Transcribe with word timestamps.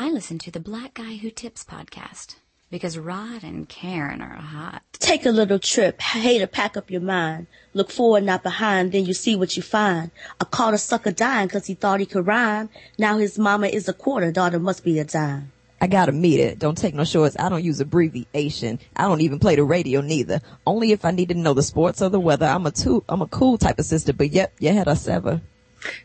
I 0.00 0.10
listen 0.10 0.38
to 0.38 0.52
the 0.52 0.60
Black 0.60 0.94
Guy 0.94 1.16
Who 1.16 1.28
Tips 1.28 1.64
podcast 1.64 2.36
because 2.70 2.96
Rod 2.96 3.42
and 3.42 3.68
Karen 3.68 4.22
are 4.22 4.36
hot. 4.36 4.84
Take 4.92 5.26
a 5.26 5.30
little 5.30 5.58
trip. 5.58 6.00
Hey, 6.00 6.38
to 6.38 6.46
pack 6.46 6.76
up 6.76 6.88
your 6.88 7.00
mind. 7.00 7.48
Look 7.74 7.90
forward, 7.90 8.22
not 8.22 8.44
behind. 8.44 8.92
Then 8.92 9.06
you 9.06 9.12
see 9.12 9.34
what 9.34 9.56
you 9.56 9.62
find. 9.64 10.12
I 10.40 10.44
caught 10.44 10.72
a 10.72 10.78
sucker 10.78 11.10
dying 11.10 11.48
cause 11.48 11.66
he 11.66 11.74
thought 11.74 11.98
he 11.98 12.06
could 12.06 12.28
rhyme. 12.28 12.68
Now 12.96 13.18
his 13.18 13.40
mama 13.40 13.66
is 13.66 13.88
a 13.88 13.92
quarter. 13.92 14.30
Daughter 14.30 14.60
must 14.60 14.84
be 14.84 15.00
a 15.00 15.04
dime. 15.04 15.50
I 15.80 15.88
gotta 15.88 16.12
meet 16.12 16.38
it. 16.38 16.60
Don't 16.60 16.78
take 16.78 16.94
no 16.94 17.02
shorts. 17.02 17.34
I 17.36 17.48
don't 17.48 17.64
use 17.64 17.80
abbreviation. 17.80 18.78
I 18.94 19.02
don't 19.02 19.22
even 19.22 19.40
play 19.40 19.56
the 19.56 19.64
radio 19.64 20.00
neither. 20.00 20.40
Only 20.64 20.92
if 20.92 21.04
I 21.04 21.10
need 21.10 21.30
to 21.30 21.34
know 21.34 21.54
the 21.54 21.62
sports 21.64 22.02
or 22.02 22.08
the 22.08 22.20
weather. 22.20 22.46
I'm 22.46 22.66
a 22.66 22.70
too, 22.70 23.02
I'm 23.08 23.22
a 23.22 23.26
cool 23.26 23.58
type 23.58 23.80
of 23.80 23.84
sister, 23.84 24.12
but 24.12 24.30
yep, 24.30 24.54
you 24.60 24.72
had 24.72 24.86
us 24.86 25.08
ever. 25.08 25.40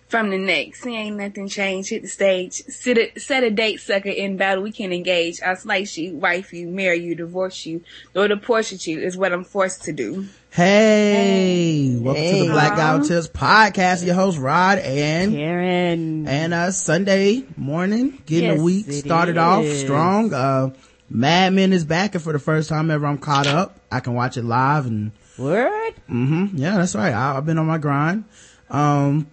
From 0.07 0.29
the 0.29 0.37
next, 0.37 0.83
see 0.83 0.95
ain't 0.95 1.17
nothing 1.17 1.47
changed. 1.47 1.89
Hit 1.89 2.03
the 2.03 2.07
stage. 2.07 2.53
Set 2.65 2.97
a, 2.97 3.19
set 3.19 3.43
a 3.43 3.49
date, 3.49 3.79
sucker. 3.79 4.09
In 4.09 4.37
battle, 4.37 4.63
we 4.63 4.71
can 4.71 4.93
engage. 4.93 5.41
I'll 5.41 5.55
slice 5.55 5.97
you, 5.97 6.15
wife 6.15 6.53
you, 6.53 6.67
marry 6.67 6.99
you, 6.99 7.15
divorce 7.15 7.65
you, 7.65 7.83
or 8.15 8.27
deport 8.27 8.71
you 8.85 8.99
is 8.99 9.17
what 9.17 9.33
I'm 9.33 9.43
forced 9.43 9.83
to 9.85 9.93
do. 9.93 10.27
Hey, 10.51 11.97
welcome 11.99 12.23
to 12.23 12.37
the 12.45 12.51
Black 12.51 12.77
Guy 12.77 12.97
Who 12.97 13.07
Tips 13.07 13.27
podcast. 13.27 14.05
Your 14.05 14.13
host 14.15 14.37
Rod 14.37 14.77
and 14.77 15.33
Karen, 15.33 16.27
and 16.27 16.53
uh 16.53 16.69
Sunday 16.71 17.43
morning, 17.57 18.21
getting 18.25 18.49
Yes, 18.49 18.57
the 18.59 18.63
week 18.63 18.87
it 18.87 18.93
started 18.93 19.37
off 19.37 19.65
strong. 19.65 20.31
Uh, 20.33 20.69
Mad 21.09 21.53
Men 21.53 21.73
is 21.73 21.85
back, 21.85 22.13
and 22.15 22.23
for 22.23 22.33
the 22.33 22.39
first 22.39 22.69
time 22.69 22.91
ever, 22.91 23.05
I'm 23.05 23.17
caught 23.17 23.47
up. 23.47 23.79
I 23.91 23.99
can 23.99 24.13
watch 24.13 24.37
it 24.37 24.43
live, 24.43 24.85
and 24.85 25.11
word. 25.37 25.93
hmm 26.07 26.47
yeah, 26.53 26.77
that's 26.77 26.95
right. 26.95 27.13
I, 27.13 27.35
I've 27.37 27.45
been 27.45 27.57
on 27.57 27.65
my 27.65 27.77
grind. 27.79 28.25
Um, 28.69 29.27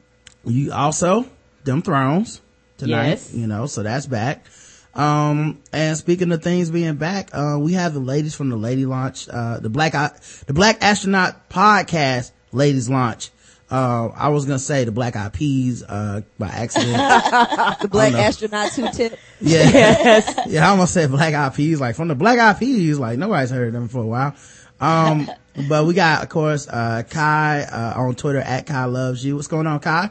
you 0.44 0.72
also 0.72 1.26
them 1.64 1.82
Thrones 1.82 2.40
tonight, 2.78 3.08
Yes. 3.10 3.34
you 3.34 3.46
know, 3.46 3.66
so 3.66 3.82
that's 3.82 4.06
back. 4.06 4.46
Um, 4.94 5.58
and 5.72 5.96
speaking 5.96 6.32
of 6.32 6.42
things 6.42 6.70
being 6.70 6.96
back, 6.96 7.30
uh, 7.32 7.56
we 7.60 7.74
have 7.74 7.94
the 7.94 8.00
ladies 8.00 8.34
from 8.34 8.48
the 8.48 8.56
lady 8.56 8.86
launch, 8.86 9.28
uh, 9.28 9.60
the 9.60 9.68
black, 9.70 9.94
I- 9.94 10.10
the 10.46 10.52
black 10.54 10.78
astronaut 10.82 11.48
podcast 11.48 12.32
ladies 12.52 12.88
launch. 12.90 13.30
Uh, 13.70 14.08
I 14.16 14.30
was 14.30 14.46
gonna 14.46 14.58
say 14.58 14.82
the 14.82 14.90
black 14.90 15.14
eyed 15.14 15.32
peas, 15.32 15.84
uh, 15.84 16.22
by 16.40 16.48
accident. 16.48 16.90
The 17.80 17.86
black 17.88 18.14
astronauts 18.14 18.74
who 18.74 18.88
two 18.88 18.92
tip. 19.10 19.18
Yeah. 19.40 20.22
yeah, 20.48 20.66
I 20.66 20.70
almost 20.70 20.92
said 20.92 21.10
black 21.12 21.34
eyed 21.34 21.54
peas, 21.54 21.80
like 21.80 21.94
from 21.94 22.08
the 22.08 22.16
black 22.16 22.40
eyed 22.40 22.58
peas, 22.58 22.98
like 22.98 23.16
nobody's 23.16 23.50
heard 23.50 23.68
of 23.68 23.74
them 23.74 23.86
for 23.88 24.02
a 24.02 24.06
while. 24.06 24.34
Um, 24.80 25.30
but 25.68 25.86
we 25.86 25.94
got, 25.94 26.24
of 26.24 26.28
course, 26.30 26.66
uh, 26.66 27.04
Kai, 27.08 27.62
uh, 27.62 27.94
on 28.00 28.16
Twitter 28.16 28.40
at 28.40 28.66
Kai 28.66 28.86
loves 28.86 29.24
you. 29.24 29.36
What's 29.36 29.46
going 29.46 29.68
on, 29.68 29.78
Kai? 29.78 30.10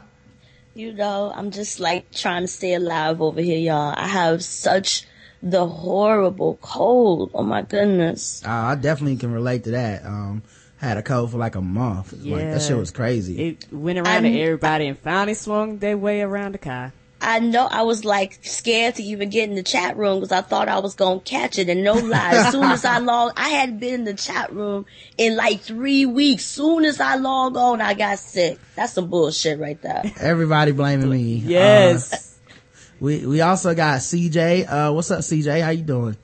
You 0.74 0.92
know, 0.92 1.32
I'm 1.34 1.50
just 1.50 1.80
like 1.80 2.10
trying 2.12 2.42
to 2.42 2.48
stay 2.48 2.74
alive 2.74 3.20
over 3.20 3.40
here, 3.40 3.58
y'all. 3.58 3.94
I 3.96 4.06
have 4.06 4.42
such 4.44 5.04
the 5.42 5.66
horrible 5.66 6.58
cold. 6.60 7.30
Oh 7.34 7.42
my 7.42 7.62
goodness. 7.62 8.42
Uh, 8.44 8.50
I 8.50 8.74
definitely 8.76 9.16
can 9.16 9.32
relate 9.32 9.64
to 9.64 9.72
that. 9.72 10.04
Um, 10.04 10.42
had 10.76 10.96
a 10.96 11.02
cold 11.02 11.32
for 11.32 11.38
like 11.38 11.56
a 11.56 11.60
month. 11.60 12.12
Like 12.12 12.40
that 12.40 12.62
shit 12.62 12.76
was 12.76 12.90
crazy. 12.90 13.48
It 13.48 13.72
went 13.72 13.98
around 13.98 14.06
I'm- 14.06 14.32
to 14.32 14.40
everybody 14.40 14.86
and 14.88 14.98
finally 14.98 15.34
swung 15.34 15.78
their 15.78 15.98
way 15.98 16.22
around 16.22 16.52
the 16.52 16.58
car. 16.58 16.92
I 17.20 17.38
know 17.38 17.66
I 17.66 17.82
was 17.82 18.04
like 18.04 18.38
scared 18.42 18.94
to 18.96 19.02
even 19.02 19.28
get 19.28 19.48
in 19.48 19.54
the 19.54 19.62
chat 19.62 19.96
room 19.96 20.20
because 20.20 20.32
I 20.32 20.40
thought 20.40 20.68
I 20.68 20.78
was 20.78 20.94
gonna 20.94 21.20
catch 21.20 21.58
it. 21.58 21.68
And 21.68 21.84
no 21.84 21.94
lie, 21.94 22.36
as 22.36 22.50
soon 22.50 22.70
as 22.72 22.84
I 22.84 22.98
log, 23.00 23.32
I 23.36 23.50
hadn't 23.50 23.78
been 23.78 23.94
in 23.94 24.04
the 24.04 24.14
chat 24.14 24.52
room 24.52 24.86
in 25.18 25.36
like 25.36 25.60
three 25.60 26.06
weeks. 26.06 26.44
Soon 26.44 26.84
as 26.84 27.00
I 27.00 27.16
log 27.16 27.56
on, 27.56 27.80
I 27.80 27.94
got 27.94 28.18
sick. 28.18 28.58
That's 28.74 28.94
some 28.94 29.08
bullshit 29.08 29.58
right 29.58 29.80
there. 29.82 30.02
Everybody 30.18 30.72
blaming 30.72 31.10
me. 31.10 31.34
Yes. 31.34 32.12
Uh, 32.12 32.52
we, 33.00 33.26
we 33.26 33.40
also 33.42 33.74
got 33.74 33.98
CJ. 34.00 34.66
Uh, 34.70 34.92
what's 34.92 35.10
up, 35.10 35.20
CJ? 35.20 35.62
How 35.62 35.70
you 35.70 35.82
doing? 35.82 36.16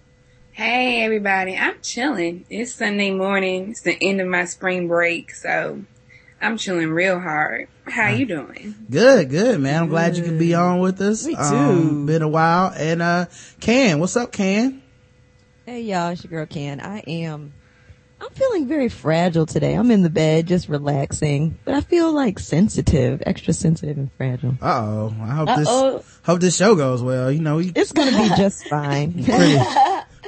Hey 0.52 1.02
everybody, 1.02 1.54
I'm 1.54 1.82
chilling. 1.82 2.46
It's 2.48 2.72
Sunday 2.72 3.10
morning. 3.10 3.72
It's 3.72 3.82
the 3.82 3.98
end 4.00 4.22
of 4.22 4.28
my 4.28 4.46
spring 4.46 4.88
break, 4.88 5.34
so 5.34 5.82
I'm 6.46 6.56
chilling 6.58 6.90
real 6.92 7.18
hard. 7.18 7.66
How 7.88 8.10
you 8.10 8.24
doing? 8.24 8.72
Good, 8.88 9.30
good, 9.30 9.58
man. 9.60 9.82
I'm 9.82 9.88
glad 9.88 10.16
you 10.16 10.22
can 10.22 10.38
be 10.38 10.54
on 10.54 10.78
with 10.78 11.00
us. 11.00 11.26
Me 11.26 11.34
too. 11.34 11.40
Um, 11.42 12.06
been 12.06 12.22
a 12.22 12.28
while. 12.28 12.72
And, 12.76 13.02
uh, 13.02 13.26
Can, 13.58 13.98
what's 13.98 14.16
up, 14.16 14.30
Can? 14.30 14.80
Hey 15.64 15.80
y'all, 15.80 16.10
it's 16.10 16.22
your 16.22 16.30
girl 16.30 16.46
Can. 16.46 16.78
I 16.80 16.98
am, 17.00 17.52
I'm 18.20 18.30
feeling 18.30 18.68
very 18.68 18.88
fragile 18.88 19.44
today. 19.44 19.74
I'm 19.74 19.90
in 19.90 20.04
the 20.04 20.08
bed, 20.08 20.46
just 20.46 20.68
relaxing, 20.68 21.58
but 21.64 21.74
I 21.74 21.80
feel 21.80 22.12
like 22.12 22.38
sensitive, 22.38 23.24
extra 23.26 23.52
sensitive 23.52 23.98
and 23.98 24.12
fragile. 24.12 24.54
Uh 24.62 24.82
oh. 24.86 25.16
I 25.20 25.26
hope 25.34 25.48
Uh-oh. 25.48 25.92
this, 25.98 26.20
hope 26.24 26.40
this 26.40 26.56
show 26.56 26.76
goes 26.76 27.02
well. 27.02 27.32
You 27.32 27.40
know, 27.40 27.56
we 27.56 27.72
It's 27.74 27.90
gonna 27.90 28.12
be 28.12 28.28
just 28.36 28.68
fine. 28.68 29.24
pretty, 29.24 29.58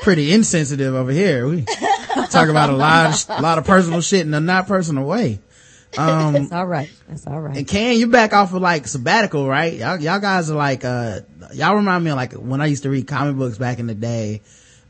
pretty 0.03 0.33
insensitive 0.33 0.97
over 0.97 1.13
here. 1.13 1.47
We 1.47 1.65
talk 2.31 2.49
about 2.49 2.71
a 2.71 2.77
lot, 2.77 3.29
of, 3.31 3.39
a 3.39 3.41
lot 3.41 3.59
of 3.59 3.65
personal 3.65 4.01
shit 4.01 4.27
in 4.27 4.35
a 4.35 4.41
not 4.41 4.67
personal 4.67 5.05
way. 5.05 5.39
Um, 5.97 6.37
It's 6.37 6.53
alright. 6.53 6.91
That's 7.09 7.27
alright. 7.27 7.57
and 7.57 7.67
Can, 7.67 7.97
you're 7.97 8.09
back 8.09 8.33
off 8.33 8.53
of 8.53 8.61
like 8.61 8.87
sabbatical, 8.87 9.49
right? 9.49 9.75
Y'all, 9.75 9.99
y'all 9.99 10.21
guys 10.21 10.51
are 10.51 10.57
like, 10.57 10.85
uh, 10.85 11.21
y'all 11.55 11.77
remind 11.77 12.05
me 12.05 12.11
of 12.11 12.17
like 12.17 12.33
when 12.35 12.61
I 12.61 12.67
used 12.67 12.83
to 12.83 12.91
read 12.91 13.07
comic 13.07 13.37
books 13.37 13.59
back 13.59 13.79
in 13.79 13.87
the 13.87 13.95
day. 13.95 14.43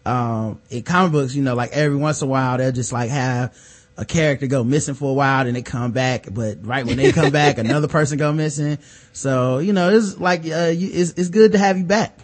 Um, 0.06 0.60
in 0.70 0.82
comic 0.82 1.12
books, 1.12 1.34
you 1.34 1.42
know, 1.42 1.54
like 1.54 1.72
every 1.72 1.96
once 1.96 2.22
in 2.22 2.28
a 2.28 2.30
while 2.30 2.56
they'll 2.56 2.72
just 2.72 2.92
like 2.92 3.10
have 3.10 3.54
a 3.98 4.04
character 4.04 4.46
go 4.46 4.64
missing 4.64 4.94
for 4.94 5.10
a 5.10 5.12
while 5.12 5.46
and 5.46 5.54
they 5.54 5.62
come 5.62 5.92
back, 5.92 6.26
but 6.30 6.64
right 6.64 6.86
when 6.86 6.96
they 6.96 7.12
come 7.12 7.30
back, 7.30 7.58
another 7.58 7.88
person 7.88 8.16
go 8.16 8.32
missing. 8.32 8.78
So, 9.12 9.58
you 9.58 9.72
know, 9.72 9.90
it's 9.90 10.18
like, 10.18 10.40
uh, 10.46 10.72
you, 10.74 10.88
it's, 10.92 11.10
it's 11.12 11.28
good 11.28 11.52
to 11.52 11.58
have 11.58 11.76
you 11.76 11.84
back. 11.84 12.18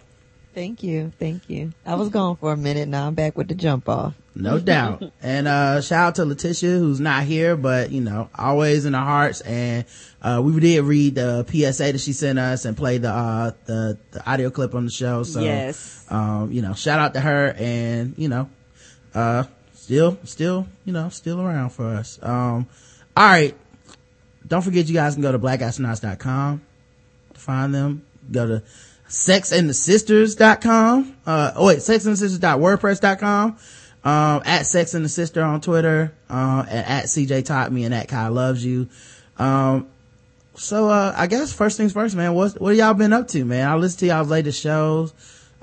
Thank 0.55 0.83
you. 0.83 1.11
Thank 1.19 1.49
you. 1.49 1.73
I 1.85 1.95
was 1.95 2.07
gone 2.09 2.37
for 2.37 2.53
a 2.53 2.57
minute. 2.57 2.87
Now 2.87 3.07
I'm 3.07 3.13
back 3.13 3.37
with 3.37 3.49
the 3.49 3.55
jump 3.55 3.89
off. 3.89 4.13
No 4.33 4.57
doubt. 4.73 5.03
And, 5.21 5.49
uh, 5.49 5.81
shout 5.81 6.07
out 6.07 6.15
to 6.15 6.25
Letitia 6.25 6.69
who's 6.79 7.01
not 7.01 7.25
here, 7.25 7.57
but, 7.57 7.91
you 7.91 7.99
know, 7.99 8.29
always 8.33 8.85
in 8.85 8.95
our 8.95 9.03
hearts. 9.05 9.41
And, 9.41 9.83
uh, 10.21 10.41
we 10.43 10.57
did 10.59 10.81
read 10.85 11.15
the 11.15 11.45
PSA 11.45 11.91
that 11.91 11.99
she 11.99 12.13
sent 12.13 12.39
us 12.39 12.63
and 12.63 12.77
play 12.77 12.97
the, 12.97 13.09
uh, 13.09 13.51
the, 13.65 13.97
the 14.11 14.29
audio 14.29 14.49
clip 14.49 14.73
on 14.75 14.85
the 14.85 14.91
show. 14.91 15.23
So, 15.23 15.41
Yes. 15.41 16.05
um, 16.09 16.51
you 16.53 16.61
know, 16.61 16.73
shout 16.73 16.99
out 16.99 17.13
to 17.15 17.19
her 17.19 17.53
and, 17.57 18.15
you 18.17 18.29
know, 18.29 18.49
uh, 19.13 19.43
still, 19.73 20.17
still, 20.23 20.67
you 20.85 20.93
know, 20.93 21.09
still 21.09 21.41
around 21.41 21.71
for 21.71 21.87
us. 21.87 22.17
Um, 22.21 22.65
all 23.17 23.25
right. 23.27 23.53
Don't 24.47 24.61
forget 24.61 24.87
you 24.87 24.93
guys 24.93 25.15
can 25.15 25.21
go 25.21 25.33
to 25.33 25.39
blackastronauts.com 25.39 26.61
to 27.33 27.39
find 27.39 27.73
them. 27.73 28.05
Go 28.31 28.47
to 28.47 28.63
sexandthesisters.com. 29.09 31.15
Uh, 31.25 31.51
oh 31.55 31.67
wait, 31.67 31.79
sexandthesisters.wordpress.com. 31.79 33.57
Um, 34.03 34.41
at 34.45 34.67
Sex 34.67 34.93
and 34.93 35.03
the 35.03 35.09
Sister 35.09 35.41
on 35.41 35.61
Twitter, 35.61 36.13
uh, 36.29 36.63
and 36.69 36.85
at 36.85 37.05
CJ 37.05 37.43
Taught 37.43 37.71
Me 37.71 37.85
and 37.85 37.93
at 37.93 38.07
Kai 38.07 38.27
Loves 38.27 38.63
You. 38.63 38.87
Um, 39.39 39.87
so, 40.53 40.89
uh, 40.89 41.11
I 41.17 41.25
guess 41.25 41.51
first 41.51 41.75
things 41.75 41.91
first, 41.91 42.15
man, 42.15 42.35
what, 42.35 42.61
what 42.61 42.69
have 42.69 42.77
y'all 42.77 42.93
been 42.93 43.13
up 43.13 43.27
to, 43.29 43.43
man? 43.43 43.67
I 43.67 43.75
listened 43.75 44.01
to 44.01 44.05
y'all's 44.05 44.29
latest 44.29 44.61
shows, 44.61 45.11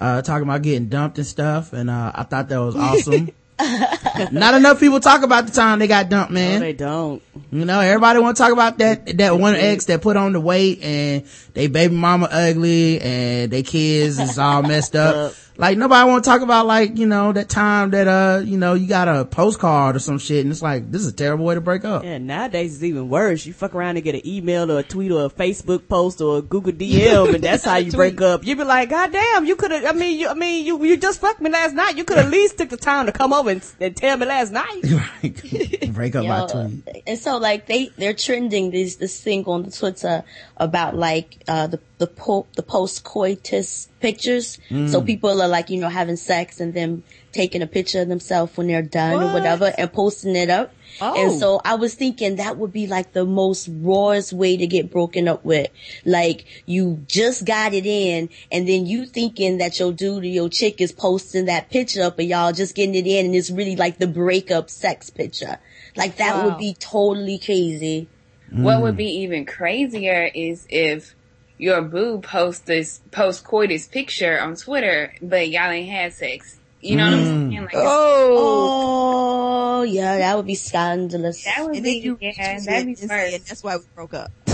uh, 0.01 0.23
talking 0.23 0.43
about 0.43 0.63
getting 0.63 0.89
dumped 0.89 1.19
and 1.19 1.27
stuff, 1.27 1.73
and, 1.73 1.89
uh, 1.89 2.11
I 2.15 2.25
thought 2.25 2.49
that 2.49 2.59
was 2.59 2.75
awesome. 2.77 3.31
Not 4.33 4.55
enough 4.55 4.81
people 4.81 4.99
talk 5.01 5.23
about 5.23 5.47
the 5.47 5.53
time 5.53 5.79
they 5.79 5.87
got 5.87 6.09
dumped, 6.09 6.31
No, 6.33 6.35
man. 6.35 6.61
they 6.61 6.73
don't. 6.73 7.23
You 7.51 7.65
know, 7.65 7.81
everybody 7.81 8.19
want 8.19 8.37
to 8.37 8.43
talk 8.43 8.53
about 8.53 8.79
that, 8.79 9.19
that 9.19 9.39
one 9.39 9.55
ex 9.55 9.85
that 9.87 10.03
put 10.03 10.17
on 10.17 10.33
the 10.33 10.41
weight 10.41 10.83
and 10.83 11.25
they 11.55 11.67
baby 11.69 11.95
mama 11.95 12.29
ugly 12.31 13.01
and 13.01 13.51
they 13.51 13.63
kids 13.63 14.19
is 14.19 14.39
all 14.39 14.63
messed 14.63 14.97
up. 14.97 15.35
Like 15.57 15.77
nobody 15.77 16.09
want 16.09 16.25
to 16.25 16.31
talk 16.31 16.41
about 16.41 16.67
like, 16.67 16.97
you 16.97 17.07
know, 17.07 17.33
that 17.33 17.49
time 17.49 17.91
that, 17.91 18.09
uh, 18.09 18.43
you 18.43 18.57
know, 18.57 18.75
you 18.75 18.87
got 18.87 19.09
a 19.09 19.25
postcard 19.25 19.97
or 19.97 19.99
some 19.99 20.19
shit 20.19 20.45
and 20.45 20.51
it's 20.51 20.63
like, 20.63 20.91
this 20.91 21.03
is 21.03 21.09
a 21.09 21.13
terrible 21.13 21.45
way 21.45 21.55
to 21.55 21.61
break 21.61 21.85
up. 21.85 22.05
Yeah, 22.05 22.19
nowadays 22.19 22.75
it's 22.75 22.83
even 22.83 23.09
worse. 23.09 23.45
You 23.45 23.53
fuck 23.53 23.75
around 23.75 23.97
and 23.97 24.05
get 24.05 24.15
an 24.15 24.27
email 24.27 24.71
or 24.73 24.79
a 24.79 24.83
tweet 24.83 25.13
or 25.13 25.27
a 25.27 25.29
Facebook 25.29 25.89
post 25.89 26.21
or 26.21 26.39
a 26.39 26.43
Google 26.43 26.73
DM, 26.73 27.35
and 27.35 27.45
that's 27.45 27.65
how 27.65 27.77
you 27.79 27.93
break 27.93 28.21
up. 28.21 28.47
You 28.47 28.57
be 28.57 28.65
like, 28.65 28.89
God 28.91 29.13
damn, 29.13 29.45
you 29.45 29.57
could 29.57 29.71
have. 29.73 29.85
I 29.85 29.93
mean, 29.93 30.19
you, 30.19 30.29
I 30.29 30.35
mean, 30.35 30.65
you, 30.65 30.83
you 30.85 30.97
just 30.97 31.21
fucked 31.21 31.41
me 31.41 31.51
last 31.51 31.75
night. 31.75 31.97
You 31.97 32.05
could 32.05 32.19
at 32.19 32.31
least 32.31 32.57
took 32.59 32.71
the 32.71 32.77
time 32.77 33.07
to 33.07 33.13
come 33.13 33.33
over 33.33 33.51
and, 33.51 33.65
and 33.79 33.97
tell 33.97 34.17
me 34.17 34.27
last 34.27 34.53
night. 34.53 34.83
break 35.93 36.17
up 36.17 36.27
by 36.27 36.39
Yo, 36.41 36.47
tweet. 36.49 37.03
and 37.07 37.19
so 37.19 37.37
like 37.39 37.67
they 37.67 37.89
they're 37.97 38.15
trending 38.15 38.71
this 38.71 38.97
this 38.97 39.21
thing 39.21 39.45
on 39.45 39.65
the 39.65 39.71
Twitter 39.71 40.25
about 40.57 40.97
like 40.97 41.43
uh 41.49 41.67
the 41.67 41.79
the 42.03 42.09
po- 42.09 42.49
the 42.57 42.65
post 42.65 43.05
coitus 43.05 43.89
pictures. 44.01 44.59
So 44.69 45.01
mm. 45.01 45.07
people 45.07 45.41
are 45.41 45.47
like 45.47 45.71
you 45.71 45.79
know 45.79 45.89
having 45.89 46.17
sex 46.17 46.59
and 46.59 46.75
then 46.75 47.05
taking 47.31 47.63
a 47.63 47.67
picture 47.69 48.03
of 48.03 48.09
themselves 48.09 48.57
when 48.57 48.67
they're 48.67 48.83
done 48.83 49.23
or 49.23 49.33
whatever 49.33 49.73
and 49.79 49.93
posting 49.93 50.35
it 50.35 50.51
up. 50.51 50.75
Oh. 51.01 51.15
And 51.17 51.39
so 51.39 51.61
I 51.65 51.77
was 51.77 51.95
thinking 51.95 52.37
that 52.37 52.59
would 52.59 52.73
be 52.73 52.89
like 52.89 53.13
the 53.13 53.25
most 53.25 53.69
rawest 53.71 54.33
way 54.33 54.57
to 54.57 54.67
get 54.67 54.91
broken 54.91 55.29
up 55.29 55.45
with. 55.45 55.71
Like 56.05 56.45
you 56.67 57.05
just 57.07 57.45
got 57.45 57.73
it 57.73 57.87
in 57.87 58.31
and 58.51 58.69
then 58.69 58.85
you 58.85 59.07
thinking 59.07 59.59
that 59.59 59.79
your 59.79 59.93
dude 59.93 60.25
or 60.25 60.27
your 60.27 60.49
chick 60.49 60.81
is 60.81 60.91
posting 60.91 61.45
that 61.45 61.71
picture 61.71 62.03
up 62.03 62.19
and 62.19 62.29
y'all 62.29 62.53
just 62.53 62.75
getting 62.75 62.97
it 62.97 63.07
in 63.07 63.27
and 63.27 63.35
it's 63.37 63.49
really 63.49 63.77
like 63.77 63.99
the 63.99 64.09
breakup 64.09 64.71
sex 64.71 65.09
picture. 65.09 65.59
Like 65.95 66.17
that 66.17 66.45
would 66.45 66.59
be 66.59 66.75
totally 66.75 67.39
crazy. 67.39 68.09
What 68.51 68.83
would 68.83 68.95
mm. 68.95 68.99
be 68.99 69.21
even 69.21 69.47
crazier 69.47 70.29
is 70.35 70.67
if 70.69 71.15
your 71.59 71.83
boo 71.83 72.21
post 72.21 72.67
this 72.67 73.01
post 73.11 73.45
coitus 73.45 73.87
picture 73.87 74.41
on 74.41 74.57
Twitter, 74.57 75.15
but 75.23 75.49
y'all 75.49 75.71
ain't 75.71 75.91
had 75.91 76.13
sex. 76.13 76.59
You 76.81 76.97
know 76.97 77.05
what 77.05 77.15
I'm 77.15 77.51
saying? 77.51 77.63
Like, 77.63 77.75
Oh. 77.77 79.79
Oh, 79.79 79.83
yeah, 79.85 80.19
that 80.19 80.37
would 80.37 80.47
be 80.47 80.55
scandalous. 80.55 81.45
that 81.45 81.65
would 81.65 81.75
And 81.77 81.85
be, 81.85 81.93
you 81.99 82.19
yeah, 82.21 82.59
that'd 82.61 82.87
be 82.87 82.97
and 83.01 83.11
first. 83.11 83.49
that's 83.49 83.65
why 83.65 83.77
we 83.77 83.83
broke 83.95 84.15
up. 84.15 84.31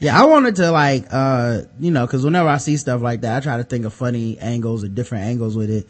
Yeah, 0.00 0.20
I 0.20 0.26
wanted 0.26 0.56
to 0.56 0.70
like, 0.70 1.06
uh, 1.10 1.62
you 1.80 1.90
know, 1.90 2.06
cause 2.06 2.24
whenever 2.26 2.48
I 2.48 2.58
see 2.58 2.76
stuff 2.76 3.00
like 3.00 3.22
that, 3.22 3.38
I 3.38 3.40
try 3.40 3.56
to 3.56 3.64
think 3.64 3.86
of 3.86 3.94
funny 3.94 4.36
angles 4.38 4.84
or 4.84 4.88
different 4.88 5.24
angles 5.24 5.56
with 5.56 5.70
it. 5.70 5.86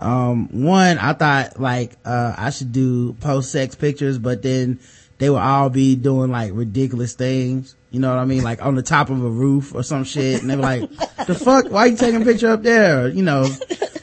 Um, 0.00 0.62
one, 0.64 0.96
I 0.96 1.12
thought 1.12 1.60
like, 1.60 1.96
uh, 2.04 2.34
I 2.38 2.48
should 2.50 2.72
do 2.72 3.12
post 3.14 3.52
sex 3.52 3.74
pictures, 3.74 4.18
but 4.18 4.42
then 4.42 4.80
they 5.18 5.28
would 5.30 5.38
all 5.40 5.68
be 5.70 5.96
doing 5.96 6.30
like 6.30 6.52
ridiculous 6.54 7.14
things. 7.14 7.74
You 7.90 8.00
know 8.00 8.10
what 8.10 8.18
I 8.20 8.24
mean? 8.24 8.42
Like 8.44 8.64
on 8.64 8.74
the 8.74 8.82
top 8.82 9.10
of 9.10 9.24
a 9.24 9.28
roof 9.30 9.74
or 9.74 9.82
some 9.82 10.04
shit. 10.04 10.40
And 10.42 10.50
they 10.50 10.56
were 10.56 10.62
like, 10.62 10.90
the 11.26 11.34
fuck? 11.34 11.70
Why 11.70 11.86
you 11.86 11.96
taking 11.96 12.22
a 12.22 12.24
picture 12.24 12.50
up 12.50 12.62
there? 12.62 13.08
You 13.08 13.22
know, 13.22 13.44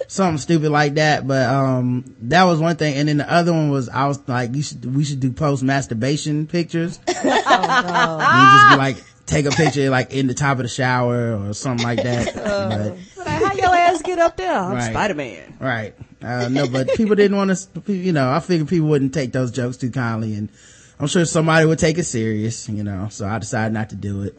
something 0.08 0.40
stupid 0.40 0.72
like 0.72 0.96
that. 0.96 1.28
But, 1.28 1.48
um, 1.50 2.04
that 2.24 2.44
was 2.46 2.60
one 2.60 2.76
thing. 2.78 2.96
And 2.96 3.08
then 3.08 3.18
the 3.18 3.32
other 3.32 3.54
one 3.54 3.70
was, 3.70 3.88
I 3.90 4.08
was 4.08 4.28
like, 4.28 4.56
you 4.56 4.64
should, 4.64 4.96
we 4.96 5.04
should 5.04 5.20
do 5.20 5.32
post 5.32 5.64
masturbation 5.64 6.48
pictures. 6.48 7.00
Oh, 7.48 8.18
You 8.18 8.58
just 8.58 8.70
be 8.72 8.76
like, 8.78 8.98
take 9.26 9.46
a 9.46 9.52
picture 9.52 9.90
like 9.90 10.12
in 10.14 10.28
the 10.28 10.34
top 10.34 10.58
of 10.58 10.64
the 10.64 10.68
shower 10.68 11.36
or 11.38 11.54
something 11.54 11.86
like 11.86 12.02
that. 12.04 12.34
but, 13.16 13.26
Like, 13.26 13.44
how 13.44 13.54
your 13.54 13.74
ass 13.76 14.02
get 14.02 14.20
up 14.20 14.36
there? 14.36 14.52
I'm 14.52 14.74
Right. 14.74 14.90
Spider 14.92 15.14
Man. 15.14 15.54
right. 15.60 15.94
Uh, 16.22 16.48
no, 16.50 16.68
but 16.68 16.90
people 16.96 17.16
didn't 17.16 17.38
want 17.38 17.56
to, 17.56 17.94
you 17.94 18.12
know, 18.12 18.30
I 18.32 18.40
figured 18.40 18.68
people 18.68 18.88
wouldn't 18.90 19.14
take 19.14 19.32
those 19.32 19.52
jokes 19.52 19.78
too 19.78 19.92
kindly 19.92 20.34
and 20.34 20.50
I'm 21.00 21.08
sure 21.08 21.26
somebody 21.26 21.66
would 21.66 21.80
take 21.80 21.98
it 21.98 22.06
serious, 22.06 22.70
you 22.70 22.84
know, 22.84 23.08
so 23.10 23.28
I 23.28 23.40
decided 23.40 23.74
not 23.74 23.90
to 23.90 23.96
do 23.96 24.24
it. 24.24 24.38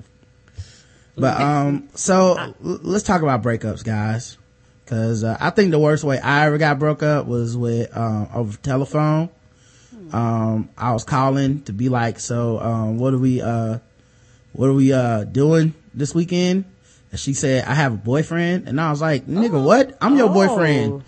But, 1.16 1.40
um, 1.40 1.88
so 1.94 2.36
l- 2.38 2.54
let's 2.82 3.04
talk 3.04 3.22
about 3.22 3.42
breakups, 3.42 3.84
guys. 3.84 4.36
Cause, 4.86 5.24
uh, 5.24 5.36
I 5.40 5.50
think 5.50 5.70
the 5.72 5.78
worst 5.78 6.04
way 6.04 6.18
I 6.18 6.46
ever 6.46 6.58
got 6.58 6.78
broke 6.78 7.02
up 7.02 7.26
was 7.26 7.56
with, 7.56 7.94
um, 7.96 8.28
over 8.34 8.56
telephone. 8.58 9.30
Um, 10.12 10.68
I 10.78 10.92
was 10.92 11.02
calling 11.04 11.62
to 11.62 11.72
be 11.72 11.88
like, 11.88 12.20
so, 12.20 12.60
um, 12.60 12.98
what 12.98 13.12
are 13.12 13.18
we, 13.18 13.42
uh, 13.42 13.78
what 14.52 14.68
are 14.68 14.72
we, 14.74 14.92
uh, 14.92 15.24
doing 15.24 15.74
this 15.92 16.14
weekend? 16.14 16.64
And 17.10 17.18
she 17.18 17.34
said, 17.34 17.64
I 17.64 17.74
have 17.74 17.94
a 17.94 17.96
boyfriend. 17.96 18.68
And 18.68 18.80
I 18.80 18.90
was 18.90 19.00
like, 19.00 19.26
nigga, 19.26 19.62
what? 19.62 19.96
I'm 20.00 20.16
your 20.16 20.28
boyfriend. 20.28 20.92
Oh. 20.92 21.02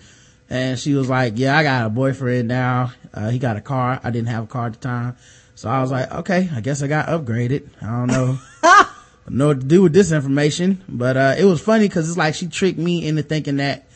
And 0.50 0.78
she 0.78 0.94
was 0.94 1.08
like, 1.08 1.34
yeah, 1.36 1.56
I 1.56 1.62
got 1.62 1.86
a 1.86 1.90
boyfriend 1.90 2.48
now. 2.48 2.92
Uh, 3.14 3.28
he 3.30 3.38
got 3.38 3.56
a 3.56 3.60
car. 3.60 4.00
I 4.02 4.10
didn't 4.10 4.28
have 4.28 4.44
a 4.44 4.46
car 4.46 4.66
at 4.66 4.72
the 4.72 4.78
time. 4.80 5.16
So 5.58 5.68
I 5.68 5.80
was 5.80 5.90
like, 5.90 6.08
okay, 6.12 6.48
I 6.54 6.60
guess 6.60 6.84
I 6.84 6.86
got 6.86 7.08
upgraded. 7.08 7.68
I 7.82 7.86
don't 7.86 8.06
know. 8.06 8.38
know 9.28 9.48
what 9.48 9.58
to 9.60 9.66
do 9.66 9.82
with 9.82 9.92
this 9.92 10.12
information. 10.12 10.84
But, 10.88 11.16
uh, 11.16 11.34
it 11.36 11.46
was 11.46 11.60
funny 11.60 11.88
cause 11.88 12.08
it's 12.08 12.16
like 12.16 12.36
she 12.36 12.46
tricked 12.46 12.78
me 12.78 13.04
into 13.04 13.24
thinking 13.24 13.56
that 13.56 13.88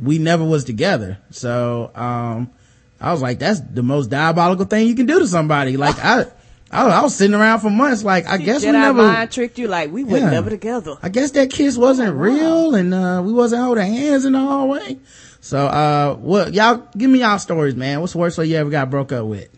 we 0.00 0.18
never 0.18 0.44
was 0.44 0.62
together. 0.62 1.18
So, 1.32 1.90
um, 1.96 2.52
I 3.00 3.10
was 3.10 3.20
like, 3.20 3.40
that's 3.40 3.58
the 3.58 3.82
most 3.82 4.10
diabolical 4.10 4.64
thing 4.66 4.86
you 4.86 4.94
can 4.94 5.06
do 5.06 5.18
to 5.18 5.26
somebody. 5.26 5.76
Like 5.76 5.96
I, 5.98 6.26
I, 6.70 6.86
I 6.86 7.02
was 7.02 7.16
sitting 7.16 7.34
around 7.34 7.58
for 7.62 7.70
months. 7.70 8.04
Like 8.04 8.28
I 8.28 8.38
guess 8.38 8.64
we 8.64 8.70
never, 8.70 9.02
mind 9.02 9.32
tricked 9.32 9.58
you 9.58 9.66
like 9.66 9.90
we 9.90 10.04
were 10.04 10.18
Yeah. 10.18 10.30
never 10.30 10.50
together. 10.50 10.98
I 11.02 11.08
guess 11.08 11.32
that 11.32 11.50
kiss 11.50 11.76
wasn't 11.76 12.14
real 12.14 12.76
and, 12.76 12.94
uh, 12.94 13.22
we 13.26 13.32
wasn't 13.32 13.62
holding 13.64 13.92
hands 13.92 14.24
in 14.24 14.34
the 14.34 14.40
hallway. 14.40 15.00
So, 15.40 15.66
uh, 15.66 16.14
what, 16.14 16.54
y'all, 16.54 16.88
give 16.96 17.10
me 17.10 17.18
y'all 17.18 17.40
stories, 17.40 17.74
man. 17.74 18.00
What's 18.02 18.12
the 18.12 18.18
worst 18.20 18.38
way 18.38 18.46
you 18.46 18.54
ever 18.54 18.70
got 18.70 18.88
broke 18.88 19.10
up 19.10 19.26
with? 19.26 19.48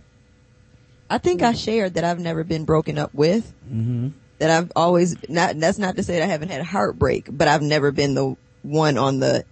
I 1.11 1.19
think 1.19 1.43
I 1.43 1.53
shared 1.53 1.95
that 1.95 2.05
I've 2.05 2.21
never 2.21 2.45
been 2.45 2.65
broken 2.65 2.97
up 2.97 3.13
with. 3.13 3.53
Mm-hmm. 3.67 4.09
That 4.39 4.51
I've 4.51 4.73
always 4.75 5.17
not. 5.29 5.59
That's 5.61 5.77
not 5.77 5.97
to 5.97 6.03
say 6.03 6.15
that 6.19 6.23
I 6.23 6.27
haven't 6.27 6.49
had 6.51 6.63
heartbreak, 6.65 7.27
but 7.31 7.49
I've 7.49 7.61
never 7.63 7.91
been 7.93 8.15
the 8.15 8.37
one 8.63 8.97
on 8.97 9.19
the 9.21 9.45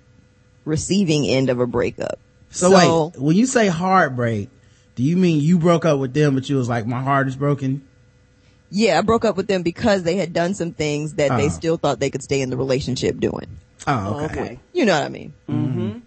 receiving 0.65 1.27
end 1.27 1.51
of 1.51 1.61
a 1.61 1.67
breakup. 1.67 2.19
So, 2.51 2.71
wait, 3.13 3.21
when 3.21 3.37
you 3.37 3.45
say 3.45 3.67
heartbreak, 3.69 4.49
do 4.95 5.03
you 5.03 5.17
mean 5.17 5.41
you 5.41 5.59
broke 5.59 5.85
up 5.85 5.99
with 5.99 6.15
them, 6.15 6.35
but 6.35 6.49
you 6.49 6.57
was 6.57 6.69
like, 6.69 6.87
my 6.87 7.03
heart 7.03 7.29
is 7.29 7.37
broken? 7.37 7.83
yeah, 8.71 8.99
I 8.99 9.03
broke 9.03 9.25
up 9.25 9.37
with 9.37 9.47
them 9.49 9.63
because 9.63 10.03
they 10.03 10.17
had 10.17 10.35
done 10.35 10.53
some 10.55 10.73
things 10.73 11.15
that 11.15 11.37
they 11.39 11.47
Oh. 11.47 11.49
still 11.51 11.77
thought 11.79 12.01
they 12.01 12.11
could 12.11 12.23
stay 12.23 12.43
in 12.43 12.51
the 12.51 12.57
relationship 12.57 13.19
doing. 13.19 13.47
Oh, 13.87 14.25
okay. 14.25 14.41
Okay. 14.41 14.59
You 14.75 14.85
know 14.85 14.93
what 14.93 15.05
I 15.05 15.09
mean? 15.09 15.33
Mm-hmm. 15.49 15.99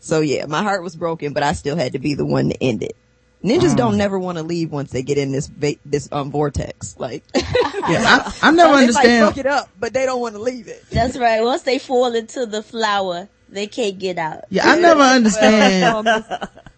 So 0.00 0.20
yeah, 0.20 0.46
my 0.46 0.62
heart 0.62 0.82
was 0.82 0.96
broken, 0.96 1.32
but 1.32 1.42
I 1.44 1.52
still 1.52 1.76
had 1.76 1.92
to 1.92 1.98
be 2.00 2.14
the 2.14 2.24
one 2.24 2.48
to 2.48 2.60
end 2.62 2.82
it. 2.82 2.96
Ninjas 3.44 3.72
Oh. 3.72 3.76
don't 3.76 3.96
never 3.96 4.18
want 4.18 4.36
to 4.38 4.44
leave 4.44 4.70
once 4.70 4.90
they 4.90 5.02
get 5.02 5.16
in 5.18 5.32
this 5.32 5.46
va- 5.46 5.76
this 5.86 6.08
um 6.12 6.30
vortex. 6.30 6.94
Like 6.98 7.24
Yeah, 7.34 7.42
I, 7.82 8.34
I 8.42 8.50
never 8.50 8.68
they 8.68 8.74
might 8.74 8.80
understand. 8.82 9.26
fuck 9.28 9.38
it 9.38 9.46
up, 9.46 9.68
but 9.78 9.92
they 9.94 10.04
don't 10.04 10.20
want 10.20 10.34
to 10.34 10.40
leave 10.42 10.68
it. 10.68 10.84
That's 10.90 11.16
right. 11.16 11.40
Once 11.42 11.62
they 11.62 11.78
fall 11.78 12.14
into 12.14 12.44
the 12.46 12.62
flower, 12.62 13.28
they 13.48 13.66
can't 13.66 13.98
get 13.98 14.18
out. 14.18 14.44
Yeah, 14.50 14.68
I 14.70 14.78
never 14.78 15.00
understand. 15.16 16.06
Um, 16.08 16.24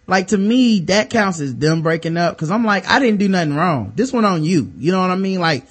like 0.06 0.28
to 0.28 0.38
me, 0.38 0.80
that 0.80 1.10
counts 1.10 1.40
as 1.40 1.54
them 1.56 1.82
breaking 1.82 2.16
up 2.16 2.36
because 2.36 2.50
I'm 2.50 2.64
like, 2.64 2.86
I 2.88 2.98
didn't 3.00 3.18
do 3.18 3.28
nothing 3.28 3.54
wrong. 3.56 3.92
This 3.96 4.12
one 4.12 4.24
on 4.24 4.44
you. 4.44 4.72
You 4.78 4.92
know 4.92 5.00
what 5.00 5.10
I 5.10 5.16
mean? 5.16 5.40
Like, 5.40 5.66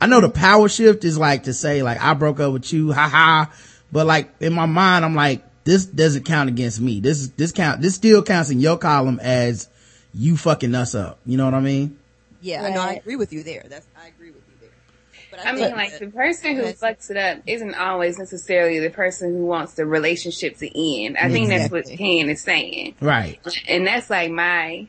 I 0.00 0.06
know 0.06 0.20
the 0.20 0.28
power 0.28 0.68
shift 0.68 1.04
is 1.04 1.16
like 1.16 1.44
to 1.44 1.54
say 1.54 1.82
like, 1.82 2.00
I 2.02 2.12
broke 2.14 2.38
up 2.40 2.52
with 2.52 2.70
you, 2.72 2.92
haha. 2.92 3.46
But 3.92 4.06
like 4.06 4.30
in 4.40 4.52
my 4.52 4.66
mind, 4.66 5.04
I'm 5.06 5.14
like, 5.14 5.42
this 5.64 5.86
doesn't 5.86 6.24
count 6.24 6.50
against 6.50 6.80
me. 6.80 7.00
This, 7.00 7.28
this 7.28 7.52
count, 7.52 7.80
this 7.80 7.94
still 7.94 8.22
counts 8.22 8.50
in 8.50 8.60
your 8.60 8.76
column 8.76 9.18
as 9.22 9.68
you 10.14 10.36
fucking 10.36 10.74
us 10.74 10.94
up. 10.94 11.18
You 11.26 11.36
know 11.36 11.44
what 11.44 11.54
I 11.54 11.60
mean? 11.60 11.98
yeah, 12.40 12.62
I 12.62 12.70
know. 12.70 12.80
I 12.82 12.92
agree 12.94 13.16
with 13.16 13.32
you 13.32 13.42
there. 13.42 13.64
That's 13.68 13.86
I 14.00 14.08
agree 14.08 14.30
with 14.30 14.42
you 14.48 14.54
there. 14.60 14.70
But 15.30 15.46
I 15.46 15.52
mean, 15.52 15.70
like 15.72 15.92
that- 15.92 16.00
the 16.00 16.06
person 16.08 16.56
who 16.56 16.62
fucks 16.74 17.10
it 17.10 17.16
up 17.16 17.38
isn't 17.46 17.74
always 17.74 18.18
necessarily 18.18 18.78
the 18.80 18.90
person 18.90 19.32
who 19.34 19.46
wants 19.46 19.74
the 19.74 19.86
relationship 19.86 20.58
to 20.58 20.66
end. 21.04 21.16
I 21.16 21.30
think 21.30 21.48
that's 21.48 21.70
what 21.70 21.80
Exactly. 21.80 21.96
Can 21.96 22.28
is 22.30 22.42
saying, 22.42 22.94
Right. 23.00 23.40
and 23.66 23.86
that's 23.86 24.10
like 24.10 24.30
my 24.30 24.86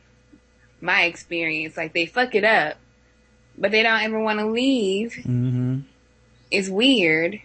my 0.80 1.04
experience. 1.04 1.76
Like 1.76 1.94
they 1.94 2.04
fuck 2.06 2.34
it 2.34 2.44
up, 2.44 2.76
but 3.56 3.70
they 3.70 3.82
don't 3.82 4.02
ever 4.02 4.20
want 4.20 4.38
to 4.40 4.46
leave. 4.46 5.14
hmm 5.24 5.78
It's 6.50 6.68
weird, 6.68 7.40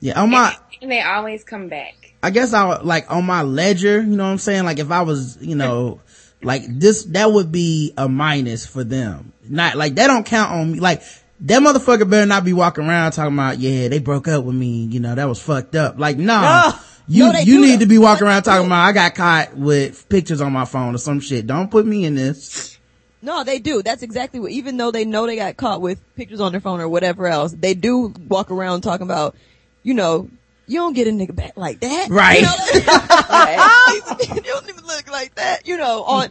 Yeah. 0.00 0.22
On 0.22 0.30
my, 0.30 0.56
and 0.80 0.90
they 0.90 1.02
always 1.02 1.42
come 1.44 1.68
back. 1.68 1.94
I 2.22 2.30
guess 2.30 2.52
I 2.54 2.68
would, 2.68 2.84
like 2.86 3.10
on 3.10 3.24
my 3.26 3.42
ledger, 3.42 4.00
you 4.00 4.16
know 4.16 4.24
what 4.24 4.30
I'm 4.30 4.38
saying? 4.38 4.64
Like 4.64 4.78
if 4.78 4.90
I 4.90 5.02
was, 5.02 5.36
you 5.40 5.56
know, 5.56 6.00
like 6.42 6.62
this, 6.66 7.04
that 7.04 7.32
would 7.32 7.52
be 7.52 7.92
a 7.96 8.08
minus 8.08 8.66
for 8.66 8.84
them. 8.84 9.32
Not 9.48 9.76
like 9.76 9.94
they 9.94 10.06
don't 10.06 10.24
count 10.24 10.52
on 10.52 10.72
me. 10.72 10.80
Like 10.80 11.02
that 11.40 11.62
motherfucker 11.62 12.08
better 12.08 12.26
not 12.26 12.44
be 12.44 12.52
walking 12.52 12.84
around 12.84 13.12
talking 13.12 13.34
about, 13.34 13.58
yeah, 13.58 13.88
they 13.88 13.98
broke 13.98 14.28
up 14.28 14.44
with 14.44 14.54
me. 14.54 14.84
You 14.84 15.00
know, 15.00 15.14
that 15.14 15.28
was 15.28 15.40
fucked 15.40 15.74
up. 15.74 15.98
Like, 15.98 16.16
nah, 16.16 16.72
you, 17.08 17.32
No, 17.32 17.38
you 17.40 17.60
need 17.60 17.80
to 17.80 17.86
be 17.86 17.98
walking 17.98 18.26
around 18.26 18.42
talking 18.42 18.66
about, 18.66 18.84
I 18.84 18.92
got 18.92 19.14
caught 19.14 19.56
with 19.56 20.08
pictures 20.08 20.40
on 20.40 20.52
my 20.52 20.64
phone 20.64 20.94
or 20.94 20.98
some 20.98 21.20
shit. 21.20 21.46
Don't 21.46 21.70
put 21.70 21.86
me 21.86 22.04
in 22.04 22.14
this. 22.14 22.78
No, 23.22 23.44
they 23.44 23.58
do. 23.58 23.82
That's 23.82 24.02
exactly 24.02 24.40
what. 24.40 24.50
Even 24.50 24.76
though 24.76 24.90
they 24.90 25.04
know 25.04 25.26
they 25.26 25.36
got 25.36 25.56
caught 25.56 25.82
with 25.82 26.00
pictures 26.16 26.40
on 26.40 26.52
their 26.52 26.60
phone 26.60 26.80
or 26.80 26.88
whatever 26.88 27.26
else, 27.26 27.52
they 27.52 27.74
do 27.74 28.14
walk 28.28 28.50
around 28.50 28.80
talking 28.80 29.06
about, 29.06 29.36
you 29.82 29.92
know, 29.92 30.30
you 30.70 30.78
don't 30.78 30.92
get 30.92 31.08
a 31.08 31.10
nigga 31.10 31.34
back 31.34 31.56
like 31.56 31.80
that, 31.80 32.08
Right. 32.10 32.38
You, 32.38 32.46
know? 32.46 32.54
you 34.36 34.40
don't 34.40 34.68
even 34.68 34.84
look 34.86 35.10
like 35.10 35.34
that, 35.34 35.66
you 35.66 35.76
know. 35.76 36.04
On, 36.04 36.28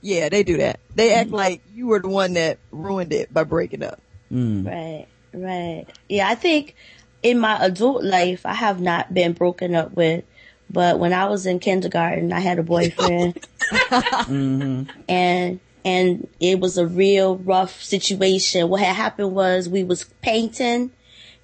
yeah, 0.00 0.28
they 0.28 0.44
do 0.44 0.58
that. 0.58 0.78
They 0.94 1.12
act 1.14 1.30
like 1.30 1.62
you 1.74 1.88
were 1.88 1.98
the 1.98 2.08
one 2.08 2.34
that 2.34 2.58
ruined 2.70 3.12
it 3.12 3.34
by 3.34 3.42
breaking 3.42 3.82
up. 3.82 4.00
Mm. 4.30 4.64
Right, 4.64 5.06
right. 5.34 5.86
Yeah, 6.08 6.28
I 6.28 6.36
think 6.36 6.76
in 7.24 7.40
my 7.40 7.58
adult 7.60 8.04
life, 8.04 8.46
I 8.46 8.54
have 8.54 8.80
not 8.80 9.12
been 9.12 9.32
broken 9.32 9.74
up 9.74 9.94
with, 9.94 10.22
but 10.70 11.00
when 11.00 11.12
I 11.12 11.24
was 11.24 11.44
in 11.44 11.58
kindergarten, 11.58 12.32
I 12.32 12.38
had 12.38 12.60
a 12.60 12.62
boyfriend 12.62 13.44
and, 14.28 15.60
and 15.84 16.28
it 16.38 16.60
was 16.60 16.78
a 16.78 16.86
real 16.86 17.36
rough 17.36 17.82
situation. 17.82 18.68
What 18.68 18.80
had 18.80 18.94
happened 18.94 19.34
was 19.34 19.68
we 19.68 19.82
was 19.82 20.04
painting 20.22 20.92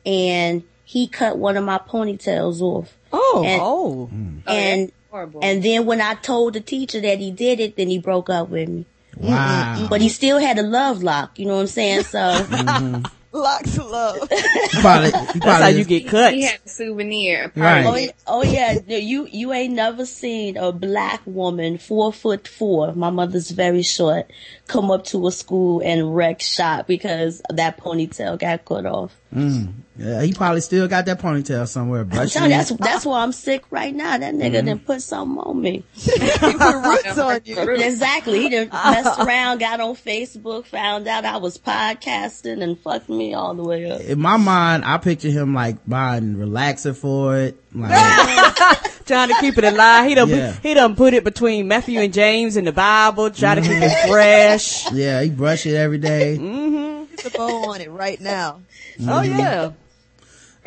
and 0.06 0.62
he 0.88 1.06
cut 1.06 1.36
one 1.36 1.58
of 1.58 1.64
my 1.64 1.76
ponytails 1.76 2.62
off. 2.62 2.94
Oh, 3.12 3.42
And- 3.44 3.60
Oh. 3.62 4.08
Mm. 4.10 4.42
and, 4.46 4.90
oh, 4.90 4.94
Horrible. 5.10 5.40
and 5.42 5.62
then 5.62 5.84
when 5.84 6.00
I 6.00 6.14
told 6.14 6.54
the 6.54 6.60
teacher 6.60 6.98
that 7.02 7.18
he 7.18 7.30
did 7.30 7.60
it, 7.60 7.76
then 7.76 7.88
he 7.88 7.98
broke 7.98 8.30
up 8.30 8.48
with 8.48 8.70
me. 8.70 8.86
Wow. 9.18 9.86
But 9.90 10.00
he 10.00 10.08
still 10.08 10.38
had 10.38 10.58
a 10.58 10.62
love 10.62 11.02
lock, 11.02 11.38
you 11.38 11.44
know 11.44 11.56
what 11.56 11.60
I'm 11.62 11.66
saying? 11.66 12.04
So, 12.04 12.18
mm-hmm. 12.18 13.04
locks 13.36 13.76
of 13.76 13.90
love. 13.90 14.16
You 14.72 14.80
probably, 14.80 15.10
That's 15.10 15.38
probably 15.40 15.62
how 15.62 15.68
you 15.68 15.84
get 15.84 16.06
cut. 16.08 16.32
he 16.34 16.42
had 16.44 16.60
a 16.64 16.68
souvenir. 16.68 17.52
Right. 17.56 17.84
Oh, 17.84 17.90
oh, 17.90 17.96
yeah- 17.96 18.10
oh 18.26 18.42
yeah, 18.86 18.96
you 18.98 19.26
you 19.30 19.52
ain't 19.52 19.74
never 19.74 20.06
seen 20.06 20.56
a 20.56 20.72
black 20.72 21.20
woman, 21.26 21.76
four 21.78 22.12
foot 22.12 22.46
four. 22.48 22.94
My 22.94 23.10
mother's 23.10 23.50
very 23.50 23.82
short, 23.82 24.30
come 24.68 24.90
up 24.90 25.04
to 25.06 25.26
a 25.26 25.32
school 25.32 25.80
and 25.84 26.14
wreck 26.16 26.40
shop 26.40 26.86
because 26.86 27.42
that 27.50 27.76
ponytail 27.78 28.38
got 28.38 28.64
cut 28.64 28.86
off. 28.86 29.14
Mm. 29.34 29.72
Yeah, 29.98 30.22
he 30.22 30.32
probably 30.32 30.60
still 30.60 30.86
got 30.86 31.06
that 31.06 31.20
ponytail 31.20 31.66
somewhere. 31.66 32.02
I'm 32.02 32.08
brushing 32.08 32.28
telling 32.40 32.50
you, 32.52 32.56
that's 32.58 32.70
that's 32.70 33.04
why 33.04 33.22
I'm 33.22 33.32
sick 33.32 33.64
right 33.70 33.92
now. 33.94 34.16
That 34.18 34.32
nigga 34.34 34.38
Mm-hmm. 34.58 34.66
didn't 34.66 34.86
put 34.86 35.02
something 35.02 35.38
on 35.38 35.60
me. 35.60 35.82
He 35.94 36.10
put 36.38 36.84
roots 36.84 37.18
on 37.18 37.40
you. 37.44 37.58
exactly. 37.58 38.40
He 38.42 38.48
done 38.48 38.68
messed 38.68 39.18
around, 39.18 39.58
got 39.58 39.80
on 39.80 39.96
Facebook, 39.96 40.66
found 40.66 41.08
out 41.08 41.24
I 41.24 41.38
was 41.38 41.58
podcasting, 41.58 42.62
and 42.62 42.78
fucked 42.78 43.08
me 43.08 43.34
all 43.34 43.54
the 43.54 43.64
way 43.64 43.90
up. 43.90 44.00
In 44.02 44.20
my 44.20 44.36
mind, 44.36 44.84
I 44.84 44.98
picture 44.98 45.30
him 45.30 45.52
like 45.54 45.76
buying 45.86 46.36
relaxer 46.36 46.96
for 46.96 47.36
it. 47.36 47.60
Like, 47.74 47.90
Trying 49.06 49.28
to 49.28 49.34
keep 49.40 49.56
it 49.58 49.64
alive. 49.64 50.06
He 50.08 50.14
done, 50.14 50.28
Yeah. 50.28 50.52
he 50.62 50.74
done 50.74 50.94
put 50.94 51.14
it 51.14 51.24
between 51.24 51.66
Matthew 51.66 51.98
and 52.00 52.12
James 52.12 52.56
in 52.56 52.64
the 52.66 52.72
Bible, 52.72 53.30
try 53.30 53.54
to 53.54 53.60
keep 53.62 53.70
it 53.72 54.08
fresh. 54.08 54.90
yeah, 54.92 55.22
he 55.22 55.30
brush 55.30 55.64
it 55.66 55.74
every 55.74 55.98
day. 55.98 56.36
Get 56.36 57.18
the 57.24 57.30
bow 57.36 57.70
on 57.72 57.80
it 57.80 57.90
right 57.90 58.20
now. 58.20 58.60
Oh 59.00 59.22
yeah. 59.22 59.72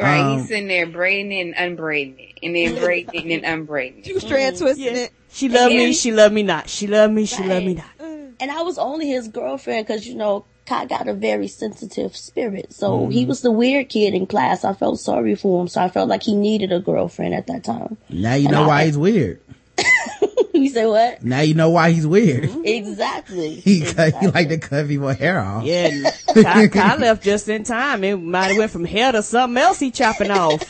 Right, 0.02 0.20
Um, 0.22 0.40
he's 0.40 0.48
sitting 0.48 0.68
there 0.68 0.88
braiding 0.88 1.32
it 1.32 1.42
and 1.58 1.78
unbraiding 1.78 2.20
it, 2.20 2.40
and 2.44 2.56
then 2.56 2.76
braiding 2.76 3.30
it 3.30 3.44
and 3.44 3.46
unbraiding 3.68 4.00
it. 4.00 4.06
Two 4.06 4.20
strand 4.20 4.58
twisting 4.58 4.86
Yeah. 4.86 4.92
it. 5.04 5.12
She 5.32 5.48
love 5.50 5.72
me, 5.72 5.94
she 5.94 6.12
love 6.12 6.32
me 6.32 6.44
not. 6.44 6.70
She 6.70 6.88
love 6.88 7.12
me, 7.12 7.26
she 7.26 7.44
love 7.44 7.64
me 7.64 7.76
not. 7.76 7.86
And 8.00 8.50
I 8.52 8.64
was 8.64 8.78
only 8.80 9.08
his 9.08 9.28
girlfriend 9.28 9.86
because, 9.86 10.08
you 10.08 10.16
know, 10.16 10.46
Kai 10.66 10.86
got 10.86 11.08
a 11.08 11.14
very 11.14 11.48
sensitive 11.48 12.16
spirit. 12.16 12.74
So 12.74 12.92
Mm-hmm. 12.92 13.12
he 13.12 13.26
was 13.26 13.42
the 13.42 13.52
weird 13.52 13.90
kid 13.90 14.14
in 14.16 14.26
class. 14.26 14.64
I 14.66 14.74
felt 14.74 15.00
sorry 15.00 15.36
for 15.36 15.62
him. 15.62 15.68
So 15.68 15.82
I 15.82 15.90
felt 15.90 16.10
like 16.10 16.24
he 16.24 16.36
needed 16.36 16.72
a 16.72 16.80
girlfriend 16.80 17.34
at 17.36 17.48
that 17.48 17.64
time. 17.64 17.98
Now 18.10 18.34
you 18.34 18.48
know 18.50 18.68
why 18.68 18.86
he's 18.86 18.98
weird. 18.98 19.42
you 20.66 20.70
say 20.70 20.86
what? 20.86 21.24
Now 21.24 21.42
you 21.42 21.54
know 21.54 21.70
why 21.70 21.92
he's 21.92 22.08
weird. 22.08 22.50
Exactly. 22.66 23.56
He 23.62 23.82
cut, 23.82 24.16
he 24.20 24.28
like 24.28 24.50
to 24.50 24.58
cut 24.58 24.88
people 24.88 25.10
hair 25.10 25.40
off. 25.40 25.64
Yeah, 25.64 25.88
and 25.88 26.46
Kai, 26.46 26.68
Kai 26.68 26.96
left 26.98 27.24
just 27.24 27.48
in 27.48 27.64
time. 27.64 28.04
It 28.04 28.18
might 28.18 28.48
have 28.48 28.58
went 28.58 28.72
from 28.72 28.86
hair 28.86 29.12
to 29.12 29.24
something 29.24 29.62
else 29.62 29.80
he 29.80 29.92
chopping 29.92 30.32
off. 30.32 30.64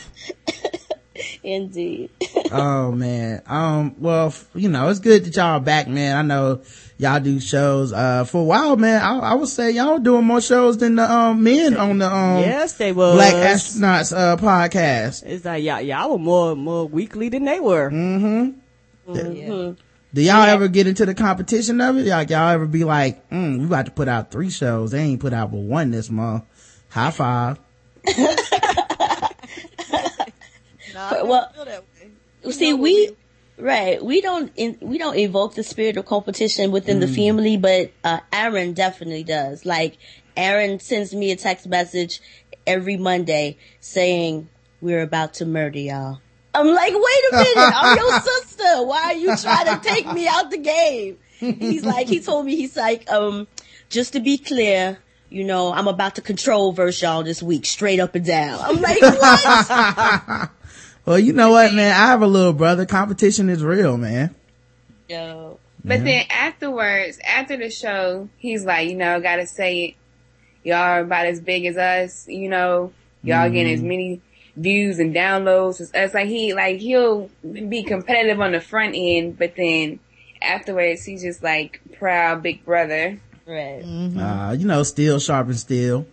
Indeed. 1.42 2.10
Oh 2.50 2.92
man. 2.92 3.42
Um. 3.46 3.94
Well, 3.98 4.34
you 4.54 4.68
know, 4.68 4.88
it's 4.88 5.00
good 5.00 5.24
that 5.24 5.36
y'all 5.36 5.56
are 5.56 5.60
back, 5.60 5.88
man. 5.88 6.16
I 6.16 6.22
know 6.22 6.62
y'all 6.98 7.20
do 7.20 7.40
shows. 7.40 7.92
Uh, 7.92 8.24
for 8.24 8.42
a 8.42 8.44
while, 8.44 8.76
man. 8.76 9.02
I, 9.02 9.18
I 9.18 9.34
would 9.34 9.48
say 9.48 9.72
y'all 9.72 9.98
doing 9.98 10.24
more 10.24 10.40
shows 10.40 10.78
than 10.78 10.96
the 10.96 11.10
um 11.10 11.42
men 11.42 11.76
on 11.76 11.98
the 11.98 12.06
um 12.06 12.40
yes, 12.40 12.74
they 12.74 12.92
was. 12.92 13.14
Black 13.14 13.34
Astronauts 13.34 14.16
uh 14.16 14.36
podcast. 14.36 15.22
It's 15.24 15.44
like 15.44 15.62
y'all, 15.62 15.80
y'all 15.80 16.12
were 16.12 16.18
more 16.18 16.56
more 16.56 16.86
weekly 16.86 17.28
than 17.28 17.44
they 17.44 17.60
were. 17.60 17.90
Do 20.14 20.20
y'all 20.20 20.42
ever 20.42 20.68
get 20.68 20.86
into 20.86 21.06
the 21.06 21.14
competition 21.14 21.80
of 21.80 21.96
it? 21.96 22.06
Like 22.06 22.30
y'all 22.30 22.50
ever 22.50 22.66
be 22.66 22.84
like, 22.84 23.28
mm, 23.30 23.58
we 23.58 23.64
about 23.64 23.86
to 23.86 23.92
put 23.92 24.08
out 24.08 24.30
three 24.30 24.50
shows. 24.50 24.90
They 24.90 25.00
ain't 25.00 25.20
put 25.20 25.32
out 25.32 25.50
but 25.50 25.60
one 25.60 25.90
this 25.90 26.10
month. 26.10 26.44
High 26.90 27.10
five. 27.10 27.58
Nah, 30.94 31.10
But, 31.10 31.26
well, 31.26 31.52
feel. 32.42 32.52
See, 32.52 32.72
know 32.72 32.76
we, 32.76 33.16
right, 33.56 34.04
we 34.04 34.20
don't, 34.20 34.52
in, 34.56 34.76
we 34.80 34.98
don't 34.98 35.16
evoke 35.16 35.54
the 35.54 35.62
spirit 35.62 35.96
of 35.96 36.04
competition 36.06 36.70
within 36.70 37.00
the 37.00 37.08
family, 37.08 37.56
but, 37.56 37.92
uh, 38.04 38.20
Aaron 38.32 38.74
definitely 38.74 39.24
does. 39.24 39.64
Like, 39.64 39.96
Aaron 40.36 40.80
sends 40.80 41.14
me 41.14 41.30
a 41.30 41.36
text 41.36 41.66
message 41.66 42.20
every 42.66 42.96
Monday 42.96 43.56
saying, 43.80 44.48
we're 44.80 45.02
about 45.02 45.34
to 45.34 45.46
murder 45.46 45.78
y'all. 45.78 46.20
I'm 46.54 46.66
like, 46.68 46.92
wait 46.92 47.24
a 47.32 47.36
minute, 47.36 47.56
I'm 47.56 47.96
your 47.96 48.20
sister. 48.20 48.84
Why 48.84 49.02
are 49.04 49.14
you 49.14 49.36
trying 49.36 49.66
to 49.66 49.88
take 49.88 50.12
me 50.12 50.28
out 50.28 50.50
the 50.50 50.58
game? 50.58 51.18
He's 51.38 51.84
like, 51.84 52.08
he 52.08 52.20
told 52.20 52.46
me, 52.46 52.56
he's 52.56 52.76
like, 52.76 53.10
um, 53.10 53.48
just 53.88 54.12
to 54.12 54.20
be 54.20 54.38
clear, 54.38 54.98
you 55.28 55.44
know, 55.44 55.72
I'm 55.72 55.88
about 55.88 56.16
to 56.16 56.22
control 56.22 56.72
verse 56.72 57.02
y'all 57.02 57.24
this 57.24 57.42
week, 57.42 57.66
straight 57.66 57.98
up 57.98 58.14
and 58.14 58.24
down. 58.24 58.60
I'm 58.62 58.80
like, 58.80 59.00
what? 59.00 60.50
Well, 61.04 61.18
you 61.18 61.32
know 61.32 61.50
what, 61.50 61.74
man? 61.74 61.90
I 61.90 62.06
have 62.06 62.22
a 62.22 62.28
little 62.28 62.52
brother. 62.52 62.86
Competition 62.86 63.48
is 63.48 63.64
real, 63.64 63.96
man. 63.96 64.34
Yo. 65.08 65.58
But 65.84 66.04
then 66.04 66.26
afterwards, 66.30 67.18
after 67.26 67.56
the 67.56 67.70
show, 67.70 68.28
he's 68.38 68.64
like, 68.64 68.88
you 68.88 68.94
know, 68.94 69.20
gotta 69.20 69.48
say 69.48 69.84
it. 69.84 69.94
Y'all 70.62 70.76
are 70.76 71.00
about 71.00 71.26
as 71.26 71.40
big 71.40 71.66
as 71.66 71.76
us, 71.76 72.28
you 72.28 72.48
know. 72.48 72.92
Y'all 73.24 73.50
getting 73.50 73.72
as 73.72 73.82
many 73.82 74.20
views 74.56 74.98
and 74.98 75.14
downloads 75.14 75.80
as 75.80 75.92
us. 75.94 76.14
Like 76.14 76.28
he, 76.28 76.54
like 76.54 76.78
he'll 76.78 77.30
be 77.42 77.82
competitive 77.82 78.40
on 78.40 78.52
the 78.52 78.60
front 78.60 78.94
end, 78.96 79.38
but 79.38 79.54
then 79.56 80.00
afterwards, 80.40 81.04
he's 81.04 81.22
just 81.22 81.42
like 81.42 81.80
proud 81.98 82.42
big 82.42 82.64
brother. 82.64 83.18
Right. 83.46 83.82
Uh, 83.82 84.52
you 84.52 84.66
know, 84.66 84.82
steel 84.82 85.18
sharpens 85.18 85.60
steel. 85.60 86.06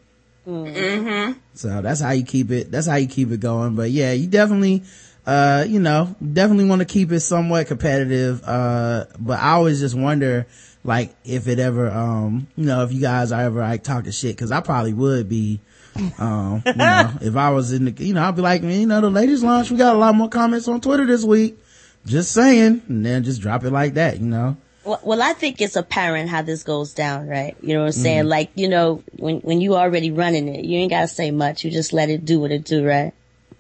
Mm-hmm. 0.47 1.33
So 1.53 1.81
that's 1.81 2.01
how 2.01 2.11
you 2.11 2.23
keep 2.23 2.49
it, 2.49 2.71
that's 2.71 2.87
how 2.87 2.95
you 2.95 3.07
keep 3.07 3.31
it 3.31 3.39
going. 3.39 3.75
But 3.75 3.91
yeah, 3.91 4.13
you 4.13 4.27
definitely, 4.27 4.83
uh, 5.27 5.65
you 5.67 5.79
know, 5.79 6.15
definitely 6.21 6.65
want 6.65 6.79
to 6.79 6.85
keep 6.85 7.11
it 7.11 7.19
somewhat 7.19 7.67
competitive. 7.67 8.43
Uh, 8.43 9.05
but 9.19 9.39
I 9.39 9.51
always 9.51 9.79
just 9.79 9.95
wonder, 9.95 10.47
like, 10.83 11.13
if 11.23 11.47
it 11.47 11.59
ever, 11.59 11.91
um, 11.91 12.47
you 12.55 12.65
know, 12.65 12.83
if 12.83 12.91
you 12.91 13.01
guys 13.01 13.31
are 13.31 13.41
ever 13.41 13.59
like 13.59 13.83
talking 13.83 14.11
shit, 14.11 14.37
cause 14.37 14.51
I 14.51 14.61
probably 14.61 14.93
would 14.93 15.29
be, 15.29 15.59
um, 16.19 16.63
you 16.65 16.73
know, 16.73 17.13
if 17.21 17.35
I 17.35 17.49
was 17.51 17.73
in 17.73 17.85
the, 17.85 18.05
you 18.05 18.13
know, 18.13 18.23
I'd 18.23 18.35
be 18.35 18.41
like, 18.41 18.61
man, 18.61 18.79
you 18.79 18.87
know, 18.87 19.01
the 19.01 19.09
ladies 19.09 19.43
launch, 19.43 19.71
we 19.71 19.77
got 19.77 19.95
a 19.95 19.97
lot 19.99 20.15
more 20.15 20.29
comments 20.29 20.67
on 20.67 20.81
Twitter 20.81 21.05
this 21.05 21.23
week. 21.23 21.57
Just 22.05 22.31
saying. 22.31 22.81
And 22.87 23.05
then 23.05 23.23
just 23.23 23.41
drop 23.41 23.63
it 23.63 23.71
like 23.71 23.95
that, 23.95 24.19
you 24.19 24.25
know? 24.25 24.57
Well, 24.83 24.99
well, 25.03 25.21
I 25.21 25.33
think 25.33 25.61
it's 25.61 25.75
apparent 25.75 26.29
how 26.29 26.41
this 26.41 26.63
goes 26.63 26.93
down, 26.93 27.27
right? 27.27 27.55
You 27.61 27.73
know 27.73 27.81
what 27.81 27.87
I'm 27.87 27.91
saying? 27.91 28.19
Mm-hmm. 28.21 28.29
Like, 28.29 28.51
you 28.55 28.69
know, 28.69 29.03
when, 29.17 29.39
when 29.41 29.61
you 29.61 29.75
already 29.75 30.09
running 30.11 30.47
it, 30.47 30.63
you 30.65 30.79
ain't 30.79 30.89
gotta 30.89 31.07
say 31.07 31.31
much. 31.31 31.63
You 31.63 31.71
just 31.71 31.93
let 31.93 32.09
it 32.09 32.25
do 32.25 32.39
what 32.39 32.51
it 32.51 32.63
do, 32.63 32.85
right? 32.85 33.13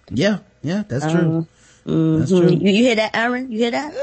Yeah. 0.09 0.39
Yeah. 0.63 0.83
That's 0.87 1.05
true. 1.05 1.11
Uh-huh. 1.11 1.41
That's 1.85 2.31
mm-hmm. 2.31 2.35
You, 2.35 2.41
true. 2.41 2.67
you 2.67 2.83
hear 2.83 2.95
that, 2.95 3.15
Aaron? 3.15 3.51
You 3.51 3.59
hear 3.59 3.71
that? 3.71 3.93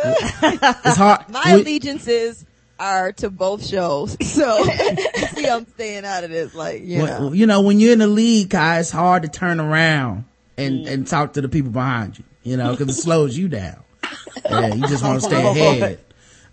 It's 0.85 0.97
hard. 0.97 1.29
My 1.31 1.55
we- 1.55 1.63
allegiances 1.63 2.45
are 2.79 3.13
to 3.13 3.31
both 3.31 3.65
shows. 3.67 4.17
So, 4.27 4.65
see, 5.35 5.47
I'm 5.49 5.67
staying 5.67 6.05
out 6.05 6.25
of 6.25 6.31
this. 6.31 6.55
Like, 6.55 6.83
you 6.83 7.03
When- 7.03 7.09
know. 7.11 7.33
you 7.33 7.47
know, 7.47 7.63
when 7.63 7.81
you're 7.81 7.93
in 7.95 7.99
the 8.01 8.07
league, 8.07 8.51
Kai, 8.51 8.81
it's 8.81 8.91
hard 8.91 9.23
to 9.23 9.29
turn 9.29 9.61
around 9.61 10.25
and, 10.59 10.87
and 10.87 11.07
talk 11.07 11.35
to 11.35 11.41
the 11.41 11.49
people 11.49 11.71
behind 11.71 12.19
you, 12.19 12.25
you 12.43 12.57
know, 12.57 12.77
cause 12.77 12.89
it 12.91 12.95
slows 13.01 13.37
you 13.37 13.49
down. 13.49 13.79
Yeah, 14.45 14.75
you 14.75 14.87
just 14.87 15.03
want 15.03 15.21
to 15.23 15.27
stay 15.27 15.43
ahead. 15.43 15.99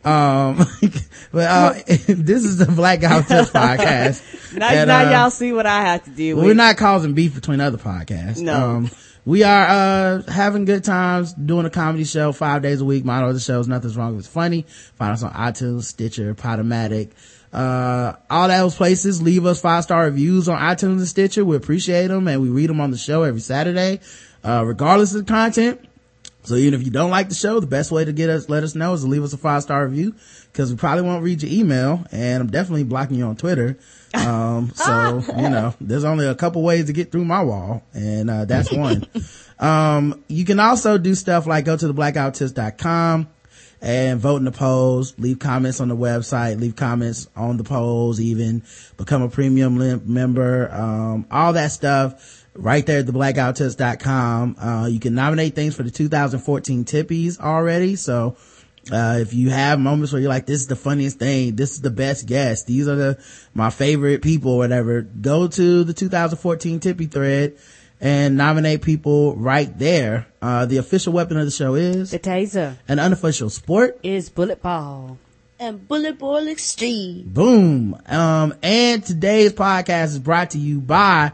Um, 0.05 0.65
but, 1.31 1.49
uh, 1.49 1.73
this 1.85 2.43
is 2.45 2.57
the 2.57 2.65
Black 2.65 3.01
Guy 3.01 3.21
Tips 3.21 3.49
podcast. 3.51 4.57
Now, 4.57 4.67
And, 4.69 4.87
now 4.87 5.07
uh, 5.07 5.11
y'all 5.11 5.29
see 5.29 5.51
what 5.53 5.65
I 5.65 5.81
have 5.81 6.03
to 6.05 6.09
deal 6.09 6.37
with. 6.37 6.45
we're 6.45 6.53
not 6.55 6.77
causing 6.77 7.13
beef 7.13 7.35
between 7.35 7.59
other 7.61 7.77
podcasts. 7.77 8.39
No. 8.41 8.53
Um, 8.77 8.91
we 9.25 9.43
are, 9.43 9.65
uh, 9.67 10.31
having 10.31 10.65
good 10.65 10.83
times 10.83 11.33
doing 11.33 11.65
a 11.65 11.69
comedy 11.69 12.03
show 12.03 12.31
five 12.31 12.61
days 12.61 12.81
a 12.81 12.85
week. 12.85 13.05
Motto 13.05 13.29
of 13.29 13.33
the 13.33 13.39
show 13.39 13.59
is 13.59 13.67
nothing's 13.67 13.95
wrong 13.95 14.17
it's 14.17 14.27
funny. 14.27 14.65
Find 14.95 15.13
us 15.13 15.23
on 15.23 15.31
iTunes, 15.31 15.83
Stitcher, 15.83 16.35
Podomatic, 16.35 17.11
uh, 17.53 18.13
all 18.29 18.47
those 18.47 18.75
places. 18.75 19.21
Leave 19.21 19.45
us 19.45 19.61
five 19.61 19.83
star 19.83 20.05
reviews 20.05 20.49
on 20.49 20.59
iTunes 20.59 20.97
and 20.97 21.07
Stitcher. 21.07 21.45
We 21.45 21.55
appreciate 21.55 22.07
them 22.07 22.27
and 22.27 22.41
we 22.41 22.49
read 22.49 22.69
them 22.69 22.81
on 22.81 22.91
the 22.91 22.97
show 22.97 23.23
every 23.23 23.41
Saturday, 23.41 24.01
uh, 24.43 24.63
regardless 24.65 25.13
of 25.15 25.25
the 25.25 25.31
content. 25.31 25.79
So 26.45 26.55
even 26.55 26.73
if 26.73 26.83
you 26.83 26.91
don't 26.91 27.09
like 27.09 27.29
the 27.29 27.35
show, 27.35 27.61
the 27.61 27.67
best 27.67 27.89
way 27.91 28.03
to 28.03 28.11
get 28.11 28.29
us, 28.29 28.49
let 28.49 28.63
us 28.63 28.75
know 28.75 28.93
is 28.93 29.01
to 29.01 29.07
leave 29.07 29.23
us 29.23 29.31
a 29.31 29.37
five 29.37 29.63
star 29.63 29.87
review 29.87 30.13
because 30.51 30.69
we 30.69 30.77
probably 30.77 31.03
won't 31.03 31.23
read 31.23 31.41
your 31.41 31.51
email 31.51 32.05
and 32.11 32.41
I'm 32.41 32.51
definitely 32.51 32.83
blocking 32.83 33.17
you 33.17 33.25
on 33.25 33.37
Twitter. 33.37 33.77
Um, 34.23 34.71
so, 34.75 35.23
you 35.35 35.49
know, 35.49 35.73
there's 35.81 36.03
only 36.03 36.27
a 36.27 36.35
couple 36.35 36.61
ways 36.61 36.85
to 36.85 36.93
get 36.93 37.11
through 37.11 37.25
my 37.25 37.43
wall 37.43 37.83
and, 37.93 38.29
uh, 38.29 38.45
that's 38.45 38.71
one. 38.71 39.07
um, 39.59 40.23
you 40.27 40.45
can 40.45 40.59
also 40.59 40.97
do 40.99 41.15
stuff 41.15 41.47
like 41.47 41.65
go 41.65 41.75
to 41.75 41.87
the 41.87 41.93
blackouttips.com 41.95 43.27
and 43.81 44.19
vote 44.19 44.37
in 44.37 44.45
the 44.45 44.51
polls, 44.51 45.13
leave 45.17 45.39
comments 45.39 45.81
on 45.81 45.89
the 45.89 45.97
website, 45.97 46.59
leave 46.59 46.75
comments 46.75 47.27
on 47.35 47.57
the 47.57 47.63
polls, 47.63 48.19
even 48.21 48.63
become 48.97 49.21
a 49.23 49.29
premium 49.29 49.77
lim- 49.77 50.03
member, 50.05 50.71
um, 50.71 51.25
all 51.29 51.53
that 51.53 51.71
stuff 51.71 52.45
right 52.55 52.85
there 52.85 52.99
at 52.99 53.05
the 53.05 53.11
blackouttips.com. 53.11 54.55
Uh, 54.59 54.87
you 54.87 54.99
can 54.99 55.15
nominate 55.15 55.55
things 55.55 55.75
for 55.75 55.83
the 55.83 55.91
2014 55.91 56.85
Tippies 56.85 57.39
already. 57.39 57.95
So, 57.95 58.37
uh, 58.91 59.17
if 59.21 59.33
you 59.33 59.49
have 59.49 59.79
moments 59.79 60.11
where 60.11 60.21
you're 60.21 60.29
like, 60.29 60.45
this 60.45 60.59
is 60.61 60.67
the 60.67 60.75
funniest 60.75 61.19
thing, 61.19 61.55
this 61.55 61.71
is 61.71 61.81
the 61.81 61.89
best 61.89 62.25
guest, 62.27 62.67
these 62.67 62.87
are 62.87 62.95
the, 62.95 63.23
my 63.53 63.69
favorite 63.69 64.21
people 64.21 64.57
whatever, 64.57 65.01
go 65.01 65.47
to 65.47 65.83
the 65.83 65.93
2014 65.93 66.79
Tippy 66.79 67.05
thread 67.05 67.55
and 68.01 68.35
nominate 68.35 68.81
people 68.81 69.35
right 69.37 69.77
there. 69.79 70.27
Uh, 70.41 70.65
the 70.65 70.77
official 70.77 71.13
weapon 71.13 71.37
of 71.37 71.45
the 71.45 71.51
show 71.51 71.75
is 71.75 72.11
the 72.11 72.19
taser 72.19 72.75
an 72.89 72.99
unofficial 72.99 73.49
sport. 73.49 73.97
is 74.03 74.29
bullet 74.29 74.61
ball. 74.61 75.17
and 75.59 75.87
Bullet 75.87 76.19
Boy 76.19 76.45
Extreme. 76.49 77.29
Boom. 77.29 77.95
Um, 78.07 78.53
and 78.61 79.01
today's 79.05 79.53
podcast 79.53 80.05
is 80.07 80.19
brought 80.19 80.49
to 80.51 80.57
you 80.57 80.81
by 80.81 81.31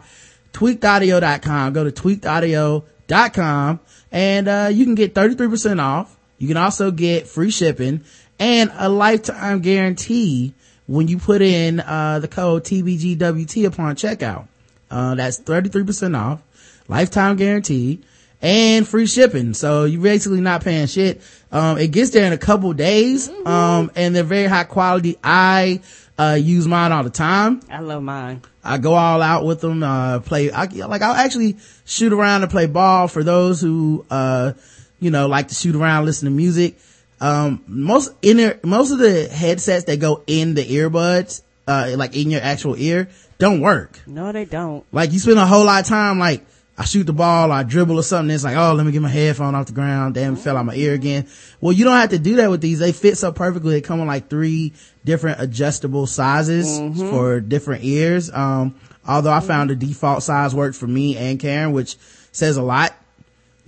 tweakedaudio.com. 0.53 1.74
Go 1.74 1.89
to 1.89 1.91
tweakedaudio.com 1.91 3.79
and, 4.12 4.48
uh, 4.48 4.70
you 4.72 4.86
can 4.86 4.96
get 4.96 5.15
33% 5.15 5.82
off. 5.82 6.15
You 6.39 6.48
can 6.48 6.58
also 6.58 6.89
get 6.89 7.27
free 7.27 7.51
shipping 7.51 8.03
and 8.39 8.72
a 8.75 8.89
lifetime 8.89 9.60
guarantee 9.60 10.53
when 10.88 11.08
you 11.08 11.19
put 11.19 11.41
in, 11.43 11.81
uh, 11.81 12.17
the 12.19 12.27
code 12.27 12.63
TBGWT 12.63 13.67
upon 13.67 13.96
checkout. 13.96 14.48
Uh, 14.89 15.13
that's 15.15 15.39
33% 15.39 16.17
off. 16.17 16.41
lifetime 16.88 17.36
guarantee, 17.36 18.01
and 18.41 18.88
free 18.88 19.05
shipping. 19.05 19.53
So 19.53 19.84
you're 19.84 20.01
basically 20.01 20.41
not 20.41 20.63
paying 20.63 20.88
shit. 20.88 21.22
Um, 21.51 21.77
it 21.77 21.89
gets 21.89 22.10
there 22.10 22.25
in 22.25 22.34
a 22.34 22.38
couple 22.38 22.74
days. 22.74 23.29
Um, 23.46 23.91
and 23.96 24.15
they're 24.15 24.24
very 24.24 24.48
high 24.48 24.63
quality. 24.63 25.17
I, 25.24 25.81
uh, 26.17 26.38
use 26.41 26.67
mine 26.67 26.91
all 26.91 27.03
the 27.03 27.12
time. 27.12 27.62
I 27.69 27.79
love 27.79 28.01
mine. 28.01 28.41
I 28.63 28.77
go 28.79 28.93
all 28.93 29.22
out 29.22 29.46
with 29.46 29.62
them, 29.62 29.84
uh, 29.84 30.19
play, 30.19 30.51
I, 30.51 30.65
like 30.65 31.01
I'll 31.01 31.13
actually 31.13 31.58
shoot 31.86 32.12
around 32.12 32.41
and 32.41 32.51
play 32.51 32.65
ball 32.65 33.08
for 33.08 33.24
those 33.24 33.62
who, 33.62 34.05
uh, 34.10 34.53
you 35.00 35.12
know, 35.12 35.27
like 35.27 35.48
to 35.50 35.56
shoot 35.56 35.75
around, 35.75 36.06
listen 36.06 36.25
to 36.25 36.32
music. 36.32 36.77
Um, 37.22 37.63
most 37.68 38.13
inner, 38.22 38.60
most 38.63 38.91
of 38.91 39.00
the 39.00 39.27
headsets 39.27 39.86
that 39.86 40.00
go 40.00 40.24
in 40.25 40.53
the 40.53 40.63
earbuds, 40.63 41.41
uh, 41.68 41.94
like 41.98 42.15
in 42.15 42.32
your 42.32 42.41
actual 42.41 42.75
ear 42.77 43.10
don't 43.38 43.62
work. 43.62 44.00
No, 44.06 44.32
they 44.32 44.46
don't. 44.46 44.86
Like 44.91 45.12
you 45.12 45.20
spend 45.20 45.39
a 45.39 45.46
whole 45.46 45.65
lot 45.65 45.82
of 45.82 45.88
time 45.88 46.20
like, 46.20 46.46
I 46.77 46.86
shoot 46.86 47.03
the 47.03 47.13
ball, 47.13 47.51
I 47.51 47.63
dribble 47.63 48.00
or 48.00 48.03
something. 48.03 48.34
It's 48.34 48.46
like, 48.46 48.56
oh, 48.56 48.74
let 48.74 48.86
me 48.86 48.94
get 48.94 49.01
my 49.01 49.10
headphone 49.10 49.53
off 49.53 49.65
the 49.65 49.74
ground. 49.74 50.13
Damn, 50.13 50.38
fell 50.38 50.56
out 50.56 50.65
my 50.65 50.75
ear 50.75 50.94
again. 50.94 51.27
Well, 51.60 51.74
you 51.74 51.84
don't 51.84 51.98
have 51.98 52.12
to 52.12 52.20
do 52.20 52.38
that 52.38 52.50
with 52.50 52.62
these. 52.62 52.79
They 52.79 52.94
fit 52.94 53.18
so 53.18 53.34
perfectly. 53.34 53.72
They 53.72 53.82
come 53.82 54.00
in 54.00 54.08
like 54.08 54.29
three 54.29 54.72
different 55.03 55.41
adjustable 55.41 56.08
sizes 56.08 56.79
for 56.98 57.41
different 57.41 57.84
ears. 57.84 58.32
Um, 58.32 58.75
although 59.06 59.32
I 59.32 59.41
found 59.41 59.72
the 59.72 59.75
default 59.75 60.24
size 60.24 60.56
worked 60.56 60.77
for 60.77 60.88
me 60.88 61.18
and 61.18 61.38
Karen, 61.38 61.74
which 61.74 61.98
says 62.32 62.56
a 62.56 62.63
lot, 62.63 62.96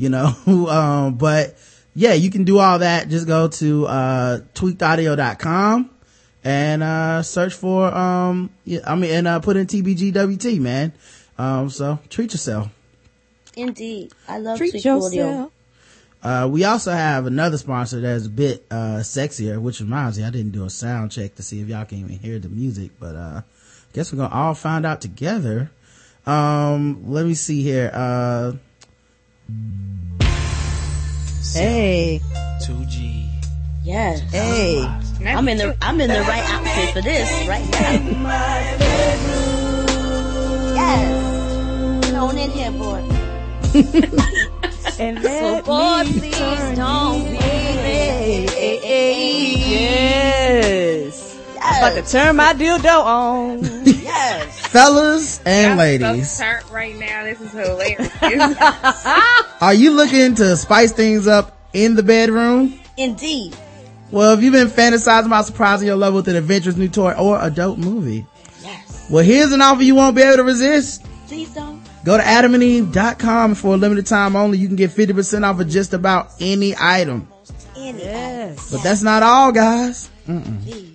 you 0.01 0.09
know, 0.09 0.35
um, 0.69 1.13
but 1.13 1.55
yeah, 1.93 2.13
you 2.13 2.31
can 2.31 2.43
do 2.43 2.57
all 2.57 2.79
that. 2.79 3.07
Just 3.07 3.27
go 3.27 3.47
to, 3.49 3.85
uh, 3.85 4.39
tweakedaudio.com 4.55 5.91
and, 6.43 6.81
uh, 6.81 7.21
search 7.21 7.53
for, 7.53 7.85
um, 7.93 8.49
yeah, 8.65 8.79
I 8.85 8.95
mean, 8.95 9.11
and, 9.11 9.27
uh, 9.27 9.39
put 9.39 9.57
in 9.57 9.67
TBGWT, 9.67 10.59
man. 10.59 10.93
Um, 11.37 11.69
so 11.69 11.99
treat 12.09 12.31
yourself. 12.33 12.69
Indeed. 13.55 14.11
I 14.27 14.39
love 14.39 14.57
Treat 14.57 14.71
Tweet 14.71 14.85
Audio. 14.87 15.51
Uh, 16.23 16.47
we 16.51 16.63
also 16.63 16.91
have 16.91 17.27
another 17.27 17.57
sponsor 17.57 17.99
that's 18.01 18.25
a 18.25 18.29
bit, 18.29 18.65
uh, 18.71 19.01
sexier, 19.01 19.59
which 19.61 19.81
reminds 19.81 20.17
me, 20.17 20.23
I 20.23 20.31
didn't 20.31 20.51
do 20.51 20.65
a 20.65 20.69
sound 20.69 21.11
check 21.11 21.35
to 21.35 21.43
see 21.43 21.61
if 21.61 21.67
y'all 21.67 21.85
can 21.85 21.99
even 21.99 22.17
hear 22.17 22.39
the 22.39 22.49
music, 22.49 22.91
but, 22.99 23.15
uh, 23.15 23.41
guess 23.93 24.11
we're 24.11 24.17
gonna 24.17 24.33
all 24.33 24.55
find 24.55 24.83
out 24.83 25.01
together. 25.01 25.69
Um, 26.25 27.03
let 27.11 27.25
me 27.25 27.35
see 27.35 27.61
here. 27.61 27.91
Hey, 31.53 32.21
2G. 32.63 33.27
Yes. 33.83 34.21
hey. 34.31 34.83
I'm 35.25 35.47
in 35.47 35.57
the 35.57 35.75
I'm 35.81 35.99
in 36.01 36.09
the 36.09 36.21
right 36.21 36.43
outfit 36.49 36.89
for 36.93 37.01
this 37.01 37.29
right 37.47 37.67
now. 37.71 37.91
Yes. 40.75 42.13
On 42.13 42.37
in 42.37 42.51
here, 42.51 42.71
boy. 42.71 43.01
And 44.99 45.19
So 45.23 45.61
boy, 45.63 46.03
please 46.05 46.75
don't 46.77 47.23
you- 47.25 47.31
be 47.31 47.37
late. 47.39 48.49
Yes. 51.71 51.77
I'm 51.77 51.83
about 51.83 51.89
to 51.95 52.01
Yes. 52.01 52.11
turn 52.11 52.35
my 52.35 52.53
dildo 52.53 53.05
on. 53.05 53.85
Yes. 54.11 54.59
fellas 54.67 55.41
and 55.45 55.73
I'm 55.73 55.77
ladies, 55.77 56.31
so 56.31 56.43
turned 56.43 56.69
right 56.71 56.95
now. 56.97 57.23
This 57.23 57.39
is 57.41 57.51
hilarious. 57.51 58.09
are 59.61 59.73
you 59.73 59.91
looking 59.91 60.35
to 60.35 60.55
spice 60.57 60.91
things 60.91 61.27
up 61.27 61.57
in 61.73 61.95
the 61.95 62.03
bedroom? 62.03 62.79
Indeed. 62.97 63.55
Well, 64.11 64.33
if 64.33 64.43
you've 64.43 64.53
been 64.53 64.67
fantasizing 64.67 65.27
about 65.27 65.45
surprising 65.45 65.87
your 65.87 65.95
lover 65.95 66.17
with 66.17 66.27
an 66.27 66.35
adventurous 66.35 66.75
new 66.75 66.89
toy 66.89 67.13
or 67.13 67.37
a 67.39 67.45
adult 67.45 67.77
movie, 67.79 68.25
Yes. 68.61 69.07
well, 69.09 69.23
here's 69.23 69.51
an 69.53 69.61
offer 69.61 69.81
you 69.83 69.95
won't 69.95 70.15
be 70.15 70.21
able 70.21 70.37
to 70.37 70.43
resist. 70.43 71.05
Please 71.27 71.49
don't. 71.53 71.81
Go 72.03 72.17
to 72.17 72.23
adamandeve.com 72.23 73.55
for 73.55 73.75
a 73.75 73.77
limited 73.77 74.05
time 74.07 74.35
only. 74.35 74.57
You 74.57 74.67
can 74.67 74.75
get 74.75 74.91
50% 74.91 75.45
off 75.45 75.59
of 75.59 75.69
just 75.69 75.93
about 75.93 76.31
any 76.41 76.75
item. 76.77 77.27
Any 77.77 77.99
Yes. 78.03 78.69
But 78.71 78.83
that's 78.83 79.01
not 79.01 79.23
all, 79.23 79.51
guys. 79.51 80.09
please. 80.25 80.90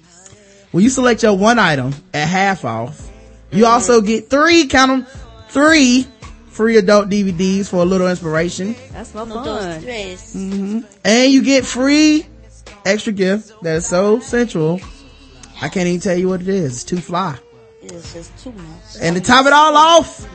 When 0.77 0.85
you 0.85 0.91
select 0.91 1.23
your 1.23 1.35
one 1.35 1.59
item 1.59 1.95
at 2.13 2.29
half 2.29 2.67
off, 2.67 3.11
you 3.51 3.65
mm-hmm. 3.65 3.73
also 3.73 4.03
get 4.03 4.29
three, 4.29 4.67
count 4.67 5.07
them, 5.07 5.21
three 5.49 6.07
free 6.49 6.77
adult 6.77 7.09
DVDs 7.09 7.71
for 7.71 7.77
a 7.77 7.87
little 7.87 8.07
inspiration. 8.07 8.77
That's 8.93 9.15
my 9.15 9.25
No 9.25 9.43
dos 9.43 9.65
fun. 9.65 9.81
Mm-hmm. 9.81 10.81
tres. 10.81 10.99
And 11.03 11.33
you 11.33 11.43
get 11.43 11.65
free 11.65 12.27
extra 12.85 13.15
gift 13.15 13.55
that 13.63 13.77
is 13.77 13.87
so 13.87 14.21
sensual. 14.21 14.79
I 15.63 15.71
can't 15.71 15.87
even 15.89 16.01
tell 16.01 16.19
you 16.19 16.29
what 16.29 16.43
it 16.43 16.49
is. 16.49 16.75
It's 16.75 16.85
too 16.85 16.99
fly. 16.99 17.39
It's 17.81 18.13
just 18.13 18.37
too 18.45 18.53
much. 18.53 19.01
And 19.01 19.17
to 19.17 19.23
top 19.23 19.47
it 19.47 19.55
all 19.55 19.75
off, 19.75 20.29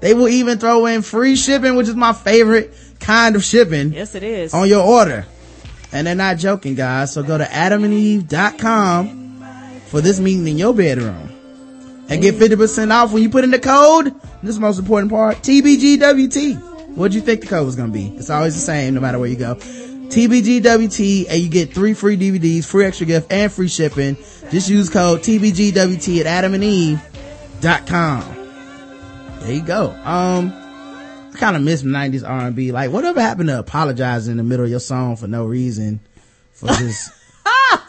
they 0.00 0.14
will 0.14 0.28
even 0.28 0.58
throw 0.58 0.86
in 0.86 1.02
free 1.02 1.36
shipping, 1.36 1.76
which 1.76 1.88
is 1.88 1.96
my 1.96 2.14
favorite 2.14 2.72
kind 2.98 3.36
of 3.36 3.44
shipping 3.44 3.92
Yes, 3.92 4.14
it 4.14 4.22
is. 4.22 4.54
on 4.54 4.70
your 4.70 4.82
order. 4.82 5.26
And 5.92 6.06
they're 6.06 6.14
not 6.14 6.38
joking, 6.38 6.76
guys. 6.76 7.12
So 7.12 7.22
go 7.22 7.36
to 7.36 7.44
adamandeve.com 7.44 9.25
for 9.86 10.00
this 10.00 10.20
meeting 10.20 10.46
in 10.46 10.58
your 10.58 10.74
bedroom. 10.74 11.32
And 12.08 12.22
get 12.22 12.36
50% 12.36 12.92
off 12.92 13.12
when 13.12 13.22
you 13.22 13.30
put 13.30 13.44
in 13.44 13.50
the 13.50 13.58
code. 13.58 14.14
This 14.42 14.50
is 14.50 14.56
the 14.56 14.60
most 14.60 14.78
important 14.78 15.10
part. 15.10 15.38
TBGWT. 15.38 16.94
What'd 16.96 17.14
you 17.14 17.20
think 17.20 17.40
the 17.40 17.46
code 17.46 17.66
was 17.66 17.76
gonna 17.76 17.92
be? 17.92 18.08
It's 18.16 18.30
always 18.30 18.54
the 18.54 18.60
same 18.60 18.94
no 18.94 19.00
matter 19.00 19.18
where 19.18 19.28
you 19.28 19.36
go. 19.36 19.56
TBGWT 19.56 21.26
and 21.28 21.40
you 21.40 21.48
get 21.48 21.74
three 21.74 21.94
free 21.94 22.16
DVDs, 22.16 22.64
free 22.64 22.84
extra 22.84 23.06
gift, 23.06 23.32
and 23.32 23.52
free 23.52 23.68
shipping. 23.68 24.16
Just 24.50 24.70
use 24.70 24.88
code 24.88 25.20
TBGWT 25.20 26.24
at 26.24 26.44
adamandeve.com. 26.44 28.36
There 29.40 29.52
you 29.52 29.62
go. 29.62 29.90
Um, 30.04 30.52
I 30.54 31.32
kind 31.36 31.56
of 31.56 31.62
miss 31.62 31.82
90s 31.82 32.28
R&B. 32.28 32.72
Like, 32.72 32.90
whatever 32.90 33.20
happened 33.20 33.48
to 33.48 33.58
apologizing 33.58 34.30
in 34.32 34.36
the 34.38 34.42
middle 34.42 34.64
of 34.64 34.70
your 34.70 34.80
song 34.80 35.16
for 35.16 35.26
no 35.26 35.44
reason? 35.44 36.00
For 36.52 36.68
just, 36.68 37.12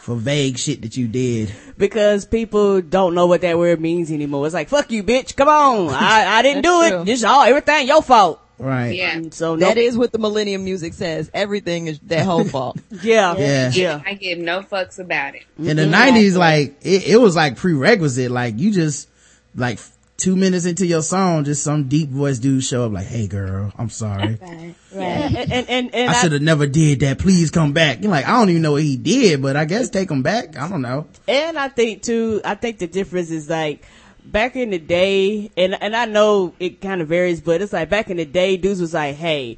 for 0.08 0.16
vague 0.16 0.56
shit 0.56 0.80
that 0.80 0.96
you 0.96 1.06
did. 1.06 1.52
because 1.76 2.24
people 2.24 2.80
don't 2.80 3.14
know 3.14 3.26
what 3.26 3.42
that 3.42 3.58
word 3.58 3.78
means 3.78 4.10
anymore. 4.10 4.46
It's 4.46 4.54
like, 4.54 4.70
fuck 4.70 4.90
you, 4.90 5.02
bitch. 5.02 5.36
Come 5.36 5.48
on. 5.48 5.88
I, 5.90 6.38
I 6.38 6.40
didn't 6.40 6.62
do 6.62 6.80
it. 6.80 6.90
true. 6.90 7.04
This 7.04 7.22
all, 7.24 7.42
everything 7.42 7.86
your 7.86 8.00
fault. 8.00 8.40
Right. 8.58 8.96
yeah. 8.96 9.14
And 9.14 9.34
so 9.34 9.56
That 9.56 9.76
no, 9.76 9.82
is 9.82 9.98
what 9.98 10.10
the 10.12 10.18
millennium 10.18 10.64
music 10.64 10.94
says. 10.94 11.30
Everything 11.34 11.88
is 11.88 11.98
that 12.04 12.24
whole 12.24 12.44
fault. 12.44 12.78
yeah, 13.02 13.36
Yeah. 13.36 13.70
yeah. 13.70 14.02
I 14.06 14.14
give 14.14 14.38
no 14.38 14.62
fucks 14.62 14.98
about 14.98 15.34
it. 15.34 15.44
In 15.58 15.76
the 15.76 15.82
mm-hmm. 15.82 16.16
90s, 16.16 16.36
like, 16.38 16.78
it, 16.80 17.06
it 17.08 17.16
was 17.18 17.36
like 17.36 17.58
prerequisite. 17.58 18.30
Like, 18.30 18.58
you 18.58 18.72
just, 18.72 19.10
like, 19.54 19.78
two 20.18 20.34
minutes 20.36 20.66
into 20.66 20.84
your 20.84 21.00
song, 21.00 21.44
just 21.44 21.62
some 21.62 21.88
deep 21.88 22.10
voice 22.10 22.38
dude 22.38 22.62
show 22.64 22.84
up 22.84 22.92
like, 22.92 23.06
hey 23.06 23.26
girl, 23.28 23.72
I'm 23.78 23.88
sorry. 23.88 24.36
Right. 24.42 24.74
Right. 24.92 25.04
And 25.04 25.36
and 25.52 25.68
and, 25.70 25.94
and 25.94 26.10
I 26.10 26.12
I- 26.12 26.20
should 26.22 26.32
have 26.32 26.42
never 26.42 26.66
did 26.66 27.00
that. 27.00 27.18
Please 27.18 27.50
come 27.50 27.72
back. 27.72 28.02
You're 28.02 28.10
like, 28.10 28.26
I 28.26 28.32
don't 28.32 28.50
even 28.50 28.62
know 28.62 28.72
what 28.72 28.82
he 28.82 28.96
did, 28.96 29.40
but 29.40 29.56
I 29.56 29.64
guess 29.64 29.88
take 29.88 30.10
him 30.10 30.22
back. 30.22 30.58
I 30.58 30.68
don't 30.68 30.82
know. 30.82 31.06
And 31.26 31.58
I 31.58 31.68
think 31.68 32.02
too, 32.02 32.40
I 32.44 32.54
think 32.56 32.78
the 32.78 32.86
difference 32.88 33.30
is 33.30 33.48
like 33.48 33.86
back 34.24 34.56
in 34.56 34.70
the 34.70 34.78
day, 34.78 35.50
and 35.56 35.80
and 35.80 35.94
I 35.96 36.04
know 36.06 36.52
it 36.58 36.80
kind 36.80 37.00
of 37.00 37.08
varies, 37.08 37.40
but 37.40 37.62
it's 37.62 37.72
like 37.72 37.88
back 37.88 38.10
in 38.10 38.16
the 38.18 38.24
day, 38.26 38.56
dudes 38.58 38.80
was 38.80 38.92
like, 38.94 39.16
hey. 39.16 39.56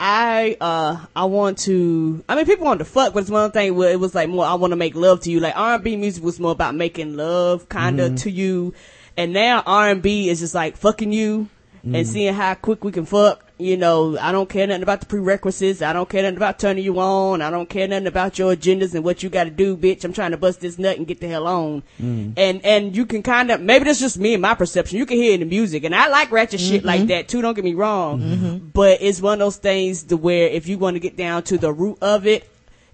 I 0.00 0.56
uh 0.60 1.04
I 1.16 1.24
want 1.24 1.58
to 1.66 2.22
I 2.28 2.36
mean 2.36 2.46
people 2.46 2.64
want 2.64 2.78
to 2.78 2.84
fuck 2.84 3.12
but 3.12 3.18
it's 3.18 3.30
one 3.30 3.50
thing 3.50 3.74
where 3.74 3.90
it 3.90 3.98
was 3.98 4.14
like 4.14 4.28
more 4.28 4.44
I 4.44 4.54
want 4.54 4.70
to 4.70 4.76
make 4.76 4.94
love 4.94 5.22
to 5.22 5.30
you 5.32 5.40
like 5.40 5.54
R&B 5.56 5.96
music 5.96 6.22
was 6.22 6.38
more 6.38 6.52
about 6.52 6.76
making 6.76 7.16
love 7.16 7.68
kind 7.68 7.98
of 7.98 8.14
to 8.18 8.30
you 8.30 8.74
and 9.18 9.32
now 9.32 9.62
R&B 9.66 10.30
is 10.30 10.40
just 10.40 10.54
like 10.54 10.76
fucking 10.76 11.12
you 11.12 11.48
and 11.82 11.94
mm. 11.94 12.06
seeing 12.06 12.32
how 12.32 12.54
quick 12.54 12.84
we 12.84 12.92
can 12.92 13.04
fuck 13.04 13.44
you 13.58 13.76
know. 13.76 14.16
I 14.18 14.32
don't 14.32 14.48
care 14.48 14.66
nothing 14.66 14.82
about 14.82 15.00
the 15.00 15.06
prerequisites. 15.06 15.82
I 15.82 15.92
don't 15.92 16.08
care 16.08 16.22
nothing 16.22 16.36
about 16.36 16.58
turning 16.58 16.84
you 16.84 16.98
on. 17.00 17.42
I 17.42 17.50
don't 17.50 17.68
care 17.68 17.88
nothing 17.88 18.06
about 18.06 18.38
your 18.38 18.54
agendas 18.54 18.94
and 18.94 19.04
what 19.04 19.22
you 19.22 19.28
got 19.28 19.44
to 19.44 19.50
do 19.50 19.76
bitch. 19.76 20.04
I'm 20.04 20.12
trying 20.12 20.30
to 20.30 20.36
bust 20.36 20.60
this 20.60 20.78
nut 20.78 20.96
and 20.96 21.06
get 21.06 21.20
the 21.20 21.28
hell 21.28 21.46
on. 21.46 21.82
Mm. 22.00 22.34
And 22.36 22.64
and 22.64 22.96
you 22.96 23.04
can 23.04 23.22
kind 23.22 23.50
of 23.50 23.60
maybe 23.60 23.84
that's 23.84 24.00
just 24.00 24.18
me 24.18 24.34
and 24.34 24.42
my 24.42 24.54
perception. 24.54 24.98
You 24.98 25.06
can 25.06 25.16
hear 25.16 25.32
it 25.32 25.40
in 25.40 25.48
the 25.48 25.54
music. 25.54 25.84
And 25.84 25.94
I 25.94 26.08
like 26.08 26.30
ratchet 26.30 26.60
shit 26.60 26.84
like 26.84 27.00
mm-hmm. 27.00 27.08
that 27.08 27.28
too 27.28 27.42
don't 27.42 27.54
get 27.54 27.64
me 27.64 27.74
wrong. 27.74 28.20
Mm-hmm. 28.20 28.68
But 28.68 29.02
it's 29.02 29.20
one 29.20 29.34
of 29.34 29.38
those 29.40 29.56
things 29.56 30.04
to 30.04 30.16
where 30.16 30.48
if 30.48 30.68
you 30.68 30.78
want 30.78 30.94
to 30.94 31.00
get 31.00 31.16
down 31.16 31.42
to 31.44 31.58
the 31.58 31.72
root 31.72 31.98
of 32.00 32.26
it 32.26 32.48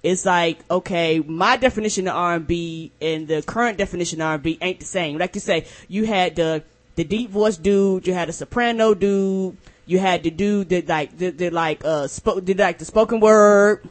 it's 0.05 0.25
like 0.25 0.59
okay 0.71 1.19
my 1.27 1.57
definition 1.57 2.07
of 2.07 2.15
r&b 2.15 2.93
and 3.01 3.27
the 3.27 3.43
current 3.43 3.79
definition 3.79 4.21
of 4.21 4.27
r&b 4.27 4.59
ain't 4.61 4.79
the 4.79 4.85
same. 4.87 5.19
Like 5.19 5.35
you 5.35 5.41
say 5.41 5.67
you 5.89 6.05
had 6.07 6.37
the 6.37 6.63
the 6.95 7.03
deep 7.05 7.31
voice 7.31 7.57
dude 7.57 8.07
you 8.07 8.13
had 8.15 8.29
a 8.29 8.33
soprano 8.33 8.95
dude 8.95 9.57
you 9.87 9.99
had 9.99 10.23
the 10.23 10.31
dude 10.31 10.69
that 10.69 10.87
like 10.89 11.17
that, 11.19 11.39
that 11.39 11.53
like 11.53 11.85
uh 11.85 12.07
spoke 12.07 12.45
did 12.45 12.59
like 12.59 12.79
the 12.79 12.85
spoken 12.85 13.19
word 13.19 13.83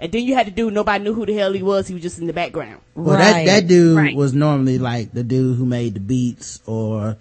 and 0.00 0.12
then 0.12 0.22
you 0.22 0.34
had 0.34 0.46
the 0.46 0.50
dude 0.52 0.72
nobody 0.72 1.02
knew 1.04 1.12
who 1.12 1.26
the 1.26 1.34
hell 1.34 1.52
he 1.52 1.62
was 1.62 1.88
he 1.88 1.94
was 1.94 2.02
just 2.04 2.18
in 2.20 2.26
the 2.28 2.32
background. 2.32 2.80
Well, 2.94 3.18
that, 3.18 3.44
that 3.46 3.66
dude 3.66 3.96
Right. 3.96 4.14
was 4.16 4.32
normally 4.32 4.78
like 4.78 5.12
the 5.12 5.24
dude 5.24 5.56
who 5.58 5.66
made 5.66 5.94
the 5.94 6.00
beats 6.00 6.62
or, 6.66 7.16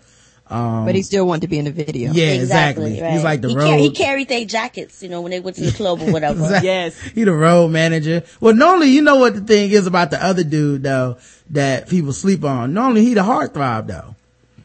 um, 0.50 0.86
but 0.86 0.96
he 0.96 1.02
still 1.02 1.26
wanted 1.28 1.42
to 1.42 1.48
be 1.48 1.60
in 1.60 1.66
the 1.66 1.72
video. 1.72 2.12
yeah, 2.14 2.28
exactly. 2.34 3.02
right. 3.02 3.12
He's 3.14 3.24
like 3.24 3.42
the 3.42 3.50
he, 3.50 3.56
road. 3.56 3.66
car- 3.68 3.78
he 3.78 3.92
carried 3.92 4.28
their 4.30 4.46
jackets, 4.46 5.02
you 5.04 5.10
know, 5.10 5.22
when 5.22 5.32
they 5.32 5.40
went 5.40 5.58
to 5.58 5.66
the 5.66 5.72
club 5.72 6.02
or 6.02 6.12
whatever. 6.12 6.40
Exactly. 6.44 6.68
yes 6.68 7.02
He 7.02 7.24
the 7.24 7.34
road 7.34 7.70
manager. 7.70 8.24
Well, 8.40 8.54
normally, 8.54 8.88
you 8.90 9.02
know 9.02 9.18
what 9.18 9.36
the 9.36 9.42
thing 9.42 9.72
is 9.72 9.88
about 9.88 10.12
the 10.12 10.24
other 10.24 10.44
dude 10.44 10.84
though, 10.84 11.18
that 11.52 11.90
people 11.90 12.14
sleep 12.14 12.44
on. 12.44 12.74
Normally 12.74 13.04
he 13.04 13.14
the 13.14 13.22
heartthrob 13.22 13.88
though. 13.88 14.16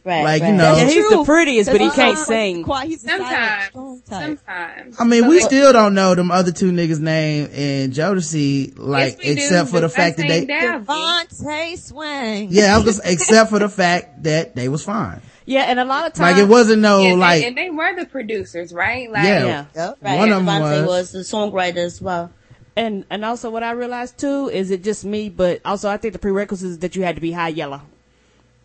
Right, 0.04 0.24
like 0.24 0.42
you 0.42 0.50
know 0.52 0.74
Yeah, 0.74 0.86
he's 0.86 1.08
the 1.08 1.14
True. 1.14 1.24
prettiest, 1.24 1.70
but 1.70 1.80
he 1.80 1.88
can't 1.90 2.18
sing. 2.18 2.64
He's 2.86 3.02
Sometimes, 3.02 3.70
sometimes. 4.04 4.96
I 4.98 5.04
mean, 5.04 5.28
we 5.28 5.38
But- 5.38 5.46
still 5.46 5.72
don't 5.72 5.94
know 5.94 6.16
them 6.16 6.32
other 6.32 6.50
two 6.50 6.72
niggas' 6.72 6.98
name 6.98 7.46
in 7.52 7.92
Jodeci, 7.92 8.72
like, 8.76 9.18
Yes, 9.18 9.18
we 9.18 9.24
do, 9.26 9.30
except 9.42 9.70
for 9.70 9.76
the 9.80 9.86
but 9.86 9.92
fact 9.94 10.16
that 10.16 10.26
they, 10.26 10.38
ain't 10.40 10.50
DeVante 10.86 11.78
Swing. 11.78 12.48
yeah, 12.50 12.74
I 12.74 12.78
was 12.78 12.86
just, 12.96 13.00
except 13.04 13.50
for 13.50 13.60
the 13.60 13.68
fact 13.68 14.24
that 14.24 14.56
they 14.56 14.68
was 14.68 14.84
fine. 14.84 15.20
Yeah, 15.44 15.62
and 15.62 15.80
a 15.80 15.84
lot 15.84 16.06
of 16.06 16.12
times, 16.12 16.36
Like, 16.36 16.42
it 16.42 16.48
wasn't 16.48 16.82
no, 16.82 17.00
and, 17.04 17.18
like, 17.18 17.40
they, 17.42 17.48
and 17.48 17.56
they 17.56 17.70
were 17.70 17.94
the 17.96 18.06
producers, 18.06 18.72
right? 18.72 19.10
Like, 19.10 19.24
Yeah. 19.24 19.44
yeah. 19.44 19.64
Yep. 19.74 19.98
Right. 20.00 20.16
One 20.16 20.32
and 20.32 20.32
of 20.32 20.38
'em 20.40 20.46
DeVante 20.46 20.86
was. 20.86 20.88
was 20.88 21.12
the 21.12 21.18
songwriter 21.36 21.78
as 21.78 22.00
well. 22.00 22.30
And 22.76 23.04
and 23.10 23.22
also 23.24 23.50
what 23.50 23.62
I 23.62 23.72
realized 23.72 24.16
too 24.18 24.48
is 24.48 24.70
it 24.70 24.82
just 24.82 25.04
me, 25.04 25.28
but 25.28 25.60
also 25.64 25.90
I 25.90 25.98
think 25.98 26.12
the 26.14 26.18
prerequisites 26.18 26.70
is 26.72 26.78
that 26.78 26.96
you 26.96 27.02
had 27.02 27.16
to 27.16 27.20
be 27.20 27.32
high 27.32 27.48
yellow. 27.48 27.82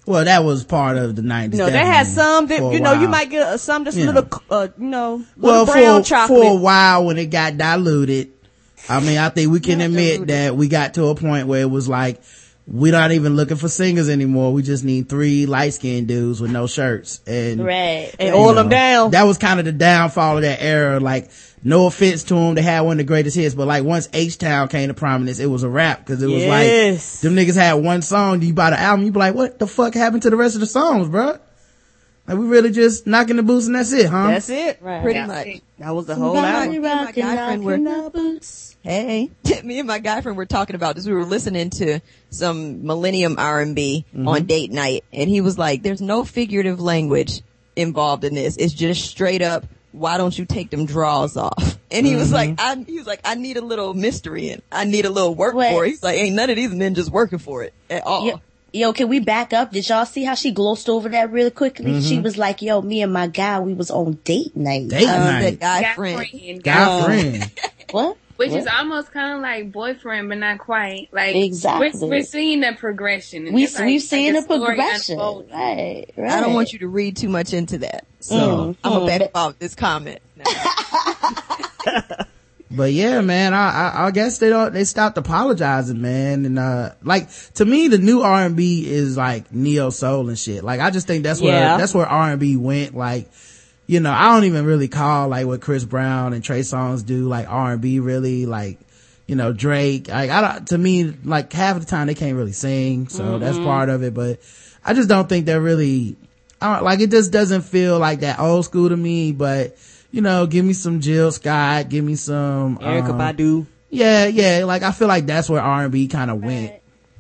well, 0.05 0.23
that 0.23 0.45
was 0.45 0.63
part 0.63 0.95
of 0.95 1.17
the 1.17 1.21
90s. 1.21 1.51
You 1.51 1.57
know, 1.57 1.69
they 1.69 1.79
had 1.85 2.07
some 2.07 2.47
that 2.47 2.61
you 2.71 2.79
know 2.79 2.93
you 2.93 3.09
might 3.09 3.29
get 3.29 3.41
uh, 3.41 3.57
some 3.57 3.83
just 3.83 3.97
a 3.97 4.01
Yeah. 4.01 4.05
little, 4.11 4.41
uh, 4.49 4.67
you 4.77 4.85
know, 4.87 5.21
well, 5.35 5.65
little 5.65 5.65
brown 5.73 6.03
for, 6.03 6.07
chocolate. 6.07 6.39
for 6.41 6.51
a 6.51 6.55
while 6.55 7.03
when 7.05 7.17
it 7.17 7.25
got 7.25 7.57
diluted, 7.57 8.29
I 8.87 9.01
mean, 9.01 9.17
I 9.17 9.27
think 9.27 9.51
we 9.51 9.59
can 9.59 9.81
admit 9.81 10.27
that 10.27 10.55
we 10.55 10.69
got 10.69 10.93
to 10.93 11.07
a 11.07 11.15
point 11.15 11.47
where 11.47 11.59
it 11.59 11.69
was 11.69 11.89
like, 11.89 12.21
we're 12.67 12.91
not 12.91 13.13
even 13.13 13.35
looking 13.37 13.55
for 13.57 13.69
singers 13.69 14.09
anymore. 14.09 14.51
We 14.51 14.61
just 14.61 14.83
need 14.83 15.07
three 15.07 15.45
light 15.45 15.73
skinned 15.73 16.07
dudes 16.09 16.41
with 16.41 16.51
no 16.51 16.67
shirts. 16.67 17.21
And, 17.25 17.63
Right. 17.63 18.13
and 18.19 18.35
oil 18.35 18.53
them 18.55 18.67
down. 18.69 19.11
That 19.11 19.23
was 19.23 19.37
kind 19.37 19.59
of 19.59 19.65
the 19.65 19.71
downfall 19.71 20.35
of 20.37 20.41
that 20.43 20.61
era. 20.61 20.99
Like, 20.99 21.29
no 21.63 21.87
offense 21.87 22.23
to 22.23 22.33
them, 22.35 22.55
they 22.55 22.61
had 22.61 22.81
one 22.81 22.93
of 22.93 22.97
the 22.97 23.03
greatest 23.05 23.35
hits, 23.37 23.55
but 23.55 23.67
like 23.67 23.83
once 23.83 24.09
H 24.13 24.37
Town 24.37 24.67
came 24.67 24.89
to 24.89 24.93
prominence, 24.93 25.39
it 25.39 25.45
was 25.47 25.63
a 25.63 25.69
rap 25.69 26.05
because 26.05 26.21
it 26.21 26.27
was 26.27 26.43
Yes. 26.43 27.15
like 27.15 27.21
them 27.21 27.35
niggas 27.35 27.55
had 27.55 27.73
one 27.75 28.01
song. 28.01 28.41
You 28.41 28.53
buy 28.53 28.69
the 28.69 28.79
album, 28.79 29.05
you 29.05 29.11
be 29.11 29.19
like, 29.19 29.33
what 29.33 29.59
the 29.59 29.67
fuck 29.67 29.93
happened 29.93 30.23
to 30.23 30.29
the 30.29 30.35
rest 30.35 30.55
of 30.55 30.61
the 30.61 30.67
songs, 30.67 31.07
bruh? 31.07 31.39
Like 32.27 32.37
we 32.37 32.45
really 32.45 32.71
just 32.71 33.07
knocking 33.07 33.37
the 33.37 33.43
boots 33.43 33.67
and 33.67 33.75
that's 33.75 33.93
it, 33.93 34.07
huh? 34.09 34.27
That's 34.27 34.49
it. 34.49 34.79
Right. 34.81 35.01
Pretty 35.01 35.19
That's 35.19 35.45
much. 35.45 35.61
That 35.79 35.95
was 35.95 36.07
the 36.07 36.15
whole 36.15 36.33
Somebody 36.33 36.75
album. 36.77 36.81
My 36.81 36.93
rocking, 37.05 37.23
guy 37.23 37.35
friend 37.35 37.63
knocking 37.63 37.83
were- 37.85 38.03
the 38.03 38.09
boots. 38.09 38.75
Hey, 38.83 39.29
me 39.63 39.79
and 39.79 39.87
my 39.87 39.99
guy 39.99 40.21
friend 40.21 40.37
were 40.37 40.45
talking 40.45 40.75
about 40.75 40.95
this. 40.95 41.05
We 41.05 41.13
were 41.13 41.25
listening 41.25 41.69
to 41.71 41.99
some 42.29 42.85
Millennium 42.85 43.35
R&B 43.37 44.05
Mm-hmm. 44.13 44.27
on 44.27 44.45
date 44.45 44.71
night, 44.71 45.03
and 45.13 45.29
he 45.29 45.41
was 45.41 45.57
like, 45.57 45.83
"There's 45.83 46.01
no 46.01 46.23
figurative 46.25 46.79
language 46.81 47.41
involved 47.75 48.23
in 48.23 48.33
this. 48.35 48.57
It's 48.57 48.73
just 48.73 49.05
straight 49.09 49.41
up. 49.41 49.65
Why 49.93 50.17
don't 50.17 50.37
you 50.37 50.45
take 50.45 50.69
them 50.69 50.85
draws 50.85 51.37
off?" 51.37 51.77
And 51.89 52.05
he 52.05 52.17
was 52.17 52.33
like, 52.33 52.49
Mm-hmm. 52.57 52.81
"I." 52.81 52.83
He 52.85 52.97
was 52.97 53.07
like, 53.07 53.21
"I 53.23 53.35
need 53.35 53.55
a 53.55 53.61
little 53.61 53.93
mystery 53.93 54.49
in. 54.49 54.61
I 54.71 54.83
need 54.83 55.05
a 55.05 55.09
little 55.09 55.33
work 55.33 55.53
What? 55.55 55.71
for 55.71 55.85
it." 55.85 55.89
He's 55.89 56.03
like, 56.03 56.17
"Ain't 56.17 56.35
none 56.35 56.49
of 56.49 56.57
these 56.57 56.71
men 56.73 56.95
just 56.95 57.09
working 57.11 57.39
for 57.39 57.63
it 57.63 57.73
at 57.89 58.05
all." 58.05 58.25
Yo, 58.27 58.41
yo, 58.73 58.93
can 58.93 59.07
we 59.09 59.19
back 59.19 59.53
up? 59.53 59.71
Did 59.71 59.87
y'all 59.89 60.05
see 60.05 60.23
how 60.23 60.35
she 60.35 60.51
glossed 60.51 60.89
over 60.89 61.09
that 61.09 61.31
really 61.31 61.51
quickly? 61.51 61.85
Mm-hmm. 61.91 62.01
She 62.07 62.19
was 62.19 62.37
like, 62.37 62.61
yo, 62.61 62.81
me 62.81 63.01
and 63.01 63.11
my 63.13 63.27
guy, 63.27 63.59
we 63.59 63.73
was 63.73 63.89
on 63.91 64.13
date 64.23 64.55
night. 64.55 64.87
Date 64.89 65.07
Uh, 65.07 65.17
night. 65.17 65.41
that 65.41 65.59
guy 65.59 65.81
Got 65.81 65.95
friend. 65.95 66.27
friend, 66.29 66.63
Guy 66.63 66.73
got- 66.73 67.05
friend. 67.05 67.51
What? 67.91 68.17
Which 68.35 68.51
What? 68.51 68.59
is 68.59 68.67
almost 68.67 69.11
kind 69.13 69.33
of 69.33 69.41
like 69.41 69.71
boyfriend, 69.71 70.29
but 70.29 70.37
not 70.37 70.59
quite. 70.59 71.07
Like 71.11 71.35
Exactly. 71.35 71.89
we're, 72.01 72.07
we're 72.09 72.21
seeing 72.23 72.59
the 72.59 72.73
progression. 72.77 73.51
We, 73.51 73.63
it's 73.63 73.75
like- 73.75 73.85
we've 73.85 74.01
seen 74.01 74.33
like 74.35 74.41
a 74.41 74.45
story 74.45 74.65
progression. 74.75 75.17
Right, 75.17 76.05
right. 76.15 76.31
I 76.31 76.41
don't 76.41 76.53
want 76.53 76.71
you 76.73 76.79
to 76.79 76.87
read 76.87 77.17
too 77.17 77.29
much 77.29 77.53
into 77.53 77.79
that, 77.79 78.05
so 78.19 78.35
Mm, 78.35 78.75
I'm 78.83 78.91
gonna 78.93 79.05
mm, 79.05 79.19
back 79.19 79.31
off 79.33 79.57
this 79.57 79.73
comment. 79.73 80.19
now. 80.35 80.45
But 82.69 82.91
yeah, 82.91 83.21
man, 83.21 83.53
I, 83.53 83.69
I, 83.69 84.07
I 84.07 84.11
guess 84.11 84.39
they 84.39 84.49
don't, 84.49 84.73
they 84.73 84.83
stopped 84.83 85.17
apologizing, 85.17 86.01
man. 86.01 86.45
And, 86.45 86.59
uh, 86.59 86.91
like, 87.01 87.29
to 87.53 87.65
me, 87.65 87.87
the 87.87 87.97
new 87.97 88.21
R&B 88.21 88.85
is 88.85 89.15
like 89.15 89.53
neo 89.53 89.89
soul 89.89 90.27
and 90.27 90.37
shit. 90.37 90.63
Like, 90.65 90.81
I 90.81 90.89
just 90.89 91.07
think 91.07 91.23
that's 91.23 91.39
where, 91.39 91.53
Yeah. 91.53 91.77
that's 91.77 91.93
where 91.93 92.05
R&B 92.05 92.57
went. 92.57 92.93
Like, 92.93 93.29
you 93.85 94.01
know, 94.01 94.11
I 94.11 94.33
don't 94.33 94.43
even 94.43 94.65
really 94.65 94.89
call 94.89 95.29
like 95.29 95.45
what 95.47 95.61
Chris 95.61 95.85
Brown 95.85 96.33
and 96.33 96.43
Trey 96.43 96.59
Songz 96.59 97.05
do, 97.05 97.29
like 97.29 97.47
R&B 97.49 97.99
really, 97.99 98.45
like, 98.45 98.79
you 99.27 99.35
know, 99.35 99.53
Drake. 99.53 100.09
Like, 100.09 100.29
I 100.29 100.41
don't, 100.41 100.67
to 100.67 100.77
me, 100.77 101.05
like 101.23 101.53
half 101.53 101.77
of 101.77 101.85
the 101.85 101.89
time 101.89 102.07
they 102.07 102.15
can't 102.15 102.35
really 102.35 102.51
sing. 102.51 103.07
So 103.07 103.39
that's 103.39 103.57
part 103.57 103.87
of 103.87 104.03
it. 104.03 104.13
But 104.13 104.41
I 104.83 104.93
just 104.93 105.07
don't 105.07 105.29
think 105.29 105.45
they're 105.45 105.61
really, 105.61 106.17
I 106.61 106.75
don't, 106.75 106.83
like, 106.83 106.99
it 106.99 107.11
just 107.11 107.31
doesn't 107.31 107.61
feel 107.61 107.97
like 107.97 108.19
that 108.21 108.39
old 108.39 108.65
school 108.65 108.89
to 108.89 108.97
me, 108.97 109.31
but, 109.31 109.77
you 110.11 110.21
know, 110.21 110.47
give 110.47 110.65
me 110.65 110.73
some 110.73 110.99
Jill 111.01 111.31
Scott, 111.31 111.89
give 111.89 112.03
me 112.03 112.15
some, 112.15 112.77
Erykah 112.77 113.09
um, 113.09 113.19
Badu. 113.19 113.65
yeah, 113.89 114.25
yeah. 114.25 114.63
Like 114.65 114.83
I 114.83 114.91
feel 114.91 115.07
like 115.07 115.25
that's 115.25 115.49
where 115.49 115.61
R 115.61 115.83
and 115.83 115.91
B 115.91 116.07
kind 116.07 116.31
of 116.31 116.43
went. 116.43 116.73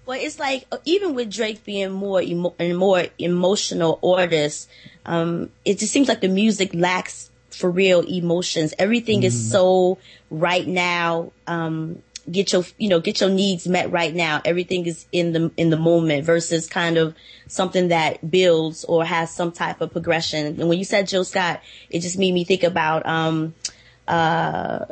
Well, 0.05 0.17
it's 0.21 0.39
like 0.39 0.65
even 0.85 1.15
with 1.15 1.29
Drake 1.31 1.65
being 1.65 1.91
more 1.91 2.21
emo- 2.21 2.55
and 2.57 2.77
more 2.77 3.05
emotional 3.19 3.99
artist, 4.01 4.69
um, 5.05 5.49
it 5.65 5.79
just 5.79 5.91
seems 5.91 6.07
like 6.07 6.21
the 6.21 6.29
music 6.29 6.73
lacks 6.73 7.29
for 7.49 7.69
real 7.69 8.01
emotions. 8.01 8.73
Everything 8.79 9.23
is 9.23 9.51
so 9.51 9.97
right 10.29 10.65
now. 10.65 11.31
Um, 11.45 12.01
get 12.31 12.51
your 12.51 12.63
you 12.77 12.89
know 12.89 12.99
get 12.99 13.21
your 13.21 13.29
needs 13.29 13.67
met 13.67 13.91
right 13.91 14.13
now. 14.13 14.41
Everything 14.43 14.85
is 14.85 15.05
in 15.11 15.33
the 15.33 15.51
in 15.57 15.69
the 15.69 15.77
moment 15.77 16.25
versus 16.25 16.67
kind 16.67 16.97
of 16.97 17.15
something 17.47 17.89
that 17.89 18.29
builds 18.29 18.83
or 18.83 19.05
has 19.05 19.31
some 19.31 19.51
type 19.51 19.81
of 19.81 19.91
progression. 19.91 20.59
And 20.59 20.69
when 20.69 20.77
you 20.77 20.85
said 20.85 21.07
Jill 21.07 21.23
Scott, 21.23 21.61
it 21.89 22.01
just 22.01 22.17
made 22.17 22.33
me 22.33 22.43
think 22.43 22.63
about 22.63 23.05
um, 23.05 23.53
uh, 24.07 24.85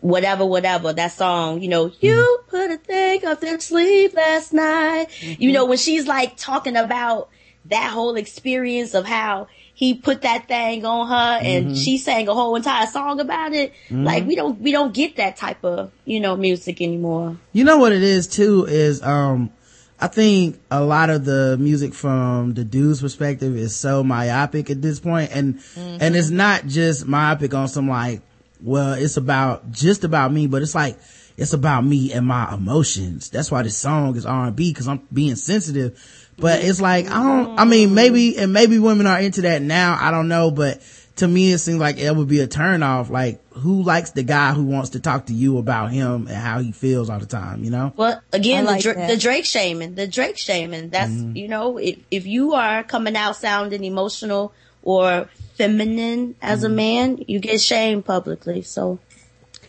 whatever, 0.00 0.44
whatever, 0.44 0.92
that 0.92 1.12
song, 1.12 1.60
you 1.60 1.68
know, 1.68 1.92
you 2.00 2.40
put 2.48 2.70
a 2.70 2.76
thing 2.76 3.24
up 3.24 3.40
their 3.40 3.60
sleeve 3.60 4.14
last 4.14 4.52
night. 4.52 5.06
You 5.20 5.52
know, 5.52 5.64
when 5.64 5.78
she's 5.78 6.06
like 6.06 6.36
talking 6.36 6.76
about 6.76 7.30
that 7.66 7.90
whole 7.90 8.16
experience 8.16 8.94
of 8.94 9.04
how 9.04 9.48
he 9.78 9.94
put 9.94 10.22
that 10.22 10.48
thing 10.48 10.84
on 10.84 11.06
her 11.06 11.38
and 11.40 11.66
mm-hmm. 11.66 11.74
she 11.74 11.98
sang 11.98 12.26
a 12.26 12.34
whole 12.34 12.56
entire 12.56 12.88
song 12.88 13.20
about 13.20 13.52
it. 13.52 13.72
Mm-hmm. 13.88 14.02
Like 14.02 14.26
we 14.26 14.34
don't, 14.34 14.60
we 14.60 14.72
don't 14.72 14.92
get 14.92 15.14
that 15.18 15.36
type 15.36 15.64
of, 15.64 15.92
you 16.04 16.18
know, 16.18 16.34
music 16.36 16.82
anymore. 16.82 17.36
You 17.52 17.62
know 17.62 17.78
what 17.78 17.92
it 17.92 18.02
is 18.02 18.26
too 18.26 18.66
is 18.66 19.00
um 19.04 19.52
I 20.00 20.08
think 20.08 20.58
a 20.68 20.82
lot 20.82 21.10
of 21.10 21.24
the 21.24 21.56
music 21.60 21.94
from 21.94 22.54
the 22.54 22.64
dude's 22.64 23.00
perspective 23.00 23.56
is 23.56 23.76
so 23.76 24.02
myopic 24.02 24.68
at 24.68 24.82
this 24.82 24.98
point 24.98 25.30
and 25.32 25.58
mm-hmm. 25.58 25.98
and 26.00 26.16
it's 26.16 26.30
not 26.30 26.66
just 26.66 27.06
myopic 27.06 27.54
on 27.54 27.68
some 27.68 27.88
like 27.88 28.20
well 28.60 28.94
it's 28.94 29.16
about 29.16 29.70
just 29.70 30.02
about 30.02 30.32
me 30.32 30.48
but 30.48 30.60
it's 30.60 30.74
like 30.74 30.98
it's 31.36 31.52
about 31.52 31.82
me 31.82 32.12
and 32.12 32.26
my 32.26 32.52
emotions. 32.52 33.30
That's 33.30 33.48
why 33.48 33.62
this 33.62 33.76
song 33.76 34.16
is 34.16 34.26
R&B 34.26 34.72
cuz 34.72 34.88
I'm 34.88 35.06
being 35.12 35.36
sensitive. 35.36 36.17
But 36.38 36.62
it's 36.62 36.80
like 36.80 37.06
I 37.10 37.22
don't 37.22 37.58
I 37.58 37.64
mean 37.64 37.94
maybe 37.94 38.38
and 38.38 38.52
maybe 38.52 38.78
women 38.78 39.06
are 39.06 39.20
into 39.20 39.42
that 39.42 39.60
now, 39.62 39.98
I 40.00 40.10
don't 40.10 40.28
know, 40.28 40.50
but 40.50 40.80
to 41.16 41.26
me 41.26 41.52
it 41.52 41.58
seems 41.58 41.80
like 41.80 41.98
it 41.98 42.14
would 42.14 42.28
be 42.28 42.40
a 42.40 42.46
turn 42.46 42.82
off 42.82 43.10
like 43.10 43.40
who 43.50 43.82
likes 43.82 44.12
the 44.12 44.22
guy 44.22 44.52
who 44.52 44.64
wants 44.64 44.90
to 44.90 45.00
talk 45.00 45.26
to 45.26 45.34
you 45.34 45.58
about 45.58 45.90
him 45.90 46.28
and 46.28 46.36
how 46.36 46.60
he 46.60 46.70
feels 46.70 47.10
all 47.10 47.18
the 47.18 47.26
time, 47.26 47.64
you 47.64 47.70
know? 47.70 47.92
Well, 47.96 48.22
again, 48.32 48.64
like 48.64 48.84
the, 48.84 48.94
Dra- 48.94 49.06
the 49.08 49.16
Drake 49.16 49.44
shaming, 49.44 49.96
the 49.96 50.06
Drake 50.06 50.38
shaming. 50.38 50.90
That's 50.90 51.10
mm-hmm. 51.10 51.36
you 51.36 51.48
know, 51.48 51.76
if 51.78 51.98
if 52.10 52.26
you 52.26 52.54
are 52.54 52.84
coming 52.84 53.16
out 53.16 53.36
sounding 53.36 53.84
emotional 53.84 54.52
or 54.82 55.28
feminine 55.56 56.36
as 56.40 56.62
a 56.62 56.68
mm-hmm. 56.68 56.76
man, 56.76 57.24
you 57.26 57.40
get 57.40 57.60
shamed 57.60 58.04
publicly. 58.04 58.62
So 58.62 59.00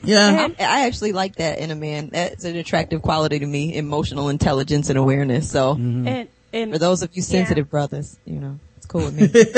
Yeah. 0.04 0.50
I, 0.60 0.64
I 0.64 0.86
actually 0.86 1.14
like 1.14 1.38
that 1.38 1.58
in 1.58 1.72
a 1.72 1.76
man. 1.76 2.10
That's 2.14 2.46
an 2.46 2.56
attractive 2.56 3.02
quality 3.02 3.40
to 3.40 3.46
me, 3.46 3.76
emotional 3.76 4.30
intelligence 4.30 4.90
and 4.90 5.00
awareness. 5.00 5.50
So 5.50 5.74
mm-hmm. 5.74 6.08
And 6.08 6.30
and 6.54 6.72
for 6.72 6.78
those 6.80 7.02
of 7.04 7.10
you 7.16 7.22
sensitive 7.22 7.70
brothers, 7.70 8.18
you 8.26 8.40
know, 8.40 8.60
it's 8.78 8.86
cool 8.86 9.06
with 9.06 9.16
me. 9.16 9.26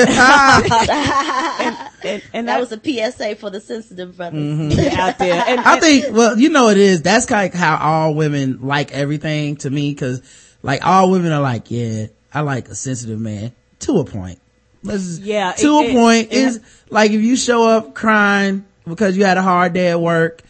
and, 2.04 2.22
and 2.32 2.48
that 2.48 2.60
was 2.60 2.72
a 2.72 2.80
PSA 2.82 3.36
for 3.36 3.50
the 3.50 3.60
sensitive 3.60 4.16
brothers. 4.16 4.40
Mm-hmm. 4.40 4.98
out 5.00 5.18
there. 5.18 5.42
And, 5.48 5.60
I 5.60 5.80
think, 5.80 6.14
well, 6.14 6.38
you 6.38 6.48
know, 6.50 6.68
it 6.68 6.76
is. 6.78 7.02
That's 7.02 7.26
kind 7.26 7.52
of 7.52 7.58
how 7.58 7.76
all 7.76 8.14
women 8.14 8.58
like 8.62 8.92
everything 8.92 9.56
to 9.56 9.70
me. 9.70 9.94
Cause 9.94 10.22
like 10.62 10.84
all 10.84 11.10
women 11.10 11.32
are 11.32 11.40
like, 11.42 11.70
yeah, 11.70 12.06
I 12.32 12.40
like 12.40 12.68
a 12.68 12.74
sensitive 12.74 13.18
man 13.20 13.52
to 13.80 13.98
a 13.98 14.04
point. 14.04 14.38
Let's, 14.82 15.18
Yeah, 15.18 15.52
To 15.52 15.78
it- 15.80 15.86
a 15.86 15.88
it- 15.88 15.92
point 15.92 16.28
it- 16.32 16.36
is 16.38 16.60
like 16.90 17.10
if 17.12 17.20
you 17.22 17.36
show 17.36 17.66
up 17.66 17.94
crying 17.94 18.64
because 18.86 19.16
you 19.16 19.24
had 19.24 19.36
a 19.38 19.42
hard 19.42 19.72
day 19.74 19.88
at 19.90 20.00
work, 20.00 20.42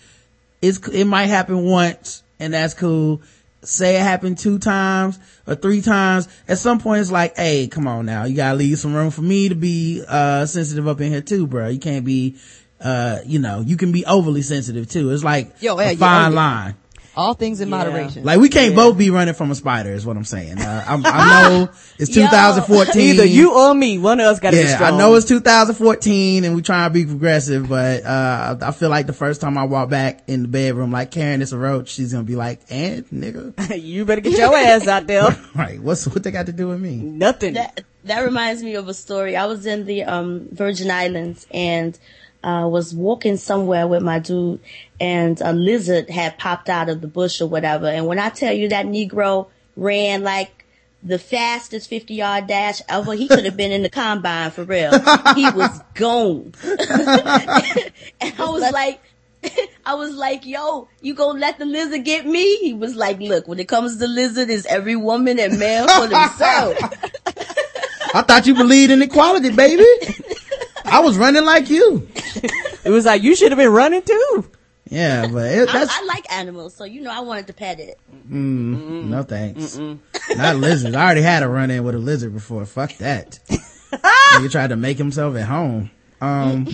it's, 0.61 0.79
it 0.89 1.05
might 1.05 1.27
happen 1.27 1.65
once 1.65 2.23
and 2.39 2.55
that's 2.55 2.75
cool. 2.75 3.21
Say 3.65 3.97
it 3.97 4.03
happened 4.03 4.39
two 4.39 4.59
times 4.59 5.19
or 5.47 5.55
three 5.55 5.83
times. 5.83 6.29
At 6.49 6.59
some 6.59 6.81
point 6.81 7.01
it's 7.01 7.13
like, 7.13 7.37
hey, 7.37 7.69
come 7.69 7.87
on 7.87 8.07
now. 8.07 8.25
You 8.25 8.35
gotta 8.35 8.57
leave 8.57 8.79
some 8.79 8.95
room 8.95 9.11
for 9.11 9.23
me 9.23 9.49
to 9.49 9.55
be, 9.55 10.03
uh, 10.07 10.47
sensitive 10.47 10.89
up 10.89 11.01
in 11.01 11.13
here 11.13 11.23
too, 11.23 11.47
bro. 11.47 11.69
You 11.69 11.79
can't 11.79 12.05
be, 12.05 12.37
uh, 12.81 13.19
you 13.25 13.39
know, 13.39 13.61
you 13.61 13.77
can 13.77 13.93
be 13.93 14.05
overly 14.05 14.43
sensitive 14.43 14.89
too. 14.89 15.11
It's 15.11 15.23
like 15.25 15.55
Yo, 15.61 15.79
yeah, 15.79 15.91
a 15.91 15.97
fine 15.97 16.35
line. 16.35 16.75
All 17.15 17.35
things 17.35 17.61
in 17.61 17.69
Yeah. 17.69 17.77
moderation. 17.77 18.25
Like 18.25 18.41
we 18.41 18.49
can't 18.49 18.75
both 18.75 18.97
be 18.97 19.11
running 19.11 19.35
from 19.35 19.51
a 19.51 19.55
spider 19.55 19.91
is 19.93 20.07
what 20.07 20.17
I'm 20.17 20.25
saying. 20.25 20.59
Uh, 20.59 20.85
I'm, 20.89 21.03
I 21.05 21.49
know 21.51 21.69
it's 21.99 22.13
2014. 22.13 23.01
Either 23.03 23.25
you 23.27 23.55
or 23.55 23.75
me, 23.75 23.99
one 23.99 24.19
of 24.19 24.27
us 24.27 24.41
got 24.41 24.51
to 24.51 24.57
be 24.57 24.63
yeah, 24.63 24.77
strong. 24.77 24.95
I 24.95 24.99
know 24.99 25.15
it's 25.15 25.27
2014 25.29 26.45
and 26.45 26.57
we 26.57 26.63
trying 26.63 26.89
to 26.89 26.95
be 26.95 27.05
progressive, 27.05 27.69
but, 27.69 28.05
uh, 28.05 28.57
I 28.63 28.71
feel 28.73 28.89
like 28.89 29.07
the 29.07 29.13
first 29.13 29.41
time 29.41 29.59
I 29.59 29.65
walk 29.65 29.91
back 29.91 30.23
in 30.27 30.43
the 30.43 30.49
bedroom, 30.49 30.91
like 30.91 31.11
Karen 31.11 31.43
is 31.43 31.53
a 31.53 31.59
roach, 31.59 31.91
she's 31.91 32.13
gonna 32.13 32.25
be 32.25 32.37
like, 32.37 32.61
and 32.71 33.07
nigga, 33.09 33.83
you 33.83 34.05
better 34.05 34.21
get 34.21 34.39
your 34.39 34.55
ass 34.57 34.87
out 34.87 35.07
there. 35.07 35.37
right, 35.55 35.81
what's, 35.81 36.07
what 36.07 36.23
they 36.23 36.31
got 36.31 36.47
to 36.47 36.53
do 36.53 36.69
with 36.69 36.81
me? 36.81 36.97
Nothing. 36.97 37.55
That 37.55 37.85
that 38.05 38.21
reminds 38.21 38.63
me 38.63 38.75
of 38.75 38.89
a 38.89 38.95
story. 38.95 39.37
I 39.37 39.47
was 39.47 39.65
in 39.67 39.85
the 39.87 40.03
um, 40.05 40.49
Virgin 40.51 40.91
Islands 40.91 41.47
and 41.53 41.97
uh, 42.43 42.69
was 42.71 42.95
walking 42.95 43.37
somewhere 43.37 43.87
with 43.87 44.03
my 44.03 44.19
dude, 44.19 44.61
and 45.01 45.41
a 45.41 45.53
lizard 45.53 46.11
had 46.11 46.39
popped 46.39 46.69
out 46.69 46.89
of 46.89 47.01
the 47.01 47.07
bush 47.07 47.41
or 47.41 47.47
whatever. 47.47 47.87
And 47.87 48.07
when 48.07 48.19
I 48.19 48.31
tell 48.31 48.53
you 48.53 48.69
that 48.71 48.87
Negro 48.87 49.49
ran 49.77 50.23
like 50.23 50.65
the 51.03 51.19
fastest 51.19 51.89
50 51.89 52.15
yard 52.15 52.47
dash 52.47 52.81
ever, 52.89 53.15
he 53.15 53.29
could 53.29 53.45
have 53.45 53.57
been 53.57 53.73
in 53.73 53.83
the 53.83 53.91
combine 53.91 54.51
for 54.51 54.65
real. 54.65 54.93
He 55.35 55.51
was 55.51 55.81
gone. 55.95 56.53
and 56.65 58.35
I 58.39 58.49
was 58.49 58.73
like, 58.73 59.01
I 59.87 59.95
was 59.95 60.15
like, 60.15 60.47
yo, 60.47 60.89
you 61.01 61.15
gonna 61.15 61.39
let 61.39 61.59
the 61.59 61.65
lizard 61.65 62.05
get 62.05 62.27
me? 62.27 62.57
He 62.59 62.75
was 62.75 62.95
like, 62.95 63.19
look, 63.21 63.49
when 63.49 63.59
it 63.59 63.69
comes 63.69 63.99
to 63.99 64.07
lizard, 64.07 64.51
it's 64.51 64.67
every 64.67 64.97
woman 64.97 65.39
and 65.39 65.59
man 65.59 65.89
for 65.89 66.07
themselves. 66.07 66.81
I 68.15 68.23
thought 68.23 68.47
you 68.47 68.55
believed 68.55 68.93
in 68.93 69.03
equality, 69.03 69.51
baby. 69.51 69.87
I 70.93 71.01
was 71.01 71.17
running 71.19 71.45
like 71.45 71.69
you. 71.71 72.09
It 72.85 72.91
was 72.91 73.05
like, 73.05 73.23
you 73.23 73.37
should 73.37 73.53
have 73.53 73.59
been 73.59 73.71
running 73.73 74.03
too. 74.03 74.45
Yeah, 74.91 75.29
but 75.29 75.53
it, 75.53 75.69
I, 75.69 75.73
that's, 75.73 75.97
I 75.97 76.05
like 76.05 76.31
animals, 76.33 76.75
so 76.75 76.83
you 76.83 77.01
know 77.01 77.13
I 77.13 77.21
wanted 77.21 77.47
to 77.47 77.53
pet 77.53 77.79
it. 77.79 77.97
no 78.29 79.23
thanks. 79.23 79.79
Not 79.79 80.57
lizards. 80.57 80.97
I 80.97 81.05
already 81.05 81.23
had 81.23 81.45
a 81.45 81.49
run 81.49 81.71
in 81.71 81.85
with 81.85 81.95
a 81.95 81.99
lizard 81.99 82.33
before. 82.35 82.65
Fuck 82.67 82.97
that. 82.99 83.39
he 84.41 84.49
tried 84.49 84.69
to 84.71 84.77
make 84.77 84.99
himself 84.99 85.37
at 85.37 85.47
home. 85.47 85.91
Um, 86.21 86.67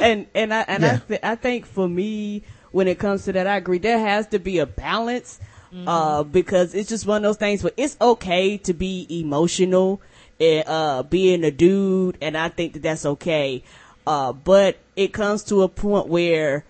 and 0.00 0.26
and 0.34 0.54
I 0.54 0.60
and 0.62 0.82
Yeah. 0.84 0.92
I 0.94 0.98
th- 1.08 1.20
I 1.24 1.34
think 1.34 1.66
for 1.66 1.88
me 1.88 2.44
when 2.70 2.86
it 2.88 2.98
comes 3.00 3.24
to 3.24 3.32
that, 3.32 3.46
I 3.48 3.56
agree. 3.56 3.78
There 3.78 3.98
has 3.98 4.28
to 4.28 4.38
be 4.38 4.58
a 4.58 4.66
balance, 4.66 5.40
uh, 5.86 6.22
because 6.22 6.72
it's 6.74 6.88
just 6.88 7.04
one 7.06 7.18
of 7.18 7.28
those 7.28 7.36
things 7.36 7.62
where 7.64 7.72
it's 7.76 7.96
okay 8.00 8.58
to 8.58 8.72
be 8.74 9.06
emotional, 9.10 10.00
and, 10.40 10.64
uh, 10.68 11.02
being 11.02 11.44
a 11.44 11.50
dude, 11.50 12.18
and 12.20 12.36
I 12.36 12.48
think 12.48 12.74
that 12.74 12.82
that's 12.82 13.04
okay. 13.06 13.62
Uh, 14.06 14.32
but 14.32 14.76
it 14.96 15.12
comes 15.12 15.44
to 15.44 15.62
a 15.62 15.68
point 15.68 16.08
where 16.08 16.64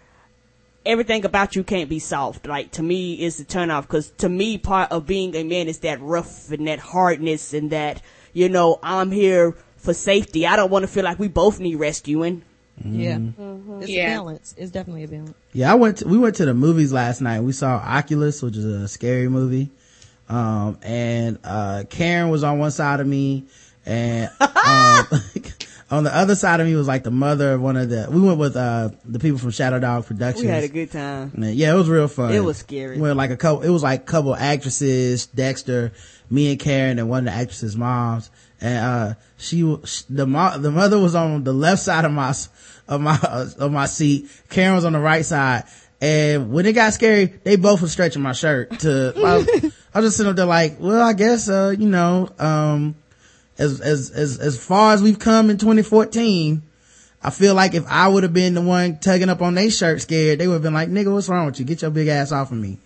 everything 0.87 1.25
about 1.25 1.55
you 1.57 1.63
can't 1.65 1.89
be 1.89 1.99
soft. 1.99 2.47
Like 2.47 2.71
to 2.73 2.83
me, 2.83 3.15
is 3.23 3.37
the 3.37 3.45
turn 3.45 3.71
off 3.71 3.87
because 3.87 4.11
to 4.19 4.29
me, 4.29 4.59
part 4.59 4.91
of 4.91 5.07
being 5.07 5.35
a 5.37 5.45
man 5.45 5.69
is 5.69 5.79
that 5.81 6.01
rough 6.01 6.51
and 6.51 6.67
that 6.67 6.79
hardness 6.79 7.53
and 7.55 7.71
that 7.71 8.03
you 8.33 8.49
know 8.49 8.79
I'm 8.83 9.11
here 9.11 9.55
for 9.77 9.95
safety. 9.95 10.47
I 10.47 10.57
don't 10.57 10.71
want 10.71 10.83
to 10.83 10.89
feel 10.89 11.05
like 11.05 11.19
we 11.19 11.29
both 11.29 11.61
need 11.61 11.77
rescuing. 11.77 12.43
yeah. 12.85 13.17
Mm-hmm. 13.17 13.83
It's 13.83 13.91
Yeah. 13.91 14.13
a 14.15 14.17
balance. 14.19 14.55
It's 14.59 14.71
definitely 14.71 15.05
a 15.05 15.09
balance. 15.09 15.35
Yeah, 15.53 15.71
I 15.73 15.75
went. 15.75 15.99
To, 15.99 16.09
we 16.09 16.19
went 16.19 16.37
to 16.37 16.45
the 16.45 16.55
movies 16.55 16.93
last 16.93 17.21
night. 17.21 17.41
We 17.41 17.53
saw 17.53 17.77
Oculus, 17.77 18.43
which 18.43 18.57
is 18.57 18.65
a 18.65 18.89
scary 18.89 19.29
movie. 19.29 19.71
Um, 20.29 20.79
and 20.83 21.39
uh, 21.45 21.85
Karen 21.89 22.29
was 22.31 22.45
on 22.45 22.59
one 22.59 22.71
side 22.71 23.01
of 23.01 23.07
me, 23.07 23.45
and 23.87 24.31
um, 24.41 25.07
on 25.91 26.05
the 26.05 26.15
other 26.15 26.35
side 26.35 26.61
of 26.61 26.67
me 26.67 26.75
was 26.75 26.87
like 26.87 27.03
the 27.03 27.11
mother 27.11 27.53
of 27.55 27.63
one 27.63 27.77
of 27.77 27.89
the. 27.89 28.09
We 28.11 28.21
went 28.21 28.39
with 28.39 28.57
uh 28.57 28.91
the 29.05 29.19
people 29.19 29.39
from 29.39 29.51
Shadow 29.53 29.79
Dog 29.79 30.07
Productions. 30.07 30.45
We 30.45 30.51
had 30.51 30.65
a 30.65 30.69
good 30.69 30.93
time. 30.93 31.33
Yeah, 31.37 31.73
it 31.73 31.77
was 31.77 31.89
real 31.89 32.09
fun. 32.09 32.33
It 32.33 32.41
was 32.41 32.59
scary. 32.59 32.99
Well, 32.99 33.15
like 33.15 33.31
a 33.31 33.37
couple, 33.37 33.63
it 33.63 33.71
was 33.71 33.83
like 33.83 34.03
a 34.03 34.05
couple 34.05 34.35
actresses, 34.35 35.27
Dexter, 35.27 35.93
me 36.31 36.51
and 36.51 36.61
Karen, 36.61 36.99
and 36.99 37.09
one 37.09 37.27
of 37.27 37.33
the 37.33 37.41
actresses' 37.41 37.77
moms. 37.77 38.31
And, 38.61 38.79
uh, 38.79 39.15
she, 39.37 39.63
the 40.11 40.27
mo- 40.27 40.59
the 40.59 40.71
mother 40.73 40.99
was 40.99 41.15
on 41.15 41.45
the 41.45 41.53
left 41.53 41.81
side 41.81 42.05
of 42.05 42.11
my, 42.13 42.35
of 42.89 43.01
my, 43.01 43.17
of 43.23 43.71
my 43.71 43.87
seat. 43.87 44.29
Karen 44.51 44.75
was 44.75 44.85
on 44.85 44.93
the 44.95 44.99
right 44.99 45.25
side. 45.25 45.63
And 46.01 46.53
when 46.53 46.65
it 46.67 46.75
got 46.75 46.95
scary, 46.95 47.27
they 47.27 47.57
both 47.57 47.83
were 47.83 47.89
stretching 47.89 48.23
my 48.23 48.33
shirt 48.33 48.79
to, 48.81 49.13
I 49.17 49.37
was, 49.39 49.49
I 49.95 50.01
was 50.01 50.07
just 50.09 50.17
sitting 50.17 50.31
up 50.31 50.37
there 50.37 50.47
like, 50.47 50.77
well, 50.79 51.03
I 51.03 51.13
guess, 51.13 51.49
uh, 51.49 51.75
you 51.77 51.89
know, 51.89 52.29
um, 52.39 52.95
as, 53.59 53.81
as, 53.81 54.11
as, 54.11 54.39
as 54.39 54.63
far 54.63 54.95
as 54.95 55.03
we've 55.03 55.19
come 55.19 55.51
in 55.51 55.59
2014, 55.59 56.63
I 57.21 57.31
feel 57.31 57.55
like 57.57 57.75
if 57.75 57.85
I 57.89 58.07
would 58.07 58.23
have 58.23 58.33
been 58.33 58.55
the 58.55 58.61
one 58.63 58.99
tugging 59.01 59.29
up 59.29 59.43
on 59.43 59.55
their 59.55 59.71
shirt 59.71 60.01
scared, 60.01 60.39
they 60.39 60.47
would 60.47 60.55
have 60.55 60.63
been 60.63 60.75
like, 60.75 60.89
nigga, 60.89 61.13
what's 61.13 61.29
wrong 61.29 61.47
with 61.47 61.59
you? 61.59 61.65
Get 61.65 61.83
your 61.83 61.91
big 61.91 62.07
ass 62.07 62.31
off 62.31 62.53
of 62.53 62.59
me. 62.59 62.79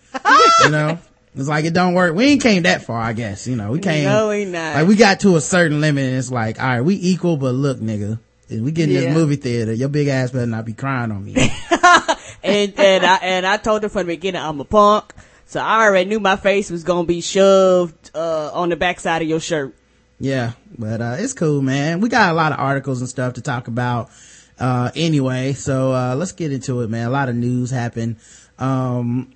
you 0.64 0.70
know? 0.70 0.98
It's 1.34 1.48
like 1.48 1.64
it 1.66 1.72
don't 1.74 1.92
work. 1.94 2.14
We 2.14 2.24
ain't 2.26 2.42
came 2.42 2.62
that 2.64 2.82
far, 2.84 2.98
I 3.00 3.12
guess. 3.14 3.46
You 3.46 3.56
know, 3.56 3.72
we 3.72 3.78
came. 3.78 4.04
No, 4.04 4.28
we 4.30 4.44
not. 4.46 4.74
Like 4.74 4.86
we 4.88 4.96
got 4.96 5.20
to 5.20 5.36
a 5.36 5.40
certain 5.40 5.80
limit 5.80 6.04
and 6.04 6.16
it's 6.16 6.30
like, 6.30 6.60
all 6.60 6.66
right, 6.66 6.80
we 6.82 6.94
equal, 6.94 7.36
but 7.38 7.54
look, 7.54 7.78
nigga, 7.78 8.18
if 8.48 8.60
we 8.60 8.70
get 8.70 8.88
in 8.90 8.94
Yeah. 8.94 9.00
this 9.02 9.14
movie 9.14 9.36
theater, 9.36 9.72
your 9.72 9.88
big 9.90 10.08
ass 10.08 10.30
better 10.30 10.46
not 10.46 10.64
be 10.66 10.72
crying 10.74 11.10
on 11.10 11.24
me. 11.24 11.34
and 12.42 12.78
and 12.78 13.04
I 13.04 13.16
and 13.16 13.46
I 13.46 13.56
told 13.56 13.82
her 13.82 13.88
from 13.88 14.06
the 14.06 14.14
beginning 14.14 14.40
I'm 14.40 14.60
a 14.60 14.64
punk, 14.64 15.12
so 15.46 15.60
I 15.60 15.84
already 15.84 16.08
knew 16.08 16.20
my 16.20 16.36
face 16.36 16.70
was 16.70 16.84
gonna 16.84 17.06
be 17.06 17.20
shoved 17.20 18.10
uh, 18.14 18.50
on 18.52 18.68
the 18.68 18.76
backside 18.76 19.22
of 19.22 19.28
your 19.28 19.40
shirt. 19.40 19.74
Yeah, 20.18 20.52
but 20.78 21.00
uh 21.00 21.16
it's 21.18 21.32
cool, 21.32 21.62
man. 21.62 22.00
We 22.00 22.08
got 22.08 22.30
a 22.30 22.34
lot 22.34 22.52
of 22.52 22.58
articles 22.60 23.00
and 23.00 23.08
stuff 23.08 23.34
to 23.34 23.42
talk 23.42 23.68
about 23.68 24.10
uh 24.58 24.90
anyway. 24.94 25.52
So 25.54 25.92
uh 25.92 26.14
let's 26.16 26.32
get 26.32 26.52
into 26.52 26.80
it, 26.82 26.90
man. 26.90 27.06
A 27.06 27.10
lot 27.10 27.28
of 27.28 27.34
news 27.36 27.70
happened. 27.70 28.16
Um 28.58 29.32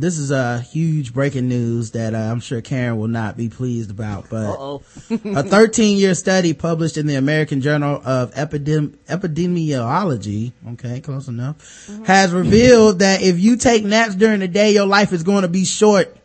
this 0.00 0.18
is 0.18 0.30
a 0.30 0.60
huge 0.60 1.12
breaking 1.14 1.48
news 1.48 1.92
that 1.92 2.14
uh, 2.14 2.18
I'm 2.18 2.40
sure 2.40 2.60
Karen 2.60 2.98
will 2.98 3.08
not 3.08 3.36
be 3.36 3.48
pleased 3.48 3.90
about, 3.90 4.28
but 4.28 4.80
a 5.10 5.42
13 5.42 5.98
year 5.98 6.14
study 6.14 6.52
published 6.54 6.96
in 6.96 7.06
the 7.06 7.14
American 7.14 7.60
Journal 7.60 8.00
of 8.04 8.34
Epidem- 8.34 8.96
Epidemiology, 9.08 10.52
okay, 10.72 11.00
close 11.00 11.28
enough, 11.28 11.58
mm-hmm. 11.58 12.04
has 12.04 12.32
revealed 12.32 12.98
that 13.00 13.22
if 13.22 13.38
you 13.38 13.56
take 13.56 13.84
naps 13.84 14.14
during 14.14 14.40
the 14.40 14.48
day, 14.48 14.72
your 14.72 14.86
life 14.86 15.12
is 15.12 15.22
going 15.22 15.42
to 15.42 15.48
be 15.48 15.64
short. 15.64 16.16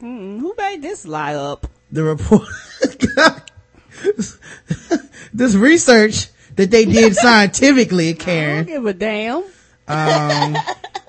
Hmm, 0.00 0.38
who 0.38 0.54
made 0.56 0.82
this 0.82 1.06
lie 1.06 1.34
up? 1.34 1.66
The 1.90 2.02
report, 2.02 2.48
this 5.32 5.54
research 5.54 6.28
that 6.56 6.70
they 6.70 6.84
did 6.84 7.14
scientifically, 7.16 8.10
I 8.10 8.12
don't 8.12 8.20
Karen, 8.20 8.66
give 8.66 8.86
a 8.86 8.92
damn. 8.92 9.44
Um, 9.88 10.56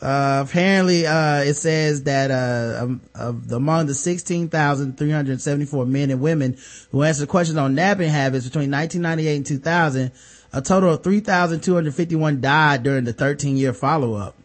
uh, 0.00 0.44
apparently, 0.46 1.06
uh, 1.06 1.42
it 1.42 1.54
says 1.54 2.04
that, 2.04 2.30
uh, 2.30 2.84
um, 2.84 3.00
of 3.14 3.52
among 3.52 3.86
the 3.86 3.94
16,374 3.94 5.86
men 5.86 6.10
and 6.10 6.20
women 6.20 6.56
who 6.90 7.02
answered 7.02 7.28
questions 7.28 7.58
on 7.58 7.74
napping 7.74 8.08
habits 8.08 8.46
between 8.46 8.70
1998 8.70 9.36
and 9.36 9.46
2000, 9.46 10.12
a 10.52 10.62
total 10.62 10.94
of 10.94 11.04
3,251 11.04 12.40
died 12.40 12.82
during 12.82 13.04
the 13.04 13.12
13 13.12 13.56
year 13.56 13.74
follow 13.74 14.14
up. 14.14 14.36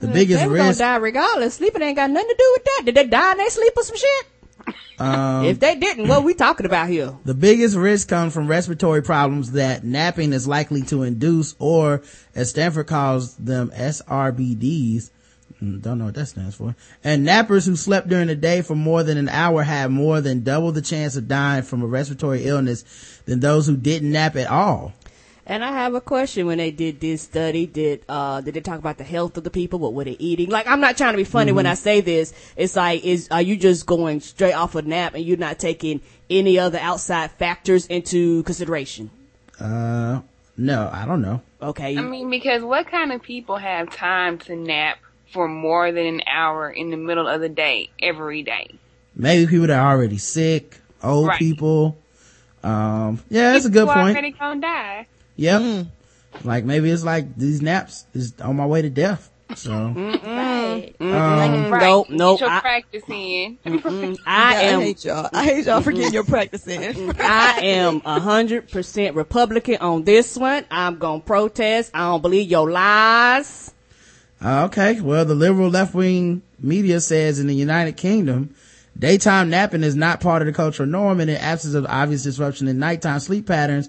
The 0.00 0.08
biggest 0.08 0.40
They 0.40 0.48
were 0.48 0.56
gonna 0.56 0.68
risk, 0.68 0.80
die 0.80 0.96
regardless. 0.96 1.54
Sleeping 1.54 1.82
ain't 1.82 1.96
got 1.96 2.10
nothing 2.10 2.28
to 2.28 2.36
do 2.38 2.54
with 2.56 2.64
that. 2.64 2.82
Did 2.86 2.94
they 2.94 3.06
die 3.06 3.32
in 3.32 3.38
their 3.38 3.50
sleep 3.50 3.72
or 3.76 3.82
some 3.82 3.96
shit? 3.96 4.26
Um, 5.00 5.44
if 5.46 5.60
they 5.60 5.76
didn't, 5.76 6.08
what 6.08 6.24
we 6.24 6.34
talking 6.34 6.66
about 6.66 6.88
here? 6.88 7.16
The 7.24 7.34
biggest 7.34 7.76
risk 7.76 8.08
comes 8.08 8.34
from 8.34 8.46
respiratory 8.46 9.02
problems 9.02 9.52
that 9.52 9.82
napping 9.84 10.32
is 10.32 10.46
likely 10.46 10.82
to 10.82 11.02
induce, 11.02 11.54
or 11.58 12.02
as 12.34 12.50
Stanford 12.50 12.86
calls 12.86 13.34
them, 13.36 13.70
SRBDs. 13.74 15.10
Mm, 15.62 15.82
Don't 15.82 15.98
know 15.98 16.06
what 16.06 16.14
that 16.14 16.26
stands 16.26 16.54
for. 16.54 16.74
And 17.02 17.26
nappers 17.26 17.66
who 17.66 17.76
slept 17.76 18.08
during 18.08 18.28
the 18.28 18.34
day 18.34 18.62
for 18.62 18.74
more 18.74 19.02
than 19.02 19.18
an 19.18 19.28
hour 19.28 19.62
have 19.62 19.90
more 19.90 20.20
than 20.20 20.42
double 20.42 20.72
the 20.72 20.82
chance 20.82 21.16
of 21.16 21.28
dying 21.28 21.62
from 21.62 21.82
a 21.82 21.86
respiratory 21.86 22.44
illness 22.44 22.84
than 23.26 23.40
those 23.40 23.66
who 23.66 23.76
didn't 23.76 24.12
nap 24.12 24.36
at 24.36 24.48
all. 24.48 24.92
And 25.46 25.64
I 25.64 25.72
have 25.72 25.94
a 25.94 26.00
question 26.00 26.46
when 26.46 26.58
they 26.58 26.70
did 26.70 27.00
this 27.00 27.22
study. 27.22 27.66
Did, 27.66 28.02
uh, 28.08 28.40
did 28.40 28.54
they 28.54 28.60
talk 28.60 28.78
about 28.78 28.98
the 28.98 29.04
health 29.04 29.36
of 29.36 29.42
the 29.44 29.50
people? 29.50 29.78
What 29.78 29.94
were 29.94 30.04
they 30.04 30.16
eating? 30.18 30.48
Like, 30.50 30.66
I'm 30.68 30.80
not 30.80 30.96
trying 30.96 31.12
to 31.14 31.16
be 31.16 31.24
funny 31.24 31.50
when 31.50 31.66
I 31.66 31.74
say 31.74 32.00
this. 32.00 32.32
It's 32.56 32.76
like, 32.76 33.04
is, 33.04 33.28
are 33.30 33.42
you 33.42 33.56
just 33.56 33.86
going 33.86 34.20
straight 34.20 34.52
off 34.52 34.74
a 34.74 34.82
nap 34.82 35.14
and 35.14 35.24
you're 35.24 35.38
not 35.38 35.58
taking 35.58 36.02
any 36.28 36.58
other 36.58 36.78
outside 36.78 37.30
factors 37.32 37.86
into 37.86 38.42
consideration? 38.44 39.10
Uh, 39.58 40.20
no, 40.56 40.88
I 40.92 41.04
don't 41.06 41.22
know. 41.22 41.40
Okay. 41.60 41.96
I 41.98 42.02
mean, 42.02 42.30
because 42.30 42.62
what 42.62 42.86
kind 42.88 43.10
of 43.12 43.22
people 43.22 43.56
have 43.56 43.90
time 43.94 44.38
to 44.40 44.54
nap 44.56 44.98
for 45.32 45.48
more 45.48 45.90
than 45.90 46.06
an 46.06 46.22
hour 46.30 46.70
in 46.70 46.90
the 46.90 46.96
middle 46.96 47.26
of 47.26 47.40
the 47.40 47.48
day 47.48 47.90
every 48.00 48.42
day? 48.42 48.70
Maybe 49.16 49.46
people 49.48 49.66
that 49.66 49.78
are 49.78 49.92
already 49.96 50.18
sick, 50.18 50.78
old 51.02 51.28
Right. 51.28 51.38
people. 51.38 51.98
Um, 52.62 53.20
yeah, 53.30 53.52
that's 53.54 53.64
a 53.64 53.70
good 53.70 53.86
People 53.88 53.94
point. 53.94 54.10
already 54.16 54.30
gonna 54.32 54.60
die. 54.60 55.06
Yep. 55.40 55.86
Like 56.44 56.64
maybe 56.64 56.90
it's 56.90 57.02
like 57.02 57.34
these 57.36 57.62
naps 57.62 58.04
is 58.14 58.34
on 58.40 58.56
my 58.56 58.66
way 58.66 58.82
to 58.82 58.90
death. 58.90 59.30
So 59.56 59.72
Right. 59.72 60.94
Um, 61.00 61.10
Right. 61.72 61.80
Nope, 61.82 62.08
Get 62.08 62.16
nope, 62.16 62.40
your 62.40 62.50
I- 62.50 62.60
practice 62.60 63.02
in. 63.08 63.58
I 63.64 63.70
Yeah, 63.72 64.14
I 64.26 64.54
hate 64.82 65.04
y'all. 65.04 65.28
I 65.32 65.44
hate 65.44 65.66
y'all 65.66 65.80
for 65.80 65.90
getting 65.92 66.12
your 66.12 66.24
practice 66.24 66.66
in. 66.68 67.10
I 67.20 67.60
am 67.62 68.02
a 68.04 68.20
hundred 68.20 68.70
percent 68.70 69.16
Republican 69.16 69.78
on 69.80 70.04
this 70.04 70.36
one. 70.36 70.64
I'm 70.70 70.98
gonna 70.98 71.20
protest. 71.20 71.90
I 71.94 72.00
don't 72.10 72.22
believe 72.22 72.48
your 72.50 72.70
lies. 72.70 73.72
Uh, 74.44 74.64
okay. 74.66 75.00
Well, 75.00 75.24
the 75.24 75.34
liberal 75.34 75.68
left 75.70 75.94
wing 75.94 76.42
media 76.60 77.00
says 77.00 77.40
in 77.40 77.46
the 77.48 77.54
United 77.54 77.96
Kingdom, 77.96 78.54
daytime 78.96 79.50
napping 79.50 79.82
is 79.82 79.96
not 79.96 80.20
part 80.20 80.42
of 80.42 80.46
the 80.46 80.52
cultural 80.52 80.88
norm 80.88 81.18
and 81.18 81.28
in 81.28 81.36
absence 81.38 81.74
of 81.74 81.86
obvious 81.86 82.22
disruption 82.22 82.68
in 82.68 82.78
nighttime 82.78 83.18
sleep 83.20 83.46
patterns, 83.46 83.88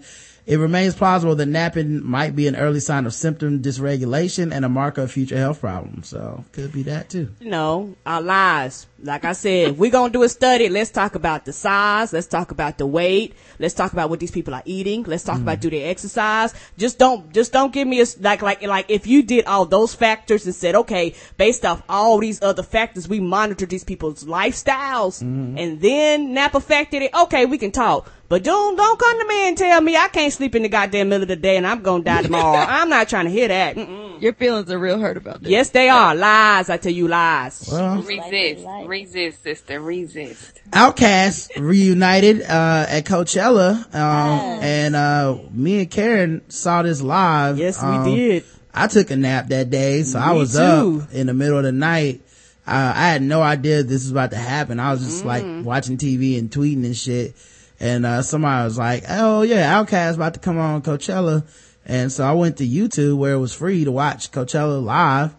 it 0.51 0.57
remains 0.57 0.93
plausible 0.93 1.33
that 1.33 1.45
napping 1.45 2.05
might 2.05 2.35
be 2.35 2.45
an 2.45 2.57
early 2.57 2.81
sign 2.81 3.05
of 3.05 3.13
symptom 3.13 3.61
dysregulation 3.61 4.51
and 4.51 4.65
a 4.65 4.69
marker 4.69 5.03
of 5.03 5.09
future 5.09 5.37
health 5.37 5.61
problems. 5.61 6.09
So 6.09 6.43
could 6.51 6.73
be 6.73 6.83
that 6.83 7.09
too. 7.09 7.29
No, 7.39 7.95
our 8.05 8.21
lies. 8.21 8.85
Like 9.03 9.25
I 9.25 9.33
said, 9.33 9.77
we're 9.77 9.91
gonna 9.91 10.13
do 10.13 10.23
a 10.23 10.29
study. 10.29 10.69
Let's 10.69 10.91
talk 10.91 11.15
about 11.15 11.45
the 11.45 11.53
size. 11.53 12.13
Let's 12.13 12.27
talk 12.27 12.51
about 12.51 12.77
the 12.77 12.85
weight. 12.85 13.35
Let's 13.59 13.73
talk 13.73 13.93
about 13.93 14.09
what 14.09 14.19
these 14.19 14.31
people 14.31 14.53
are 14.53 14.63
eating. 14.65 15.03
Let's 15.03 15.23
talk 15.23 15.39
about 15.39 15.57
mm. 15.57 15.61
do 15.61 15.69
they 15.71 15.83
exercise. 15.83 16.53
Just 16.77 16.99
don't, 16.99 17.31
just 17.33 17.51
don't 17.51 17.73
give 17.73 17.87
me 17.87 18.01
a 18.01 18.05
like, 18.19 18.41
like, 18.41 18.61
like 18.61 18.85
if 18.89 19.07
you 19.07 19.23
did 19.23 19.45
all 19.45 19.65
those 19.65 19.95
factors 19.95 20.45
and 20.45 20.53
said, 20.53 20.75
okay, 20.75 21.15
based 21.37 21.65
off 21.65 21.81
all 21.89 22.19
these 22.19 22.41
other 22.41 22.63
factors, 22.63 23.07
we 23.07 23.19
monitor 23.19 23.65
these 23.65 23.83
people's 23.83 24.23
lifestyles 24.23 25.23
mm-hmm. 25.23 25.57
and 25.57 25.81
then 25.81 26.33
nap 26.33 26.53
affected 26.55 27.01
it. 27.01 27.13
Okay, 27.13 27.45
we 27.45 27.57
can 27.57 27.71
talk. 27.71 28.11
But 28.31 28.43
don't 28.43 28.77
don't 28.77 28.97
come 28.97 29.19
to 29.19 29.27
me 29.27 29.49
and 29.49 29.57
tell 29.57 29.81
me 29.81 29.97
I 29.97 30.07
can't 30.07 30.31
sleep 30.31 30.55
in 30.55 30.61
the 30.61 30.69
goddamn 30.69 31.09
middle 31.09 31.23
of 31.23 31.27
the 31.27 31.35
day 31.35 31.57
and 31.57 31.67
I'm 31.67 31.81
gonna 31.81 32.01
die 32.01 32.21
tomorrow. 32.21 32.59
I'm 32.69 32.87
not 32.87 33.09
trying 33.09 33.25
to 33.25 33.31
hear 33.31 33.49
that. 33.49 33.75
Mm-mm. 33.75 34.21
Your 34.21 34.31
feelings 34.31 34.71
are 34.71 34.79
real 34.79 34.99
hurt 34.99 35.17
about 35.17 35.41
this. 35.41 35.51
Yes, 35.51 35.71
they 35.71 35.89
are 35.89 36.15
lies. 36.15 36.69
I 36.69 36.77
tell 36.77 36.93
you 36.93 37.09
lies. 37.09 37.67
Well, 37.69 38.01
Resist. 38.01 38.63
Like- 38.63 38.87
Resist, 38.95 39.41
sister. 39.41 39.79
Resist. 39.79 40.59
Outkast 40.71 41.51
reunited 41.57 42.41
uh 42.41 42.85
at 42.89 43.05
Coachella 43.05 43.85
um 43.95 44.59
and 44.61 44.95
uh 44.97 45.37
me 45.53 45.79
and 45.79 45.89
Karen 45.89 46.41
saw 46.49 46.81
this 46.81 47.01
live. 47.01 47.57
Yes, 47.57 47.81
we 47.81 47.87
Um, 47.87 48.03
did. 48.15 48.43
I 48.73 48.87
took 48.87 49.09
a 49.09 49.15
nap 49.15 49.47
that 49.47 49.69
day, 49.69 50.03
so 50.03 50.19
I 50.19 50.33
was 50.33 50.51
too. 50.51 50.59
up 51.03 51.13
in 51.13 51.27
the 51.27 51.33
middle 51.33 51.57
of 51.57 51.63
the 51.63 51.71
night. 51.71 52.19
Uh, 52.67 52.91
I 52.93 53.07
had 53.11 53.21
no 53.21 53.41
idea 53.41 53.81
this 53.81 54.03
was 54.03 54.11
about 54.11 54.31
to 54.31 54.37
happen. 54.37 54.77
I 54.77 54.91
was 54.91 55.01
just 55.05 55.23
like 55.23 55.45
Mm. 55.45 55.63
watching 55.63 55.95
TV 55.97 56.37
and 56.37 56.51
tweeting 56.51 56.83
and 56.85 56.95
shit. 56.95 57.33
And, 57.79 58.05
uh, 58.05 58.21
somebody 58.23 58.65
was 58.65 58.77
like, 58.77 59.05
Oh 59.07 59.41
yeah, 59.43 59.73
Outkast 59.81 60.15
about 60.15 60.33
to 60.33 60.41
come 60.41 60.57
on 60.57 60.81
Coachella. 60.81 61.43
And 61.85 62.11
so 62.11 62.25
I 62.25 62.33
went 62.33 62.57
to 62.57 62.67
YouTube 62.67 63.17
where 63.17 63.33
it 63.35 63.39
was 63.39 63.53
free 63.53 63.85
to 63.85 63.91
watch 63.91 64.31
Coachella 64.33 64.83
live. 64.83 65.33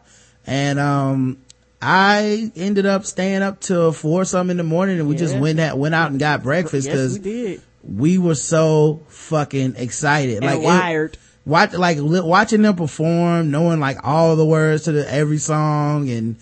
And, 0.47 0.79
um, 0.79 1.37
I 1.83 2.51
ended 2.55 2.87
up 2.87 3.05
staying 3.05 3.43
up 3.43 3.61
till 3.61 3.93
four 3.93 4.25
something 4.25 4.53
in 4.53 4.57
the 4.57 4.63
morning 4.63 5.01
and 5.01 5.09
we 5.09 5.17
just 5.17 5.37
went 5.37 5.59
out, 5.59 5.77
went 5.79 5.95
out 5.95 6.11
and 6.13 6.21
got 6.21 6.43
breakfast 6.43 6.87
Yes, 6.87 7.19
because 7.19 7.19
we 7.21 7.61
we 7.83 8.19
were 8.19 8.37
so 8.37 9.03
fucking 9.09 9.75
excited. 9.77 10.37
And 10.37 10.47
like 10.47 10.61
it- 10.61 10.65
wired. 10.65 11.19
watch 11.45 11.73
like 11.73 11.99
li- 11.99 12.21
watching 12.21 12.63
them 12.63 12.77
perform, 12.77 13.51
knowing 13.51 13.81
like 13.81 13.99
all 14.05 14.37
the 14.37 14.47
words 14.47 14.85
to 14.85 14.93
the 14.93 15.13
every 15.13 15.39
song 15.39 16.09
and 16.09 16.37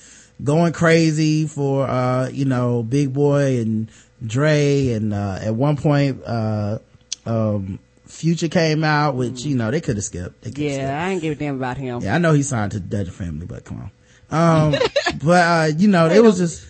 going 0.44 0.72
crazy 0.74 1.46
for 1.46 1.86
uh 1.88 2.28
you 2.28 2.44
know 2.44 2.82
Big 2.82 3.12
Boi 3.14 3.60
and 3.60 3.90
Dre 4.24 4.88
and 4.88 5.14
uh 5.14 5.38
at 5.42 5.54
one 5.54 5.76
point 5.78 6.20
uh 6.26 6.78
um 7.24 7.78
Future 8.06 8.48
came 8.48 8.82
out, 8.82 9.14
which 9.14 9.44
you 9.44 9.54
know 9.56 9.70
they 9.70 9.80
could 9.80 9.96
have 9.96 10.04
skipped. 10.04 10.42
They 10.42 10.50
coulda 10.50 10.70
skipped. 10.72 10.82
Yeah, 10.82 11.04
I 11.06 11.10
ain't 11.10 11.22
give 11.22 11.32
a 11.32 11.34
damn 11.36 11.54
about 11.54 11.76
him. 11.78 12.00
Yeah, 12.02 12.16
I 12.16 12.18
know 12.18 12.32
he 12.32 12.42
signed 12.42 12.72
to 12.72 12.80
the 12.80 13.04
Dutch 13.04 13.08
family, 13.14 13.46
but 13.46 13.64
come 13.64 13.78
on. 13.78 13.90
Um, 14.30 14.74
but, 15.24 15.46
uh, 15.46 15.70
you 15.76 15.88
know, 15.88 16.06
it 16.08 16.22
was 16.22 16.38
just, 16.38 16.66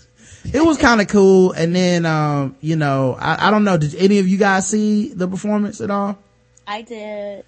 it 0.53 0.65
was 0.65 0.79
kind 0.79 1.01
of 1.01 1.09
cool. 1.09 1.53
And 1.53 1.75
then, 1.75 2.07
um, 2.07 2.57
you 2.61 2.77
know, 2.77 3.17
I, 3.19 3.49
I 3.49 3.51
don't 3.51 3.65
know, 3.65 3.77
did 3.77 3.95
any 3.95 4.19
of 4.19 4.29
you 4.29 4.39
guys 4.39 4.67
see 4.69 5.13
the 5.13 5.29
performance 5.29 5.81
at 5.81 5.91
all? 5.91 6.19
I 6.67 6.83
did. 6.83 7.45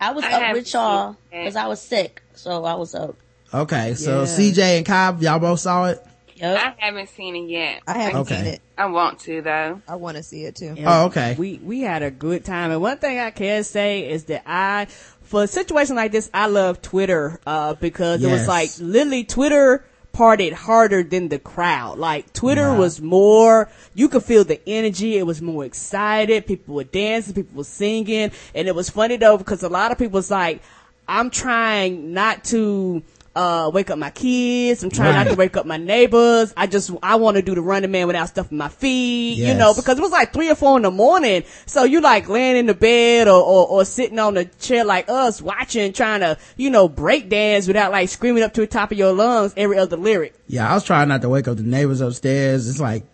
I 0.00 0.12
was 0.12 0.24
I 0.24 0.32
up 0.48 0.52
with 0.54 0.72
y'all 0.72 1.16
because 1.30 1.56
I 1.56 1.66
was 1.66 1.80
sick, 1.80 2.22
so 2.34 2.64
I 2.64 2.74
was 2.74 2.94
up. 2.94 3.16
Okay, 3.54 3.94
so 3.94 4.20
Yeah. 4.20 4.26
CJ 4.26 4.76
and 4.78 4.86
Cobb, 4.86 5.22
y'all 5.22 5.38
both 5.38 5.60
saw 5.60 5.86
it? 5.86 6.04
Yep. 6.34 6.58
I 6.58 6.74
haven't 6.84 7.08
seen 7.08 7.34
it 7.34 7.48
yet. 7.48 7.80
I 7.86 7.96
haven't 7.98 8.20
Okay. 8.22 8.36
seen 8.36 8.44
it. 8.44 8.60
I 8.76 8.84
want 8.86 9.20
to 9.20 9.40
though. 9.40 9.80
I 9.88 9.96
want 9.96 10.18
to 10.18 10.22
see 10.22 10.44
it 10.44 10.56
too. 10.56 10.74
And 10.76 10.86
Oh, 10.86 11.06
okay. 11.06 11.34
We 11.38 11.58
we 11.64 11.80
had 11.80 12.02
a 12.02 12.10
good 12.10 12.44
time, 12.44 12.70
and 12.72 12.82
one 12.82 12.98
thing 12.98 13.18
I 13.18 13.30
can 13.30 13.64
say 13.64 14.10
is 14.10 14.24
that 14.24 14.42
I, 14.44 14.88
for 15.26 15.42
a 15.42 15.46
situation 15.46 15.96
like 15.96 16.12
this, 16.12 16.30
I 16.32 16.46
love 16.46 16.80
Twitter 16.82 17.40
uh, 17.46 17.74
because 17.74 18.22
it 18.22 18.30
was 18.30 18.46
like 18.48 18.70
literally 18.78 19.24
Twitter 19.24 19.84
partied 20.14 20.52
harder 20.54 21.02
than 21.02 21.28
the 21.28 21.38
crowd. 21.38 21.98
Like 21.98 22.32
Twitter 22.32 22.70
Wow. 22.72 22.78
was 22.78 23.02
more, 23.02 23.68
you 23.94 24.08
could 24.08 24.22
feel 24.22 24.44
the 24.44 24.60
energy. 24.66 25.18
It 25.18 25.26
was 25.26 25.42
more 25.42 25.64
excited. 25.64 26.46
People 26.46 26.74
were 26.76 26.84
dancing, 26.84 27.34
people 27.34 27.58
were 27.58 27.64
singing, 27.64 28.30
and 28.54 28.68
it 28.68 28.74
was 28.74 28.88
funny 28.88 29.16
though 29.16 29.36
because 29.36 29.62
a 29.62 29.68
lot 29.68 29.92
of 29.92 29.98
people 29.98 30.14
was 30.14 30.30
like, 30.30 30.62
I'm 31.08 31.30
trying 31.30 32.12
not 32.12 32.44
to. 32.44 33.02
Uh, 33.36 33.70
wake 33.70 33.90
up 33.90 33.98
my 33.98 34.08
kids. 34.08 34.82
I'm 34.82 34.88
trying 34.88 35.14
not 35.14 35.26
to 35.30 35.34
wake 35.34 35.58
up 35.58 35.66
my 35.66 35.76
neighbors. 35.76 36.54
I 36.56 36.66
just, 36.66 36.90
I 37.02 37.16
want 37.16 37.36
to 37.36 37.42
do 37.42 37.54
the 37.54 37.60
running 37.60 37.90
man 37.90 38.06
without 38.06 38.30
stuffing 38.30 38.56
my 38.56 38.70
feet, 38.70 39.34
you 39.34 39.52
know, 39.52 39.74
because 39.74 39.98
it 39.98 40.00
was 40.00 40.10
like 40.10 40.32
three 40.32 40.50
or 40.50 40.54
four 40.54 40.78
in 40.78 40.84
the 40.84 40.90
morning. 40.90 41.44
So 41.66 41.84
you 41.84 42.00
like 42.00 42.30
laying 42.30 42.56
in 42.56 42.64
the 42.64 42.72
bed 42.72 43.28
or, 43.28 43.42
or, 43.42 43.66
or 43.68 43.84
sitting 43.84 44.18
on 44.18 44.38
a 44.38 44.46
chair 44.46 44.86
like 44.86 45.10
us 45.10 45.42
watching, 45.42 45.92
trying 45.92 46.20
to, 46.20 46.38
you 46.56 46.70
know, 46.70 46.88
break 46.88 47.28
dance 47.28 47.66
without 47.66 47.92
like 47.92 48.08
screaming 48.08 48.42
up 48.42 48.54
to 48.54 48.62
the 48.62 48.66
top 48.66 48.90
of 48.90 48.96
your 48.96 49.12
lungs 49.12 49.52
every 49.54 49.76
other 49.76 49.98
lyric. 49.98 50.34
Yeah, 50.46 50.70
I 50.70 50.72
was 50.72 50.84
trying 50.84 51.08
not 51.08 51.20
to 51.20 51.28
wake 51.28 51.46
up 51.46 51.58
the 51.58 51.62
neighbors 51.62 52.00
upstairs. 52.00 52.66
It's 52.70 52.80
like 52.80 53.04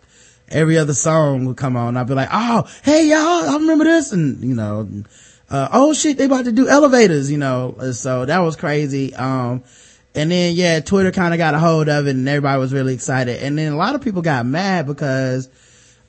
every 0.47 0.77
other 0.77 0.93
song 0.93 1.43
would 1.47 1.57
come 1.57 1.75
on. 1.75 1.97
I'd 1.97 2.07
be 2.07 2.13
like, 2.13 2.29
oh, 2.31 2.65
hey 2.83 3.09
y'all, 3.09 3.49
I 3.49 3.57
remember 3.59 3.83
this. 3.83 4.13
And, 4.13 4.41
you 4.41 4.55
know, 4.55 4.87
uh, 5.49 5.67
oh 5.73 5.93
shit, 5.93 6.17
they 6.17 6.25
about 6.25 6.45
to 6.45 6.53
do 6.53 6.69
elevators, 6.69 7.29
you 7.29 7.37
know. 7.37 7.75
So 7.91 8.23
that 8.23 8.39
was 8.39 8.55
crazy. 8.55 9.13
Um, 9.13 9.65
and 10.15 10.31
then 10.31 10.55
yeah, 10.55 10.79
Twitter 10.79 11.11
kind 11.11 11.33
of 11.33 11.37
got 11.37 11.53
a 11.55 11.59
hold 11.59 11.89
of 11.89 12.07
it 12.07 12.11
and 12.11 12.27
everybody 12.27 12.59
was 12.59 12.73
really 12.73 12.93
excited. 12.93 13.41
And 13.43 13.57
then 13.57 13.71
a 13.73 13.77
lot 13.77 13.95
of 13.95 14.01
people 14.01 14.21
got 14.21 14.45
mad 14.45 14.85
because, 14.87 15.49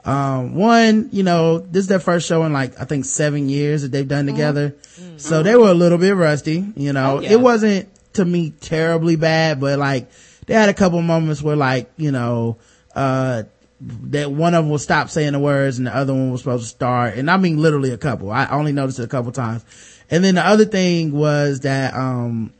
um, 0.05 0.55
one, 0.55 1.09
you 1.13 1.23
know, 1.23 1.59
this 1.59 1.85
is 1.85 1.89
their 1.89 2.01
first 2.01 2.27
show 2.29 2.45
in 2.45 2.53
like, 2.53 2.79
I 2.81 2.85
think 2.85 3.05
seven 3.07 3.49
years 3.49 3.83
that 3.83 3.93
they've 3.93 4.07
done 4.07 4.27
together. 4.27 4.75
So 5.17 5.43
they 5.43 5.57
were 5.57 5.71
a 5.71 5.75
little 5.75 5.99
bit 5.99 6.15
rusty, 6.17 6.65
you 6.77 6.93
know, 6.93 7.19
Oh, 7.19 7.21
yeah. 7.21 7.33
it 7.33 7.41
wasn't 7.41 7.89
to 8.15 8.25
me 8.25 8.51
terribly 8.61 9.17
bad, 9.17 9.61
but 9.61 9.79
like 9.79 10.11
they 10.47 10.55
had 10.55 10.69
a 10.69 10.75
couple 10.75 11.01
moments 11.03 11.41
where 11.43 11.57
like, 11.57 11.91
you 11.97 12.13
know, 12.13 12.59
uh, 12.95 13.45
that 13.81 14.31
one 14.31 14.55
of 14.55 14.65
them 14.65 14.71
will 14.71 14.79
stop 14.79 15.09
saying 15.11 15.33
the 15.33 15.39
words 15.39 15.79
and 15.79 15.87
the 15.87 15.95
other 15.97 16.13
one 16.13 16.31
was 16.31 16.41
supposed 16.43 16.65
to 16.65 16.69
start. 16.69 17.15
And 17.17 17.31
I 17.31 17.37
mean 17.39 17.57
literally 17.59 17.91
a 17.91 17.99
couple. 17.99 18.31
I 18.31 18.47
only 18.49 18.73
noticed 18.73 18.99
it 18.99 19.05
a 19.05 19.09
couple 19.09 19.33
times. 19.33 19.65
And 20.11 20.23
then 20.23 20.35
the 20.37 20.47
other 20.47 20.65
thing 20.67 21.13
was 21.13 21.61
that, 21.61 21.95
um, 21.95 22.53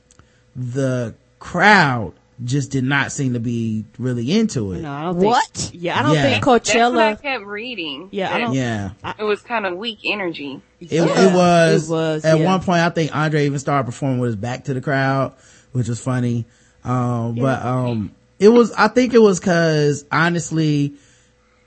the 0.57 1.15
crowd 1.45 2.15
just 2.43 2.73
did 2.73 2.83
not 2.83 3.13
seem 3.13 3.35
to 3.35 3.41
be 3.41 3.85
really 3.99 4.33
into 4.33 4.73
it. 4.73 4.81
No, 4.83 4.91
I 4.91 5.03
don't 5.05 5.15
think. 5.21 5.27
What? 5.33 5.71
Yeah, 5.73 5.99
I 5.99 6.03
don't 6.03 6.15
Yeah. 6.15 6.23
think 6.23 6.45
That's 6.45 6.75
what 6.75 6.99
I 6.99 7.15
kept 7.15 7.45
reading. 7.47 8.09
Yeah, 8.11 8.35
I 8.35 8.39
don't- 8.41 8.55
Yeah. 8.55 8.91
It 9.19 9.23
was 9.23 9.41
kind 9.41 9.65
of 9.67 9.77
weak 9.77 10.01
energy. 10.05 10.61
It, 10.81 10.91
Yeah. 10.93 11.05
it 11.05 11.33
was, 11.35 11.89
It 11.89 11.93
was, 11.93 12.25
at 12.25 12.39
yeah. 12.41 12.45
one 12.45 12.61
point, 12.61 12.81
I 12.81 12.89
think 12.91 13.15
Andre 13.15 13.47
even 13.47 13.59
started 13.61 13.85
performing 13.87 14.19
with 14.19 14.29
his 14.31 14.37
back 14.37 14.65
to 14.65 14.75
the 14.75 14.81
crowd, 14.81 15.33
which 15.73 15.89
was 15.89 16.01
funny. 16.01 16.45
Um, 16.85 17.37
but, 17.37 17.65
um, 17.65 18.11
it 18.41 18.49
was, 18.49 18.73
I 18.73 18.89
think 18.89 19.15
it 19.15 19.23
was 19.23 19.39
cause 19.39 20.05
honestly, 20.11 20.95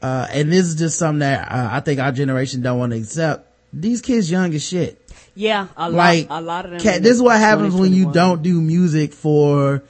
uh, 0.01 0.27
and 0.31 0.51
this 0.51 0.65
is 0.65 0.75
just 0.75 0.99
something 0.99 1.19
that, 1.19 1.49
uh, 1.49 1.69
I 1.71 1.79
think 1.79 2.01
our 2.01 2.11
generation 2.11 2.61
don't 2.61 2.77
want 2.77 2.91
to 2.91 2.97
accept. 2.99 3.45
These 3.71 4.01
kids 4.01 4.29
young 4.29 4.53
as 4.53 4.67
shit. 4.67 5.01
Yeah, 5.37 5.67
a 5.77 5.89
lot, 5.89 5.97
like, 5.97 6.27
a 6.31 6.41
lot 6.41 6.65
of 6.65 6.71
them. 6.71 6.79
ca- 6.79 6.97
this 6.99 7.13
is 7.13 7.21
what 7.21 7.37
happens 7.37 7.75
when 7.75 7.93
you 7.93 8.11
don't 8.11 8.41
do 8.41 8.59
music 8.59 9.13
for, 9.13 9.83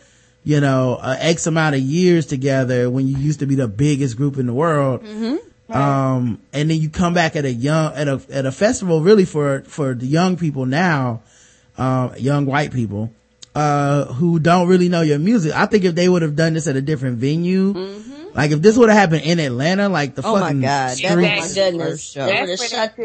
you 0.43 0.59
know, 0.59 0.99
uh, 1.01 1.15
X 1.19 1.47
amount 1.47 1.75
of 1.75 1.81
years 1.81 2.25
together 2.25 2.89
when 2.89 3.07
you 3.07 3.17
used 3.17 3.39
to 3.39 3.45
be 3.45 3.55
the 3.55 3.67
biggest 3.67 4.17
group 4.17 4.37
in 4.37 4.45
the 4.45 4.53
world. 4.53 5.05
Um, 5.69 6.39
and 6.51 6.69
then 6.69 6.79
you 6.81 6.89
come 6.89 7.13
back 7.13 7.35
at 7.37 7.45
a 7.45 7.51
young, 7.51 7.93
at 7.93 8.09
a, 8.09 8.21
at 8.29 8.45
a 8.45 8.51
festival 8.51 9.01
really 9.01 9.25
for, 9.25 9.61
for 9.61 9.93
the 9.93 10.05
young 10.05 10.35
people 10.37 10.65
now, 10.65 11.21
um, 11.77 12.13
young 12.17 12.45
white 12.45 12.73
people, 12.73 13.13
uh, 13.55 14.05
who 14.05 14.39
don't 14.39 14.67
really 14.67 14.89
know 14.89 15.01
your 15.01 15.19
music. 15.19 15.53
I 15.55 15.65
think 15.65 15.85
if 15.85 15.95
they 15.95 16.09
would 16.09 16.23
have 16.23 16.35
done 16.35 16.55
this 16.55 16.67
at 16.67 16.75
a 16.75 16.81
different 16.81 17.17
venue, 17.19 17.73
like 18.33 18.51
if 18.51 18.61
this 18.61 18.77
would 18.77 18.89
have 18.89 18.97
happened 18.97 19.23
in 19.23 19.39
Atlanta, 19.39 19.89
like 19.89 20.15
the 20.15 20.21
Oh 20.25 20.33
my 20.33 20.41
fucking 20.41 20.61
God, 20.61 20.67
that 20.67 20.89
was 20.89 20.97
streets, 20.99 21.11
my 21.11 21.47
My 21.47 21.53
goodness. 21.53 21.89
First 21.89 22.13
show. 22.13 22.25
They 22.25 22.31
That's 22.33 22.41
would 22.41 22.49
have 22.49 22.59
where 22.59 22.67
shut, 22.69 22.95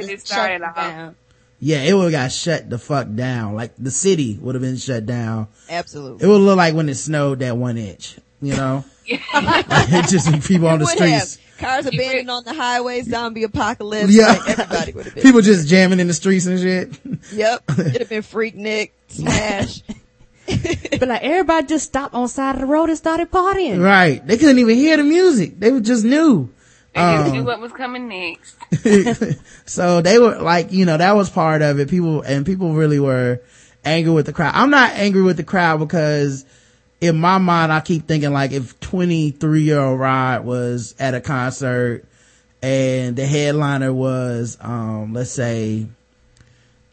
they 1.63 1.71
the, 1.71 1.81
could've 1.81 1.83
shut 1.83 1.83
started 1.83 1.83
it 1.83 1.83
off. 1.83 1.83
down. 1.83 1.83
yeah, 1.83 1.83
it 1.83 1.95
would 1.95 2.03
have 2.05 2.13
got 2.13 2.33
shut 2.33 2.71
the 2.71 2.79
fuck 2.79 3.07
down. 3.15 3.55
Like 3.55 3.73
the 3.79 3.91
city 3.91 4.39
would 4.41 4.55
have 4.55 4.63
been 4.63 4.77
shut 4.77 5.07
down. 5.07 5.49
Absolutely. 5.69 6.25
It 6.25 6.29
would 6.29 6.39
look 6.39 6.57
like 6.57 6.75
when 6.75 6.89
it 6.89 6.95
snowed 6.95 7.39
that 7.41 7.57
one 7.57 7.79
inch, 7.79 8.19
you 8.41 8.55
know? 8.57 8.85
it 9.07 10.09
just 10.11 10.31
be 10.33 10.41
people 10.41 10.69
on 10.69 10.79
the 10.79 10.87
streets. 10.87 11.37
have 11.37 11.59
cars 11.59 11.87
abandoned 11.87 12.31
on 12.31 12.45
the 12.45 12.55
highway, 12.55 13.03
zombie 13.03 13.45
apocalypse. 13.45 14.11
Yeah. 14.11 14.29
like, 14.29 14.49
everybody 14.59 14.93
would 14.93 15.05
have 15.07 15.15
been. 15.15 15.23
People 15.23 15.41
just 15.41 15.69
jamming 15.69 16.01
in 16.01 16.07
the 16.07 16.15
streets 16.15 16.47
and 16.47 16.59
shit. 16.59 16.99
Yep, 17.33 17.63
it'd 17.79 17.99
have 17.99 18.09
been 18.09 18.23
Freaknik, 18.23 18.91
Smash. 19.09 19.83
But 20.47 21.09
like 21.09 21.23
everybody 21.23 21.67
just 21.67 21.87
stopped 21.87 22.15
on 22.15 22.23
the 22.23 22.29
side 22.29 22.55
of 22.57 22.61
the 22.61 22.67
road 22.67 22.89
and 22.89 22.99
started 22.99 23.31
partying. 23.31 23.81
right. 23.83 24.25
They 24.27 24.37
couldn't 24.37 24.59
even 24.59 24.77
hear 24.77 24.97
the 24.97 25.05
music. 25.05 25.59
They 25.59 25.71
were 25.71 25.81
just 25.81 26.05
new. 26.05 26.51
They 26.95 27.01
just 27.01 27.27
Um, 27.27 27.33
knew 27.33 27.45
what 27.45 27.61
was 27.61 27.73
coming 27.73 28.09
next. 28.09 28.55
so 29.67 30.03
they 30.03 30.19
were 30.19 30.37
like, 30.41 30.73
you 30.73 30.85
know, 30.85 30.97
that 30.99 31.17
was 31.17 31.31
part 31.31 31.63
of 31.63 31.81
it. 31.81 31.89
People, 31.89 32.21
and 32.23 32.45
people 32.45 32.75
really 32.75 33.01
were 33.01 33.41
angry 33.85 34.13
with 34.13 34.27
the 34.27 34.33
crowd. 34.33 34.53
I'm 34.55 34.71
not 34.71 34.93
angry 34.93 35.23
with 35.23 35.37
the 35.39 35.43
crowd 35.45 35.79
because 35.79 36.45
in 37.01 37.19
my 37.19 37.39
mind, 37.39 37.73
I 37.73 37.81
keep 37.81 38.07
thinking 38.07 38.33
like 38.33 38.53
if 38.53 38.79
23 38.81 39.63
year 39.63 39.81
old 39.81 39.99
Rod 39.99 40.45
was 40.45 40.95
at 40.99 41.15
a 41.15 41.21
concert 41.21 42.05
and 42.63 43.17
the 43.17 43.27
headliner 43.27 43.93
was, 43.93 44.59
um, 44.61 45.15
let's 45.15 45.31
say, 45.31 45.87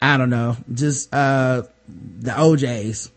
I 0.00 0.16
don't 0.16 0.30
know, 0.30 0.56
just, 0.72 1.14
uh, 1.14 1.62
the 2.20 2.40
O'Jays 2.40 3.10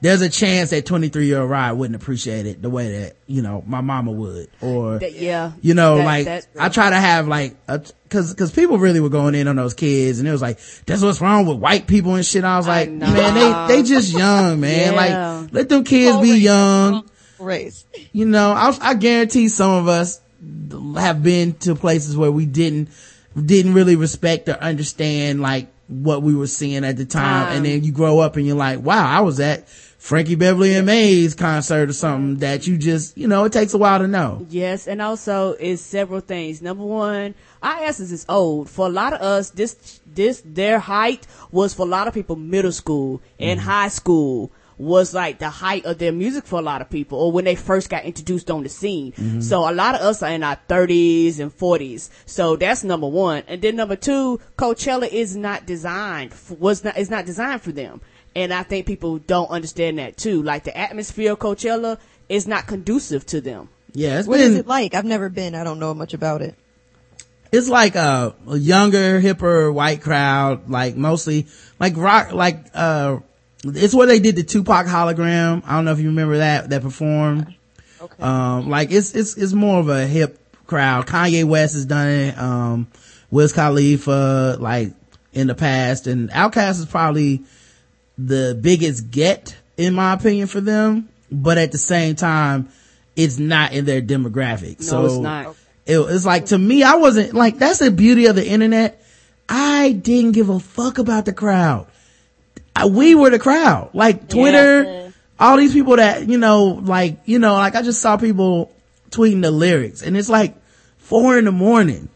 there's 0.00 0.20
a 0.22 0.28
chance 0.28 0.70
that 0.70 0.86
23 0.86 1.26
year 1.26 1.40
old 1.40 1.50
Rod 1.50 1.76
wouldn't 1.76 2.00
appreciate 2.00 2.46
it 2.46 2.62
the 2.62 2.70
way 2.70 3.00
that, 3.00 3.16
you 3.26 3.42
know, 3.42 3.64
my 3.66 3.80
mama 3.80 4.12
would. 4.12 4.48
Or, 4.60 4.98
That- 4.98 5.14
yeah. 5.14 5.52
you 5.60 5.74
know, 5.74 5.96
That- 5.96 6.04
like, 6.04 6.24
that- 6.26 6.46
I 6.58 6.68
try 6.68 6.90
to 6.90 6.96
have 6.96 7.26
like, 7.26 7.56
a, 7.66 7.82
cause, 8.08 8.32
cause 8.34 8.52
people 8.52 8.78
really 8.78 9.00
were 9.00 9.08
going 9.08 9.34
in 9.34 9.48
on 9.48 9.56
those 9.56 9.74
kids 9.74 10.18
and 10.20 10.28
it 10.28 10.32
was 10.32 10.42
like, 10.42 10.58
that's 10.86 11.02
what's 11.02 11.20
wrong 11.20 11.46
with 11.46 11.58
white 11.58 11.86
people 11.88 12.14
and 12.14 12.24
shit. 12.24 12.44
I 12.44 12.56
was 12.56 12.68
like, 12.68 12.88
know. 12.88 13.06
man, 13.12 13.66
they, 13.68 13.76
they 13.76 13.82
just 13.88 14.12
young, 14.12 14.60
man. 14.60 14.92
Yeah. 14.94 15.40
Like, 15.42 15.52
let 15.52 15.68
them 15.68 15.82
kids 15.84 16.16
be 16.20 16.38
young. 16.38 17.08
Race. 17.40 17.84
You 18.12 18.26
know, 18.26 18.50
I, 18.52 18.76
I 18.80 18.94
guarantee 18.94 19.48
some 19.48 19.70
of 19.70 19.88
us 19.88 20.20
have 20.96 21.22
been 21.22 21.54
to 21.54 21.74
places 21.74 22.16
where 22.16 22.30
we 22.32 22.46
didn't, 22.46 22.88
didn't 23.40 23.74
really 23.74 23.96
respect 23.96 24.48
or 24.48 24.52
understand 24.54 25.40
like 25.40 25.68
what 25.88 26.22
we 26.22 26.34
were 26.34 26.46
seeing 26.46 26.84
at 26.84 26.96
the 26.96 27.04
time. 27.06 27.48
Um, 27.48 27.56
and 27.56 27.64
then 27.66 27.84
you 27.84 27.92
grow 27.92 28.18
up 28.18 28.36
and 28.36 28.46
you're 28.46 28.56
like, 28.56 28.80
wow, 28.80 29.06
I 29.06 29.20
was 29.20 29.40
at 29.40 29.68
Frankie 29.98 30.36
Beverly 30.36 30.74
and 30.76 30.86
Maze 30.86 31.34
concert 31.34 31.90
or 31.90 31.92
something 31.92 32.36
that 32.36 32.66
you 32.68 32.78
just, 32.78 33.18
you 33.18 33.26
know, 33.26 33.44
it 33.44 33.52
takes 33.52 33.74
a 33.74 33.78
while 33.78 33.98
to 33.98 34.06
know. 34.06 34.46
Yes, 34.48 34.86
and 34.86 35.02
also 35.02 35.52
it's 35.58 35.82
several 35.82 36.20
things. 36.20 36.62
Number 36.62 36.84
one, 36.84 37.34
IS 37.62 38.00
is 38.00 38.24
old. 38.28 38.70
For 38.70 38.86
a 38.86 38.90
lot 38.90 39.12
of 39.12 39.20
us, 39.20 39.50
this 39.50 40.00
this 40.06 40.40
their 40.44 40.78
height 40.78 41.26
was 41.50 41.74
for 41.74 41.82
a 41.82 41.90
lot 41.90 42.06
of 42.06 42.14
people 42.14 42.36
middle 42.36 42.72
school 42.72 43.20
and 43.38 43.58
mm-hmm. 43.58 43.68
high 43.68 43.88
school 43.88 44.52
was 44.78 45.12
like 45.12 45.40
the 45.40 45.50
height 45.50 45.84
of 45.84 45.98
their 45.98 46.12
music 46.12 46.46
for 46.46 46.60
a 46.60 46.62
lot 46.62 46.80
of 46.80 46.88
people 46.88 47.18
or 47.18 47.32
when 47.32 47.44
they 47.44 47.56
first 47.56 47.90
got 47.90 48.04
introduced 48.04 48.50
on 48.50 48.62
the 48.62 48.68
scene. 48.68 49.12
Mm-hmm. 49.12 49.40
So 49.40 49.68
a 49.68 49.72
lot 49.72 49.96
of 49.96 50.00
us 50.02 50.22
are 50.22 50.30
in 50.30 50.44
our 50.44 50.58
30s 50.68 51.40
and 51.40 51.56
40s. 51.56 52.08
So 52.26 52.54
that's 52.54 52.84
number 52.84 53.08
1. 53.08 53.42
And 53.48 53.60
then 53.60 53.74
number 53.74 53.96
2, 53.96 54.40
Coachella 54.56 55.08
is 55.08 55.36
not 55.36 55.66
designed 55.66 56.32
was 56.58 56.84
not 56.84 56.96
is 56.96 57.10
not 57.10 57.26
designed 57.26 57.62
for 57.62 57.72
them. 57.72 58.00
And 58.38 58.54
I 58.54 58.62
think 58.62 58.86
people 58.86 59.18
don't 59.18 59.50
understand 59.50 59.98
that 59.98 60.16
too. 60.16 60.42
Like 60.44 60.62
the 60.62 60.76
atmosphere 60.76 61.32
of 61.32 61.40
Coachella 61.40 61.98
is 62.28 62.46
not 62.46 62.68
conducive 62.68 63.26
to 63.26 63.40
them. 63.40 63.68
Yeah, 63.94 64.20
it's 64.20 64.28
What 64.28 64.38
been, 64.38 64.52
is 64.52 64.56
it 64.58 64.66
like? 64.68 64.94
I've 64.94 65.04
never 65.04 65.28
been. 65.28 65.56
I 65.56 65.64
don't 65.64 65.80
know 65.80 65.92
much 65.92 66.14
about 66.14 66.40
it. 66.42 66.54
it's 67.50 67.68
like 67.68 67.96
a, 67.96 68.34
a 68.46 68.56
younger, 68.56 69.20
hipper 69.20 69.74
white 69.74 70.02
crowd, 70.02 70.70
like 70.70 70.94
mostly 70.94 71.48
like 71.80 71.96
rock, 71.96 72.32
like, 72.32 72.66
uh, 72.74 73.18
it's 73.64 73.92
where 73.92 74.06
they 74.06 74.20
did 74.20 74.36
the 74.36 74.44
Tupac 74.44 74.86
hologram. 74.86 75.64
I 75.66 75.74
don't 75.74 75.84
know 75.84 75.92
if 75.92 75.98
you 75.98 76.08
remember 76.10 76.36
that, 76.38 76.70
that 76.70 76.82
performed. 76.82 77.52
Okay. 78.00 78.22
Um, 78.22 78.68
like 78.68 78.92
it's, 78.92 79.16
it's, 79.16 79.36
it's 79.36 79.52
more 79.52 79.80
of 79.80 79.88
a 79.88 80.06
hip 80.06 80.38
crowd. 80.68 81.08
Kanye 81.08 81.44
West 81.44 81.74
has 81.74 81.86
done 81.86 82.08
it. 82.08 82.38
Um, 82.38 82.86
Wiz 83.32 83.52
Khalifa, 83.52 84.58
like 84.60 84.92
in 85.32 85.48
the 85.48 85.56
past 85.56 86.06
and 86.06 86.30
Outkast 86.30 86.78
is 86.78 86.86
probably 86.86 87.42
the 88.18 88.58
biggest 88.60 89.10
get 89.10 89.56
in 89.76 89.94
my 89.94 90.12
opinion 90.14 90.48
for 90.48 90.60
them. 90.60 91.08
But 91.30 91.58
at 91.58 91.72
the 91.72 91.78
same 91.78 92.16
time, 92.16 92.68
it's 93.16 93.38
not 93.38 93.72
in 93.72 93.84
their 93.84 94.00
demographic. 94.02 94.80
No, 94.80 94.84
so 94.86 95.04
it's 95.06 95.16
not. 95.16 95.56
it, 95.86 95.98
it's 95.98 96.24
like 96.24 96.46
to 96.46 96.58
me, 96.58 96.82
I 96.82 96.94
wasn't 96.96 97.34
like, 97.34 97.58
that's 97.58 97.78
the 97.80 97.90
beauty 97.90 98.26
of 98.26 98.34
the 98.36 98.46
internet. 98.46 99.02
I 99.48 99.92
didn't 99.92 100.32
give 100.32 100.48
a 100.48 100.58
fuck 100.60 100.98
about 100.98 101.24
the 101.26 101.32
crowd. 101.32 101.86
I, 102.74 102.86
we 102.86 103.14
were 103.14 103.30
the 103.30 103.38
crowd. 103.38 103.90
Like 103.92 104.28
Twitter, 104.28 104.84
Yeah. 104.84 105.10
all 105.38 105.56
these 105.56 105.72
people 105.72 105.96
that, 105.96 106.28
you 106.28 106.38
know, 106.38 106.64
like, 106.82 107.18
you 107.26 107.38
know, 107.38 107.54
like 107.54 107.74
I 107.74 107.82
just 107.82 108.00
saw 108.00 108.16
people 108.16 108.72
tweeting 109.10 109.42
the 109.42 109.50
lyrics 109.50 110.02
and 110.02 110.16
it's 110.16 110.28
like 110.28 110.54
four 110.98 111.38
in 111.38 111.44
the 111.44 111.52
morning. 111.52 112.08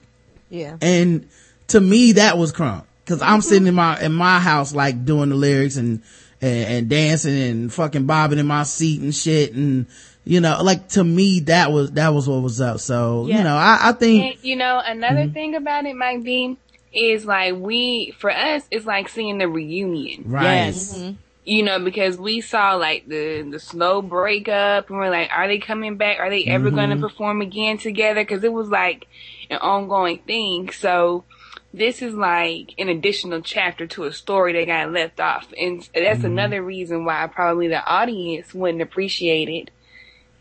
Yeah. 0.51 0.77
And 0.81 1.29
to 1.69 1.81
me, 1.81 2.13
that 2.13 2.37
was 2.39 2.53
crunk. 2.53 2.85
Cause 3.05 3.21
I'm 3.21 3.41
sitting 3.43 3.67
in 3.67 3.75
my, 3.75 4.01
in 4.01 4.13
my 4.13 4.39
house, 4.39 4.75
like 4.75 5.05
doing 5.05 5.31
the 5.31 5.35
lyrics 5.35 5.77
and, 5.77 6.03
and, 6.41 6.69
and 6.73 6.89
dancing 6.89 7.37
and 7.37 7.73
fucking 7.73 8.07
bobbing 8.07 8.39
in 8.39 8.47
my 8.47 8.63
seat 8.63 9.01
and 9.01 9.15
shit. 9.15 9.53
And, 9.55 9.87
you 10.25 10.41
know, 10.41 10.63
like 10.63 10.89
to 10.91 11.03
me, 11.03 11.41
that 11.41 11.73
was, 11.73 11.91
that 11.93 12.15
was 12.15 12.29
what 12.29 12.43
was 12.43 12.61
up. 12.61 12.79
So, 12.79 13.27
you 13.27 13.43
know, 13.43 13.57
I, 13.57 13.79
I 13.89 13.93
think, 13.93 14.37
And, 14.37 14.45
you 14.45 14.57
know, 14.57 14.81
another 14.85 15.23
Mm-hmm. 15.25 15.33
thing 15.33 15.55
about 15.57 15.85
it 15.85 15.97
might 15.97 16.23
be 16.23 16.57
is 16.93 17.25
like 17.25 17.55
we, 17.57 18.15
for 18.19 18.31
us, 18.31 18.63
it's 18.71 18.87
like 18.87 19.09
seeing 19.09 19.39
the 19.39 19.49
reunion. 19.49 20.25
right. 20.27 20.67
Yes. 20.67 21.03
You 21.45 21.65
know, 21.65 21.81
because 21.81 22.19
we 22.19 22.41
saw 22.41 22.75
like 22.75 23.09
the 23.09 23.43
the 23.51 23.59
slow 23.59 24.01
breakup, 24.01 24.89
and 24.89 24.97
we're 24.99 25.11
like, 25.11 25.29
are 25.35 25.49
they 25.49 25.59
coming 25.59 25.97
back? 25.97 26.21
Are 26.21 26.31
they 26.31 26.45
ever 26.45 26.71
going 26.71 26.91
to 26.91 26.95
Mm-hmm. 26.95 27.03
perform 27.05 27.41
again 27.41 27.79
together? 27.79 28.23
Because 28.23 28.45
it 28.45 28.53
was 28.53 28.69
like 28.69 29.09
an 29.51 29.59
ongoing 29.59 30.19
thing. 30.19 30.71
So 30.71 31.25
this 31.75 32.03
is 32.03 32.15
like 32.15 32.75
an 32.79 32.89
additional 32.89 33.41
chapter 33.41 33.87
to 33.89 34.05
a 34.05 34.13
story 34.13 34.53
that 34.53 34.67
got 34.67 34.93
left 34.93 35.21
off, 35.21 35.49
and 35.59 35.81
that's 35.95 36.19
Mm-hmm. 36.19 36.27
another 36.27 36.63
reason 36.63 37.05
why 37.05 37.27
probably 37.27 37.69
the 37.69 37.85
audience 37.85 38.53
wouldn't 38.55 38.83
appreciate 38.83 39.49
it 39.49 39.71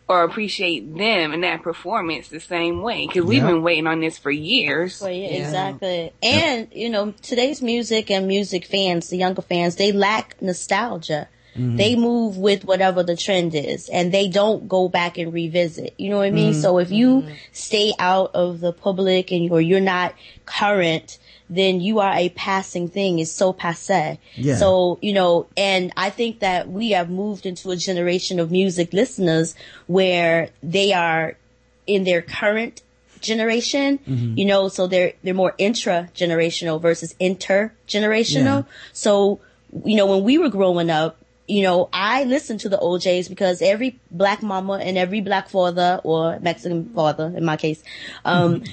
or 0.09 0.23
appreciate 0.23 0.93
them 0.97 1.32
in 1.32 1.41
that 1.41 1.63
performance 1.63 2.27
the 2.27 2.39
same 2.41 2.82
way. 2.82 3.07
Because 3.07 3.23
we've 3.23 3.41
Yeah. 3.41 3.51
been 3.51 3.63
waiting 3.63 3.88
on 3.88 4.01
this 4.01 4.17
for 4.17 4.29
years. 4.32 4.99
Well, 4.99 5.09
yeah, 5.09 5.29
Yeah. 5.29 5.38
exactly. 5.38 6.11
And, 6.21 6.67
you 6.73 6.89
know, 6.89 7.13
today's 7.21 7.61
music 7.61 8.11
and 8.11 8.27
music 8.27 8.65
fans, 8.65 9.09
the 9.09 9.15
younger 9.17 9.41
fans, 9.41 9.77
they 9.77 9.93
lack 9.93 10.41
nostalgia. 10.41 11.29
Mm-hmm. 11.55 11.77
They 11.77 11.95
move 11.95 12.38
with 12.38 12.65
whatever 12.65 13.03
the 13.03 13.15
trend 13.15 13.55
is 13.55 13.88
and 13.89 14.11
they 14.13 14.27
don't 14.27 14.67
go 14.67 14.89
back 14.89 15.17
and 15.17 15.34
revisit. 15.34 15.93
You 15.97 16.09
know 16.09 16.17
what 16.17 16.27
I 16.27 16.32
mean? 16.32 16.53
Mm-hmm. 16.53 16.61
So 16.61 16.77
if 16.79 16.91
you 16.91 17.21
mm-hmm. 17.21 17.34
stay 17.53 17.93
out 17.97 18.32
of 18.34 18.59
the 18.59 18.73
public 18.73 19.32
and 19.32 19.49
or 19.51 19.61
you're 19.61 19.79
not 19.79 20.13
current, 20.45 21.19
then 21.51 21.81
you 21.81 21.99
are 21.99 22.13
a 22.13 22.29
passing 22.29 22.87
thing. 22.87 23.19
It's 23.19 23.31
so 23.31 23.51
passe. 23.51 24.17
Yeah. 24.35 24.55
So, 24.55 24.97
you 25.01 25.11
know, 25.11 25.47
and 25.57 25.91
I 25.97 26.09
think 26.09 26.39
that 26.39 26.69
we 26.69 26.91
have 26.91 27.09
moved 27.09 27.45
into 27.45 27.71
a 27.71 27.75
generation 27.75 28.39
of 28.39 28.51
music 28.51 28.93
listeners 28.93 29.53
where 29.85 30.49
they 30.63 30.93
are 30.93 31.37
in 31.85 32.05
their 32.05 32.21
current 32.21 32.81
generation, 33.19 33.99
you 34.37 34.45
know, 34.45 34.69
so 34.69 34.87
they're, 34.87 35.13
they're 35.23 35.33
more 35.33 35.53
intra 35.57 36.09
generational 36.15 36.81
versus 36.81 37.13
intergenerational. 37.19 38.65
So, 38.93 39.41
you 39.83 39.97
know, 39.97 40.05
when 40.05 40.23
we 40.23 40.37
were 40.37 40.49
growing 40.49 40.89
up, 40.89 41.17
you 41.47 41.63
know, 41.63 41.89
I 41.91 42.23
listened 42.23 42.61
to 42.61 42.69
the 42.69 42.79
O'Jays 42.81 43.27
because 43.27 43.61
every 43.61 43.99
black 44.09 44.41
mama 44.41 44.79
and 44.81 44.97
every 44.97 45.19
black 45.19 45.49
father 45.49 45.99
or 46.05 46.39
Mexican 46.39 46.93
father 46.93 47.33
in 47.35 47.43
my 47.43 47.57
case, 47.57 47.83
um, 48.23 48.63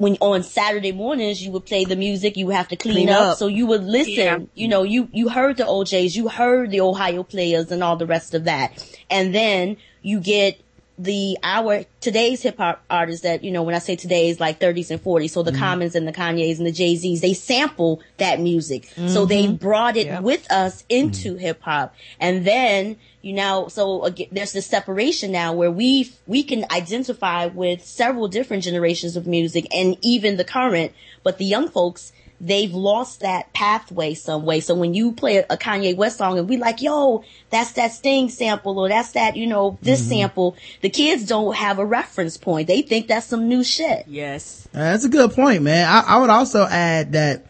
when 0.00 0.16
on 0.22 0.42
Saturday 0.42 0.92
mornings 0.92 1.42
you 1.44 1.50
would 1.50 1.66
play 1.66 1.84
the 1.84 1.94
music, 1.94 2.34
you 2.38 2.46
would 2.46 2.54
have 2.54 2.68
to 2.68 2.76
clean, 2.76 2.94
Clean 2.94 3.08
up. 3.10 3.20
up. 3.32 3.36
So 3.38 3.48
you 3.48 3.66
would 3.66 3.84
listen, 3.84 4.14
Yeah. 4.14 4.38
you 4.54 4.66
know, 4.66 4.82
you, 4.82 5.10
you 5.12 5.28
heard 5.28 5.58
the 5.58 5.68
O'Jays, 5.68 6.16
you 6.16 6.28
heard 6.28 6.70
the 6.70 6.80
Ohio 6.80 7.22
players 7.22 7.70
and 7.70 7.82
all 7.84 7.96
the 7.96 8.06
rest 8.06 8.32
of 8.32 8.44
that. 8.44 8.82
And 9.10 9.34
then 9.34 9.76
you 10.00 10.18
get 10.20 10.58
the 11.00 11.38
our 11.42 11.84
today's 12.00 12.42
hip 12.42 12.58
hop 12.58 12.84
artists 12.90 13.22
that 13.22 13.42
you 13.42 13.50
know 13.50 13.62
when 13.62 13.74
I 13.74 13.78
say 13.78 13.96
today's 13.96 14.38
like 14.38 14.60
30s 14.60 14.90
and 14.90 15.02
40s, 15.02 15.30
so 15.30 15.42
the 15.42 15.50
mm-hmm. 15.50 15.58
Commons 15.58 15.94
and 15.94 16.06
the 16.06 16.12
Kanyes 16.12 16.58
and 16.58 16.66
the 16.66 16.72
Jay 16.72 16.94
Z's, 16.94 17.22
they 17.22 17.32
sample 17.32 18.02
that 18.18 18.38
music, 18.38 18.84
so 18.94 19.00
mm-hmm. 19.02 19.26
they 19.26 19.46
brought 19.48 19.96
it 19.96 20.06
Yeah. 20.06 20.20
with 20.20 20.50
us 20.52 20.84
into 20.90 21.30
mm-hmm. 21.30 21.38
hip 21.38 21.62
hop, 21.62 21.94
and 22.20 22.44
then 22.44 22.96
you 23.22 23.32
know 23.32 23.68
so 23.68 24.04
again, 24.04 24.28
there's 24.30 24.52
this 24.52 24.66
separation 24.66 25.32
now 25.32 25.54
where 25.54 25.70
we 25.70 26.12
we 26.26 26.42
can 26.42 26.66
identify 26.70 27.46
with 27.46 27.82
several 27.82 28.28
different 28.28 28.62
generations 28.62 29.16
of 29.16 29.26
music 29.26 29.66
and 29.74 29.96
even 30.02 30.36
the 30.36 30.44
current, 30.44 30.92
but 31.22 31.38
the 31.38 31.46
young 31.46 31.68
folks 31.68 32.12
they've 32.40 32.72
lost 32.72 33.20
that 33.20 33.52
pathway 33.52 34.14
some 34.14 34.44
way. 34.44 34.60
So 34.60 34.74
when 34.74 34.94
you 34.94 35.12
play 35.12 35.38
a, 35.38 35.46
a 35.50 35.56
Kanye 35.56 35.94
West 35.94 36.16
song 36.16 36.38
and 36.38 36.48
we 36.48 36.56
like, 36.56 36.80
yo, 36.80 37.22
that's 37.50 37.72
that 37.72 37.92
Sting 37.92 38.28
sample 38.30 38.78
or 38.78 38.88
that's 38.88 39.12
that, 39.12 39.36
you 39.36 39.46
know, 39.46 39.78
this 39.82 40.08
sample, 40.08 40.56
the 40.80 40.88
kids 40.88 41.26
don't 41.26 41.54
have 41.54 41.78
a 41.78 41.84
reference 41.84 42.36
point. 42.36 42.66
They 42.66 42.82
think 42.82 43.08
that's 43.08 43.26
some 43.26 43.48
new 43.48 43.62
shit. 43.62 44.06
Yes. 44.08 44.66
Uh, 44.72 44.78
That's 44.78 45.04
a 45.04 45.08
good 45.08 45.32
point, 45.32 45.62
man. 45.62 45.86
I, 45.86 46.14
I 46.14 46.18
would 46.18 46.30
also 46.30 46.64
add 46.64 47.12
that, 47.12 47.44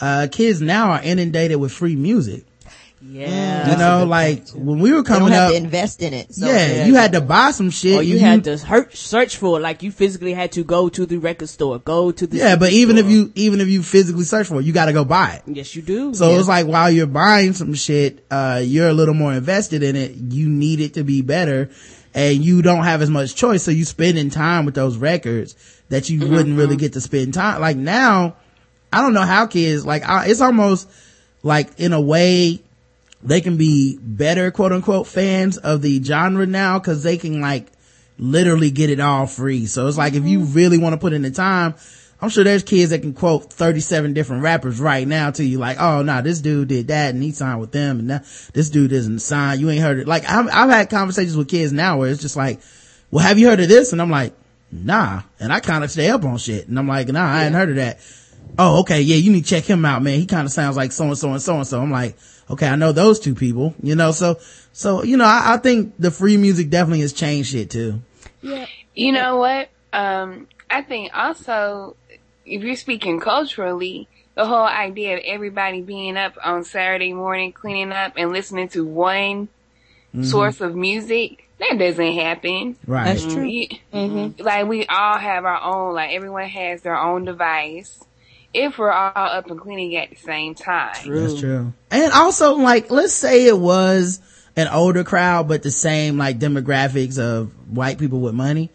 uh, 0.00 0.26
kids 0.30 0.60
now 0.60 0.90
are 0.90 1.02
inundated 1.02 1.58
with 1.58 1.72
free 1.72 1.96
music. 1.96 2.44
Yeah. 3.06 3.70
you 3.70 3.76
know, 3.76 4.06
like 4.06 4.48
when 4.50 4.78
we 4.80 4.92
were 4.92 5.02
coming 5.02 5.28
have 5.28 5.48
up, 5.48 5.50
to 5.50 5.56
invest 5.56 6.02
in 6.02 6.14
it. 6.14 6.34
So 6.34 6.46
yeah, 6.46 6.72
yeah. 6.72 6.86
you 6.86 6.94
had 6.94 7.12
to 7.12 7.20
buy 7.20 7.50
some 7.50 7.70
shit. 7.70 7.98
or 7.98 8.02
you 8.02 8.18
had 8.18 8.44
to 8.44 8.56
hurt, 8.58 8.96
search 8.96 9.36
for 9.36 9.58
it, 9.58 9.62
like 9.62 9.82
you 9.82 9.92
physically 9.92 10.32
had 10.32 10.52
to 10.52 10.64
go 10.64 10.88
to 10.88 11.04
the 11.06 11.18
record 11.18 11.48
store, 11.48 11.78
go 11.78 12.10
to 12.12 12.26
the 12.26 12.36
yeah, 12.36 12.56
but 12.56 12.70
CD 12.70 12.80
even 12.82 12.98
if 12.98 13.06
you, 13.06 13.30
even 13.34 13.60
if 13.60 13.68
you 13.68 13.82
physically 13.82 14.24
search 14.24 14.48
for 14.48 14.60
it, 14.60 14.64
you 14.64 14.72
gotta 14.72 14.92
go 14.92 15.04
buy 15.04 15.34
it. 15.34 15.42
yes, 15.54 15.76
you 15.76 15.82
do. 15.82 16.14
So 16.14 16.30
Yeah. 16.30 16.38
it's 16.38 16.48
like 16.48 16.66
while 16.66 16.90
you're 16.90 17.06
buying 17.06 17.52
some 17.52 17.74
shit, 17.74 18.24
uh, 18.30 18.62
you're 18.64 18.88
a 18.88 18.94
little 18.94 19.14
more 19.14 19.32
invested 19.34 19.82
in 19.82 19.96
it. 19.96 20.12
You 20.14 20.48
need 20.48 20.80
it 20.80 20.94
to 20.94 21.04
be 21.04 21.20
better 21.22 21.70
and 22.14 22.44
you 22.44 22.62
don't 22.62 22.84
have 22.84 23.02
as 23.02 23.10
much 23.10 23.34
choice. 23.34 23.62
So 23.62 23.70
you 23.70 23.84
spending 23.84 24.30
time 24.30 24.64
with 24.64 24.74
those 24.74 24.96
records 24.96 25.56
that 25.88 26.08
you 26.08 26.26
wouldn't 26.28 26.56
really 26.56 26.76
get 26.76 26.94
to 26.94 27.00
spend 27.00 27.34
time. 27.34 27.60
Like 27.60 27.76
now, 27.76 28.36
I 28.92 29.02
don't 29.02 29.12
know 29.14 29.22
how 29.22 29.46
kids, 29.46 29.84
like 29.84 30.08
I, 30.08 30.26
it's 30.26 30.40
almost 30.40 30.88
like 31.42 31.78
in 31.80 31.92
a 31.92 32.00
way, 32.00 32.62
they 33.24 33.40
can 33.40 33.56
be 33.56 33.98
better 34.00 34.50
quote 34.50 34.72
unquote 34.72 35.06
fans 35.06 35.56
of 35.56 35.82
the 35.82 36.02
genre 36.02 36.46
now 36.46 36.78
because 36.78 37.02
they 37.02 37.16
can 37.16 37.40
like 37.40 37.72
literally 38.18 38.70
get 38.70 38.90
it 38.90 39.00
all 39.00 39.26
free. 39.26 39.66
So 39.66 39.86
it's 39.88 39.98
like 39.98 40.14
if 40.14 40.24
you 40.24 40.40
mm-hmm. 40.40 40.52
really 40.52 40.78
want 40.78 40.92
to 40.92 40.98
put 40.98 41.14
in 41.14 41.22
the 41.22 41.30
time, 41.30 41.74
I'm 42.20 42.28
sure 42.28 42.44
there's 42.44 42.62
kids 42.62 42.90
that 42.90 43.00
can 43.00 43.14
quote 43.14 43.52
37 43.52 44.12
different 44.12 44.42
rappers 44.42 44.78
right 44.78 45.06
now 45.06 45.30
to 45.32 45.44
you 45.44 45.58
like, 45.58 45.80
oh 45.80 46.02
no, 46.02 46.14
nah, 46.14 46.20
this 46.20 46.40
dude 46.40 46.68
did 46.68 46.88
that 46.88 47.14
and 47.14 47.22
he 47.22 47.32
signed 47.32 47.60
with 47.60 47.72
them 47.72 47.98
and 47.98 48.08
now 48.08 48.20
this 48.52 48.70
dude 48.70 48.92
isn't 48.92 49.18
signed. 49.20 49.60
You 49.60 49.70
ain't 49.70 49.82
heard 49.82 49.98
it. 49.98 50.06
Like 50.06 50.28
I've, 50.28 50.48
I've 50.52 50.70
had 50.70 50.90
conversations 50.90 51.36
with 51.36 51.48
kids 51.48 51.72
now 51.72 51.98
where 51.98 52.10
it's 52.10 52.22
just 52.22 52.36
like, 52.36 52.60
well, 53.10 53.24
have 53.24 53.38
you 53.38 53.48
heard 53.48 53.60
of 53.60 53.68
this? 53.68 53.92
And 53.92 54.02
I'm 54.02 54.10
like, 54.10 54.34
nah. 54.70 55.22
And 55.40 55.52
I 55.52 55.60
kind 55.60 55.82
of 55.82 55.90
stay 55.90 56.08
up 56.08 56.24
on 56.24 56.36
shit. 56.36 56.68
And 56.68 56.78
I'm 56.78 56.88
like, 56.88 57.08
nah, 57.08 57.24
I 57.24 57.38
hadn't 57.38 57.54
heard 57.54 57.70
of 57.70 57.76
that. 57.76 58.00
Oh, 58.58 58.80
okay. 58.80 59.00
Yeah. 59.00 59.16
You 59.16 59.32
need 59.32 59.44
to 59.44 59.50
check 59.50 59.64
him 59.64 59.84
out, 59.84 60.02
man. 60.02 60.18
He 60.18 60.26
kind 60.26 60.46
of 60.46 60.52
sounds 60.52 60.76
like 60.76 60.92
so 60.92 61.04
and 61.06 61.18
so 61.18 61.30
and 61.32 61.42
so 61.42 61.56
and 61.56 61.66
so. 61.66 61.80
I'm 61.80 61.90
like, 61.90 62.16
okay, 62.50 62.66
I 62.68 62.76
know 62.76 62.92
those 62.92 63.20
two 63.20 63.34
people, 63.34 63.74
you 63.82 63.94
know, 63.94 64.12
so, 64.12 64.38
so, 64.72 65.02
you 65.02 65.16
know, 65.16 65.24
I, 65.24 65.54
I 65.54 65.56
think 65.56 65.94
the 65.98 66.10
free 66.10 66.36
music 66.36 66.70
definitely 66.70 67.00
has 67.00 67.12
changed 67.12 67.50
shit 67.50 67.70
too. 67.70 68.00
Yeah. 68.42 68.66
You 68.94 69.12
know 69.12 69.38
what? 69.38 69.68
Um, 69.92 70.48
I 70.70 70.82
think 70.82 71.10
also, 71.14 71.96
if 72.44 72.62
you're 72.62 72.76
speaking 72.76 73.20
culturally, 73.20 74.08
the 74.34 74.46
whole 74.46 74.66
idea 74.66 75.16
of 75.16 75.22
everybody 75.24 75.80
being 75.80 76.16
up 76.16 76.34
on 76.42 76.64
Saturday 76.64 77.12
morning 77.12 77.52
cleaning 77.52 77.92
up 77.92 78.14
and 78.16 78.32
listening 78.32 78.68
to 78.70 78.84
one 78.84 79.46
mm-hmm. 79.46 80.24
source 80.24 80.60
of 80.60 80.74
music, 80.74 81.48
that 81.58 81.78
doesn't 81.78 82.14
happen. 82.14 82.76
Right. 82.86 83.04
That's 83.04 83.22
true. 83.22 83.48
mm-hmm. 83.92 84.42
Like 84.42 84.66
we 84.66 84.86
all 84.86 85.16
have 85.16 85.44
our 85.44 85.62
own, 85.62 85.94
like 85.94 86.12
everyone 86.12 86.48
has 86.48 86.82
their 86.82 86.96
own 86.96 87.24
device. 87.24 88.02
If 88.54 88.78
we're 88.78 88.92
all 88.92 89.12
up 89.14 89.50
and 89.50 89.60
cleaning 89.60 89.96
at 89.96 90.10
the 90.10 90.16
same 90.16 90.54
time. 90.54 90.94
True. 90.94 91.20
That's 91.20 91.40
true. 91.40 91.72
And 91.90 92.12
also, 92.12 92.54
like, 92.54 92.90
let's 92.90 93.12
say 93.12 93.46
it 93.46 93.58
was 93.58 94.20
an 94.56 94.68
older 94.68 95.02
crowd, 95.02 95.48
but 95.48 95.62
the 95.62 95.70
same, 95.70 96.16
like, 96.16 96.38
demographics 96.38 97.18
of 97.18 97.50
white 97.68 97.98
people 97.98 98.20
with 98.20 98.34
money. 98.34 98.70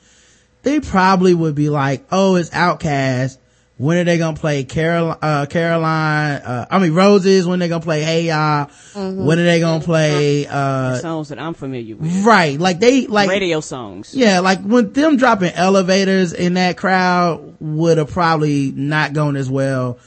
They 0.64 0.82
probably 0.82 1.34
would 1.34 1.56
be 1.56 1.70
like, 1.70 2.06
oh, 2.12 2.36
it's 2.36 2.50
OutKast 2.50 3.38
when 3.80 3.98
are 3.98 4.04
they 4.04 4.18
gonna 4.18 4.36
play 4.36 4.66
Carol, 4.66 5.16
uh, 5.22 5.46
Caroline, 5.46 6.42
uh, 6.42 6.66
I 6.70 6.80
mean 6.80 6.94
Roses, 6.94 7.48
when 7.48 7.60
they 7.60 7.70
gonna 7.70 7.82
play 7.82 8.04
Hey 8.04 8.24
Ya, 8.26 8.66
mm-hmm. 8.66 9.24
when 9.24 9.40
are 9.40 9.46
they 9.46 9.62
gonna 9.62 9.82
play, 9.82 10.46
uh, 10.46 10.92
the 10.92 11.00
songs 11.00 11.30
that 11.30 11.40
I'm 11.40 11.54
familiar 11.54 11.96
with. 11.96 12.26
Right. 12.26 12.60
Like 12.60 12.82
they, 12.82 13.08
like. 13.08 13.30
Radio 13.30 13.62
songs. 13.62 14.14
Yeah, 14.14 14.42
like 14.42 14.62
when 14.64 14.92
them 14.92 15.16
dropping 15.16 15.54
elevators 15.54 16.34
in 16.34 16.56
that 16.56 16.76
crowd 16.76 17.56
would 17.62 17.98
have 17.98 18.12
probably 18.12 18.74
not 18.76 19.14
gone 19.14 19.38
as 19.38 19.50
well 19.50 19.98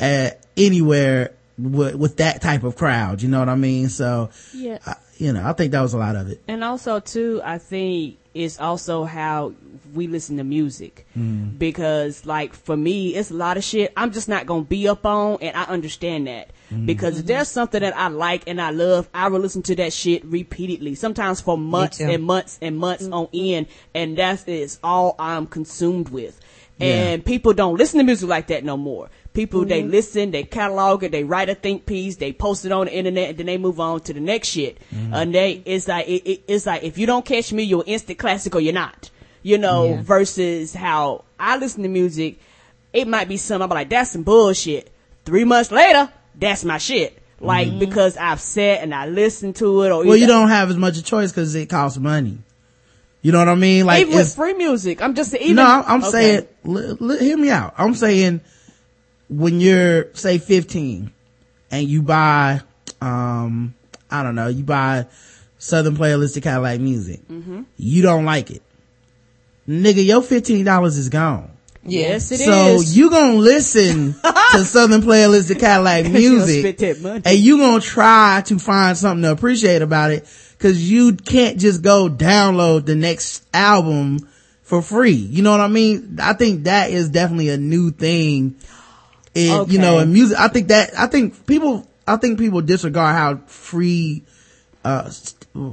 at 0.00 0.46
anywhere 0.56 1.34
with, 1.58 1.96
with 1.96 2.16
that 2.16 2.40
type 2.40 2.64
of 2.64 2.76
crowd, 2.76 3.20
you 3.20 3.28
know 3.28 3.40
what 3.40 3.50
I 3.50 3.56
mean? 3.56 3.90
So, 3.90 4.30
yeah. 4.54 4.78
I, 4.86 4.94
you 5.18 5.32
know, 5.32 5.44
I 5.44 5.52
think 5.52 5.72
that 5.72 5.80
was 5.82 5.94
a 5.94 5.98
lot 5.98 6.16
of 6.16 6.30
it. 6.30 6.40
And 6.48 6.64
also 6.64 7.00
too, 7.00 7.40
I 7.44 7.58
think 7.58 8.18
it's 8.34 8.60
also 8.60 9.04
how 9.04 9.52
we 9.94 10.06
listen 10.06 10.36
to 10.36 10.44
music 10.44 11.06
mm. 11.16 11.58
because 11.58 12.24
like 12.26 12.54
for 12.54 12.76
me 12.76 13.14
it's 13.14 13.30
a 13.30 13.34
lot 13.34 13.56
of 13.56 13.64
shit 13.64 13.90
i'm 13.96 14.12
just 14.12 14.28
not 14.28 14.44
gonna 14.44 14.62
be 14.62 14.86
up 14.86 15.06
on 15.06 15.38
and 15.40 15.56
i 15.56 15.64
understand 15.64 16.26
that 16.26 16.50
mm. 16.70 16.84
because 16.84 17.20
if 17.20 17.26
there's 17.26 17.48
something 17.48 17.80
that 17.80 17.96
i 17.96 18.08
like 18.08 18.44
and 18.46 18.60
i 18.60 18.70
love 18.70 19.08
i 19.14 19.28
will 19.28 19.40
listen 19.40 19.62
to 19.62 19.74
that 19.74 19.92
shit 19.92 20.22
repeatedly 20.26 20.94
sometimes 20.94 21.40
for 21.40 21.56
months 21.56 22.00
and 22.00 22.22
months 22.22 22.58
and 22.60 22.78
months 22.78 23.04
mm-hmm. 23.04 23.14
on 23.14 23.28
end 23.32 23.66
and 23.94 24.18
that 24.18 24.46
is 24.46 24.78
all 24.84 25.16
i'm 25.18 25.46
consumed 25.46 26.10
with 26.10 26.38
and 26.80 27.22
yeah. 27.22 27.26
people 27.26 27.52
don't 27.54 27.76
listen 27.76 27.98
to 27.98 28.04
music 28.04 28.28
like 28.28 28.48
that 28.48 28.62
no 28.62 28.76
more 28.76 29.08
people 29.38 29.60
mm-hmm. 29.60 29.68
they 29.68 29.82
listen 29.82 30.30
they 30.30 30.42
catalog 30.42 31.02
it 31.04 31.12
they 31.12 31.24
write 31.24 31.48
a 31.48 31.54
think 31.54 31.86
piece 31.86 32.16
they 32.16 32.32
post 32.32 32.64
it 32.64 32.72
on 32.72 32.86
the 32.86 32.94
internet 32.94 33.30
and 33.30 33.38
then 33.38 33.46
they 33.46 33.58
move 33.58 33.78
on 33.80 34.00
to 34.00 34.12
the 34.12 34.20
next 34.20 34.48
shit 34.48 34.78
mm-hmm. 34.92 35.14
and 35.14 35.34
they 35.34 35.62
it's 35.64 35.88
like 35.88 36.06
it, 36.08 36.22
it, 36.28 36.42
it's 36.48 36.66
like 36.66 36.82
if 36.82 36.98
you 36.98 37.06
don't 37.06 37.24
catch 37.24 37.52
me 37.52 37.62
you're 37.62 37.84
instant 37.86 38.18
classic 38.18 38.54
or 38.54 38.60
you're 38.60 38.72
not 38.72 39.10
you 39.42 39.58
know, 39.58 39.88
yeah. 39.88 40.02
versus 40.02 40.74
how 40.74 41.24
I 41.38 41.56
listen 41.56 41.82
to 41.82 41.88
music. 41.88 42.38
It 42.92 43.06
might 43.06 43.28
be 43.28 43.36
something 43.36 43.70
I'm 43.70 43.74
like, 43.74 43.90
that's 43.90 44.10
some 44.10 44.22
bullshit. 44.22 44.92
Three 45.24 45.44
months 45.44 45.70
later, 45.70 46.10
that's 46.34 46.64
my 46.64 46.78
shit. 46.78 47.18
Like, 47.40 47.68
mm-hmm. 47.68 47.78
because 47.78 48.16
I've 48.16 48.40
said 48.40 48.82
and 48.82 48.94
I 48.94 49.06
listened 49.06 49.56
to 49.56 49.82
it 49.82 49.90
or 49.90 50.04
Well, 50.04 50.16
you 50.16 50.26
don't 50.26 50.48
have 50.48 50.70
as 50.70 50.76
much 50.76 50.96
of 50.96 51.04
a 51.04 51.06
choice 51.06 51.30
because 51.30 51.54
it 51.54 51.68
costs 51.68 51.98
money. 51.98 52.38
You 53.22 53.32
know 53.32 53.38
what 53.38 53.48
I 53.48 53.54
mean? 53.54 53.86
Like, 53.86 54.02
even 54.02 54.14
with 54.14 54.34
free 54.34 54.54
music, 54.54 55.02
I'm 55.02 55.14
just 55.14 55.34
even. 55.34 55.56
No, 55.56 55.64
I'm 55.64 56.02
okay. 56.02 56.10
saying, 56.10 56.46
l- 56.66 56.96
l- 57.00 57.18
hear 57.18 57.36
me 57.36 57.50
out. 57.50 57.74
I'm 57.76 57.94
saying 57.94 58.40
when 59.28 59.60
you're, 59.60 60.12
say 60.14 60.38
15 60.38 61.12
and 61.70 61.88
you 61.88 62.02
buy, 62.02 62.60
um, 63.00 63.74
I 64.10 64.22
don't 64.22 64.34
know, 64.34 64.48
you 64.48 64.64
buy 64.64 65.06
Southern 65.58 65.96
Playalistic 65.96 66.42
Cadillac 66.42 66.80
music. 66.80 67.26
Mm-hmm. 67.28 67.62
You 67.76 68.02
don't 68.02 68.24
like 68.24 68.50
it 68.50 68.62
nigga, 69.68 70.04
your 70.04 70.22
$15 70.22 70.86
is 70.86 71.08
gone. 71.08 71.50
Yes, 71.84 72.32
it 72.32 72.40
so 72.40 72.74
is. 72.74 72.96
you 72.98 73.08
gonna 73.08 73.36
listen 73.36 74.12
to 74.52 74.64
Southern 74.64 75.00
Playalistic 75.00 75.60
Cadillac 75.60 76.10
music 76.10 76.82
and 76.82 77.38
you 77.38 77.56
gonna 77.58 77.80
try 77.80 78.42
to 78.46 78.58
find 78.58 78.96
something 78.96 79.22
to 79.22 79.30
appreciate 79.30 79.80
about 79.80 80.10
it 80.10 80.28
cause 80.58 80.78
you 80.78 81.14
can't 81.14 81.58
just 81.58 81.80
go 81.80 82.10
download 82.10 82.84
the 82.84 82.94
next 82.94 83.46
album 83.54 84.18
for 84.62 84.82
free. 84.82 85.12
You 85.12 85.42
know 85.42 85.52
what 85.52 85.60
I 85.60 85.68
mean? 85.68 86.18
I 86.20 86.34
think 86.34 86.64
that 86.64 86.90
is 86.90 87.08
definitely 87.08 87.48
a 87.48 87.56
new 87.56 87.90
thing 87.90 88.56
in, 89.38 89.52
okay. 89.52 89.72
you 89.72 89.78
know, 89.78 89.98
in 90.00 90.12
music. 90.12 90.38
I 90.38 90.48
think 90.48 90.68
that, 90.68 90.90
I 90.98 91.06
think 91.06 91.46
people, 91.46 91.86
I 92.06 92.16
think 92.16 92.38
people 92.38 92.60
disregard 92.60 93.14
how 93.14 93.36
free, 93.46 94.24
uh, 94.84 95.10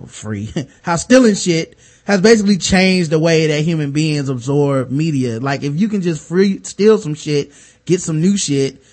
free, 0.07 0.53
how 0.83 0.95
stealing 0.97 1.35
shit 1.35 1.77
has 2.05 2.21
basically 2.21 2.57
changed 2.57 3.09
the 3.09 3.19
way 3.19 3.47
that 3.47 3.61
human 3.61 3.91
beings 3.91 4.29
absorb 4.29 4.91
media. 4.91 5.39
Like 5.39 5.63
if 5.63 5.79
you 5.79 5.89
can 5.89 6.01
just 6.01 6.27
free, 6.27 6.61
steal 6.63 6.97
some 6.97 7.15
shit, 7.15 7.51
get 7.85 8.01
some 8.01 8.21
new 8.21 8.37
shit, 8.37 8.83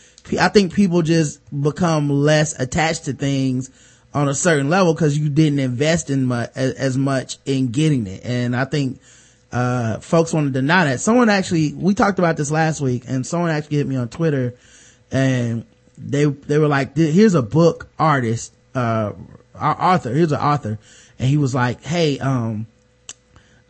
I 0.41 0.49
think 0.49 0.73
people 0.73 1.03
just 1.03 1.41
become 1.62 2.09
less 2.09 2.59
attached 2.59 3.05
to 3.05 3.12
things 3.12 3.70
on 4.14 4.29
a 4.29 4.35
certain 4.35 4.70
level 4.70 4.95
because 4.95 5.18
you 5.18 5.29
didn't 5.29 5.59
invest 5.59 6.11
in 6.11 6.27
much, 6.27 6.51
as 6.57 6.97
much 6.97 7.39
in 7.45 7.68
getting 7.68 8.07
it. 8.07 8.25
And 8.25 8.57
I 8.57 8.64
think, 8.64 9.01
uh, 9.53 10.01
folks 10.01 10.33
want 10.33 10.47
to 10.47 10.53
deny 10.53 10.87
that. 10.87 11.01
Someone 11.01 11.29
actually, 11.29 11.75
we 11.75 11.95
talked 11.95 12.19
about 12.19 12.37
this 12.37 12.51
last 12.51 12.81
week 12.81 13.05
and 13.07 13.27
someone 13.27 13.51
actually 13.51 13.77
hit 13.77 13.87
me 13.87 13.97
on 13.97 14.09
Twitter 14.09 14.55
and 15.11 15.67
they, 15.99 16.25
they 16.25 16.59
were 16.59 16.69
like, 16.69 16.97
here's 16.97 17.35
a 17.35 17.43
book 17.43 17.89
artist, 17.99 18.55
uh, 18.75 19.13
author, 19.61 20.13
here's 20.13 20.33
an 20.33 20.41
author. 20.41 20.79
And 21.19 21.29
he 21.29 21.37
was 21.37 21.55
like, 21.55 21.85
Hey, 21.85 22.19
um, 22.19 22.67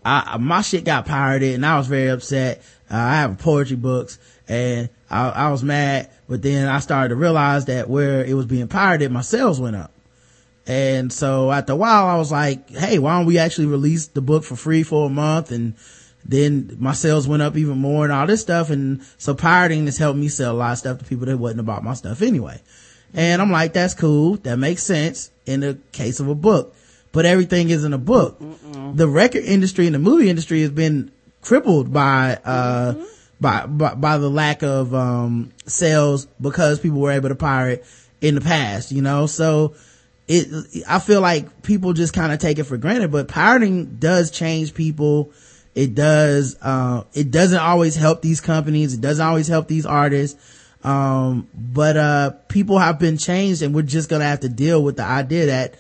I, 0.05 0.37
my 0.39 0.63
shit 0.63 0.85
got 0.85 1.07
pirated 1.07 1.55
and 1.55 1.67
I 1.67 1.77
was 1.79 1.89
very 1.89 2.09
upset. 2.09 2.63
Uh, 2.91 2.97
I 2.97 3.17
have 3.17 3.39
poetry 3.39 3.77
books 3.77 4.19
and 4.49 4.89
I, 5.11 5.29
I, 5.29 5.51
was 5.51 5.63
mad, 5.63 6.11
but 6.29 6.43
then 6.43 6.69
I 6.69 6.79
started 6.79 7.11
to 7.11 7.17
realize 7.17 7.67
that 7.67 7.89
where 7.89 8.25
it 8.25 8.35
was 8.35 8.47
being 8.47 8.69
pirated, 8.69 9.11
my 9.11 9.23
sales 9.23 9.61
went 9.61 9.77
up. 9.77 9.92
And 10.67 11.13
so 11.13 11.51
after 11.51 11.73
a 11.73 11.77
while, 11.77 12.07
I 12.07 12.17
was 12.17 12.31
like, 12.31 12.71
Hey, 12.71 12.99
why 12.99 13.17
don't 13.17 13.27
we 13.27 13.39
actually 13.39 13.67
release 13.67 14.09
the 14.09 14.21
book 14.21 14.45
for 14.45 14.57
free 14.57 14.83
for 14.83 15.07
a 15.07 15.11
month? 15.11 15.51
And 15.51 15.75
then 16.25 16.77
my 16.79 16.93
sales 16.93 17.27
went 17.27 17.43
up 17.43 17.57
even 17.57 17.79
more 17.79 18.05
and 18.05 18.13
all 18.13 18.27
this 18.27 18.43
stuff. 18.43 18.71
And 18.71 19.03
so 19.19 19.35
pirating 19.35 19.87
has 19.87 19.99
helped 19.99 20.19
me 20.19 20.29
sell 20.29 20.53
a 20.53 20.57
lot 20.57 20.73
of 20.73 20.79
stuff 20.79 20.99
to 20.99 21.05
people 21.05 21.27
that 21.27 21.37
wasn't 21.37 21.61
about 21.61 21.83
my 21.83 21.95
stuff 21.95 22.23
anyway. 22.23 22.61
And 23.15 23.43
I'm 23.43 23.51
like, 23.51 23.73
that's 23.73 23.95
cool. 23.95 24.37
That 24.37 24.59
makes 24.59 24.83
sense 24.83 25.31
in 25.47 25.61
the 25.61 25.79
case 25.93 26.21
of 26.21 26.29
a 26.29 26.35
book 26.35 26.75
but 27.13 27.27
everything 27.27 27.71
isn't 27.71 27.93
a 27.93 27.99
book. 27.99 28.41
Mm-mm. 28.41 28.97
The 28.97 29.07
record 29.07 29.45
industry 29.45 29.87
and 29.87 29.95
the 29.95 29.99
movie 29.99 30.29
industry 30.29 30.63
has 30.63 30.71
been 30.71 31.13
crippled 31.43 31.93
by, 31.93 32.39
uh, 32.45 32.95
mm-hmm. 32.95 33.05
by, 33.41 33.67
by, 33.67 33.95
by, 33.95 34.19
the 34.19 34.31
lack 34.31 34.63
of, 34.63 34.95
um, 34.95 35.53
sales 35.67 36.27
because 36.41 36.81
people 36.81 37.01
were 37.01 37.13
able 37.13 37.29
to 37.29 37.35
pirate 37.35 37.85
in 38.21 38.35
the 38.35 38.41
past, 38.41 38.93
you 38.93 39.03
know? 39.03 39.27
So 39.27 39.75
it, 40.33 40.85
I 40.89 40.99
feel 40.99 41.21
like 41.21 41.63
people 41.63 41.93
just 41.93 42.15
kind 42.15 42.33
of 42.33 42.39
take 42.39 42.59
it 42.59 42.65
for 42.65 42.77
granted, 42.79 43.13
but 43.13 43.29
pirating 43.29 43.97
does 43.97 44.31
change 44.31 44.73
people. 44.73 45.33
It 45.75 45.95
does, 45.95 46.57
uh, 46.63 47.05
it 47.13 47.31
doesn't 47.31 47.59
always 47.59 47.97
help 47.97 48.23
these 48.23 48.41
companies. 48.41 48.95
It 48.95 49.01
doesn't 49.01 49.25
always 49.25 49.49
help 49.49 49.69
these 49.69 49.87
artists. 49.87 50.39
Um, 50.85 51.49
but, 51.55 51.97
uh, 51.97 52.31
people 52.49 52.79
have 52.79 52.99
been 52.99 53.19
changed 53.19 53.63
and 53.63 53.75
we're 53.75 53.83
just 53.83 54.09
going 54.09 54.21
to 54.21 54.27
have 54.27 54.41
to 54.41 54.49
deal 54.49 54.83
with 54.83 54.97
the 54.97 55.05
idea 55.05 55.47
that, 55.47 55.75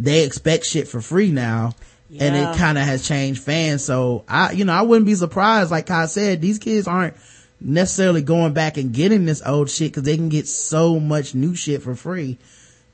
they 0.00 0.24
expect 0.24 0.64
shit 0.64 0.86
for 0.86 1.00
free 1.00 1.32
now. 1.32 1.72
Yeah. 2.08 2.24
And 2.24 2.36
it 2.36 2.56
kind 2.56 2.78
of 2.78 2.84
has 2.84 3.06
changed 3.06 3.42
fans. 3.42 3.84
So 3.84 4.24
I, 4.28 4.52
you 4.52 4.64
know, 4.64 4.72
I 4.72 4.82
wouldn't 4.82 5.06
be 5.06 5.16
surprised. 5.16 5.72
Like 5.72 5.90
I 5.90 6.06
said, 6.06 6.40
these 6.40 6.60
kids 6.60 6.86
aren't 6.86 7.16
necessarily 7.60 8.22
going 8.22 8.52
back 8.52 8.76
and 8.76 8.92
getting 8.92 9.24
this 9.24 9.42
old 9.44 9.68
shit 9.68 9.90
because 9.90 10.04
they 10.04 10.16
can 10.16 10.28
get 10.28 10.46
so 10.46 11.00
much 11.00 11.34
new 11.34 11.56
shit 11.56 11.82
for 11.82 11.96
free 11.96 12.38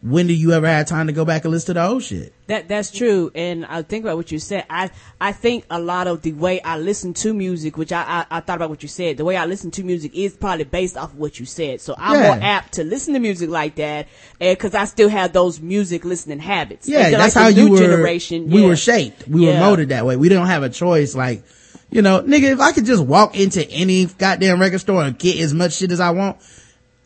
when 0.05 0.27
do 0.27 0.35
you 0.35 0.53
ever 0.53 0.67
have 0.67 0.87
time 0.87 1.07
to 1.07 1.15
go 1.15 1.25
back 1.25 1.45
and 1.45 1.51
listen 1.51 1.69
to 1.69 1.81
the 1.81 1.87
old 1.87 2.03
shit? 2.03 2.35
That 2.47 2.69
that's 2.69 2.91
true, 2.91 3.33
and 3.35 3.65
I 3.65 3.81
think 3.81 4.05
about 4.05 4.19
what 4.19 4.31
you 4.31 4.39
said. 4.39 4.67
I 4.69 4.91
I 5.19 5.33
think 5.33 5.65
a 5.71 5.81
lot 5.81 6.07
of 6.07 6.21
the 6.21 6.33
way 6.33 6.61
I 6.61 6.77
listen 6.77 7.15
to 7.15 7.33
music, 7.33 7.79
which 7.79 7.91
I 7.91 8.03
I, 8.03 8.37
I 8.37 8.41
thought 8.41 8.57
about 8.57 8.69
what 8.69 8.83
you 8.83 8.89
said. 8.89 9.17
The 9.17 9.25
way 9.25 9.35
I 9.35 9.47
listen 9.47 9.71
to 9.73 9.83
music 9.83 10.15
is 10.15 10.37
probably 10.37 10.65
based 10.65 10.99
off 10.99 11.15
of 11.15 11.19
what 11.19 11.41
you 11.41 11.47
said. 11.47 11.81
So 11.81 11.95
I'm 11.97 12.21
Yeah. 12.21 12.35
more 12.35 12.39
apt 12.45 12.75
to 12.75 12.85
listen 12.85 13.15
to 13.15 13.21
music 13.21 13.49
like 13.49 13.77
that, 13.77 14.09
eh, 14.43 14.53
because 14.53 14.75
I 14.75 14.85
still 14.85 15.09
have 15.09 15.33
those 15.33 15.59
music 15.63 16.05
listening 16.05 16.39
habits. 16.39 16.87
Yeah, 16.87 17.09
that's 17.09 17.35
like, 17.35 17.43
how 17.43 17.49
you 17.49 17.71
were. 17.71 17.79
generation. 17.79 18.51
We 18.51 18.61
yeah. 18.61 18.69
were 18.69 18.77
shaped. 18.77 19.27
We 19.27 19.47
were 19.47 19.59
molded 19.59 19.89
that 19.89 20.05
way. 20.05 20.17
We 20.17 20.29
didn't 20.29 20.49
have 20.49 20.63
a 20.63 20.69
choice. 20.69 21.15
Like, 21.15 21.45
you 21.91 22.03
know, 22.03 22.21
nigga, 22.21 22.53
if 22.53 22.61
I 22.61 22.73
could 22.73 22.85
just 22.85 23.03
walk 23.03 23.41
into 23.41 23.67
any 23.71 24.05
goddamn 24.05 24.61
record 24.61 24.81
store 24.81 25.03
and 25.03 25.19
get 25.19 25.39
as 25.39 25.55
much 25.55 25.73
shit 25.77 25.93
as 25.93 26.01
I 26.01 26.11
want, 26.11 26.37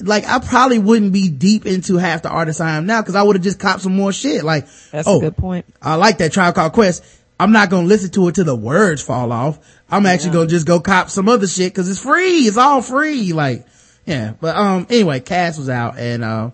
like 0.00 0.26
I 0.26 0.38
probably 0.38 0.78
wouldn't 0.78 1.12
be 1.12 1.28
deep 1.28 1.66
into 1.66 1.96
half 1.96 2.22
the 2.22 2.30
artists 2.30 2.60
I 2.60 2.76
am 2.76 2.86
now 2.86 3.00
because 3.02 3.14
I 3.14 3.22
would 3.22 3.36
have 3.36 3.42
just 3.42 3.58
copped 3.58 3.82
some 3.82 3.96
more 3.96 4.12
shit. 4.12 4.44
Like, 4.44 4.66
That's 4.90 5.08
oh, 5.08 5.18
a 5.18 5.20
good 5.20 5.36
point. 5.36 5.66
I 5.82 5.96
like 5.96 6.18
that 6.18 6.32
Tribe 6.32 6.54
Called 6.54 6.72
Quest. 6.72 7.04
I'm 7.40 7.52
not 7.52 7.70
gonna 7.70 7.86
listen 7.86 8.10
to 8.12 8.28
it 8.28 8.34
till 8.34 8.44
the 8.44 8.56
words 8.56 9.02
fall 9.02 9.32
off. 9.32 9.58
I'm 9.90 10.06
actually 10.06 10.32
gonna 10.32 10.48
just 10.48 10.66
go 10.66 10.80
cop 10.80 11.08
some 11.10 11.28
other 11.28 11.46
shit 11.46 11.72
because 11.72 11.88
it's 11.88 12.00
free. 12.00 12.38
It's 12.46 12.56
all 12.56 12.82
free. 12.82 13.32
Like, 13.32 13.66
yeah. 14.06 14.34
But 14.40 14.56
um, 14.56 14.86
anyway, 14.90 15.20
Cass 15.20 15.56
was 15.58 15.68
out, 15.68 15.98
and 15.98 16.24
uh, 16.24 16.50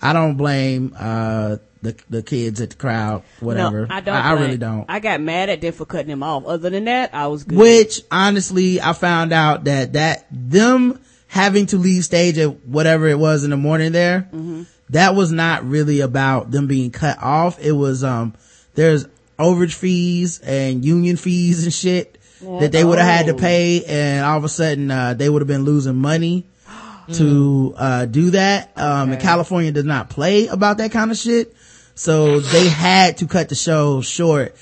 I 0.00 0.12
don't 0.12 0.36
blame 0.36 0.94
uh 0.98 1.56
the 1.82 1.96
the 2.08 2.22
kids 2.22 2.60
at 2.60 2.70
the 2.70 2.76
crowd. 2.76 3.22
Whatever. 3.40 3.86
No, 3.86 3.94
I 3.94 4.00
don't. 4.00 4.16
I, 4.16 4.30
blame- 4.30 4.44
really 4.44 4.58
don't. 4.58 4.86
I 4.88 5.00
got 5.00 5.20
mad 5.20 5.48
at 5.48 5.60
them 5.60 5.72
for 5.72 5.84
cutting 5.84 6.10
him 6.10 6.22
off. 6.22 6.46
Other 6.46 6.70
than 6.70 6.84
that, 6.84 7.14
I 7.14 7.26
was 7.28 7.44
good. 7.44 7.58
Which 7.58 8.02
honestly, 8.10 8.80
I 8.80 8.92
found 8.92 9.32
out 9.32 9.64
that 9.64 9.94
that 9.94 10.26
them 10.30 11.00
having 11.28 11.66
to 11.66 11.76
leave 11.78 12.04
stage 12.04 12.36
at 12.38 12.66
whatever 12.66 13.06
it 13.06 13.18
was 13.18 13.44
in 13.44 13.50
the 13.50 13.56
morning 13.56 13.92
there, 13.92 14.28
Mm-hmm. 14.32 14.62
that 14.90 15.14
was 15.14 15.30
not 15.30 15.64
really 15.64 16.00
about 16.00 16.50
them 16.50 16.66
being 16.66 16.90
cut 16.90 17.22
off. 17.22 17.58
It 17.60 17.72
was 17.72 18.02
um, 18.02 18.34
there's 18.74 19.06
overage 19.38 19.74
fees 19.74 20.40
and 20.40 20.84
union 20.84 21.16
fees 21.16 21.62
and 21.64 21.72
shit 21.72 22.18
that 22.40 22.72
they 22.72 22.84
would 22.84 22.98
have 22.98 23.06
had 23.06 23.26
to 23.26 23.32
Oh. 23.34 23.36
pay, 23.38 23.84
and 23.84 24.24
all 24.24 24.36
of 24.38 24.44
a 24.44 24.48
sudden 24.48 24.90
uh, 24.90 25.14
they 25.14 25.28
would 25.28 25.42
have 25.42 25.48
been 25.48 25.64
losing 25.64 25.96
money 25.96 26.46
to 27.14 27.74
uh 27.76 28.04
do 28.06 28.30
that 28.30 28.70
um 28.76 29.12
and 29.12 29.20
california 29.20 29.72
does 29.72 29.84
not 29.84 30.10
play 30.10 30.46
about 30.46 30.76
that 30.78 30.90
kind 30.92 31.10
of 31.10 31.16
shit 31.16 31.54
so 31.94 32.38
they 32.40 32.68
had 32.68 33.16
to 33.18 33.26
cut 33.26 33.48
the 33.48 33.54
show 33.54 34.00
short 34.02 34.54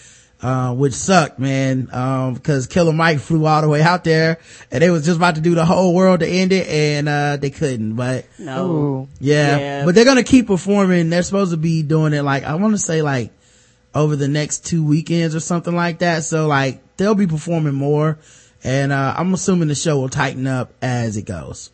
uh 0.43 0.75
which 0.75 0.93
sucked 0.93 1.39
man 1.39 1.89
um 1.93 2.35
because 2.35 2.67
killer 2.67 2.93
mike 2.93 3.19
flew 3.19 3.47
all 3.47 3.63
the 3.63 3.69
way 3.69 3.81
out 3.81 4.05
there 4.05 4.39
and 4.71 4.83
they 4.83 4.91
was 4.91 5.03
just 5.05 5.17
about 5.17 5.35
to 5.37 5.41
do 5.41 5.55
the 5.55 5.65
whole 5.65 5.95
world 5.95 6.21
to 6.21 6.27
end 6.29 6.53
it 6.53 6.69
and 6.69 7.09
uh 7.09 7.37
they 7.39 7.49
couldn't 7.49 7.95
but 7.95 8.27
no. 8.39 9.09
Yeah, 9.19 9.59
Yeah. 9.59 9.85
but 9.87 9.95
they're 9.95 10.05
gonna 10.05 10.23
keep 10.23 10.47
performing. 10.49 11.09
They're 11.09 11.23
supposed 11.23 11.53
to 11.53 11.57
be 11.57 11.83
doing 11.83 12.13
it 12.13 12.23
like 12.23 12.45
I 12.45 12.55
want 12.57 12.75
to 12.75 12.79
say 12.79 13.01
like 13.01 13.31
over 13.95 14.15
the 14.15 14.29
next 14.29 14.67
two 14.67 14.85
weekends 14.85 15.35
or 15.35 15.41
something 15.41 15.75
like 15.75 16.01
that. 16.01 16.23
So 16.25 16.47
like 16.47 16.83
they'll 16.99 17.15
be 17.15 17.27
performing 17.27 17.73
more, 17.75 18.19
and 18.63 18.93
uh, 18.93 19.15
I'm 19.17 19.33
assuming 19.33 19.69
the 19.69 19.75
show 19.75 19.99
will 19.99 20.11
tighten 20.11 20.47
up 20.47 20.71
as 20.83 21.17
it 21.17 21.23
goes. 21.23 21.71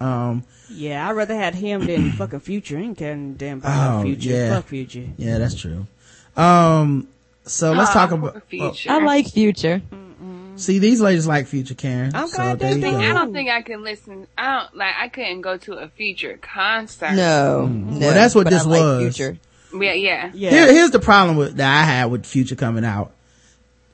Um, 0.00 0.44
Yeah, 0.70 1.08
I'd 1.08 1.12
rather 1.16 1.34
had 1.34 1.56
him 1.56 1.84
than 1.84 2.12
fucking 2.12 2.40
Future. 2.40 2.78
I 2.78 2.82
ain't 2.82 2.96
caring 2.98 3.34
damn 3.34 3.58
about 3.58 4.00
Oh, 4.00 4.02
Future. 4.04 4.30
yeah. 4.30 4.54
Fuck 4.54 4.66
Future. 4.66 5.06
yeah, 5.16 5.38
that's 5.38 5.54
true. 5.60 5.86
Um, 6.36 7.08
so 7.44 7.72
let's 7.72 7.92
talk 7.92 8.10
Ah, 8.10 8.14
about. 8.14 8.42
future. 8.48 8.90
I 8.90 8.98
like 9.04 9.28
Future. 9.28 9.82
See, 10.56 10.78
these 10.78 11.00
ladies 11.00 11.26
like 11.26 11.46
Future 11.48 11.74
Karen. 11.74 12.12
I'm 12.14 12.28
so 12.28 12.36
glad 12.36 12.58
there 12.60 12.70
they 12.74 12.76
you 12.76 12.84
do. 12.84 12.90
go. 12.92 12.98
I 12.98 13.12
don't 13.12 13.32
think 13.32 13.50
I 13.50 13.62
can 13.62 13.82
listen. 13.82 14.26
I 14.38 14.60
don't 14.60 14.76
like. 14.76 14.94
I 14.98 15.08
couldn't 15.08 15.40
go 15.40 15.56
to 15.56 15.72
a 15.74 15.88
future 15.88 16.38
concert. 16.40 17.12
No, 17.12 17.66
no. 17.66 17.98
Well, 17.98 18.14
that's 18.14 18.34
what 18.36 18.44
but 18.44 18.50
this 18.50 18.62
I 18.64 18.68
like 18.68 18.80
was. 18.80 19.16
Future. 19.16 19.38
Yeah, 19.74 19.92
yeah. 19.94 20.30
Yeah. 20.32 20.50
Here, 20.50 20.72
here's 20.72 20.92
the 20.92 21.00
problem 21.00 21.36
with 21.36 21.56
that 21.56 21.82
I 21.82 21.84
had 21.84 22.04
with 22.06 22.24
Future 22.24 22.54
coming 22.54 22.84
out. 22.84 23.10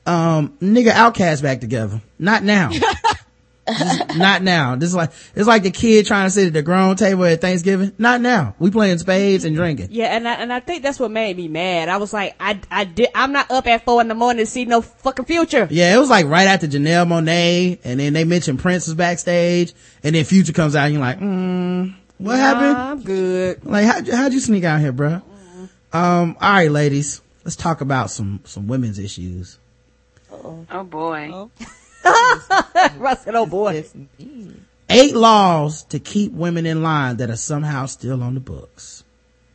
Um, 0.05 0.55
nigga, 0.61 0.91
Outkast 0.91 1.41
back 1.41 1.61
together. 1.61 1.99
Not 2.19 2.43
now. 2.43 2.69
Just 3.77 4.17
not 4.17 4.41
now. 4.41 4.75
This 4.75 4.89
is 4.89 4.95
like 4.95 5.11
it's 5.35 5.47
like 5.47 5.63
the 5.63 5.71
kid 5.71 6.05
trying 6.05 6.27
to 6.27 6.31
sit 6.31 6.47
at 6.47 6.53
the 6.53 6.61
grown 6.61 6.95
table 6.95 7.25
at 7.25 7.41
Thanksgiving. 7.41 7.93
Not 7.97 8.21
now. 8.21 8.55
We 8.59 8.71
playing 8.71 8.97
spades 8.97 9.45
and 9.45 9.55
drinking. 9.55 9.87
Yeah, 9.91 10.15
and 10.15 10.27
I, 10.27 10.33
and 10.35 10.51
I 10.51 10.59
think 10.59 10.83
that's 10.83 10.99
what 10.99 11.11
made 11.11 11.37
me 11.37 11.47
mad. 11.47 11.89
I 11.89 11.97
was 11.97 12.13
like, 12.13 12.35
I, 12.39 12.59
I 12.69 12.83
did, 12.83 13.09
I'm 13.15 13.31
not 13.31 13.49
up 13.51 13.67
at 13.67 13.85
four 13.85 14.01
in 14.01 14.07
the 14.07 14.15
morning 14.15 14.45
to 14.45 14.49
see 14.49 14.65
no 14.65 14.81
fucking 14.81 15.25
future. 15.25 15.67
Yeah, 15.69 15.95
it 15.95 15.99
was 15.99 16.09
like 16.09 16.25
right 16.25 16.47
after 16.47 16.67
Janelle 16.67 17.07
Monáe, 17.07 17.79
and 17.83 17.99
then 17.99 18.13
they 18.13 18.23
mentioned 18.23 18.59
Prince 18.59 18.87
was 18.87 18.95
backstage, 18.95 19.73
and 20.03 20.15
then 20.15 20.23
Future 20.25 20.53
comes 20.53 20.75
out, 20.75 20.85
and 20.85 20.93
you're 20.93 21.01
like, 21.01 21.19
mm, 21.19 21.93
what 22.17 22.37
happened? 22.37 22.77
I'm 22.77 23.01
good. 23.03 23.65
Like, 23.65 23.85
how'd 23.85 24.07
you, 24.07 24.15
how'd 24.15 24.33
you 24.33 24.39
sneak 24.39 24.63
out 24.63 24.79
here, 24.79 24.93
bruh? 24.93 25.21
Um, 25.93 26.37
all 26.39 26.51
right, 26.51 26.71
ladies, 26.71 27.21
let's 27.43 27.55
talk 27.55 27.81
about 27.81 28.09
some 28.09 28.39
some 28.45 28.67
women's 28.67 28.97
issues. 28.99 29.57
Oh 30.31 30.83
boy. 30.83 31.49
I 31.59 31.65
said, 33.17 33.35
oh 33.35 33.45
boy. 33.45 33.85
Eight 34.89 35.15
laws 35.15 35.83
to 35.85 35.99
keep 35.99 36.33
women 36.33 36.65
in 36.65 36.83
line 36.83 37.17
that 37.17 37.29
are 37.29 37.37
somehow 37.37 37.85
still 37.85 38.21
on 38.21 38.33
the 38.33 38.39
books. 38.39 39.03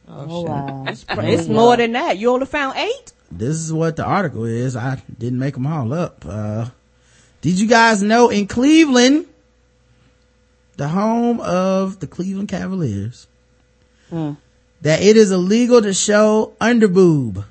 Oh, 0.08 0.42
shit. 0.42 0.48
wow. 0.48 1.24
It's 1.24 1.48
more 1.48 1.76
than 1.76 1.92
that. 1.92 2.16
You 2.16 2.30
only 2.30 2.46
found 2.46 2.78
eight? 2.78 3.12
This 3.30 3.56
is 3.56 3.72
what 3.72 3.96
the 3.96 4.04
article 4.04 4.44
is. 4.44 4.76
I 4.76 5.02
didn't 5.18 5.38
make 5.38 5.54
them 5.54 5.66
all 5.66 5.92
up. 5.92 6.24
Uh, 6.26 6.66
did 7.40 7.60
you 7.60 7.66
guys 7.66 8.02
know 8.02 8.30
in 8.30 8.46
Cleveland, 8.46 9.26
the 10.76 10.88
home 10.88 11.40
of 11.40 12.00
the 12.00 12.06
Cleveland 12.06 12.48
Cavaliers, 12.48 13.26
that 14.10 15.02
it 15.02 15.16
is 15.16 15.32
illegal 15.32 15.82
to 15.82 15.92
show 15.92 16.54
underboob? 16.60 17.44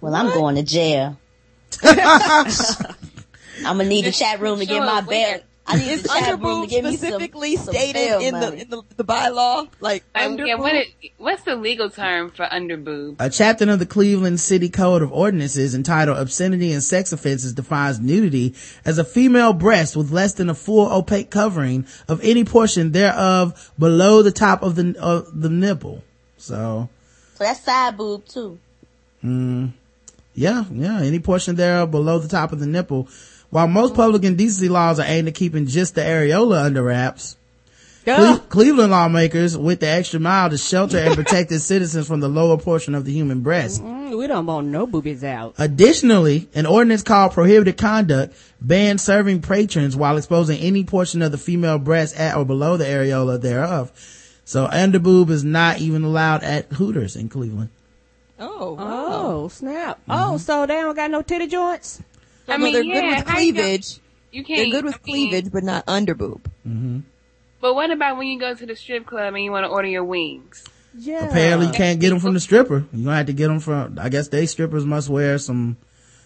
Well, 0.00 0.14
I'm 0.14 0.26
going 0.26 0.56
to 0.56 0.62
jail. 0.62 1.16
I'm 3.64 3.76
gonna 3.76 3.84
need 3.84 4.04
the 4.04 4.12
chat 4.12 4.40
room 4.40 4.58
to 4.58 4.66
get 4.66 4.80
my 4.80 5.00
belt. 5.00 5.42
I 5.70 5.76
need 5.76 5.90
Is 5.90 6.02
the 6.02 6.08
chat 6.08 6.30
room 6.30 6.40
to 6.40 6.46
underboob 6.46 6.70
give 6.70 6.84
me 6.84 6.96
some, 6.96 7.08
specifically 7.08 7.56
some 7.56 7.74
stated 7.74 7.92
bail 7.92 8.20
in 8.20 8.34
the, 8.40 8.52
in 8.54 8.70
the 8.70 8.82
the 8.96 9.04
bylaw? 9.04 9.68
Like 9.80 10.02
um, 10.14 10.36
Like, 10.36 10.46
yeah, 10.46 10.54
what 10.54 10.72
underboob? 10.72 10.94
it, 11.02 11.12
what's 11.18 11.42
the 11.42 11.56
legal 11.56 11.90
term 11.90 12.30
for 12.30 12.46
underboob? 12.46 13.16
A 13.18 13.28
chapter 13.28 13.70
of 13.70 13.78
the 13.78 13.84
Cleveland 13.84 14.40
City 14.40 14.70
Code 14.70 15.02
of 15.02 15.12
Ordinances 15.12 15.74
entitled 15.74 16.16
Obscenity 16.16 16.72
and 16.72 16.82
Sex 16.82 17.12
Offenses 17.12 17.52
defines 17.52 18.00
nudity 18.00 18.54
as 18.86 18.96
a 18.96 19.04
female 19.04 19.52
breast 19.52 19.94
with 19.94 20.10
less 20.10 20.32
than 20.32 20.48
a 20.48 20.54
full 20.54 20.90
opaque 20.90 21.30
covering 21.30 21.86
of 22.08 22.24
any 22.24 22.44
portion 22.44 22.92
thereof 22.92 23.72
below 23.78 24.22
the 24.22 24.32
top 24.32 24.62
of 24.62 24.74
the, 24.74 24.96
of 24.98 25.38
the 25.38 25.50
nipple. 25.50 26.02
So, 26.38 26.88
So 27.34 27.44
that's 27.44 27.60
side 27.60 27.98
boob 27.98 28.24
too. 28.24 28.58
Mm, 29.22 29.72
yeah, 30.34 30.64
yeah, 30.72 31.00
any 31.02 31.18
portion 31.18 31.56
thereof 31.56 31.90
below 31.90 32.18
the 32.20 32.28
top 32.28 32.52
of 32.52 32.60
the 32.60 32.66
nipple. 32.66 33.08
While 33.50 33.68
most 33.68 33.94
public 33.94 34.24
indecency 34.24 34.68
laws 34.68 35.00
are 35.00 35.06
aimed 35.06 35.28
at 35.28 35.34
keeping 35.34 35.66
just 35.66 35.94
the 35.94 36.02
areola 36.02 36.64
under 36.64 36.82
wraps, 36.82 37.36
Cle- 38.04 38.38
Cleveland 38.48 38.90
lawmakers 38.90 39.56
went 39.56 39.80
the 39.80 39.88
extra 39.88 40.18
mile 40.20 40.48
to 40.50 40.56
shelter 40.58 40.98
and 40.98 41.14
protect 41.14 41.52
its 41.52 41.64
citizens 41.64 42.06
from 42.06 42.20
the 42.20 42.28
lower 42.28 42.56
portion 42.56 42.94
of 42.94 43.04
the 43.04 43.12
human 43.12 43.40
breast. 43.40 43.82
Mm, 43.82 44.16
we 44.18 44.26
don't 44.26 44.46
want 44.46 44.68
no 44.68 44.86
boobies 44.86 45.22
out. 45.24 45.54
Additionally, 45.58 46.48
an 46.54 46.64
ordinance 46.66 47.02
called 47.02 47.32
prohibited 47.32 47.76
conduct 47.76 48.34
bans 48.60 49.02
serving 49.02 49.42
patrons 49.42 49.94
while 49.96 50.16
exposing 50.16 50.58
any 50.60 50.84
portion 50.84 51.20
of 51.22 51.32
the 51.32 51.38
female 51.38 51.78
breast 51.78 52.16
at 52.18 52.34
or 52.36 52.44
below 52.44 52.76
the 52.76 52.84
areola 52.84 53.40
thereof. 53.40 53.92
So 54.44 54.66
underboob 54.66 55.28
is 55.28 55.44
not 55.44 55.78
even 55.80 56.04
allowed 56.04 56.42
at 56.42 56.72
Hooters 56.72 57.16
in 57.16 57.28
Cleveland. 57.28 57.68
Oh, 58.40 58.72
wow. 58.74 59.06
Oh, 59.10 59.48
snap. 59.48 60.00
Oh, 60.08 60.38
so 60.38 60.64
they 60.64 60.74
don't 60.74 60.94
got 60.96 61.10
no 61.10 61.20
titty 61.22 61.48
joints? 61.48 62.00
I 62.48 62.56
mean, 62.56 62.72
they're 62.72 62.82
yeah, 62.82 62.94
good 63.00 63.16
with 63.18 63.28
how 63.28 63.38
you 63.38 63.52
gonna- 63.52 63.64
cleavage. 63.64 63.98
You 64.30 64.44
can't. 64.44 64.58
They're 64.70 64.80
good 64.80 64.84
with 64.84 64.94
I 64.94 64.98
mean, 65.06 65.30
cleavage, 65.30 65.52
but 65.52 65.64
not 65.64 65.86
underboob. 65.86 66.40
But 67.60 67.74
what 67.74 67.90
about 67.90 68.16
when 68.18 68.28
you 68.28 68.38
go 68.38 68.54
to 68.54 68.66
the 68.66 68.76
strip 68.76 69.06
club 69.06 69.34
and 69.34 69.42
you 69.42 69.50
want 69.50 69.64
to 69.64 69.68
order 69.68 69.88
your 69.88 70.04
wings? 70.04 70.64
Yeah. 70.96 71.28
Apparently 71.28 71.66
you 71.66 71.72
can't 71.72 71.98
get 72.00 72.10
them 72.10 72.20
from 72.20 72.34
the 72.34 72.40
stripper. 72.40 72.84
You're 72.92 73.04
gonna 73.04 73.16
have 73.16 73.26
to 73.26 73.32
get 73.32 73.48
them 73.48 73.58
from, 73.60 73.98
I 74.00 74.08
guess 74.08 74.28
they 74.28 74.46
strippers 74.46 74.84
must 74.84 75.08
wear 75.08 75.38
some, 75.38 75.76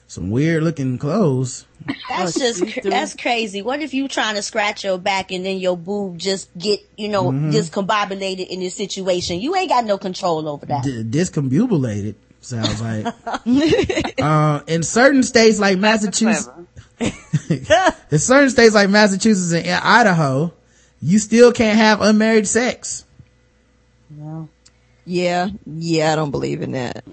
some 0.07 0.31
weird 0.31 0.63
looking 0.63 0.99
clothes. 0.99 1.67
That's 2.09 2.37
Oh, 2.37 2.41
just 2.41 2.61
she's 2.61 2.75
cr- 2.75 2.81
doing- 2.81 2.91
that's 2.91 3.15
crazy. 3.17 3.63
What 3.63 3.81
if 3.81 3.93
you 3.95 4.09
trying 4.09 4.35
to 4.37 4.43
scratch 4.43 4.85
your 4.85 4.99
back 4.99 5.33
and 5.33 5.45
then 5.45 5.59
your 5.59 5.77
boob 5.77 6.19
just 6.19 6.49
get 6.59 6.81
you 6.97 7.09
know 7.09 7.25
Mm-hmm. 7.31 7.51
discombobulated 7.51 8.47
in 8.49 8.61
this 8.61 8.75
situation? 8.75 9.41
You 9.41 9.55
ain't 9.57 9.69
got 9.71 9.85
no 9.85 9.97
control 9.99 10.49
over 10.49 10.67
that. 10.67 10.85
D- 10.85 11.03
discombobulated 11.05 12.15
sounds 12.45 12.81
like. 12.81 13.15
uh, 14.21 14.61
in 14.67 14.83
certain 14.83 15.23
states 15.23 15.59
like 15.59 15.79
Massachusetts, 15.79 16.49
in 17.01 18.19
certain 18.19 18.51
states 18.51 18.75
like 18.75 18.91
Massachusetts 18.91 19.53
and 19.53 19.67
Idaho, 19.85 20.53
you 21.01 21.19
still 21.19 21.53
can't 21.53 21.79
have 21.79 22.01
unmarried 22.01 22.47
sex. 22.47 23.05
No. 24.11 24.49
Yeah, 25.05 25.49
yeah, 25.67 26.13
I 26.13 26.17
don't 26.17 26.31
believe 26.31 26.63
in 26.63 26.73
that. 26.73 27.05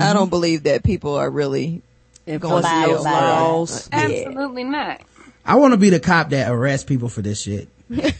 I 0.00 0.12
don't 0.12 0.28
believe 0.30 0.64
that 0.64 0.82
people 0.82 1.14
are 1.14 1.30
really 1.30 1.82
going 2.26 2.40
to 2.40 2.46
Enforcing 2.46 2.70
Abide 2.70 2.88
those 2.90 3.04
by 3.04 3.10
laws. 3.10 3.88
Yeah. 3.92 3.98
Absolutely 3.98 4.64
not. 4.64 5.00
I 5.44 5.54
want 5.56 5.74
to 5.74 5.78
be 5.78 5.90
the 5.90 6.00
cop 6.00 6.30
that 6.30 6.50
arrests 6.50 6.84
people 6.84 7.08
for 7.08 7.22
this 7.22 7.40
shit. 7.40 7.68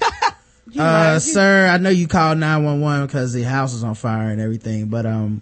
Uh, 0.76 1.18
sir, 1.20 1.68
I 1.68 1.78
know 1.78 1.88
you 1.88 2.06
called 2.06 2.38
911 2.38 3.06
because 3.06 3.32
the 3.32 3.42
house 3.44 3.72
was 3.72 3.82
on 3.82 3.94
fire 3.94 4.28
and 4.28 4.40
everything, 4.40 4.88
but, 4.88 5.06
um, 5.06 5.40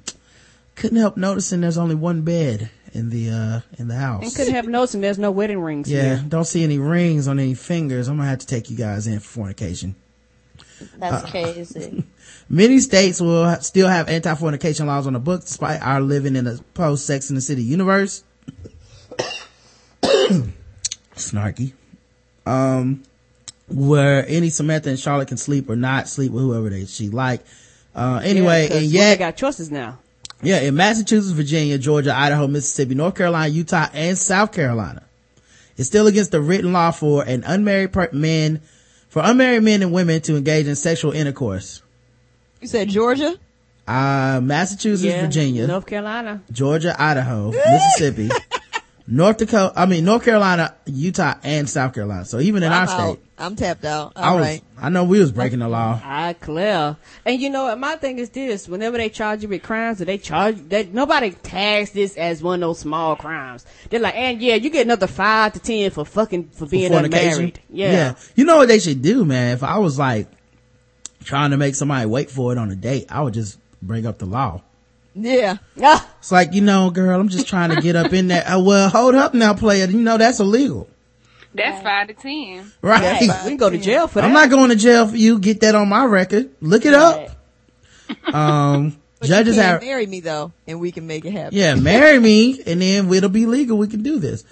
couldn't 0.75 0.99
help 0.99 1.17
noticing 1.17 1.61
there's 1.61 1.79
only 1.79 1.95
one 1.95 2.23
bed 2.23 2.71
in 2.93 3.11
the, 3.11 3.31
uh, 3.31 3.61
in 3.79 3.89
the 3.89 3.95
house. 3.97 4.23
And 4.25 4.35
couldn't 4.35 4.55
have 4.55 4.67
noticed 4.69 5.01
there's 5.01 5.19
no 5.19 5.31
wedding 5.31 5.59
rings 5.61 5.91
yeah, 5.91 6.03
here. 6.17 6.25
don't 6.29 6.45
see 6.47 6.63
any 6.65 6.79
rings 6.79 7.27
on 7.29 7.39
any 7.39 7.55
fingers. 7.55 8.09
I'm 8.09 8.17
gonna 8.17 8.29
have 8.29 8.39
to 8.41 8.47
take 8.47 8.71
you 8.71 8.77
guys 8.77 9.07
in 9.07 9.19
for 9.21 9.27
fornication. 9.29 9.95
That's 10.99 11.31
crazy. 11.31 12.05
Many 12.49 12.79
states 12.81 13.21
will 13.21 13.45
ha- 13.45 13.61
still 13.61 13.89
have 13.89 14.09
anti-fornication 14.09 14.87
laws 14.87 15.07
on 15.07 15.15
the 15.15 15.19
books 15.19 15.47
despite 15.47 15.81
our 15.81 16.01
living 16.01 16.37
in 16.37 16.47
a 16.47 16.59
post-Sex 16.75 17.31
in 17.31 17.37
the 17.37 17.41
City 17.41 17.63
universe. 17.63 18.23
Snarky. 21.15 21.73
Um, 22.47 23.03
where 23.69 24.27
any 24.29 24.51
Samantha 24.51 24.91
and 24.91 24.99
Charlotte 24.99 25.29
can 25.29 25.37
sleep 25.39 25.71
or 25.71 25.77
not 25.77 26.09
sleep 26.09 26.33
with 26.33 26.43
whoever 26.45 26.69
they 26.71 26.85
she 26.85 27.09
like. 27.09 27.41
Uh, 27.95 28.21
anyway, 28.23 28.63
Yeah, 28.65 28.69
'cause 28.69 28.77
and 28.77 28.85
women 28.87 28.91
yet, 28.91 29.19
got 29.19 29.37
choices 29.37 29.71
now. 29.71 29.99
Yeah, 30.45 30.61
in 30.61 30.75
Massachusetts, 30.77 31.33
Virginia, 31.33 31.79
Georgia, 31.79 32.15
Idaho, 32.15 32.47
Mississippi, 32.47 32.95
North 32.95 33.15
Carolina, 33.15 33.49
Utah, 33.49 33.89
and 33.93 34.17
South 34.19 34.53
Carolina, 34.53 35.03
it's 35.77 35.89
still 35.89 36.07
against 36.07 36.31
the 36.31 36.41
written 36.41 36.73
law 36.73 36.91
for 36.91 37.25
an 37.25 37.43
unmarried 37.45 37.93
per- 37.93 38.11
men, 38.13 38.61
for 39.09 39.23
unmarried 39.25 39.63
men 39.63 39.83
and 39.83 39.93
women 39.93 40.21
to 40.23 40.37
engage 40.37 40.67
in 40.67 40.77
sexual 40.77 41.13
intercourse. 41.13 41.83
You 42.61 42.69
said 42.69 42.89
Georgia? 42.89 43.37
Uh, 43.87 44.41
Massachusetts, 44.43 45.03
Yeah, 45.05 45.21
Virginia, 45.23 45.67
North 45.67 45.85
Carolina. 45.87 46.43
Georgia, 46.51 46.95
Idaho, 46.99 47.51
Mississippi, 47.51 48.31
North 49.07 49.37
Dakota, 49.37 49.73
I 49.77 49.85
mean, 49.85 50.07
North 50.07 50.25
Carolina, 50.25 50.75
Utah, 50.87 51.35
and 51.43 51.69
South 51.69 51.93
Carolina. 51.93 52.25
So 52.25 52.41
even 52.41 52.63
in 52.63 52.73
our 52.73 52.83
I'm 52.83 52.87
state, 52.87 53.01
out. 53.01 53.19
I'm 53.37 53.57
tapped 53.57 53.85
out. 53.85 54.13
I 54.17 54.35
was, 54.35 54.43
right. 54.43 54.63
I 54.79 54.89
know 54.89 55.05
we 55.05 55.21
was 55.21 55.31
breaking 55.31 55.59
the 55.59 55.69
law. 55.69 56.01
I 56.03 56.33
clear. 56.33 56.97
And 57.27 57.39
you 57.39 57.51
know 57.51 57.65
what? 57.65 57.79
My 57.79 57.97
thing 57.97 58.19
is 58.19 58.31
this: 58.31 58.67
whenever 58.67 58.97
they 58.97 59.11
charge 59.11 59.43
you 59.43 59.49
with 59.49 59.63
crimes, 59.63 60.01
or 60.01 60.07
they 60.07 60.17
charge 60.17 60.57
that 60.71 60.95
nobody 60.95 61.33
tags 61.33 61.91
this 61.91 62.17
as 62.17 62.43
one 62.43 62.63
of 62.63 62.69
those 62.69 62.79
small 62.79 63.15
crimes. 63.17 63.67
They're 63.91 64.01
like, 64.01 64.15
and 64.15 64.41
yeah, 64.41 64.55
you 64.55 64.71
get 64.71 64.87
another 64.87 65.07
five 65.07 65.53
to 65.53 65.59
ten 65.59 65.91
for 65.91 66.07
fucking 66.07 66.49
for 66.51 66.67
being 66.67 66.91
fornication. 66.91 67.29
unmarried. 67.29 67.61
Yeah. 67.69 68.15
You 68.37 68.45
know 68.47 68.57
what 68.57 68.69
they 68.69 68.79
should 68.79 69.03
do, 69.03 69.27
man? 69.27 69.53
If 69.55 69.63
I 69.63 69.79
was 69.79 69.99
like 69.99 70.29
trying 71.25 71.51
to 71.51 71.59
make 71.59 71.75
somebody 71.75 72.07
wait 72.07 72.31
for 72.31 72.53
it 72.53 72.59
on 72.59 72.71
a 72.71 72.77
date, 72.77 73.07
I 73.11 73.21
would 73.21 73.35
just 73.35 73.59
bring 73.83 74.07
up 74.07 74.19
the 74.19 74.27
law. 74.27 74.63
Yeah. 75.15 75.59
Ah, 75.83 76.09
It's 76.19 76.33
like, 76.33 76.55
you 76.55 76.61
know, 76.61 76.91
girl, 76.91 77.21
I'm 77.21 77.29
just 77.29 77.47
trying 77.49 77.75
to 77.75 77.81
get 77.81 77.95
up 77.97 78.13
in 78.13 78.29
there. 78.29 78.45
Uh, 78.47 78.61
well, 78.61 78.89
hold 78.89 79.15
up 79.15 79.33
now, 79.35 79.55
player. 79.55 79.87
You 79.87 80.01
know, 80.01 80.19
that's 80.19 80.41
illegal. 80.41 80.89
That's 81.55 81.83
five 81.85 82.09
to 82.09 82.15
ten. 82.15 82.73
Right. 82.83 83.21
we 83.21 83.29
can 83.29 83.57
go 83.57 83.71
to 83.71 83.79
jail 83.79 84.09
for 84.09 84.21
that. 84.21 84.25
I'm 84.27 84.33
not 84.33 84.51
going 84.51 84.71
to 84.71 84.77
jail 84.77 85.07
for 85.07 85.17
you. 85.17 85.39
Get 85.39 85.61
that 85.61 85.75
on 85.77 85.89
my 85.89 86.05
record. 86.05 86.51
Look 86.61 86.85
it 86.87 86.95
up. 86.95 87.31
Um, 88.33 88.99
But 89.21 89.29
judges 89.29 89.57
you 89.57 89.63
can't 89.63 89.73
have, 89.75 89.83
marry 89.83 90.05
me 90.07 90.21
though, 90.21 90.53
and 90.67 90.79
we 90.81 90.93
can 90.93 91.07
make 91.07 91.25
it 91.25 91.31
happen. 91.31 91.57
yeah, 91.57 91.75
marry 91.77 92.19
me 92.19 92.61
and 92.67 92.83
then 92.83 93.11
it'll 93.11 93.31
be 93.31 93.47
legal. 93.47 93.79
We 93.79 93.87
can 93.89 94.03
do 94.03 94.19
this. 94.19 94.43
Ju- 94.43 94.49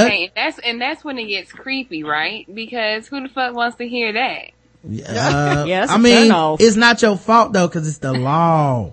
Okay, 0.00 0.24
and 0.24 0.32
that's 0.34 0.58
and 0.60 0.80
that's 0.80 1.04
when 1.04 1.18
it 1.18 1.26
gets 1.26 1.52
creepy, 1.52 2.02
right? 2.04 2.46
Because 2.52 3.06
who 3.08 3.20
the 3.20 3.28
fuck 3.28 3.54
wants 3.54 3.76
to 3.76 3.86
hear 3.88 4.12
that? 4.14 4.44
Uh, 4.48 5.64
Yeah, 5.66 5.80
that's 5.80 5.90
I 5.92 5.96
a 5.96 5.98
mean, 5.98 6.30
turnoff. 6.30 6.60
it's 6.62 6.76
not 6.76 7.02
your 7.02 7.18
fault 7.18 7.52
though, 7.52 7.68
cause 7.68 7.86
it's 7.86 7.98
the 7.98 8.14
law. 8.14 8.92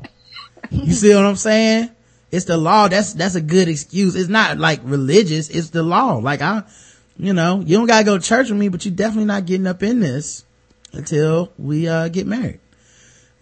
You 0.74 0.94
see 0.94 1.14
what 1.14 1.26
I'm 1.26 1.36
saying? 1.36 1.90
It's 2.32 2.46
the 2.46 2.58
law. 2.58 2.88
That's, 2.88 3.14
that's 3.14 3.36
a 3.36 3.42
good 3.42 3.68
excuse. 3.68 4.16
It's 4.16 4.30
not 4.30 4.58
like 4.58 4.82
religious. 4.84 5.50
It's 5.50 5.70
the 5.70 5.84
law. 5.84 6.16
Like 6.16 6.42
I, 6.42 6.64
you 7.18 7.34
know, 7.34 7.60
you 7.60 7.78
don't 7.78 7.86
gotta 7.86 8.04
go 8.04 8.18
to 8.18 8.24
church 8.24 8.50
with 8.50 8.60
me, 8.60 8.70
but 8.70 8.86
you're 8.86 8.96
definitely 8.96 9.26
not 9.26 9.46
getting 9.46 9.68
up 9.68 9.84
in 9.84 10.00
this 10.00 10.44
until 10.94 11.52
we, 11.58 11.88
uh, 11.88 12.08
get 12.08 12.26
married. 12.26 12.60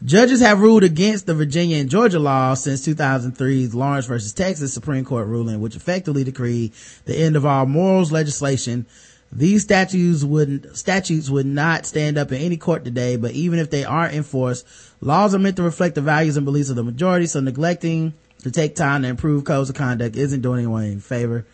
Judges 0.03 0.41
have 0.41 0.61
ruled 0.61 0.83
against 0.83 1.27
the 1.27 1.35
Virginia 1.35 1.77
and 1.77 1.87
Georgia 1.89 2.17
law 2.17 2.55
since 2.55 2.87
2003's 2.87 3.75
Lawrence 3.75 4.07
versus 4.07 4.33
Texas 4.33 4.73
Supreme 4.73 5.05
Court 5.05 5.27
ruling, 5.27 5.61
which 5.61 5.75
effectively 5.75 6.23
decreed 6.23 6.73
the 7.05 7.15
end 7.15 7.35
of 7.35 7.45
all 7.45 7.67
morals 7.67 8.11
legislation. 8.11 8.87
These 9.33 9.63
statutes 9.63 10.23
would 10.23 10.75
statutes 10.75 11.29
would 11.29 11.45
not 11.45 11.85
stand 11.85 12.17
up 12.17 12.31
in 12.31 12.41
any 12.41 12.57
court 12.57 12.83
today, 12.83 13.15
but 13.15 13.31
even 13.31 13.59
if 13.59 13.69
they 13.69 13.85
aren't 13.85 14.13
enforced, 14.13 14.67
laws 14.99 15.33
are 15.33 15.39
meant 15.39 15.55
to 15.55 15.63
reflect 15.63 15.95
the 15.95 16.01
values 16.01 16.35
and 16.35 16.45
beliefs 16.45 16.69
of 16.69 16.75
the 16.75 16.83
majority, 16.83 17.27
so 17.27 17.39
neglecting 17.39 18.13
to 18.43 18.51
take 18.51 18.75
time 18.75 19.03
to 19.03 19.07
improve 19.07 19.45
codes 19.45 19.69
of 19.69 19.75
conduct 19.75 20.17
isn't 20.17 20.41
doing 20.41 20.59
anyone 20.59 20.83
any 20.83 20.99
favor. 20.99 21.45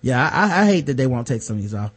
Yeah, 0.00 0.28
I, 0.32 0.62
I 0.62 0.66
hate 0.66 0.86
that 0.86 0.96
they 0.96 1.06
won't 1.06 1.26
take 1.26 1.42
some 1.42 1.56
of 1.56 1.62
these 1.62 1.74
off. 1.74 1.90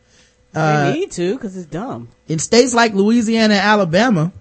they 0.51 0.59
uh, 0.59 0.91
need 0.93 1.11
to 1.11 1.35
because 1.35 1.55
it's 1.55 1.67
dumb. 1.67 2.09
In 2.27 2.39
states 2.39 2.73
like 2.73 2.93
Louisiana 2.93 3.53
and 3.53 3.63
Alabama, 3.63 4.33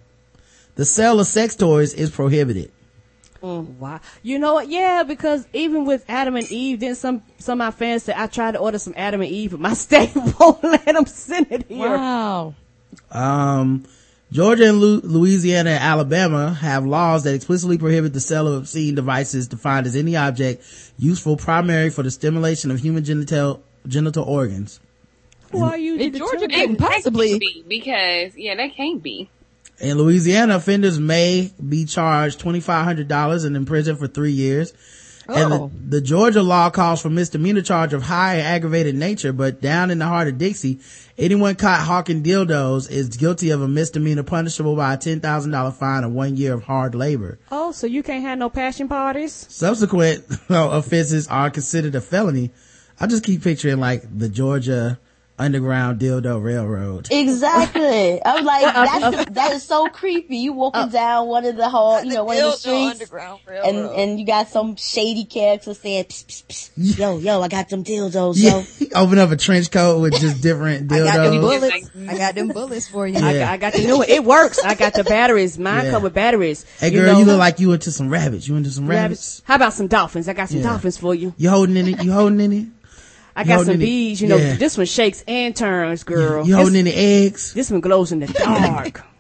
the 0.75 0.85
sale 0.85 1.21
of 1.21 1.27
sex 1.27 1.55
toys 1.55 1.95
is 1.95 2.11
prohibited. 2.11 2.73
Wow. 3.41 4.01
You 4.23 4.39
know 4.39 4.55
what? 4.55 4.69
Yeah, 4.69 5.03
because 5.05 5.47
even 5.53 5.85
with 5.85 6.05
Adam 6.09 6.37
and 6.37 6.51
Eve, 6.51 6.81
then 6.81 6.95
some 6.95 7.23
some 7.39 7.61
of 7.61 7.67
my 7.67 7.71
fans 7.71 8.05
said 8.05 8.17
I 8.17 8.27
tried 8.27 8.53
to 8.53 8.59
order 8.59 8.79
some 8.79 8.95
Adam 8.97 9.21
and 9.21 9.31
Eve, 9.31 9.53
but 9.53 9.61
my 9.61 9.75
state 9.75 10.13
won't 10.15 10.63
let 10.63 10.85
them 10.85 11.07
send 11.07 11.47
it 11.51 11.67
here. 11.69 11.89
Wow. 11.89 12.55
Um, 13.11 13.85
Georgia 14.31 14.69
and 14.69 14.79
Lu- 14.79 15.01
Louisiana 15.03 15.71
and 15.71 15.83
Alabama 15.83 16.53
have 16.53 16.85
laws 16.85 17.25
that 17.25 17.35
explicitly 17.35 17.79
prohibit 17.79 18.13
the 18.13 18.21
sale 18.21 18.47
of 18.47 18.55
obscene 18.63 18.95
devices 18.95 19.49
defined 19.49 19.87
as 19.87 19.97
any 19.97 20.17
object 20.17 20.63
useful 20.99 21.37
primarily 21.37 21.91
for 21.91 22.03
the 22.03 22.11
stimulation 22.11 22.71
of 22.71 22.81
human 22.81 23.05
genital 23.05 23.63
genital 23.87 24.25
organs. 24.25 24.81
Why 25.51 25.69
are 25.69 25.79
you? 25.79 25.97
In 25.97 26.13
Georgia, 26.15 26.47
couldn't 26.47 26.77
possibly. 26.77 27.39
be, 27.39 27.65
because 27.67 28.37
yeah, 28.37 28.55
that 28.57 28.75
can't 28.75 29.03
be. 29.03 29.31
In 29.81 29.97
Louisiana, 29.99 30.57
offenders 30.57 30.99
may 30.99 31.53
be 31.67 31.85
charged 31.85 32.41
$2,500 32.41 33.45
and 33.45 33.57
imprisoned 33.57 33.99
for 33.99 34.09
three 34.09 34.33
years. 34.33 34.73
And 35.29 35.53
Oh. 35.53 35.71
the, 35.89 35.97
the 35.97 36.01
Georgia 36.01 36.43
law 36.43 36.71
calls 36.71 37.03
for 37.03 37.11
misdemeanor 37.11 37.61
charge 37.61 37.93
of 37.93 38.03
high 38.05 38.37
and 38.37 38.47
aggravated 38.47 38.95
nature, 38.95 39.33
but 39.33 39.61
down 39.61 39.91
in 39.91 39.99
the 39.99 40.07
heart 40.07 40.27
of 40.27 40.39
Dixie, 40.39 40.81
anyone 41.19 41.55
caught 41.55 41.81
hawking 41.81 42.23
dildos 42.23 42.91
is 42.91 43.09
guilty 43.11 43.51
of 43.51 43.61
a 43.61 43.69
misdemeanor 43.69 44.23
punishable 44.23 44.75
by 44.75 44.95
a 44.95 44.97
$10,000 44.97 45.73
fine 45.75 46.03
and 46.05 46.15
one 46.15 46.37
year 46.37 46.55
of 46.55 46.63
hard 46.65 46.95
labor. 46.95 47.39
Oh, 47.53 47.73
so 47.73 47.87
you 47.87 48.03
can't 48.03 48.23
have 48.25 48.39
no 48.39 48.49
passion 48.49 48.89
parties? 48.89 49.47
Subsequent 49.51 50.25
offenses 50.49 51.29
are 51.29 51.51
considered 51.51 51.95
a 51.95 52.01
felony. 52.01 52.51
I 52.99 53.07
just 53.07 53.23
keep 53.23 53.43
picturing 53.43 53.79
like 53.81 54.05
the 54.19 54.31
Georgia 54.31 54.99
Underground 55.39 56.01
Dildo 56.01 56.43
Railroad. 56.43 57.09
Exactly. 57.11 58.23
I 58.23 58.35
was 58.35 58.45
like, 58.45 58.63
that's, 58.75 59.31
that 59.31 59.53
is 59.53 59.63
so 59.63 59.89
creepy. 59.89 60.39
You 60.39 60.53
walking 60.53 60.83
uh, 60.83 60.87
down 60.87 61.29
one 61.29 61.45
of 61.45 61.57
the 61.57 61.69
hall, 61.69 62.03
you 62.03 62.15
know, 62.15 62.25
one 62.25 62.37
of 62.37 62.43
the 62.43 62.53
streets, 62.53 63.01
Underground 63.01 63.41
and 63.49 63.77
and 63.79 64.21
you 64.21 64.27
got 64.27 64.49
some 64.49 64.77
shady 64.77 65.25
character 65.25 65.75
saying, 65.75 66.05
psst, 66.05 66.27
psst, 66.47 66.71
psst. 66.79 66.99
"Yo, 66.99 67.19
yo, 67.19 67.41
I 67.41 67.49
got 67.49 67.69
them 67.69 67.85
dildos, 67.85 68.35
Yeah, 68.37 68.63
yo." 68.81 68.87
open 69.05 69.19
up 69.19 69.31
a 69.31 69.37
trench 69.37 69.71
coat 69.71 70.01
with 70.01 70.15
just 70.21 70.43
different 70.43 70.89
dildos. 70.89 71.07
I 71.09 71.17
got 71.17 71.31
them 71.31 71.41
bullets. 71.41 71.91
I 72.09 72.17
got 72.19 72.35
them 72.35 72.49
bullets 72.49 72.89
for 72.89 73.07
you. 73.07 73.19
I, 73.19 73.33
Yeah. 73.33 73.39
got- 73.45 73.53
I 73.53 73.57
got 73.59 73.73
the 73.75 73.87
new 73.87 73.99
one. 73.99 74.09
It 74.09 74.25
works. 74.25 74.59
I 74.63 74.75
got 74.75 74.95
the 74.95 75.05
batteries. 75.05 75.59
Mine 75.59 75.85
Yeah. 75.87 75.91
come 75.93 76.03
with 76.03 76.15
batteries. 76.15 76.65
Hey 76.81 76.91
girl, 76.91 77.13
know, 77.13 77.19
you 77.21 77.25
look 77.25 77.39
like 77.39 77.61
you 77.61 77.73
into 77.73 77.91
some 77.93 78.09
rabbits. 78.09 78.49
You 78.49 78.57
into 78.57 78.71
some 78.71 78.87
rabbits? 78.87 79.03
rabbits. 79.03 79.43
How 79.45 79.55
about 79.57 79.73
some 79.73 79.87
dolphins? 79.87 80.29
I 80.29 80.33
got 80.33 80.49
some 80.49 80.59
Yeah. 80.59 80.65
dolphins 80.71 80.97
for 80.99 81.15
you. 81.15 81.35
You 81.37 81.51
holding 81.51 81.77
in 81.77 81.89
it? 81.89 82.03
You 82.03 82.13
holding 82.13 82.41
in 82.41 82.53
it? 82.53 82.67
I 83.39 83.45
got 83.45 83.61
some 83.61 83.75
any- 83.75 83.85
bees. 83.85 84.21
You 84.21 84.29
know, 84.29 84.37
yeah. 84.37 84.57
this 84.57 84.77
one 84.77 84.87
shakes 84.87 85.23
and 85.29 85.55
turns, 85.55 86.03
girl. 86.03 86.47
You 86.47 86.57
holding 86.57 86.85
this, 86.85 86.95
any 86.95 87.27
eggs? 87.27 87.55
this 87.55 87.71
one 87.71 87.81
glows 87.81 88.13
in 88.13 88.21
the 88.21 88.27
dark. 88.27 89.03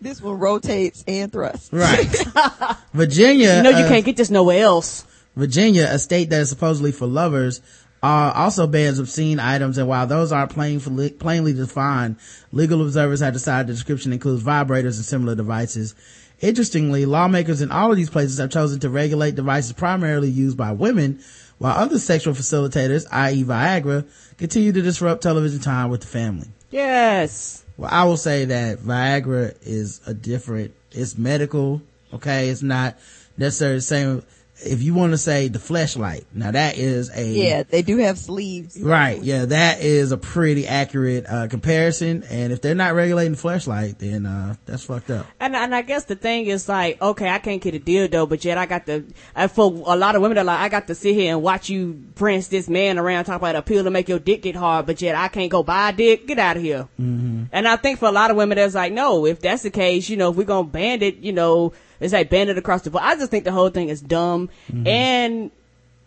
This 0.00 0.22
one 0.22 0.38
rotates 0.38 1.02
and 1.08 1.32
thrusts. 1.32 1.72
Right. 1.72 2.06
Virginia. 2.92 3.56
you 3.56 3.62
know, 3.64 3.70
you 3.70 3.84
uh, 3.84 3.88
can't 3.88 4.04
get 4.04 4.16
this 4.16 4.30
nowhere 4.30 4.62
else. 4.62 5.04
Virginia, 5.34 5.88
a 5.90 5.98
state 5.98 6.30
that 6.30 6.42
is 6.42 6.48
supposedly 6.50 6.92
for 6.92 7.08
lovers, 7.08 7.60
uh, 8.00 8.30
also 8.32 8.68
bans 8.68 9.00
obscene 9.00 9.40
items. 9.40 9.76
And 9.76 9.88
while 9.88 10.06
those 10.06 10.30
aren't 10.30 10.52
plainly, 10.52 11.10
plainly 11.10 11.52
defined, 11.52 12.14
legal 12.52 12.80
observers 12.80 13.18
have 13.18 13.32
decided 13.32 13.66
the 13.66 13.72
description 13.72 14.12
includes 14.12 14.44
vibrators 14.44 14.98
and 14.98 15.04
similar 15.04 15.34
devices. 15.34 15.96
Interestingly, 16.40 17.04
lawmakers 17.04 17.60
in 17.60 17.72
all 17.72 17.90
of 17.90 17.96
these 17.96 18.10
places 18.10 18.38
have 18.38 18.50
chosen 18.50 18.78
to 18.80 18.90
regulate 18.90 19.34
devices 19.34 19.72
primarily 19.72 20.30
used 20.30 20.56
by 20.56 20.70
women, 20.70 21.20
while 21.58 21.76
other 21.76 21.98
sexual 21.98 22.34
facilitators, 22.34 23.06
i.e. 23.10 23.44
Viagra, 23.44 24.06
continue 24.36 24.72
to 24.72 24.82
disrupt 24.82 25.22
television 25.22 25.60
time 25.60 25.90
with 25.90 26.00
the 26.00 26.06
family. 26.06 26.48
Yes. 26.70 27.64
Well, 27.76 27.90
I 27.92 28.04
will 28.04 28.16
say 28.16 28.44
that 28.46 28.78
Viagra 28.78 29.54
is 29.62 30.00
a 30.06 30.14
different, 30.14 30.74
it's 30.92 31.16
medical, 31.16 31.82
okay? 32.12 32.48
It's 32.48 32.62
not 32.62 32.98
necessarily 33.36 33.78
the 33.78 33.82
same. 33.82 34.22
If 34.60 34.82
you 34.82 34.94
want 34.94 35.12
to 35.12 35.18
say 35.18 35.48
the 35.48 35.58
fleshlight, 35.58 36.24
now 36.32 36.50
that 36.50 36.78
is 36.78 37.10
a 37.14 37.28
Yeah, 37.28 37.62
they 37.62 37.82
do 37.82 37.98
have 37.98 38.18
sleeves. 38.18 38.78
Right. 38.80 39.22
Yeah, 39.22 39.46
that 39.46 39.80
is 39.80 40.12
a 40.12 40.18
pretty 40.18 40.66
accurate 40.66 41.26
uh, 41.28 41.48
comparison. 41.48 42.24
And 42.24 42.52
if 42.52 42.60
they're 42.60 42.74
not 42.74 42.94
regulating 42.94 43.32
the 43.32 43.38
fleshlight, 43.38 43.98
then 43.98 44.26
uh, 44.26 44.54
that's 44.66 44.84
fucked 44.84 45.10
up. 45.10 45.26
And 45.40 45.54
and 45.54 45.74
I 45.74 45.82
guess 45.82 46.04
the 46.04 46.16
thing 46.16 46.46
is 46.46 46.68
like, 46.68 47.00
okay, 47.00 47.28
I 47.28 47.38
can't 47.38 47.62
get 47.62 47.74
a 47.74 47.80
dildo, 47.80 48.28
but 48.28 48.44
yet 48.44 48.58
I 48.58 48.66
got 48.66 48.86
to. 48.86 49.04
And 49.34 49.50
for 49.50 49.64
a 49.86 49.96
lot 49.96 50.16
of 50.16 50.22
women, 50.22 50.36
they're 50.36 50.44
like, 50.44 50.60
I 50.60 50.68
got 50.68 50.86
to 50.88 50.94
sit 50.94 51.14
here 51.14 51.32
and 51.32 51.42
watch 51.42 51.68
you 51.68 52.04
prance 52.14 52.48
this 52.48 52.68
man 52.68 52.98
around, 52.98 53.24
talk 53.24 53.36
about 53.36 53.56
a 53.56 53.62
pill 53.62 53.84
to 53.84 53.90
make 53.90 54.08
your 54.08 54.18
dick 54.18 54.42
get 54.42 54.56
hard, 54.56 54.86
but 54.86 55.00
yet 55.00 55.14
I 55.14 55.28
can't 55.28 55.50
go 55.50 55.62
buy 55.62 55.90
a 55.90 55.92
dick. 55.92 56.26
Get 56.26 56.38
out 56.38 56.56
of 56.56 56.62
here. 56.62 56.88
Mm-hmm. 57.00 57.44
And 57.52 57.68
I 57.68 57.76
think 57.76 57.98
for 57.98 58.06
a 58.06 58.12
lot 58.12 58.30
of 58.30 58.36
women, 58.36 58.56
that's 58.56 58.74
like, 58.74 58.92
no, 58.92 59.26
if 59.26 59.40
that's 59.40 59.62
the 59.62 59.70
case, 59.70 60.08
you 60.08 60.16
know, 60.16 60.30
if 60.30 60.36
we're 60.36 60.44
gonna 60.44 60.68
ban 60.68 61.02
it, 61.02 61.18
you 61.18 61.32
know, 61.32 61.72
it's 62.00 62.12
like 62.12 62.30
ban 62.30 62.48
it 62.48 62.58
across 62.58 62.82
the 62.82 62.90
board. 62.90 63.04
I 63.04 63.16
just 63.16 63.30
think 63.30 63.44
the 63.44 63.52
whole 63.52 63.70
thing 63.70 63.88
is 63.88 64.00
dumb. 64.00 64.50
Mm-hmm. 64.70 64.86
And 64.86 65.50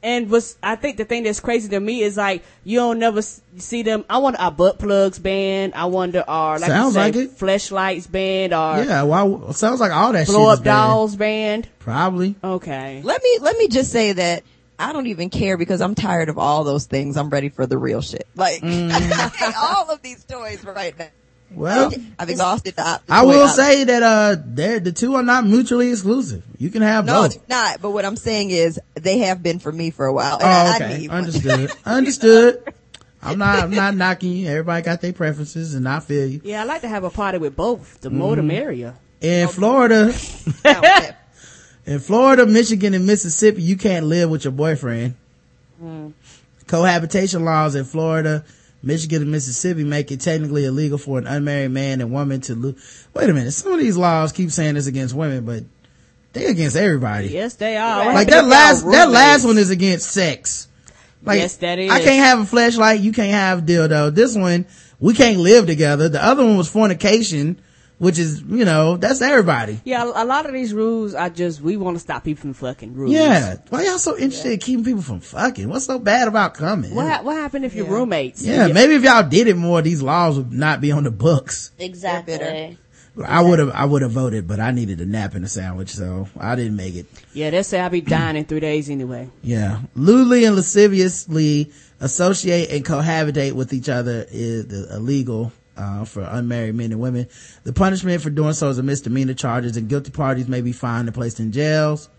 and 0.04 0.30
was 0.30 0.58
I 0.64 0.76
think 0.76 0.98
the 0.98 1.06
thing 1.06 1.24
that's 1.24 1.40
crazy 1.40 1.70
to 1.70 1.80
me 1.80 2.02
is 2.02 2.18
like 2.18 2.44
you 2.64 2.80
don't 2.80 3.00
never 3.00 3.22
see 3.22 3.84
them. 3.84 4.06
I 4.10 4.18
wonder 4.18 4.40
are 4.40 4.52
butt 4.52 4.80
plugs 4.80 5.20
banned? 5.20 5.74
I 5.76 5.86
wonder 5.86 6.24
are 6.28 6.60
like 6.60 6.70
Sounds 6.70 6.96
you 6.96 7.02
say, 7.02 7.06
like 7.06 7.16
it. 7.16 7.38
fleshlights 7.38 8.12
banned 8.12 8.54
or 8.54 8.84
Yeah. 8.84 9.04
Why? 9.04 9.52
Sounds 9.52 9.80
like 9.80 9.92
all 9.92 10.14
that 10.14 10.28
blow 10.28 10.52
is 10.52 10.60
up 10.60 10.64
bad. 10.64 10.72
dolls 10.72 11.16
banned? 11.16 11.68
Probably. 11.80 12.36
Okay. 12.44 13.02
Let 13.04 13.22
me 13.22 13.38
let 13.42 13.58
me 13.58 13.68
just 13.68 13.92
say 13.92 14.14
that 14.14 14.44
I 14.80 14.94
don't 14.94 15.08
even 15.08 15.30
care 15.30 15.58
because 15.58 15.82
I'm 15.82 15.94
tired 15.94 16.30
of 16.30 16.40
all 16.40 16.64
those 16.64 16.86
things. 16.86 17.16
I'm 17.18 17.30
ready 17.30 17.50
for 17.50 17.68
the 17.68 17.78
real 17.78 18.02
shit. 18.02 18.28
Like 18.36 18.62
mm. 18.62 19.54
all 19.56 19.92
of 19.92 20.02
these 20.02 20.24
toys 20.24 20.64
right 20.64 20.98
now. 20.98 21.08
Well, 21.54 21.92
I've 22.18 22.30
exhausted 22.30 22.76
the. 22.76 23.02
I 23.10 23.24
will 23.24 23.44
option. 23.44 23.56
say 23.56 23.84
that 23.84 24.04
uh, 24.04 24.36
they're, 24.46 24.80
the 24.80 24.92
two 24.92 25.16
are 25.16 25.24
not 25.24 25.46
mutually 25.46 25.90
exclusive. 25.92 26.44
You 26.58 26.70
can 26.70 26.82
have 26.82 27.06
No, 27.06 27.24
both. 27.24 27.36
it's 27.36 27.48
not. 27.50 27.82
But 27.82 27.92
what 27.92 28.06
I'm 28.06 28.16
saying 28.16 28.52
is, 28.52 28.80
they 28.96 29.20
have 29.20 29.44
been 29.44 29.60
for 29.60 29.72
me 29.72 29.92
for 29.92 30.06
a 30.06 30.14
while. 30.14 30.36
and 30.36 30.44
Oh, 30.44 30.48
I- 30.48 30.72
I 30.72 30.76
okay. 30.94 31.08
Understood. 31.10 31.72
Understood. 31.86 32.74
I'm 33.22 33.38
not. 33.38 33.60
I'm 33.60 33.72
not 33.72 33.96
knocking 33.96 34.32
you. 34.32 34.48
Everybody 34.50 34.82
got 34.84 35.02
their 35.02 35.14
preferences, 35.14 35.76
and 35.76 35.88
I 35.88 36.00
feel 36.00 36.26
you. 36.28 36.42
Yeah, 36.44 36.62
I 36.62 36.64
like 36.66 36.82
to 36.82 36.88
have 36.88 37.04
a 37.04 37.10
party 37.10 37.38
with 37.38 37.56
both. 37.56 38.00
The 38.02 38.10
more 38.10 38.36
the 38.36 38.44
merrier. 38.44 38.96
In 39.20 39.48
Florida, 39.50 40.12
in 41.86 42.00
Florida, 42.00 42.46
Michigan, 42.48 42.94
and 42.96 43.06
Mississippi, 43.06 43.62
you 43.62 43.76
can't 43.78 44.06
live 44.08 44.30
with 44.30 44.46
your 44.46 44.52
boyfriend. 44.54 45.16
Cohabitation 46.68 47.44
laws 47.44 47.76
in 47.76 47.84
Florida, 47.86 48.44
Michigan, 48.84 49.22
and 49.22 49.32
Mississippi 49.32 49.84
make 49.84 50.12
it 50.12 50.22
technically 50.22 50.66
illegal 50.66 50.98
for 50.98 51.20
an 51.20 51.28
unmarried 51.28 51.72
man 51.72 52.02
and 52.02 52.12
woman 52.12 52.42
to 52.42 52.56
live. 52.56 53.08
Wait 53.14 53.30
a 53.30 53.34
minute. 53.34 53.52
Some 53.52 53.74
of 53.74 53.80
these 53.80 53.98
laws 53.98 54.32
keep 54.32 54.52
saying 54.52 54.76
it's 54.78 54.88
against 54.88 55.14
women, 55.14 55.46
but 55.46 55.64
they 56.34 56.46
against 56.46 56.76
everybody. 56.76 57.28
Yes, 57.28 57.56
they 57.56 57.78
are. 57.78 58.06
What 58.06 58.16
like 58.16 58.28
that 58.30 58.46
last, 58.46 58.84
that 58.90 59.10
last 59.10 59.46
one 59.46 59.58
is 59.58 59.70
against 59.70 60.10
sex. 60.12 60.68
Like, 61.24 61.40
Yes, 61.40 61.58
that 61.58 61.78
is. 61.78 61.92
I 61.92 62.02
can't 62.02 62.26
have 62.26 62.40
a 62.40 62.46
flashlight. 62.46 63.02
You 63.02 63.12
can't 63.12 63.32
have 63.32 63.60
a 63.60 63.62
dildo. 63.62 64.14
This 64.14 64.36
one, 64.36 64.66
we 65.00 65.14
can't 65.14 65.38
live 65.38 65.68
together. 65.68 66.10
The 66.10 66.24
other 66.24 66.44
one 66.44 66.58
was 66.58 66.70
fornication, 66.70 67.62
which 68.02 68.18
is, 68.18 68.42
you 68.42 68.66
know, 68.66 68.98
that's 68.98 69.22
everybody. 69.22 69.80
Yeah, 69.84 70.04
a 70.04 70.26
lot 70.26 70.48
of 70.48 70.54
these 70.54 70.74
rules 70.74 71.14
are 71.14 71.30
just 71.30 71.62
we 71.62 71.78
want 71.78 71.98
to 71.98 72.00
stop 72.00 72.24
people 72.24 72.42
from 72.42 72.54
fucking 72.56 72.96
rules. 72.96 73.12
Yeah. 73.12 73.58
Why 73.70 73.84
y'all 73.84 74.00
so 74.00 74.18
interested 74.18 74.54
in 74.54 74.60
keeping 74.60 74.84
people 74.84 75.04
from 75.04 75.20
fucking? 75.20 75.70
What's 75.70 75.86
so 75.86 76.00
bad 76.00 76.28
about 76.28 76.56
coming? 76.56 76.96
What 76.96 77.24
what 77.24 77.36
happened 77.38 77.64
if 77.64 77.76
your 77.76 77.86
roommates? 77.86 78.44
yeah, 78.44 78.68
maybe 78.70 78.96
if 78.96 79.04
y'all 79.04 79.30
did 79.30 79.48
it 79.48 79.56
more, 79.56 79.84
these 79.84 80.02
laws 80.02 80.38
would 80.38 80.52
not 80.52 80.82
be 80.82 80.92
on 80.92 81.04
the 81.04 81.12
books. 81.12 81.74
Exactly. 81.78 82.80
I 83.24 83.42
would 83.42 83.60
have, 83.60 83.70
I 83.70 83.86
would 83.86 84.02
have 84.02 84.12
voted, 84.12 84.48
but 84.48 84.60
I 84.60 84.72
needed 84.72 85.00
a 85.00 85.06
nap 85.06 85.36
and 85.36 85.46
a 85.46 85.48
sandwich, 85.48 85.90
so 85.90 86.28
I 86.40 86.56
didn't 86.56 86.78
make 86.78 86.96
it. 86.96 87.06
Yeah, 87.34 87.52
they 87.52 87.62
say 87.62 87.82
I'll 87.82 87.90
be 87.90 88.02
dying 88.02 88.38
in 88.38 88.46
three 88.46 88.62
days 88.62 88.90
anyway. 88.90 89.30
Yeah. 89.44 89.82
Lewdly 89.96 90.46
and 90.46 90.56
lasciviously 90.56 91.72
associate 92.00 92.72
and 92.72 92.84
cohabitate 92.86 93.52
with 93.52 93.74
each 93.74 93.90
other 93.90 94.26
is 94.32 94.90
illegal, 94.92 95.52
uh, 95.78 96.06
for 96.06 96.22
unmarried 96.22 96.76
men 96.76 96.92
and 96.92 97.00
women. 97.02 97.28
The 97.64 97.74
punishment 97.74 98.22
for 98.22 98.30
doing 98.30 98.54
so 98.54 98.70
is 98.70 98.78
a 98.78 98.84
misdemeanor 98.84 99.34
charges 99.34 99.78
and 99.78 99.88
guilty 99.90 100.12
parties 100.12 100.48
may 100.48 100.62
be 100.62 100.72
fined 100.72 101.08
and 101.08 101.16
placed 101.16 101.40
in 101.40 101.52
jails. 101.52 102.10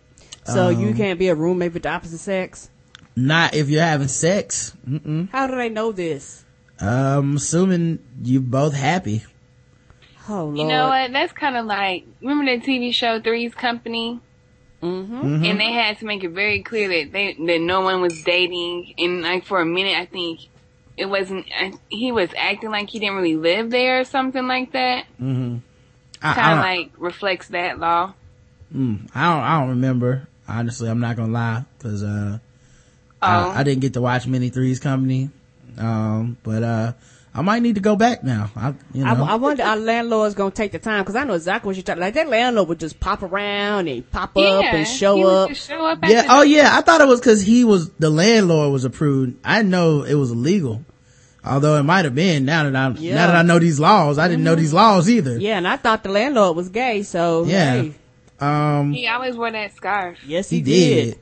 So 0.44 0.68
Um, 0.68 0.80
you 0.80 0.94
can't 0.94 1.18
be 1.18 1.28
a 1.28 1.34
roommate 1.34 1.72
with 1.74 1.84
the 1.84 1.90
opposite 1.90 2.18
sex. 2.18 2.68
Not 3.14 3.54
if 3.54 3.68
you're 3.68 3.82
having 3.82 4.08
sex. 4.08 4.74
Mm-mm. 4.88 5.28
How 5.30 5.46
do 5.46 5.56
they 5.56 5.68
know 5.68 5.92
this? 5.92 6.44
Um, 6.80 7.36
assuming 7.36 8.00
you're 8.22 8.40
both 8.40 8.74
happy. 8.74 9.22
Oh 10.28 10.44
lord. 10.46 10.58
You 10.58 10.64
know 10.66 10.88
what? 10.88 11.12
That's 11.12 11.32
kind 11.32 11.56
of 11.56 11.66
like 11.66 12.04
remember 12.20 12.44
the 12.56 12.64
TV 12.64 12.92
show 12.94 13.20
Three's 13.20 13.54
Company, 13.54 14.20
Mm-hmm. 14.82 15.44
and 15.44 15.60
they 15.60 15.70
had 15.72 15.98
to 15.98 16.06
make 16.06 16.24
it 16.24 16.30
very 16.30 16.62
clear 16.62 16.88
that 16.88 17.12
they 17.12 17.34
that 17.34 17.60
no 17.60 17.82
one 17.82 18.00
was 18.00 18.20
dating. 18.24 18.94
And 18.98 19.22
like 19.22 19.44
for 19.44 19.60
a 19.60 19.66
minute, 19.66 19.96
I 19.96 20.06
think 20.06 20.40
it 20.96 21.06
wasn't. 21.06 21.46
He 21.88 22.12
was 22.12 22.30
acting 22.36 22.70
like 22.70 22.90
he 22.90 22.98
didn't 22.98 23.16
really 23.16 23.36
live 23.36 23.70
there 23.70 24.00
or 24.00 24.04
something 24.04 24.46
like 24.46 24.72
that. 24.72 25.06
I, 25.20 25.24
Kind 26.34 26.58
of 26.58 26.58
like 26.64 26.92
reflects 26.98 27.48
that 27.48 27.78
law. 27.78 28.14
mm, 28.74 29.08
I 29.14 29.32
don't, 29.34 29.42
I 29.42 29.60
don't 29.60 29.68
remember. 29.70 30.28
Honestly, 30.48 30.88
I'm 30.88 31.00
not 31.00 31.16
gonna 31.16 31.32
lie, 31.32 31.64
cause, 31.78 32.02
uh, 32.02 32.38
Oh, 33.24 33.26
I, 33.26 33.60
I 33.60 33.62
didn't 33.62 33.80
get 33.80 33.92
to 33.94 34.00
watch 34.00 34.26
many 34.26 34.48
Threes 34.50 34.80
Company. 34.80 35.30
Um, 35.78 36.36
but, 36.42 36.62
uh, 36.62 36.92
I 37.34 37.40
might 37.40 37.62
need 37.62 37.76
to 37.76 37.80
go 37.80 37.96
back 37.96 38.22
now. 38.22 38.50
I, 38.54 38.74
you 38.92 39.04
know. 39.04 39.24
I 39.24 39.36
wonder 39.36 39.62
our 39.62 39.76
landlord's 39.76 40.34
gonna 40.34 40.50
take 40.50 40.72
the 40.72 40.78
time 40.78 41.02
because 41.02 41.16
I 41.16 41.24
know 41.24 41.32
exactly 41.32 41.68
what 41.68 41.76
you're 41.76 41.82
talking. 41.82 42.02
Like 42.02 42.12
that 42.14 42.28
landlord 42.28 42.68
would 42.68 42.78
just 42.80 43.00
pop 43.00 43.22
around 43.22 43.88
and 43.88 44.08
pop 44.10 44.32
yeah, 44.36 44.42
up 44.42 44.64
and 44.66 44.86
show 44.86 45.16
he 45.16 45.24
would 45.24 45.30
up. 45.30 45.48
just 45.48 45.66
show 45.66 45.82
up. 45.86 45.98
Yeah. 46.06 46.26
Oh 46.28 46.42
yeah. 46.42 46.70
I 46.76 46.82
thought 46.82 47.00
it 47.00 47.08
was 47.08 47.20
cause 47.22 47.40
he 47.40 47.64
was, 47.64 47.88
the 47.92 48.10
landlord 48.10 48.70
was 48.72 48.84
approved. 48.84 49.36
I 49.44 49.62
know 49.62 50.02
it 50.02 50.14
was 50.14 50.30
illegal. 50.30 50.84
Although 51.44 51.76
it 51.76 51.82
might 51.84 52.04
have 52.04 52.14
been 52.14 52.44
now 52.44 52.64
that 52.70 52.76
I, 52.76 52.90
Yeah. 52.98 53.14
now 53.14 53.26
that 53.28 53.36
I 53.36 53.42
know 53.42 53.58
these 53.58 53.80
laws, 53.80 54.18
I 54.18 54.28
didn't 54.28 54.44
know 54.44 54.54
these 54.54 54.74
laws 54.74 55.08
either. 55.08 55.38
Yeah, 55.38 55.56
and 55.56 55.66
I 55.66 55.76
thought 55.78 56.02
the 56.02 56.10
landlord 56.10 56.54
was 56.54 56.68
gay. 56.68 57.02
So 57.02 57.44
Yeah. 57.46 57.82
hey, 57.82 57.94
Um, 58.40 58.92
He 58.92 59.06
always 59.08 59.36
wore 59.36 59.50
that 59.50 59.74
scarf. 59.74 60.18
yes, 60.26 60.50
he 60.50 60.56
he, 60.58 60.62
did. 60.62 61.18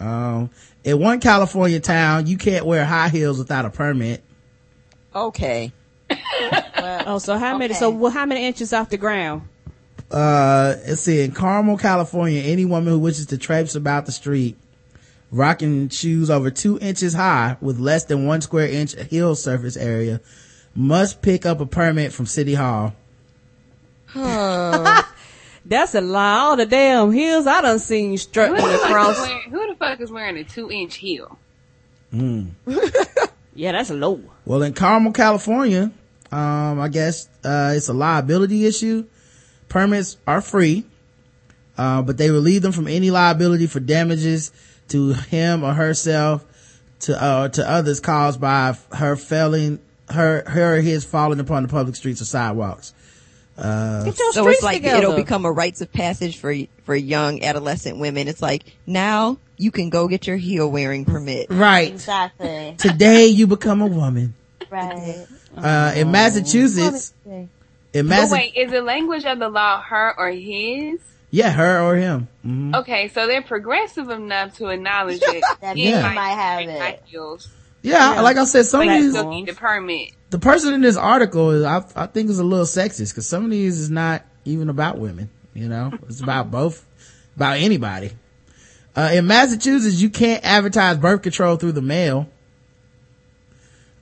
Um, 0.00 0.48
in 0.84 0.98
one 0.98 1.20
California 1.20 1.80
town, 1.80 2.26
you 2.26 2.38
can't 2.38 2.64
wear 2.64 2.84
high 2.86 3.10
heels 3.10 3.38
without 3.38 3.66
a 3.66 3.70
permit. 3.70 4.22
Okay. 5.14 5.72
Oh, 7.06 7.18
so 7.18 7.36
how 7.36 7.58
many? 7.58 7.74
So 7.74 7.90
well, 7.90 8.10
how 8.10 8.24
many 8.24 8.46
inches 8.46 8.72
off 8.72 8.88
the 8.88 8.96
ground? 8.96 9.42
Uh, 10.10 10.74
let's 10.86 11.02
see, 11.02 11.20
in 11.22 11.32
Carmel, 11.32 11.76
California, 11.76 12.40
any 12.42 12.64
woman 12.64 12.92
who 12.92 12.98
wishes 12.98 13.26
to 13.26 13.38
traipse 13.38 13.74
about 13.74 14.06
the 14.06 14.12
street, 14.12 14.56
rocking 15.30 15.88
shoes 15.88 16.30
over 16.30 16.50
two 16.50 16.78
inches 16.80 17.14
high 17.14 17.56
with 17.60 17.78
less 17.78 18.04
than 18.04 18.26
one 18.26 18.40
square 18.40 18.66
inch 18.68 18.94
heel 19.08 19.34
surface 19.34 19.76
area, 19.76 20.20
must 20.74 21.20
pick 21.22 21.44
up 21.46 21.60
a 21.60 21.66
permit 21.66 22.12
from 22.12 22.26
City 22.26 22.54
Hall. 22.54 22.94
That's 24.14 25.94
a 25.94 26.00
lie. 26.00 26.38
All 26.38 26.56
the 26.56 26.66
damn 26.66 27.12
heels 27.12 27.46
I 27.46 27.60
done 27.60 27.78
seen 27.78 28.10
Who 28.12 28.16
strutting 28.16 28.56
the, 28.56 28.62
fuck 28.62 28.72
is 28.74 28.82
across. 28.82 29.18
wearing, 29.20 29.50
who 29.50 29.66
the 29.68 29.74
fuck 29.76 30.00
is 30.00 30.10
wearing 30.10 30.36
a 30.38 30.44
two 30.44 30.70
inch 30.70 30.96
heel? 30.96 31.38
Yeah, 33.54 33.72
that's 33.72 33.90
low. 33.90 34.20
Well, 34.44 34.62
in 34.62 34.72
Carmel, 34.74 35.12
California, 35.12 35.90
um, 36.32 36.80
I 36.80 36.88
guess, 36.88 37.28
uh, 37.44 37.74
it's 37.76 37.88
a 37.88 37.92
liability 37.92 38.64
issue. 38.66 39.04
Permits 39.68 40.16
are 40.26 40.40
free, 40.40 40.84
uh, 41.78 42.02
but 42.02 42.16
they 42.16 42.30
relieve 42.30 42.62
them 42.62 42.72
from 42.72 42.88
any 42.88 43.10
liability 43.10 43.66
for 43.66 43.80
damages 43.80 44.52
to 44.88 45.12
him 45.12 45.62
or 45.64 45.72
herself, 45.74 46.44
to, 47.00 47.20
uh, 47.22 47.48
to 47.48 47.68
others 47.68 48.00
caused 48.00 48.40
by 48.40 48.76
her 48.92 49.16
failing, 49.16 49.78
her, 50.10 50.42
her 50.46 50.76
or 50.76 50.80
his 50.80 51.04
falling 51.04 51.40
upon 51.40 51.62
the 51.62 51.68
public 51.68 51.96
streets 51.96 52.20
or 52.20 52.24
sidewalks. 52.24 52.92
Get 53.56 54.18
your 54.18 54.32
So 54.32 54.48
it's 54.48 54.62
like 54.62 54.76
together. 54.78 55.02
it'll 55.02 55.16
become 55.16 55.44
a 55.44 55.52
rites 55.52 55.80
of 55.82 55.92
passage 55.92 56.38
for 56.38 56.54
for 56.84 56.94
young 56.96 57.42
adolescent 57.44 57.98
women. 57.98 58.26
It's 58.26 58.40
like 58.40 58.64
now 58.86 59.36
you 59.60 59.70
can 59.70 59.90
go 59.90 60.08
get 60.08 60.26
your 60.26 60.36
heel 60.36 60.70
wearing 60.70 61.04
permit. 61.04 61.48
Right. 61.50 61.92
Exactly. 61.92 62.74
Today 62.78 63.26
you 63.26 63.46
become 63.46 63.82
a 63.82 63.86
woman. 63.86 64.34
right. 64.70 65.26
Uh, 65.56 65.92
in 65.96 66.10
Massachusetts, 66.10 67.12
in 67.26 67.48
But 67.92 68.04
Massachusetts, 68.06 68.32
wait, 68.32 68.56
is 68.56 68.70
the 68.70 68.82
language 68.82 69.24
of 69.24 69.38
the 69.38 69.48
law 69.48 69.80
her 69.82 70.14
or 70.18 70.30
his? 70.30 71.00
yeah, 71.32 71.50
her 71.50 71.80
or 71.82 71.96
him. 71.96 72.28
Mhm. 72.46 72.74
Okay, 72.80 73.08
so 73.08 73.26
they're 73.26 73.42
progressive 73.42 74.10
enough 74.10 74.56
to 74.58 74.68
acknowledge 74.68 75.20
it. 75.22 75.44
That 75.60 75.76
Yeah. 75.76 76.12
might 76.14 76.30
have 76.30 76.60
it. 76.68 76.78
high 76.80 76.98
heels, 77.04 77.48
Yeah, 77.82 78.20
like 78.20 78.36
I 78.36 78.44
said, 78.44 78.66
some 78.66 78.80
but 78.80 78.88
of 78.88 78.94
he 78.94 79.00
these, 79.02 79.12
still 79.12 79.30
need 79.30 79.46
the 79.46 79.54
permit. 79.54 80.12
the 80.30 80.38
person 80.38 80.72
in 80.74 80.80
this 80.80 80.96
article 80.96 81.50
is, 81.50 81.64
I, 81.64 81.84
I 81.96 82.06
think 82.06 82.30
is 82.30 82.38
a 82.38 82.44
little 82.44 82.64
sexist 82.66 83.10
because 83.12 83.26
some 83.26 83.44
of 83.44 83.50
these 83.50 83.78
is 83.78 83.90
not 83.90 84.22
even 84.44 84.68
about 84.70 84.98
women, 84.98 85.30
you 85.54 85.68
know, 85.68 85.92
it's 86.08 86.20
about 86.20 86.50
both, 86.50 86.84
about 87.36 87.58
anybody. 87.58 88.10
Uh, 88.96 89.10
in 89.12 89.26
Massachusetts, 89.26 90.00
you 90.00 90.10
can't 90.10 90.44
advertise 90.44 90.96
birth 90.98 91.22
control 91.22 91.56
through 91.56 91.72
the 91.72 91.82
mail. 91.82 92.28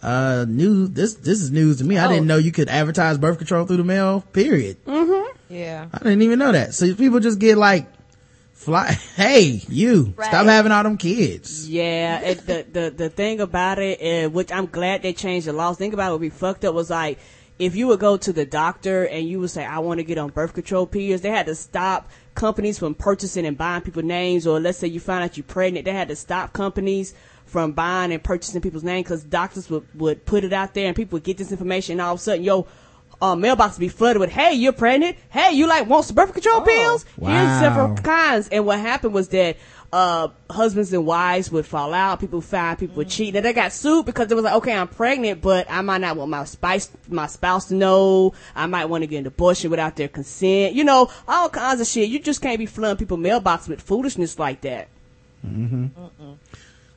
Uh, 0.03 0.47
new, 0.49 0.86
this, 0.86 1.14
this 1.14 1.41
is 1.41 1.51
news 1.51 1.78
to 1.78 1.84
me. 1.84 1.99
I 1.99 2.07
Oh. 2.07 2.09
didn't 2.11 2.26
know 2.26 2.36
you 2.36 2.53
could 2.53 2.68
advertise 2.68 3.18
birth 3.18 3.39
control 3.39 3.66
through 3.66 3.78
the 3.78 3.84
mail, 3.84 4.22
period. 4.32 4.76
Mhm. 4.86 5.26
Yeah. 5.51 5.86
I 5.93 5.99
didn't 5.99 6.22
even 6.22 6.39
know 6.39 6.53
that. 6.53 6.74
So 6.74 6.95
people 6.95 7.20
just 7.20 7.39
get 7.39 7.59
like 7.59 7.86
Fly, 8.53 8.91
hey, 9.16 9.62
you, 9.68 10.14
Right. 10.16 10.26
stop 10.28 10.47
having 10.47 10.72
all 10.72 10.82
them 10.82 10.97
kids. 10.97 11.68
Yeah, 11.68 12.20
it, 12.20 12.45
the 12.47 12.66
the 12.72 12.91
the 12.91 13.09
thing 13.09 13.41
about 13.41 13.78
it, 13.78 14.01
uh, 14.26 14.30
which 14.30 14.51
I'm 14.53 14.66
glad 14.66 15.03
they 15.03 15.12
changed 15.12 15.47
the 15.47 15.53
laws. 15.53 15.78
Think 15.78 15.95
about 15.95 16.09
it, 16.09 16.12
what 16.12 16.20
we 16.20 16.28
fucked 16.28 16.64
up 16.64 16.74
was 16.74 16.91
like 16.91 17.18
if 17.61 17.76
you 17.76 17.86
would 17.89 18.01
go 18.01 18.16
to 18.16 18.32
the 18.32 18.45
doctor 18.45 19.05
and 19.05 19.28
you 19.28 19.39
would 19.41 19.51
say 19.51 19.64
I 19.64 19.78
want 19.78 19.99
to 19.99 20.05
get 20.05 20.18
on 20.18 20.30
birth 20.30 20.55
control 20.55 20.86
pills, 20.86 21.20
they 21.20 21.30
had 21.30 21.47
to 21.47 21.55
stop 21.55 22.11
companies 22.39 22.78
from 22.78 22.95
purchasing 22.95 23.45
and 23.45 23.59
buying 23.59 23.82
people's 23.82 24.05
names. 24.05 24.47
Or 24.47 24.59
let's 24.61 24.78
say 24.78 24.86
you 24.86 25.01
find 25.01 25.22
out 25.24 25.36
you're 25.36 25.45
pregnant, 25.45 25.84
they 25.84 25.93
had 25.93 26.09
to 26.09 26.16
stop 26.16 26.53
companies 26.55 27.12
from 27.45 27.72
buying 27.72 28.12
and 28.12 28.22
purchasing 28.22 28.61
people's 28.61 28.84
names 28.84 29.05
because 29.05 29.24
doctors 29.24 29.68
would 29.68 29.86
would 29.95 30.24
put 30.24 30.45
it 30.45 30.53
out 30.53 30.72
there 30.74 30.86
and 30.86 30.97
people 30.97 31.16
would 31.16 31.24
get 31.24 31.36
this 31.36 31.51
information 31.51 31.93
and 31.95 32.01
all 32.01 32.14
of 32.14 32.20
a 32.20 32.22
sudden 32.22 32.45
yo. 32.45 32.66
Uh, 33.20 33.34
mailbox 33.34 33.74
would 33.74 33.80
be 33.80 33.89
flooded 33.89 34.20
with, 34.20 34.30
"Hey, 34.30 34.53
you're 34.53 34.72
pregnant. 34.72 35.16
Hey, 35.28 35.53
you 35.53 35.66
like 35.66 35.89
want 35.89 36.05
some 36.05 36.14
birth 36.14 36.32
control 36.32 36.61
pills? 36.61 37.05
Wow. 37.16 37.30
Here's 37.30 37.59
several 37.59 37.97
kinds." 37.97 38.49
And 38.51 38.64
what 38.64 38.78
happened 38.78 39.12
was 39.12 39.26
that 39.30 39.57
uh, 39.93 40.28
husbands 40.51 40.93
and 40.93 41.07
wives 41.07 41.51
would 41.51 41.64
fall 41.64 41.95
out. 41.95 42.20
People 42.20 42.41
find 42.41 42.78
people 42.78 42.97
would 42.97 43.09
cheat. 43.09 43.34
And 43.34 43.45
they 43.45 43.53
got 43.55 43.72
sued 43.72 44.05
because 44.05 44.30
it 44.30 44.34
was 44.34 44.45
like, 44.45 44.55
okay, 44.57 44.74
I'm 44.74 44.89
pregnant, 44.89 45.41
but 45.41 45.66
I 45.70 45.80
might 45.80 46.03
not 46.03 46.16
want 46.16 46.30
my 46.30 46.45
spice, 46.45 46.91
my 47.09 47.26
spouse 47.26 47.68
to 47.68 47.74
know. 47.74 48.34
I 48.55 48.66
might 48.66 48.84
want 48.86 49.03
to 49.03 49.07
get 49.07 49.18
an 49.20 49.26
abortion 49.26 49.70
without 49.70 49.97
their 49.97 50.09
consent. 50.09 50.74
You 50.74 50.84
know, 50.84 51.11
all 51.26 51.49
kinds 51.49 51.80
of 51.80 51.86
shit. 51.86 52.09
You 52.11 52.18
just 52.18 52.43
can't 52.43 52.59
be 52.59 52.66
flooding 52.66 52.99
people 52.99 53.16
mailbox 53.16 53.66
with 53.68 53.80
foolishness 53.80 54.39
like 54.39 54.61
that. 54.61 54.89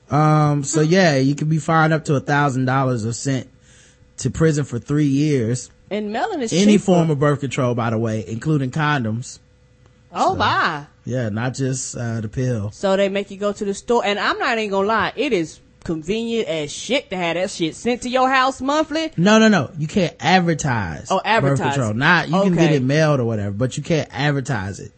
Um, 0.09 0.63
so 0.63 0.81
yeah, 0.81 1.15
you 1.17 1.35
could 1.35 1.49
be 1.49 1.59
fined 1.59 1.93
up 1.93 2.03
to 2.05 2.15
a 2.15 2.19
thousand 2.19 2.65
dollars 2.65 3.05
or 3.05 3.13
sent 3.13 3.47
to 4.17 4.29
prison 4.29 4.65
for 4.65 4.79
three 4.79 5.05
years. 5.05 5.69
And 5.89 6.11
melon 6.11 6.41
is 6.41 6.51
Any 6.53 6.73
cheaper. 6.73 6.83
form 6.83 7.09
of 7.09 7.19
birth 7.19 7.39
control, 7.41 7.75
by 7.75 7.89
the 7.89 7.97
way, 7.97 8.25
including 8.27 8.71
condoms. 8.71 9.39
Oh 10.13 10.35
my! 10.35 10.85
Yeah, 11.05 11.29
not 11.29 11.53
just, 11.53 11.95
uh, 11.95 12.21
the 12.21 12.29
pill. 12.29 12.71
So 12.71 12.95
they 12.95 13.09
make 13.09 13.31
you 13.31 13.37
go 13.37 13.51
to 13.53 13.65
the 13.65 13.73
store, 13.73 14.03
and 14.05 14.19
I'm 14.19 14.37
not 14.37 14.57
even 14.57 14.69
gonna 14.71 14.87
lie, 14.87 15.13
it 15.15 15.33
is 15.33 15.59
convenient 15.83 16.47
as 16.47 16.71
shit 16.71 17.09
to 17.09 17.17
have 17.17 17.35
that 17.35 17.49
shit 17.49 17.75
sent 17.75 18.03
to 18.03 18.09
your 18.09 18.29
house 18.29 18.61
monthly. 18.61 19.11
No, 19.17 19.39
no, 19.39 19.47
no. 19.47 19.71
You 19.77 19.87
can't 19.87 20.15
advertise. 20.19 21.07
Oh, 21.09 21.21
advertise. 21.23 21.59
Birth 21.59 21.73
control. 21.75 21.93
Not, 21.93 22.29
you 22.29 22.41
can 22.41 22.55
get 22.55 22.71
it 22.71 22.83
mailed 22.83 23.19
or 23.19 23.25
whatever, 23.25 23.51
but 23.51 23.77
you 23.77 23.83
can't 23.83 24.07
advertise 24.11 24.79
it. 24.79 24.91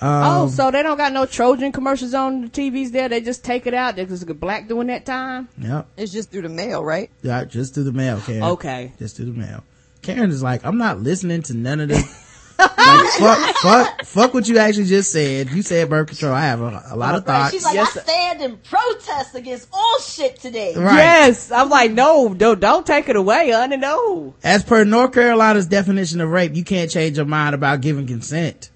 oh, 0.00 0.48
so 0.48 0.70
they 0.72 0.82
don't 0.82 0.96
got 0.96 1.12
no 1.12 1.26
Trojan 1.26 1.70
commercials 1.70 2.14
on 2.14 2.42
the 2.42 2.48
TVs 2.48 2.90
there. 2.90 3.08
They 3.08 3.20
just 3.20 3.44
take 3.44 3.66
it 3.66 3.74
out. 3.74 3.94
There's 3.94 4.22
a 4.22 4.34
black 4.34 4.66
during 4.66 4.88
that 4.88 5.06
time. 5.06 5.48
Yep. 5.58 5.88
It's 5.96 6.12
just 6.12 6.32
through 6.32 6.42
the 6.42 6.48
mail, 6.48 6.82
right? 6.82 7.10
Yeah, 7.22 7.44
just 7.44 7.74
through 7.74 7.84
the 7.84 7.92
mail, 7.92 8.20
Karen. 8.20 8.42
Okay. 8.42 8.92
Just 8.98 9.16
through 9.16 9.26
the 9.26 9.38
mail. 9.38 9.62
Karen 10.02 10.30
is 10.30 10.42
like, 10.42 10.64
I'm 10.64 10.78
not 10.78 10.98
listening 11.00 11.42
to 11.42 11.54
none 11.54 11.78
of 11.80 11.88
this. 11.88 12.28
like, 12.58 12.70
fuck, 13.18 13.56
fuck, 13.56 14.04
fuck 14.04 14.34
what 14.34 14.48
you 14.48 14.58
actually 14.58 14.84
just 14.86 15.10
said. 15.12 15.50
You 15.50 15.62
said 15.62 15.88
birth 15.88 16.08
control. 16.08 16.32
I 16.32 16.42
have 16.42 16.60
a, 16.60 16.82
a 16.90 16.96
lot 16.96 17.14
of 17.14 17.24
thoughts. 17.24 17.52
She's 17.52 17.64
like, 17.64 17.74
Yes, 17.74 17.96
I 17.96 18.00
stand 18.02 18.42
in 18.42 18.56
protest 18.58 19.34
against 19.34 19.68
all 19.72 19.98
shit 20.00 20.38
today. 20.40 20.74
Right. 20.76 20.96
Yes, 20.96 21.50
I'm 21.50 21.68
like, 21.70 21.92
no, 21.92 22.28
no, 22.28 22.54
don't 22.54 22.86
take 22.86 23.08
it 23.08 23.16
away, 23.16 23.50
honey, 23.50 23.76
no. 23.76 24.34
As 24.42 24.62
per 24.62 24.84
North 24.84 25.12
Carolina's 25.12 25.66
definition 25.66 26.20
of 26.20 26.30
rape, 26.30 26.54
you 26.54 26.64
can't 26.64 26.90
change 26.90 27.16
your 27.16 27.26
mind 27.26 27.54
about 27.54 27.80
giving 27.80 28.06
consent. 28.06 28.70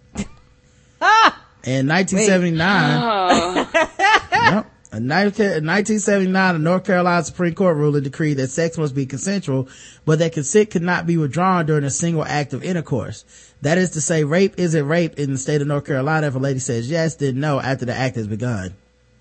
Ah, 1.01 1.43
In 1.65 1.89
1979, 1.89 3.01
Oh, 3.03 3.69
Yep. 4.33 4.73
In 4.93 5.09
1979, 5.09 6.55
the 6.55 6.59
North 6.61 6.85
Carolina 6.85 7.23
Supreme 7.25 7.55
Court 7.55 7.77
ruling 7.77 8.05
decreed 8.05 8.37
that 8.39 8.49
sex 8.51 8.79
must 8.79 8.95
be 8.95 9.05
consensual, 9.05 9.69
but 10.07 10.21
that 10.21 10.33
consent 10.33 10.71
could 10.71 10.83
not 10.83 11.07
be 11.07 11.19
withdrawn 11.19 11.67
during 11.67 11.85
a 11.85 11.91
single 11.91 12.25
act 12.25 12.55
of 12.55 12.63
intercourse. 12.65 13.25
That 13.63 13.79
is 13.79 13.91
to 13.91 14.01
say, 14.01 14.25
rape 14.25 14.55
isn't 14.59 14.87
rape 14.87 15.19
in 15.19 15.33
the 15.33 15.39
state 15.39 15.61
of 15.61 15.67
North 15.67 15.87
Carolina 15.87 16.27
if 16.29 16.35
a 16.35 16.39
lady 16.39 16.59
says 16.59 16.91
yes, 16.91 17.17
then 17.17 17.41
no 17.41 17.59
after 17.61 17.85
the 17.85 17.95
act 17.95 18.17
has 18.17 18.27
begun. 18.27 18.75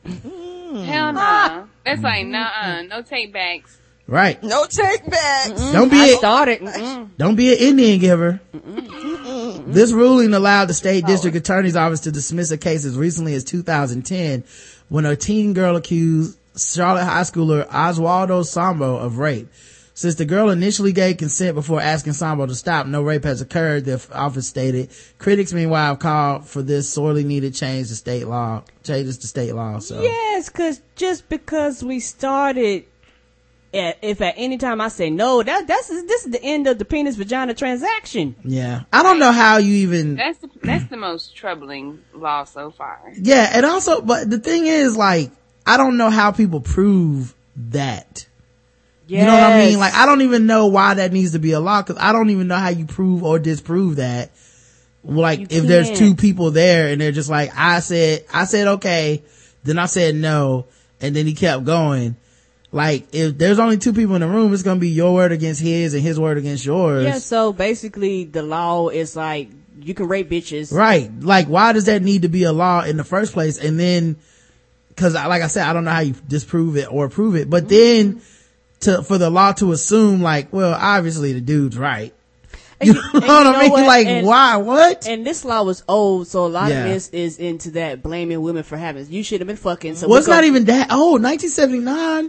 Hmm. 0.05 0.83
hell 0.83 1.13
no. 1.13 1.67
That's 1.85 2.01
like, 2.01 2.25
nah, 2.25 2.81
no 2.81 3.01
take 3.01 3.31
backs. 3.31 3.77
Right. 4.07 4.41
No 4.43 4.65
take 4.65 5.09
backs. 5.09 5.71
Don't 5.71 5.89
be 5.89 5.97
I 5.97 6.05
a, 6.07 6.15
started. 6.17 6.59
Mm-mm. 6.61 7.09
don't 7.17 7.35
be 7.35 7.51
an 7.53 7.59
Indian 7.59 7.99
giver. 7.99 8.39
This 9.67 9.91
ruling 9.91 10.33
allowed 10.33 10.65
the 10.65 10.75
state 10.75 11.05
district 11.05 11.35
attorney's 11.35 11.75
office 11.75 12.01
to 12.01 12.11
dismiss 12.11 12.51
a 12.51 12.57
case 12.57 12.85
as 12.85 12.97
recently 12.97 13.33
as 13.33 13.43
2010 13.43 14.43
when 14.89 15.05
a 15.05 15.15
teen 15.15 15.53
girl 15.53 15.75
accused 15.75 16.37
Charlotte 16.55 17.05
high 17.05 17.21
schooler 17.21 17.67
Oswaldo 17.67 18.45
Sambo 18.45 18.97
of 18.97 19.17
rape. 19.17 19.47
Since 19.97 20.15
the 20.15 20.25
girl 20.25 20.49
initially 20.49 20.91
gave 20.91 21.15
consent 21.15 21.55
before 21.55 21.79
asking 21.79 22.13
Sambo 22.13 22.45
to 22.45 22.53
stop, 22.53 22.85
no 22.85 23.01
rape 23.01 23.23
has 23.23 23.39
occurred, 23.39 23.85
the 23.85 24.05
office 24.13 24.45
stated. 24.45 24.89
Critics, 25.19 25.53
meanwhile, 25.53 25.91
have 25.91 25.99
called 25.99 26.45
for 26.45 26.61
this 26.61 26.89
sorely 26.89 27.23
needed 27.23 27.55
change 27.55 27.87
to 27.87 27.95
state 27.95 28.27
law, 28.27 28.61
changes 28.83 29.17
to 29.19 29.27
state 29.27 29.55
law, 29.55 29.79
so. 29.79 30.01
Yes, 30.01 30.49
cause 30.49 30.81
just 30.97 31.29
because 31.29 31.81
we 31.81 32.01
started, 32.01 32.83
at, 33.73 33.97
if 34.01 34.19
at 34.19 34.33
any 34.35 34.57
time 34.57 34.81
I 34.81 34.89
say 34.89 35.09
no, 35.09 35.41
that 35.41 35.65
that's 35.65 35.87
this 35.87 36.25
is 36.25 36.31
the 36.33 36.43
end 36.43 36.67
of 36.67 36.77
the 36.77 36.83
penis 36.83 37.15
vagina 37.15 37.53
transaction. 37.53 38.35
Yeah. 38.43 38.81
I 38.91 39.01
don't 39.01 39.17
know 39.17 39.31
how 39.31 39.59
you 39.59 39.75
even, 39.75 40.17
That's 40.17 40.39
the, 40.39 40.49
that's 40.61 40.89
the 40.89 40.97
most 40.97 41.37
troubling 41.37 42.01
law 42.13 42.43
so 42.43 42.69
far. 42.69 42.99
Yeah, 43.15 43.49
and 43.53 43.65
also, 43.65 44.01
but 44.01 44.29
the 44.29 44.39
thing 44.39 44.65
is, 44.65 44.97
like, 44.97 45.31
I 45.65 45.77
don't 45.77 45.95
know 45.95 46.09
how 46.09 46.33
people 46.33 46.59
prove 46.59 47.33
that. 47.55 48.27
Yes. 49.07 49.21
You 49.21 49.27
know 49.27 49.33
what 49.33 49.43
I 49.43 49.65
mean? 49.65 49.79
Like, 49.79 49.93
I 49.93 50.05
don't 50.05 50.21
even 50.21 50.45
know 50.47 50.67
why 50.67 50.95
that 50.95 51.11
needs 51.13 51.33
to 51.33 51.39
be 51.39 51.51
a 51.51 51.59
law 51.59 51.81
because 51.81 51.97
I 52.01 52.11
don't 52.11 52.29
even 52.29 52.47
know 52.47 52.55
how 52.55 52.69
you 52.69 52.85
prove 52.85 53.23
or 53.23 53.39
disprove 53.39 53.97
that. 53.97 54.31
Like, 55.03 55.39
You 55.39 55.47
if 55.51 55.63
there's 55.65 55.91
two 55.91 56.15
people 56.15 56.51
there 56.51 56.87
and 56.87 56.99
they're 56.99 57.11
just 57.11 57.29
like, 57.29 57.51
I 57.55 57.79
said, 57.79 58.25
I 58.33 58.45
said 58.45 58.67
okay, 58.67 59.23
then 59.63 59.77
I 59.77 59.85
said 59.85 60.15
no, 60.15 60.65
and 60.99 61.15
then 61.15 61.27
he 61.27 61.33
kept 61.33 61.63
going. 61.65 62.15
Like, 62.71 63.05
if 63.13 63.37
there's 63.37 63.59
only 63.59 63.77
two 63.77 63.93
people 63.93 64.15
in 64.15 64.21
the 64.21 64.27
room, 64.27 64.53
it's 64.53 64.63
gonna 64.63 64.79
be 64.79 64.89
your 64.89 65.13
word 65.13 65.31
against 65.31 65.61
his 65.61 65.93
and 65.93 66.01
his 66.01 66.19
word 66.19 66.37
against 66.37 66.65
yours. 66.65 67.05
Yeah, 67.05 67.19
so 67.19 67.53
basically 67.53 68.25
the 68.25 68.41
law 68.41 68.89
is 68.89 69.15
like 69.15 69.49
you 69.79 69.93
can 69.93 70.07
rape 70.07 70.29
bitches. 70.29 70.73
Right. 70.73 71.11
Like, 71.19 71.47
why 71.47 71.73
does 71.73 71.85
that 71.85 72.01
need 72.01 72.23
to 72.23 72.27
be 72.29 72.43
a 72.43 72.51
law 72.51 72.83
in 72.83 72.97
the 72.97 73.03
first 73.03 73.33
place? 73.33 73.59
And 73.59 73.79
then, 73.79 74.15
cause 74.95 75.15
I- 75.15 75.27
like 75.27 75.41
I 75.41 75.47
said, 75.47 75.67
I 75.67 75.73
don't 75.73 75.85
know 75.85 75.91
how 75.91 75.99
you 75.99 76.15
disprove 76.27 76.77
it 76.77 76.91
or 76.91 77.09
prove 77.09 77.35
it, 77.35 77.49
but 77.49 77.69
then 77.69 78.15
mm-hmm. 78.15 78.34
To, 78.85 79.03
for 79.03 79.17
the 79.17 79.29
law 79.29 79.51
to 79.53 79.71
assume 79.71 80.21
like, 80.21 80.51
well, 80.51 80.73
obviously 80.73 81.33
the 81.33 81.41
dude's 81.41 81.77
right. 81.77 82.13
You 82.81 82.93
you- 82.93 82.93
know 83.13 83.19
what 83.19 83.23
you 83.23 83.25
I 83.53 83.61
mean? 83.61 83.71
what? 83.71 83.85
Like, 83.87 84.07
And- 84.07 84.27
why? 84.27 84.57
What? 84.57 85.07
And 85.07 85.25
this 85.25 85.45
law 85.45 85.63
was 85.63 85.83
old, 85.87 86.27
so 86.27 86.45
a 86.45 86.47
lot 86.47 86.69
Yeah. 86.71 86.85
of 86.85 86.91
this 86.93 87.09
is 87.09 87.37
into 87.37 87.71
that 87.71 88.01
blaming 88.03 88.41
women 88.41 88.63
for 88.63 88.77
having. 88.77 89.05
You 89.09 89.23
should 89.23 89.39
have 89.41 89.47
been 89.47 89.55
fucking. 89.57 89.95
So 89.95 90.07
well, 90.07 90.17
it's 90.19 90.27
not 90.27 90.43
even 90.43 90.65
that. 90.65 90.87
Oh, 90.91 91.17
1979. 91.17 92.25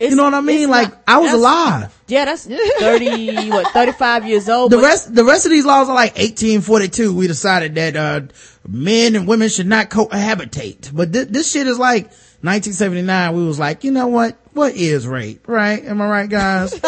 it's- 0.00 0.10
You 0.10 0.16
know 0.16 0.24
what 0.24 0.34
I 0.34 0.40
mean? 0.40 0.68
Like, 0.70 0.90
not- 0.90 1.02
I 1.06 1.18
was 1.18 1.32
alive. 1.32 2.02
Yeah, 2.08 2.24
that's 2.24 2.46
thirty, 2.80 3.50
what, 3.50 3.68
thirty-five 3.72 4.26
years 4.26 4.48
old. 4.48 4.70
The 4.72 4.78
rest, 4.78 5.14
the 5.14 5.24
rest 5.24 5.44
of 5.46 5.52
these 5.52 5.64
laws 5.66 5.88
are 5.88 5.94
like 5.94 6.16
1842. 6.16 7.14
We 7.14 7.26
decided 7.26 7.74
that, 7.76 7.96
uh, 7.96 8.20
men 8.66 9.14
and 9.16 9.28
women 9.28 9.48
should 9.50 9.66
not 9.66 9.90
cohabitate. 9.90 10.90
But 10.94 11.12
thi- 11.12 11.24
this 11.24 11.50
shit 11.52 11.66
is 11.66 11.78
like 11.78 12.10
1979. 12.44 13.34
We 13.34 13.44
was 13.46 13.58
like, 13.58 13.84
you 13.84 13.90
know 13.90 14.06
what? 14.08 14.36
What 14.52 14.74
is 14.74 15.06
rape? 15.06 15.48
Right? 15.48 15.84
Am 15.84 16.00
I 16.00 16.06
right, 16.08 16.28
guys? 16.30 16.72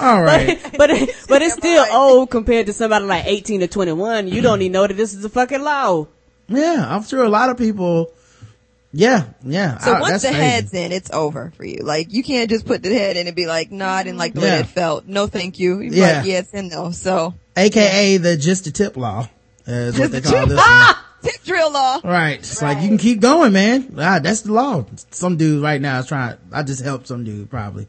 All 0.00 0.22
right. 0.22 0.58
but 0.78 0.90
it, 0.90 1.10
but 1.28 1.42
it's 1.42 1.54
still 1.54 1.84
old 1.92 2.30
compared 2.30 2.66
to 2.66 2.72
somebody 2.72 3.04
like 3.04 3.26
eighteen 3.26 3.60
to 3.60 3.68
twenty-one. 3.68 4.28
You 4.28 4.40
don't 4.40 4.62
even 4.62 4.72
know 4.72 4.86
that 4.86 4.94
this 4.96 5.12
is 5.12 5.24
a 5.24 5.28
fucking 5.28 5.62
law. 5.62 6.06
Yeah, 6.48 6.86
I'm 6.88 7.02
sure 7.02 7.22
a 7.24 7.28
lot 7.28 7.50
of 7.50 7.58
people. 7.58 8.12
Yeah, 8.92 9.24
yeah. 9.42 9.78
So 9.78 9.92
I- 9.92 10.00
once 10.00 10.12
that's 10.12 10.22
the 10.24 10.28
crazy. 10.30 10.42
head's 10.44 10.74
in, 10.74 10.92
it's 10.92 11.10
over 11.12 11.52
for 11.56 11.64
you. 11.64 11.78
Like 11.82 12.12
you 12.12 12.22
can't 12.22 12.48
just 12.48 12.64
put 12.66 12.82
the 12.82 12.92
head 12.94 13.16
in 13.16 13.26
and 13.26 13.36
be 13.36 13.46
like, 13.46 13.70
"No, 13.70 13.86
I 13.88 14.02
didn't 14.02 14.18
like 14.18 14.34
the 14.34 14.40
way 14.40 14.58
it 14.60 14.66
felt. 14.66 15.06
No, 15.06 15.26
thank 15.26 15.58
you." 15.58 15.80
You're 15.80 15.92
Yeah. 15.94 16.16
like, 16.18 16.26
yeah, 16.26 16.38
it's 16.38 16.54
in 16.54 16.68
though. 16.70 16.90
So 16.92 17.34
AKA 17.56 18.16
the 18.16 18.36
just 18.36 18.66
a 18.66 18.72
tip 18.72 18.96
law, 18.96 19.28
is 19.66 19.98
what 19.98 20.10
they 20.12 20.18
a 20.18 20.22
call 20.22 20.46
tip- 20.46 20.48
this 20.50 20.60
one. 21.22 21.32
tip 21.32 21.42
drill 21.44 21.72
law. 21.72 22.00
Right. 22.04 22.38
It's 22.38 22.60
like 22.62 22.80
you 22.82 22.88
can 22.88 22.98
keep 22.98 23.20
going, 23.20 23.52
man. 23.52 23.94
Ah, 23.98 24.18
that's 24.22 24.42
the 24.42 24.52
law. 24.52 24.84
Some 25.10 25.36
dude 25.36 25.62
right 25.62 25.80
now 25.80 25.98
is 26.00 26.06
trying. 26.06 26.36
I 26.52 26.62
just 26.62 26.82
helped 26.82 27.06
some 27.08 27.24
dude 27.24 27.50
probably. 27.50 27.86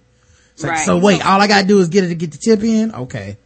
It's 0.53 0.63
like, 0.63 0.71
Right. 0.73 0.85
so 0.85 0.97
wait, 0.97 1.25
all 1.25 1.39
I 1.41 1.47
gotta 1.47 1.67
do 1.67 1.79
is 1.79 1.89
get 1.89 2.03
it 2.03 2.09
to 2.09 2.15
get 2.15 2.31
the 2.31 2.37
tip 2.37 2.63
in. 2.63 2.93
Okay. 2.93 3.37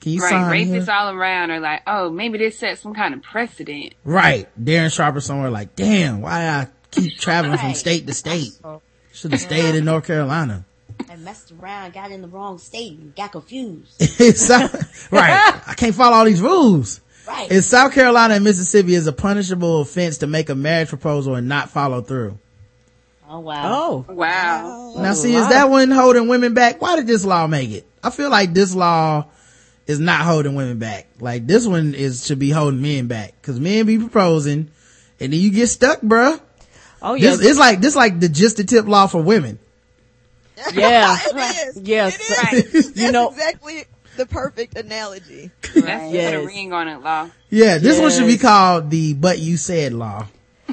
Can 0.00 0.12
you 0.12 0.20
Right, 0.20 0.30
sign 0.30 0.66
here? 0.66 0.80
racists 0.82 0.88
all 0.88 1.10
around 1.10 1.50
are 1.50 1.58
like, 1.60 1.82
oh, 1.86 2.10
maybe 2.10 2.38
this 2.38 2.58
sets 2.58 2.80
some 2.80 2.94
kind 2.94 3.12
of 3.14 3.22
precedent. 3.22 3.94
Right. 4.04 4.46
Darren 4.62 4.92
Sharper 4.94 5.20
somewhere 5.20 5.50
like, 5.50 5.74
damn, 5.74 6.20
why 6.20 6.46
I 6.48 6.68
keep 6.90 7.18
traveling 7.18 7.58
from 7.58 7.74
state 7.74 8.06
to 8.06 8.14
state? 8.14 8.52
Should 9.12 9.32
have 9.32 9.40
stayed 9.40 9.74
in 9.74 9.84
North 9.84 10.06
Carolina. 10.06 10.64
I 11.10 11.16
messed 11.16 11.52
around, 11.60 11.92
got 11.94 12.10
in 12.10 12.22
the 12.22 12.28
wrong 12.28 12.58
state, 12.58 12.98
and 12.98 13.14
got 13.16 13.32
confused. 13.32 13.94
It's 14.20 14.48
right. 14.50 15.60
I 15.66 15.74
can't 15.74 15.94
follow 15.94 16.16
all 16.16 16.24
these 16.24 16.40
rules. 16.40 17.00
Right. 17.26 17.50
In 17.50 17.62
South 17.62 17.92
Carolina 17.92 18.34
and 18.34 18.44
Mississippi 18.44 18.94
is 18.94 19.06
a 19.06 19.12
punishable 19.12 19.80
offense 19.80 20.18
to 20.18 20.26
make 20.26 20.48
a 20.48 20.54
marriage 20.54 20.88
proposal 20.88 21.34
and 21.34 21.48
not 21.48 21.70
follow 21.70 22.00
through. 22.02 22.38
Oh 23.28 23.40
wow. 23.40 24.04
Oh, 24.08 24.12
Wow. 24.12 24.94
Now 24.98 25.12
see, 25.12 25.34
is 25.34 25.48
that 25.48 25.68
one 25.68 25.90
holding 25.90 26.28
women 26.28 26.54
back? 26.54 26.80
Why 26.80 26.94
did 26.96 27.06
this 27.08 27.24
law 27.24 27.46
make 27.48 27.70
it? 27.70 27.84
I 28.02 28.10
feel 28.10 28.30
like 28.30 28.54
this 28.54 28.74
law 28.74 29.26
is 29.88 29.98
not 29.98 30.20
holding 30.20 30.54
women 30.54 30.78
back. 30.78 31.08
Like 31.20 31.46
this 31.46 31.66
one 31.66 31.94
is 31.94 32.24
should 32.24 32.38
be 32.38 32.50
holding 32.50 32.80
men 32.82 33.08
back. 33.08 33.40
Cause 33.42 33.58
men 33.58 33.86
be 33.86 33.98
proposing 33.98 34.70
and 35.18 35.32
then 35.32 35.40
you 35.40 35.50
get 35.50 35.66
stuck, 35.68 36.00
bruh. 36.02 36.40
Oh 37.02 37.14
yeah, 37.14 37.30
This, 37.36 37.44
it's 37.50 37.58
like, 37.58 37.80
this 37.80 37.96
like 37.96 38.20
the 38.20 38.28
just 38.28 38.56
the 38.58 38.64
tip 38.64 38.86
law 38.86 39.06
for 39.08 39.22
women. 39.22 39.58
yeah, 40.72 41.16
it 41.24 41.68
is. 41.76 41.82
Yes. 41.82 42.14
It 42.14 42.74
is. 42.74 42.86
Right. 42.86 42.96
you 42.96 43.12
know- 43.12 43.30
That's 43.30 43.40
exactly 43.54 43.84
the 44.16 44.26
perfect 44.26 44.76
analogy. 44.76 45.50
That's 45.74 46.12
Yes. 46.12 46.34
put 46.34 46.42
a 46.42 46.46
ring 46.46 46.72
on 46.72 46.88
it, 46.88 47.02
law. 47.02 47.28
Yeah, 47.50 47.78
this 47.78 48.00
one 48.00 48.10
should 48.10 48.26
be 48.26 48.38
called 48.38 48.90
the 48.90 49.14
but 49.14 49.38
you 49.38 49.56
said 49.56 49.92
law. 49.92 50.26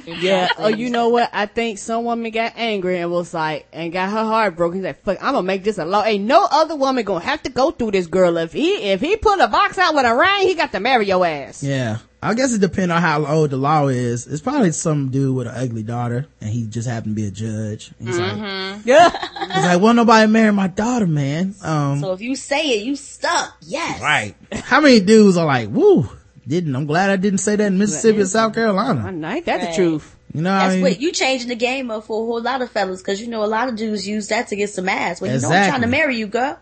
Yeah. 0.05 0.49
Oh, 0.57 0.67
you 0.69 0.89
know 0.89 1.09
what? 1.09 1.29
I 1.33 1.45
think 1.45 1.77
some 1.77 2.03
woman 2.03 2.31
got 2.31 2.53
angry 2.55 2.99
and 2.99 3.11
was 3.11 3.33
like, 3.33 3.67
and 3.71 3.93
got 3.93 4.09
her 4.09 4.23
heart 4.25 4.55
broken. 4.57 4.79
He's 4.79 4.85
like, 4.85 5.03
"Fuck, 5.03 5.17
I'm 5.21 5.33
gonna 5.33 5.43
make 5.43 5.63
this 5.63 5.77
a 5.77 5.85
law. 5.85 6.03
Ain't 6.03 6.23
no 6.25 6.47
other 6.51 6.75
woman 6.75 7.03
gonna 7.05 7.23
have 7.23 7.43
to 7.43 7.51
go 7.51 7.69
through 7.71 7.91
this 7.91 8.07
girl. 8.07 8.37
If 8.37 8.53
he 8.53 8.91
if 8.91 9.01
he 9.01 9.15
put 9.17 9.39
a 9.39 9.47
box 9.47 9.77
out 9.77 9.93
with 9.93 10.05
a 10.05 10.15
ring, 10.15 10.47
he 10.47 10.55
got 10.55 10.71
to 10.71 10.79
marry 10.79 11.07
your 11.07 11.25
ass." 11.25 11.63
Yeah. 11.63 11.97
I 12.29 12.33
guess 12.33 12.53
it 12.53 12.61
depends 12.61 12.91
on 12.91 13.01
how 13.01 13.25
old 13.25 13.49
the 13.51 13.57
law 13.57 13.87
is. 13.87 14.27
It's 14.27 14.41
probably 14.41 14.71
some 14.71 15.09
dude 15.09 15.35
with 15.35 15.47
an 15.47 15.53
ugly 15.55 15.83
daughter 15.83 16.25
and 16.41 16.49
he 16.49 16.65
just 16.67 16.87
happened 16.87 17.15
to 17.15 17.21
be 17.21 17.27
a 17.27 17.31
judge. 17.31 17.91
He's 17.99 18.17
like, 18.17 18.81
Yeah. 18.85 19.09
he's 19.53 19.65
like, 19.65 19.81
well, 19.81 19.93
nobody 19.93 20.31
marry 20.31 20.51
my 20.51 20.67
daughter, 20.67 21.07
man. 21.07 21.55
Um, 21.61 21.99
So 21.99 22.13
if 22.13 22.21
you 22.21 22.35
say 22.35 22.79
it, 22.79 22.83
you 22.85 22.95
stuck. 22.95 23.55
Yes. 23.61 24.01
right. 24.01 24.35
How 24.53 24.81
many 24.81 24.99
dudes 24.99 25.37
are 25.37 25.45
like, 25.45 25.69
woo, 25.69 26.09
didn't, 26.47 26.75
I'm 26.75 26.85
glad 26.85 27.09
I 27.09 27.15
didn't 27.17 27.39
say 27.39 27.55
that 27.55 27.65
in 27.67 27.77
Mississippi 27.77 28.21
or 28.21 28.25
South 28.25 28.53
Carolina. 28.53 29.11
know, 29.11 29.29
ain't 29.29 29.45
that 29.45 29.59
the 29.61 29.65
Right. 29.67 29.75
truth? 29.75 30.15
You 30.33 30.41
know 30.41 30.49
That's 30.49 30.63
what 30.63 30.71
I 30.71 30.73
mean? 30.75 30.81
what 30.83 30.99
you 30.99 31.11
changing 31.11 31.49
the 31.49 31.55
game 31.55 31.91
up 31.91 32.05
for 32.05 32.21
a 32.23 32.25
whole 32.25 32.41
lot 32.41 32.61
of 32.63 32.71
fellas 32.71 33.01
because 33.01 33.21
you 33.21 33.27
know 33.27 33.43
a 33.43 33.45
lot 33.45 33.69
of 33.69 33.75
dudes 33.75 34.07
use 34.07 34.29
that 34.29 34.47
to 34.47 34.55
get 34.55 34.71
some 34.71 34.89
ass. 34.89 35.21
Well, 35.21 35.31
you 35.31 35.39
know 35.39 35.49
I'm 35.49 35.69
trying 35.69 35.81
to 35.81 35.87
marry 35.87 36.15
you, 36.17 36.25
girl. 36.25 36.57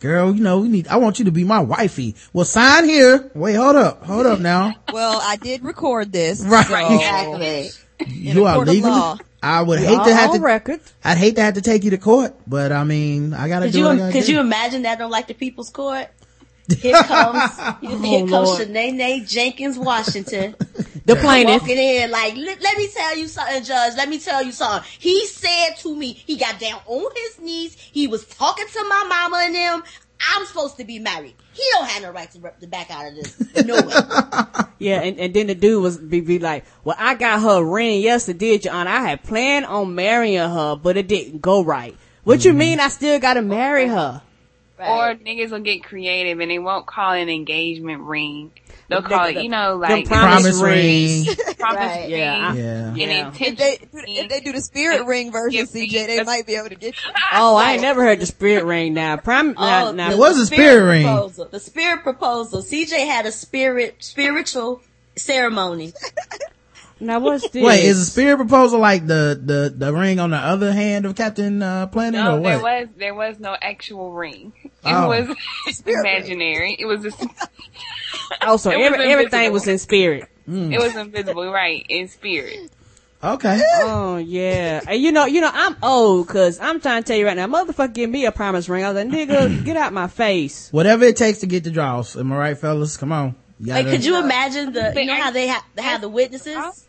Girl, 0.00 0.34
you 0.34 0.42
know, 0.42 0.60
we 0.60 0.68
need, 0.68 0.88
I 0.88 0.96
want 0.96 1.18
you 1.18 1.24
to 1.24 1.30
be 1.32 1.44
my 1.44 1.60
wifey. 1.60 2.14
Well, 2.32 2.44
sign 2.44 2.84
here. 2.84 3.30
Wait, 3.34 3.54
hold 3.54 3.76
up. 3.76 4.04
Hold 4.04 4.26
up 4.26 4.40
now. 4.40 4.74
Well, 4.92 5.20
I 5.22 5.36
did 5.36 5.62
record 5.64 6.12
this. 6.12 6.42
Right. 6.42 6.66
so- 6.66 6.94
Exactly. 6.94 7.70
you 8.08 8.44
are 8.46 8.54
court 8.56 8.68
of 8.68 8.74
legally. 8.74 9.20
I 9.42 9.62
would 9.62 9.78
hate 9.78 10.02
to 10.04 10.14
have 10.14 10.32
to, 10.32 10.40
record. 10.40 10.80
I'd 11.04 11.18
hate 11.18 11.36
to 11.36 11.42
have 11.42 11.54
to 11.54 11.60
take 11.62 11.84
you 11.84 11.90
to 11.90 11.98
court, 11.98 12.34
but 12.46 12.72
I 12.72 12.84
mean, 12.84 13.32
I 13.34 13.48
gotta 13.48 13.66
Could 13.66 13.72
do 13.72 13.78
you 13.78 13.84
what 13.84 13.94
I 13.94 13.98
gotta 13.98 14.12
could 14.12 14.24
do. 14.24 14.32
you 14.32 14.40
imagine 14.40 14.82
that 14.82 15.00
on 15.00 15.10
like 15.10 15.26
the 15.28 15.34
People's 15.34 15.70
Court? 15.70 16.08
Here 16.80 16.94
comes 17.02 17.52
oh, 17.58 17.78
here 18.02 18.20
comes 18.26 18.32
Lord. 18.32 18.68
Shanae 18.68 19.28
Jenkins 19.28 19.78
Washington 19.78 20.56
The 21.06 21.16
plaintiff. 21.16 21.62
walking 21.62 21.78
in 21.78 22.10
like 22.10 22.36
let, 22.36 22.60
let 22.60 22.76
me 22.76 22.88
tell 22.88 23.16
you 23.16 23.28
something, 23.28 23.62
Judge. 23.64 23.94
Let 23.96 24.08
me 24.08 24.18
tell 24.18 24.42
you 24.42 24.52
something. 24.52 24.88
He 24.98 25.26
said 25.26 25.74
to 25.78 25.94
me, 25.96 26.12
he 26.12 26.36
got 26.36 26.58
down 26.60 26.80
on 26.86 27.10
his 27.16 27.40
knees. 27.40 27.76
He 27.76 28.06
was 28.06 28.26
talking 28.26 28.66
to 28.66 28.84
my 28.88 29.04
mama 29.08 29.42
and 29.44 29.54
them. 29.54 29.82
I'm 30.34 30.46
supposed 30.46 30.78
to 30.78 30.84
be 30.84 30.98
married. 30.98 31.34
He 31.52 31.62
don't 31.72 31.88
have 31.88 32.02
no 32.02 32.10
right 32.10 32.30
to, 32.32 32.40
rep- 32.40 32.58
to 32.60 32.66
back 32.66 32.90
out 32.90 33.06
of 33.06 33.14
this. 33.14 33.64
No 33.66 33.76
way. 33.76 33.94
Yeah, 34.78 35.00
and, 35.00 35.18
and 35.18 35.32
then 35.32 35.46
the 35.46 35.54
dude 35.54 35.82
was 35.82 35.96
be, 35.96 36.20
be 36.20 36.38
like, 36.38 36.64
"Well, 36.84 36.96
I 36.98 37.14
got 37.14 37.40
her 37.40 37.64
ring 37.64 38.02
yesterday, 38.02 38.58
Your 38.62 38.74
Honor. 38.74 38.90
I 38.90 39.08
had 39.08 39.22
planned 39.22 39.64
on 39.64 39.94
marrying 39.94 40.36
her, 40.38 40.76
but 40.76 40.98
it 40.98 41.08
didn't 41.08 41.40
go 41.40 41.64
right. 41.64 41.96
What 42.24 42.40
Mm-hmm. 42.40 42.48
you 42.48 42.54
mean? 42.54 42.80
I 42.80 42.88
still 42.88 43.18
got 43.18 43.34
to 43.34 43.42
marry 43.42 43.86
her? 43.88 44.20
Or 44.78 45.14
niggas 45.14 45.50
will 45.50 45.60
get 45.60 45.84
creative 45.84 46.38
and 46.40 46.50
they 46.50 46.58
won't 46.58 46.86
call 46.86 47.12
it 47.14 47.22
an 47.22 47.28
engagement 47.30 48.02
ring. 48.02 48.50
They'll 48.88 49.00
The- 49.00 49.08
call 49.08 49.24
the- 49.32 49.38
it, 49.38 49.42
you 49.42 49.48
know, 49.48 49.72
them 49.80 49.80
like 49.80 50.06
promise 50.06 50.42
Promise 50.42 50.60
ring. 50.60 51.24
promise 51.58 51.76
Right. 51.80 52.00
ring. 52.02 52.10
Yeah, 52.10 52.50
I- 52.50 52.54
Yeah. 52.54 52.94
Yeah. 52.94 53.32
If 53.40 53.56
they, 53.56 53.78
if 53.92 54.28
they 54.28 54.40
do 54.40 54.52
the 54.52 54.60
spirit 54.60 55.00
And 55.00 55.08
ring 55.08 55.32
version, 55.32 55.60
give 55.60 55.68
CJ, 55.70 56.06
they 56.06 56.18
a- 56.18 56.24
might 56.24 56.46
be 56.46 56.54
able 56.56 56.68
to 56.68 56.74
get 56.76 56.94
you. 57.04 57.10
Oh, 57.32 57.56
I 57.56 57.72
ain't 57.72 57.82
never 57.82 58.04
heard 58.04 58.20
the 58.20 58.26
spirit 58.26 58.64
ring. 58.64 58.94
Now, 58.94 59.16
prom. 59.16 59.54
Oh, 59.56 59.92
now, 59.92 60.10
It 60.10 60.18
was 60.18 60.38
a 60.38 60.46
spirit 60.46 60.84
ring. 60.86 61.02
proposal. 61.04 61.48
The 61.50 61.58
spirit 61.60 62.02
proposal. 62.02 62.62
CJ 62.62 63.06
had 63.06 63.26
a 63.26 63.32
spirit 63.32 63.96
spiritual 64.00 64.82
ceremony. 65.16 65.92
now 67.00 67.18
what's 67.20 67.48
this? 67.50 67.62
Wait, 67.62 67.84
is 67.84 67.98
a 68.00 68.04
spirit 68.06 68.36
proposal 68.36 68.80
like 68.80 69.06
the, 69.06 69.40
the, 69.42 69.72
the 69.76 69.92
ring 69.92 70.18
on 70.18 70.30
the 70.30 70.36
other 70.36 70.72
hand 70.72 71.04
of 71.06 71.14
Captain, 71.14 71.62
uh, 71.62 71.86
Planet 71.88 72.22
No, 72.24 72.38
or 72.38 72.40
there 72.42 72.60
was 72.62 72.88
there 72.96 73.14
was 73.14 73.38
no 73.38 73.56
actual 73.60 74.12
ring. 74.12 74.52
It 74.64 74.70
Oh. 74.84 75.08
was 75.08 75.36
imaginary. 75.86 76.76
It 76.78 76.86
was 76.86 77.02
just 77.02 77.22
oh, 78.42 78.56
so 78.56 78.70
it 78.72 78.76
was 78.78 78.84
every, 78.92 79.06
everything 79.12 79.52
was 79.52 79.66
in 79.68 79.78
spirit. 79.78 80.28
it 80.48 80.80
was 80.80 80.96
invisible, 80.96 81.50
right? 81.52 81.84
In 81.88 82.08
spirit. 82.08 82.70
Okay. 83.24 83.60
Oh 83.80 84.18
yeah, 84.18 84.82
and 84.86 85.00
you 85.02 85.10
know, 85.10 85.24
you 85.24 85.40
know, 85.40 85.50
I'm 85.52 85.74
old 85.82 86.26
because 86.26 86.60
I'm 86.60 86.80
trying 86.80 87.02
to 87.02 87.06
tell 87.08 87.16
you 87.16 87.26
right 87.26 87.36
now, 87.36 87.46
motherfucker, 87.46 87.92
give 87.94 88.10
me 88.10 88.26
a 88.26 88.30
promise 88.30 88.68
ring. 88.68 88.84
I 88.84 88.92
was 88.92 89.04
like, 89.04 89.12
nigga, 89.12 89.64
get 89.64 89.76
out 89.76 89.92
my 89.92 90.06
face. 90.06 90.68
Whatever 90.70 91.04
it 91.06 91.16
takes 91.16 91.38
to 91.40 91.46
get 91.46 91.64
the 91.64 91.70
draws. 91.70 92.16
Am 92.16 92.30
I 92.32 92.36
right, 92.36 92.58
fellas? 92.58 92.96
Come 92.96 93.12
on. 93.12 93.34
You 93.58 93.72
Like, 93.72 93.86
could 93.86 94.04
you 94.04 94.18
imagine 94.22 94.72
the? 94.72 94.92
You 94.94 95.06
know 95.06 95.16
how 95.20 95.30
they 95.30 95.46
have 95.46 95.62
they 95.74 95.82
have 95.82 96.00
the 96.00 96.08
witnesses. 96.08 96.84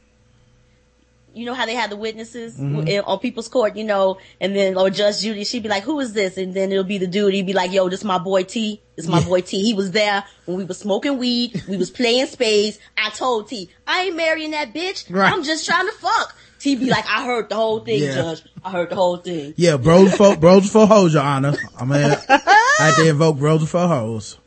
You 1.34 1.46
know 1.46 1.54
how 1.54 1.68
they 1.68 1.76
have 1.76 1.92
the 1.92 1.96
witnesses 1.98 2.56
Mm-hmm. 2.58 2.88
in- 2.88 3.02
on 3.02 3.20
people's 3.20 3.48
court, 3.48 3.76
you 3.76 3.84
know, 3.84 4.18
and 4.42 4.56
then 4.56 4.76
or 4.76 4.90
Judge 4.90 5.20
Judy, 5.22 5.44
she'd 5.44 5.62
be 5.62 5.70
like, 5.70 5.84
"Who 5.84 6.00
is 6.00 6.14
this?" 6.14 6.36
And 6.38 6.54
then 6.54 6.72
it'll 6.72 6.84
be 6.84 6.98
the 6.98 7.06
dude. 7.08 7.34
He'd 7.36 7.46
be 7.46 7.54
like, 7.54 7.72
"Yo, 7.72 7.88
this 7.90 8.04
my 8.04 8.18
boy 8.18 8.44
T. 8.44 8.82
This 8.96 9.08
my 9.08 9.24
boy 9.24 9.42
T. 9.42 9.62
He 9.62 9.74
was 9.76 9.92
there 9.92 10.24
when 10.46 10.58
we 10.58 10.64
was 10.66 10.80
smoking 10.80 11.20
weed. 11.20 11.62
We 11.70 11.78
was 11.78 11.92
playing 11.92 12.26
spades. 12.26 12.80
I 12.98 13.12
told 13.12 13.50
T, 13.50 13.70
I 13.86 14.06
ain't 14.06 14.16
marrying 14.16 14.52
that 14.52 14.74
bitch. 14.74 15.06
Right. 15.14 15.32
I'm 15.32 15.44
just 15.44 15.66
trying 15.66 15.86
to 15.86 15.94
fuck." 15.94 16.36
T 16.60 16.76
be 16.76 16.90
like, 16.90 17.06
"I 17.08 17.24
heard 17.24 17.50
the 17.50 17.56
whole 17.56 17.82
thing, 17.82 18.02
Yeah. 18.02 18.16
Judge. 18.16 18.42
I 18.66 18.72
heard 18.72 18.90
the 18.90 18.96
whole 18.96 19.18
thing." 19.18 19.54
Yeah, 19.58 19.78
bros 19.78 20.16
for, 20.16 20.36
bros 20.36 20.72
for 20.72 20.88
hoes, 20.88 21.14
your 21.14 21.22
honor. 21.24 21.54
I 21.80 21.86
mean, 21.86 22.16
I 22.30 22.40
have 22.80 22.96
to 22.96 23.08
invoke 23.08 23.38
bros 23.38 23.70
for 23.70 23.88
hoes. 23.88 24.38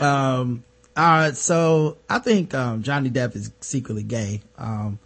Um, 0.00 0.64
alright, 0.96 1.36
so 1.36 1.98
I 2.08 2.18
think, 2.18 2.54
um, 2.54 2.82
Johnny 2.82 3.10
Depp 3.10 3.34
is 3.36 3.50
secretly 3.60 4.02
gay. 4.02 4.42
Um, 4.58 4.98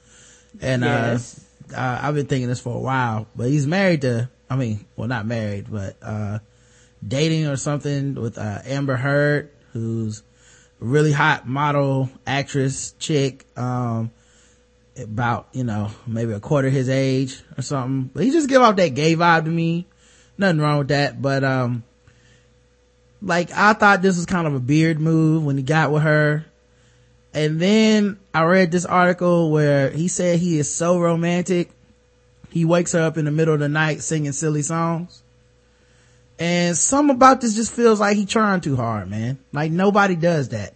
and, 0.60 0.82
Yes. 0.82 1.40
uh, 1.72 1.76
uh, 1.76 2.00
I've 2.02 2.14
been 2.14 2.26
thinking 2.26 2.48
this 2.48 2.60
for 2.60 2.74
a 2.76 2.80
while, 2.80 3.26
but 3.36 3.48
he's 3.48 3.66
married 3.66 4.02
to, 4.02 4.28
I 4.50 4.56
mean, 4.56 4.84
well, 4.96 5.08
not 5.08 5.26
married, 5.26 5.66
but, 5.70 5.96
uh, 6.02 6.38
dating 7.06 7.46
or 7.46 7.56
something 7.56 8.14
with, 8.14 8.38
uh, 8.38 8.60
Amber 8.64 8.96
Heard, 8.96 9.50
who's 9.72 10.22
a 10.80 10.84
really 10.84 11.12
hot 11.12 11.46
model, 11.46 12.10
actress, 12.26 12.92
chick, 12.98 13.46
um, 13.56 14.10
about, 14.96 15.48
you 15.52 15.62
know, 15.64 15.90
maybe 16.06 16.32
a 16.32 16.40
quarter 16.40 16.70
his 16.70 16.88
age 16.88 17.40
or 17.56 17.62
something. 17.62 18.10
But 18.12 18.24
he 18.24 18.30
just 18.32 18.48
give 18.48 18.62
off 18.62 18.76
that 18.76 18.94
gay 18.94 19.14
vibe 19.14 19.44
to 19.44 19.50
me. 19.50 19.86
Nothing 20.36 20.60
wrong 20.60 20.78
with 20.78 20.88
that. 20.88 21.22
But, 21.22 21.44
um, 21.44 21.84
like 23.22 23.50
I 23.52 23.72
thought 23.72 24.02
this 24.02 24.16
was 24.16 24.26
kind 24.26 24.46
of 24.46 24.54
a 24.54 24.60
beard 24.60 25.00
move 25.00 25.44
when 25.44 25.56
he 25.56 25.62
got 25.62 25.90
with 25.92 26.02
her. 26.02 26.44
And 27.34 27.60
then 27.60 28.18
I 28.32 28.44
read 28.44 28.70
this 28.72 28.84
article 28.86 29.50
where 29.50 29.90
he 29.90 30.08
said 30.08 30.38
he 30.38 30.58
is 30.58 30.72
so 30.72 30.98
romantic. 30.98 31.70
He 32.50 32.64
wakes 32.64 32.92
her 32.92 33.02
up 33.02 33.16
in 33.18 33.26
the 33.26 33.30
middle 33.30 33.54
of 33.54 33.60
the 33.60 33.68
night 33.68 34.00
singing 34.02 34.32
silly 34.32 34.62
songs. 34.62 35.22
And 36.38 36.76
some 36.76 37.10
about 37.10 37.40
this 37.40 37.54
just 37.54 37.72
feels 37.72 38.00
like 38.00 38.16
he 38.16 38.24
trying 38.24 38.60
too 38.60 38.76
hard, 38.76 39.10
man. 39.10 39.38
Like 39.52 39.72
nobody 39.72 40.14
does 40.16 40.50
that. 40.50 40.74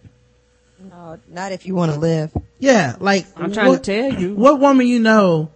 No, 0.79 1.17
not 1.29 1.51
if 1.53 1.65
you 1.65 1.73
want 1.73 1.93
to 1.93 1.99
live. 1.99 2.31
Yeah, 2.59 2.95
like 2.99 3.25
I'm 3.37 3.51
trying 3.51 3.69
what- 3.69 3.83
to 3.83 4.09
tell 4.09 4.19
you. 4.21 4.35
What 4.35 4.59
woman 4.59 4.85
you 4.87 4.99
know, 4.99 5.51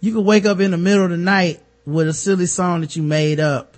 you 0.00 0.12
could 0.14 0.24
wake 0.24 0.46
up 0.46 0.60
in 0.60 0.70
the 0.70 0.76
middle 0.78 1.04
of 1.04 1.10
the 1.10 1.16
night 1.16 1.60
with 1.84 2.06
a 2.08 2.12
silly 2.12 2.46
song 2.46 2.80
that 2.82 2.94
you 2.96 3.02
made 3.02 3.40
up, 3.40 3.74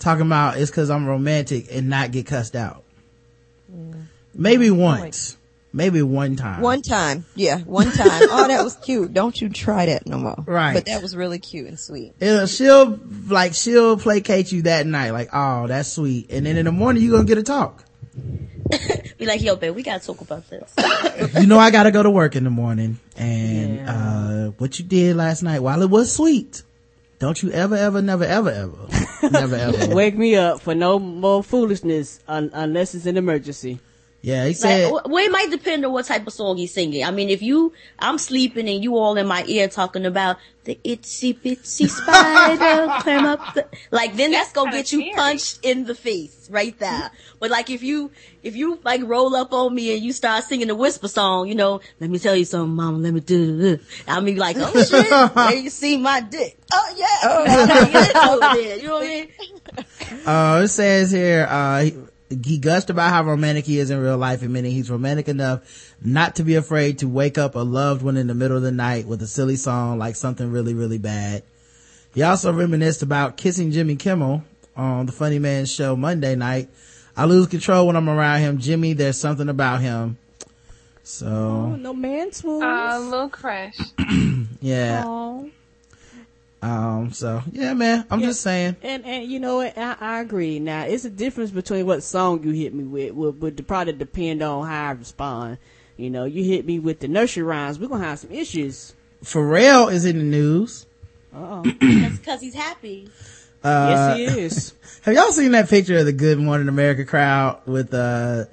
talking 0.00 0.26
about 0.26 0.56
it's 0.58 0.70
cause 0.72 0.90
I'm 0.90 1.06
romantic 1.06 1.68
and 1.70 1.88
not 1.88 2.10
get 2.10 2.26
cussed 2.26 2.56
out. 2.56 2.82
Maybe 4.34 4.70
once. 4.70 5.36
Maybe 5.72 6.02
one 6.02 6.34
time. 6.34 6.62
One 6.62 6.82
time, 6.82 7.24
yeah, 7.36 7.60
one 7.60 7.92
time. 7.92 8.22
oh, 8.28 8.48
that 8.48 8.64
was 8.64 8.74
cute. 8.76 9.14
Don't 9.14 9.40
you 9.40 9.48
try 9.48 9.86
that 9.86 10.04
no 10.04 10.18
more. 10.18 10.42
Right. 10.44 10.74
But 10.74 10.86
that 10.86 11.00
was 11.00 11.14
really 11.14 11.38
cute 11.38 11.68
and 11.68 11.78
sweet. 11.78 12.12
It'll, 12.18 12.46
she'll, 12.46 12.98
like, 13.28 13.54
she'll 13.54 13.96
placate 13.96 14.50
you 14.50 14.62
that 14.62 14.84
night, 14.88 15.12
like, 15.12 15.28
oh, 15.32 15.68
that's 15.68 15.92
sweet. 15.92 16.32
And 16.32 16.44
then 16.44 16.56
in 16.56 16.64
the 16.64 16.72
morning, 16.72 17.04
you're 17.04 17.12
gonna 17.12 17.24
get 17.24 17.38
a 17.38 17.44
talk. 17.44 17.84
Be 19.18 19.26
like, 19.26 19.42
"Yo, 19.42 19.54
babe, 19.56 19.74
we 19.74 19.82
gotta 19.84 20.04
talk 20.04 20.20
about 20.20 20.48
this." 20.50 20.74
You 21.40 21.46
know 21.46 21.58
I 21.58 21.70
gotta 21.70 21.90
go 21.92 22.02
to 22.02 22.10
work 22.10 22.34
in 22.34 22.42
the 22.44 22.50
morning. 22.50 22.98
And, 23.16 23.76
Yeah. 23.76 23.92
uh, 23.94 24.50
what 24.58 24.78
you 24.80 24.84
did 24.84 25.14
last 25.16 25.42
night, 25.44 25.60
while 25.60 25.82
it 25.82 25.90
was 25.90 26.12
sweet, 26.12 26.62
don't 27.20 27.42
you 27.42 27.52
ever, 27.52 27.76
ever, 27.76 28.00
never, 28.02 28.24
ever, 28.24 28.50
ever, 28.50 29.30
never, 29.30 29.54
ever. 29.54 29.94
Wake 29.94 30.16
me 30.16 30.34
up 30.36 30.60
for 30.62 30.74
no 30.74 30.98
more 30.98 31.44
foolishness 31.44 32.18
un- 32.26 32.50
unless 32.54 32.94
it's 32.94 33.04
an 33.06 33.18
emergency. 33.18 33.78
Yeah, 34.22 34.46
he 34.46 34.52
said, 34.52 34.92
Like, 34.92 35.08
well, 35.08 35.24
it 35.24 35.30
might 35.32 35.50
depend 35.50 35.84
on 35.84 35.92
what 35.92 36.04
type 36.04 36.26
of 36.26 36.32
song 36.32 36.58
he's 36.58 36.74
singing. 36.74 37.04
I 37.04 37.10
mean, 37.10 37.30
if 37.30 37.40
you, 37.40 37.72
I'm 37.98 38.18
sleeping 38.18 38.68
and 38.68 38.82
you 38.84 38.96
all 38.96 39.16
in 39.16 39.26
my 39.26 39.44
ear 39.46 39.66
talking 39.68 40.04
about 40.04 40.36
the 40.64 40.78
itsy 40.84 41.34
bitsy 41.34 41.88
spider 41.88 43.02
climb 43.02 43.24
up 43.24 43.54
the, 43.54 43.66
like 43.90 44.14
then 44.16 44.30
that's 44.30 44.52
gonna 44.52 44.70
kinda 44.70 44.78
get 44.82 44.92
you 44.92 45.00
scary. 45.00 45.14
punched 45.14 45.58
in 45.62 45.84
the 45.84 45.94
face 45.94 46.48
right 46.50 46.78
there. 46.78 47.10
But 47.38 47.50
like 47.50 47.70
if 47.70 47.82
you, 47.82 48.10
if 48.42 48.56
you 48.56 48.78
like 48.84 49.02
roll 49.04 49.34
up 49.34 49.54
on 49.54 49.74
me 49.74 49.94
and 49.94 50.04
you 50.04 50.12
start 50.12 50.44
singing 50.44 50.68
the 50.68 50.74
whisper 50.74 51.08
song, 51.08 51.48
you 51.48 51.54
know, 51.54 51.80
let 51.98 52.10
me 52.10 52.18
tell 52.18 52.36
you 52.36 52.44
something, 52.44 52.76
mama, 52.76 52.98
let 52.98 53.14
me 53.14 53.20
do 53.20 53.56
this. 53.56 53.80
I 54.06 54.20
mean 54.20 54.36
like, 54.36 54.56
oh 54.58 54.72
shit, 54.82 55.08
there 55.34 55.54
you 55.54 55.70
see 55.70 55.96
my 55.96 56.20
dick. 56.20 56.58
Oh 56.72 56.94
yeah. 56.96 57.06
Oh, 58.22 58.54
you 58.54 58.82
know 58.86 58.94
what 58.94 59.02
I 59.02 59.08
mean? 59.08 59.28
uh, 60.26 60.60
it 60.64 60.68
says 60.68 61.10
here, 61.10 61.46
uh, 61.48 61.88
he- 62.30 62.38
he 62.44 62.58
gushed 62.58 62.88
about 62.90 63.10
how 63.10 63.22
romantic 63.24 63.66
he 63.66 63.78
is 63.78 63.90
in 63.90 63.98
real 64.00 64.16
life, 64.16 64.42
admitting 64.42 64.70
he's 64.72 64.90
romantic 64.90 65.28
enough 65.28 65.60
not 66.02 66.36
to 66.36 66.42
be 66.44 66.54
afraid 66.54 66.98
to 67.00 67.08
wake 67.08 67.36
up 67.36 67.54
a 67.54 67.58
loved 67.60 68.02
one 68.02 68.16
in 68.16 68.26
the 68.28 68.34
middle 68.34 68.56
of 68.56 68.62
the 68.62 68.72
night 68.72 69.06
with 69.06 69.20
a 69.22 69.26
silly 69.26 69.56
song 69.56 69.98
like 69.98 70.16
something 70.16 70.50
really, 70.50 70.72
really 70.74 70.98
bad. 70.98 71.42
He 72.14 72.22
also 72.22 72.52
reminisced 72.52 73.02
about 73.02 73.36
kissing 73.36 73.70
Jimmy 73.70 73.96
Kimmel 73.96 74.42
on 74.76 75.06
the 75.06 75.12
Funny 75.12 75.38
Man 75.38 75.66
show 75.66 75.94
Monday 75.96 76.34
night. 76.34 76.68
I 77.16 77.24
lose 77.26 77.48
control 77.48 77.86
when 77.86 77.96
I'm 77.96 78.08
around 78.08 78.40
him. 78.40 78.58
Jimmy, 78.58 78.92
there's 78.94 79.18
something 79.18 79.48
about 79.48 79.80
him. 79.80 80.16
So. 81.02 81.26
Oh, 81.26 81.76
no 81.76 81.92
man 81.92 82.32
swoons. 82.32 82.62
Oh, 82.64 82.68
uh, 82.68 82.98
little 83.00 83.28
crush. 83.28 83.76
yeah. 84.60 85.04
Aw. 85.06 85.44
Um, 86.62 87.10
so 87.12 87.42
yeah, 87.52 87.72
man, 87.74 88.04
I'm 88.10 88.20
Yeah. 88.20 88.26
just 88.26 88.42
saying. 88.42 88.76
And 88.82 89.04
and 89.06 89.30
you 89.30 89.40
know 89.40 89.56
what? 89.56 89.78
I, 89.78 89.96
I 89.98 90.20
agree. 90.20 90.58
Now 90.58 90.82
it's 90.84 91.04
a 91.06 91.10
difference 91.10 91.50
between 91.50 91.86
what 91.86 92.02
song 92.02 92.42
you 92.44 92.50
hit 92.50 92.74
me 92.74 92.84
with. 92.84 93.12
Would 93.14 93.40
would 93.40 93.66
probably 93.66 93.94
depend 93.94 94.42
on 94.42 94.66
how 94.66 94.88
I 94.88 94.90
respond. 94.92 95.58
You 95.96 96.10
know, 96.10 96.24
you 96.24 96.44
hit 96.44 96.66
me 96.66 96.78
with 96.78 97.00
the 97.00 97.08
nursery 97.08 97.42
rhymes, 97.42 97.78
we're 97.78 97.88
gonna 97.88 98.04
have 98.04 98.18
some 98.18 98.32
issues. 98.32 98.94
Pharrell 99.24 99.92
is 99.92 100.04
in 100.04 100.18
the 100.18 100.24
news. 100.24 100.86
Uh 101.34 101.38
oh. 101.38 101.62
That's 101.80 102.18
because 102.18 102.40
he's 102.40 102.54
happy. 102.54 103.08
Uh, 103.62 103.86
yes, 103.90 104.16
he 104.16 104.40
is. 104.40 104.74
Have 105.02 105.14
y'all 105.14 105.32
seen 105.32 105.52
that 105.52 105.68
picture 105.68 105.98
of 105.98 106.06
the 106.06 106.12
Good 106.14 106.38
Morning 106.38 106.68
America 106.68 107.04
crowd 107.04 107.60
with, 107.66 107.92
uh, 107.92 108.46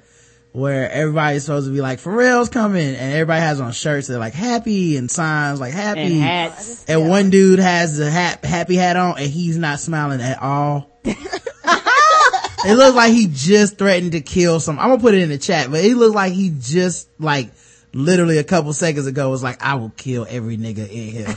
where 0.58 0.90
everybody's 0.90 1.44
supposed 1.44 1.66
to 1.66 1.72
be 1.72 1.80
like, 1.80 2.00
Pharrell's 2.00 2.48
coming, 2.48 2.94
and 2.94 3.12
everybody 3.12 3.40
has 3.40 3.60
on 3.60 3.72
shirts 3.72 4.08
that 4.08 4.16
are 4.16 4.18
like 4.18 4.34
happy 4.34 4.96
and 4.96 5.10
signs 5.10 5.60
like 5.60 5.72
happy. 5.72 6.00
And 6.00 6.22
hats. 6.22 6.84
And 6.86 7.08
one 7.08 7.30
dude 7.30 7.58
has 7.58 7.96
the 7.96 8.10
hat, 8.10 8.44
happy 8.44 8.76
hat 8.76 8.96
on 8.96 9.18
and 9.18 9.30
he's 9.30 9.56
not 9.56 9.80
smiling 9.80 10.20
at 10.20 10.42
all. 10.42 11.00
it 11.04 12.76
looks 12.76 12.96
like 12.96 13.12
he 13.12 13.28
just 13.30 13.78
threatened 13.78 14.12
to 14.12 14.20
kill 14.20 14.60
some, 14.60 14.78
I'm 14.78 14.88
gonna 14.88 15.00
put 15.00 15.14
it 15.14 15.22
in 15.22 15.28
the 15.28 15.38
chat, 15.38 15.70
but 15.70 15.84
it 15.84 15.96
looks 15.96 16.14
like 16.14 16.32
he 16.32 16.52
just 16.58 17.08
like 17.20 17.50
literally 17.92 18.38
a 18.38 18.44
couple 18.44 18.72
seconds 18.72 19.06
ago 19.06 19.30
was 19.30 19.42
like, 19.42 19.62
I 19.62 19.76
will 19.76 19.90
kill 19.90 20.26
every 20.28 20.56
nigga 20.56 20.88
in 20.88 21.08
here. 21.08 21.34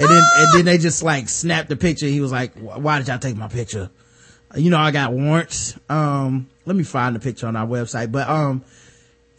And 0.00 0.08
then, 0.08 0.22
and 0.36 0.48
then 0.54 0.64
they 0.64 0.78
just 0.78 1.02
like 1.02 1.28
snapped 1.28 1.68
the 1.68 1.76
picture. 1.76 2.06
He 2.06 2.20
was 2.20 2.30
like, 2.30 2.56
why 2.56 2.98
did 2.98 3.08
y'all 3.08 3.18
take 3.18 3.36
my 3.36 3.48
picture? 3.48 3.90
You 4.56 4.70
know, 4.70 4.78
I 4.78 4.90
got 4.90 5.12
warrants. 5.12 5.78
Um, 5.88 6.48
let 6.64 6.74
me 6.76 6.82
find 6.84 7.14
the 7.14 7.20
picture 7.20 7.46
on 7.46 7.56
our 7.56 7.66
website, 7.66 8.10
but, 8.12 8.28
um, 8.28 8.64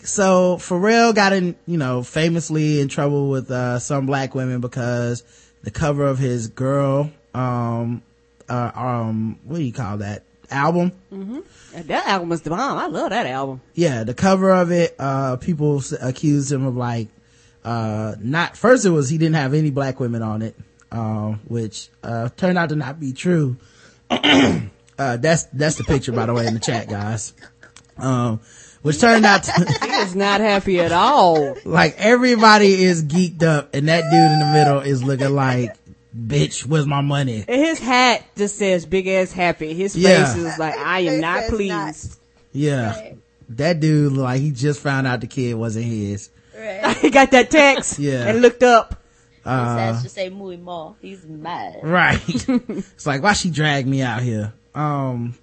so 0.02 0.58
Pharrell 0.58 1.14
got 1.14 1.34
in, 1.34 1.56
you 1.66 1.78
know, 1.78 2.04
famously 2.04 2.80
in 2.80 2.88
trouble 2.88 3.30
with, 3.30 3.50
uh, 3.52 3.80
some 3.80 4.06
black 4.06 4.34
women 4.36 4.62
because 4.62 5.24
the 5.64 5.72
cover 5.72 6.06
of 6.06 6.18
his 6.20 6.48
girl, 6.48 7.12
um, 7.34 8.02
uh, 8.48 8.72
um, 8.76 9.40
what 9.44 9.58
do 9.58 9.64
you 9.64 9.74
call 9.74 9.98
that? 9.98 10.24
Album? 10.52 10.92
And 11.12 11.44
that 11.88 12.08
album 12.08 12.30
was 12.30 12.42
the 12.42 12.50
bomb. 12.50 12.78
I 12.78 12.88
love 12.88 13.10
that 13.12 13.26
album. 13.28 13.62
yeah, 13.76 14.04
the 14.04 14.14
cover 14.16 14.52
of 14.52 14.72
it, 14.72 14.96
uh, 14.98 15.36
people 15.36 15.78
s- 15.80 15.92
accused 16.00 16.52
him 16.52 16.66
of 16.66 16.76
like, 16.78 17.08
uh, 17.66 18.16
not, 18.20 18.56
first 18.58 18.86
it 18.86 18.90
was 18.92 19.10
he 19.10 19.18
didn't 19.18 19.36
have 19.36 19.54
any 19.54 19.70
black 19.70 20.00
women 20.00 20.22
on 20.24 20.42
it, 20.42 20.56
um, 20.92 21.40
which, 21.48 21.90
uh, 22.04 22.30
turned 22.38 22.58
out 22.58 22.70
to 22.70 22.76
not 22.76 23.00
be 23.00 23.12
true. 23.14 23.58
uh, 25.00 25.18
that's, 25.18 25.46
that's 25.46 25.78
the 25.78 25.84
picture, 25.84 26.12
by 26.12 26.26
the 26.28 26.34
way, 26.34 26.46
in 26.46 26.54
the 26.54 26.60
chat, 26.60 26.88
guys. 26.90 27.34
Um, 27.98 28.40
which 28.82 29.00
turned 29.00 29.26
out 29.26 29.44
to, 29.44 29.52
He 29.82 29.90
is 29.92 30.16
not 30.16 30.40
happy 30.42 30.80
at 30.80 30.92
all. 30.92 31.56
like 31.66 31.96
everybody 31.98 32.84
is 32.84 33.04
geeked 33.04 33.44
up 33.44 33.74
and 33.76 33.88
that 33.90 34.04
dude 34.04 34.32
in 34.32 34.40
the 34.40 34.52
middle 34.54 34.80
is 34.80 35.04
looking 35.04 35.36
like, 35.36 35.76
bitch, 36.18 36.66
where's 36.66 36.86
my 36.88 37.02
money? 37.02 37.44
And 37.48 37.62
his 37.62 37.80
hat 37.80 38.24
just 38.38 38.58
says 38.58 38.86
big 38.86 39.08
ass 39.08 39.32
happy. 39.34 39.74
His 39.74 39.96
Yeah. 39.98 40.26
face 40.34 40.38
is 40.44 40.58
like, 40.60 40.78
I 40.78 41.02
am 41.02 41.20
not 41.20 41.50
pleased. 41.50 41.72
not. 41.72 41.96
Yeah. 42.54 43.14
That 43.50 43.80
dude, 43.80 44.14
like, 44.14 44.40
he 44.42 44.52
just 44.52 44.80
found 44.80 45.08
out 45.08 45.22
the 45.22 45.28
kid 45.28 45.56
wasn't 45.56 45.86
his. 45.86 46.30
Right. 46.58 46.96
he 47.02 47.10
got 47.10 47.32
that 47.32 47.50
text 47.52 48.00
Yeah. 48.00 48.28
and 48.28 48.42
looked 48.42 48.64
up. 48.64 48.92
His 49.40 49.46
ass 49.48 50.02
should 50.04 50.12
say 50.12 50.30
muy 50.30 50.58
more. 50.58 50.96
He's 51.02 51.26
mad. 51.26 51.80
Right. 51.84 52.22
it's 52.48 53.06
like, 53.06 53.24
why 53.24 53.34
she 53.34 53.50
dragged 53.50 53.88
me 53.88 54.02
out 54.02 54.22
here? 54.22 54.54
Um, 54.76 55.36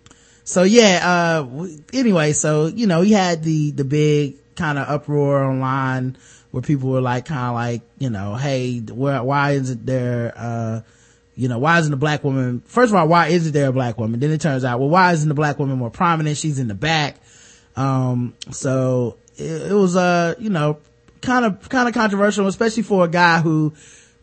so 0.45 0.63
yeah, 0.63 1.01
uh, 1.03 1.67
anyway, 1.93 2.33
so, 2.33 2.67
you 2.67 2.87
know, 2.87 3.03
he 3.03 3.13
had 3.13 3.43
the, 3.43 3.73
the 3.73 3.85
big 3.85 4.37
kind 4.55 4.79
of 4.79 4.89
uproar 4.89 5.45
online 5.45 6.17
where 6.51 6.63
people 6.63 6.91
were 6.91 7.01
like, 7.01 7.27
kind 7.27 7.49
of 7.49 7.55
like, 7.55 7.83
you 7.99 8.11
know, 8.11 8.35
hey, 8.35 8.79
where, 8.79 9.23
why 9.23 9.53
isn't 9.53 9.85
there, 9.85 10.33
uh, 10.37 10.81
you 11.35 11.49
know, 11.49 11.59
why 11.59 11.79
isn't 11.79 11.93
a 11.93 11.97
black 11.97 12.25
woman, 12.25 12.63
first 12.65 12.91
of 12.91 12.97
all, 12.97 13.09
why 13.09 13.27
isn't 13.29 13.53
there 13.53 13.69
a 13.69 13.73
black 13.73 13.99
woman? 13.99 14.21
Then 14.21 14.31
it 14.31 14.41
turns 14.41 14.65
out, 14.65 14.81
well, 14.81 14.89
why 14.89 15.13
isn't 15.13 15.29
the 15.29 15.35
black 15.35 15.59
woman 15.59 15.77
more 15.79 15.91
prominent? 15.91 16.37
She's 16.39 16.59
in 16.59 16.69
the 16.69 16.75
back. 16.75 17.17
Um, 17.77 18.35
so 18.53 19.19
it, 19.37 19.71
it 19.71 19.75
was, 19.75 19.97
uh, 19.97 20.35
you 20.39 20.49
know, 20.49 20.79
kind 21.21 21.45
of, 21.45 21.69
kind 21.69 21.89
of 21.89 21.95
controversial, 21.95 22.47
especially 22.47 22.85
for 22.85 23.05
a 23.05 23.09
guy 23.09 23.41
who 23.41 23.75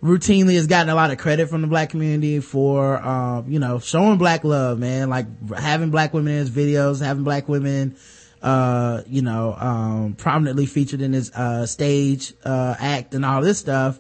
routinely 0.04 0.56
has 0.56 0.68
gotten 0.68 0.90
a 0.90 0.96
lot 0.96 1.12
of 1.12 1.18
credit 1.18 1.48
from 1.48 1.62
the 1.62 1.68
black 1.68 1.90
community 1.90 2.42
for, 2.42 3.02
um, 3.02 3.50
you 3.50 3.58
know, 3.58 3.80
showing 3.80 4.18
black 4.18 4.44
love, 4.44 4.78
man, 4.78 5.10
like 5.10 5.26
having 5.56 5.92
black 5.92 6.14
women 6.14 6.34
in 6.34 6.40
his 6.40 6.52
videos, 6.52 7.02
having 7.02 7.24
black 7.24 7.48
women, 7.48 7.96
uh, 8.42 9.02
you 9.08 9.22
know, 9.22 9.56
um, 9.58 10.14
prominently 10.16 10.66
featured 10.66 11.02
in 11.02 11.14
his, 11.14 11.32
uh, 11.32 11.66
stage, 11.66 12.34
uh, 12.44 12.76
act 12.78 13.14
and 13.16 13.24
all 13.24 13.42
this 13.42 13.60
stuff. 13.60 13.98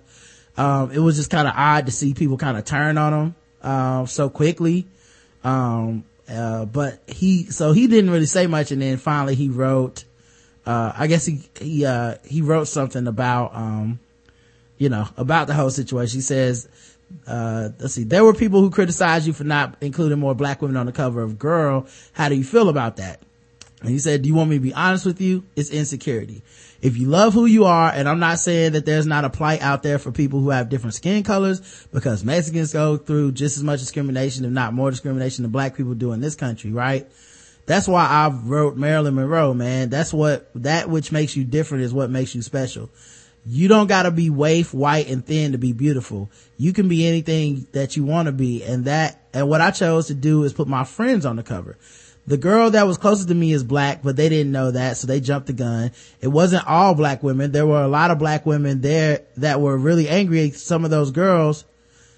Um, 0.57 0.91
it 0.91 0.99
was 0.99 1.15
just 1.15 1.31
kind 1.31 1.47
of 1.47 1.53
odd 1.55 1.85
to 1.85 1.91
see 1.93 2.13
people 2.13 2.37
kind 2.37 2.57
of 2.57 2.65
turn 2.65 2.97
on 2.97 3.13
him, 3.13 3.35
uh, 3.61 4.05
so 4.05 4.29
quickly. 4.29 4.85
Um, 5.45 6.03
uh, 6.27 6.65
but 6.65 7.01
he, 7.07 7.45
so 7.45 7.71
he 7.71 7.87
didn't 7.87 8.09
really 8.09 8.25
say 8.25 8.45
much 8.45 8.71
and 8.71 8.81
then 8.81 8.97
finally 8.97 9.35
he 9.35 9.47
wrote, 9.47 10.03
uh, 10.65 10.91
I 10.97 11.07
guess 11.07 11.25
he, 11.25 11.43
he, 11.61 11.85
uh, 11.85 12.15
he 12.25 12.41
wrote 12.41 12.67
something 12.67 13.07
about, 13.07 13.55
um, 13.55 13.99
you 14.83 14.89
know, 14.89 15.07
about 15.15 15.47
the 15.47 15.53
whole 15.53 15.69
situation. 15.69 16.17
He 16.17 16.21
says, 16.21 16.67
uh, 17.25 17.69
let's 17.79 17.93
see, 17.93 18.03
there 18.03 18.25
were 18.25 18.33
people 18.33 18.59
who 18.59 18.69
criticized 18.69 19.25
you 19.25 19.31
for 19.31 19.45
not 19.45 19.77
including 19.79 20.19
more 20.19 20.35
black 20.35 20.61
women 20.61 20.75
on 20.75 20.87
the 20.87 20.91
cover 20.91 21.21
of 21.21 21.39
Girl. 21.39 21.87
How 22.11 22.27
do 22.27 22.35
you 22.35 22.43
feel 22.43 22.67
about 22.67 22.97
that? 22.97 23.21
And 23.79 23.89
he 23.89 23.97
said, 23.99 24.23
do 24.23 24.27
you 24.27 24.35
want 24.35 24.49
me 24.49 24.57
to 24.57 24.61
be 24.61 24.73
honest 24.73 25.05
with 25.05 25.21
you? 25.21 25.45
It's 25.55 25.69
insecurity. 25.69 26.41
If 26.81 26.97
you 26.97 27.07
love 27.07 27.33
who 27.33 27.45
you 27.45 27.63
are, 27.63 27.89
and 27.93 28.09
I'm 28.09 28.19
not 28.19 28.39
saying 28.39 28.73
that 28.73 28.85
there's 28.85 29.07
not 29.07 29.23
a 29.23 29.29
plight 29.29 29.61
out 29.61 29.83
there 29.83 29.99
for 29.99 30.11
people 30.11 30.41
who 30.41 30.49
have 30.49 30.67
different 30.67 30.95
skin 30.95 31.23
colors, 31.23 31.87
because 31.93 32.25
Mexicans 32.25 32.73
go 32.73 32.97
through 32.97 33.31
just 33.31 33.55
as 33.55 33.63
much 33.63 33.79
discrimination, 33.79 34.43
if 34.43 34.51
not 34.51 34.73
more 34.73 34.91
discrimination 34.91 35.43
than 35.43 35.51
black 35.51 35.77
people 35.77 35.93
do 35.93 36.11
in 36.11 36.19
this 36.19 36.35
country, 36.35 36.71
right? 36.71 37.09
That's 37.67 37.87
why 37.87 38.05
I 38.05 38.27
wrote 38.27 38.75
Marilyn 38.75 39.15
Monroe, 39.15 39.53
man. 39.53 39.89
That's 39.89 40.11
what, 40.11 40.49
that 40.55 40.89
which 40.89 41.13
makes 41.13 41.37
you 41.37 41.45
different 41.45 41.85
is 41.85 41.93
what 41.93 42.09
makes 42.09 42.35
you 42.35 42.41
special. 42.41 42.89
You 43.45 43.67
don't 43.67 43.87
gotta 43.87 44.11
be 44.11 44.29
waif, 44.29 44.73
white, 44.73 45.09
and 45.09 45.25
thin 45.25 45.51
to 45.51 45.57
be 45.57 45.73
beautiful. 45.73 46.31
You 46.57 46.71
can 46.71 46.87
be 46.87 47.05
anything 47.05 47.67
that 47.73 47.97
you 47.97 48.05
want 48.05 48.27
to 48.27 48.31
be. 48.31 48.63
And 48.63 48.85
that, 48.85 49.27
and 49.33 49.49
what 49.49 49.61
I 49.61 49.71
chose 49.71 50.07
to 50.07 50.13
do 50.13 50.43
is 50.43 50.53
put 50.53 50.67
my 50.67 50.85
friends 50.85 51.25
on 51.25 51.35
the 51.35 51.43
cover. 51.43 51.77
The 52.25 52.37
girl 52.37 52.71
that 52.71 52.87
was 52.87 52.97
closest 52.97 53.27
to 53.27 53.35
me 53.35 53.51
is 53.51 53.65
black, 53.65 54.01
but 54.01 54.15
they 54.15 54.29
didn't 54.29 54.53
know 54.53 54.71
that, 54.71 54.95
so 54.95 55.07
they 55.07 55.19
jumped 55.19 55.47
the 55.47 55.53
gun. 55.53 55.91
It 56.21 56.29
wasn't 56.29 56.65
all 56.65 56.95
black 56.95 57.21
women. 57.21 57.51
There 57.51 57.65
were 57.65 57.83
a 57.83 57.87
lot 57.89 58.11
of 58.11 58.19
black 58.19 58.45
women 58.45 58.79
there 58.79 59.23
that 59.37 59.59
were 59.59 59.77
really 59.77 60.07
angry 60.07 60.47
at 60.47 60.55
some 60.55 60.85
of 60.85 60.91
those 60.91 61.11
girls, 61.11 61.65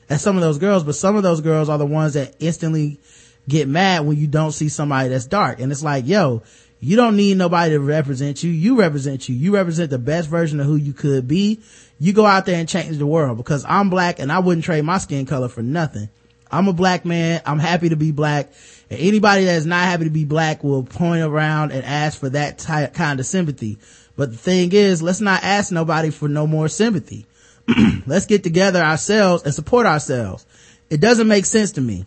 at 0.08 0.22
some 0.22 0.36
of 0.36 0.44
those 0.44 0.60
girls, 0.60 0.84
but 0.84 0.94
some 0.94 1.16
of 1.16 1.24
those 1.24 1.42
girls 1.42 1.70
are 1.70 1.80
the 1.80 1.88
ones 1.88 2.14
that 2.14 2.36
instantly 2.40 3.00
get 3.48 3.68
mad 3.68 4.06
when 4.06 4.18
you 4.18 4.28
don't 4.28 4.52
see 4.52 4.70
somebody 4.70 5.10
that's 5.10 5.26
dark. 5.26 5.60
And 5.60 5.72
it's 5.72 5.84
like, 5.84 6.06
yo, 6.06 6.44
you 6.86 6.96
don't 6.96 7.16
need 7.16 7.38
nobody 7.38 7.72
to 7.72 7.80
represent 7.80 8.44
you. 8.44 8.52
You 8.52 8.78
represent 8.80 9.28
you. 9.28 9.34
You 9.34 9.56
represent 9.56 9.90
the 9.90 9.98
best 9.98 10.30
version 10.30 10.60
of 10.60 10.68
who 10.68 10.76
you 10.76 10.94
could 10.94 11.28
be. 11.28 11.60
You 12.00 12.14
go 12.14 12.28
out 12.28 12.46
there 12.46 12.60
and 12.60 12.70
change 12.70 13.00
the 13.00 13.08
world 13.08 13.38
because 13.38 13.66
I'm 13.68 13.90
black 13.90 14.20
and 14.20 14.32
I 14.32 14.38
wouldn't 14.38 14.66
trade 14.66 14.84
my 14.86 15.00
skin 15.00 15.26
color 15.26 15.48
for 15.48 15.64
nothing. 15.64 16.10
I'm 16.52 16.68
a 16.68 16.74
black 16.74 17.04
man. 17.04 17.42
I'm 17.44 17.58
happy 17.58 17.90
to 17.90 17.96
be 17.96 18.12
black. 18.12 18.52
And 18.92 19.00
anybody 19.00 19.46
that 19.46 19.56
is 19.56 19.66
not 19.66 19.86
happy 19.86 20.04
to 20.04 20.12
be 20.12 20.26
black 20.26 20.64
will 20.64 20.84
point 20.84 21.24
around 21.24 21.72
and 21.72 21.84
ask 21.84 22.20
for 22.20 22.30
that 22.30 22.60
type, 22.60 22.94
kind 22.94 23.20
of 23.20 23.26
sympathy. 23.26 23.80
But 24.16 24.30
the 24.30 24.38
thing 24.38 24.72
is, 24.72 25.02
let's 25.02 25.22
not 25.22 25.44
ask 25.44 25.72
nobody 25.72 26.12
for 26.12 26.28
no 26.28 26.46
more 26.46 26.68
sympathy. 26.68 27.26
let's 28.06 28.28
get 28.28 28.44
together 28.44 28.80
ourselves 28.80 29.42
and 29.42 29.56
support 29.56 29.88
ourselves. 29.88 30.46
It 30.92 31.02
doesn't 31.02 31.28
make 31.28 31.46
sense 31.46 31.72
to 31.74 31.82
me. 31.82 32.06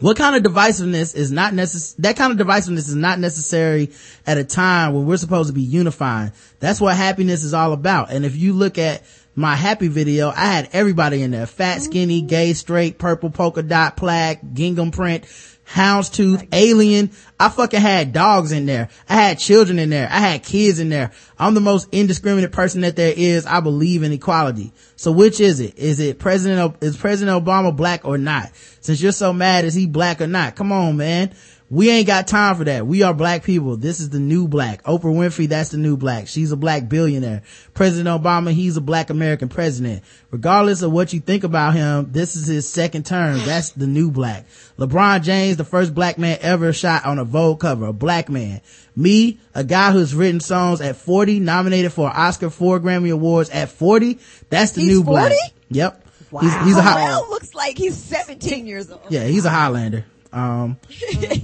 What 0.00 0.16
kind 0.16 0.34
of 0.34 0.42
divisiveness 0.42 1.14
is 1.14 1.30
not 1.30 1.52
necess- 1.52 1.94
that 1.98 2.16
kind 2.16 2.32
of 2.32 2.46
divisiveness 2.46 2.88
is 2.88 2.94
not 2.94 3.18
necessary 3.18 3.90
at 4.26 4.38
a 4.38 4.44
time 4.44 4.94
when 4.94 5.04
we're 5.04 5.18
supposed 5.18 5.48
to 5.48 5.52
be 5.52 5.60
unifying. 5.60 6.32
That's 6.58 6.80
what 6.80 6.96
happiness 6.96 7.44
is 7.44 7.52
all 7.52 7.72
about. 7.74 8.10
And 8.10 8.24
if 8.24 8.34
you 8.34 8.54
look 8.54 8.78
at 8.78 9.02
my 9.34 9.54
happy 9.54 9.88
video, 9.88 10.30
I 10.30 10.46
had 10.46 10.70
everybody 10.72 11.22
in 11.22 11.30
there. 11.32 11.46
Fat, 11.46 11.82
skinny, 11.82 12.22
gay, 12.22 12.54
straight, 12.54 12.98
purple, 12.98 13.30
polka 13.30 13.62
dot, 13.62 13.96
plaque, 13.96 14.40
gingham 14.54 14.90
print, 14.90 15.24
houndstooth, 15.72 16.48
alien. 16.52 17.10
I 17.38 17.48
fucking 17.48 17.80
had 17.80 18.12
dogs 18.12 18.52
in 18.52 18.66
there. 18.66 18.88
I 19.08 19.14
had 19.14 19.38
children 19.38 19.78
in 19.78 19.90
there. 19.90 20.08
I 20.10 20.18
had 20.18 20.42
kids 20.42 20.80
in 20.80 20.88
there. 20.88 21.12
I'm 21.38 21.54
the 21.54 21.60
most 21.60 21.88
indiscriminate 21.92 22.52
person 22.52 22.82
that 22.82 22.96
there 22.96 23.14
is. 23.16 23.46
I 23.46 23.60
believe 23.60 24.02
in 24.02 24.12
equality. 24.12 24.72
So 24.96 25.12
which 25.12 25.40
is 25.40 25.60
it? 25.60 25.78
Is 25.78 26.00
it 26.00 26.18
President, 26.18 26.76
is 26.82 26.96
President 26.96 27.44
Obama 27.44 27.74
black 27.74 28.04
or 28.04 28.18
not? 28.18 28.50
Since 28.80 29.00
you're 29.00 29.12
so 29.12 29.32
mad, 29.32 29.64
is 29.64 29.74
he 29.74 29.86
black 29.86 30.20
or 30.20 30.26
not? 30.26 30.56
Come 30.56 30.72
on, 30.72 30.96
man. 30.96 31.32
We 31.70 31.88
ain't 31.88 32.08
got 32.08 32.26
time 32.26 32.56
for 32.56 32.64
that. 32.64 32.84
We 32.84 33.04
are 33.04 33.14
black 33.14 33.44
people. 33.44 33.76
This 33.76 34.00
is 34.00 34.10
the 34.10 34.18
new 34.18 34.48
black. 34.48 34.82
Oprah 34.82 35.02
Winfrey, 35.04 35.48
that's 35.48 35.68
the 35.68 35.78
new 35.78 35.96
black. 35.96 36.26
She's 36.26 36.50
a 36.50 36.56
black 36.56 36.88
billionaire. 36.88 37.42
President 37.74 38.08
Obama, 38.08 38.52
he's 38.52 38.76
a 38.76 38.80
black 38.80 39.08
American 39.08 39.48
president. 39.48 40.02
Regardless 40.32 40.82
of 40.82 40.90
what 40.90 41.12
you 41.12 41.20
think 41.20 41.44
about 41.44 41.74
him, 41.74 42.10
this 42.10 42.34
is 42.34 42.48
his 42.48 42.68
second 42.68 43.06
term. 43.06 43.38
That's 43.44 43.70
the 43.70 43.86
new 43.86 44.10
black. 44.10 44.46
LeBron 44.78 45.22
James, 45.22 45.58
the 45.58 45.64
first 45.64 45.94
black 45.94 46.18
man 46.18 46.38
ever 46.40 46.72
shot 46.72 47.04
on 47.04 47.20
a 47.20 47.24
Vogue 47.24 47.60
cover, 47.60 47.86
a 47.86 47.92
black 47.92 48.28
man. 48.28 48.60
Me, 48.96 49.38
a 49.54 49.62
guy 49.62 49.92
who's 49.92 50.12
written 50.12 50.40
songs 50.40 50.80
at 50.80 50.96
40, 50.96 51.38
nominated 51.38 51.92
for 51.92 52.08
Oscar, 52.10 52.50
four 52.50 52.80
Grammy 52.80 53.12
Awards 53.12 53.48
at 53.50 53.68
40. 53.68 54.18
That's 54.48 54.72
the 54.72 54.80
He's 54.80 54.90
new 54.90 55.04
black. 55.04 55.30
40? 55.30 55.36
Yep. 55.68 56.06
He's, 56.40 56.54
he's 56.62 56.76
a 56.76 56.80
Pharrell 56.82 57.28
looks 57.28 57.54
like 57.54 57.76
he's 57.78 57.96
17 57.96 58.66
years 58.66 58.90
old. 58.90 59.02
yeah, 59.08 59.24
he's 59.24 59.44
a 59.44 59.50
Highlander. 59.50 60.04
Um, 60.32 60.78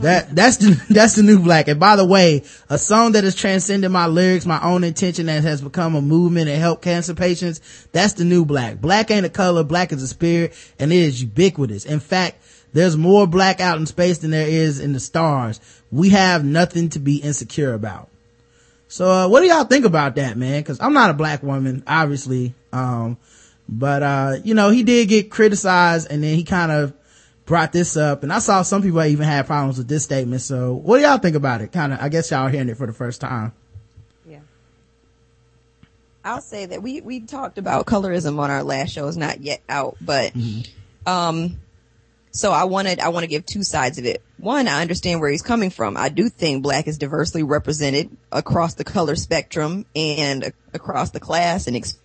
that, 0.01 0.29
that's 0.31 0.59
the, 0.59 0.81
that's 0.91 1.17
the 1.17 1.23
new 1.23 1.41
black. 1.41 1.69
And 1.69 1.81
by 1.81 1.97
the 1.97 2.05
way, 2.05 2.45
a 2.69 2.79
song 2.79 3.13
that 3.13 3.25
has 3.25 3.35
transcended 3.35 3.91
my 3.91 4.07
lyrics, 4.07 4.47
my 4.47 4.63
own 4.63 4.85
intention 4.85 5.27
that 5.27 5.43
has 5.43 5.61
become 5.61 5.95
a 5.97 6.03
movement 6.03 6.49
and 6.49 6.61
help 6.61 6.83
cancer 6.83 7.15
patients. 7.15 7.89
That's 7.93 8.15
the 8.15 8.25
new 8.25 8.45
black. 8.45 8.81
Black 8.81 9.11
ain't 9.11 9.27
a 9.27 9.31
color. 9.31 9.65
Black 9.65 9.93
is 9.93 10.03
a 10.03 10.09
spirit 10.09 10.55
and 10.79 10.93
it 10.93 10.99
is 10.99 11.23
ubiquitous. 11.23 11.85
In 11.85 12.01
fact, 12.01 12.43
there's 12.73 12.97
more 12.97 13.27
black 13.27 13.61
out 13.61 13.79
in 13.79 13.87
space 13.87 14.19
than 14.19 14.31
there 14.31 14.49
is 14.49 14.81
in 14.81 14.93
the 14.93 15.01
stars. 15.01 15.61
We 15.91 16.11
have 16.11 16.45
nothing 16.45 16.91
to 16.91 16.99
be 16.99 17.17
insecure 17.17 17.73
about. 17.73 18.11
So, 18.89 19.11
uh, 19.11 19.29
what 19.29 19.41
do 19.41 19.47
y'all 19.47 19.65
think 19.65 19.85
about 19.85 20.15
that, 20.15 20.37
man? 20.37 20.63
Cause 20.63 20.79
I'm 20.81 20.93
not 20.93 21.11
a 21.11 21.15
black 21.15 21.43
woman, 21.43 21.83
obviously. 21.87 22.55
Um, 22.73 23.19
but, 23.69 24.03
uh, 24.03 24.37
you 24.45 24.55
know, 24.55 24.71
he 24.71 24.85
did 24.85 25.09
get 25.09 25.31
criticized 25.31 26.09
and 26.09 26.23
then 26.23 26.37
he 26.37 26.45
kind 26.45 26.71
of 26.71 26.93
brought 27.47 27.73
this 27.73 27.97
up 27.97 28.25
and 28.25 28.33
I 28.33 28.41
saw 28.41 28.63
some 28.63 28.83
people 28.83 29.03
even 29.03 29.25
had 29.25 29.47
problems 29.47 29.79
with 29.79 29.89
this 29.89 30.05
statement. 30.05 30.43
So 30.43 30.75
what 30.75 30.99
do 30.99 31.05
y'all 31.05 31.19
think 31.19 31.37
about 31.37 31.63
it? 31.63 31.73
Kind 31.73 31.93
of, 31.93 32.01
I 32.01 32.09
guess 32.09 32.31
y'all 32.31 32.47
are 32.47 32.51
hearing 32.51 32.69
it 32.69 32.77
for 32.77 32.87
the 32.87 32.93
first 32.93 33.21
time. 33.21 33.53
Yeah. 34.29 34.41
I'll 36.25 36.41
say 36.41 36.67
that 36.67 36.83
we, 36.83 37.01
we 37.01 37.21
talked 37.21 37.57
about 37.57 37.87
colorism 37.87 38.39
on 38.41 38.51
our 38.51 38.65
last 38.65 38.93
show. 38.93 39.07
It's 39.07 39.17
not 39.17 39.41
yet 39.41 39.63
out, 39.69 39.97
but, 40.01 40.33
um, 41.07 41.57
so 42.33 42.53
I 42.53 42.65
wanted, 42.65 43.01
I 43.01 43.09
want 43.11 43.23
to 43.23 43.29
give 43.29 43.47
two 43.47 43.63
sides 43.63 43.97
of 43.99 44.05
it. 44.05 44.23
One, 44.39 44.69
I 44.69 44.83
understand 44.83 45.21
where 45.21 45.31
he's 45.31 45.41
coming 45.41 45.71
from. 45.71 45.97
I 45.97 46.11
do 46.11 46.29
think 46.29 46.63
black 46.63 46.87
is 46.89 46.99
diversely 46.99 47.45
represented 47.45 48.15
across 48.31 48.75
the 48.75 48.85
color 48.85 49.15
spectrum 49.15 49.87
and 49.95 50.53
across 50.75 51.11
the 51.11 51.21
class 51.21 51.67
and 51.67 51.77
experience 51.77 52.03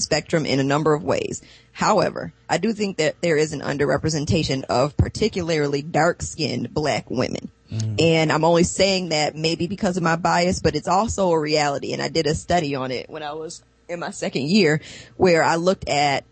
spectrum 0.00 0.46
in 0.46 0.60
a 0.60 0.64
number 0.64 0.94
of 0.94 1.02
ways. 1.02 1.42
However, 1.72 2.32
I 2.48 2.58
do 2.58 2.72
think 2.72 2.98
that 2.98 3.20
there 3.22 3.36
is 3.36 3.52
an 3.52 3.60
underrepresentation 3.60 4.64
of 4.64 4.96
particularly 4.96 5.82
dark 5.82 6.22
skinned 6.22 6.72
black 6.72 7.10
women. 7.10 7.50
And 7.98 8.30
I'm 8.30 8.44
only 8.44 8.64
saying 8.64 9.10
that 9.10 9.34
maybe 9.34 9.66
because 9.66 9.96
of 9.96 10.02
my 10.02 10.16
bias, 10.16 10.60
but 10.60 10.76
it's 10.76 10.88
also 10.88 11.30
a 11.30 11.40
reality. 11.40 11.94
And 11.94 12.02
I 12.02 12.08
did 12.08 12.26
a 12.26 12.34
study 12.34 12.74
on 12.74 12.90
it 12.90 13.08
when 13.08 13.22
I 13.22 13.32
was 13.32 13.62
in 13.88 14.00
my 14.00 14.10
second 14.10 14.48
year 14.48 14.80
where 15.16 15.42
I 15.42 15.56
looked 15.56 15.88
at 15.88 16.24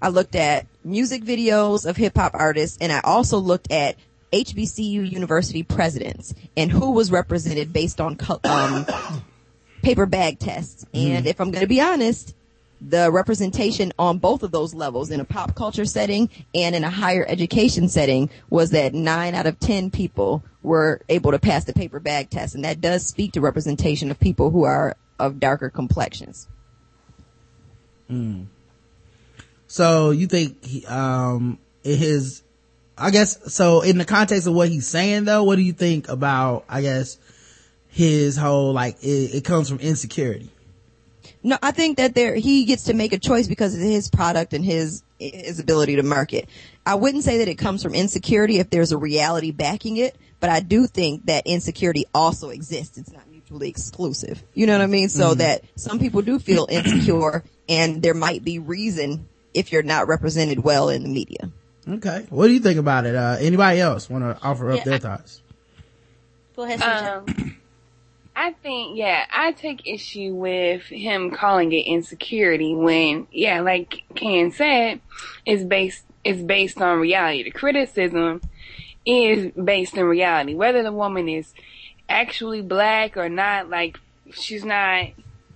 I 0.00 0.08
looked 0.10 0.36
at 0.36 0.66
music 0.84 1.24
videos 1.24 1.84
of 1.84 1.96
hip 1.96 2.16
hop 2.16 2.32
artists 2.34 2.78
and 2.80 2.92
I 2.92 3.00
also 3.00 3.38
looked 3.38 3.72
at 3.72 3.96
HBCU 4.32 5.10
university 5.10 5.64
presidents 5.64 6.34
and 6.56 6.70
who 6.70 6.92
was 6.92 7.10
represented 7.10 7.72
based 7.72 8.00
on 8.00 8.16
um, 8.44 8.86
paper 9.82 10.06
bag 10.06 10.38
tests. 10.38 10.84
And 10.92 11.26
if 11.26 11.40
I'm 11.40 11.50
going 11.50 11.62
to 11.62 11.68
be 11.68 11.80
honest, 11.80 12.34
the 12.80 13.10
representation 13.10 13.92
on 13.98 14.18
both 14.18 14.42
of 14.42 14.50
those 14.52 14.72
levels 14.74 15.10
in 15.10 15.20
a 15.20 15.24
pop 15.24 15.54
culture 15.54 15.84
setting 15.84 16.30
and 16.54 16.74
in 16.74 16.84
a 16.84 16.90
higher 16.90 17.24
education 17.28 17.88
setting 17.88 18.30
was 18.50 18.70
that 18.70 18.94
nine 18.94 19.34
out 19.34 19.46
of 19.46 19.58
10 19.58 19.90
people 19.90 20.44
were 20.62 21.00
able 21.08 21.32
to 21.32 21.38
pass 21.38 21.64
the 21.64 21.72
paper 21.72 21.98
bag 21.98 22.30
test. 22.30 22.54
And 22.54 22.64
that 22.64 22.80
does 22.80 23.06
speak 23.06 23.32
to 23.32 23.40
representation 23.40 24.10
of 24.10 24.20
people 24.20 24.50
who 24.50 24.64
are 24.64 24.96
of 25.18 25.40
darker 25.40 25.70
complexions. 25.70 26.48
So 29.66 30.10
you 30.10 30.26
think, 30.28 30.64
he, 30.64 30.86
um, 30.86 31.58
his, 31.82 32.42
I 32.96 33.10
guess, 33.10 33.52
so 33.52 33.82
in 33.82 33.98
the 33.98 34.04
context 34.04 34.46
of 34.46 34.54
what 34.54 34.68
he's 34.68 34.86
saying 34.86 35.24
though, 35.24 35.42
what 35.44 35.56
do 35.56 35.62
you 35.62 35.72
think 35.72 36.08
about, 36.08 36.64
I 36.68 36.80
guess, 36.82 37.18
his 37.88 38.36
whole, 38.36 38.72
like, 38.72 39.02
it, 39.02 39.34
it 39.36 39.44
comes 39.44 39.68
from 39.68 39.78
insecurity? 39.80 40.50
No, 41.42 41.56
I 41.62 41.70
think 41.70 41.98
that 41.98 42.14
there 42.14 42.34
he 42.34 42.64
gets 42.64 42.84
to 42.84 42.94
make 42.94 43.12
a 43.12 43.18
choice 43.18 43.46
because 43.48 43.74
of 43.74 43.80
his 43.80 44.10
product 44.10 44.52
and 44.54 44.64
his 44.64 45.02
his 45.20 45.58
ability 45.60 45.96
to 45.96 46.02
market. 46.02 46.48
I 46.84 46.94
wouldn't 46.96 47.22
say 47.24 47.38
that 47.38 47.48
it 47.48 47.56
comes 47.56 47.82
from 47.82 47.94
insecurity 47.94 48.58
if 48.58 48.70
there's 48.70 48.92
a 48.92 48.98
reality 48.98 49.50
backing 49.52 49.96
it, 49.98 50.16
but 50.40 50.50
I 50.50 50.60
do 50.60 50.86
think 50.86 51.26
that 51.26 51.46
insecurity 51.46 52.06
also 52.14 52.50
exists. 52.50 52.98
It's 52.98 53.12
not 53.12 53.28
mutually 53.30 53.68
exclusive. 53.68 54.42
You 54.54 54.66
know 54.66 54.72
what 54.74 54.82
I 54.82 54.86
mean? 54.86 55.08
So 55.08 55.34
that 55.34 55.62
some 55.76 55.98
people 56.00 56.22
do 56.22 56.38
feel 56.40 56.66
insecure 56.70 57.44
and 57.68 58.02
there 58.02 58.14
might 58.14 58.44
be 58.44 58.58
reason 58.58 59.28
if 59.54 59.70
you're 59.72 59.82
not 59.82 60.08
represented 60.08 60.62
well 60.62 60.88
in 60.88 61.02
the 61.04 61.08
media. 61.08 61.50
Okay. 61.88 62.26
What 62.30 62.48
do 62.48 62.52
you 62.52 62.60
think 62.60 62.78
about 62.78 63.06
it? 63.06 63.14
Uh, 63.14 63.36
anybody 63.40 63.80
else 63.80 64.08
want 64.10 64.24
to 64.24 64.38
offer 64.44 64.70
up 64.72 64.78
Yeah, 64.78 64.84
their 64.84 64.94
I- 64.94 64.98
thoughts? 64.98 65.42
Go 66.56 66.62
ahead, 66.64 66.80
CJ. 66.80 67.16
Um, 67.38 67.56
I 68.40 68.52
think, 68.52 68.96
yeah, 68.96 69.24
I 69.32 69.50
take 69.50 69.84
issue 69.84 70.32
with 70.32 70.82
him 70.82 71.32
calling 71.32 71.72
it 71.72 71.86
insecurity 71.86 72.72
when, 72.72 73.26
yeah, 73.32 73.62
like 73.62 74.04
Can 74.14 74.52
said, 74.52 75.00
it's 75.44 75.64
based, 75.64 76.04
it's 76.22 76.40
based 76.40 76.80
on 76.80 77.00
reality. 77.00 77.42
The 77.42 77.50
criticism 77.50 78.40
is 79.04 79.50
based 79.52 79.98
on 79.98 80.04
reality. 80.04 80.54
Whether 80.54 80.84
the 80.84 80.92
woman 80.92 81.28
is 81.28 81.52
actually 82.08 82.62
black 82.62 83.16
or 83.16 83.28
not, 83.28 83.70
like, 83.70 83.98
she's 84.30 84.64
not, 84.64 85.08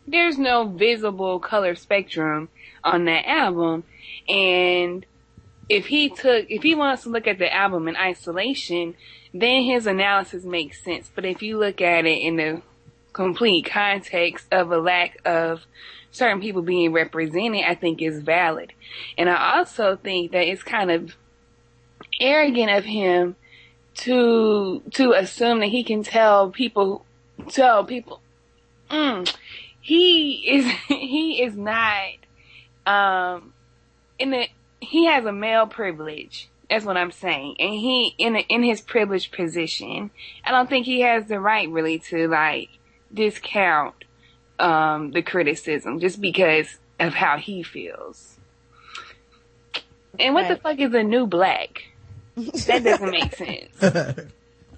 there's 0.08 0.36
no 0.36 0.66
visible 0.66 1.38
color 1.38 1.76
spectrum 1.76 2.48
on 2.82 3.04
that 3.04 3.28
album. 3.28 3.84
And 4.28 5.06
if 5.68 5.86
he 5.86 6.08
took, 6.08 6.50
if 6.50 6.64
he 6.64 6.74
wants 6.74 7.04
to 7.04 7.10
look 7.10 7.28
at 7.28 7.38
the 7.38 7.54
album 7.54 7.86
in 7.86 7.94
isolation, 7.94 8.96
then 9.32 9.62
his 9.62 9.86
analysis 9.86 10.42
makes 10.44 10.82
sense. 10.82 11.08
But 11.14 11.24
if 11.24 11.42
you 11.42 11.58
look 11.58 11.80
at 11.80 12.06
it 12.06 12.18
in 12.20 12.34
the 12.34 12.62
complete 13.12 13.66
context 13.66 14.46
of 14.52 14.70
a 14.72 14.78
lack 14.78 15.18
of 15.24 15.66
certain 16.10 16.40
people 16.40 16.62
being 16.62 16.92
represented, 16.92 17.64
I 17.66 17.74
think 17.74 18.02
is 18.02 18.22
valid. 18.22 18.72
And 19.16 19.28
I 19.28 19.58
also 19.58 19.96
think 19.96 20.32
that 20.32 20.46
it's 20.46 20.62
kind 20.62 20.90
of 20.90 21.16
arrogant 22.20 22.70
of 22.70 22.84
him 22.84 23.36
to 23.94 24.82
to 24.92 25.12
assume 25.12 25.60
that 25.60 25.68
he 25.68 25.84
can 25.84 26.02
tell 26.02 26.50
people 26.50 27.04
tell 27.48 27.84
people 27.84 28.20
mm, 28.90 29.36
he 29.80 30.34
is 30.48 30.64
he 30.88 31.42
is 31.42 31.56
not 31.56 32.08
um 32.86 33.52
in 34.18 34.30
the 34.30 34.46
he 34.80 35.06
has 35.06 35.24
a 35.24 35.32
male 35.32 35.66
privilege 35.66 36.48
that's 36.70 36.84
what 36.84 36.96
I'm 36.96 37.10
saying 37.10 37.56
and 37.58 37.74
he 37.74 38.14
in 38.16 38.36
a, 38.36 38.40
in 38.48 38.62
his 38.62 38.80
privileged 38.80 39.32
position 39.32 40.10
I 40.44 40.50
don't 40.50 40.70
think 40.70 40.86
he 40.86 41.00
has 41.02 41.26
the 41.26 41.38
right 41.38 41.68
really 41.68 41.98
to 42.10 42.28
like 42.28 42.70
discount 43.12 43.94
um 44.58 45.10
the 45.12 45.22
criticism 45.22 46.00
just 46.00 46.20
because 46.20 46.76
of 47.00 47.14
how 47.14 47.36
he 47.36 47.62
feels 47.62 48.36
and 50.18 50.34
what 50.34 50.48
the 50.48 50.56
fuck 50.56 50.78
is 50.78 50.92
a 50.94 51.02
new 51.02 51.26
black 51.26 51.84
that 52.66 52.82
doesn't 52.84 53.10
make 53.10 53.34
sense 53.34 54.28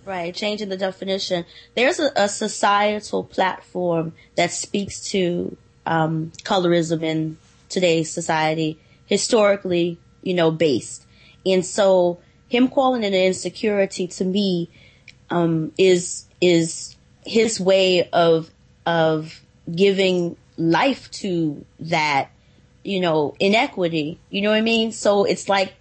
Right, 0.04 0.34
changing 0.34 0.68
the 0.68 0.76
definition. 0.76 1.46
There's 1.74 1.98
a, 1.98 2.12
a 2.14 2.28
societal 2.28 3.24
platform 3.24 4.12
that 4.36 4.50
speaks 4.50 5.02
to 5.10 5.56
um, 5.86 6.30
colorism 6.42 7.02
in 7.02 7.38
today's 7.70 8.10
society, 8.12 8.78
historically, 9.06 9.98
you 10.22 10.34
know, 10.34 10.50
based. 10.50 11.06
And 11.46 11.64
so, 11.64 12.20
him 12.48 12.68
calling 12.68 13.02
it 13.02 13.08
an 13.08 13.14
insecurity 13.14 14.06
to 14.08 14.24
me 14.24 14.68
um, 15.30 15.72
is 15.78 16.26
is 16.40 16.93
his 17.24 17.60
way 17.60 18.08
of 18.10 18.50
of 18.86 19.40
giving 19.72 20.36
life 20.56 21.10
to 21.10 21.64
that, 21.80 22.30
you 22.82 23.00
know, 23.00 23.34
inequity. 23.40 24.18
You 24.30 24.42
know 24.42 24.50
what 24.50 24.56
I 24.56 24.62
mean? 24.62 24.92
So 24.92 25.24
it's 25.24 25.48
like 25.48 25.74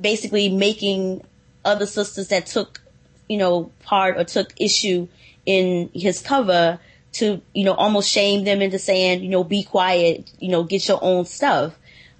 basically 0.00 0.48
making 0.48 1.24
other 1.64 1.86
sisters 1.86 2.28
that 2.28 2.46
took, 2.46 2.80
you 3.28 3.38
know, 3.38 3.70
part 3.82 4.16
or 4.16 4.24
took 4.24 4.52
issue 4.58 5.08
in 5.44 5.90
his 5.94 6.20
cover 6.20 6.78
to, 7.12 7.40
you 7.54 7.64
know, 7.64 7.74
almost 7.74 8.10
shame 8.10 8.44
them 8.44 8.60
into 8.62 8.78
saying, 8.78 9.22
you 9.22 9.28
know, 9.28 9.44
be 9.44 9.62
quiet, 9.62 10.30
you 10.38 10.48
know, 10.48 10.64
get 10.64 10.86
your 10.88 10.98
own 11.02 11.24
stuff. 11.24 11.74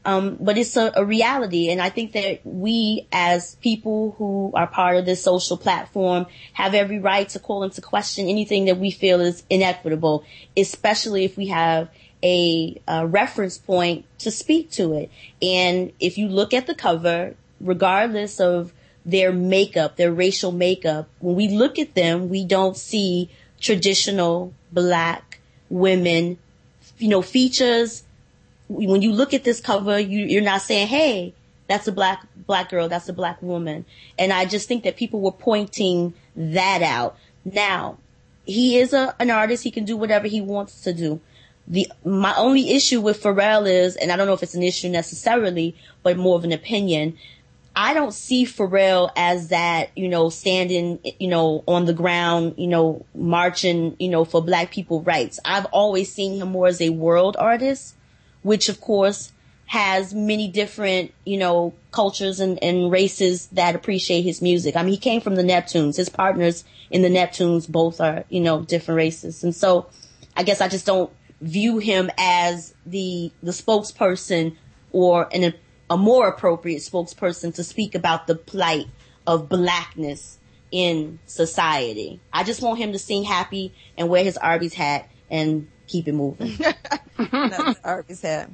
Um, 0.07 0.37
but 0.41 0.57
it's 0.57 0.77
a, 0.77 0.93
a 0.95 1.05
reality. 1.05 1.69
And 1.69 1.83
I 1.83 1.91
think 1.91 2.12
that 2.12 2.41
we 2.45 3.09
as 3.11 3.57
people 3.57 4.15
who 4.16 4.53
are 4.55 4.69
part 4.69 4.97
of 4.97 5.05
this 5.05 5.20
social 5.20 5.57
platform 5.57 6.27
have 6.53 6.74
every 6.74 7.01
right 7.01 7.28
to 7.31 7.41
call 7.41 7.65
into 7.65 7.81
question 7.81 8.28
anything 8.28 8.66
that 8.66 8.78
we 8.78 8.93
feel 8.93 9.20
is 9.20 9.43
inequitable, 9.51 10.24
especially 10.57 11.24
if 11.24 11.37
we 11.37 11.49
have 11.49 11.89
a, 12.23 12.81
a 12.87 13.05
reference 13.05 13.59
point 13.59 14.05
to 14.20 14.31
speak 14.31 14.70
to 14.73 14.95
it. 14.95 15.11
And 15.43 15.93
if 15.99 16.19
you 16.19 16.28
look 16.28 16.55
at 16.55 16.69
the 16.69 16.74
cover, 16.77 17.35
regardless 17.61 18.39
of 18.39 18.73
their 19.05 19.33
makeup, 19.33 19.97
their 19.97 20.12
racial 20.12 20.53
makeup, 20.53 21.09
when 21.19 21.35
we 21.35 21.49
look 21.49 21.81
at 21.81 21.97
them, 21.97 22.28
we 22.28 22.45
don't 22.45 22.77
see 22.77 23.28
traditional 23.61 24.55
black 24.70 25.41
women, 25.69 26.39
you 26.99 27.09
know, 27.09 27.23
features. 27.23 28.05
When 28.69 29.03
you 29.03 29.13
look 29.13 29.35
at 29.35 29.45
this 29.45 29.61
cover, 29.61 29.99
you, 29.99 30.27
you're 30.27 30.43
not 30.43 30.63
saying, 30.63 30.89
hey, 30.89 31.35
that's 31.69 31.87
a 31.89 31.93
black, 31.93 32.27
black 32.47 32.71
girl, 32.71 32.89
that's 32.89 33.09
a 33.09 33.13
black 33.13 33.43
woman. 33.43 33.85
And 34.19 34.33
I 34.33 34.45
just 34.45 34.69
think 34.69 34.85
that 34.85 34.97
people 34.97 35.21
were 35.21 35.33
pointing 35.33 36.15
that 36.35 36.83
out. 36.83 37.17
Now, 37.45 37.99
he 38.45 38.79
is 38.79 38.93
a, 38.93 39.15
an 39.19 39.31
artist. 39.31 39.65
He 39.65 39.71
can 39.71 39.85
do 39.85 39.97
whatever 39.97 40.29
he 40.29 40.41
wants 40.41 40.83
to 40.83 40.93
do. 40.93 41.21
The, 41.69 41.89
my 42.05 42.35
only 42.37 42.71
issue 42.71 43.01
with 43.01 43.21
Pharrell 43.21 43.69
is, 43.69 43.97
and 43.97 44.13
I 44.13 44.17
don't 44.17 44.29
know 44.29 44.35
if 44.35 44.43
it's 44.43 44.55
an 44.55 44.63
issue 44.63 44.89
necessarily, 44.89 45.75
but 46.05 46.17
more 46.17 46.37
of 46.37 46.45
an 46.45 46.53
opinion. 46.53 47.19
I 47.75 47.93
don't 47.93 48.15
see 48.15 48.47
Pharrell 48.47 49.11
as 49.17 49.49
that, 49.49 49.91
you 49.97 50.09
know, 50.09 50.31
standing, 50.31 51.01
you 51.19 51.29
know, 51.29 51.65
on 51.67 51.85
the 51.85 51.93
ground, 51.93 52.55
you 52.57 52.69
know, 52.69 53.05
marching, 53.15 53.97
you 53.99 54.09
know, 54.09 54.25
for 54.25 54.43
black 54.43 54.71
people 54.71 55.03
rights. 55.03 55.41
I've 55.45 55.67
always 55.67 56.13
seen 56.13 56.41
him 56.41 56.53
more 56.53 56.69
as 56.69 56.81
a 56.81 56.91
world 56.91 57.37
artist, 57.37 57.95
which 58.47 58.68
of 58.68 58.81
course 58.81 59.32
has 59.66 60.14
many 60.14 60.47
different, 60.47 61.12
you 61.24 61.36
know, 61.36 61.74
cultures 61.90 62.39
and, 62.39 62.62
and 62.62 62.93
races 62.93 63.48
that 63.48 63.74
appreciate 63.74 64.23
his 64.23 64.40
music. 64.40 64.77
I 64.77 64.82
mean, 64.82 64.93
he 64.93 64.98
came 64.98 65.20
from 65.20 65.35
the 65.35 65.43
Neptunes. 65.43 65.97
His 65.97 66.09
partners 66.09 66.62
in 66.89 67.02
the 67.02 67.09
Neptunes 67.09 67.68
both 67.68 68.01
are, 68.01 68.23
you 68.28 68.40
know, 68.40 68.62
different 68.62 68.98
races. 68.98 69.43
And 69.43 69.52
so 69.52 69.89
I 70.36 70.44
guess 70.44 70.60
I 70.60 70.68
just 70.68 70.86
don't 70.86 71.10
view 71.40 71.78
him 71.78 72.09
as 72.16 72.73
the, 72.86 73.32
the 73.43 73.51
spokesperson 73.51 74.55
or 74.93 75.28
an, 75.32 75.52
a 75.90 75.97
more 75.97 76.28
appropriate 76.28 76.82
spokesperson 76.82 77.52
to 77.56 77.64
speak 77.64 77.97
about 77.97 78.28
the 78.28 78.36
plight 78.36 78.86
of 79.27 79.48
blackness 79.48 80.39
in 80.70 81.18
society. 81.27 82.20
I 82.32 82.44
just 82.44 82.62
want 82.62 82.78
him 82.78 82.93
to 82.93 82.98
sing 83.01 83.24
happy 83.24 83.74
and 83.98 84.09
wear 84.09 84.23
his 84.23 84.36
Arby's 84.36 84.74
hat 84.74 85.10
and 85.28 85.66
keep 85.89 86.06
it 86.06 86.14
moving. 86.14 86.56
That's 87.19 87.81
Arby's 87.85 88.23
hat. 88.23 88.51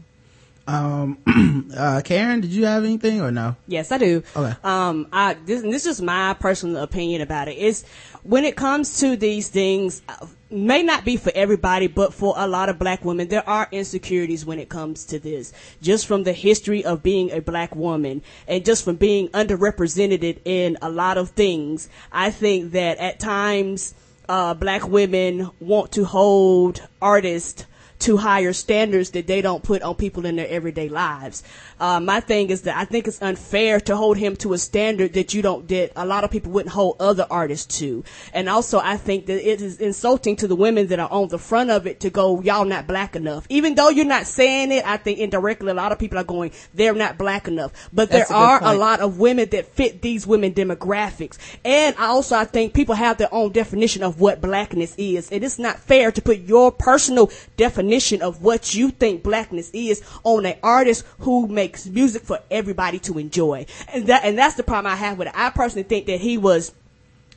Um, 0.67 1.19
uh, 1.77 2.03
Karen, 2.05 2.41
did 2.41 2.51
you 2.51 2.67
have 2.67 2.85
anything 2.85 3.21
or 3.21 3.33
no? 3.33 3.57
Yes, 3.67 3.91
I 3.91 3.99
do. 3.99 4.23
Okay. 4.37 4.55
Um, 4.63 5.09
I 5.13 5.35
this, 5.35 5.63
this 5.63 5.87
is 5.87 6.01
my 6.01 6.35
personal 6.35 6.83
opinion 6.83 7.21
about 7.21 7.49
it. 7.49 7.59
Is 7.59 7.85
when 8.23 8.45
it 8.45 8.57
comes 8.57 9.01
to 9.01 9.17
these 9.17 9.49
things, 9.49 10.03
uh, 10.09 10.27
may 10.51 10.83
not 10.83 11.05
be 11.05 11.17
for 11.17 11.33
everybody, 11.35 11.89
but 11.89 12.15
for 12.15 12.35
a 12.37 12.47
lot 12.47 12.69
of 12.69 12.79
black 12.79 13.05
women, 13.05 13.29
there 13.29 13.49
are 13.49 13.69
insecurities 13.73 14.47
when 14.47 14.61
it 14.61 14.69
comes 14.69 15.05
to 15.07 15.19
this. 15.19 15.53
Just 15.81 16.07
from 16.07 16.23
the 16.23 16.33
history 16.33 16.85
of 16.85 17.03
being 17.03 17.33
a 17.33 17.41
black 17.41 17.75
woman 17.75 18.23
and 18.47 18.65
just 18.65 18.85
from 18.85 18.97
being 18.97 19.29
underrepresented 19.31 20.41
in 20.45 20.79
a 20.81 20.91
lot 20.91 21.19
of 21.19 21.31
things, 21.31 21.89
I 22.13 22.31
think 22.31 22.73
that 22.73 22.99
at 22.99 23.19
times, 23.19 23.95
uh, 24.29 24.55
black 24.55 24.87
women 24.87 25.51
want 25.59 25.91
to 25.93 26.05
hold 26.05 26.87
artists 27.01 27.67
to 28.03 28.17
higher 28.17 28.53
standards 28.53 29.11
that 29.11 29.29
they 29.29 29.41
don't 29.41 29.63
put 29.63 29.81
on 29.83 29.95
people 29.95 30.27
in 30.27 30.35
their 30.35 30.49
everyday 30.49 30.89
lives. 30.89 31.45
Uh, 31.79 32.01
my 32.01 32.19
thing 32.19 32.51
is 32.51 32.63
that 32.63 32.77
I 32.77 32.85
think 32.85 33.07
it's 33.07 33.23
unfair 33.23 33.79
to 33.81 33.97
hold 33.97 34.17
him 34.17 34.35
to 34.37 34.55
a 34.55 34.59
standard 34.59 35.13
that 35.13 35.35
you 35.35 35.43
don't, 35.43 35.69
that 35.69 35.93
a 35.95 36.05
lot 36.05 36.25
of 36.25 36.31
people 36.31 36.51
wouldn't 36.51 36.73
hold 36.73 36.97
other 36.99 37.27
artists 37.31 37.79
to. 37.79 38.03
And 38.35 38.49
also 38.49 38.81
I 38.81 38.97
think 38.97 39.27
that 39.27 39.49
it 39.49 39.63
is 39.63 39.79
insulting 39.79 40.35
to 40.37 40.49
the 40.49 40.57
women 40.57 40.89
that 40.89 40.99
are 40.99 41.11
on 41.11 41.29
the 41.29 41.39
front 41.39 41.71
of 41.71 41.87
it 41.87 42.01
to 42.01 42.11
go, 42.11 42.41
y'all 42.41 42.65
not 42.65 42.89
black 42.89 43.15
enough. 43.15 43.47
Even 43.49 43.77
though 43.77 43.89
you're 43.89 44.05
not 44.05 44.27
saying 44.27 44.73
it, 44.73 44.85
I 44.85 44.97
think 44.97 45.21
indirectly 45.21 45.71
a 45.71 45.75
lot 45.75 45.93
of 45.93 45.99
people 46.01 46.19
are 46.19 46.25
going, 46.25 46.51
they're 46.75 46.95
not 46.95 47.19
black 47.19 47.47
enough. 47.47 47.73
But 47.93 48.11
That's 48.11 48.31
there 48.31 48.37
good 48.37 48.65
are 48.65 48.65
a 48.65 48.75
lot 48.75 48.99
of 48.99 49.21
women 49.21 49.49
that 49.51 49.67
fit 49.67 50.03
these 50.03 50.27
women 50.27 50.55
demographics. 50.55 51.39
And 51.65 51.95
I 51.99 52.07
also 52.07 52.35
I 52.35 52.47
think 52.47 52.75
people 52.75 52.97
have 52.97 53.19
their 53.19 53.33
own 53.33 53.53
definition 53.53 54.03
of 54.03 54.21
what 54.21 54.41
blackness 54.41 54.97
is. 54.99 55.31
And 55.31 55.45
it's 55.45 55.61
not 55.61 55.79
fair 55.79 56.11
to 56.11 56.21
put 56.21 56.41
your 56.41 56.73
personal 56.73 57.31
definition 57.57 57.92
of 58.23 58.43
what 58.43 58.75
you 58.75 58.91
think 58.91 59.23
blackness 59.23 59.71
is 59.73 60.03
on 60.25 60.47
an 60.47 60.57
artist 60.63 61.05
who 61.21 61.47
makes 61.49 61.87
music 61.87 62.23
for 62.23 62.39
everybody 62.51 62.99
to 63.01 63.19
enjoy. 63.19 63.67
And 63.93 64.07
that 64.07 64.25
and 64.25 64.39
that's 64.39 64.55
the 64.55 64.63
problem 64.63 64.93
I 64.93 64.97
have 64.97 65.19
with 65.19 65.29
it. 65.29 65.35
I 65.37 65.51
personally 65.51 65.85
think 65.85 66.07
that 66.07 66.21
he 66.21 66.39
was 66.39 66.73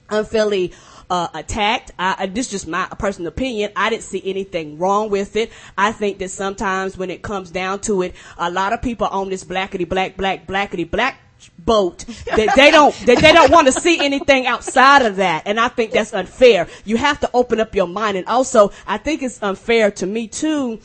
unfairly 0.10 0.72
uh, 1.10 1.28
attacked. 1.34 1.92
I, 2.00 2.16
I- 2.20 2.26
this 2.28 2.48
is 2.48 2.52
just 2.52 2.68
my 2.68 2.86
personal 2.98 3.28
opinion. 3.28 3.72
I 3.76 3.90
didn't 3.90 4.04
see 4.04 4.22
anything 4.26 4.78
wrong 4.78 5.10
with 5.10 5.36
it. 5.36 5.52
I 5.78 5.92
think 5.92 6.20
that 6.20 6.30
sometimes 6.32 6.98
when 6.98 7.10
it 7.10 7.22
comes 7.22 7.52
down 7.52 7.80
to 7.82 8.02
it, 8.04 8.16
a 8.38 8.50
lot 8.50 8.74
of 8.74 8.82
people 8.82 9.08
on 9.08 9.30
this 9.30 9.44
blackity 9.44 9.88
black 9.88 10.18
black 10.18 10.48
blackity 10.48 10.90
black 10.90 11.20
boat. 11.60 12.06
That 12.36 12.54
they 12.56 12.72
don't 12.72 12.94
that 13.06 13.20
they 13.20 13.34
don't 13.34 13.52
want 13.52 13.68
to 13.68 13.74
see 13.74 14.00
anything 14.00 14.46
outside 14.48 15.04
of 15.06 15.18
that 15.18 15.44
and 15.46 15.60
i 15.60 15.68
think 15.68 15.92
that's 15.92 16.14
unfair. 16.14 16.68
You 16.86 16.98
have 16.98 17.20
to 17.22 17.30
open 17.34 17.60
up 17.60 17.76
your 17.76 17.88
mind 17.88 18.18
and 18.18 18.28
also 18.28 18.72
i 18.88 18.98
think 18.98 19.24
it's 19.24 19.42
unfair 19.42 19.92
to 19.92 20.06
me 20.06 20.28
too 20.28 20.80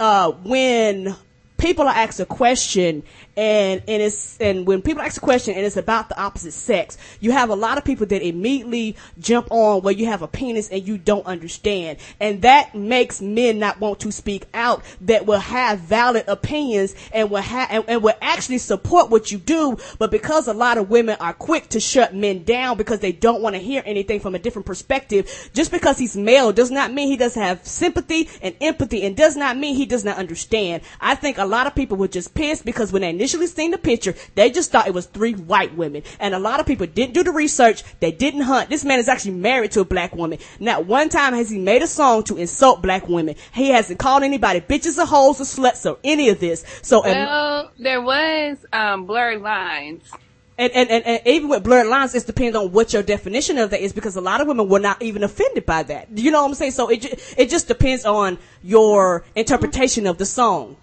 uh 0.00 0.30
when 0.30 1.14
people 1.62 1.86
are 1.86 1.94
asked 1.94 2.18
a 2.18 2.26
question 2.26 3.04
and 3.36 3.82
and 3.88 4.02
it's 4.02 4.36
and 4.40 4.66
when 4.66 4.82
people 4.82 5.00
ask 5.00 5.16
a 5.16 5.20
question 5.20 5.54
and 5.54 5.64
it's 5.64 5.76
about 5.76 6.08
the 6.08 6.20
opposite 6.20 6.52
sex, 6.52 6.98
you 7.20 7.30
have 7.30 7.48
a 7.48 7.54
lot 7.54 7.78
of 7.78 7.84
people 7.84 8.04
that 8.06 8.20
immediately 8.20 8.96
jump 9.18 9.46
on 9.50 9.80
where 9.82 9.94
you 9.94 10.06
have 10.06 10.22
a 10.22 10.28
penis 10.28 10.68
and 10.68 10.86
you 10.86 10.98
don't 10.98 11.24
understand, 11.24 11.98
and 12.20 12.42
that 12.42 12.74
makes 12.74 13.22
men 13.22 13.58
not 13.58 13.80
want 13.80 14.00
to 14.00 14.12
speak 14.12 14.44
out 14.52 14.82
that 15.00 15.24
will 15.24 15.38
have 15.38 15.78
valid 15.78 16.24
opinions 16.28 16.94
and 17.12 17.30
will 17.30 17.40
have 17.40 17.68
and, 17.70 17.84
and 17.88 18.02
will 18.02 18.16
actually 18.20 18.58
support 18.58 19.08
what 19.08 19.32
you 19.32 19.38
do, 19.38 19.78
but 19.98 20.10
because 20.10 20.48
a 20.48 20.52
lot 20.52 20.76
of 20.76 20.90
women 20.90 21.16
are 21.20 21.32
quick 21.32 21.68
to 21.68 21.80
shut 21.80 22.14
men 22.14 22.42
down 22.42 22.76
because 22.76 23.00
they 23.00 23.12
don't 23.12 23.40
want 23.40 23.54
to 23.54 23.60
hear 23.60 23.82
anything 23.86 24.20
from 24.20 24.34
a 24.34 24.38
different 24.38 24.66
perspective, 24.66 25.50
just 25.54 25.70
because 25.70 25.96
he's 25.96 26.16
male 26.16 26.52
does 26.52 26.70
not 26.70 26.92
mean 26.92 27.08
he 27.08 27.16
doesn't 27.16 27.40
have 27.40 27.64
sympathy 27.64 28.28
and 28.42 28.54
empathy, 28.60 29.04
and 29.04 29.16
does 29.16 29.36
not 29.36 29.56
mean 29.56 29.74
he 29.74 29.86
does 29.86 30.04
not 30.04 30.18
understand. 30.18 30.82
I 31.00 31.14
think 31.14 31.38
a 31.38 31.51
lot 31.52 31.66
of 31.66 31.74
people 31.74 31.96
were 31.96 32.08
just 32.08 32.34
pissed 32.34 32.64
because 32.64 32.92
when 32.92 33.02
they 33.02 33.10
initially 33.10 33.46
seen 33.46 33.70
the 33.70 33.78
picture, 33.78 34.14
they 34.34 34.50
just 34.50 34.72
thought 34.72 34.86
it 34.88 34.94
was 34.94 35.06
three 35.06 35.34
white 35.34 35.76
women. 35.76 36.02
And 36.18 36.34
a 36.34 36.38
lot 36.38 36.60
of 36.60 36.66
people 36.66 36.86
didn't 36.86 37.14
do 37.14 37.22
the 37.22 37.30
research. 37.30 37.84
They 38.00 38.10
didn't 38.10 38.42
hunt. 38.42 38.70
This 38.70 38.84
man 38.84 38.98
is 38.98 39.08
actually 39.08 39.32
married 39.32 39.70
to 39.72 39.80
a 39.80 39.84
black 39.84 40.14
woman. 40.14 40.38
Not 40.58 40.86
one 40.86 41.08
time 41.08 41.34
has 41.34 41.50
he 41.50 41.58
made 41.58 41.82
a 41.82 41.86
song 41.86 42.24
to 42.24 42.36
insult 42.36 42.82
black 42.82 43.06
women. 43.08 43.36
He 43.52 43.68
hasn't 43.68 43.98
called 43.98 44.22
anybody 44.22 44.60
bitches 44.60 44.98
or 44.98 45.06
hoes 45.06 45.40
or 45.40 45.44
sluts 45.44 45.88
or 45.88 45.98
any 46.02 46.28
of 46.30 46.40
this. 46.40 46.64
So, 46.82 47.02
and, 47.04 47.14
Well, 47.28 47.70
there 47.78 48.00
was 48.00 48.58
um, 48.72 49.06
blurred 49.06 49.42
lines. 49.42 50.10
and, 50.58 50.72
and, 50.72 50.90
and, 50.90 51.04
and 51.06 51.26
even 51.26 51.48
with 51.48 51.64
blurred 51.64 51.86
lines, 51.86 52.14
it 52.14 52.26
depends 52.26 52.56
on 52.56 52.72
what 52.72 52.92
your 52.92 53.02
definition 53.02 53.58
of 53.58 53.70
that 53.70 53.80
is 53.80 53.92
because 53.92 54.16
a 54.16 54.20
lot 54.20 54.40
of 54.40 54.46
women 54.46 54.68
were 54.68 54.78
not 54.80 55.00
even 55.02 55.22
offended 55.24 55.64
by 55.66 55.82
that. 55.84 56.08
You 56.14 56.30
know 56.30 56.42
what 56.42 56.48
I'm 56.48 56.54
saying? 56.54 56.72
So 56.72 56.88
it, 56.88 57.04
it 57.36 57.50
just 57.50 57.68
depends 57.68 58.04
on 58.04 58.38
your 58.62 59.24
interpretation 59.34 60.06
of 60.06 60.18
the 60.18 60.26
song. 60.26 60.76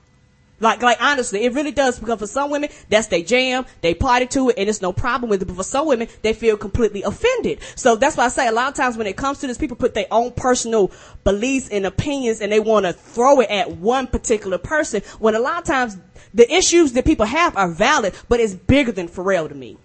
Like, 0.59 0.81
like 0.81 1.01
honestly, 1.01 1.43
it 1.45 1.53
really 1.53 1.71
does 1.71 1.99
because 1.99 2.19
for 2.19 2.27
some 2.27 2.51
women, 2.51 2.69
that's 2.89 3.07
their 3.07 3.21
jam, 3.23 3.65
they 3.81 3.93
party 3.93 4.25
to 4.27 4.49
it, 4.49 4.55
and 4.57 4.67
it's 4.69 4.81
no 4.81 4.91
problem 4.91 5.29
with 5.29 5.41
it. 5.41 5.45
But 5.45 5.55
for 5.57 5.63
some 5.63 5.87
women, 5.87 6.07
they 6.21 6.33
feel 6.33 6.57
completely 6.57 7.03
offended. 7.03 7.59
So 7.75 7.95
that's 7.95 8.17
why 8.17 8.25
I 8.25 8.29
say 8.29 8.47
a 8.47 8.51
lot 8.51 8.69
of 8.69 8.75
times 8.75 8.97
when 8.97 9.07
it 9.07 9.15
comes 9.17 9.39
to 9.39 9.47
this, 9.47 9.57
people 9.57 9.77
put 9.77 9.93
their 9.93 10.07
own 10.11 10.31
personal 10.31 10.91
beliefs 11.23 11.69
and 11.69 11.85
opinions, 11.85 12.41
and 12.41 12.51
they 12.51 12.59
want 12.59 12.85
to 12.85 12.93
throw 12.93 13.39
it 13.41 13.49
at 13.49 13.71
one 13.77 14.07
particular 14.07 14.57
person. 14.57 15.01
When 15.19 15.35
a 15.35 15.39
lot 15.39 15.59
of 15.59 15.63
times 15.63 15.97
the 16.33 16.51
issues 16.53 16.93
that 16.93 17.05
people 17.05 17.25
have 17.25 17.55
are 17.55 17.69
valid, 17.69 18.13
but 18.27 18.39
it's 18.39 18.53
bigger 18.53 18.91
than 18.91 19.07
Pharrell 19.07 19.47
to 19.49 19.55
me. 19.55 19.77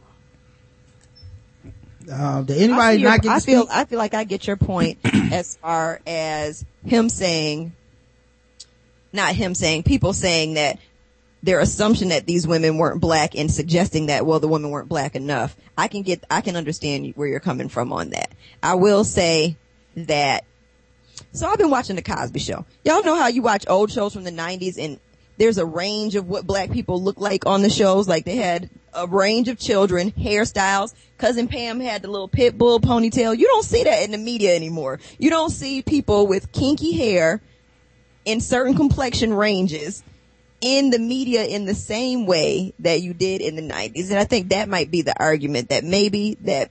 Um, 2.10 2.44
did 2.44 2.58
I, 2.58 2.64
anybody 2.64 2.96
see 2.96 3.00
your- 3.00 3.10
not 3.10 3.22
get 3.22 3.30
I 3.32 3.40
feel 3.40 3.62
speak? 3.62 3.76
I 3.76 3.84
feel 3.84 3.98
like 3.98 4.14
I 4.14 4.24
get 4.24 4.46
your 4.46 4.56
point 4.56 4.98
as 5.32 5.56
far 5.56 6.00
as 6.06 6.64
him 6.84 7.08
saying, 7.08 7.72
not 9.14 9.34
him 9.34 9.54
saying, 9.54 9.84
people 9.84 10.12
saying 10.12 10.54
that 10.54 10.78
their 11.44 11.60
assumption 11.60 12.08
that 12.08 12.26
these 12.26 12.46
women 12.46 12.78
weren't 12.78 13.00
black 13.00 13.34
and 13.36 13.50
suggesting 13.50 14.06
that 14.06 14.24
well 14.24 14.40
the 14.40 14.48
women 14.48 14.70
weren't 14.70 14.88
black 14.88 15.14
enough. 15.14 15.54
I 15.76 15.88
can 15.88 16.02
get 16.02 16.24
I 16.30 16.40
can 16.40 16.56
understand 16.56 17.12
where 17.16 17.28
you're 17.28 17.40
coming 17.40 17.68
from 17.68 17.92
on 17.92 18.10
that. 18.10 18.30
I 18.62 18.74
will 18.74 19.04
say 19.04 19.56
that 19.94 20.44
so 21.32 21.46
I've 21.46 21.58
been 21.58 21.70
watching 21.70 21.96
the 21.96 22.02
Cosby 22.02 22.40
Show. 22.40 22.64
Y'all 22.82 23.04
know 23.04 23.14
how 23.14 23.28
you 23.28 23.42
watch 23.42 23.66
old 23.68 23.92
shows 23.92 24.14
from 24.14 24.24
the 24.24 24.30
90s 24.30 24.78
and 24.78 24.98
there's 25.36 25.58
a 25.58 25.66
range 25.66 26.14
of 26.14 26.28
what 26.28 26.46
black 26.46 26.70
people 26.70 27.02
look 27.02 27.20
like 27.20 27.44
on 27.44 27.60
the 27.60 27.70
shows. 27.70 28.08
Like 28.08 28.24
they 28.24 28.36
had 28.36 28.70
a 28.94 29.06
range 29.06 29.48
of 29.48 29.58
children, 29.58 30.12
hairstyles. 30.12 30.94
Cousin 31.18 31.48
Pam 31.48 31.78
had 31.78 32.02
the 32.02 32.08
little 32.08 32.28
pit 32.28 32.56
bull 32.56 32.80
ponytail. 32.80 33.36
You 33.36 33.46
don't 33.48 33.64
see 33.64 33.84
that 33.84 34.02
in 34.04 34.12
the 34.12 34.18
media 34.18 34.54
anymore. 34.54 34.98
You 35.18 35.28
don't 35.28 35.50
see 35.50 35.82
people 35.82 36.26
with 36.26 36.52
kinky 36.52 36.92
hair 36.92 37.42
in 38.24 38.40
certain 38.40 38.74
complexion 38.74 39.32
ranges 39.34 40.02
in 40.60 40.90
the 40.90 40.98
media 40.98 41.44
in 41.44 41.66
the 41.66 41.74
same 41.74 42.24
way 42.26 42.72
that 42.78 43.02
you 43.02 43.12
did 43.12 43.40
in 43.42 43.56
the 43.56 43.62
90s. 43.62 44.10
And 44.10 44.18
I 44.18 44.24
think 44.24 44.48
that 44.48 44.68
might 44.68 44.90
be 44.90 45.02
the 45.02 45.18
argument 45.20 45.68
that 45.68 45.84
maybe 45.84 46.38
that 46.42 46.70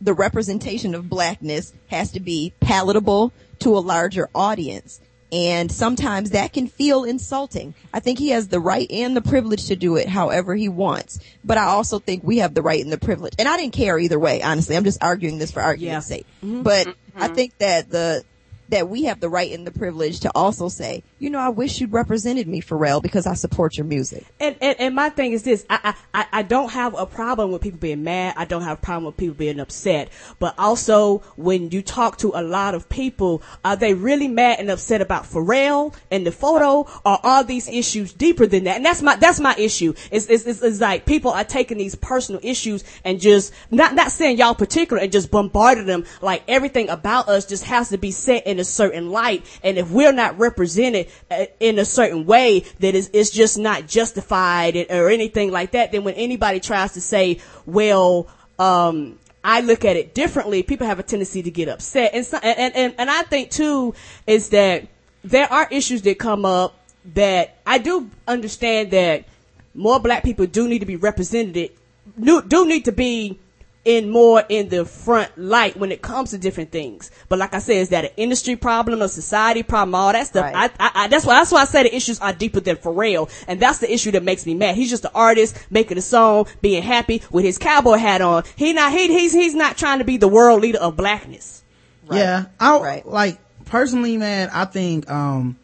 the 0.00 0.12
representation 0.12 0.94
of 0.94 1.08
blackness 1.08 1.72
has 1.88 2.12
to 2.12 2.20
be 2.20 2.52
palatable 2.60 3.32
to 3.60 3.76
a 3.76 3.80
larger 3.80 4.28
audience. 4.34 5.00
And 5.30 5.72
sometimes 5.72 6.30
that 6.30 6.52
can 6.52 6.66
feel 6.66 7.04
insulting. 7.04 7.74
I 7.94 8.00
think 8.00 8.18
he 8.18 8.30
has 8.30 8.48
the 8.48 8.60
right 8.60 8.90
and 8.90 9.16
the 9.16 9.22
privilege 9.22 9.68
to 9.68 9.76
do 9.76 9.96
it 9.96 10.08
however 10.08 10.54
he 10.54 10.68
wants. 10.68 11.20
But 11.42 11.56
I 11.56 11.64
also 11.64 12.00
think 12.00 12.22
we 12.22 12.38
have 12.38 12.52
the 12.52 12.60
right 12.60 12.82
and 12.82 12.92
the 12.92 12.98
privilege. 12.98 13.32
And 13.38 13.48
I 13.48 13.56
didn't 13.56 13.72
care 13.72 13.98
either 13.98 14.18
way, 14.18 14.42
honestly. 14.42 14.76
I'm 14.76 14.84
just 14.84 15.02
arguing 15.02 15.38
this 15.38 15.50
for 15.50 15.62
argument's 15.62 16.10
Yeah. 16.10 16.16
sake. 16.16 16.26
Mm-hmm. 16.44 16.62
But 16.62 16.88
I 17.16 17.26
mm-hmm. 17.28 17.34
think 17.34 17.58
that 17.58 17.88
the, 17.88 18.24
that 18.72 18.88
we 18.88 19.04
have 19.04 19.20
the 19.20 19.28
right 19.28 19.52
and 19.52 19.66
the 19.66 19.70
privilege 19.70 20.20
to 20.20 20.32
also 20.34 20.68
say, 20.68 21.04
you 21.18 21.28
know, 21.28 21.38
I 21.38 21.50
wish 21.50 21.78
you'd 21.80 21.92
represented 21.92 22.48
me, 22.48 22.62
Pharrell, 22.62 23.02
because 23.02 23.26
I 23.26 23.34
support 23.34 23.76
your 23.76 23.84
music. 23.84 24.24
And, 24.40 24.56
and 24.60 24.80
and 24.80 24.94
my 24.94 25.10
thing 25.10 25.32
is 25.32 25.42
this: 25.42 25.64
I, 25.70 25.94
I 26.14 26.26
I- 26.32 26.42
don't 26.42 26.70
have 26.70 26.94
a 26.98 27.06
problem 27.06 27.52
with 27.52 27.62
people 27.62 27.78
being 27.78 28.02
mad. 28.02 28.34
I 28.36 28.46
don't 28.46 28.62
have 28.62 28.78
a 28.78 28.80
problem 28.80 29.04
with 29.04 29.16
people 29.16 29.34
being 29.36 29.60
upset. 29.60 30.08
But 30.38 30.54
also, 30.58 31.18
when 31.36 31.70
you 31.70 31.82
talk 31.82 32.16
to 32.18 32.32
a 32.34 32.42
lot 32.42 32.74
of 32.74 32.88
people, 32.88 33.42
are 33.64 33.76
they 33.76 33.94
really 33.94 34.26
mad 34.26 34.58
and 34.58 34.70
upset 34.70 35.00
about 35.00 35.24
Pharrell 35.24 35.94
and 36.10 36.26
the 36.26 36.32
photo, 36.32 36.80
or 37.04 37.24
are 37.24 37.44
these 37.44 37.68
issues 37.68 38.12
deeper 38.12 38.46
than 38.46 38.64
that? 38.64 38.76
And 38.76 38.84
that's 38.84 39.02
my 39.02 39.16
that's 39.16 39.38
my 39.38 39.54
issue. 39.56 39.94
It's 40.10 40.26
it's, 40.26 40.46
it's, 40.46 40.62
it's 40.62 40.80
like 40.80 41.04
people 41.04 41.30
are 41.30 41.44
taking 41.44 41.78
these 41.78 41.94
personal 41.94 42.40
issues 42.42 42.82
and 43.04 43.20
just 43.20 43.52
not 43.70 43.94
not 43.94 44.10
saying 44.10 44.38
y'all 44.38 44.54
particular 44.54 45.00
and 45.02 45.12
just 45.12 45.30
bombarding 45.30 45.86
them 45.86 46.04
like 46.22 46.42
everything 46.48 46.88
about 46.88 47.28
us 47.28 47.44
just 47.46 47.64
has 47.64 47.90
to 47.90 47.98
be 47.98 48.10
set 48.10 48.46
in 48.46 48.58
a 48.58 48.61
certain 48.64 49.10
light. 49.10 49.44
And 49.62 49.78
if 49.78 49.90
we're 49.90 50.12
not 50.12 50.38
represented 50.38 51.08
uh, 51.30 51.46
in 51.60 51.78
a 51.78 51.84
certain 51.84 52.26
way 52.26 52.60
that 52.80 52.94
is 52.94 53.10
it's 53.12 53.30
just 53.30 53.58
not 53.58 53.86
justified 53.86 54.76
or 54.90 55.08
anything 55.08 55.50
like 55.50 55.72
that, 55.72 55.92
then 55.92 56.04
when 56.04 56.14
anybody 56.14 56.60
tries 56.60 56.92
to 56.92 57.00
say, 57.00 57.40
well, 57.66 58.28
um, 58.58 59.18
I 59.44 59.60
look 59.60 59.84
at 59.84 59.96
it 59.96 60.14
differently, 60.14 60.62
people 60.62 60.86
have 60.86 60.98
a 60.98 61.02
tendency 61.02 61.42
to 61.42 61.50
get 61.50 61.68
upset. 61.68 62.14
And, 62.14 62.24
so, 62.24 62.38
and, 62.38 62.74
and, 62.74 62.94
and 62.96 63.10
I 63.10 63.22
think 63.22 63.50
too 63.50 63.94
is 64.26 64.50
that 64.50 64.86
there 65.24 65.52
are 65.52 65.68
issues 65.70 66.02
that 66.02 66.18
come 66.18 66.44
up 66.44 66.78
that 67.14 67.58
I 67.66 67.78
do 67.78 68.10
understand 68.28 68.92
that 68.92 69.24
more 69.74 69.98
black 69.98 70.22
people 70.22 70.46
do 70.46 70.68
need 70.68 70.80
to 70.80 70.86
be 70.86 70.96
represented, 70.96 71.72
do, 72.20 72.42
do 72.42 72.66
need 72.66 72.84
to 72.84 72.92
be 72.92 73.38
in 73.84 74.10
more 74.10 74.44
in 74.48 74.68
the 74.68 74.84
front 74.84 75.36
light 75.36 75.76
when 75.76 75.90
it 75.90 76.02
comes 76.02 76.30
to 76.30 76.38
different 76.38 76.70
things. 76.70 77.10
But 77.28 77.40
like 77.40 77.52
I 77.52 77.58
said, 77.58 77.76
is 77.76 77.88
that 77.88 78.04
an 78.04 78.10
industry 78.16 78.54
problem, 78.54 79.02
a 79.02 79.08
society 79.08 79.62
problem, 79.64 79.94
all 79.94 80.12
that 80.12 80.26
stuff? 80.28 80.44
Right. 80.44 80.70
I, 80.78 80.86
I, 80.86 80.90
I, 81.04 81.08
that's 81.08 81.26
why 81.26 81.34
that's 81.34 81.50
why 81.50 81.62
I 81.62 81.64
say 81.64 81.82
the 81.82 81.94
issues 81.94 82.20
are 82.20 82.32
deeper 82.32 82.60
than 82.60 82.76
Pharrell, 82.76 83.28
and 83.48 83.58
that's 83.58 83.78
the 83.78 83.92
issue 83.92 84.12
that 84.12 84.22
makes 84.22 84.46
me 84.46 84.54
mad. 84.54 84.76
He's 84.76 84.90
just 84.90 85.04
an 85.04 85.10
artist 85.14 85.58
making 85.70 85.98
a 85.98 86.02
song, 86.02 86.46
being 86.60 86.82
happy 86.82 87.22
with 87.30 87.44
his 87.44 87.58
cowboy 87.58 87.96
hat 87.96 88.20
on. 88.20 88.44
He 88.54 88.72
not 88.72 88.92
he 88.92 89.08
he's 89.08 89.32
he's 89.32 89.54
not 89.54 89.76
trying 89.76 89.98
to 89.98 90.04
be 90.04 90.16
the 90.16 90.28
world 90.28 90.62
leader 90.62 90.78
of 90.78 90.96
blackness. 90.96 91.64
Right? 92.06 92.18
Yeah. 92.18 92.44
I 92.60 92.78
Right. 92.78 93.06
like 93.06 93.38
personally, 93.64 94.16
man, 94.16 94.48
I 94.52 94.64
think 94.64 95.10
um 95.10 95.56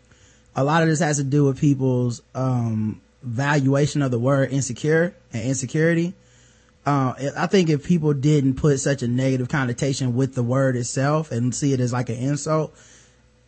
a 0.57 0.65
lot 0.65 0.82
of 0.82 0.89
this 0.89 0.99
has 0.99 1.19
to 1.19 1.24
do 1.24 1.45
with 1.45 1.61
people's 1.61 2.20
um 2.35 3.01
valuation 3.23 4.03
of 4.03 4.11
the 4.11 4.19
word 4.19 4.51
insecure 4.51 5.15
and 5.32 5.45
insecurity. 5.45 6.15
Uh, 6.89 7.32
I 7.36 7.47
think 7.48 7.69
if 7.69 7.85
people 7.85 8.15
didn't 8.15 8.55
put 8.55 8.81
such 8.81 9.02
a 9.02 9.09
negative 9.09 9.51
connotation 9.51 10.15
with 10.15 10.35
the 10.35 10.43
word 10.43 10.74
itself 10.74 11.31
and 11.31 11.55
see 11.55 11.74
it 11.74 11.81
as 11.81 11.93
like 11.93 12.09
an 12.09 12.16
insult 12.16 12.74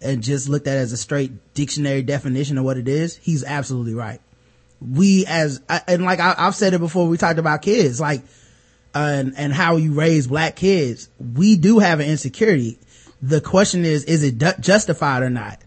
and 0.02 0.22
just 0.22 0.50
looked 0.50 0.66
at 0.66 0.76
it 0.76 0.80
as 0.80 0.92
a 0.92 0.98
straight 0.98 1.54
dictionary 1.54 2.02
definition 2.02 2.58
of 2.58 2.64
what 2.64 2.76
it 2.76 2.86
is, 2.86 3.16
he's 3.16 3.42
absolutely 3.42 3.94
right. 3.94 4.20
We 4.78 5.24
as, 5.24 5.62
and 5.88 6.04
like 6.04 6.20
I, 6.20 6.34
I've 6.36 6.54
said 6.54 6.74
it 6.74 6.80
before, 6.80 7.08
we 7.08 7.16
talked 7.16 7.38
about 7.38 7.62
kids, 7.62 7.98
like, 7.98 8.20
and, 8.94 9.32
and 9.38 9.54
how 9.54 9.76
you 9.76 9.94
raise 9.94 10.26
black 10.26 10.54
kids. 10.54 11.08
We 11.18 11.56
do 11.56 11.78
have 11.78 12.00
an 12.00 12.10
insecurity. 12.10 12.78
The 13.22 13.40
question 13.40 13.86
is, 13.86 14.04
is 14.04 14.22
it 14.22 14.36
du- 14.36 14.56
justified 14.60 15.22
or 15.22 15.30
not? 15.30 15.58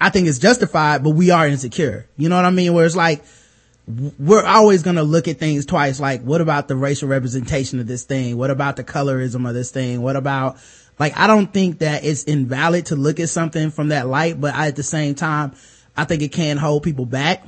I 0.00 0.08
think 0.08 0.28
it's 0.28 0.38
justified, 0.38 1.04
but 1.04 1.10
we 1.10 1.30
are 1.30 1.46
insecure. 1.46 2.08
You 2.16 2.30
know 2.30 2.36
what 2.36 2.46
I 2.46 2.50
mean? 2.50 2.72
Where 2.72 2.86
it's 2.86 2.96
like, 2.96 3.22
we're 3.86 4.44
always 4.44 4.82
going 4.82 4.96
to 4.96 5.02
look 5.02 5.26
at 5.28 5.38
things 5.38 5.66
twice. 5.66 5.98
Like, 5.98 6.22
what 6.22 6.40
about 6.40 6.68
the 6.68 6.76
racial 6.76 7.08
representation 7.08 7.80
of 7.80 7.86
this 7.86 8.04
thing? 8.04 8.36
What 8.36 8.50
about 8.50 8.76
the 8.76 8.84
colorism 8.84 9.48
of 9.48 9.54
this 9.54 9.70
thing? 9.70 10.02
What 10.02 10.14
about, 10.14 10.56
like, 10.98 11.18
I 11.18 11.26
don't 11.26 11.52
think 11.52 11.78
that 11.80 12.04
it's 12.04 12.24
invalid 12.24 12.86
to 12.86 12.96
look 12.96 13.18
at 13.18 13.28
something 13.28 13.70
from 13.70 13.88
that 13.88 14.06
light, 14.06 14.40
but 14.40 14.54
I, 14.54 14.68
at 14.68 14.76
the 14.76 14.84
same 14.84 15.14
time, 15.14 15.54
I 15.96 16.04
think 16.04 16.22
it 16.22 16.32
can 16.32 16.58
hold 16.58 16.84
people 16.84 17.06
back. 17.06 17.44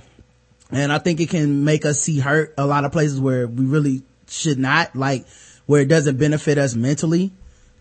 And 0.72 0.92
I 0.92 0.98
think 0.98 1.20
it 1.20 1.30
can 1.30 1.64
make 1.64 1.84
us 1.84 2.00
see 2.00 2.18
hurt 2.18 2.54
a 2.58 2.66
lot 2.66 2.84
of 2.84 2.90
places 2.90 3.20
where 3.20 3.46
we 3.46 3.64
really 3.64 4.02
should 4.28 4.58
not, 4.58 4.96
like, 4.96 5.26
where 5.66 5.82
it 5.82 5.88
doesn't 5.88 6.18
benefit 6.18 6.58
us 6.58 6.74
mentally 6.74 7.32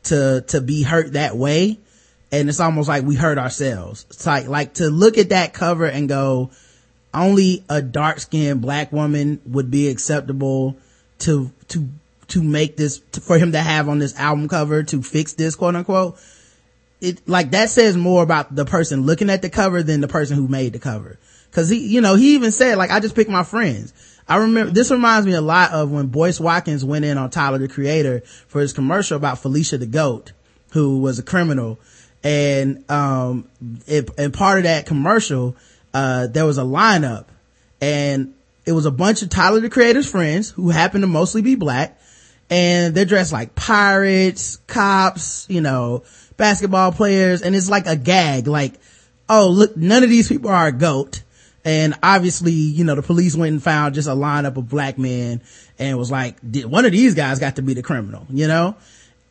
to, 0.03 0.43
to 0.49 0.61
be 0.61 0.83
hurt 0.83 1.13
that 1.13 1.35
way. 1.35 1.79
And 2.31 2.49
it's 2.49 2.59
almost 2.59 2.87
like 2.87 3.03
we 3.03 3.15
hurt 3.15 3.37
ourselves. 3.37 4.05
It's 4.09 4.25
like, 4.25 4.47
like 4.47 4.75
to 4.75 4.89
look 4.89 5.17
at 5.17 5.29
that 5.29 5.53
cover 5.53 5.85
and 5.85 6.07
go, 6.07 6.51
only 7.13 7.63
a 7.69 7.81
dark 7.81 8.19
skinned 8.19 8.61
black 8.61 8.91
woman 8.91 9.41
would 9.45 9.69
be 9.69 9.89
acceptable 9.89 10.77
to, 11.19 11.51
to, 11.69 11.87
to 12.29 12.43
make 12.43 12.77
this, 12.77 12.99
to, 13.11 13.21
for 13.21 13.37
him 13.37 13.51
to 13.51 13.59
have 13.59 13.89
on 13.89 13.99
this 13.99 14.17
album 14.19 14.47
cover 14.47 14.83
to 14.83 15.01
fix 15.03 15.33
this 15.33 15.55
quote 15.55 15.75
unquote. 15.75 16.19
It, 17.01 17.27
like 17.27 17.51
that 17.51 17.69
says 17.69 17.97
more 17.97 18.23
about 18.23 18.55
the 18.55 18.65
person 18.65 19.05
looking 19.05 19.29
at 19.29 19.41
the 19.41 19.49
cover 19.49 19.83
than 19.83 20.01
the 20.01 20.07
person 20.07 20.37
who 20.37 20.47
made 20.47 20.73
the 20.73 20.79
cover. 20.79 21.19
Cause 21.51 21.69
he, 21.69 21.79
you 21.79 22.01
know, 22.01 22.15
he 22.15 22.35
even 22.35 22.51
said 22.51 22.77
like, 22.77 22.89
I 22.89 22.99
just 22.99 23.15
picked 23.15 23.29
my 23.29 23.43
friends. 23.43 23.93
I 24.27 24.37
remember, 24.37 24.71
this 24.71 24.89
reminds 24.89 25.27
me 25.27 25.33
a 25.33 25.41
lot 25.41 25.71
of 25.71 25.91
when 25.91 26.07
Boyce 26.07 26.39
Watkins 26.39 26.85
went 26.85 27.05
in 27.05 27.17
on 27.17 27.29
Tyler 27.29 27.57
the 27.57 27.67
Creator 27.67 28.21
for 28.21 28.61
his 28.61 28.73
commercial 28.73 29.17
about 29.17 29.39
Felicia 29.39 29.77
the 29.77 29.85
Goat, 29.85 30.31
who 30.71 30.99
was 30.99 31.19
a 31.19 31.23
criminal. 31.23 31.77
And, 32.23 32.89
um, 32.89 33.49
it, 33.85 34.09
and 34.17 34.33
part 34.33 34.59
of 34.59 34.63
that 34.63 34.85
commercial, 34.85 35.57
uh, 35.93 36.27
there 36.27 36.45
was 36.45 36.57
a 36.57 36.63
lineup 36.63 37.25
and 37.81 38.33
it 38.65 38.71
was 38.71 38.85
a 38.85 38.91
bunch 38.91 39.21
of 39.21 39.29
Tyler 39.29 39.59
the 39.59 39.69
Creator's 39.69 40.09
friends 40.09 40.49
who 40.51 40.69
happened 40.69 41.03
to 41.03 41.07
mostly 41.07 41.41
be 41.41 41.55
black 41.55 41.99
and 42.49 42.93
they're 42.93 43.05
dressed 43.05 43.33
like 43.33 43.55
pirates, 43.55 44.57
cops, 44.67 45.45
you 45.49 45.61
know, 45.61 46.03
basketball 46.37 46.91
players, 46.91 47.41
and 47.41 47.55
it's 47.55 47.69
like 47.69 47.87
a 47.87 47.95
gag, 47.95 48.47
like, 48.47 48.73
oh, 49.29 49.49
look, 49.49 49.75
none 49.77 50.03
of 50.03 50.09
these 50.09 50.27
people 50.27 50.49
are 50.49 50.67
a 50.67 50.71
goat. 50.71 51.23
And 51.65 51.95
obviously, 52.03 52.51
you 52.51 52.83
know, 52.83 52.95
the 52.95 53.01
police 53.01 53.35
went 53.35 53.53
and 53.53 53.63
found 53.63 53.95
just 53.95 54.07
a 54.09 54.11
lineup 54.11 54.57
of 54.57 54.67
black 54.67 54.97
men 54.97 55.41
and 55.79 55.97
was 55.97 56.11
like, 56.11 56.35
"Did- 56.49 56.65
one 56.65 56.85
of 56.85 56.91
these 56.91 57.15
guys 57.15 57.39
got 57.39 57.55
to 57.55 57.61
be 57.61 57.73
the 57.73 57.81
criminal, 57.81 58.27
you 58.29 58.47
know? 58.47 58.75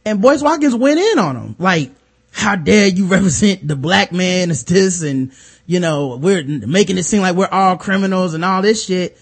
And 0.04 0.22
Boyce 0.22 0.42
Watkins 0.42 0.74
went 0.74 0.98
in 0.98 1.18
on 1.18 1.36
him. 1.36 1.56
Like, 1.58 1.90
how 2.32 2.56
dare 2.56 2.88
you 2.88 3.04
represent 3.06 3.68
the 3.68 3.76
black 3.76 4.12
man 4.12 4.50
as 4.50 4.64
this 4.64 5.02
and, 5.02 5.32
you 5.66 5.80
know, 5.80 6.16
we're 6.16 6.44
making 6.44 6.98
it 6.98 7.04
seem 7.04 7.22
like 7.22 7.36
we're 7.36 7.48
all 7.48 7.76
criminals 7.76 8.34
and 8.34 8.44
all 8.44 8.62
this 8.62 8.84
shit. 8.84 9.16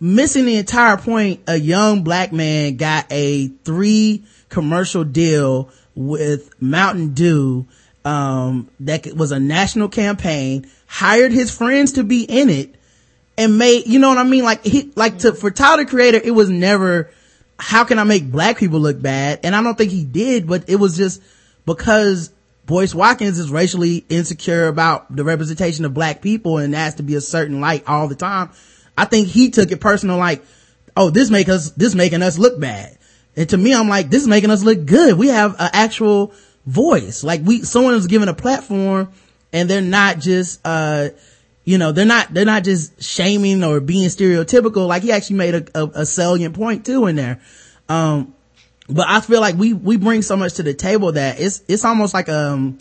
Missing 0.00 0.46
the 0.46 0.56
entire 0.56 0.96
point 0.96 1.42
a 1.46 1.56
young 1.56 2.02
black 2.02 2.32
man 2.32 2.76
got 2.76 3.06
a 3.10 3.48
three 3.64 4.24
commercial 4.48 5.04
deal 5.04 5.70
with 5.94 6.50
mountain 6.60 7.14
dew 7.14 7.66
um 8.04 8.68
that 8.80 9.14
was 9.14 9.30
a 9.30 9.38
national 9.38 9.88
campaign 9.88 10.66
hired 10.86 11.30
his 11.30 11.54
friends 11.54 11.92
to 11.92 12.02
be 12.02 12.24
in 12.24 12.50
it 12.50 12.74
and 13.38 13.58
made 13.58 13.86
you 13.86 13.98
know 13.98 14.08
what 14.08 14.18
i 14.18 14.24
mean? 14.24 14.42
Like 14.42 14.64
he 14.64 14.90
like 14.96 15.18
to 15.18 15.32
for 15.32 15.50
tyler 15.50 15.84
creator 15.84 16.20
it 16.22 16.32
was 16.32 16.50
never 16.50 17.10
how 17.58 17.84
can 17.84 17.98
i 18.00 18.04
make 18.04 18.30
black 18.30 18.58
people 18.58 18.80
look 18.80 19.00
bad? 19.00 19.40
And 19.44 19.54
i 19.54 19.62
don't 19.62 19.78
think 19.78 19.92
he 19.92 20.04
did 20.04 20.48
but 20.48 20.68
it 20.68 20.76
was 20.76 20.96
just 20.96 21.22
because 21.64 22.32
Boyce 22.64 22.94
Watkins 22.94 23.38
is 23.38 23.50
racially 23.50 24.04
insecure 24.08 24.68
about 24.68 25.14
the 25.14 25.24
representation 25.24 25.84
of 25.84 25.94
black 25.94 26.22
people 26.22 26.58
and 26.58 26.74
has 26.74 26.96
to 26.96 27.02
be 27.02 27.16
a 27.16 27.20
certain 27.20 27.60
light 27.60 27.84
all 27.86 28.08
the 28.08 28.14
time. 28.14 28.50
I 28.96 29.04
think 29.04 29.28
he 29.28 29.50
took 29.50 29.72
it 29.72 29.80
personal 29.80 30.16
like, 30.16 30.44
oh, 30.96 31.10
this 31.10 31.30
make 31.30 31.48
us, 31.48 31.70
this 31.72 31.94
making 31.94 32.22
us 32.22 32.38
look 32.38 32.60
bad. 32.60 32.98
And 33.34 33.48
to 33.48 33.56
me, 33.56 33.74
I'm 33.74 33.88
like, 33.88 34.10
this 34.10 34.22
is 34.22 34.28
making 34.28 34.50
us 34.50 34.62
look 34.62 34.84
good. 34.84 35.18
We 35.18 35.28
have 35.28 35.52
an 35.58 35.70
actual 35.72 36.34
voice. 36.66 37.24
Like 37.24 37.40
we, 37.42 37.62
someone 37.62 37.94
is 37.94 38.06
given 38.06 38.28
a 38.28 38.34
platform 38.34 39.10
and 39.52 39.68
they're 39.68 39.80
not 39.80 40.18
just, 40.18 40.60
uh, 40.64 41.08
you 41.64 41.78
know, 41.78 41.92
they're 41.92 42.04
not, 42.04 42.32
they're 42.32 42.44
not 42.44 42.64
just 42.64 43.02
shaming 43.02 43.64
or 43.64 43.80
being 43.80 44.08
stereotypical. 44.08 44.86
Like 44.86 45.02
he 45.02 45.10
actually 45.10 45.36
made 45.36 45.54
a, 45.54 45.66
a, 45.74 45.86
a 46.02 46.06
salient 46.06 46.54
point 46.54 46.86
too 46.86 47.06
in 47.06 47.16
there. 47.16 47.40
Um, 47.88 48.34
but 48.88 49.08
I 49.08 49.20
feel 49.20 49.40
like 49.40 49.54
we, 49.56 49.72
we 49.72 49.96
bring 49.96 50.22
so 50.22 50.36
much 50.36 50.54
to 50.54 50.62
the 50.62 50.74
table 50.74 51.12
that 51.12 51.40
it's, 51.40 51.62
it's 51.68 51.84
almost 51.84 52.14
like, 52.14 52.28
um, 52.28 52.78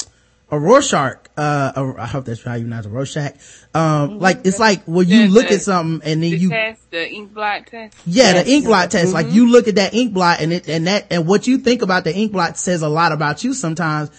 a 0.53 0.59
Rorschach, 0.59 1.29
uh, 1.37 1.71
a, 1.77 2.01
I 2.01 2.05
hope 2.07 2.25
that's 2.25 2.43
how 2.43 2.55
you 2.55 2.63
pronounce 2.65 2.85
it, 2.85 2.89
Rorschach. 2.89 3.35
Um, 3.73 4.19
like, 4.19 4.41
it's 4.45 4.59
like 4.59 4.83
when 4.83 5.07
you 5.07 5.27
The- 5.27 5.33
look 5.33 5.47
the- 5.47 5.53
at 5.55 5.61
something 5.61 6.05
and 6.05 6.21
then 6.21 6.29
The 6.31 6.37
you, 6.37 6.49
test, 6.49 6.91
the 6.91 7.09
ink 7.09 7.33
blot 7.33 7.67
test. 7.67 7.95
yeah, 8.05 8.33
Yes. 8.33 8.43
the 8.45 8.51
ink 8.51 8.65
blot 8.65 8.91
test. 8.91 9.13
Like 9.13 9.31
you 9.31 9.49
look 9.49 9.69
at 9.69 9.75
that 9.75 9.93
ink 9.93 10.11
blot 10.13 10.41
and 10.41 10.51
it, 10.51 10.67
and 10.67 10.87
that, 10.87 11.07
and 11.09 11.25
what 11.25 11.47
you 11.47 11.57
think 11.59 11.81
about 11.83 12.03
the 12.03 12.13
ink 12.13 12.33
blot 12.33 12.57
says 12.57 12.81
a 12.81 12.89
lot 12.89 13.13
about 13.13 13.45
you 13.45 13.53
sometimes. 13.53 14.09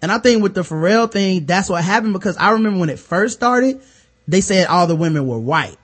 And 0.00 0.10
I 0.10 0.16
think 0.16 0.42
with 0.42 0.54
the 0.54 0.62
Pharrell 0.62 1.12
thing, 1.12 1.44
that's 1.44 1.68
what 1.68 1.84
happened 1.84 2.14
because 2.14 2.38
I 2.38 2.52
remember 2.52 2.78
when 2.80 2.88
it 2.88 2.98
first 2.98 3.34
started, 3.34 3.82
they 4.26 4.40
said 4.40 4.68
all 4.68 4.86
the 4.86 4.96
women 4.96 5.26
were 5.26 5.38
white. 5.38 5.76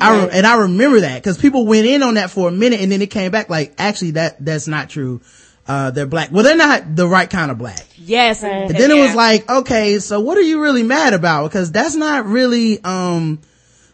I 0.00 0.24
re- 0.24 0.30
and 0.32 0.46
I 0.46 0.56
remember 0.62 1.00
that 1.00 1.22
because 1.22 1.38
people 1.38 1.66
went 1.66 1.86
in 1.86 2.02
on 2.02 2.14
that 2.14 2.30
for 2.30 2.48
a 2.48 2.52
minute 2.52 2.80
and 2.80 2.90
then 2.90 3.02
it 3.02 3.10
came 3.10 3.30
back 3.30 3.48
like, 3.50 3.74
actually 3.78 4.12
that, 4.12 4.44
that's 4.44 4.66
not 4.68 4.90
true. 4.90 5.20
uh, 5.66 5.90
they're 5.90 6.06
black. 6.06 6.30
Well, 6.32 6.42
they're 6.44 6.56
not 6.56 6.96
the 6.96 7.06
right 7.06 7.28
kind 7.30 7.50
of 7.50 7.58
black. 7.58 7.84
Yes. 7.96 8.42
Right. 8.42 8.68
And 8.68 8.76
then 8.76 8.90
it 8.90 9.00
was 9.00 9.14
like, 9.14 9.48
okay, 9.48 9.98
so 10.00 10.20
what 10.20 10.36
are 10.36 10.42
you 10.42 10.60
really 10.60 10.82
mad 10.82 11.14
about? 11.14 11.48
Because 11.48 11.70
that's 11.70 11.94
not 11.94 12.26
really, 12.26 12.82
um, 12.82 13.40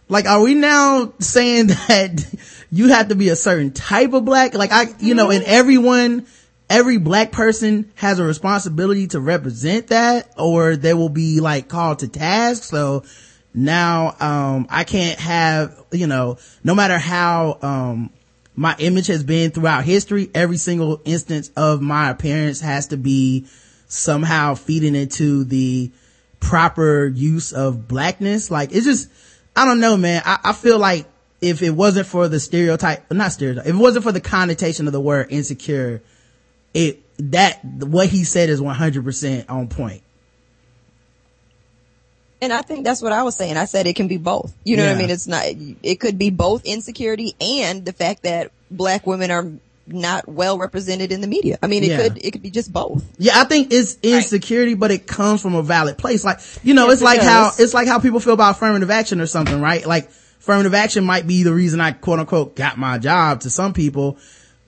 like, 0.08 0.26
are 0.26 0.40
we 0.40 0.54
now 0.54 1.12
saying 1.18 1.66
that 1.88 2.34
you 2.70 2.88
have 2.88 3.08
to 3.08 3.14
be 3.14 3.28
a 3.28 3.36
certain 3.36 3.72
type 3.72 4.12
of 4.14 4.24
black? 4.24 4.54
Like, 4.54 4.72
I, 4.72 4.86
you 5.00 5.14
know, 5.14 5.30
and 5.30 5.44
everyone, 5.44 6.26
every 6.70 6.96
black 6.96 7.32
person 7.32 7.92
has 7.96 8.18
a 8.18 8.24
responsibility 8.24 9.06
to 9.08 9.20
represent 9.20 9.88
that 9.88 10.32
or 10.38 10.76
they 10.76 10.94
will 10.94 11.08
be 11.10 11.40
like 11.40 11.68
called 11.68 11.98
to 12.00 12.08
task. 12.08 12.62
So 12.64 13.04
now, 13.54 14.14
um, 14.20 14.66
I 14.70 14.84
can't 14.84 15.18
have, 15.18 15.82
you 15.90 16.06
know, 16.06 16.38
no 16.62 16.74
matter 16.74 16.98
how, 16.98 17.58
um, 17.62 18.10
my 18.54 18.74
image 18.80 19.06
has 19.06 19.22
been 19.22 19.52
throughout 19.52 19.84
history, 19.84 20.30
every 20.34 20.56
single 20.56 21.00
instance 21.04 21.50
of 21.56 21.80
my 21.80 22.10
appearance 22.10 22.60
has 22.60 22.88
to 22.88 22.96
be 22.96 23.46
somehow 23.86 24.54
feeding 24.54 24.94
into 24.94 25.44
the 25.44 25.90
proper 26.40 27.06
use 27.06 27.52
of 27.52 27.86
blackness. 27.86 28.50
Like 28.50 28.72
it's 28.72 28.84
just, 28.84 29.08
I 29.54 29.64
don't 29.64 29.80
know, 29.80 29.96
man. 29.96 30.22
I, 30.24 30.38
I 30.44 30.52
feel 30.52 30.78
like 30.78 31.06
if 31.40 31.62
it 31.62 31.70
wasn't 31.70 32.08
for 32.08 32.28
the 32.28 32.40
stereotype, 32.40 33.10
not 33.12 33.32
stereotype, 33.32 33.66
if 33.66 33.74
it 33.74 33.78
wasn't 33.78 34.04
for 34.04 34.12
the 34.12 34.20
connotation 34.20 34.86
of 34.86 34.92
the 34.92 35.00
word 35.00 35.28
insecure, 35.30 36.02
it, 36.74 37.00
that, 37.30 37.64
what 37.64 38.08
he 38.08 38.24
said 38.24 38.48
is 38.48 38.60
100% 38.60 39.48
on 39.48 39.68
point. 39.68 40.02
And 42.40 42.52
I 42.52 42.62
think 42.62 42.84
that's 42.84 43.02
what 43.02 43.12
I 43.12 43.24
was 43.24 43.36
saying. 43.36 43.56
I 43.56 43.64
said 43.64 43.86
it 43.86 43.96
can 43.96 44.06
be 44.08 44.16
both. 44.16 44.54
You 44.64 44.76
know 44.76 44.86
what 44.86 44.94
I 44.94 44.98
mean? 44.98 45.10
It's 45.10 45.26
not, 45.26 45.44
it 45.82 45.96
could 46.00 46.18
be 46.18 46.30
both 46.30 46.64
insecurity 46.64 47.34
and 47.40 47.84
the 47.84 47.92
fact 47.92 48.22
that 48.22 48.52
black 48.70 49.06
women 49.06 49.30
are 49.30 49.50
not 49.88 50.28
well 50.28 50.58
represented 50.58 51.10
in 51.10 51.20
the 51.20 51.26
media. 51.26 51.58
I 51.62 51.66
mean, 51.66 51.82
it 51.82 51.90
Yeah. 51.90 51.96
could, 52.02 52.24
it 52.24 52.30
could 52.30 52.42
be 52.42 52.50
just 52.50 52.72
both. 52.72 53.02
Yeah, 53.18 53.32
I 53.40 53.44
think 53.44 53.72
it's 53.72 53.96
insecurity, 54.02 54.74
but 54.74 54.90
it 54.90 55.06
comes 55.06 55.40
from 55.42 55.54
a 55.54 55.62
valid 55.62 55.98
place. 55.98 56.24
Like, 56.24 56.38
you 56.62 56.74
know, 56.74 56.84
Yes, 56.84 56.94
it's 56.94 57.02
it 57.02 57.06
like 57.06 57.20
how, 57.22 57.50
it's 57.58 57.74
like 57.74 57.88
how 57.88 57.98
people 57.98 58.20
feel 58.20 58.34
about 58.34 58.56
affirmative 58.56 58.90
action 58.90 59.20
or 59.20 59.26
something, 59.26 59.60
right? 59.60 59.84
Like, 59.84 60.08
affirmative 60.38 60.74
action 60.74 61.04
might 61.04 61.26
be 61.26 61.42
the 61.42 61.52
reason 61.54 61.80
I 61.80 61.92
quote 61.92 62.20
unquote 62.20 62.54
got 62.54 62.78
my 62.78 62.98
job 62.98 63.40
to 63.40 63.50
some 63.50 63.72
people. 63.72 64.18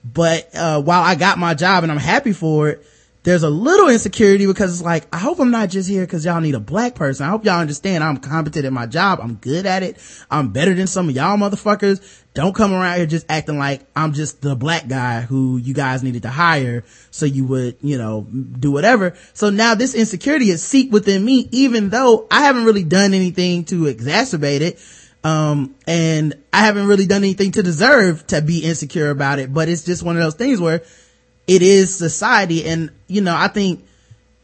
But, 0.03 0.49
uh, 0.57 0.83
while 0.83 1.03
I 1.03 1.15
got 1.15 1.39
my 1.39 1.55
job 1.55 1.83
and 1.85 1.93
I'm 1.93 1.99
happy 1.99 2.33
for 2.33 2.71
it, 2.71 2.87
there's 3.23 3.43
a 3.43 3.51
little 3.51 3.89
insecurity 3.89 4.47
because 4.47 4.73
it's 4.73 4.83
like, 4.83 5.07
I 5.15 5.19
hope 5.19 5.41
I'm 5.41 5.51
not 5.51 5.69
just 5.69 5.89
here 5.89 6.03
because 6.07 6.25
y'all 6.25 6.41
need 6.41 6.55
a 6.55 6.61
black 6.61 6.95
person. 6.95 7.27
I 7.27 7.31
hope 7.31 7.45
y'all 7.45 7.61
understand 7.61 8.03
I'm 8.03 8.17
competent 8.17 8.65
at 8.65 8.73
my 8.73 8.87
job. 8.87 9.21
I'm 9.23 9.35
good 9.35 9.67
at 9.67 9.83
it. 9.83 9.99
I'm 10.31 10.53
better 10.53 10.73
than 10.73 10.87
some 10.87 11.09
of 11.09 11.15
y'all 11.15 11.37
motherfuckers. 11.37 12.01
Don't 12.33 12.55
come 12.55 12.73
around 12.73 12.97
here 12.97 13.07
just 13.07 13.27
acting 13.29 13.59
like 13.59 13.83
I'm 13.95 14.15
just 14.15 14.41
the 14.41 14.57
black 14.57 14.89
guy 14.89 15.21
who 15.21 15.59
you 15.59 15.75
guys 15.75 16.03
needed 16.03 16.23
to 16.23 16.31
hire 16.31 16.85
so 17.11 17.27
you 17.27 17.45
would, 17.45 17.77
you 17.83 17.99
know, 17.99 18.23
do 18.23 18.71
whatever. 18.71 19.15
So 19.35 19.51
now 19.51 19.75
this 19.75 19.95
insecurity 19.95 20.49
is 20.49 20.63
seeped 20.63 20.93
within 20.93 21.23
me, 21.23 21.47
even 21.51 21.91
though 21.91 22.27
I 22.31 22.45
haven't 22.45 22.65
really 22.65 22.85
done 22.85 23.13
anything 23.13 23.65
to 23.67 23.83
exacerbate 23.85 24.61
it. 24.63 24.81
Um, 25.23 25.75
and 25.87 26.43
I 26.55 26.61
haven't 26.65 26.87
really 26.87 27.07
done 27.07 27.23
anything 27.23 27.53
to 27.53 27.63
deserve 27.63 28.27
to 28.29 28.41
be 28.41 28.61
insecure 28.61 29.11
about 29.11 29.39
it, 29.39 29.53
but 29.53 29.69
it's 29.69 29.85
just 29.85 30.03
one 30.03 30.17
of 30.17 30.23
those 30.23 30.35
things 30.35 30.59
where 30.59 30.83
it 31.51 31.63
is 31.63 31.97
society. 31.97 32.65
And, 32.65 32.91
you 33.09 33.21
know, 33.23 33.35
I 33.37 33.49
think 33.49 33.85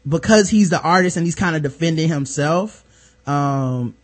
because 0.07 0.49
he's 0.49 0.69
the 0.69 0.81
artist 0.81 1.15
and 1.15 1.25
he's 1.25 1.35
kind 1.35 1.55
of 1.55 1.61
defending 1.63 2.09
himself, 2.09 2.83
um, 3.25 3.95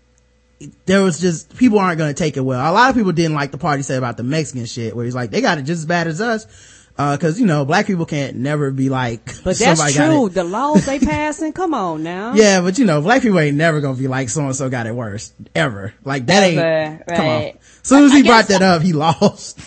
there 0.86 1.02
was 1.02 1.20
just, 1.20 1.58
people 1.58 1.80
aren't 1.80 1.98
going 1.98 2.14
to 2.14 2.18
take 2.18 2.38
it 2.38 2.42
well. 2.42 2.60
A 2.60 2.72
lot 2.72 2.90
of 2.90 2.96
people 2.96 3.12
didn't 3.12 3.34
like 3.36 3.52
the 3.52 3.58
part 3.58 3.78
he 3.78 3.84
said 3.84 3.98
about 3.98 4.16
the 4.16 4.24
Mexican 4.24 4.66
shit 4.66 4.96
where 4.96 5.04
he's 5.04 5.16
like, 5.16 5.32
they 5.32 5.42
got 5.42 5.58
it 5.58 5.64
just 5.64 5.80
as 5.80 5.86
bad 5.86 6.08
as 6.08 6.22
us. 6.22 6.48
Uh, 6.96 7.18
cause 7.18 7.40
you 7.40 7.48
know, 7.48 7.66
black 7.66 7.88
people 7.88 8.06
can't 8.06 8.38
never 8.38 8.70
be 8.70 8.88
like, 8.88 9.26
But 9.44 9.58
that's 9.58 9.82
true. 9.96 10.30
The 10.30 10.44
laws 10.44 10.86
they 10.86 11.00
passing, 11.12 11.52
come 11.52 11.74
on 11.74 12.04
now. 12.04 12.36
Yeah, 12.36 12.62
but 12.62 12.78
you 12.78 12.86
know, 12.86 13.02
black 13.02 13.24
people 13.24 13.40
ain't 13.40 13.58
never 13.58 13.82
gonna 13.82 13.98
be 13.98 14.08
like 14.08 14.30
so 14.30 14.46
and 14.46 14.56
so 14.56 14.70
got 14.70 14.86
it 14.86 14.94
worse 14.96 15.34
ever. 15.56 15.94
Like 16.06 16.28
that 16.28 16.44
ain't. 16.44 16.60
Ever, 16.60 17.04
Come 17.16 17.26
on. 17.28 17.42
As 17.42 17.58
soon 17.82 18.04
as 18.06 18.12
I- 18.12 18.18
he 18.18 18.22
I 18.22 18.28
brought 18.28 18.48
that 18.50 18.62
up, 18.62 18.82
he 18.84 18.94
lost. 19.06 19.60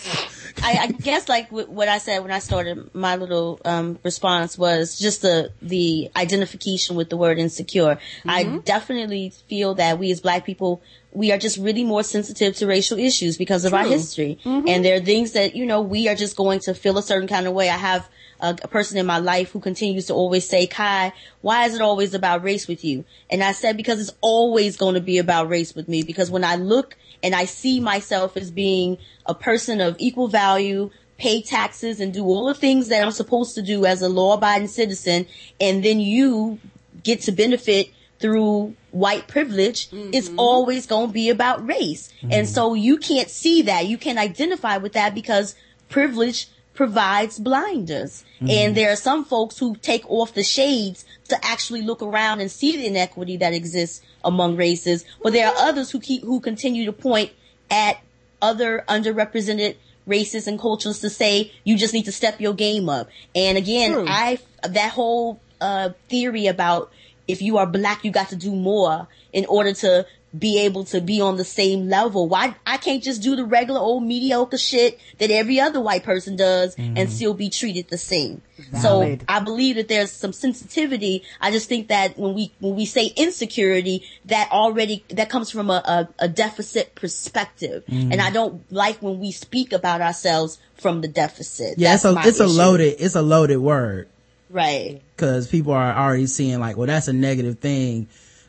I, 0.63 0.77
I 0.83 0.87
guess 0.87 1.29
like 1.29 1.49
wh- 1.49 1.69
what 1.69 1.87
I 1.87 1.97
said 1.99 2.19
when 2.19 2.31
I 2.31 2.39
started 2.39 2.93
my 2.93 3.15
little 3.15 3.59
um, 3.65 3.99
response 4.03 4.57
was 4.57 4.97
just 4.97 5.21
the 5.21 5.51
the 5.61 6.09
identification 6.15 6.95
with 6.95 7.09
the 7.09 7.17
word 7.17 7.37
insecure. 7.39 7.99
I 8.25 8.43
definitely 8.65 9.33
feel 9.47 9.75
that 9.75 9.99
we 9.99 10.11
as 10.11 10.19
Black 10.21 10.45
people 10.45 10.81
we 11.11 11.31
are 11.31 11.37
just 11.37 11.57
really 11.57 11.83
more 11.83 12.03
sensitive 12.03 12.55
to 12.57 12.67
racial 12.67 12.99
issues 12.99 13.37
because 13.37 13.65
of 13.65 13.73
our 13.73 13.83
history, 13.91 14.37
and 14.67 14.83
there 14.85 14.97
are 14.97 15.03
things 15.03 15.31
that 15.33 15.55
you 15.55 15.65
know 15.65 15.81
we 15.81 16.07
are 16.07 16.15
just 16.15 16.35
going 16.35 16.59
to 16.61 16.73
feel 16.73 16.97
a 16.97 17.03
certain 17.03 17.27
kind 17.27 17.47
of 17.47 17.53
way. 17.53 17.69
I 17.69 17.77
have 17.77 18.07
a, 18.39 18.49
a 18.61 18.67
person 18.67 18.97
in 18.97 19.05
my 19.05 19.17
life 19.17 19.51
who 19.51 19.59
continues 19.59 20.07
to 20.07 20.13
always 20.13 20.47
say, 20.47 20.67
"Kai, 20.67 21.13
why 21.41 21.65
is 21.65 21.73
it 21.73 21.81
always 21.81 22.13
about 22.13 22.43
race 22.43 22.67
with 22.67 22.83
you?" 22.83 23.05
And 23.31 23.43
I 23.43 23.53
said 23.53 23.77
because 23.77 23.99
it's 23.99 24.15
always 24.21 24.77
going 24.77 24.95
to 24.95 25.01
be 25.01 25.17
about 25.17 25.49
race 25.49 25.73
with 25.73 25.87
me 25.87 26.03
because 26.03 26.29
when 26.29 26.43
I 26.43 26.55
look 26.55 26.95
and 27.23 27.35
I 27.35 27.45
see 27.45 27.79
myself 27.79 28.37
as 28.37 28.51
being 28.51 28.97
a 29.25 29.33
person 29.33 29.81
of 29.81 29.95
equal 29.99 30.27
value, 30.27 30.91
pay 31.17 31.41
taxes 31.41 31.99
and 31.99 32.13
do 32.13 32.23
all 32.23 32.47
the 32.47 32.53
things 32.53 32.89
that 32.89 33.03
I'm 33.03 33.11
supposed 33.11 33.55
to 33.55 33.61
do 33.61 33.85
as 33.85 34.01
a 34.01 34.09
law 34.09 34.35
abiding 34.35 34.67
citizen. 34.67 35.25
And 35.59 35.83
then 35.83 35.99
you 35.99 36.59
get 37.03 37.21
to 37.21 37.31
benefit 37.31 37.89
through 38.19 38.75
white 38.91 39.27
privilege. 39.27 39.89
It's 39.91 40.29
mm-hmm. 40.29 40.39
always 40.39 40.85
going 40.85 41.07
to 41.07 41.13
be 41.13 41.29
about 41.29 41.65
race. 41.67 42.11
Mm-hmm. 42.17 42.31
And 42.31 42.49
so 42.49 42.73
you 42.73 42.97
can't 42.97 43.29
see 43.29 43.63
that. 43.63 43.87
You 43.87 43.97
can't 43.97 44.19
identify 44.19 44.77
with 44.77 44.93
that 44.93 45.13
because 45.13 45.55
privilege 45.89 46.47
provides 46.73 47.39
blinders. 47.39 48.23
Mm-hmm. 48.35 48.49
And 48.49 48.77
there 48.77 48.91
are 48.91 48.95
some 48.95 49.25
folks 49.25 49.57
who 49.57 49.75
take 49.75 50.09
off 50.09 50.33
the 50.33 50.43
shades 50.43 51.05
to 51.27 51.45
actually 51.45 51.81
look 51.81 52.01
around 52.01 52.39
and 52.39 52.51
see 52.51 52.77
the 52.77 52.87
inequity 52.87 53.37
that 53.37 53.53
exists 53.53 54.01
among 54.27 54.57
races. 54.57 55.05
But 55.23 55.33
there 55.33 55.47
are 55.47 55.55
others 55.57 55.89
who 55.89 55.99
keep, 55.99 56.23
who 56.23 56.39
continue 56.39 56.85
to 56.85 56.93
point 56.93 57.31
at 57.71 57.97
other 58.41 58.83
underrepresented 58.87 59.77
races 60.05 60.47
and 60.47 60.59
cultures 60.59 60.99
to 60.99 61.09
say 61.09 61.51
you 61.63 61.77
just 61.77 61.93
need 61.93 62.05
to 62.05 62.11
step 62.11 62.39
your 62.39 62.53
game 62.53 62.89
up. 62.89 63.09
And 63.33 63.57
again, 63.57 63.93
True. 63.93 64.05
I 64.07 64.39
that 64.63 64.91
whole 64.91 65.39
uh, 65.59 65.89
theory 66.09 66.47
about 66.47 66.91
if 67.27 67.41
you 67.41 67.57
are 67.57 67.65
black, 67.65 68.05
you 68.05 68.11
got 68.11 68.29
to 68.29 68.35
do 68.35 68.55
more 68.55 69.07
in 69.33 69.45
order 69.45 69.73
to 69.73 70.05
be 70.37 70.59
able 70.61 70.83
to 70.85 71.01
be 71.01 71.21
on 71.21 71.37
the 71.37 71.45
same 71.45 71.89
level. 71.89 72.27
Why 72.27 72.55
I 72.65 72.77
can't 72.77 73.03
just 73.03 73.21
do 73.21 73.35
the 73.35 73.45
regular 73.45 73.79
old 73.79 74.03
mediocre 74.03 74.57
shit 74.57 74.99
that 75.19 75.31
every 75.31 75.59
other 75.59 75.79
white 75.79 76.03
person 76.03 76.35
does 76.35 76.75
and 76.75 76.97
mm-hmm. 76.97 77.09
still 77.09 77.33
be 77.33 77.49
treated 77.49 77.89
the 77.89 77.97
same. 77.97 78.41
So 78.81 79.17
I 79.29 79.39
believe 79.39 79.75
that 79.75 79.87
there's 79.87 80.11
some 80.11 80.33
sensitivity. 80.33 81.23
I 81.39 81.51
just 81.51 81.69
think 81.69 81.89
that 81.89 82.17
when 82.17 82.33
we 82.33 82.51
when 82.59 82.75
we 82.75 82.85
say 82.85 83.13
insecurity, 83.15 84.03
that 84.25 84.51
already 84.51 85.03
that 85.09 85.29
comes 85.29 85.51
from 85.51 85.69
a, 85.69 85.81
a, 85.85 86.25
a 86.25 86.27
deficit 86.27 86.95
perspective, 86.95 87.83
mm-hmm. 87.87 88.11
and 88.11 88.21
I 88.21 88.31
don't 88.31 88.69
like 88.71 89.01
when 89.01 89.19
we 89.19 89.31
speak 89.31 89.73
about 89.73 90.01
ourselves 90.01 90.59
from 90.75 91.01
the 91.01 91.07
deficit. 91.07 91.77
Yeah, 91.77 91.91
That's 91.91 92.05
it's 92.05 92.15
a, 92.15 92.27
it's 92.27 92.39
a 92.39 92.47
loaded, 92.47 92.95
it's 92.99 93.15
a 93.15 93.21
loaded 93.21 93.57
word. 93.57 94.09
right. 94.49 95.01
Cause 95.17 95.47
people 95.47 95.73
are 95.73 95.93
already 95.93 96.27
seeing 96.27 96.59
like, 96.59 96.77
well, 96.77 96.87
that's 96.87 97.07
a 97.07 97.13
negative 97.13 97.59
thing. 97.59 98.07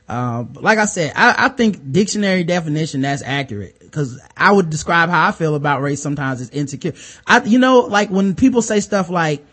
Um, 0.09 0.55
like 0.55 0.79
I 0.79 0.87
said, 0.87 1.13
I, 1.15 1.35
I 1.47 1.49
think 1.51 1.93
dictionary 1.93 2.43
definition, 2.43 3.03
that's 3.03 3.23
accurate. 3.23 3.91
Cause 3.91 4.19
I 4.37 4.53
would 4.53 4.71
describe 4.71 5.11
how 5.11 5.29
I 5.29 5.33
feel 5.33 5.55
about 5.55 5.83
race 5.83 6.03
sometimes 6.03 6.41
as 6.41 6.51
insecure. 6.51 6.95
I, 7.27 7.43
you 7.45 7.59
know, 7.59 7.81
like 7.81 8.09
when 8.11 8.35
people 8.35 8.63
say 8.63 8.81
stuff 8.81 9.11
like, 9.11 9.45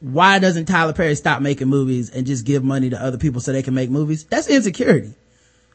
why 0.00 0.38
doesn't 0.38 0.66
Tyler 0.66 0.92
Perry 0.92 1.14
stop 1.14 1.42
making 1.42 1.68
movies 1.68 2.10
and 2.10 2.26
just 2.26 2.44
give 2.44 2.64
money 2.64 2.90
to 2.90 3.00
other 3.00 3.18
people 3.18 3.40
so 3.40 3.52
they 3.52 3.62
can 3.62 3.74
make 3.74 3.90
movies? 3.90 4.24
That's 4.24 4.48
insecurity. 4.48 5.14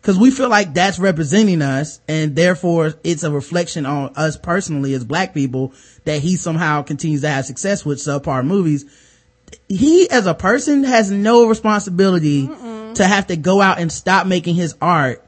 Cause 0.01 0.17
we 0.17 0.31
feel 0.31 0.49
like 0.49 0.73
that's 0.73 0.99
representing 0.99 1.61
us 1.61 1.99
and 2.07 2.35
therefore 2.35 2.93
it's 3.03 3.23
a 3.23 3.31
reflection 3.31 3.85
on 3.85 4.13
us 4.15 4.37
personally 4.37 4.93
as 4.93 5.03
black 5.03 5.33
people 5.33 5.73
that 6.05 6.21
he 6.21 6.37
somehow 6.37 6.81
continues 6.81 7.21
to 7.21 7.29
have 7.29 7.45
success 7.45 7.85
with 7.85 7.99
subpar 7.99 8.45
movies. 8.45 8.85
He 9.67 10.09
as 10.09 10.25
a 10.25 10.33
person 10.33 10.83
has 10.83 11.11
no 11.11 11.47
responsibility 11.47 12.49
to 12.97 13.05
have 13.07 13.27
to 13.27 13.35
go 13.35 13.61
out 13.61 13.79
and 13.79 13.91
stop 13.91 14.27
making 14.27 14.55
his 14.55 14.75
art 14.81 15.23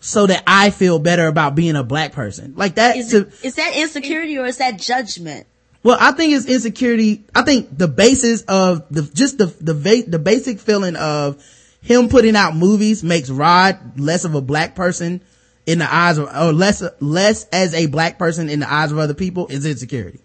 so 0.00 0.26
that 0.26 0.42
I 0.46 0.70
feel 0.70 0.98
better 0.98 1.26
about 1.26 1.54
being 1.54 1.76
a 1.76 1.82
black 1.82 2.12
person. 2.12 2.54
Like 2.56 2.74
that 2.76 2.96
Is, 2.96 3.10
to, 3.10 3.30
is 3.42 3.54
that 3.56 3.74
insecurity 3.76 4.38
or 4.38 4.44
is 4.46 4.58
that 4.58 4.78
judgment? 4.78 5.46
well, 5.82 5.96
I 6.00 6.12
think 6.12 6.32
it's 6.34 6.46
insecurity. 6.46 7.24
I 7.34 7.42
think 7.42 7.76
the 7.76 7.88
basis 7.88 8.42
of 8.42 8.84
the, 8.90 9.02
just 9.02 9.38
the, 9.38 9.46
the, 9.46 9.74
va- 9.74 10.04
the 10.06 10.18
basic 10.18 10.58
feeling 10.60 10.96
of 10.96 11.42
him 11.82 12.08
putting 12.08 12.36
out 12.36 12.56
movies 12.56 13.02
makes 13.04 13.28
Rod 13.30 13.98
less 13.98 14.24
of 14.24 14.34
a 14.34 14.40
black 14.40 14.74
person 14.74 15.20
in 15.66 15.78
the 15.78 15.94
eyes 15.94 16.18
of, 16.18 16.28
or 16.34 16.52
less, 16.52 16.82
less 17.00 17.46
as 17.48 17.74
a 17.74 17.86
black 17.86 18.18
person 18.18 18.48
in 18.50 18.60
the 18.60 18.72
eyes 18.72 18.92
of 18.92 18.98
other 18.98 19.14
people 19.14 19.46
is 19.48 19.64
insecurity. 19.66 20.20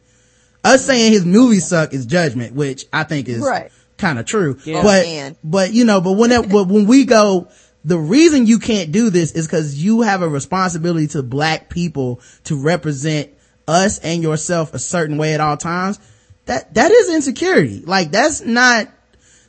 Us 0.63 0.85
saying 0.85 1.13
his 1.13 1.25
movies 1.25 1.65
suck 1.67 1.93
is 1.93 2.05
judgment, 2.05 2.53
which 2.53 2.85
I 2.91 3.03
think 3.03 3.29
is 3.29 3.39
Right. 3.39 3.71
Kind 3.99 4.17
of 4.17 4.25
true. 4.25 4.57
Yeah. 4.65 4.81
But, 4.81 5.05
And- 5.05 5.35
but 5.43 5.71
you 5.73 5.85
know, 5.85 6.01
but 6.01 6.13
when 6.13 6.31
that, 6.31 6.49
but 6.49 6.67
when 6.67 6.87
we 6.87 7.05
go, 7.05 7.47
the 7.85 7.97
reason 7.97 8.47
you 8.47 8.57
can't 8.59 8.91
do 8.91 9.09
this 9.09 9.31
is 9.33 9.45
because 9.45 9.81
you 9.81 10.01
have 10.01 10.21
a 10.21 10.27
responsibility 10.27 11.07
to 11.09 11.21
black 11.23 11.69
people 11.69 12.19
to 12.45 12.59
represent 12.59 13.29
us 13.67 13.99
and 13.99 14.23
yourself 14.23 14.73
a 14.73 14.79
certain 14.79 15.17
way 15.17 15.33
at 15.35 15.39
all 15.39 15.55
times. 15.57 15.99
that, 16.45 16.73
that 16.73 16.91
is 16.91 17.13
insecurity. 17.13 17.83
Like 17.85 18.11
that's 18.11 18.41
not, 18.41 18.87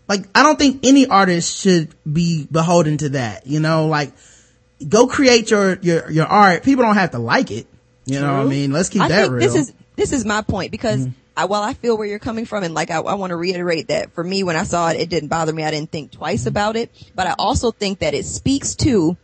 like, 0.06 0.26
I 0.34 0.42
don't 0.42 0.58
think 0.58 0.84
any 0.84 1.06
artist 1.06 1.60
should 1.62 1.94
be 2.10 2.46
beholden 2.50 2.98
to 2.98 3.08
that, 3.10 3.46
you 3.46 3.60
know, 3.60 3.86
like, 3.86 4.12
go 4.86 5.06
create 5.06 5.50
your, 5.50 5.78
your, 5.80 6.10
your 6.10 6.26
art. 6.26 6.62
People 6.62 6.84
don't 6.84 6.96
have 6.96 7.12
to 7.12 7.18
like 7.18 7.50
it. 7.50 7.66
You 8.06 8.20
know 8.20 8.38
what 8.38 8.46
I 8.46 8.48
mean? 8.48 8.72
Let's 8.72 8.88
keep 8.88 9.02
I 9.02 9.08
that 9.08 9.22
think 9.22 9.32
real. 9.34 9.40
this 9.40 9.54
is 9.54 9.72
this 9.94 10.12
is 10.12 10.24
my 10.24 10.42
point 10.42 10.72
because 10.72 11.00
mm-hmm. 11.00 11.19
I, 11.36 11.44
while 11.46 11.62
I 11.62 11.74
feel 11.74 11.96
where 11.96 12.06
you're 12.06 12.18
coming 12.18 12.44
from, 12.44 12.64
and 12.64 12.74
like 12.74 12.90
I, 12.90 12.98
I 12.98 13.14
want 13.14 13.30
to 13.30 13.36
reiterate 13.36 13.88
that 13.88 14.12
for 14.12 14.22
me, 14.22 14.42
when 14.42 14.56
I 14.56 14.64
saw 14.64 14.90
it, 14.90 15.00
it 15.00 15.08
didn't 15.08 15.28
bother 15.28 15.52
me. 15.52 15.64
I 15.64 15.70
didn't 15.70 15.90
think 15.90 16.10
twice 16.10 16.46
about 16.46 16.76
it, 16.76 16.90
but 17.14 17.26
I 17.26 17.34
also 17.38 17.70
think 17.70 18.00
that 18.00 18.14
it 18.14 18.24
speaks 18.24 18.74
to 18.76 19.16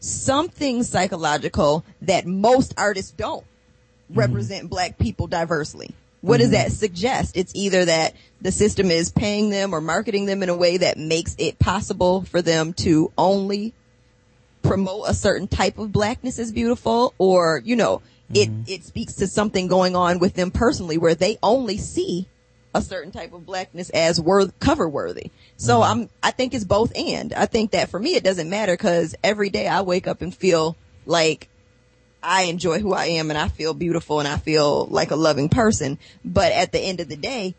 something 0.00 0.82
psychological 0.82 1.84
that 2.02 2.26
most 2.26 2.74
artists 2.76 3.12
don't 3.12 3.44
mm-hmm. 3.44 4.18
represent 4.18 4.68
black 4.68 4.98
people 4.98 5.26
diversely. 5.26 5.94
What 6.20 6.38
does 6.38 6.48
mm-hmm. 6.48 6.54
that 6.54 6.72
suggest? 6.72 7.36
It's 7.36 7.54
either 7.54 7.84
that 7.84 8.14
the 8.40 8.52
system 8.52 8.90
is 8.90 9.10
paying 9.10 9.50
them 9.50 9.74
or 9.74 9.80
marketing 9.80 10.26
them 10.26 10.42
in 10.42 10.48
a 10.48 10.56
way 10.56 10.76
that 10.76 10.98
makes 10.98 11.34
it 11.38 11.58
possible 11.58 12.22
for 12.22 12.42
them 12.42 12.72
to 12.74 13.12
only 13.16 13.74
promote 14.62 15.08
a 15.08 15.14
certain 15.14 15.48
type 15.48 15.78
of 15.78 15.92
blackness 15.92 16.38
as 16.38 16.52
beautiful 16.52 17.14
or, 17.18 17.60
you 17.64 17.74
know, 17.74 18.02
it, 18.32 18.48
mm-hmm. 18.48 18.62
it 18.66 18.84
speaks 18.84 19.14
to 19.14 19.26
something 19.26 19.68
going 19.68 19.96
on 19.96 20.18
with 20.18 20.34
them 20.34 20.50
personally 20.50 20.98
where 20.98 21.14
they 21.14 21.38
only 21.42 21.78
see 21.78 22.26
a 22.74 22.80
certain 22.80 23.12
type 23.12 23.32
of 23.32 23.44
blackness 23.44 23.90
as 23.90 24.20
worth, 24.20 24.58
cover 24.58 24.88
worthy. 24.88 25.30
So 25.56 25.80
mm-hmm. 25.80 26.02
I'm, 26.02 26.10
I 26.22 26.30
think 26.30 26.54
it's 26.54 26.64
both 26.64 26.92
and. 26.96 27.32
I 27.34 27.46
think 27.46 27.72
that 27.72 27.90
for 27.90 28.00
me 28.00 28.14
it 28.14 28.24
doesn't 28.24 28.48
matter 28.48 28.76
cause 28.76 29.14
every 29.22 29.50
day 29.50 29.68
I 29.68 29.82
wake 29.82 30.06
up 30.06 30.22
and 30.22 30.34
feel 30.34 30.76
like 31.04 31.48
I 32.22 32.44
enjoy 32.44 32.78
who 32.78 32.94
I 32.94 33.06
am 33.06 33.30
and 33.30 33.38
I 33.38 33.48
feel 33.48 33.74
beautiful 33.74 34.20
and 34.20 34.28
I 34.28 34.36
feel 34.36 34.86
like 34.86 35.10
a 35.10 35.16
loving 35.16 35.48
person. 35.48 35.98
But 36.24 36.52
at 36.52 36.72
the 36.72 36.80
end 36.80 37.00
of 37.00 37.08
the 37.08 37.16
day, 37.16 37.54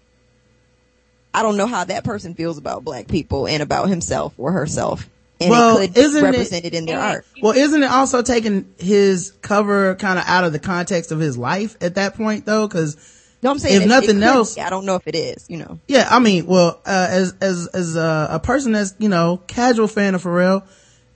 I 1.34 1.42
don't 1.42 1.58
know 1.58 1.68
how 1.68 1.84
that 1.84 2.04
person 2.04 2.36
feels 2.36 2.58
about 2.58 2.84
black 2.84 3.08
people 3.08 3.48
and 3.48 3.62
about 3.62 3.90
himself 3.90 4.34
or 4.38 4.52
herself. 4.52 5.10
And 5.44 5.52
Well, 5.52 5.78
it 5.78 5.94
could 5.94 5.98
isn't 5.98 6.24
it- 6.24 6.30
represented 6.30 6.74
in 6.74 6.86
their 6.86 7.00
art. 7.00 7.26
Well, 7.42 7.54
isn't 7.54 7.84
it 7.84 7.92
also 7.92 8.22
taking 8.22 8.66
his 8.78 9.32
cover 9.42 9.96
kind 9.96 10.18
of 10.18 10.26
out 10.28 10.44
of 10.44 10.54
the 10.54 10.60
context 10.60 11.12
of 11.12 11.20
his 11.20 11.38
life 11.38 11.76
at 11.82 11.96
that 11.96 12.16
point 12.16 12.46
though? 12.46 12.68
Cause 12.68 12.98
No, 13.42 13.52
I'm 13.52 13.60
saying 13.60 13.76
If 13.76 13.82
it- 13.82 13.86
it 13.86 13.90
nothing 13.90 14.08
could 14.16 14.24
else- 14.24 14.56
be. 14.56 14.62
I 14.62 14.70
don't 14.70 14.86
know 14.86 14.96
if 14.96 15.06
it 15.06 15.16
is, 15.16 15.46
you 15.50 15.58
know. 15.58 15.78
yeah, 15.88 16.08
I 16.10 16.20
mean, 16.20 16.46
well, 16.46 16.80
uh, 16.86 17.08
as, 17.10 17.34
as, 17.42 17.68
as 17.74 17.96
a, 17.98 18.28
a 18.32 18.40
person 18.40 18.72
that's, 18.72 18.94
you 19.00 19.10
know, 19.10 19.42
casual 19.48 19.88
fan 19.90 20.16
of 20.16 20.24
Pharrell, 20.24 20.64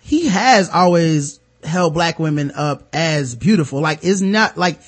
he 0.01 0.27
has 0.27 0.69
always 0.69 1.39
held 1.63 1.93
black 1.93 2.19
women 2.19 2.51
up 2.53 2.83
as 2.93 3.33
beautiful. 3.35 3.79
Like, 3.79 3.99
it's 4.03 4.19
not 4.21 4.57
like, 4.57 4.79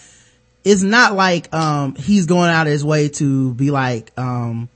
it's 0.66 0.82
not 0.82 1.14
like, 1.16 1.54
um, 1.54 1.96
he's 1.96 2.26
going 2.26 2.50
out 2.50 2.68
of 2.68 2.74
his 2.74 2.84
way 2.84 3.08
to 3.08 3.54
be 3.54 3.72
like, 3.72 4.12
um, 4.18 4.68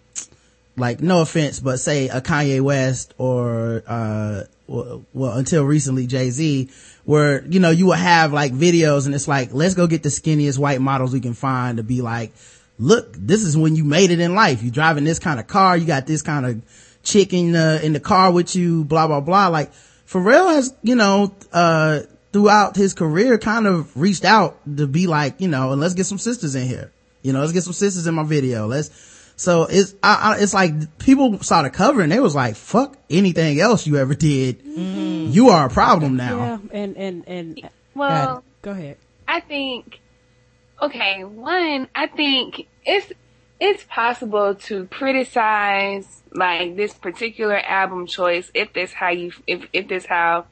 like 0.76 1.02
no 1.02 1.22
offense, 1.22 1.60
but 1.60 1.80
say 1.80 2.10
a 2.10 2.22
Kanye 2.22 2.62
West 2.62 3.14
or, 3.18 3.84
uh, 3.88 4.44
well, 4.68 5.06
well 5.14 5.38
until 5.38 5.64
recently 5.66 6.08
Jay-Z, 6.08 6.70
where, 7.06 7.46
you 7.46 7.60
know, 7.60 7.70
you 7.70 7.86
will 7.86 7.94
have 7.94 8.34
like 8.34 8.54
videos 8.54 9.06
and 9.06 9.14
it's 9.14 9.28
like, 9.28 9.54
let's 9.54 9.76
go 9.76 9.88
get 9.88 10.04
the 10.04 10.10
skinniest 10.10 10.58
white 10.58 10.82
models 10.82 11.14
we 11.14 11.20
can 11.20 11.34
find 11.34 11.78
to 11.78 11.84
be 11.84 12.02
like, 12.02 12.34
look, 12.80 13.14
this 13.14 13.44
is 13.44 13.56
when 13.56 13.76
you 13.76 13.84
made 13.84 14.10
it 14.12 14.20
in 14.20 14.36
life. 14.36 14.64
You 14.64 14.72
driving 14.72 15.04
this 15.04 15.20
kind 15.20 15.40
of 15.40 15.48
car, 15.48 15.78
you 15.78 15.86
got 15.86 16.08
this 16.08 16.22
kind 16.22 16.46
of 16.46 16.62
chick 17.04 17.34
in 17.34 17.52
the, 17.52 17.80
in 17.84 17.94
the 17.94 18.00
car 18.00 18.32
with 18.32 18.56
you, 18.56 18.84
blah, 18.84 19.08
blah, 19.08 19.20
blah. 19.20 19.50
Like, 19.50 19.72
Pharrell 20.08 20.54
has, 20.54 20.74
you 20.82 20.96
know, 20.96 21.34
uh, 21.52 22.02
throughout 22.32 22.76
his 22.76 22.94
career 22.94 23.38
kind 23.38 23.68
of 23.68 23.96
reached 23.96 24.26
out 24.26 24.58
to 24.78 24.88
be 24.88 25.08
like, 25.08 25.40
you 25.40 25.48
know, 25.48 25.72
and 25.72 25.80
let's 25.80 25.94
get 25.94 26.06
some 26.06 26.18
sisters 26.18 26.56
in 26.56 26.68
here. 26.68 26.92
You 27.22 27.32
know, 27.32 27.42
let's 27.42 27.54
get 27.54 27.64
some 27.64 27.74
sisters 27.74 28.08
in 28.08 28.16
my 28.16 28.24
video. 28.24 28.68
Let's, 28.68 28.90
so 29.36 29.64
it's, 29.64 29.96
I, 30.04 30.36
I, 30.38 30.38
it's 30.40 30.54
like 30.54 30.98
people 31.00 31.42
saw 31.42 31.64
the 31.64 31.70
cover 31.70 32.02
and 32.02 32.12
they 32.12 32.20
was 32.20 32.36
like, 32.36 32.56
fuck 32.56 32.98
anything 33.10 33.60
else 33.60 33.88
you 33.88 33.98
ever 33.98 34.14
did. 34.14 34.64
Mm-hmm. 34.64 35.32
You 35.32 35.50
are 35.50 35.68
a 35.68 35.70
problem 35.70 36.16
now. 36.16 36.38
Yeah, 36.38 36.60
and 36.72 36.98
and 36.98 37.28
and 37.28 37.70
Well, 37.96 38.44
go 38.62 38.72
ahead. 38.72 38.98
I 39.28 39.40
think, 39.40 40.00
okay, 40.82 41.24
one, 41.24 41.88
I 41.96 42.08
think 42.08 42.68
it's, 42.86 43.12
it's 43.60 43.84
possible 43.86 44.56
to 44.56 44.86
criticize 44.88 46.22
like 46.32 46.76
this 46.76 46.94
particular 46.94 47.58
album 47.58 48.08
choice 48.08 48.52
if 48.54 48.74
this 48.74 48.94
how 48.94 49.10
you, 49.10 49.32
if, 49.48 49.68
if 49.74 49.88
this 49.88 50.06
how 50.06 50.46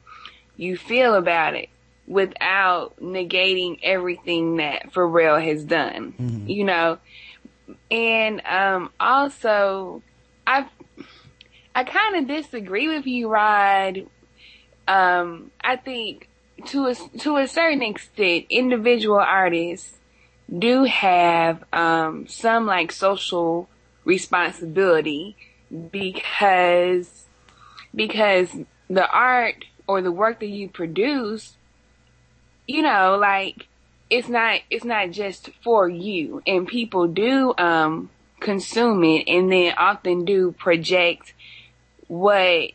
you 0.56 0.76
feel 0.76 1.14
about 1.14 1.54
it 1.54 1.68
without 2.06 2.96
negating 3.00 3.78
everything 3.82 4.56
that 4.56 4.92
Pharrell 4.92 5.42
has 5.42 5.64
done, 5.64 6.14
mm-hmm. 6.20 6.48
you 6.48 6.64
know? 6.64 6.98
And, 7.90 8.42
um, 8.46 8.90
also, 8.98 10.02
I, 10.46 10.66
I 11.74 11.84
kind 11.84 12.16
of 12.16 12.26
disagree 12.28 12.88
with 12.88 13.06
you, 13.06 13.28
Rod. 13.28 14.06
Um, 14.88 15.50
I 15.62 15.76
think 15.76 16.28
to 16.66 16.86
a, 16.86 16.94
to 17.18 17.36
a 17.36 17.46
certain 17.46 17.82
extent, 17.82 18.46
individual 18.50 19.18
artists 19.18 19.98
do 20.56 20.84
have, 20.84 21.64
um, 21.72 22.26
some 22.26 22.66
like 22.66 22.92
social 22.92 23.68
responsibility 24.04 25.36
because, 25.90 27.26
because 27.94 28.50
the 28.90 29.08
art 29.08 29.64
or 29.86 30.02
the 30.02 30.12
work 30.12 30.40
that 30.40 30.48
you 30.48 30.68
produce, 30.68 31.56
you 32.66 32.82
know, 32.82 33.16
like, 33.20 33.66
it's 34.12 34.28
not, 34.28 34.60
it's 34.68 34.84
not 34.84 35.10
just 35.10 35.48
for 35.64 35.88
you 35.88 36.42
and 36.46 36.68
people 36.68 37.08
do, 37.08 37.54
um, 37.56 38.10
consume 38.40 39.02
it 39.04 39.24
and 39.26 39.50
then 39.50 39.72
often 39.78 40.26
do 40.26 40.52
project 40.52 41.32
what, 42.08 42.72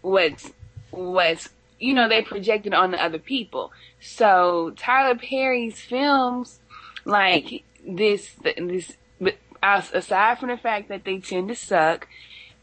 what's, 0.00 0.50
what's, 0.90 1.50
you 1.78 1.92
know, 1.92 2.08
they 2.08 2.22
projected 2.22 2.72
on 2.72 2.92
the 2.92 3.02
other 3.02 3.18
people. 3.18 3.72
So 4.00 4.72
Tyler 4.76 5.18
Perry's 5.18 5.78
films, 5.78 6.60
like 7.04 7.62
this, 7.86 8.34
this, 8.56 8.92
aside 9.62 10.38
from 10.38 10.48
the 10.48 10.56
fact 10.56 10.88
that 10.88 11.04
they 11.04 11.18
tend 11.18 11.48
to 11.48 11.56
suck, 11.56 12.08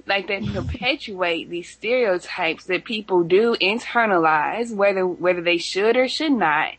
like 0.08 0.28
they 0.28 0.42
perpetuate 0.42 1.50
these 1.50 1.70
stereotypes 1.70 2.66
that 2.66 2.84
people 2.84 3.24
do 3.24 3.56
internalize, 3.62 4.74
whether, 4.74 5.06
whether 5.06 5.42
they 5.42 5.58
should 5.58 5.98
or 5.98 6.08
should 6.08 6.32
not. 6.32 6.74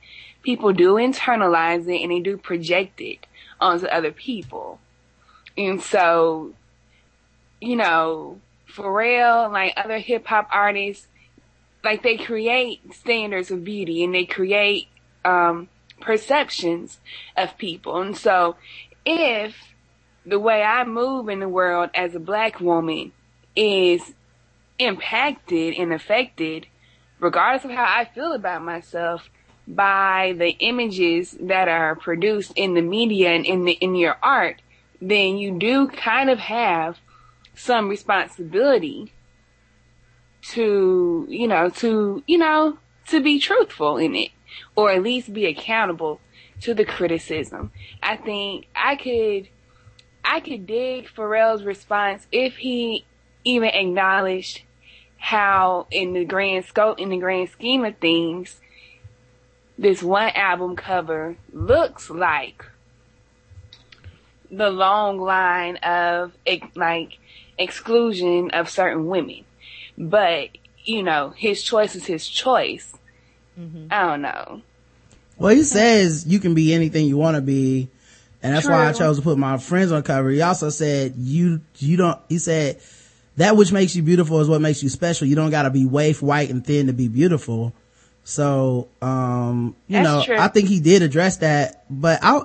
People 0.48 0.72
do 0.72 0.94
internalize 0.94 1.86
it 1.94 2.00
and 2.00 2.10
they 2.10 2.20
do 2.20 2.38
project 2.38 3.02
it 3.02 3.26
onto 3.60 3.84
other 3.84 4.10
people. 4.10 4.80
And 5.58 5.82
so, 5.82 6.54
you 7.60 7.76
know, 7.76 8.40
Pharrell, 8.66 9.52
like 9.52 9.74
other 9.76 9.98
hip 9.98 10.26
hop 10.26 10.48
artists, 10.50 11.06
like 11.84 12.02
they 12.02 12.16
create 12.16 12.94
standards 12.94 13.50
of 13.50 13.62
beauty 13.62 14.02
and 14.02 14.14
they 14.14 14.24
create 14.24 14.88
um, 15.22 15.68
perceptions 16.00 16.98
of 17.36 17.58
people. 17.58 18.00
And 18.00 18.16
so, 18.16 18.56
if 19.04 19.54
the 20.24 20.38
way 20.38 20.62
I 20.62 20.84
move 20.84 21.28
in 21.28 21.40
the 21.40 21.48
world 21.50 21.90
as 21.92 22.14
a 22.14 22.20
black 22.20 22.58
woman 22.58 23.12
is 23.54 24.14
impacted 24.78 25.74
and 25.74 25.92
affected, 25.92 26.68
regardless 27.20 27.66
of 27.66 27.70
how 27.70 27.84
I 27.84 28.06
feel 28.06 28.32
about 28.32 28.62
myself, 28.62 29.28
by 29.68 30.34
the 30.38 30.50
images 30.58 31.36
that 31.40 31.68
are 31.68 31.94
produced 31.94 32.52
in 32.56 32.74
the 32.74 32.80
media 32.80 33.30
and 33.30 33.44
in 33.44 33.64
the 33.64 33.72
in 33.72 33.94
your 33.94 34.16
art, 34.22 34.62
then 35.00 35.36
you 35.36 35.58
do 35.58 35.88
kind 35.88 36.30
of 36.30 36.38
have 36.38 36.98
some 37.54 37.88
responsibility 37.88 39.12
to, 40.40 41.26
you 41.28 41.46
know, 41.46 41.68
to, 41.68 42.22
you 42.26 42.38
know, 42.38 42.78
to 43.08 43.20
be 43.20 43.38
truthful 43.38 43.98
in 43.98 44.14
it 44.14 44.30
or 44.74 44.90
at 44.90 45.02
least 45.02 45.32
be 45.32 45.46
accountable 45.46 46.20
to 46.60 46.74
the 46.74 46.84
criticism. 46.84 47.70
I 48.02 48.16
think 48.16 48.66
I 48.74 48.96
could, 48.96 49.48
I 50.24 50.40
could 50.40 50.66
dig 50.66 51.08
Pharrell's 51.08 51.64
response 51.64 52.26
if 52.32 52.56
he 52.56 53.04
even 53.44 53.68
acknowledged 53.68 54.62
how 55.18 55.86
in 55.90 56.12
the 56.12 56.24
grand 56.24 56.64
scope, 56.64 57.00
in 57.00 57.10
the 57.10 57.18
grand 57.18 57.50
scheme 57.50 57.84
of 57.84 57.96
things, 57.98 58.60
this 59.78 60.02
one 60.02 60.30
album 60.34 60.74
cover 60.74 61.36
looks 61.52 62.10
like 62.10 62.66
the 64.50 64.70
long 64.70 65.20
line 65.20 65.76
of 65.76 66.32
like 66.74 67.18
exclusion 67.58 68.50
of 68.50 68.68
certain 68.68 69.06
women. 69.06 69.44
But, 69.96 70.50
you 70.84 71.02
know, 71.02 71.30
his 71.30 71.62
choice 71.62 71.94
is 71.94 72.06
his 72.06 72.26
choice. 72.26 72.92
Mm-hmm. 73.58 73.86
I 73.90 74.06
don't 74.06 74.22
know. 74.22 74.62
Well, 75.36 75.54
he 75.54 75.62
says 75.62 76.26
you 76.26 76.40
can 76.40 76.54
be 76.54 76.74
anything 76.74 77.06
you 77.06 77.16
want 77.16 77.36
to 77.36 77.42
be. 77.42 77.88
And 78.42 78.54
that's 78.54 78.68
why 78.68 78.88
I 78.88 78.92
chose 78.92 79.16
to 79.16 79.22
put 79.22 79.36
my 79.36 79.58
friends 79.58 79.90
on 79.90 80.02
cover. 80.02 80.30
He 80.30 80.42
also 80.42 80.70
said 80.70 81.14
you, 81.16 81.60
you 81.78 81.96
don't, 81.96 82.18
he 82.28 82.38
said 82.38 82.80
that 83.36 83.56
which 83.56 83.72
makes 83.72 83.94
you 83.96 84.02
beautiful 84.02 84.40
is 84.40 84.48
what 84.48 84.60
makes 84.60 84.82
you 84.82 84.88
special. 84.88 85.26
You 85.26 85.36
don't 85.36 85.50
gotta 85.50 85.70
be 85.70 85.84
waif, 85.84 86.22
white, 86.22 86.50
and 86.50 86.64
thin 86.64 86.86
to 86.86 86.92
be 86.92 87.08
beautiful. 87.08 87.72
So, 88.28 88.88
um, 89.00 89.74
you 89.86 89.94
That's 90.02 90.04
know, 90.06 90.22
true. 90.22 90.36
I 90.36 90.48
think 90.48 90.68
he 90.68 90.80
did 90.80 91.00
address 91.00 91.38
that, 91.38 91.86
but 91.88 92.18
I, 92.22 92.42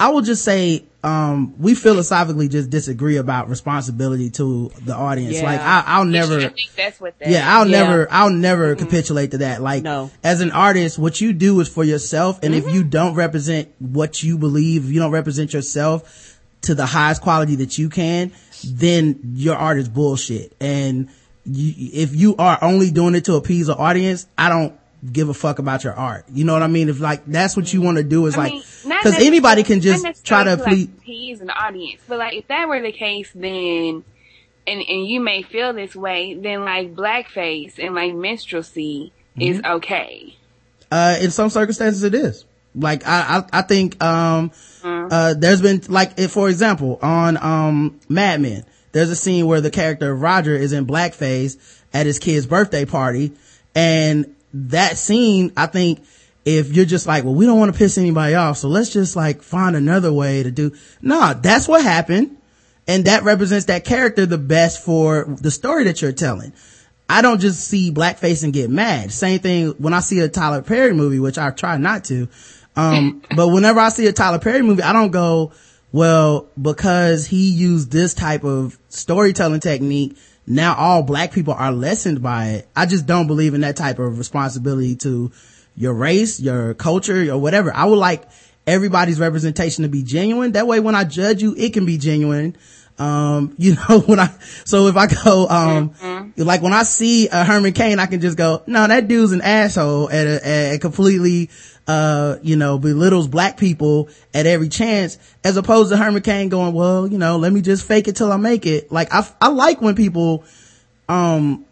I 0.00 0.08
will 0.08 0.22
just 0.22 0.42
say, 0.42 0.84
um, 1.04 1.54
we 1.60 1.74
philosophically 1.74 2.48
just 2.48 2.70
disagree 2.70 3.18
about 3.18 3.50
responsibility 3.50 4.30
to 4.30 4.72
the 4.86 4.94
audience. 4.94 5.34
Yeah. 5.36 5.42
Like, 5.42 5.60
I, 5.60 5.84
I'll 5.86 6.06
never, 6.06 6.40
I 6.40 6.54
that's 6.74 6.98
what 6.98 7.18
that. 7.18 7.28
yeah, 7.28 7.44
I'll 7.46 7.68
Yeah. 7.68 7.82
never, 7.82 8.08
I'll 8.10 8.30
never 8.30 8.74
capitulate 8.74 9.32
to 9.32 9.38
that. 9.38 9.60
Like, 9.60 9.82
No. 9.82 10.10
as 10.24 10.40
an 10.40 10.50
artist, 10.50 10.98
what 10.98 11.20
you 11.20 11.34
do 11.34 11.60
is 11.60 11.68
for 11.68 11.84
yourself. 11.84 12.40
And 12.42 12.54
if 12.54 12.66
you 12.72 12.82
don't 12.82 13.14
represent 13.14 13.68
what 13.80 14.22
you 14.22 14.38
believe, 14.38 14.86
if 14.86 14.90
you 14.92 14.98
don't 14.98 15.12
represent 15.12 15.52
yourself 15.52 16.40
to 16.62 16.74
the 16.74 16.86
highest 16.86 17.20
quality 17.20 17.56
that 17.56 17.76
you 17.76 17.90
can, 17.90 18.32
then 18.66 19.20
your 19.34 19.56
art 19.56 19.76
is 19.76 19.90
bullshit. 19.90 20.54
And 20.58 21.10
you, 21.44 21.90
if 21.92 22.16
you 22.16 22.34
are 22.36 22.58
only 22.62 22.90
doing 22.90 23.14
it 23.14 23.26
to 23.26 23.34
appease 23.34 23.68
an 23.68 23.76
audience, 23.76 24.26
I 24.38 24.48
don't 24.48 24.74
give 25.12 25.28
a 25.28 25.34
fuck 25.34 25.58
about 25.58 25.84
your 25.84 25.94
art. 25.94 26.24
You 26.32 26.44
know 26.44 26.52
what 26.52 26.62
I 26.62 26.66
mean? 26.66 26.88
If 26.88 27.00
like, 27.00 27.24
that's 27.26 27.56
what 27.56 27.72
you 27.72 27.80
want 27.80 27.98
to 27.98 28.02
do 28.04 28.26
is 28.26 28.36
I 28.36 28.48
like, 28.48 29.02
cause 29.02 29.14
anybody 29.20 29.62
can 29.62 29.80
just 29.80 30.24
try 30.24 30.44
to 30.44 30.50
necessarily 30.56 30.86
please. 30.86 30.88
like, 30.96 31.04
tease 31.04 31.40
an 31.40 31.50
audience, 31.50 32.02
but 32.08 32.18
like 32.18 32.34
if 32.34 32.48
that 32.48 32.68
were 32.68 32.80
the 32.80 32.92
case, 32.92 33.30
then 33.34 34.04
and 34.66 34.80
and 34.86 35.06
you 35.06 35.20
may 35.20 35.42
feel 35.42 35.72
this 35.72 35.94
way, 35.96 36.34
then 36.34 36.64
like 36.64 36.94
blackface 36.94 37.78
and 37.78 37.94
like 37.94 38.12
minstrelsy 38.14 39.12
is 39.38 39.58
Mm-hmm. 39.58 39.72
okay. 39.76 40.36
uh 40.90 41.16
in 41.20 41.30
some 41.30 41.48
circumstances 41.50 42.02
it 42.02 42.14
is 42.14 42.44
like 42.74 43.06
i 43.06 43.38
i, 43.52 43.58
I 43.60 43.62
think 43.62 44.02
um 44.02 44.50
uh 44.84 45.34
there's 45.34 45.62
been 45.62 45.80
like 45.88 46.18
if 46.18 46.32
for 46.32 46.48
example 46.48 46.98
on 47.02 47.36
um 47.36 48.00
mad 48.08 48.40
men 48.40 48.64
there's 48.92 49.10
a 49.10 49.16
scene 49.16 49.46
where 49.46 49.60
the 49.60 49.70
character 49.70 50.10
of 50.12 50.20
roger 50.20 50.54
is 50.56 50.72
in 50.72 50.86
blackface 50.86 51.56
at 51.94 52.06
his 52.06 52.18
kid's 52.18 52.46
birthday 52.46 52.84
party 52.84 53.32
and 53.74 54.34
that 54.52 54.96
scene 54.96 55.52
i 55.56 55.66
think 55.66 56.04
if 56.44 56.72
you're 56.72 56.84
just 56.84 57.06
like 57.06 57.24
well 57.24 57.34
we 57.34 57.46
don't 57.46 57.58
want 57.58 57.72
to 57.72 57.78
piss 57.78 57.98
anybody 57.98 58.34
off 58.34 58.56
so 58.56 58.68
let's 58.68 58.92
just 58.92 59.16
like 59.16 59.42
find 59.42 59.76
another 59.76 60.12
way 60.12 60.42
to 60.42 60.50
do 60.50 60.72
Nah, 61.02 61.34
that's 61.34 61.68
what 61.68 61.82
happened 61.82 62.38
and 62.88 63.04
that 63.04 63.22
represents 63.22 63.66
that 63.66 63.84
character 63.84 64.24
the 64.24 64.38
best 64.38 64.82
for 64.82 65.24
the 65.28 65.50
story 65.50 65.84
that 65.84 66.00
you're 66.00 66.10
telling. 66.10 66.54
I 67.08 67.22
don't 67.22 67.40
just 67.40 67.68
see 67.68 67.92
blackface 67.92 68.42
and 68.42 68.52
get 68.52 68.70
mad. 68.70 69.12
Same 69.12 69.38
thing 69.38 69.68
when 69.78 69.92
I 69.92 70.00
see 70.00 70.20
a 70.20 70.28
Tyler 70.28 70.62
Perry 70.62 70.94
movie, 70.94 71.20
which 71.20 71.38
I 71.38 71.50
try 71.50 71.76
not 71.76 72.04
to. 72.04 72.28
Um, 72.76 73.22
but 73.36 73.48
whenever 73.48 73.78
I 73.78 73.90
see 73.90 74.06
a 74.06 74.12
Tyler 74.12 74.38
Perry 74.38 74.62
movie, 74.62 74.82
I 74.82 74.94
don't 74.94 75.10
go, 75.10 75.52
well, 75.92 76.48
because 76.60 77.26
he 77.26 77.50
used 77.50 77.92
this 77.92 78.14
type 78.14 78.44
of 78.44 78.78
storytelling 78.88 79.60
technique, 79.60 80.16
now 80.48 80.74
all 80.74 81.02
black 81.02 81.32
people 81.32 81.54
are 81.54 81.72
lessened 81.72 82.22
by 82.22 82.46
it. 82.46 82.68
I 82.74 82.86
just 82.86 83.06
don't 83.06 83.26
believe 83.26 83.54
in 83.54 83.60
that 83.60 83.76
type 83.76 83.98
of 83.98 84.18
responsibility 84.18 84.96
to 84.96 85.30
your 85.76 85.94
race, 85.94 86.40
your 86.40 86.74
culture, 86.74 87.30
or 87.30 87.38
whatever. 87.38 87.74
I 87.74 87.84
would 87.84 87.98
like 87.98 88.24
everybody's 88.66 89.20
representation 89.20 89.82
to 89.82 89.88
be 89.88 90.02
genuine. 90.02 90.52
That 90.52 90.66
way, 90.66 90.80
when 90.80 90.94
I 90.94 91.04
judge 91.04 91.42
you, 91.42 91.54
it 91.56 91.72
can 91.72 91.86
be 91.86 91.98
genuine. 91.98 92.56
Um, 92.98 93.54
you 93.58 93.76
know, 93.76 94.00
when 94.00 94.18
I, 94.18 94.30
so 94.64 94.88
if 94.88 94.96
I 94.96 95.06
go, 95.06 95.48
um, 95.48 96.32
like 96.36 96.62
when 96.62 96.72
I 96.72 96.82
see 96.82 97.28
a 97.28 97.44
Herman 97.44 97.72
Cain, 97.72 97.98
I 97.98 98.06
can 98.06 98.20
just 98.20 98.36
go, 98.36 98.62
no, 98.66 98.86
that 98.86 99.08
dude's 99.08 99.32
an 99.32 99.40
asshole 99.40 100.08
and, 100.08 100.28
a, 100.28 100.46
and 100.46 100.80
completely, 100.80 101.50
uh, 101.86 102.36
you 102.42 102.56
know, 102.56 102.78
belittles 102.78 103.28
black 103.28 103.56
people 103.56 104.08
at 104.34 104.46
every 104.46 104.68
chance, 104.68 105.18
as 105.44 105.56
opposed 105.56 105.90
to 105.90 105.96
Herman 105.96 106.22
Cain 106.22 106.48
going, 106.48 106.74
well, 106.74 107.06
you 107.06 107.18
know, 107.18 107.36
let 107.36 107.52
me 107.52 107.60
just 107.60 107.86
fake 107.86 108.08
it 108.08 108.16
till 108.16 108.32
I 108.32 108.36
make 108.36 108.66
it. 108.66 108.90
Like, 108.90 109.12
I, 109.12 109.26
I 109.40 109.48
like 109.48 109.80
when 109.80 109.94
people, 109.94 110.44
um, 111.08 111.64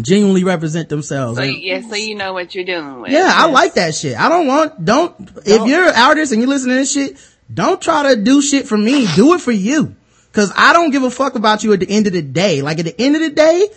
genuinely 0.00 0.42
represent 0.42 0.88
themselves. 0.88 1.38
So 1.38 1.44
yeah, 1.44 1.80
so 1.88 1.94
you 1.94 2.16
know 2.16 2.32
what 2.32 2.52
you're 2.54 2.64
dealing 2.64 3.00
with. 3.00 3.12
yeah, 3.12 3.30
I 3.32 3.48
like 3.48 3.74
that 3.74 3.94
shit. 3.94 4.18
I 4.18 4.28
don't 4.28 4.46
want, 4.48 4.84
don't, 4.84 5.14
if 5.46 5.66
you're 5.66 5.88
an 5.88 5.94
artist 5.96 6.32
and 6.32 6.40
you're 6.42 6.48
listening 6.48 6.74
to 6.74 6.80
this 6.80 6.92
shit, 6.92 7.16
don't 7.52 7.80
try 7.80 8.14
to 8.14 8.20
do 8.20 8.42
shit 8.42 8.66
for 8.66 8.76
me. 8.76 9.06
Do 9.14 9.34
it 9.34 9.40
for 9.40 9.52
you. 9.52 9.94
Cause 10.34 10.52
I 10.56 10.72
don't 10.72 10.90
give 10.90 11.04
a 11.04 11.10
fuck 11.10 11.36
about 11.36 11.62
you 11.62 11.72
at 11.72 11.80
the 11.80 11.88
end 11.88 12.08
of 12.08 12.12
the 12.12 12.20
day. 12.20 12.60
Like 12.60 12.80
at 12.80 12.84
the 12.84 13.00
end 13.00 13.14
of 13.14 13.22
the 13.22 13.30
day, 13.30 13.68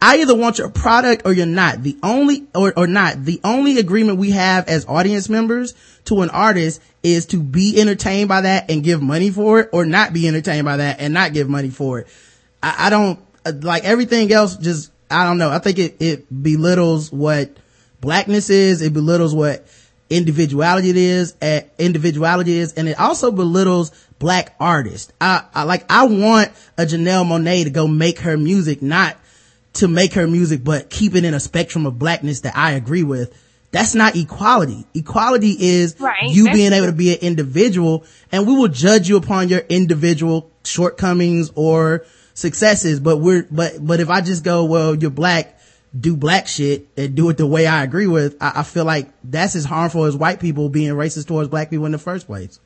I 0.00 0.20
either 0.20 0.36
want 0.36 0.58
your 0.58 0.70
product 0.70 1.22
or 1.24 1.32
you're 1.32 1.44
not. 1.44 1.82
The 1.82 1.96
only, 2.04 2.46
or, 2.54 2.72
or 2.76 2.86
not, 2.86 3.24
the 3.24 3.40
only 3.42 3.78
agreement 3.78 4.18
we 4.18 4.30
have 4.30 4.68
as 4.68 4.86
audience 4.86 5.28
members 5.28 5.74
to 6.04 6.22
an 6.22 6.30
artist 6.30 6.80
is 7.02 7.26
to 7.26 7.42
be 7.42 7.80
entertained 7.80 8.28
by 8.28 8.42
that 8.42 8.70
and 8.70 8.84
give 8.84 9.02
money 9.02 9.30
for 9.30 9.60
it 9.60 9.70
or 9.72 9.84
not 9.84 10.12
be 10.12 10.28
entertained 10.28 10.64
by 10.64 10.76
that 10.76 11.00
and 11.00 11.12
not 11.12 11.32
give 11.32 11.48
money 11.48 11.70
for 11.70 11.98
it. 11.98 12.06
I, 12.62 12.86
I 12.86 12.90
don't, 12.90 13.18
like 13.64 13.84
everything 13.84 14.32
else 14.32 14.56
just, 14.56 14.92
I 15.10 15.24
don't 15.24 15.38
know. 15.38 15.50
I 15.50 15.58
think 15.58 15.78
it, 15.78 15.96
it 16.00 16.42
belittles 16.42 17.10
what 17.10 17.56
blackness 18.00 18.50
is. 18.50 18.82
It 18.82 18.92
belittles 18.92 19.34
what 19.34 19.66
individuality 20.10 20.90
it 20.90 20.96
is, 20.96 21.34
uh, 21.42 21.60
individuality 21.78 22.58
is, 22.58 22.74
and 22.74 22.88
it 22.88 22.98
also 22.98 23.30
belittles 23.30 23.92
black 24.18 24.54
artist. 24.58 25.12
I, 25.20 25.44
I 25.54 25.62
like, 25.64 25.84
I 25.90 26.06
want 26.06 26.50
a 26.76 26.82
Janelle 26.82 27.24
Monáe 27.24 27.64
to 27.64 27.70
go 27.70 27.86
make 27.86 28.20
her 28.20 28.36
music, 28.36 28.82
not 28.82 29.16
to 29.74 29.88
make 29.88 30.14
her 30.14 30.26
music, 30.26 30.64
but 30.64 30.90
keep 30.90 31.14
it 31.14 31.24
in 31.24 31.34
a 31.34 31.40
spectrum 31.40 31.86
of 31.86 31.98
blackness 31.98 32.40
that 32.40 32.56
I 32.56 32.72
agree 32.72 33.04
with. 33.04 33.36
That's 33.70 33.94
not 33.94 34.16
equality. 34.16 34.86
Equality 34.94 35.54
is 35.58 36.00
Right, 36.00 36.30
you 36.30 36.44
that's 36.44 36.56
being 36.56 36.72
able 36.72 36.86
to 36.86 36.92
be 36.92 37.12
an 37.12 37.20
individual 37.20 38.04
and 38.32 38.46
we 38.46 38.56
will 38.56 38.68
judge 38.68 39.08
you 39.08 39.16
upon 39.16 39.50
your 39.50 39.60
individual 39.68 40.50
shortcomings 40.64 41.52
or 41.54 42.04
successes. 42.34 42.98
But 42.98 43.18
we're, 43.18 43.46
but, 43.50 43.74
but 43.80 44.00
if 44.00 44.08
I 44.08 44.22
just 44.22 44.42
go, 44.42 44.64
well, 44.64 44.94
you're 44.94 45.10
black, 45.10 45.60
do 45.98 46.16
black 46.16 46.48
shit 46.48 46.88
and 46.96 47.14
do 47.14 47.28
it 47.28 47.36
the 47.36 47.46
way 47.46 47.66
I 47.66 47.84
agree 47.84 48.06
with, 48.06 48.36
I, 48.40 48.52
I 48.56 48.62
feel 48.62 48.86
like 48.86 49.10
that's 49.22 49.54
as 49.54 49.66
harmful 49.66 50.04
as 50.04 50.16
white 50.16 50.40
people 50.40 50.70
being 50.70 50.92
racist 50.94 51.26
towards 51.26 51.50
black 51.50 51.68
people 51.70 51.86
in 51.86 51.92
the 51.92 51.98
first 51.98 52.26
place. 52.26 52.58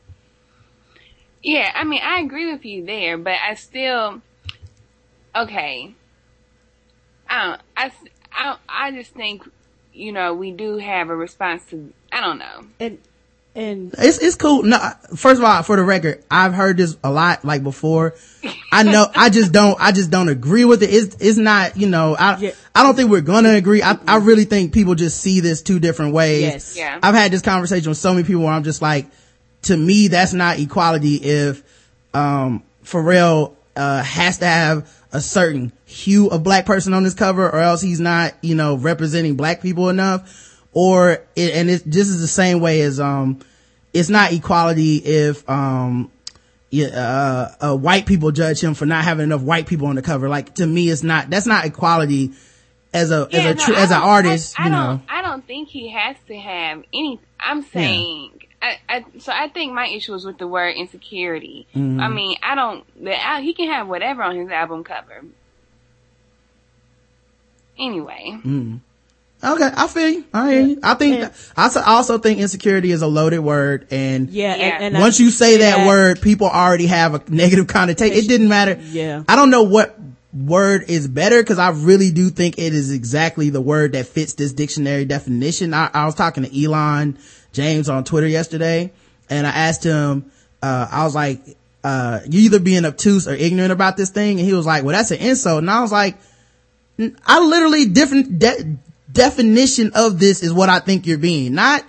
Yeah, 1.42 1.70
I 1.74 1.84
mean, 1.84 2.00
I 2.02 2.20
agree 2.20 2.52
with 2.52 2.64
you 2.64 2.84
there, 2.86 3.18
but 3.18 3.34
I 3.46 3.54
still, 3.54 4.20
okay. 5.34 5.94
I 7.28 7.44
don't, 7.46 7.60
I, 7.76 7.86
s- 7.86 8.12
I, 8.32 8.56
I 8.68 8.90
just 8.92 9.12
think, 9.12 9.48
you 9.92 10.12
know, 10.12 10.34
we 10.34 10.50
do 10.52 10.78
have 10.78 11.10
a 11.10 11.16
response 11.16 11.64
to, 11.70 11.92
I 12.12 12.20
don't 12.20 12.38
know. 12.38 12.64
And 12.80 12.98
and 13.54 13.94
It's, 13.98 14.16
it's 14.18 14.36
cool. 14.36 14.62
No, 14.62 14.78
first 15.14 15.38
of 15.38 15.44
all, 15.44 15.62
for 15.62 15.76
the 15.76 15.82
record, 15.82 16.24
I've 16.30 16.54
heard 16.54 16.78
this 16.78 16.96
a 17.04 17.10
lot, 17.12 17.44
like 17.44 17.62
before. 17.62 18.14
I 18.72 18.82
know, 18.82 19.06
I 19.14 19.28
just 19.28 19.52
don't, 19.52 19.78
I 19.78 19.92
just 19.92 20.10
don't 20.10 20.30
agree 20.30 20.64
with 20.64 20.82
it. 20.82 20.88
It's, 20.88 21.16
it's 21.20 21.36
not, 21.36 21.76
you 21.76 21.86
know, 21.86 22.16
I, 22.18 22.38
Yeah. 22.38 22.52
I 22.74 22.82
don't 22.82 22.94
think 22.94 23.10
we're 23.10 23.20
gonna 23.20 23.52
agree. 23.52 23.82
I, 23.82 23.98
I 24.06 24.16
really 24.18 24.44
think 24.46 24.72
people 24.72 24.94
just 24.94 25.18
see 25.20 25.40
this 25.40 25.60
two 25.60 25.78
different 25.80 26.14
ways. 26.14 26.40
Yes. 26.42 26.76
Yeah. 26.78 26.98
I've 27.02 27.14
had 27.14 27.30
this 27.30 27.42
conversation 27.42 27.90
with 27.90 27.98
so 27.98 28.14
many 28.14 28.26
people 28.26 28.42
where 28.44 28.52
I'm 28.52 28.64
just 28.64 28.80
like, 28.80 29.06
to 29.62 29.76
me, 29.76 30.08
that's 30.08 30.32
not 30.32 30.58
equality 30.58 31.16
if, 31.16 31.62
um, 32.14 32.62
Pharrell, 32.84 33.54
uh, 33.76 34.02
has 34.02 34.38
to 34.38 34.46
have 34.46 34.92
a 35.12 35.20
certain 35.20 35.72
hue 35.84 36.28
of 36.28 36.42
black 36.42 36.66
person 36.66 36.94
on 36.94 37.04
this 37.04 37.14
cover 37.14 37.48
or 37.48 37.58
else 37.58 37.80
he's 37.80 38.00
not, 38.00 38.34
you 38.42 38.54
know, 38.54 38.76
representing 38.76 39.36
black 39.36 39.62
people 39.62 39.88
enough. 39.88 40.58
Or, 40.72 41.22
it, 41.36 41.54
and 41.54 41.68
it, 41.68 41.82
this 41.84 42.08
is 42.08 42.20
the 42.20 42.28
same 42.28 42.60
way 42.60 42.80
as, 42.80 42.98
um, 42.98 43.40
it's 43.92 44.08
not 44.08 44.32
equality 44.32 44.96
if, 44.96 45.48
um, 45.48 46.10
yeah, 46.70 46.86
uh, 46.86 47.54
uh, 47.60 47.76
white 47.76 48.06
people 48.06 48.30
judge 48.30 48.62
him 48.62 48.72
for 48.72 48.86
not 48.86 49.04
having 49.04 49.24
enough 49.24 49.42
white 49.42 49.66
people 49.66 49.88
on 49.88 49.96
the 49.96 50.02
cover. 50.02 50.30
Like 50.30 50.54
to 50.54 50.66
me, 50.66 50.88
it's 50.88 51.02
not, 51.02 51.28
that's 51.28 51.46
not 51.46 51.66
equality 51.66 52.32
as 52.94 53.10
a, 53.10 53.28
as 53.30 53.44
a, 53.44 53.54
no, 53.54 53.64
tr- 53.64 53.74
as 53.74 53.90
an 53.90 54.00
artist, 54.00 54.58
I, 54.58 54.62
I 54.62 54.66
you 54.66 54.72
don't, 54.72 54.96
know. 54.96 55.02
I 55.08 55.22
don't 55.22 55.46
think 55.46 55.68
he 55.68 55.90
has 55.90 56.16
to 56.28 56.36
have 56.36 56.84
any. 56.92 57.20
I'm 57.38 57.62
saying, 57.62 58.41
I, 58.62 58.78
I, 58.88 59.04
so 59.18 59.32
I 59.34 59.48
think 59.48 59.72
my 59.72 59.88
issue 59.88 60.14
is 60.14 60.24
with 60.24 60.38
the 60.38 60.46
word 60.46 60.76
insecurity. 60.76 61.66
Mm-hmm. 61.74 62.00
I 62.00 62.08
mean, 62.08 62.36
I 62.42 62.54
don't. 62.54 62.84
The, 63.04 63.20
al- 63.20 63.42
he 63.42 63.54
can 63.54 63.68
have 63.68 63.88
whatever 63.88 64.22
on 64.22 64.36
his 64.36 64.48
album 64.50 64.84
cover. 64.84 65.22
Anyway, 67.78 68.38
Mm. 68.44 68.80
Okay, 69.44 69.68
I 69.76 69.88
feel 69.88 70.08
you. 70.08 70.24
I 70.32 70.52
hear 70.52 70.60
you. 70.62 70.80
I 70.84 70.94
think, 70.94 71.16
And- 71.24 71.32
I 71.56 71.68
also- 71.86 72.18
think 72.18 72.38
insecurity 72.38 72.92
is 72.92 73.02
a 73.02 73.08
loaded 73.08 73.40
word 73.40 73.88
and 73.90 74.30
yeah, 74.30 74.54
Yeah. 74.54 74.62
and, 74.76 74.84
and 74.84 74.96
I- 74.96 75.00
once 75.00 75.18
you 75.18 75.30
say 75.30 75.56
that 75.58 75.84
word, 75.84 76.20
people 76.20 76.46
already 76.48 76.86
have 76.86 77.14
a 77.14 77.22
negative 77.28 77.66
connotation. 77.66 78.16
It 78.16 78.28
didn't 78.28 78.48
matter. 78.48 78.78
Yeah. 78.90 79.24
I 79.26 79.34
don't 79.34 79.50
know 79.50 79.64
what 79.64 79.98
word 80.32 80.84
is 80.88 81.08
better 81.08 81.42
because 81.42 81.58
I 81.58 81.70
really 81.70 82.12
do 82.12 82.30
think 82.30 82.58
it 82.58 82.72
is 82.72 82.92
exactly 82.92 83.50
the 83.50 83.60
word 83.60 83.92
that 83.92 84.06
fits 84.06 84.34
this 84.34 84.52
dictionary 84.52 85.06
definition. 85.06 85.74
I, 85.74 85.90
I 85.92 86.04
was 86.06 86.14
talking 86.14 86.44
to 86.44 86.64
Elon 86.64 87.18
James 87.52 87.88
on 87.88 88.04
Twitter 88.04 88.26
yesterday 88.26 88.92
and 89.30 89.46
I 89.46 89.50
asked 89.50 89.84
him, 89.84 90.30
uh, 90.62 90.88
I 90.90 91.04
was 91.04 91.14
like, 91.14 91.40
uh, 91.84 92.20
you 92.28 92.40
either 92.40 92.60
being 92.60 92.84
obtuse 92.84 93.26
or 93.26 93.34
ignorant 93.34 93.72
about 93.72 93.96
this 93.96 94.10
thing. 94.10 94.38
And 94.38 94.46
he 94.46 94.54
was 94.54 94.66
like, 94.66 94.84
well, 94.84 94.96
that's 94.96 95.10
an 95.10 95.18
insult. 95.18 95.58
And 95.58 95.70
I 95.70 95.80
was 95.80 95.90
like, 95.90 96.16
I 97.26 97.40
literally 97.40 97.86
different 97.86 98.38
de- 98.38 98.76
definition 99.10 99.92
of 99.94 100.18
this 100.18 100.42
is 100.42 100.52
what 100.52 100.68
I 100.68 100.78
think 100.78 101.06
you're 101.06 101.18
being. 101.18 101.54
Not, 101.54 101.84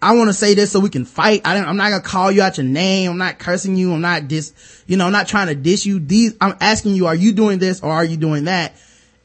I 0.00 0.14
want 0.14 0.28
to 0.28 0.34
say 0.34 0.54
this 0.54 0.70
so 0.70 0.80
we 0.80 0.90
can 0.90 1.04
fight. 1.04 1.42
I 1.44 1.56
I'm 1.58 1.76
not 1.76 1.90
gonna 1.90 2.02
call 2.02 2.30
you 2.30 2.42
out 2.42 2.58
your 2.58 2.66
name. 2.66 3.10
I'm 3.10 3.18
not 3.18 3.38
cursing 3.38 3.76
you. 3.76 3.92
I'm 3.92 4.00
not 4.00 4.28
dis, 4.28 4.52
you 4.86 4.96
know, 4.96 5.06
I'm 5.06 5.12
not 5.12 5.26
trying 5.26 5.48
to 5.48 5.54
diss 5.56 5.84
you. 5.84 5.98
These, 5.98 6.36
I'm 6.40 6.56
asking 6.60 6.94
you, 6.94 7.06
are 7.06 7.14
you 7.14 7.32
doing 7.32 7.58
this 7.58 7.82
or 7.82 7.90
are 7.90 8.04
you 8.04 8.16
doing 8.16 8.44
that? 8.44 8.74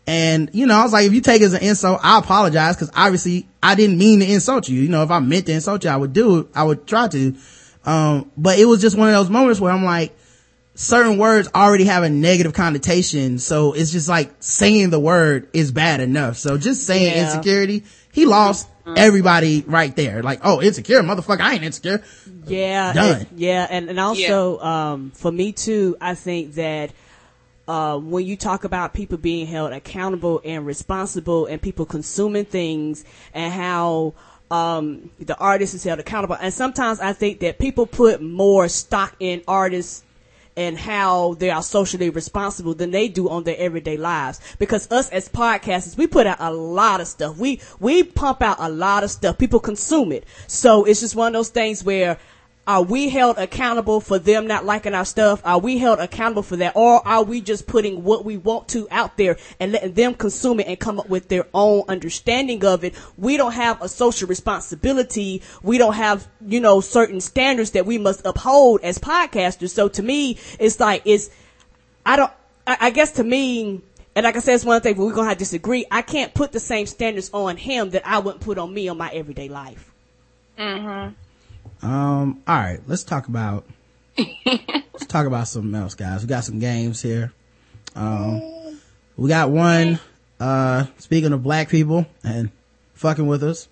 And, 0.05 0.49
you 0.53 0.65
know, 0.65 0.75
I 0.75 0.83
was 0.83 0.91
like, 0.91 1.05
if 1.05 1.13
you 1.13 1.21
take 1.21 1.41
it 1.41 1.45
as 1.45 1.53
an 1.53 1.63
insult, 1.63 1.99
I 2.03 2.19
apologize 2.19 2.75
because 2.75 2.91
obviously 2.95 3.47
I 3.61 3.75
didn't 3.75 3.97
mean 3.97 4.19
to 4.19 4.29
insult 4.29 4.67
you. 4.67 4.81
You 4.81 4.89
know, 4.89 5.03
if 5.03 5.11
I 5.11 5.19
meant 5.19 5.45
to 5.45 5.53
insult 5.53 5.83
you, 5.85 5.89
I 5.89 5.95
would 5.95 6.11
do 6.13 6.39
it. 6.39 6.47
I 6.53 6.63
would 6.63 6.85
try 6.85 7.07
to. 7.07 7.35
Um, 7.85 8.29
but 8.35 8.59
it 8.59 8.65
was 8.65 8.81
just 8.81 8.97
one 8.97 9.07
of 9.07 9.15
those 9.15 9.29
moments 9.29 9.61
where 9.61 9.71
I'm 9.71 9.83
like, 9.85 10.13
certain 10.75 11.17
words 11.17 11.47
already 11.55 11.85
have 11.85 12.03
a 12.03 12.09
negative 12.09 12.53
connotation. 12.53 13.39
So 13.39 13.73
it's 13.73 13.91
just 13.91 14.09
like 14.09 14.31
saying 14.39 14.89
the 14.89 14.99
word 14.99 15.47
is 15.53 15.71
bad 15.71 15.99
enough. 16.01 16.35
So 16.37 16.57
just 16.57 16.85
saying 16.85 17.15
Yeah. 17.15 17.25
insecurity, 17.25 17.83
he 18.11 18.25
lost 18.25 18.67
everybody 18.97 19.63
right 19.65 19.95
there. 19.95 20.21
Like, 20.21 20.41
oh, 20.43 20.61
insecure, 20.61 21.01
motherfucker, 21.01 21.39
I 21.41 21.53
ain't 21.53 21.63
insecure. 21.63 22.03
Yeah, 22.45 22.91
Done. 22.91 23.15
and- 23.21 23.39
yeah, 23.39 23.65
and 23.69 23.89
and 23.89 23.99
also 23.99 24.59
um, 24.59 25.11
for 25.15 25.31
me 25.31 25.53
too, 25.53 25.95
I 26.01 26.15
think 26.15 26.55
that 26.55 26.91
uh, 27.67 27.97
when 27.97 28.25
you 28.25 28.35
talk 28.35 28.63
about 28.63 28.93
people 28.93 29.17
being 29.17 29.47
held 29.47 29.71
accountable 29.71 30.41
and 30.43 30.65
responsible, 30.65 31.45
and 31.45 31.61
people 31.61 31.85
consuming 31.85 32.45
things, 32.45 33.05
and 33.33 33.53
how 33.53 34.13
um, 34.51 35.09
the 35.19 35.37
artist 35.37 35.73
is 35.73 35.83
held 35.83 35.99
accountable, 35.99 36.37
and 36.39 36.53
sometimes 36.53 36.99
I 36.99 37.13
think 37.13 37.39
that 37.39 37.59
people 37.59 37.85
put 37.85 38.21
more 38.21 38.67
stock 38.67 39.15
in 39.19 39.43
artists 39.47 40.03
and 40.55 40.77
how 40.77 41.33
they 41.35 41.49
are 41.49 41.63
socially 41.63 42.09
responsible 42.09 42.73
than 42.73 42.91
they 42.91 43.07
do 43.07 43.29
on 43.29 43.43
their 43.43 43.57
everyday 43.57 43.97
lives. 43.97 44.39
Because 44.59 44.91
us 44.91 45.09
as 45.09 45.27
podcasters, 45.29 45.97
we 45.97 46.07
put 46.07 46.27
out 46.27 46.37
a 46.39 46.51
lot 46.51 47.01
of 47.01 47.07
stuff. 47.07 47.37
We, 47.37 47.59
we 47.79 48.03
pump 48.03 48.41
out 48.41 48.57
a 48.59 48.69
lot 48.69 49.03
of 49.03 49.09
stuff. 49.09 49.37
People 49.37 49.59
consume 49.59 50.11
it. 50.11 50.25
So 50.47 50.85
it's 50.85 50.99
just 50.99 51.15
one 51.15 51.27
of 51.29 51.33
those 51.33 51.49
things 51.49 51.83
where 51.83 52.19
are 52.65 52.81
we 52.81 53.09
held 53.09 53.37
accountable 53.37 53.99
for 53.99 54.17
them 54.17 54.47
not 54.47 54.63
liking 54.63 54.93
our 54.93 55.03
stuff? 55.03 55.41
Are 55.43 55.59
we 55.59 55.79
held 55.79 55.99
accountable 55.99 56.43
for 56.43 56.55
that? 56.57 56.73
Or 56.75 57.05
are 57.05 57.23
we 57.23 57.41
just 57.41 57.67
putting 57.67 58.03
what 58.03 58.23
we 58.23 58.37
want 58.37 58.69
to 58.69 58.87
out 58.89 59.17
there 59.17 59.37
and 59.59 59.73
letting 59.73 59.93
them 59.93 60.13
consume 60.13 60.61
it 60.61 60.67
and 60.67 60.79
come 60.79 60.97
up 60.97 61.09
with 61.09 61.27
their 61.27 61.45
own 61.53 61.83
understanding 61.89 62.63
of 62.63 62.85
it? 62.85 62.95
We 63.17 63.35
don't 63.35 63.51
have 63.51 63.81
a 63.81 63.89
social 63.89 64.29
responsibility. 64.29 65.41
We 65.61 65.77
don't 65.77 65.95
have, 65.95 66.27
you 66.47 66.61
know, 66.61 66.79
certain 66.79 67.19
standards 67.19 67.71
that 67.71 67.85
we 67.85 67.97
must 67.97 68.25
uphold 68.25 68.79
as 68.81 68.97
podcasters. 68.97 69.71
So 69.71 69.89
to 69.89 70.01
me, 70.01 70.37
it's 70.57 70.79
like, 70.79 71.01
it's, 71.03 71.29
I 72.05 72.15
don't, 72.15 72.31
I, 72.65 72.77
I 72.79 72.89
guess 72.91 73.11
to 73.13 73.25
me, 73.25 73.81
and 74.15 74.23
like 74.23 74.37
I 74.37 74.39
said, 74.39 74.55
it's 74.55 74.63
one 74.63 74.79
thing, 74.79 74.95
but 74.95 75.03
we're 75.03 75.11
going 75.11 75.25
to 75.25 75.29
have 75.29 75.37
to 75.37 75.43
disagree. 75.43 75.85
I 75.91 76.01
can't 76.01 76.33
put 76.33 76.53
the 76.53 76.61
same 76.61 76.85
standards 76.85 77.29
on 77.33 77.57
him 77.57 77.89
that 77.89 78.07
I 78.07 78.19
wouldn't 78.19 78.41
put 78.41 78.57
on 78.57 78.73
me 78.73 78.87
on 78.87 78.97
my 78.97 79.09
everyday 79.09 79.49
life. 79.49 79.91
Mm-hmm. 80.57 81.13
Um, 81.83 82.41
all 82.47 82.55
right, 82.55 82.79
let's 82.87 83.03
talk 83.03 83.27
about 83.27 83.65
let's 84.17 85.05
talk 85.07 85.27
about 85.27 85.47
something 85.47 85.75
else, 85.75 85.95
guys. 85.95 86.21
We 86.21 86.27
got 86.27 86.45
some 86.45 86.59
games 86.59 87.01
here. 87.01 87.33
Um, 87.95 88.79
we 89.17 89.29
got 89.29 89.49
one. 89.49 89.99
Uh, 90.39 90.85
speaking 90.97 91.33
of 91.33 91.43
black 91.43 91.69
people 91.69 92.05
and 92.23 92.51
fucking 92.93 93.27
with 93.27 93.43
us, 93.43 93.67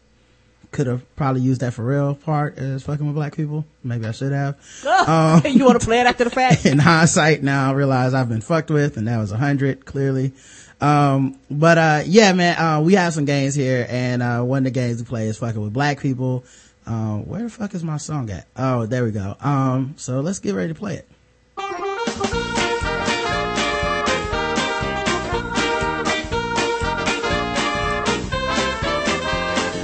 could 0.72 0.88
have 0.88 1.16
probably 1.16 1.42
used 1.42 1.62
that 1.62 1.74
for 1.74 1.84
real 1.84 2.16
part 2.16 2.58
as 2.58 2.84
fucking 2.84 3.06
with 3.06 3.16
black 3.16 3.36
people. 3.36 3.66
Maybe 3.84 4.06
I 4.06 4.12
should 4.12 4.32
have. 4.32 4.58
um, 5.08 5.42
you 5.46 5.66
want 5.66 5.80
to 5.80 5.86
play 5.86 6.02
it 6.02 6.06
after 6.06 6.26
the 6.26 6.30
fact? 6.30 6.66
In 6.66 6.80
hindsight, 6.80 7.44
now 7.44 7.72
I 7.72 7.74
realize 7.74 8.14
I've 8.14 8.30
been 8.30 8.42
fucked 8.42 8.70
with, 8.70 8.98
and 8.98 9.08
that 9.08 9.18
was 9.18 9.32
a 9.32 9.38
hundred 9.38 9.86
clearly. 9.86 10.34
Um, 10.82 11.38
but 11.50 11.78
uh, 11.78 12.04
yeah, 12.06 12.34
man, 12.34 12.58
uh, 12.58 12.82
we 12.82 12.94
have 12.96 13.14
some 13.14 13.26
games 13.26 13.54
here, 13.56 13.86
and 13.90 14.22
uh, 14.22 14.42
one 14.42 14.60
of 14.60 14.64
the 14.66 14.72
games 14.72 15.00
we 15.00 15.06
play 15.06 15.28
is 15.28 15.38
fucking 15.38 15.62
with 15.62 15.74
black 15.74 16.00
people. 16.00 16.44
Um, 16.86 17.28
where 17.28 17.44
the 17.44 17.49
fuck 17.49 17.74
is 17.74 17.84
my 17.84 17.98
song 17.98 18.30
at? 18.30 18.48
Oh, 18.56 18.86
there 18.86 19.03
we 19.03 19.12
go. 19.12 19.36
Um, 19.40 19.94
so 19.98 20.22
let's 20.22 20.40
get 20.40 20.56
ready 20.56 20.74
to 20.74 20.80
play 20.80 20.95
it. 20.95 21.08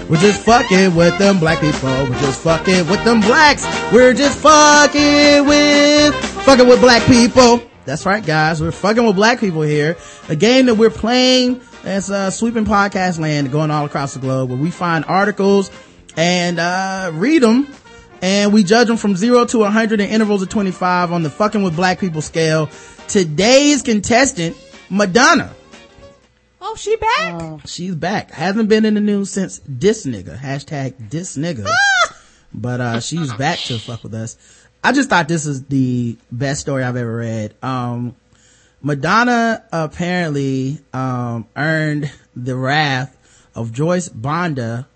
We're 0.09 0.15
just 0.17 0.41
fucking 0.43 0.95
with 0.95 1.17
them 1.17 1.37
black 1.37 1.59
people. 1.59 1.89
We're 1.89 2.19
just 2.21 2.41
fucking 2.41 2.87
with 2.87 3.03
them 3.03 3.19
blacks. 3.19 3.65
We're 3.91 4.13
just 4.13 4.39
fucking 4.39 5.45
with, 5.45 6.15
fucking 6.45 6.65
with 6.65 6.79
black 6.79 7.05
people. 7.07 7.61
That's 7.83 8.05
right, 8.05 8.25
guys. 8.25 8.61
We're 8.61 8.71
fucking 8.71 9.05
with 9.05 9.17
black 9.17 9.41
people 9.41 9.63
here. 9.63 9.97
A 10.29 10.35
game 10.35 10.67
that 10.67 10.75
we're 10.75 10.89
playing 10.89 11.59
as 11.83 12.09
uh, 12.09 12.31
sweeping 12.31 12.63
podcast 12.63 13.19
land 13.19 13.51
going 13.51 13.69
all 13.69 13.85
across 13.85 14.13
the 14.13 14.21
globe 14.21 14.49
where 14.49 14.57
we 14.57 14.71
find 14.71 15.03
articles 15.05 15.69
and 16.17 16.59
uh, 16.59 17.11
read 17.13 17.43
them 17.43 17.67
and 18.21 18.51
we 18.51 18.63
judge 18.63 18.87
them 18.87 18.97
from 18.97 19.15
zero 19.15 19.45
to 19.45 19.59
100 19.59 19.99
in 19.99 20.09
intervals 20.09 20.41
of 20.41 20.49
25 20.49 21.11
on 21.11 21.23
the 21.23 21.29
fucking 21.29 21.63
with 21.63 21.75
black 21.75 21.99
people 21.99 22.21
scale. 22.21 22.69
Today's 23.07 23.81
contestant, 23.81 24.57
Madonna. 24.89 25.53
Oh, 26.59 26.75
she 26.75 26.95
back? 26.95 27.61
She's 27.67 27.95
back. 27.95 28.31
Hasn't 28.31 28.67
been 28.67 28.83
in 28.83 28.95
the 28.95 28.99
news 28.99 29.29
since 29.29 29.61
this 29.65 30.05
nigga. 30.05 30.37
Hashtag 30.37 31.09
this 31.09 31.37
nigga. 31.37 31.65
but, 32.53 32.81
uh, 32.81 32.99
she's 32.99 33.31
back 33.33 33.59
to 33.59 33.77
fuck 33.77 34.03
with 34.03 34.13
us. 34.13 34.37
I 34.83 34.91
just 34.91 35.09
thought 35.09 35.27
this 35.27 35.45
is 35.45 35.65
the 35.65 36.17
best 36.31 36.61
story 36.61 36.83
I've 36.83 36.95
ever 36.95 37.15
read. 37.15 37.53
Um, 37.61 38.15
Madonna 38.81 39.63
apparently, 39.71 40.79
um, 40.93 41.47
earned 41.55 42.11
the 42.35 42.55
wrath 42.55 43.15
of 43.55 43.71
Joyce 43.71 44.09
Banda. 44.09 44.87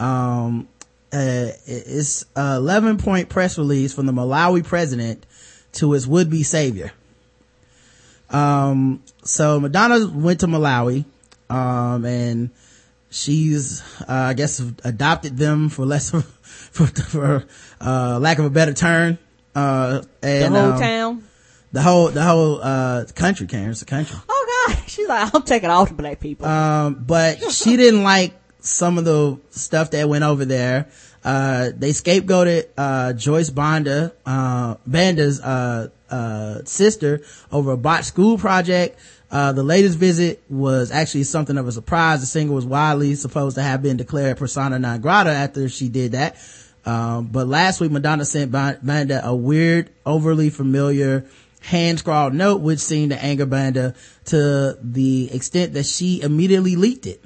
Um, 0.00 0.68
uh, 1.12 1.50
it's 1.66 2.24
a 2.36 2.56
11 2.56 2.98
point 2.98 3.28
press 3.28 3.58
release 3.58 3.92
from 3.92 4.06
the 4.06 4.12
Malawi 4.12 4.64
president 4.64 5.26
to 5.72 5.92
his 5.92 6.06
would 6.06 6.30
be 6.30 6.42
savior. 6.42 6.92
Um, 8.30 9.02
so 9.24 9.58
Madonna 9.58 10.06
went 10.08 10.40
to 10.40 10.46
Malawi, 10.46 11.04
um, 11.48 12.04
and 12.04 12.50
she's, 13.10 13.82
uh, 14.02 14.06
I 14.08 14.34
guess 14.34 14.60
adopted 14.84 15.36
them 15.36 15.68
for 15.68 15.84
less 15.84 16.14
of, 16.14 16.24
for, 16.42 16.86
for, 16.86 17.44
uh, 17.80 18.18
lack 18.20 18.38
of 18.38 18.44
a 18.44 18.50
better 18.50 18.72
term. 18.72 19.18
Uh, 19.54 20.02
The 20.20 20.48
whole 20.48 20.56
um, 20.72 20.78
town? 20.80 21.24
the 21.72 21.82
whole, 21.82 22.08
the 22.08 22.22
whole, 22.22 22.60
uh, 22.62 23.04
country, 23.16 23.48
Karen, 23.48 23.70
it's 23.70 23.80
the 23.80 23.86
country. 23.86 24.16
Oh, 24.28 24.66
God. 24.68 24.78
She's 24.86 25.08
like, 25.08 25.34
I'm 25.34 25.42
taking 25.42 25.70
all 25.70 25.86
the 25.86 25.94
black 25.94 26.20
people. 26.20 26.46
Um, 26.46 27.02
but 27.04 27.50
she 27.52 27.76
didn't 27.76 28.04
like 28.04 28.32
some 28.60 28.98
of 28.98 29.04
the 29.04 29.38
stuff 29.50 29.90
that 29.92 30.08
went 30.08 30.24
over 30.24 30.44
there. 30.44 30.88
Uh, 31.22 31.70
they 31.76 31.90
scapegoated, 31.90 32.68
uh, 32.78 33.12
Joyce 33.12 33.50
Banda, 33.50 34.12
uh, 34.24 34.76
Banda's, 34.86 35.40
uh, 35.40 35.88
uh, 36.10 36.64
sister 36.64 37.22
over 37.52 37.72
a 37.72 37.76
botched 37.76 38.06
school 38.06 38.38
project. 38.38 38.98
Uh, 39.30 39.52
the 39.52 39.62
latest 39.62 39.96
visit 39.96 40.42
was 40.48 40.90
actually 40.90 41.22
something 41.22 41.56
of 41.56 41.68
a 41.68 41.72
surprise. 41.72 42.20
The 42.20 42.26
singer 42.26 42.52
was 42.52 42.66
widely 42.66 43.14
supposed 43.14 43.56
to 43.56 43.62
have 43.62 43.82
been 43.82 43.96
declared 43.96 44.38
persona 44.38 44.78
non 44.78 45.00
grata 45.00 45.30
after 45.30 45.68
she 45.68 45.88
did 45.88 46.12
that. 46.12 46.36
Um, 46.84 47.26
but 47.26 47.46
last 47.46 47.80
week 47.80 47.92
Madonna 47.92 48.24
sent 48.24 48.50
Banda 48.50 49.20
a 49.22 49.34
weird, 49.34 49.90
overly 50.04 50.50
familiar 50.50 51.26
hand 51.62 51.98
scrawled 51.98 52.32
note 52.32 52.62
which 52.62 52.78
seemed 52.78 53.10
to 53.10 53.22
anger 53.22 53.44
Banda 53.46 53.94
to 54.24 54.78
the 54.82 55.30
extent 55.30 55.74
that 55.74 55.84
she 55.84 56.22
immediately 56.22 56.74
leaked 56.74 57.06
it. 57.06 57.22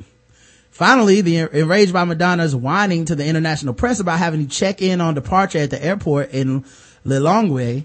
Finally, 0.74 1.20
the 1.20 1.36
enraged 1.56 1.92
by 1.92 2.02
Madonna's 2.02 2.56
whining 2.56 3.05
to 3.05 3.14
the 3.14 3.24
international 3.24 3.72
press 3.72 4.01
about 4.01 4.18
having 4.18 4.44
to 4.44 4.52
check 4.52 4.82
in 4.82 5.01
on 5.01 5.14
departure 5.14 5.59
at 5.59 5.70
the 5.70 5.80
airport 5.80 6.32
in 6.32 6.64
Lilongwe, 7.06 7.84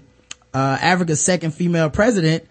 uh, 0.52 0.78
Africa's 0.80 1.24
second 1.24 1.52
female 1.52 1.88
president, 1.88 2.48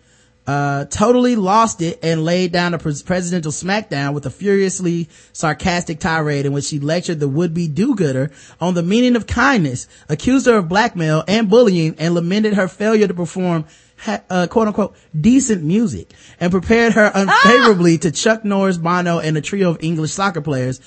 uh, 0.48 0.86
totally 0.86 1.36
lost 1.36 1.82
it 1.82 2.00
and 2.04 2.24
laid 2.24 2.54
down 2.54 2.74
a 2.74 2.78
pres- 2.78 3.04
presidential 3.04 3.52
smackdown 3.52 4.14
with 4.14 4.26
a 4.26 4.30
furiously 4.30 5.10
sarcastic 5.34 6.00
tirade 6.00 6.46
in 6.46 6.54
which 6.54 6.64
she 6.64 6.80
lectured 6.80 7.20
the 7.20 7.28
would-be 7.28 7.68
do-gooder 7.68 8.32
on 8.62 8.76
the 8.76 8.82
meaning 8.82 9.18
of 9.18 9.28
kindness, 9.28 9.90
accused 10.08 10.46
her 10.46 10.56
of 10.56 10.70
blackmail 10.70 11.22
and 11.28 11.50
bullying, 11.50 11.96
and 12.00 12.14
lamented 12.14 12.54
her 12.54 12.70
failure 12.70 13.10
to 13.10 13.14
perform 13.14 13.66
ha- 14.00 14.22
uh, 14.30 14.48
quote 14.48 14.68
unquote 14.68 14.96
decent 15.20 15.64
music 15.64 16.10
and 16.40 16.52
prepared 16.52 16.94
her 16.94 17.12
unfavorably 17.14 17.98
to 18.00 18.12
Chuck 18.12 18.44
Norris, 18.46 18.78
Bono, 18.78 19.20
and 19.20 19.38
a 19.38 19.42
trio 19.42 19.72
of 19.72 19.78
English 19.84 20.12
soccer 20.12 20.42
players. 20.42 20.80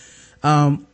Um, 0.43 0.87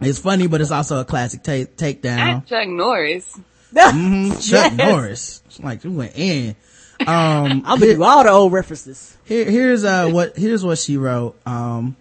it's 0.00 0.18
funny, 0.18 0.46
but 0.46 0.60
it's 0.60 0.70
also 0.70 1.00
a 1.00 1.04
classic 1.04 1.42
ta- 1.42 1.70
takedown. 1.76 2.18
At 2.18 2.46
Chuck 2.46 2.68
Norris. 2.68 3.38
Mhm, 3.72 4.32
Chuck 4.50 4.72
Yes. 4.72 4.76
Norris. 4.76 5.42
It's 5.46 5.60
like, 5.60 5.82
we 5.84 5.90
went 5.90 6.12
in. 6.16 6.56
Um, 7.00 7.62
I'm 7.66 7.80
gonna 7.80 7.94
do 7.94 8.02
all 8.04 8.22
the 8.22 8.30
old 8.30 8.52
references. 8.52 9.16
here, 9.24 9.44
here's 9.50 9.84
uh 9.84 10.08
what 10.10 10.36
here's 10.36 10.64
what 10.64 10.78
she 10.78 10.96
wrote. 10.96 11.36
Um, 11.44 11.96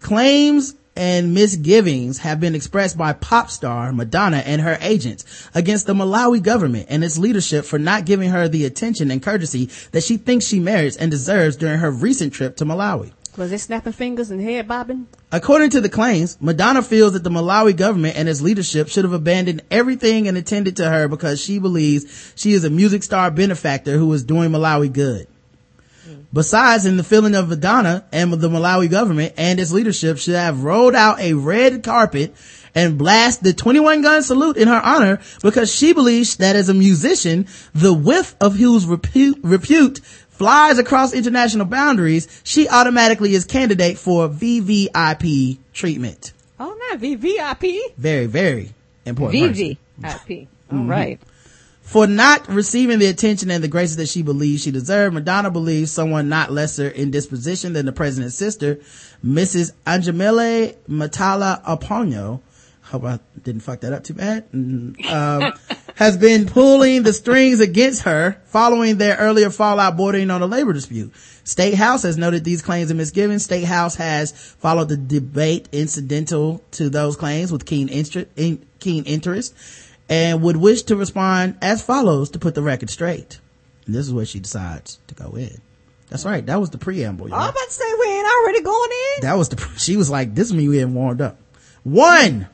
claims 0.00 0.74
and 0.96 1.34
misgivings 1.34 2.18
have 2.18 2.40
been 2.40 2.54
expressed 2.54 2.96
by 2.96 3.12
pop 3.12 3.50
star 3.50 3.92
Madonna 3.92 4.38
and 4.38 4.60
her 4.60 4.78
agents 4.80 5.24
against 5.54 5.86
the 5.86 5.94
Malawi 5.94 6.42
government 6.42 6.86
and 6.88 7.02
its 7.02 7.18
leadership 7.18 7.64
for 7.64 7.78
not 7.78 8.04
giving 8.04 8.30
her 8.30 8.48
the 8.48 8.64
attention 8.64 9.10
and 9.10 9.22
courtesy 9.22 9.70
that 9.92 10.04
she 10.04 10.16
thinks 10.16 10.46
she 10.46 10.60
merits 10.60 10.96
and 10.96 11.10
deserves 11.10 11.56
during 11.56 11.78
her 11.78 11.90
recent 11.90 12.32
trip 12.32 12.56
to 12.56 12.64
Malawi. 12.64 13.12
Was 13.36 13.50
it 13.50 13.58
snapping 13.58 13.92
fingers 13.92 14.30
and 14.30 14.40
head 14.40 14.68
bobbing? 14.68 15.08
According 15.32 15.70
to 15.70 15.80
the 15.80 15.88
claims, 15.88 16.36
Madonna 16.40 16.82
feels 16.82 17.14
that 17.14 17.24
the 17.24 17.30
Malawi 17.30 17.76
government 17.76 18.16
and 18.16 18.28
its 18.28 18.40
leadership 18.40 18.88
should 18.88 19.02
have 19.02 19.12
abandoned 19.12 19.62
everything 19.72 20.28
and 20.28 20.38
attended 20.38 20.76
to 20.76 20.88
her 20.88 21.08
because 21.08 21.42
she 21.42 21.58
believes 21.58 22.32
she 22.36 22.52
is 22.52 22.62
a 22.62 22.70
music 22.70 23.02
star 23.02 23.32
benefactor 23.32 23.98
who 23.98 24.12
is 24.12 24.22
doing 24.22 24.50
Malawi 24.50 24.92
good. 24.92 25.26
Besides, 26.34 26.84
in 26.84 26.96
the 26.96 27.04
feeling 27.04 27.36
of 27.36 27.48
Madonna 27.48 28.04
and 28.10 28.32
the 28.32 28.48
Malawi 28.48 28.90
government 28.90 29.34
and 29.36 29.60
its 29.60 29.70
leadership 29.70 30.18
should 30.18 30.34
have 30.34 30.64
rolled 30.64 30.96
out 30.96 31.20
a 31.20 31.34
red 31.34 31.84
carpet 31.84 32.34
and 32.74 32.98
blast 32.98 33.44
the 33.44 33.52
21 33.52 34.02
gun 34.02 34.20
salute 34.20 34.56
in 34.56 34.66
her 34.66 34.80
honor 34.82 35.20
because 35.42 35.72
she 35.72 35.92
believes 35.92 36.36
that 36.38 36.56
as 36.56 36.68
a 36.68 36.74
musician, 36.74 37.46
the 37.72 37.94
whiff 37.94 38.34
of 38.40 38.56
whose 38.56 38.84
repute, 38.84 39.38
repute 39.44 40.00
flies 40.28 40.78
across 40.78 41.14
international 41.14 41.66
boundaries, 41.66 42.26
she 42.42 42.68
automatically 42.68 43.32
is 43.34 43.44
candidate 43.44 43.96
for 43.96 44.28
VVIP 44.28 45.58
treatment. 45.72 46.32
Oh, 46.58 46.76
not 46.90 46.98
VVIP. 47.00 47.94
Very, 47.96 48.26
very 48.26 48.72
important. 49.06 49.54
VVIP. 49.54 50.48
All 50.72 50.82
right. 50.82 51.20
Mm-hmm. 51.20 51.33
For 51.94 52.08
not 52.08 52.48
receiving 52.48 52.98
the 52.98 53.06
attention 53.06 53.52
and 53.52 53.62
the 53.62 53.68
graces 53.68 53.98
that 53.98 54.08
she 54.08 54.22
believes 54.22 54.64
she 54.64 54.72
deserved, 54.72 55.14
Madonna 55.14 55.48
believes 55.48 55.92
someone 55.92 56.28
not 56.28 56.50
lesser 56.50 56.88
in 56.88 57.12
disposition 57.12 57.72
than 57.72 57.86
the 57.86 57.92
president's 57.92 58.34
sister, 58.34 58.80
Mrs. 59.24 59.70
Anjamile 59.86 60.74
Matala 60.88 61.62
Aponyo, 61.62 62.40
hope 62.82 63.04
I 63.04 63.20
didn't 63.40 63.60
fuck 63.60 63.78
that 63.82 63.92
up 63.92 64.02
too 64.02 64.14
bad, 64.14 64.50
mm, 64.50 65.06
um, 65.08 65.52
has 65.94 66.16
been 66.16 66.46
pulling 66.46 67.04
the 67.04 67.12
strings 67.12 67.60
against 67.60 68.02
her 68.02 68.42
following 68.46 68.98
their 68.98 69.16
earlier 69.16 69.50
fallout 69.50 69.96
bordering 69.96 70.32
on 70.32 70.42
a 70.42 70.46
labor 70.46 70.72
dispute. 70.72 71.14
State 71.44 71.74
House 71.74 72.02
has 72.02 72.16
noted 72.16 72.42
these 72.42 72.60
claims 72.60 72.90
and 72.90 72.98
misgivings. 72.98 73.44
State 73.44 73.66
House 73.66 73.94
has 73.94 74.32
followed 74.32 74.88
the 74.88 74.96
debate 74.96 75.68
incidental 75.70 76.60
to 76.72 76.90
those 76.90 77.16
claims 77.16 77.52
with 77.52 77.64
keen, 77.64 77.88
in, 77.88 78.66
keen 78.80 79.04
interest 79.04 79.54
and 80.08 80.42
would 80.42 80.56
wish 80.56 80.82
to 80.84 80.96
respond 80.96 81.56
as 81.62 81.82
follows 81.82 82.30
to 82.30 82.38
put 82.38 82.54
the 82.54 82.62
record 82.62 82.90
straight. 82.90 83.38
And 83.86 83.94
this 83.94 84.06
is 84.06 84.12
where 84.12 84.26
she 84.26 84.40
decides 84.40 84.98
to 85.08 85.14
go 85.14 85.36
in. 85.36 85.60
That's 86.08 86.24
right. 86.24 86.44
That 86.44 86.60
was 86.60 86.70
the 86.70 86.78
preamble. 86.78 87.28
y'all. 87.28 87.38
I'm 87.40 87.50
about 87.50 87.64
to 87.66 87.70
say 87.72 87.84
we 87.98 88.06
ain't 88.06 88.26
already 88.26 88.62
going 88.62 88.90
in. 89.16 89.22
That 89.22 89.36
was 89.36 89.48
the, 89.48 89.68
she 89.78 89.96
was 89.96 90.10
like, 90.10 90.34
this 90.34 90.48
is 90.48 90.54
me 90.54 90.78
ain't 90.78 90.90
warmed 90.90 91.20
up. 91.20 91.38
One, 91.82 92.48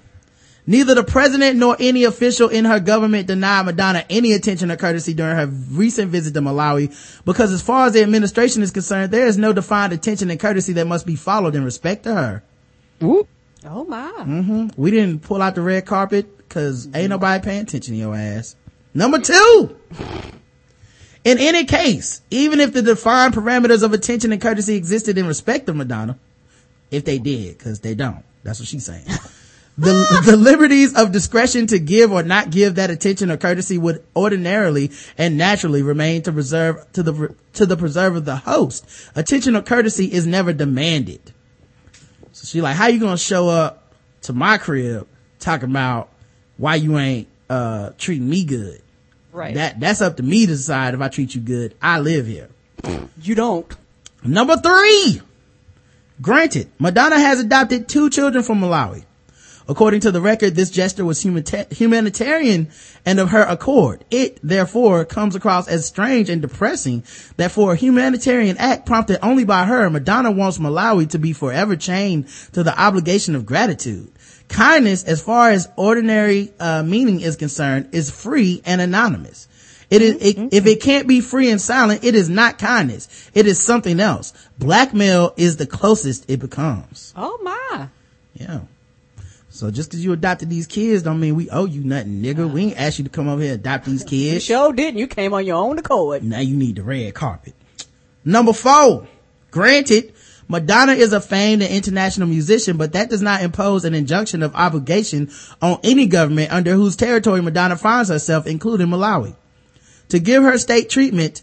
neither 0.66 0.94
the 0.94 1.04
president 1.04 1.58
nor 1.58 1.76
any 1.78 2.04
official 2.04 2.48
in 2.48 2.64
her 2.64 2.80
government 2.80 3.26
denied 3.26 3.66
Madonna 3.66 4.04
any 4.08 4.32
attention 4.32 4.70
or 4.70 4.76
courtesy 4.76 5.14
during 5.14 5.36
her 5.36 5.46
recent 5.46 6.10
visit 6.10 6.34
to 6.34 6.40
Malawi 6.40 7.22
because 7.24 7.52
as 7.52 7.62
far 7.62 7.86
as 7.86 7.92
the 7.92 8.02
administration 8.02 8.62
is 8.62 8.70
concerned, 8.70 9.12
there 9.12 9.26
is 9.26 9.38
no 9.38 9.52
defined 9.52 9.92
attention 9.92 10.30
and 10.30 10.40
courtesy 10.40 10.72
that 10.74 10.86
must 10.86 11.06
be 11.06 11.16
followed 11.16 11.54
in 11.54 11.64
respect 11.64 12.04
to 12.04 12.14
her. 12.14 12.42
Oh 13.64 13.84
my. 13.84 14.12
Mm-hmm. 14.18 14.68
We 14.76 14.90
didn't 14.90 15.22
pull 15.22 15.42
out 15.42 15.54
the 15.54 15.62
red 15.62 15.86
carpet 15.86 16.36
because 16.38 16.88
ain't 16.94 17.10
nobody 17.10 17.44
paying 17.44 17.62
attention 17.62 17.94
to 17.94 17.98
your 17.98 18.14
ass. 18.14 18.56
Number 18.94 19.18
two. 19.18 19.76
In 21.22 21.38
any 21.38 21.66
case, 21.66 22.22
even 22.30 22.60
if 22.60 22.72
the 22.72 22.80
defined 22.80 23.34
parameters 23.34 23.82
of 23.82 23.92
attention 23.92 24.32
and 24.32 24.40
courtesy 24.40 24.76
existed 24.76 25.18
in 25.18 25.26
respect 25.26 25.68
of 25.68 25.76
Madonna, 25.76 26.18
if 26.90 27.04
they 27.04 27.18
did, 27.18 27.58
because 27.58 27.80
they 27.80 27.94
don't. 27.94 28.24
That's 28.42 28.58
what 28.58 28.68
she's 28.68 28.86
saying. 28.86 29.04
the, 29.78 30.22
the 30.24 30.36
liberties 30.36 30.94
of 30.96 31.12
discretion 31.12 31.66
to 31.68 31.78
give 31.78 32.10
or 32.10 32.22
not 32.22 32.50
give 32.50 32.76
that 32.76 32.90
attention 32.90 33.30
or 33.30 33.36
courtesy 33.36 33.76
would 33.76 34.02
ordinarily 34.16 34.90
and 35.18 35.36
naturally 35.36 35.82
remain 35.82 36.22
to 36.22 36.32
reserve 36.32 36.90
to 36.92 37.02
the 37.02 37.34
to 37.52 37.66
the 37.66 37.76
preserve 37.76 38.16
of 38.16 38.24
the 38.24 38.36
host. 38.36 38.86
Attention 39.14 39.56
or 39.56 39.62
courtesy 39.62 40.10
is 40.10 40.26
never 40.26 40.54
demanded. 40.54 41.34
So 42.40 42.46
she 42.46 42.62
like, 42.62 42.74
how 42.74 42.86
you 42.86 42.98
gonna 42.98 43.18
show 43.18 43.50
up 43.50 43.92
to 44.22 44.32
my 44.32 44.56
crib 44.56 45.06
talking 45.40 45.68
about 45.68 46.08
why 46.56 46.76
you 46.76 46.96
ain't 46.96 47.28
uh 47.50 47.90
treating 47.98 48.30
me 48.30 48.44
good? 48.44 48.80
Right. 49.30 49.54
That 49.56 49.78
that's 49.78 50.00
up 50.00 50.16
to 50.16 50.22
me 50.22 50.46
to 50.46 50.52
decide 50.52 50.94
if 50.94 51.02
I 51.02 51.08
treat 51.08 51.34
you 51.34 51.42
good. 51.42 51.74
I 51.82 52.00
live 52.00 52.26
here. 52.26 52.48
You 53.20 53.34
don't. 53.34 53.70
Number 54.24 54.56
three. 54.56 55.20
Granted, 56.22 56.70
Madonna 56.78 57.20
has 57.20 57.40
adopted 57.40 57.88
two 57.88 58.08
children 58.08 58.42
from 58.42 58.62
Malawi. 58.62 59.04
According 59.70 60.00
to 60.00 60.10
the 60.10 60.20
record, 60.20 60.56
this 60.56 60.68
gesture 60.68 61.04
was 61.04 61.22
humanitarian 61.22 62.70
and 63.06 63.20
of 63.20 63.30
her 63.30 63.42
accord. 63.42 64.04
It, 64.10 64.40
therefore, 64.42 65.04
comes 65.04 65.36
across 65.36 65.68
as 65.68 65.86
strange 65.86 66.28
and 66.28 66.42
depressing 66.42 67.04
that 67.36 67.52
for 67.52 67.72
a 67.72 67.76
humanitarian 67.76 68.56
act 68.58 68.84
prompted 68.84 69.24
only 69.24 69.44
by 69.44 69.66
her, 69.66 69.88
Madonna 69.88 70.32
wants 70.32 70.58
Malawi 70.58 71.08
to 71.10 71.20
be 71.20 71.32
forever 71.32 71.76
chained 71.76 72.26
to 72.52 72.64
the 72.64 72.76
obligation 72.82 73.36
of 73.36 73.46
gratitude. 73.46 74.10
Kindness, 74.48 75.04
as 75.04 75.22
far 75.22 75.50
as 75.50 75.68
ordinary 75.76 76.52
uh, 76.58 76.82
meaning 76.82 77.20
is 77.20 77.36
concerned, 77.36 77.90
is 77.92 78.10
free 78.10 78.62
and 78.66 78.80
anonymous. 78.80 79.46
It 79.88 80.02
is, 80.02 80.16
it, 80.16 80.52
if 80.52 80.66
it 80.66 80.82
can't 80.82 81.06
be 81.06 81.20
free 81.20 81.48
and 81.48 81.60
silent, 81.60 82.02
it 82.02 82.16
is 82.16 82.28
not 82.28 82.58
kindness. 82.58 83.30
It 83.34 83.46
is 83.46 83.62
something 83.62 84.00
else. 84.00 84.32
Blackmail 84.58 85.32
is 85.36 85.58
the 85.58 85.66
closest 85.66 86.28
it 86.28 86.40
becomes. 86.40 87.14
Oh 87.16 87.38
my. 87.44 87.86
Yeah. 88.34 88.62
So 89.60 89.70
just 89.70 89.90
cause 89.90 90.02
you 90.02 90.14
adopted 90.14 90.48
these 90.48 90.66
kids 90.66 91.02
don't 91.02 91.20
mean 91.20 91.36
we 91.36 91.50
owe 91.50 91.66
you 91.66 91.84
nothing, 91.84 92.22
nigga. 92.22 92.50
We 92.50 92.62
ain't 92.62 92.80
asked 92.80 92.96
you 92.98 93.04
to 93.04 93.10
come 93.10 93.28
over 93.28 93.42
here 93.42 93.52
and 93.52 93.60
adopt 93.60 93.84
these 93.84 94.00
You 94.00 94.08
kids. 94.08 94.44
sure 94.46 94.72
didn't. 94.72 94.96
You 94.96 95.06
came 95.06 95.34
on 95.34 95.44
your 95.44 95.56
own 95.56 95.78
accord. 95.78 96.24
Now 96.24 96.40
you 96.40 96.56
need 96.56 96.76
the 96.76 96.82
red 96.82 97.12
carpet. 97.12 97.52
Number 98.24 98.54
four. 98.54 99.06
Granted, 99.50 100.14
Madonna 100.48 100.92
is 100.92 101.12
a 101.12 101.20
famed 101.20 101.60
and 101.60 101.70
international 101.70 102.26
musician, 102.26 102.78
but 102.78 102.94
that 102.94 103.10
does 103.10 103.20
not 103.20 103.42
impose 103.42 103.84
an 103.84 103.92
injunction 103.92 104.42
of 104.42 104.54
obligation 104.54 105.30
on 105.60 105.78
any 105.84 106.06
government 106.06 106.50
under 106.52 106.72
whose 106.72 106.96
territory 106.96 107.42
Madonna 107.42 107.76
finds 107.76 108.08
herself, 108.08 108.46
including 108.46 108.86
Malawi. 108.86 109.36
To 110.08 110.18
give 110.18 110.42
her 110.42 110.56
state 110.56 110.88
treatment, 110.88 111.42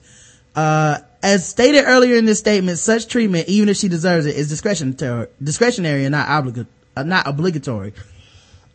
uh, 0.56 1.02
as 1.22 1.48
stated 1.48 1.84
earlier 1.85 2.15
in 2.15 2.26
this 2.26 2.39
statement, 2.39 2.80
such 2.80 3.07
treatment, 3.07 3.48
even 3.48 3.69
if 3.69 3.77
she 3.77 3.89
deserves 3.89 4.26
it, 4.26 4.35
is 4.35 4.49
discretionary, 4.49 5.27
discretionary 5.44 6.03
and 6.03 6.14
not 6.14 6.27
obligated, 6.27 6.68
uh, 6.98 7.03
not 7.03 7.28
obligatory. 7.28 7.94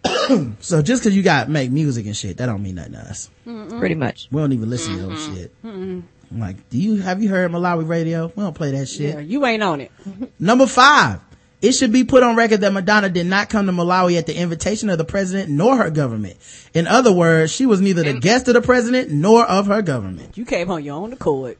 so 0.61 0.83
just 0.83 1.03
cause 1.03 1.15
you 1.15 1.23
got 1.23 1.49
make 1.49 1.71
music 1.71 2.07
and 2.07 2.17
shit, 2.17 2.37
that 2.39 2.47
don't 2.47 2.63
mean 2.63 2.77
nothing 2.77 2.93
to 2.93 3.01
us. 3.01 3.31
Pretty 3.45 3.95
much. 3.95 4.29
We 4.31 4.41
don't 4.41 4.53
even 4.53 4.71
listen 4.71 4.97
to 4.97 5.03
those 5.03 5.25
shit. 5.27 5.53
I'm 5.65 6.41
like, 6.41 6.69
do 6.71 6.79
you, 6.79 6.97
have 6.97 7.23
you 7.23 7.29
heard 7.29 7.51
Malawi 7.51 7.87
radio? 7.87 8.33
We 8.35 8.43
don't 8.43 8.55
play 8.55 8.71
that 8.73 8.87
shit. 8.87 9.15
Yeah, 9.15 9.21
you 9.21 9.45
ain't 9.45 9.63
on 9.63 9.81
it. 9.83 9.93
Number 10.39 10.67
five. 10.67 11.21
It 11.61 11.73
should 11.73 11.93
be 11.93 12.03
put 12.03 12.25
on 12.25 12.35
record 12.35 12.63
that 12.63 12.73
Madonna 12.73 13.09
did 13.09 13.27
not 13.27 13.49
come 13.49 13.67
to 13.67 13.73
Malawi 13.73 14.19
at 14.19 14.27
the 14.27 14.37
invitation 14.37 14.91
of 14.91 14.99
the 14.99 15.05
president 15.05 15.49
nor 15.49 15.77
her 15.77 15.91
government. 15.91 16.37
In 16.75 16.89
other 16.89 17.13
words, 17.13 17.53
she 17.53 17.67
was 17.67 17.81
neither 17.81 18.03
the 18.03 18.19
guest 18.19 18.49
of 18.49 18.55
the 18.55 18.61
president 18.61 19.13
nor 19.13 19.45
of 19.45 19.67
her 19.67 19.81
government. 19.81 20.37
You 20.37 20.45
came 20.45 20.73
on 20.73 20.83
your 20.83 20.97
own 20.97 21.13
accord. 21.13 21.59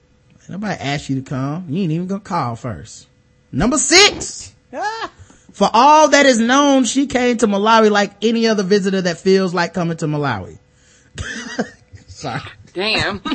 Nobody 0.49 0.75
asked 0.75 1.09
you 1.09 1.17
to 1.17 1.23
come. 1.23 1.67
You 1.69 1.85
ain't 1.85 1.93
even 1.93 2.09
gonna 2.09 2.21
call 2.21 2.57
first. 2.57 3.07
Number 3.53 3.79
six. 3.79 4.53
For 5.63 5.71
all 5.73 6.09
that 6.09 6.27
is 6.27 6.41
known, 6.41 6.83
she 6.83 7.07
came 7.07 7.37
to 7.37 7.47
Malawi 7.47 7.89
like 7.89 8.15
any 8.21 8.49
other 8.49 8.65
visitor 8.65 9.01
that 9.03 9.19
feels 9.19 9.55
like 9.55 9.73
coming 9.73 9.97
to 9.99 10.07
Malawi. 10.07 10.59
Sorry. 12.09 12.41
Damn. 12.75 13.23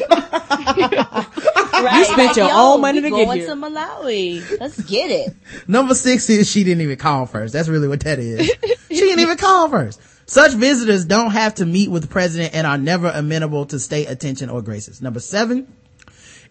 Right, 1.78 2.08
spent 2.08 2.36
your 2.36 2.48
yo, 2.48 2.74
own 2.74 2.82
money 2.82 3.02
to 3.02 3.10
get 3.10 3.16
going 3.16 3.38
here. 3.38 3.49
to 3.49 3.54
Malawi. 3.54 4.60
Let's 4.60 4.82
get 4.82 5.12
it. 5.12 5.36
Number 5.68 5.94
six 5.94 6.28
is 6.28 6.49
she 6.49 6.64
didn't 6.64 6.82
even 6.82 6.98
call 6.98 7.28
first. 7.28 7.54
That's 7.54 7.70
really 7.70 7.88
what 7.88 7.99
that 7.99 8.18
is. 8.18 8.48
she 8.90 8.95
didn't 8.95 9.20
even 9.20 9.38
call 9.38 9.70
first. 9.70 10.02
Such 10.26 10.54
visitors 10.54 11.06
don't 11.06 11.32
have 11.32 11.56
to 11.56 11.68
meet 11.68 11.91
with 11.91 12.02
the 12.02 12.08
president 12.08 12.56
and 12.56 12.66
are 12.66 12.80
never 12.80 13.10
amenable 13.10 13.68
to 13.68 13.80
state 13.80 14.10
attention 14.10 14.49
or 14.49 14.64
graces. 14.64 15.04
Number 15.04 15.20
seven, 15.20 15.72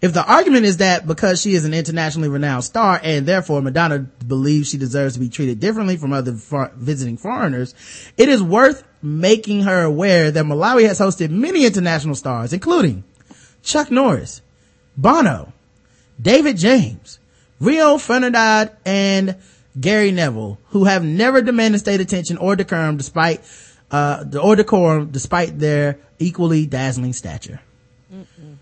if 0.01 0.13
the 0.13 0.25
argument 0.25 0.67
is 0.67 0.79
that 0.79 1.07
because 1.07 1.41
she 1.41 1.55
is 1.55 1.65
an 1.65 1.75
internationally 1.75 2.29
renowned 2.29 2.65
star 2.65 3.01
and 3.03 3.27
therefore 3.27 3.63
Madonna 3.63 4.01
believes 4.27 4.69
she 4.69 4.79
deserves 4.79 5.15
to 5.15 5.21
be 5.21 5.29
treated 5.29 5.61
differently 5.61 5.97
from 5.97 6.13
other 6.13 6.33
visiting 6.77 7.17
foreigners, 7.17 7.75
it 8.17 8.29
is 8.29 8.43
worth 8.43 8.85
making 9.03 9.63
her 9.63 9.83
aware 9.83 10.31
that 10.31 10.45
Malawi 10.45 10.87
has 10.87 10.99
hosted 10.99 11.31
many 11.31 11.65
international 11.65 12.15
stars, 12.15 12.53
including 12.53 13.05
Chuck 13.63 13.91
Norris, 13.91 14.43
Bono, 14.97 15.53
David 16.21 16.57
James, 16.57 17.19
Rio 17.59 17.99
Ferdinand, 17.99 18.71
and 18.85 19.37
Gary 19.79 20.11
Neville, 20.11 20.59
who 20.69 20.85
have 20.85 21.05
never 21.05 21.43
demanded 21.43 21.79
state 21.79 22.01
attention 22.01 22.39
or 22.39 22.57
decorum 22.57 22.97
despite, 22.97 23.41
uh, 23.91 24.25
or 24.43 24.57
decorum 24.57 25.11
despite 25.11 25.59
their 25.59 25.99
equally 26.19 26.67
dazzling 26.67 27.13
stature. 27.13 27.61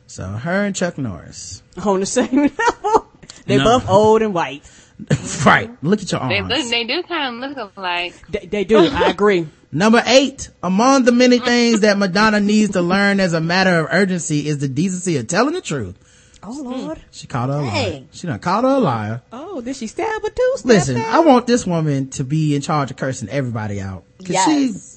So 0.07 0.25
her 0.25 0.65
and 0.65 0.75
Chuck 0.75 0.99
Norris. 0.99 1.63
On 1.85 2.01
the 2.01 2.07
same 2.07 2.31
level. 2.59 3.07
They 3.47 3.59
No. 3.59 3.65
both 3.65 3.89
old 3.89 4.23
and 4.23 4.33
white. 4.35 4.63
right. 5.45 5.71
Look 5.83 6.03
at 6.03 6.11
your 6.13 6.21
They 6.29 6.39
arms. 6.39 6.49
look, 6.51 6.71
they 6.71 6.85
do 6.85 7.03
kind 7.03 7.43
of 7.45 7.51
look 7.57 7.73
alike. 7.77 8.15
They, 8.31 8.47
they 8.47 8.65
do. 8.65 8.79
I 8.79 9.09
agree. 9.11 9.47
Number 9.73 10.03
eight, 10.07 10.51
among 10.63 11.03
the 11.03 11.11
many 11.13 11.39
things 11.41 11.81
that 11.81 11.99
Madonna 11.99 12.39
needs 12.41 12.73
to 12.75 12.81
learn 12.83 13.19
as 13.19 13.33
a 13.33 13.41
matter 13.41 13.81
of 13.81 13.89
urgency 13.91 14.47
is 14.47 14.59
the 14.59 14.69
decency 14.69 15.17
of 15.17 15.27
telling 15.27 15.55
the 15.55 15.61
truth. 15.61 15.99
Oh 16.45 16.61
Lord. 16.63 17.01
She 17.11 17.27
called 17.27 17.51
her 17.51 17.57
a 17.57 17.63
liar. 17.63 18.03
She 18.13 18.27
done 18.29 18.39
called 18.39 18.65
her 18.65 18.71
a 18.71 18.79
liar. 18.79 19.23
Oh, 19.33 19.61
did 19.63 19.75
she 19.75 19.87
stab 19.89 20.23
her 20.23 20.29
too? 20.31 20.55
Listen, 20.65 20.97
stab? 20.97 21.15
I 21.15 21.21
want 21.21 21.47
this 21.49 21.67
woman 21.67 22.11
to 22.11 22.23
be 22.25 22.55
in 22.55 22.61
charge 22.63 22.91
of 22.93 22.97
cursing 22.99 23.29
everybody 23.31 23.81
out. 23.81 24.05
Cause 24.21 24.29
Yes. 24.31 24.47
she, 24.47 24.94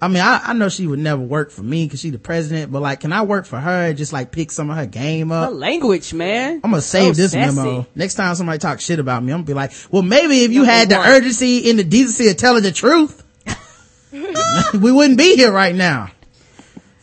I 0.00 0.06
mean, 0.06 0.22
I, 0.22 0.40
I 0.44 0.52
know 0.52 0.68
she 0.68 0.86
would 0.86 1.00
never 1.00 1.20
work 1.20 1.50
for 1.50 1.62
me 1.62 1.84
because 1.84 1.98
she 1.98 2.10
the 2.10 2.20
president, 2.20 2.70
but 2.70 2.80
like, 2.82 3.00
can 3.00 3.12
I 3.12 3.22
work 3.22 3.46
for 3.46 3.58
her 3.58 3.88
and 3.88 3.98
just 3.98 4.12
like 4.12 4.30
pick 4.30 4.52
some 4.52 4.70
of 4.70 4.76
her 4.76 4.86
game 4.86 5.32
up. 5.32 5.48
Her 5.50 5.54
language, 5.54 6.14
man. 6.14 6.60
I'm 6.62 6.70
gonna 6.70 6.80
save 6.82 7.16
So 7.16 7.22
this 7.22 7.32
sassy. 7.32 7.56
memo. 7.56 7.86
Next 7.96 8.14
time 8.14 8.32
somebody 8.36 8.58
talks 8.60 8.84
shit 8.84 9.00
about 9.00 9.24
me, 9.24 9.32
I'm 9.32 9.38
gonna 9.38 9.46
be 9.46 9.54
like, 9.54 9.72
well, 9.90 10.02
maybe 10.02 10.44
if 10.44 10.52
you 10.52 10.60
Number 10.60 10.72
had 10.72 10.88
the 10.90 10.98
one. 10.98 11.08
urgency 11.08 11.68
and 11.68 11.78
the 11.80 11.84
decency 11.84 12.28
of 12.28 12.36
telling 12.36 12.62
the 12.62 12.70
truth, 12.70 13.24
we 14.12 14.92
wouldn't 14.92 15.18
be 15.18 15.34
here 15.36 15.50
right 15.52 15.74
now. 15.74 16.10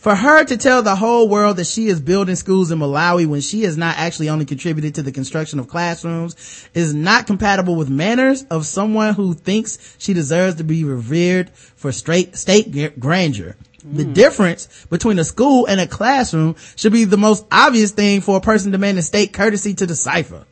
For 0.06 0.14
her 0.14 0.44
to 0.44 0.56
tell 0.56 0.84
the 0.84 0.94
whole 0.94 1.28
world 1.28 1.56
that 1.56 1.66
she 1.66 1.88
is 1.88 2.00
building 2.00 2.36
schools 2.36 2.70
in 2.70 2.78
Malawi 2.78 3.26
when 3.26 3.40
she 3.40 3.64
has 3.64 3.76
not 3.76 3.98
actually 3.98 4.28
only 4.28 4.44
contributed 4.44 4.94
to 4.94 5.02
the 5.02 5.10
construction 5.10 5.58
of 5.58 5.66
classrooms 5.66 6.68
is 6.74 6.94
not 6.94 7.26
compatible 7.26 7.74
with 7.74 7.90
manners 7.90 8.44
of 8.44 8.66
someone 8.66 9.14
who 9.14 9.34
thinks 9.34 9.96
she 9.98 10.14
deserves 10.14 10.58
to 10.58 10.62
be 10.62 10.84
revered 10.84 11.50
for 11.50 11.90
straight 11.90 12.36
state 12.36 13.00
grandeur. 13.00 13.56
The 13.82 14.04
mm. 14.04 14.14
difference 14.14 14.86
between 14.90 15.18
a 15.18 15.24
school 15.24 15.66
and 15.66 15.80
a 15.80 15.88
classroom 15.88 16.54
should 16.76 16.92
be 16.92 17.02
the 17.02 17.16
most 17.16 17.44
obvious 17.50 17.90
thing 17.90 18.20
for 18.20 18.36
a 18.36 18.40
person 18.40 18.70
demanding 18.70 19.02
state 19.02 19.32
courtesy 19.32 19.74
to 19.74 19.88
decipher. 19.88 20.44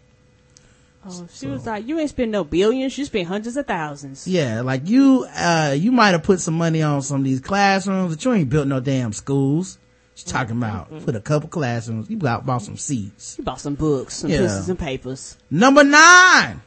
Oh, 1.06 1.26
she 1.32 1.46
was 1.46 1.66
like, 1.66 1.86
you 1.86 1.98
ain't 1.98 2.10
spend 2.10 2.32
no 2.32 2.44
billions, 2.44 2.96
you 2.96 3.04
spent 3.04 3.28
hundreds 3.28 3.56
of 3.56 3.66
thousands. 3.66 4.26
Yeah, 4.26 4.62
like 4.62 4.88
you, 4.88 5.26
uh, 5.36 5.74
you 5.78 5.92
might 5.92 6.10
have 6.10 6.22
put 6.22 6.40
some 6.40 6.54
money 6.54 6.82
on 6.82 7.02
some 7.02 7.18
of 7.18 7.24
these 7.24 7.40
classrooms, 7.40 8.14
but 8.16 8.24
you 8.24 8.32
ain't 8.32 8.48
built 8.48 8.66
no 8.66 8.80
damn 8.80 9.12
schools. 9.12 9.78
She's 10.14 10.24
talking 10.24 10.56
about 10.56 10.88
put 11.04 11.16
a 11.16 11.20
couple 11.20 11.48
classrooms. 11.48 12.08
You 12.08 12.16
got 12.16 12.46
bought 12.46 12.62
some 12.62 12.76
seats. 12.76 13.36
You 13.36 13.44
bought 13.44 13.60
some 13.60 13.74
books, 13.74 14.14
some 14.18 14.30
Yeah. 14.30 14.38
pencils 14.38 14.68
and 14.68 14.78
papers. 14.78 15.36
Number 15.50 15.82
nine. 15.82 16.62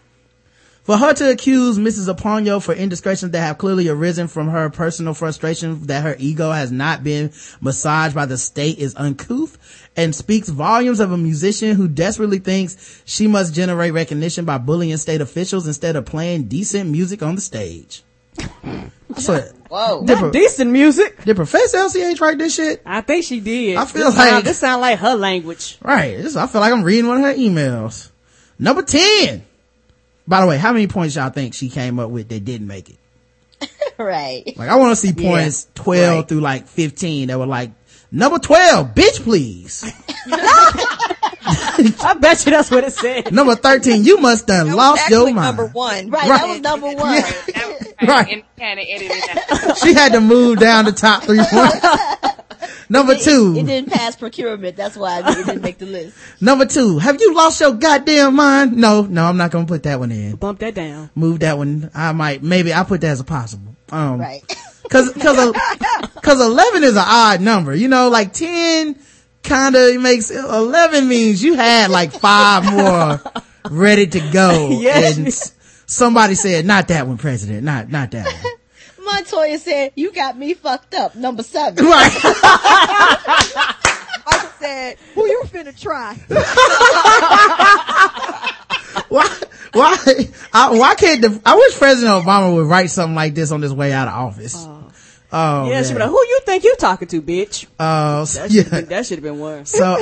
For 0.84 0.96
her 0.98 1.14
to 1.16 1.32
accuse 1.32 1.78
Mrs. 1.78 2.14
Aponyo 2.14 2.64
for 2.64 2.74
indiscretions 2.74 3.34
that 3.34 3.42
have 3.42 3.58
clearly 3.58 3.90
arisen 3.90 4.30
from 4.30 4.48
her 4.48 4.70
personal 4.70 5.14
frustration 5.14 5.86
that 5.88 6.04
her 6.04 6.16
ego 6.18 6.52
has 6.52 6.72
not 6.72 7.04
been 7.04 7.32
massaged 7.60 8.16
by 8.16 8.26
the 8.26 8.38
state 8.38 8.80
is 8.80 8.96
uncouth 8.96 9.58
and 9.98 10.16
speaks 10.16 10.48
volumes 10.48 11.00
of 11.02 11.12
a 11.12 11.18
musician 11.18 11.76
who 11.76 11.88
desperately 11.88 12.40
thinks 12.40 13.02
she 13.06 13.28
must 13.28 13.54
generate 13.54 13.92
recognition 13.94 14.46
by 14.46 14.58
bullying 14.60 14.96
state 14.98 15.20
officials 15.20 15.68
instead 15.68 15.96
of 15.96 16.06
playing 16.06 16.44
decent 16.44 16.90
music 16.90 17.22
on 17.24 17.36
the 17.36 17.42
stage. 17.42 18.04
So, 19.18 19.40
Whoa. 19.70 20.04
did, 20.06 20.18
Pro- 20.18 20.32
Decent 20.32 20.70
music. 20.70 21.24
did 21.24 21.38
Professor 21.38 21.78
LCH 21.78 22.20
write 22.20 22.38
this 22.38 22.54
shit? 22.56 22.82
I 22.86 23.00
think 23.02 23.24
she 23.24 23.40
did. 23.40 23.78
I 23.78 23.86
feel 23.86 24.06
this 24.08 24.16
sound- 24.16 24.32
like- 24.32 24.44
this 24.44 24.60
sound 24.60 24.82
like 24.82 25.00
her 25.00 25.16
language. 25.16 25.78
Right. 25.82 26.18
This, 26.18 26.36
I 26.36 26.46
feel 26.46 26.60
like 26.60 26.74
I'm 26.74 26.84
reading 26.84 27.08
one 27.08 27.18
of 27.18 27.24
her 27.24 27.34
emails. 27.34 28.12
Number 28.60 28.84
10. 28.84 29.44
By 30.28 30.42
the 30.42 30.48
way, 30.48 30.58
how 30.58 30.74
many 30.74 30.88
points 30.88 31.16
y'all 31.16 31.30
think 31.30 31.54
she 31.54 31.70
came 31.70 32.00
up 32.00 32.12
with 32.12 32.28
that 32.30 32.44
didn't 32.44 32.68
make 32.68 32.90
it? 32.90 32.98
right. 33.98 34.44
Like 34.58 34.70
I 34.70 34.76
want 34.76 34.92
to 34.92 34.96
see 34.98 35.14
points 35.14 35.68
12 35.76 36.16
right. 36.18 36.28
through 36.28 36.42
like 36.42 36.68
15 36.68 37.30
that 37.30 37.40
were 37.40 37.46
like, 37.48 37.72
number 38.12 38.40
12, 38.40 38.94
bitch 38.94 39.22
please. 39.24 39.84
I 40.30 42.16
bet 42.20 42.46
you 42.46 42.52
that's 42.52 42.70
what 42.72 42.84
it 42.84 42.92
said. 42.94 43.32
number 43.34 43.56
13, 43.56 44.04
you 44.04 44.18
must 44.20 44.48
have 44.50 44.66
That 44.68 44.72
was 44.72 44.76
lost 44.76 45.10
your 45.10 45.26
mind. 45.26 45.36
number 45.58 45.66
one. 45.68 46.10
Right, 46.10 46.30
Right. 46.30 46.40
that 46.40 46.48
was 46.48 46.62
number 46.62 46.88
one. 46.88 46.96
That 47.22 47.68
was 48.00 48.08
Right. 48.08 48.28
And 48.34 48.44
kind 48.60 48.80
of 48.80 48.86
edited 48.88 49.62
out. 49.70 49.78
She 49.78 49.94
had 49.94 50.12
to 50.14 50.22
move 50.22 50.60
down 50.60 50.86
the 50.86 50.92
top 50.92 51.24
three 51.24 51.40
points. 51.40 51.78
number 52.90 53.14
It- 53.14 53.22
two, 53.22 53.56
It, 53.58 53.66
didn't 53.66 53.92
pass 53.92 54.16
procurement. 54.16 54.76
That's 54.76 54.96
why 54.96 55.20
it 55.20 55.26
didn't 55.46 55.62
make 55.62 55.78
the 55.78 55.86
list. 55.86 56.18
number 56.42 56.66
two, 56.66 56.98
have 57.00 57.20
you 57.22 57.34
lost 57.36 57.60
your 57.62 57.74
goddamn 57.74 58.36
mind? 58.36 58.76
No, 58.78 59.02
no, 59.04 59.26
I'm 59.26 59.38
not 59.38 59.52
going 59.52 59.66
to 59.66 59.72
put 59.72 59.84
that 59.84 60.00
one 60.00 60.12
in. 60.12 60.36
Bump 60.36 60.60
that 60.60 60.74
down. 60.76 61.10
Move 61.16 61.40
that 61.42 61.58
one. 61.58 61.90
I 61.94 62.12
might, 62.14 62.44
maybe 62.44 62.74
I'll 62.74 62.86
put 62.86 63.02
that 63.02 63.08
as 63.12 63.20
a 63.20 63.24
possible. 63.24 63.76
Um, 63.92 64.20
Right. 64.20 64.42
Cause, 64.90 65.12
cause, 65.14 65.38
a- 65.38 66.08
cause 66.22 66.40
11 66.40 66.84
is 66.84 66.96
an 66.96 67.04
odd 67.06 67.42
number, 67.42 67.76
you 67.76 67.90
know, 67.90 68.08
like 68.08 68.32
10 68.32 68.98
kinda 69.44 70.00
makes, 70.00 70.32
11 70.32 71.06
means 71.10 71.44
you 71.44 71.56
had 71.56 71.92
like 71.92 72.14
five 72.14 72.64
more 72.72 73.22
ready 73.70 74.08
to 74.08 74.20
go. 74.32 74.70
Yes. 74.80 75.18
And 75.18 75.34
somebody 75.90 76.36
said, 76.36 76.66
not 76.66 76.88
that 76.88 77.06
one, 77.06 77.18
president, 77.18 77.64
not, 77.64 77.90
not 77.90 78.12
that 78.12 78.26
one. 78.26 78.54
Montoya 79.08 79.58
said, 79.60 79.92
you 79.96 80.12
got 80.14 80.38
me 80.38 80.54
fucked 80.54 80.94
up. 80.94 81.16
Number 81.16 81.44
seven. 81.44 81.86
Right. 81.86 82.12
I 84.30 84.50
said, 84.60 84.98
who 85.16 85.26
you 85.26 85.44
finna 85.46 85.80
try? 85.80 86.14
why, 89.10 89.40
why, 89.74 89.98
I, 90.54 90.72
why 90.78 90.96
can't 90.96 91.22
the, 91.22 91.42
I 91.46 91.56
wish 91.56 91.78
President 91.78 92.24
Obama 92.26 92.54
would 92.56 92.68
write 92.68 92.90
something 92.90 93.16
like 93.16 93.36
this 93.36 93.52
on 93.52 93.62
his 93.62 93.74
way 93.74 93.94
out 93.94 94.08
of 94.08 94.14
office. 94.14 94.56
Oh, 95.32 95.70
yeah, 95.70 95.82
she 95.84 95.90
be 95.94 96.00
man. 96.00 96.08
like, 96.08 96.10
who 96.10 96.20
you 96.20 96.40
think 96.46 96.64
you 96.64 96.76
talking 96.78 97.08
to, 97.10 97.22
bitch? 97.22 97.68
Uh, 97.80 98.26
so- 98.26 98.42
That 98.42 98.52
should 98.52 98.64
have 98.64 98.74
yeah. 98.74 98.80
been, 98.82 98.90
that 98.90 99.06
should've 99.06 99.24
been 99.24 99.40
worse. 99.40 99.70
So, 99.72 99.98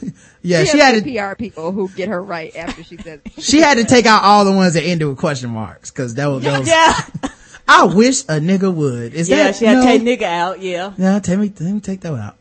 yeah, 0.42 0.62
She, 0.64 0.70
she 0.72 0.78
had 0.78 0.94
the 0.96 1.02
to, 1.12 1.30
PR 1.30 1.34
people 1.36 1.72
who 1.72 1.88
get 1.88 2.08
her 2.08 2.22
right 2.22 2.54
after 2.56 2.82
she 2.84 2.96
says. 2.96 3.20
she 3.38 3.58
had 3.60 3.78
to 3.78 3.84
take 3.84 4.06
out 4.06 4.22
all 4.22 4.44
the 4.44 4.52
ones 4.52 4.74
that 4.74 4.82
ended 4.84 5.08
with 5.08 5.18
question 5.18 5.50
marks 5.50 5.90
because 5.90 6.14
that 6.14 6.26
was, 6.26 6.42
that 6.44 6.60
was 6.60 6.68
Yeah. 6.68 7.30
I 7.72 7.84
wish 7.84 8.22
a 8.22 8.40
nigga 8.40 8.72
would. 8.74 9.14
Is 9.14 9.28
Yeah, 9.28 9.44
that 9.44 9.56
she 9.56 9.64
had 9.64 9.74
no? 9.78 9.82
to 9.82 9.86
take 9.86 10.02
nigga 10.02 10.22
out, 10.24 10.60
yeah. 10.60 10.92
Yeah, 10.98 11.18
tell 11.20 11.36
me, 11.38 11.52
let 11.60 11.72
me 11.72 11.80
take 11.80 12.00
that 12.00 12.12
one 12.12 12.20
out. 12.20 12.36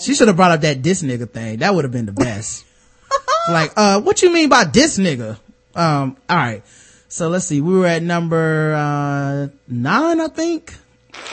She 0.00 0.14
should 0.14 0.28
have 0.28 0.36
brought 0.36 0.50
up 0.52 0.60
that 0.62 0.82
this 0.82 1.02
nigga 1.02 1.28
thing. 1.30 1.58
That 1.58 1.74
would 1.74 1.84
have 1.84 1.92
been 1.92 2.06
the 2.06 2.12
best. 2.12 2.64
like, 3.48 3.72
uh, 3.76 4.00
what 4.00 4.22
you 4.22 4.32
mean 4.32 4.48
by 4.48 4.64
this 4.64 4.98
nigga? 4.98 5.38
Um, 5.74 6.16
alright. 6.30 6.62
So 7.08 7.28
let's 7.28 7.44
see. 7.46 7.60
We 7.60 7.78
were 7.78 7.86
at 7.86 8.02
number, 8.02 8.74
uh, 8.74 9.48
nine, 9.68 10.20
I 10.20 10.28
think. 10.28 10.74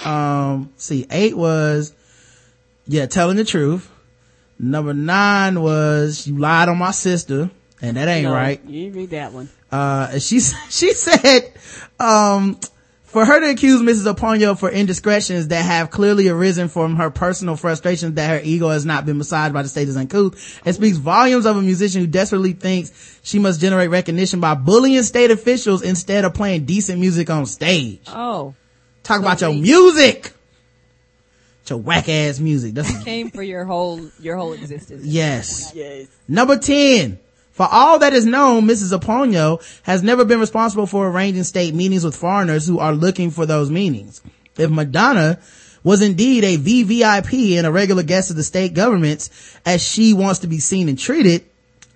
Um, 0.06 0.72
see, 0.78 1.08
eight 1.10 1.36
was, 1.36 1.94
yeah, 2.88 3.06
telling 3.08 3.38
the 3.38 3.44
truth. 3.46 3.90
Number 4.60 4.94
nine 4.94 5.60
was, 5.62 6.28
you 6.28 6.38
lied 6.38 6.70
on 6.70 6.78
my 6.78 6.92
sister. 6.92 7.50
And 7.82 7.98
that 7.98 8.08
ain't 8.08 8.26
No, 8.26 8.34
right. 8.34 8.64
You 8.68 8.92
read 8.92 9.10
that 9.12 9.34
one. 9.34 9.50
uh, 9.72 10.20
she, 10.20 10.40
she 10.70 10.94
said, 10.94 11.54
um, 12.00 12.60
for 13.12 13.26
her 13.26 13.40
to 13.42 13.50
accuse 13.50 13.82
Mrs. 13.82 14.12
Aponyo 14.14 14.58
for 14.58 14.70
indiscretions 14.70 15.50
that 15.50 15.64
have 15.64 15.92
clearly 15.92 16.28
arisen 16.30 16.70
from 16.70 16.96
her 16.96 17.10
personal 17.10 17.56
frustrations 17.58 18.16
that 18.16 18.30
her 18.30 18.42
ego 18.44 18.70
has 18.70 18.86
not 18.86 19.06
been 19.06 19.18
massaged 19.18 19.54
by 19.54 19.62
the 19.62 19.70
state 19.70 19.90
is 19.90 19.98
uncouth 19.98 20.62
and 20.66 20.74
speaks 20.74 20.98
volumes 20.98 21.46
of 21.46 21.58
a 21.58 21.62
musician 21.62 22.02
who 22.02 22.08
desperately 22.08 22.54
thinks 22.54 23.20
she 23.24 23.38
must 23.40 23.60
generate 23.60 23.90
recognition 23.90 24.40
by 24.40 24.54
bullying 24.56 25.04
state 25.04 25.30
officials 25.32 25.82
instead 25.82 26.24
of 26.26 26.34
playing 26.34 26.66
decent 26.66 27.00
music 27.00 27.30
on 27.30 27.46
stage. 27.46 28.02
Oh, 28.08 28.56
Talk 29.04 29.20
about 29.20 29.42
your 29.42 29.54
music. 29.54 30.32
Your 31.68 31.80
whack 31.80 32.10
ass 32.10 32.40
music. 32.40 32.74
That's, 32.74 33.04
came 33.06 33.30
for 33.30 33.42
your 33.42 33.64
whole 33.64 34.02
your 34.20 34.36
whole 34.36 34.52
existence. 34.52 35.06
yes. 35.06 35.72
Yes. 35.74 36.08
Number 36.28 36.58
10. 36.58 37.18
For 37.62 37.70
all 37.72 38.00
that 38.00 38.14
is 38.14 38.26
known, 38.26 38.66
Mrs. 38.66 38.92
Aponyo 38.92 39.62
has 39.84 40.02
never 40.02 40.26
been 40.26 40.40
responsible 40.40 40.88
for 40.88 41.08
arranging 41.08 41.44
state 41.44 41.76
meetings 41.76 42.04
with 42.04 42.16
foreigners 42.16 42.66
who 42.66 42.80
are 42.80 42.92
looking 42.92 43.30
for 43.30 43.46
those 43.46 43.70
meetings. 43.70 44.20
If 44.58 44.72
Madonna 44.72 45.38
was 45.84 46.02
indeed 46.02 46.44
a 46.44 46.58
VVIP 46.58 47.60
and 47.60 47.68
a 47.68 47.72
regular 47.72 48.02
guest 48.02 48.32
of 48.32 48.36
the 48.36 48.42
state 48.42 48.74
governments, 48.74 49.30
as 49.64 49.80
she 49.80 50.16
wants 50.16 50.40
to 50.40 50.48
be 50.48 50.58
seen 50.58 50.90
and 50.90 50.98
treated, 50.98 51.46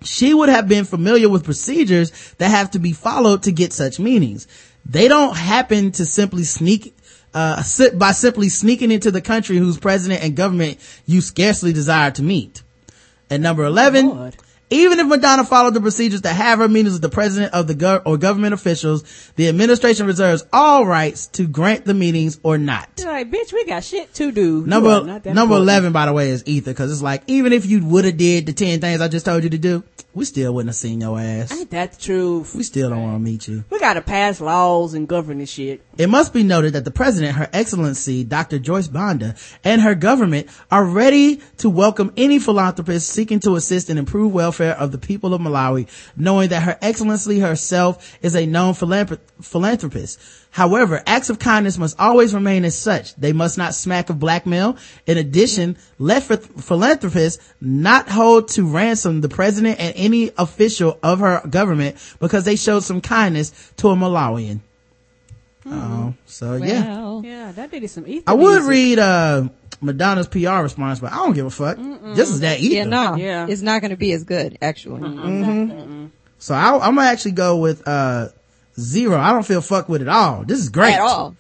she 0.04 0.36
would 0.36 0.50
have 0.50 0.68
been 0.68 0.86
familiar 0.86 1.30
with 1.30 1.44
procedures 1.44 2.12
that 2.38 2.50
have 2.50 2.70
to 2.70 2.78
be 2.78 2.94
followed 2.94 3.42
to 3.42 3.52
get 3.52 3.74
such 3.74 4.00
meetings. 4.00 4.48
They 4.86 5.08
don't 5.08 5.36
happen 5.36 5.94
to 5.94 6.06
simply 6.06 6.44
sneak, 6.44 6.96
uh, 7.34 7.64
by 7.96 8.12
simply 8.12 8.50
sneaking 8.50 8.92
into 8.92 9.10
the 9.10 9.20
country 9.20 9.58
whose 9.58 9.80
president 9.80 10.22
and 10.22 10.36
government 10.36 10.78
you 11.08 11.22
scarcely 11.22 11.74
desire 11.74 12.12
to 12.12 12.22
meet. 12.22 12.62
At 13.32 13.42
number 13.42 13.66
11, 13.66 14.10
Lord. 14.10 14.36
Even 14.70 15.00
if 15.00 15.08
Madonna 15.08 15.44
followed 15.44 15.74
the 15.74 15.82
procedures 15.82 16.22
to 16.22 16.30
have 16.30 16.60
her 16.60 16.68
meetings 16.68 16.94
with 16.94 17.02
the 17.02 17.10
president 17.10 17.54
of 17.54 17.68
the 17.68 17.76
gov- 17.76 18.02
or 18.06 18.18
government 18.18 18.54
officials, 18.54 19.04
the 19.36 19.48
administration 19.48 20.08
reserves 20.08 20.44
all 20.52 20.86
rights 20.86 21.28
to 21.28 21.48
grant 21.48 21.86
the 21.86 21.94
meetings 21.94 22.40
or 22.44 22.58
not. 22.58 22.90
You're 22.98 23.08
like, 23.12 23.30
bitch, 23.32 23.54
we 23.54 23.66
got 23.66 23.84
shit 23.84 24.14
to 24.16 24.32
do. 24.32 24.66
Number, 24.66 25.04
number 25.04 25.22
important. 25.28 25.52
11, 25.52 25.92
by 25.94 26.06
the 26.08 26.14
way, 26.14 26.30
is 26.30 26.44
ether, 26.46 26.74
cause 26.74 26.92
it's 26.92 27.02
like, 27.02 27.24
even 27.28 27.54
if 27.54 27.66
you 27.66 27.86
would 27.86 28.06
have 28.06 28.18
did 28.18 28.46
the 28.46 28.54
10 28.54 28.82
things 28.82 29.02
I 29.02 29.08
just 29.08 29.26
told 29.26 29.44
you 29.44 29.50
to 29.52 29.58
do, 29.58 29.84
we 30.16 30.24
still 30.24 30.54
wouldn't 30.54 30.70
have 30.70 30.76
seen 30.78 31.02
your 31.02 31.20
ass. 31.20 31.52
Ain't 31.52 31.72
that 31.72 31.94
the 31.94 32.02
truth? 32.02 32.56
We 32.56 32.64
still 32.64 32.90
don't 32.90 33.02
want 33.04 33.16
to 33.16 33.20
meet 33.20 33.48
you. 33.50 33.66
We 33.70 33.80
gotta 33.80 34.02
pass 34.02 34.40
laws 34.40 34.94
and 34.94 35.08
govern 35.10 35.40
this 35.40 35.50
shit. 35.50 35.82
It 35.98 36.08
must 36.08 36.34
be 36.34 36.42
noted 36.42 36.74
that 36.74 36.86
the 36.86 36.92
president, 36.92 37.36
her 37.36 37.50
excellency, 37.52 38.24
Dr. 38.24 38.58
Joyce 38.58 38.88
Banda, 38.88 39.36
and 39.64 39.82
her 39.82 39.94
government 39.94 40.48
are 40.72 40.86
ready 40.86 41.42
to 41.58 41.70
welcome 41.70 42.14
any 42.16 42.40
philanthropist 42.40 43.10
seeking 43.10 43.42
to 43.42 43.56
assist 43.58 43.90
and 43.90 44.00
improve 44.00 44.34
welfare 44.34 44.65
of 44.72 44.92
the 44.92 44.98
people 44.98 45.34
of 45.34 45.42
Malawi, 45.42 45.88
knowing 46.16 46.50
that 46.50 46.64
her 46.64 46.78
excellency 46.82 47.40
herself 47.40 48.18
is 48.22 48.36
a 48.36 48.46
known 48.46 48.74
philanthrop- 48.74 49.20
philanthropist. 49.42 50.20
However, 50.52 51.04
acts 51.06 51.30
of 51.30 51.38
kindness 51.38 51.78
must 51.78 52.00
always 52.00 52.34
remain 52.34 52.64
as 52.64 52.78
such. 52.78 53.14
They 53.16 53.34
must 53.34 53.58
not 53.58 53.76
smack 53.76 54.10
of 54.10 54.20
blackmail. 54.20 54.78
In 55.06 55.18
addition, 55.18 55.78
let 56.00 56.26
ph- 56.28 56.40
philanthropists 56.40 57.44
not 57.60 58.08
hold 58.08 58.48
to 58.50 58.66
ransom 58.66 59.20
the 59.22 59.28
president 59.30 59.80
and 59.82 59.94
any 59.98 60.32
official 60.38 60.98
of 61.04 61.20
her 61.20 61.42
government 61.50 61.98
because 62.20 62.46
they 62.46 62.56
showed 62.56 62.84
some 62.84 63.02
kindness 63.02 63.52
to 63.78 63.90
a 63.90 63.96
Malawian. 63.96 64.62
Um, 65.66 66.16
so 66.28 66.54
yeah. 66.58 66.86
Well, 67.00 67.22
Yeah, 67.26 67.52
that 67.54 67.72
did 67.72 67.90
some 67.90 68.08
ether. 68.08 68.24
I 68.28 68.34
would 68.34 68.64
music. 68.64 68.70
read, 68.70 69.00
uh, 69.00 69.50
Madonna's 69.86 70.28
PR 70.28 70.62
response, 70.62 71.00
but 71.00 71.12
I 71.12 71.18
don't 71.18 71.34
give 71.34 71.46
a 71.46 71.50
fuck. 71.50 71.78
This 72.16 72.30
is 72.30 72.42
that 72.42 72.60
ether. 72.60 72.76
yeah, 72.76 72.84
no, 72.86 73.16
Yeah. 73.16 73.48
it's 73.50 73.62
not 73.62 73.82
going 73.82 73.92
to 73.92 73.98
be 73.98 74.12
as 74.12 74.24
good, 74.24 74.58
actually. 74.62 75.02
So 76.38 76.54
I, 76.54 76.74
I'm 76.86 76.96
gonna 76.96 77.08
actually 77.08 77.32
go 77.32 77.58
with, 77.58 77.88
uh, 77.88 78.28
zero. 78.80 79.18
I 79.18 79.32
don't 79.32 79.46
feel 79.46 79.62
fucked 79.62 79.88
with 79.90 80.02
it 80.02 80.08
all. 80.10 80.44
This 80.44 80.60
is 80.60 80.70
great. 80.70 80.94
At 80.96 81.00
all. 81.02 81.36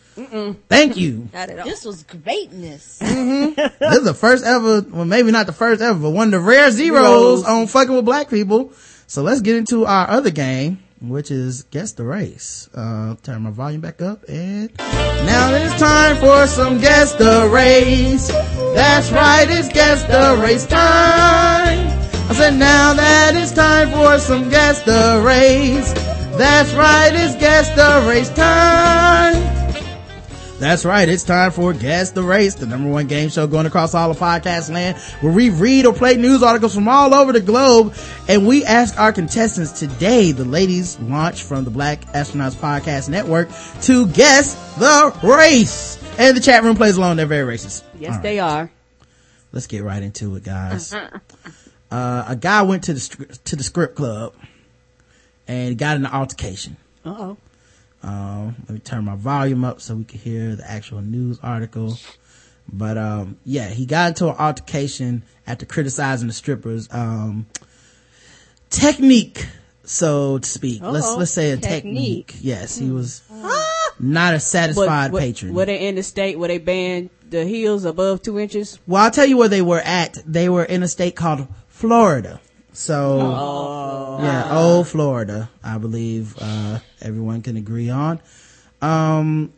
Thank 0.70 0.96
you. 0.96 1.28
Not 1.34 1.50
at 1.50 1.60
all. 1.60 1.66
This 1.66 1.84
was 1.84 2.04
greatness. 2.04 3.00
this 3.00 3.98
is 3.98 4.04
the 4.06 4.14
first 4.14 4.46
ever, 4.46 4.82
well, 4.90 5.04
maybe 5.06 5.32
not 5.32 5.46
the 5.46 5.52
first 5.54 5.82
ever, 5.82 6.00
but 6.00 6.12
one 6.12 6.28
of 6.28 6.32
the 6.32 6.40
rare 6.40 6.72
zeros 6.72 7.44
on 7.44 7.68
fucking 7.68 7.94
with 7.94 8.06
black 8.06 8.30
people. 8.30 8.72
So 9.08 9.22
let's 9.22 9.42
get 9.42 9.58
into 9.58 9.86
our 9.86 10.10
other 10.10 10.32
game, 10.32 10.80
which 11.02 11.32
is 11.32 11.64
guess 11.64 11.94
the 11.94 12.04
race. 12.04 12.70
Uh, 12.74 13.16
turn 13.24 13.42
my 13.42 13.52
volume 13.52 13.82
back 13.82 14.02
up 14.02 14.24
and 14.28 14.72
now 14.78 15.54
it's 15.54 15.80
time 15.80 16.18
for 16.18 16.48
some 16.48 16.80
guess 16.80 17.14
the 17.14 17.50
race. 17.52 18.28
That's 18.76 19.12
right, 19.12 19.46
it's 19.50 19.70
guess 19.70 20.04
the 20.04 20.42
race 20.42 20.66
time. 20.66 21.88
I 22.28 22.34
said 22.34 22.56
now 22.56 22.94
that 22.94 23.36
it's 23.36 23.52
time 23.52 23.92
for 23.92 24.18
some 24.20 24.50
guess 24.50 24.82
the 24.82 25.22
race. 25.26 25.94
That's 26.38 26.74
right, 26.74 27.12
it's 27.14 27.36
guess 27.36 27.70
the 27.76 28.08
race 28.10 28.30
time. 28.30 29.55
That's 30.58 30.86
right. 30.86 31.08
It's 31.10 31.24
time 31.24 31.52
for 31.52 31.74
Guess 31.74 32.12
the 32.12 32.24
Race, 32.24 32.56
the 32.56 32.66
number 32.66 32.90
one 32.90 33.08
game 33.08 33.28
show 33.28 33.46
going 33.46 33.66
across 33.66 33.94
all 33.94 34.10
of 34.10 34.18
podcast 34.18 34.72
land 34.72 34.98
where 35.20 35.34
we 35.34 35.50
read 35.50 35.86
or 35.86 35.94
play 35.94 36.16
news 36.16 36.42
articles 36.42 36.74
from 36.74 36.88
all 36.88 37.14
over 37.14 37.34
the 37.34 37.42
globe 37.42 37.94
and 38.30 38.48
we 38.48 38.64
ask 38.64 38.98
our 38.98 39.12
contestants 39.12 39.78
today, 39.78 40.32
the 40.32 40.46
ladies 40.46 40.98
launch 41.02 41.44
from 41.44 41.66
the 41.66 41.70
Black 41.70 42.06
Astronauts 42.14 42.56
Podcast 42.56 43.10
Network 43.10 43.50
to 43.82 44.08
guess 44.08 44.56
the 44.76 45.14
race. 45.28 46.02
And 46.18 46.38
the 46.38 46.42
chat 46.42 46.64
room 46.64 46.78
plays 46.78 46.96
along. 46.96 47.18
They're 47.18 47.26
very 47.26 47.58
racist. 47.58 47.84
Yes, 48.00 48.14
right. 48.14 48.24
they 48.24 48.40
are. 48.40 48.72
Let's 49.52 49.68
get 49.68 49.84
right 49.84 50.02
into 50.02 50.38
it, 50.38 50.44
guys. 50.44 50.94
uh, 50.94 52.26
a 52.30 52.36
guy 52.38 52.62
went 52.62 52.86
to 52.86 52.94
the, 52.94 53.40
to 53.44 53.58
the 53.58 53.64
script 53.64 53.96
club 53.96 54.34
and 55.50 55.78
got 55.78 55.98
in 55.98 56.06
an 56.06 56.12
altercation. 56.14 56.78
Uh 57.04 57.16
oh. 57.20 57.38
Um, 58.06 58.56
let 58.68 58.70
me 58.70 58.80
turn 58.80 59.04
my 59.04 59.16
volume 59.16 59.66
up 59.66 59.82
so 59.82 59.96
we 59.96 60.04
can 60.04 60.20
hear 60.20 60.56
the 60.56 60.70
actual 60.70 61.02
news 61.02 61.40
article. 61.42 61.98
But, 62.72 62.98
um, 62.98 63.38
yeah, 63.44 63.68
he 63.70 63.86
got 63.88 64.10
into 64.10 64.30
an 64.30 64.36
altercation 64.38 65.24
after 65.48 65.66
criticizing 65.66 66.28
the 66.28 66.34
strippers, 66.34 66.88
um, 66.92 67.48
technique, 68.70 69.48
so 69.84 70.38
to 70.38 70.48
speak. 70.48 70.82
Let's, 70.84 71.08
Uh-oh. 71.08 71.18
let's 71.18 71.32
say 71.32 71.52
a 71.52 71.58
technique. 71.58 72.28
Technique. 72.28 72.36
Yes, 72.42 72.78
he 72.78 72.90
was 72.92 73.22
not 74.00 74.34
a 74.34 74.40
satisfied 74.40 75.12
What- 75.12 75.22
patron. 75.22 75.54
Were 75.54 75.66
they 75.66 75.88
in 75.88 75.96
the 75.96 76.04
state 76.04 76.38
where 76.38 76.48
they 76.48 76.58
banned 76.60 77.10
the 77.30 77.46
heels 77.46 77.86
above 77.86 78.22
two 78.22 78.38
inches? 78.40 78.78
well, 78.88 79.04
I'll 79.04 79.12
tell 79.12 79.26
you 79.26 79.38
where 79.38 79.50
they 79.50 79.62
were 79.62 79.82
at. 79.82 80.18
They 80.26 80.48
were 80.50 80.64
in 80.64 80.84
a 80.84 80.88
state 80.88 81.16
called 81.16 81.48
Florida. 81.68 82.40
So, 82.76 83.20
Oh. 83.22 84.20
yeah, 84.22 84.58
old 84.58 84.88
Florida, 84.88 85.50
I 85.64 85.78
believe, 85.78 86.36
uh, 86.40 86.80
everyone 87.02 87.42
can 87.42 87.56
agree 87.56 87.90
on. 87.90 88.20
Um, 88.82 89.54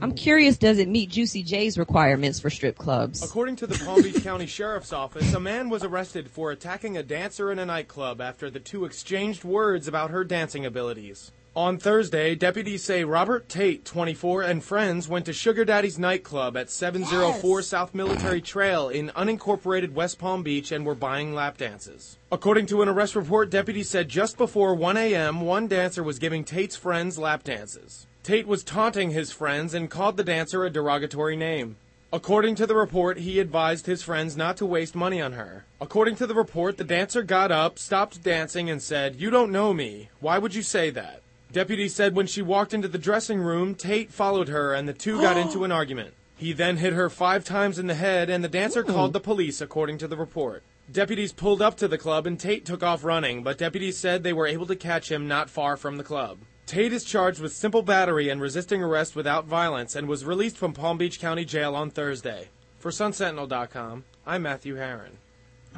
I'm 0.00 0.14
curious, 0.14 0.56
does 0.56 0.78
it 0.78 0.88
meet 0.88 1.10
Juicy 1.10 1.42
J's 1.42 1.76
requirements 1.76 2.40
for 2.40 2.48
strip 2.48 2.78
clubs? 2.78 3.22
According 3.22 3.56
to 3.56 3.66
the 3.66 3.78
Palm 3.84 4.00
Beach 4.02 4.22
County 4.24 4.46
Sheriff's 4.46 4.94
Office, 4.94 5.34
a 5.34 5.40
man 5.40 5.68
was 5.68 5.84
arrested 5.84 6.30
for 6.30 6.50
attacking 6.50 6.96
a 6.96 7.02
dancer 7.02 7.52
in 7.52 7.58
a 7.58 7.66
nightclub 7.66 8.20
after 8.20 8.48
the 8.48 8.60
two 8.60 8.86
exchanged 8.86 9.44
words 9.44 9.86
about 9.86 10.10
her 10.10 10.24
dancing 10.24 10.64
abilities. 10.64 11.32
On 11.56 11.78
Thursday, 11.78 12.34
deputies 12.34 12.82
say 12.82 13.04
Robert 13.04 13.48
Tate, 13.48 13.84
24, 13.84 14.42
and 14.42 14.64
friends 14.64 15.08
went 15.08 15.24
to 15.26 15.32
Sugar 15.32 15.64
Daddy's 15.64 16.00
nightclub 16.00 16.56
at 16.56 16.68
704 16.68 17.62
South 17.62 17.94
Military 17.94 18.40
Trail 18.40 18.88
in 18.88 19.10
unincorporated 19.10 19.92
West 19.92 20.18
Palm 20.18 20.42
Beach 20.42 20.72
and 20.72 20.84
were 20.84 20.96
buying 20.96 21.32
lap 21.32 21.56
dances. 21.56 22.18
According 22.32 22.66
to 22.66 22.82
an 22.82 22.88
arrest 22.88 23.14
report, 23.14 23.50
deputies 23.50 23.88
said 23.88 24.08
just 24.08 24.36
before 24.36 24.74
1 24.74 24.96
a.m., 24.96 25.42
one 25.42 25.68
dancer 25.68 26.02
was 26.02 26.18
giving 26.18 26.42
Tate's 26.42 26.74
friends 26.74 27.18
lap 27.18 27.44
dances. 27.44 28.08
Tate 28.24 28.48
was 28.48 28.64
taunting 28.64 29.12
his 29.12 29.30
friends 29.30 29.74
and 29.74 29.88
called 29.88 30.16
the 30.16 30.24
dancer 30.24 30.64
a 30.64 30.70
derogatory 30.70 31.36
name. 31.36 31.76
According 32.12 32.56
to 32.56 32.66
the 32.66 32.74
report, 32.74 33.18
he 33.18 33.38
advised 33.38 33.86
his 33.86 34.02
friends 34.02 34.36
not 34.36 34.56
to 34.56 34.66
waste 34.66 34.96
money 34.96 35.22
on 35.22 35.34
her. 35.34 35.66
According 35.80 36.16
to 36.16 36.26
the 36.26 36.34
report, 36.34 36.78
the 36.78 36.84
dancer 36.84 37.22
got 37.22 37.52
up, 37.52 37.78
stopped 37.78 38.24
dancing, 38.24 38.68
and 38.68 38.82
said, 38.82 39.20
You 39.20 39.30
don't 39.30 39.52
know 39.52 39.72
me. 39.72 40.10
Why 40.18 40.38
would 40.38 40.56
you 40.56 40.62
say 40.62 40.90
that? 40.90 41.20
Deputies 41.54 41.94
said 41.94 42.16
when 42.16 42.26
she 42.26 42.42
walked 42.42 42.74
into 42.74 42.88
the 42.88 42.98
dressing 42.98 43.38
room, 43.40 43.76
Tate 43.76 44.12
followed 44.12 44.48
her 44.48 44.74
and 44.74 44.88
the 44.88 44.92
two 44.92 45.20
got 45.20 45.36
into 45.36 45.62
an 45.62 45.70
argument. 45.80 46.12
He 46.36 46.52
then 46.52 46.78
hit 46.78 46.94
her 46.94 47.08
five 47.08 47.44
times 47.44 47.78
in 47.78 47.86
the 47.86 47.94
head, 47.94 48.28
and 48.28 48.42
the 48.42 48.48
dancer 48.48 48.82
called 48.82 49.12
the 49.12 49.20
police, 49.20 49.60
according 49.60 49.98
to 49.98 50.08
the 50.08 50.16
report. 50.16 50.64
Deputies 50.90 51.32
pulled 51.32 51.62
up 51.62 51.76
to 51.76 51.86
the 51.86 51.96
club 51.96 52.26
and 52.26 52.40
Tate 52.40 52.64
took 52.64 52.82
off 52.82 53.04
running, 53.04 53.44
but 53.44 53.56
deputies 53.56 53.96
said 53.96 54.24
they 54.24 54.32
were 54.32 54.48
able 54.48 54.66
to 54.66 54.74
catch 54.74 55.12
him 55.12 55.28
not 55.28 55.48
far 55.48 55.76
from 55.76 55.96
the 55.96 56.02
club. 56.02 56.38
Tate 56.66 56.92
is 56.92 57.04
charged 57.04 57.38
with 57.38 57.52
simple 57.54 57.82
battery 57.82 58.30
and 58.30 58.40
resisting 58.40 58.82
arrest 58.82 59.14
without 59.14 59.44
violence 59.46 59.94
and 59.94 60.08
was 60.08 60.24
released 60.24 60.56
from 60.56 60.72
Palm 60.72 60.98
Beach 60.98 61.20
County 61.20 61.44
Jail 61.44 61.76
on 61.76 61.88
Thursday. 61.88 62.48
For 62.80 62.90
SunSentinel.com, 62.90 64.02
I'm 64.26 64.42
Matthew 64.42 64.74
Herron. 64.74 65.18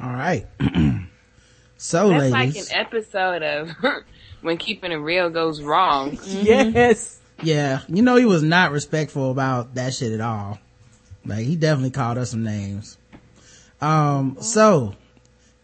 all 0.01 0.09
right. 0.09 0.47
so, 1.77 2.09
That's 2.09 2.31
like 2.31 2.55
an 2.55 2.65
episode 2.71 3.43
of 3.43 3.69
when 4.47 4.57
keeping 4.57 4.91
it 4.91 4.95
real 4.95 5.29
goes 5.29 5.61
wrong. 5.61 6.17
Yes. 6.25 7.19
Yeah, 7.43 7.81
you 7.87 8.01
know 8.01 8.15
he 8.15 8.25
was 8.25 8.41
not 8.41 8.71
respectful 8.71 9.29
about 9.29 9.75
that 9.75 9.93
shit 9.93 10.11
at 10.11 10.21
all. 10.21 10.57
Like 11.23 11.45
he 11.45 11.55
definitely 11.55 11.91
called 11.91 12.17
us 12.17 12.31
some 12.31 12.43
names. 12.43 12.97
Um, 13.79 14.37
so 14.41 14.95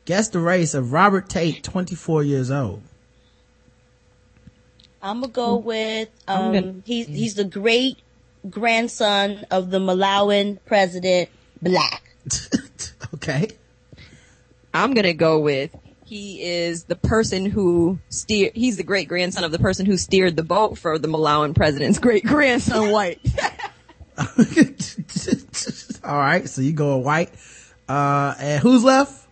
guess 0.06 0.30
the 0.30 0.40
race 0.40 0.76
of 0.76 0.94
Robert 0.94 1.28
Tate, 1.30 1.64
24 1.64 2.22
years 2.24 2.52
old. 2.52 2.84
I'm 5.02 5.22
gonna 5.22 5.34
go 5.34 5.56
with 5.58 6.10
um 6.28 6.54
gonna- 6.54 6.76
he's 6.86 7.08
he's 7.08 7.34
the 7.36 7.44
great 7.44 7.98
grandson 8.50 9.46
of 9.50 9.72
the 9.72 9.80
Malawian 9.80 10.60
president 10.66 11.30
Black. 11.62 12.14
okay. 13.16 13.48
I'm 14.74 14.94
gonna 14.94 15.14
go 15.14 15.40
with 15.40 15.76
he 16.14 16.44
is 16.44 16.84
the 16.84 16.96
person 16.96 17.44
who 17.48 17.98
steer. 18.10 18.52
He's 18.54 18.78
the 18.78 18.84
great 18.84 19.08
grandson 19.08 19.44
of 19.44 19.52
the 19.52 19.58
person 19.58 19.88
who 19.88 19.98
steered 19.98 20.36
the 20.36 20.44
boat 20.44 20.78
for 20.78 21.00
the 21.00 21.08
Malawian 21.08 21.56
president's 21.56 21.98
great 21.98 22.24
grandson, 22.24 22.92
White. 22.92 23.20
all 26.04 26.16
right, 26.16 26.48
so 26.48 26.62
you 26.62 26.72
go 26.74 26.98
white. 26.98 27.32
Uh, 27.90 28.36
and 28.38 28.62
who's 28.62 28.84
left? 28.84 29.28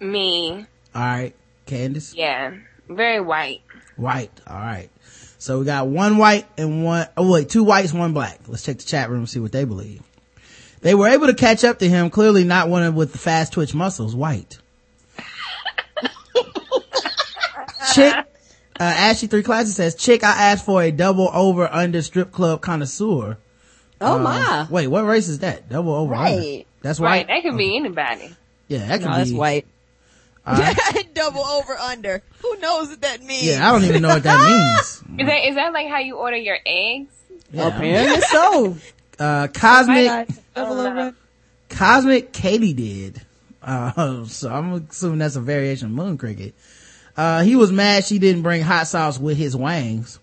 Me, 0.00 0.66
All 0.92 1.02
right, 1.02 1.34
Candace. 1.66 2.14
yeah, 2.14 2.54
very 2.88 3.20
white. 3.20 3.62
White. 3.96 4.32
All 4.44 4.58
right. 4.58 4.90
So 5.38 5.60
we 5.60 5.66
got 5.66 5.86
one 5.86 6.18
white 6.18 6.46
and 6.58 6.84
one, 6.84 7.06
oh 7.16 7.30
wait, 7.30 7.48
two 7.48 7.62
whites, 7.62 7.92
one 7.92 8.12
black. 8.12 8.40
Let's 8.48 8.64
check 8.64 8.78
the 8.78 8.84
chat 8.84 9.08
room 9.08 9.20
and 9.20 9.28
see 9.28 9.38
what 9.38 9.52
they 9.52 9.64
believe. 9.64 10.02
They 10.80 10.96
were 10.96 11.06
able 11.06 11.28
to 11.28 11.34
catch 11.34 11.62
up 11.62 11.78
to 11.78 11.88
him, 11.88 12.10
clearly 12.10 12.42
not 12.42 12.68
one 12.68 12.92
with 12.96 13.12
the 13.12 13.18
fast 13.18 13.52
twitch 13.52 13.72
muscles, 13.72 14.16
white. 14.16 14.58
Chick, 17.98 18.14
uh, 18.80 18.82
Ashley 18.82 19.28
Three 19.28 19.42
Classes 19.42 19.74
says, 19.76 19.94
Chick, 19.94 20.24
I 20.24 20.50
asked 20.52 20.64
for 20.64 20.82
a 20.82 20.90
double 20.90 21.28
over 21.32 21.68
under 21.72 22.02
strip 22.02 22.32
club 22.32 22.60
connoisseur. 22.60 23.38
Oh 24.00 24.16
Uh, 24.16 24.18
my. 24.18 24.66
Wait, 24.70 24.86
what 24.88 25.04
race 25.04 25.28
is 25.28 25.40
that? 25.40 25.68
Double 25.68 25.92
over 25.94 26.14
under. 26.14 26.36
Right. 26.38 26.66
That's 26.82 27.00
Right, 27.00 27.26
white? 27.26 27.26
that 27.28 27.42
could 27.48 27.58
be 27.58 27.76
anybody. 27.76 28.30
Yeah, 28.68 28.86
that 28.86 29.00
could 29.00 29.06
no, 29.06 29.12
be. 29.12 29.16
that's 29.18 29.32
White. 29.32 29.66
All 30.46 30.54
right. 30.56 30.76
Double 31.14 31.40
over 31.44 31.74
under. 31.76 32.22
Who 32.42 32.56
knows 32.58 32.88
what 32.90 33.00
that 33.02 33.22
means? 33.22 33.44
Yeah, 33.44 33.68
I 33.68 33.72
don't 33.72 33.84
even 33.84 34.02
know 34.02 34.08
what 34.08 34.22
that 34.22 34.46
means. 34.46 35.02
Is 35.20 35.26
that 35.26 35.48
is 35.48 35.54
that 35.56 35.72
like 35.72 35.88
how 35.88 35.98
you 35.98 36.16
order 36.16 36.36
your 36.36 36.58
eggs? 36.64 37.12
Yeah. 37.50 37.68
Apparently 37.68 38.20
so. 38.20 38.76
Uh, 39.18 39.48
Cosmic, 39.48 40.08
I 40.08 40.26
Double 40.54 40.74
don't 40.76 40.94
know. 40.96 41.06
over. 41.08 41.16
Cosmic 41.70 42.32
Katie 42.32 42.72
did. 42.72 43.20
Uh, 43.62 44.24
so 44.26 44.50
I'm 44.50 44.72
assuming 44.88 45.18
that's 45.18 45.34
a 45.36 45.40
variation 45.40 45.86
of 45.88 45.92
Moon 45.92 46.16
Cricket. 46.18 46.54
Uh, 47.18 47.42
he 47.42 47.56
was 47.56 47.72
mad 47.72 48.04
she 48.04 48.20
didn't 48.20 48.42
bring 48.42 48.62
hot 48.62 48.86
sauce 48.86 49.18
with 49.18 49.36
his 49.36 49.56
wangs. 49.56 50.20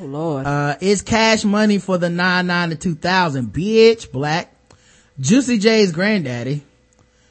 Oh 0.00 0.04
Lord. 0.04 0.46
Uh, 0.46 0.76
it's 0.80 1.02
cash 1.02 1.44
money 1.44 1.78
for 1.78 1.98
the 1.98 2.08
99 2.08 2.70
to 2.70 2.76
2000. 2.76 3.52
Bitch, 3.52 4.12
black. 4.12 4.54
Juicy 5.18 5.58
J's 5.58 5.90
granddaddy. 5.90 6.62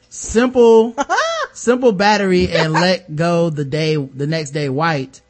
Simple, 0.10 0.96
simple 1.54 1.94
battery 1.94 2.50
and 2.52 2.74
let 2.74 3.16
go 3.16 3.50
the 3.50 3.64
day, 3.64 3.96
the 3.96 4.28
next 4.28 4.52
day 4.52 4.68
white. 4.68 5.22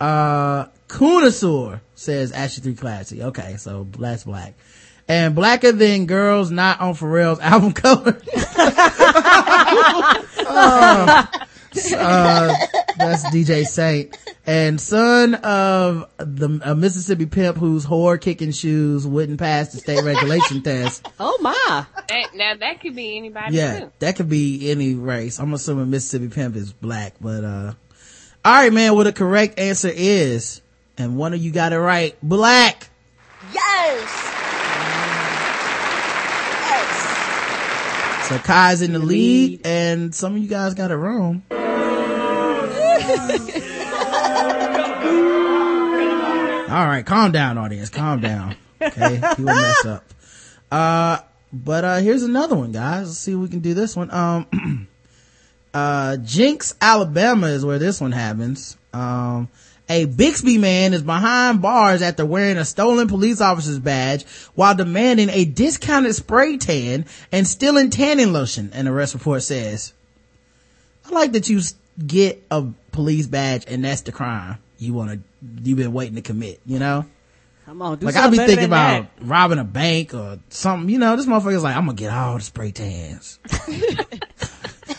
Uh, 0.00 0.68
Kunasaur 0.88 1.82
says 1.94 2.32
Ashley 2.32 2.62
3 2.62 2.74
Classy. 2.76 3.22
Okay, 3.24 3.56
so 3.58 3.86
that's 3.98 4.24
black. 4.24 4.54
And 5.06 5.34
blacker 5.34 5.72
than 5.72 6.06
girls 6.06 6.50
not 6.50 6.80
on 6.80 6.94
Pharrell's 6.94 7.40
album 7.42 7.72
cover. 7.72 8.18
Uh, 10.54 11.26
uh, 11.94 12.54
that's 12.96 13.24
DJ 13.26 13.64
Saint. 13.64 14.16
And 14.44 14.80
son 14.80 15.34
of 15.36 16.08
the 16.18 16.60
a 16.64 16.74
Mississippi 16.74 17.26
pimp 17.26 17.56
whose 17.56 17.86
whore 17.86 18.20
kicking 18.20 18.50
shoes 18.50 19.06
wouldn't 19.06 19.38
pass 19.38 19.72
the 19.72 19.78
state 19.78 20.02
regulation 20.02 20.62
test. 20.64 21.08
Oh 21.20 21.38
my. 21.40 21.86
That, 22.08 22.34
now 22.34 22.54
that 22.56 22.80
could 22.80 22.96
be 22.96 23.16
anybody 23.16 23.56
Yeah, 23.56 23.80
too. 23.80 23.92
that 24.00 24.16
could 24.16 24.28
be 24.28 24.70
any 24.70 24.94
race. 24.94 25.38
I'm 25.38 25.54
assuming 25.54 25.90
Mississippi 25.90 26.28
pimp 26.28 26.56
is 26.56 26.72
black, 26.72 27.14
but 27.20 27.44
uh, 27.44 27.74
all 28.44 28.52
right, 28.52 28.72
man. 28.72 28.94
Well, 28.96 29.04
the 29.04 29.12
correct 29.12 29.58
answer 29.60 29.90
is, 29.94 30.60
and 30.98 31.16
one 31.16 31.32
of 31.34 31.40
you 31.40 31.52
got 31.52 31.72
it 31.72 31.78
right, 31.78 32.16
black. 32.22 32.88
Yes. 33.54 34.28
Yes. 36.64 37.08
So 38.28 38.38
Kai's 38.38 38.82
in 38.82 38.92
the 38.92 38.98
lead, 38.98 39.66
and 39.66 40.14
some 40.14 40.36
of 40.36 40.42
you 40.42 40.48
guys 40.48 40.74
got 40.74 40.90
it 40.90 40.96
wrong. 40.96 41.42
All 46.72 46.86
right, 46.86 47.04
calm 47.04 47.32
down, 47.32 47.58
audience. 47.58 47.90
Calm 47.90 48.20
down. 48.20 48.56
Okay, 48.80 49.16
you 49.38 49.44
will 49.44 49.54
mess 49.54 49.84
up. 49.84 50.04
Uh, 50.70 51.18
but 51.52 51.84
uh, 51.84 51.96
here's 51.98 52.22
another 52.22 52.56
one, 52.56 52.72
guys. 52.72 53.08
Let's 53.08 53.18
see 53.18 53.32
if 53.32 53.38
we 53.38 53.48
can 53.48 53.60
do 53.60 53.74
this 53.74 53.94
one. 53.94 54.10
Um, 54.10 54.88
uh, 55.74 56.16
Jenks, 56.16 56.74
Alabama 56.80 57.48
is 57.48 57.64
where 57.64 57.78
this 57.78 58.00
one 58.00 58.12
happens. 58.12 58.78
Um, 58.94 59.50
a 59.88 60.04
Bixby 60.06 60.58
man 60.58 60.94
is 60.94 61.02
behind 61.02 61.60
bars 61.60 62.02
after 62.02 62.24
wearing 62.24 62.56
a 62.56 62.64
stolen 62.64 63.08
police 63.08 63.40
officer's 63.40 63.78
badge 63.78 64.24
while 64.54 64.74
demanding 64.74 65.28
a 65.28 65.44
discounted 65.44 66.14
spray 66.14 66.56
tan 66.56 67.04
and 67.30 67.46
stealing 67.46 67.90
tanning 67.90 68.32
lotion, 68.32 68.70
an 68.72 68.88
arrest 68.88 69.14
report 69.14 69.42
says. 69.42 69.92
I 71.04 71.10
like 71.10 71.32
that 71.32 71.48
you 71.48 71.60
get 72.06 72.42
a 72.50 72.66
police 72.92 73.26
badge 73.26 73.64
and 73.66 73.84
that's 73.84 74.02
the 74.02 74.12
crime 74.12 74.58
you 74.78 74.94
want 74.94 75.10
to, 75.10 75.20
you've 75.62 75.78
been 75.78 75.92
waiting 75.92 76.16
to 76.16 76.22
commit, 76.22 76.60
you 76.66 76.78
know? 76.78 77.04
Come 77.66 77.80
on, 77.82 77.98
do 77.98 78.06
like 78.06 78.16
I'd 78.16 78.30
be 78.30 78.38
thinking 78.38 78.64
about 78.64 79.06
robbing 79.20 79.58
a 79.58 79.64
bank 79.64 80.14
or 80.14 80.40
something, 80.48 80.88
you 80.88 80.98
know, 80.98 81.14
this 81.16 81.26
motherfucker's 81.26 81.62
like, 81.62 81.76
I'm 81.76 81.86
gonna 81.86 81.96
get 81.96 82.12
all 82.12 82.36
the 82.36 82.42
spray 82.42 82.72
tans. 82.72 83.38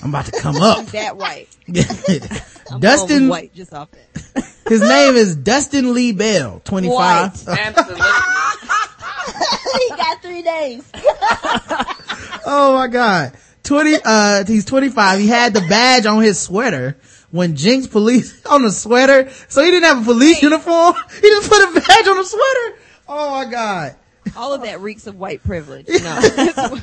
I'm 0.04 0.10
about 0.10 0.26
to 0.26 0.40
come 0.40 0.58
up. 0.58 0.86
That 0.94 1.18
white. 1.18 1.48
Dustin, 2.80 3.30
white 3.30 3.54
just 3.54 3.74
off 3.74 3.90
that. 3.92 4.46
his 4.68 4.82
name 4.82 5.16
is 5.16 5.36
Dustin 5.36 5.94
Lee 5.94 6.12
Bell, 6.12 6.62
25. 6.66 7.48
Absolutely. 7.48 7.96
he 9.80 9.90
got 9.90 10.22
three 10.22 10.42
days. 10.42 10.84
Oh 12.46 12.74
my 12.76 12.88
god. 12.88 13.34
20, 13.64 13.96
uh, 14.04 14.46
he's 14.46 14.66
25. 14.66 15.20
He 15.20 15.28
had 15.28 15.54
the 15.54 15.62
badge 15.62 16.06
on 16.06 16.22
his 16.22 16.40
sweater 16.40 16.98
when 17.32 17.56
Jenks 17.56 17.88
police 17.88 18.46
on 18.46 18.64
the 18.64 18.72
sweater. 18.72 19.30
So 19.48 19.64
he 19.64 19.72
didn't 19.72 19.86
have 19.86 20.02
a 20.02 20.06
police 20.06 20.42
uniform. 20.42 20.96
He 21.22 21.30
just 21.30 21.50
put 21.50 21.70
a 21.70 21.74
badge 21.74 22.08
on 22.08 22.18
the 22.18 22.26
sweater. 22.26 22.78
Oh 23.08 23.32
my 23.32 23.46
god. 23.50 23.96
All 24.36 24.54
of 24.54 24.64
that 24.64 24.82
reeks 24.82 25.08
of 25.08 25.18
white 25.18 25.44
privilege. 25.44 25.88
No. 25.88 26.78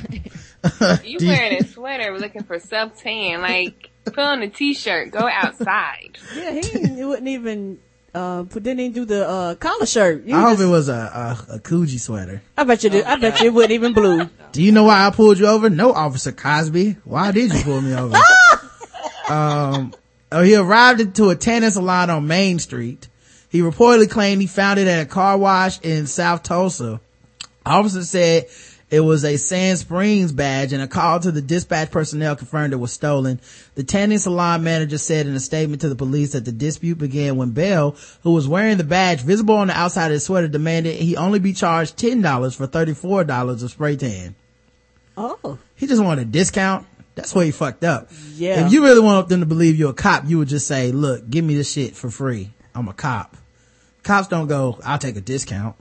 That's 0.79 1.03
You 1.03 1.17
wearing 1.27 1.61
a 1.61 1.67
sweater 1.67 2.17
looking 2.17 2.43
for 2.43 2.59
self 2.59 3.01
tan, 3.01 3.41
like 3.41 3.89
put 4.05 4.19
on 4.19 4.41
a 4.41 4.49
t 4.49 4.73
shirt, 4.73 5.11
go 5.11 5.27
outside. 5.27 6.17
Yeah, 6.35 6.51
he, 6.51 6.95
he 6.95 7.03
wouldn't 7.03 7.27
even, 7.27 7.79
uh, 8.13 8.43
put, 8.43 8.63
didn't 8.63 8.79
even 8.81 8.93
do 8.93 9.05
the, 9.05 9.27
uh, 9.27 9.55
collar 9.55 9.85
shirt. 9.85 10.25
You 10.25 10.35
I 10.35 10.41
hope 10.41 10.59
it 10.59 10.67
was 10.67 10.87
a, 10.89 11.37
a, 11.49 11.55
a 11.55 11.59
Coogi 11.59 11.99
sweater. 11.99 12.41
I 12.57 12.63
bet 12.63 12.83
you 12.83 12.89
did. 12.91 13.05
I 13.05 13.15
bet 13.15 13.39
you 13.41 13.47
it 13.47 13.53
wasn't 13.53 13.71
even 13.71 13.93
blue. 13.93 14.29
Do 14.51 14.61
you 14.61 14.71
know 14.71 14.83
why 14.83 15.07
I 15.07 15.09
pulled 15.11 15.39
you 15.39 15.47
over? 15.47 15.69
No, 15.69 15.93
Officer 15.93 16.31
Cosby. 16.31 16.97
Why 17.05 17.31
did 17.31 17.53
you 17.53 17.63
pull 17.63 17.81
me 17.81 17.95
over? 17.95 18.17
um, 19.29 19.93
oh, 20.31 20.43
he 20.43 20.55
arrived 20.55 21.01
into 21.01 21.29
a 21.29 21.35
tanning 21.35 21.71
salon 21.71 22.09
on 22.09 22.27
Main 22.27 22.59
Street. 22.59 23.07
He 23.49 23.61
reportedly 23.61 24.09
claimed 24.09 24.41
he 24.41 24.47
found 24.47 24.79
it 24.79 24.87
at 24.87 25.01
a 25.01 25.05
car 25.05 25.37
wash 25.37 25.79
in 25.81 26.05
South 26.07 26.43
Tulsa. 26.43 27.01
Officer 27.65 28.03
said 28.03 28.47
it 28.91 28.99
was 28.99 29.23
a 29.23 29.37
Sand 29.37 29.79
Springs 29.79 30.33
badge 30.33 30.73
and 30.73 30.83
a 30.83 30.87
call 30.87 31.21
to 31.21 31.31
the 31.31 31.41
dispatch 31.41 31.89
personnel 31.91 32.35
confirmed 32.35 32.73
it 32.73 32.75
was 32.75 32.91
stolen. 32.91 33.39
The 33.75 33.85
tanning 33.85 34.17
salon 34.17 34.63
manager 34.63 34.97
said 34.97 35.27
in 35.27 35.33
a 35.33 35.39
statement 35.39 35.81
to 35.81 35.89
the 35.89 35.95
police 35.95 36.33
that 36.33 36.43
the 36.43 36.51
dispute 36.51 36.97
began 36.97 37.37
when 37.37 37.51
Bell, 37.51 37.95
who 38.23 38.33
was 38.33 38.49
wearing 38.49 38.77
the 38.77 38.83
badge 38.83 39.21
visible 39.21 39.55
on 39.55 39.67
the 39.67 39.77
outside 39.77 40.07
of 40.07 40.11
his 40.11 40.25
sweater, 40.25 40.49
demanded 40.49 40.95
he 40.95 41.15
only 41.15 41.39
be 41.39 41.53
charged 41.53 41.97
$10 41.97 42.55
for 42.55 42.67
$34 42.67 43.63
of 43.63 43.71
spray 43.71 43.95
tan. 43.95 44.35
Oh. 45.15 45.57
He 45.75 45.87
just 45.87 46.03
wanted 46.03 46.27
a 46.27 46.31
discount. 46.31 46.85
That's 47.15 47.33
where 47.33 47.45
he 47.45 47.51
fucked 47.51 47.85
up. 47.85 48.09
Yeah. 48.35 48.65
If 48.65 48.73
you 48.73 48.83
really 48.83 49.01
want 49.01 49.29
them 49.29 49.39
to 49.39 49.45
believe 49.45 49.77
you're 49.77 49.91
a 49.91 49.93
cop, 49.93 50.23
you 50.27 50.37
would 50.37 50.49
just 50.49 50.67
say, 50.67 50.91
look, 50.91 51.29
give 51.29 51.45
me 51.45 51.55
this 51.55 51.71
shit 51.71 51.95
for 51.95 52.09
free. 52.09 52.51
I'm 52.75 52.89
a 52.89 52.93
cop. 52.93 53.37
Cops 54.03 54.27
don't 54.27 54.47
go, 54.47 54.79
I'll 54.83 54.97
take 54.97 55.15
a 55.15 55.21
discount. 55.21 55.75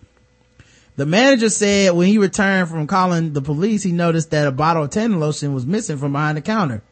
The 0.96 1.06
manager 1.06 1.48
said 1.48 1.92
when 1.92 2.08
he 2.08 2.18
returned 2.18 2.68
from 2.68 2.86
calling 2.86 3.32
the 3.32 3.40
police, 3.42 3.82
he 3.82 3.92
noticed 3.92 4.30
that 4.32 4.46
a 4.46 4.52
bottle 4.52 4.84
of 4.84 4.90
tanning 4.90 5.20
lotion 5.20 5.54
was 5.54 5.64
missing 5.66 5.96
from 5.96 6.12
behind 6.12 6.36
the 6.36 6.42
counter. 6.42 6.82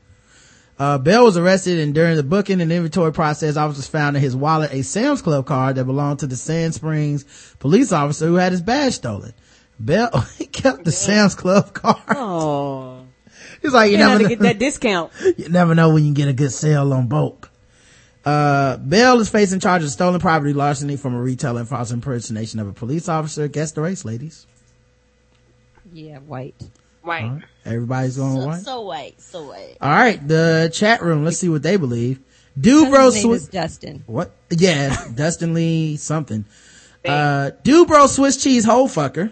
Uh, 0.78 0.96
Bell 0.96 1.24
was 1.24 1.36
arrested 1.36 1.80
and 1.80 1.92
during 1.92 2.16
the 2.16 2.22
booking 2.22 2.60
and 2.60 2.70
inventory 2.70 3.12
process, 3.12 3.56
officers 3.56 3.88
found 3.88 4.16
in 4.16 4.22
his 4.22 4.36
wallet 4.36 4.72
a 4.72 4.82
Sam's 4.82 5.20
Club 5.20 5.44
card 5.44 5.74
that 5.76 5.84
belonged 5.84 6.20
to 6.20 6.26
the 6.28 6.36
Sand 6.36 6.74
Springs 6.74 7.24
police 7.58 7.90
officer 7.92 8.26
who 8.26 8.34
had 8.36 8.52
his 8.52 8.62
badge 8.62 8.94
stolen. 8.94 9.34
Bell, 9.80 10.26
he 10.38 10.46
kept 10.46 10.84
the 10.84 10.92
Sam's 10.92 11.34
Club 11.34 11.74
card. 11.74 12.02
Oh. 12.10 13.04
He's 13.60 13.72
like, 13.72 13.90
you 13.90 13.98
You 13.98 14.04
never 14.04 14.18
to 14.18 14.22
know, 14.22 14.28
get 14.28 14.38
that 14.40 14.58
discount. 14.58 15.12
you 15.36 15.48
never 15.48 15.74
know 15.74 15.92
when 15.92 16.04
you 16.04 16.14
get 16.14 16.28
a 16.28 16.32
good 16.32 16.52
sale 16.52 16.92
on 16.92 17.08
bulk. 17.08 17.47
Uh, 18.28 18.76
Bell 18.78 19.20
is 19.20 19.28
facing 19.30 19.60
charges 19.60 19.88
of 19.88 19.92
stolen 19.92 20.20
property, 20.20 20.52
larceny 20.52 20.96
from 20.96 21.14
a 21.14 21.20
retailer, 21.20 21.60
and 21.60 21.68
false 21.68 21.90
impersonation 21.92 22.60
of 22.60 22.68
a 22.68 22.72
police 22.72 23.08
officer. 23.08 23.48
Guess 23.48 23.72
the 23.72 23.80
race, 23.80 24.04
ladies. 24.04 24.46
yeah, 25.92 26.18
white. 26.18 26.54
White. 27.02 27.22
All 27.24 27.30
right. 27.30 27.42
Everybody's 27.64 28.16
going 28.16 28.36
So, 28.40 28.46
white. 28.46 28.60
so 28.62 28.80
white. 28.82 29.20
So 29.20 29.42
white. 29.48 29.76
All 29.80 29.90
right. 29.90 30.26
The 30.28 30.70
chat 30.74 31.00
room. 31.02 31.24
Let's 31.24 31.38
see 31.38 31.48
what 31.48 31.62
they 31.62 31.76
believe. 31.76 32.20
Dubro 32.58 33.06
His 33.06 33.22
Swiss. 33.22 33.42
is 33.42 33.48
Dustin. 33.48 34.02
What? 34.06 34.32
Yeah. 34.50 34.94
Dustin 35.14 35.54
Lee 35.54 35.96
something. 35.96 36.44
Uh, 37.06 37.52
Dubro 37.64 38.08
Swiss 38.08 38.42
cheese 38.42 38.64
hole 38.64 38.88
fucker. 38.88 39.30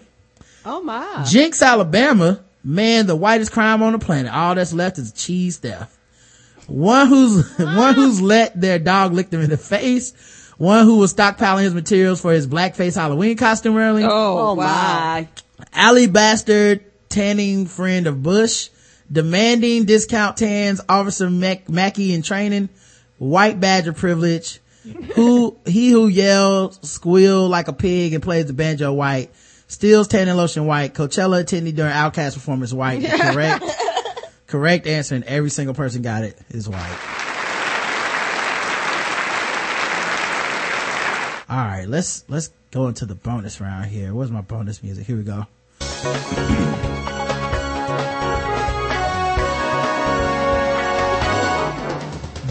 Oh 0.65 0.81
my. 0.81 1.23
Jenks, 1.29 1.61
Alabama, 1.61 2.43
man, 2.63 3.05
the 3.05 3.15
whitest 3.15 3.51
crime 3.51 3.83
on 3.83 3.93
the 3.93 3.99
planet. 3.99 4.33
All 4.33 4.55
that's 4.55 4.73
left 4.73 4.97
is 4.97 5.11
cheese 5.11 5.57
theft. 5.57 5.93
One 6.67 7.07
who's, 7.07 7.57
one 7.57 7.95
who's 7.95 8.21
let 8.21 8.59
their 8.59 8.79
dog 8.79 9.13
lick 9.13 9.29
them 9.29 9.41
in 9.41 9.49
the 9.49 9.57
face. 9.57 10.13
One 10.57 10.85
who 10.85 10.97
was 10.97 11.13
stockpiling 11.13 11.63
his 11.63 11.73
materials 11.73 12.19
for 12.19 12.31
his 12.31 12.47
blackface 12.47 12.95
Halloween 12.95 13.37
costume 13.37 13.75
rally. 13.75 14.03
Oh, 14.03 14.09
oh, 14.09 14.55
my. 14.55 15.27
Alley 15.71 16.07
bastard, 16.07 16.83
tanning 17.09 17.67
friend 17.67 18.07
of 18.07 18.23
Bush, 18.23 18.69
demanding 19.11 19.85
discount 19.85 20.37
tans, 20.37 20.81
Officer 20.89 21.29
Mac- 21.29 21.69
Mackey 21.69 22.13
in 22.13 22.23
training, 22.23 22.69
white 23.19 23.59
badger 23.59 23.93
privilege, 23.93 24.59
who, 25.13 25.57
he 25.65 25.91
who 25.91 26.07
yells, 26.07 26.79
squeal 26.81 27.47
like 27.47 27.67
a 27.67 27.73
pig 27.73 28.13
and 28.13 28.23
plays 28.23 28.47
the 28.47 28.53
banjo 28.53 28.93
white, 28.93 29.29
steals 29.67 30.07
tanning 30.07 30.35
lotion 30.35 30.65
white, 30.65 30.95
Coachella 30.95 31.43
attendee 31.43 31.75
during 31.75 31.93
Outkast 31.93 32.33
performance 32.33 32.73
white, 32.73 33.03
correct? 33.21 33.63
Correct 34.47 34.87
answer 34.87 35.15
and 35.15 35.23
every 35.25 35.49
single 35.49 35.75
person 35.75 36.01
got 36.01 36.23
it 36.23 36.37
is 36.49 36.67
white. 36.67 36.97
All 41.49 41.65
right, 41.65 41.85
let's 41.87 42.25
let's 42.27 42.51
go 42.71 42.87
into 42.87 43.05
the 43.05 43.15
bonus 43.15 43.61
round 43.61 43.85
here. 43.85 44.13
Where's 44.13 44.31
my 44.31 44.41
bonus 44.41 44.83
music? 44.83 45.05
Here 45.05 45.15
we 45.15 45.23
go. 45.23 45.47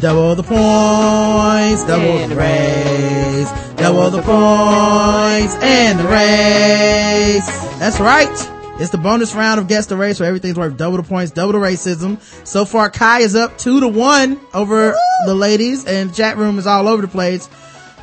Double 0.00 0.34
the 0.34 0.42
points, 0.42 1.84
double 1.84 2.28
the 2.28 2.36
race, 2.36 3.50
double 3.76 4.10
the 4.10 4.22
points 4.22 5.54
and 5.62 5.98
the 5.98 6.04
race. 6.04 7.46
That's 7.78 7.98
right. 8.00 8.55
It's 8.78 8.90
the 8.90 8.98
bonus 8.98 9.34
round 9.34 9.58
of 9.58 9.68
guess 9.68 9.86
the 9.86 9.96
race 9.96 10.20
where 10.20 10.28
everything's 10.28 10.58
worth 10.58 10.76
double 10.76 10.98
the 10.98 11.02
points, 11.02 11.32
double 11.32 11.52
the 11.52 11.58
racism. 11.58 12.20
So 12.46 12.66
far, 12.66 12.90
Kai 12.90 13.20
is 13.20 13.34
up 13.34 13.56
two 13.56 13.80
to 13.80 13.88
one 13.88 14.38
over 14.52 14.94
the 15.24 15.34
ladies 15.34 15.86
and 15.86 16.14
chat 16.14 16.36
room 16.36 16.58
is 16.58 16.66
all 16.66 16.86
over 16.86 17.00
the 17.00 17.08
place. 17.08 17.48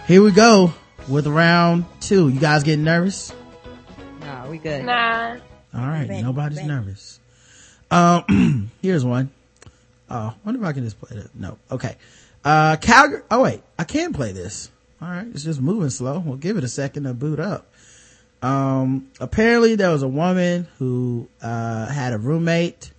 Here 0.07 0.23
we 0.23 0.31
go 0.31 0.73
with 1.07 1.27
round 1.27 1.85
two. 1.99 2.27
You 2.27 2.39
guys 2.39 2.63
getting 2.63 2.83
nervous? 2.83 3.31
No, 4.21 4.47
we 4.49 4.57
good. 4.57 4.83
Nah. 4.83 5.37
All 5.75 5.81
right, 5.87 6.09
Ready, 6.09 6.23
nobody's 6.23 6.57
ready. 6.57 6.67
nervous. 6.69 7.19
Um, 7.91 8.71
here's 8.81 9.05
one. 9.05 9.29
Oh, 10.09 10.33
wonder 10.43 10.59
if 10.59 10.65
I 10.67 10.73
can 10.73 10.83
just 10.85 10.99
play 10.99 11.17
it. 11.17 11.29
No, 11.35 11.59
okay. 11.69 11.97
Uh, 12.43 12.77
Calgary. 12.77 13.21
Oh 13.29 13.43
wait, 13.43 13.61
I 13.77 13.83
can 13.83 14.11
play 14.11 14.31
this. 14.31 14.71
All 15.01 15.07
right, 15.07 15.27
it's 15.27 15.43
just 15.43 15.61
moving 15.61 15.91
slow. 15.91 16.17
We'll 16.19 16.37
give 16.37 16.57
it 16.57 16.63
a 16.63 16.67
second 16.67 17.03
to 17.03 17.13
boot 17.13 17.39
up. 17.39 17.67
Um, 18.43 19.09
apparently 19.19 19.75
there 19.75 19.89
was 19.91 20.03
a 20.03 20.07
woman 20.07 20.67
who 20.77 21.27
uh 21.41 21.87
had 21.87 22.13
a 22.13 22.17
roommate 22.17 22.91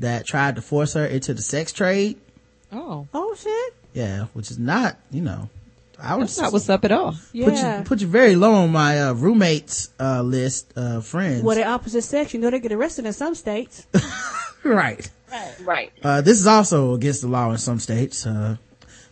that 0.00 0.26
tried 0.26 0.56
to 0.56 0.62
force 0.62 0.94
her 0.94 1.06
into 1.06 1.34
the 1.34 1.42
sex 1.42 1.72
trade. 1.72 2.18
Oh, 2.72 3.06
Oh 3.14 3.34
shit. 3.38 3.74
Yeah, 3.94 4.24
which 4.32 4.50
is 4.50 4.58
not, 4.58 4.96
you 5.10 5.20
know, 5.20 5.50
I 6.00 6.16
was 6.16 6.36
not 6.38 6.52
what's 6.52 6.68
up 6.68 6.84
at 6.84 6.90
all. 6.92 7.14
Yeah. 7.32 7.44
put 7.46 7.54
you 7.54 7.84
put 7.84 8.00
you 8.00 8.06
very 8.08 8.34
low 8.34 8.54
on 8.54 8.72
my 8.72 9.00
uh, 9.00 9.12
roommates 9.12 9.90
uh, 10.00 10.22
list 10.22 10.72
of 10.76 11.06
friends. 11.06 11.42
well, 11.42 11.54
the 11.54 11.64
opposite 11.64 12.02
sex, 12.02 12.34
you 12.34 12.40
know, 12.40 12.50
they 12.50 12.58
get 12.58 12.72
arrested 12.72 13.06
in 13.06 13.12
some 13.12 13.34
states. 13.34 13.86
right. 14.64 15.08
Right. 15.62 15.92
Uh, 16.02 16.20
this 16.22 16.40
is 16.40 16.46
also 16.46 16.94
against 16.94 17.22
the 17.22 17.28
law 17.28 17.50
in 17.52 17.58
some 17.58 17.78
states. 17.78 18.26
Uh, 18.26 18.56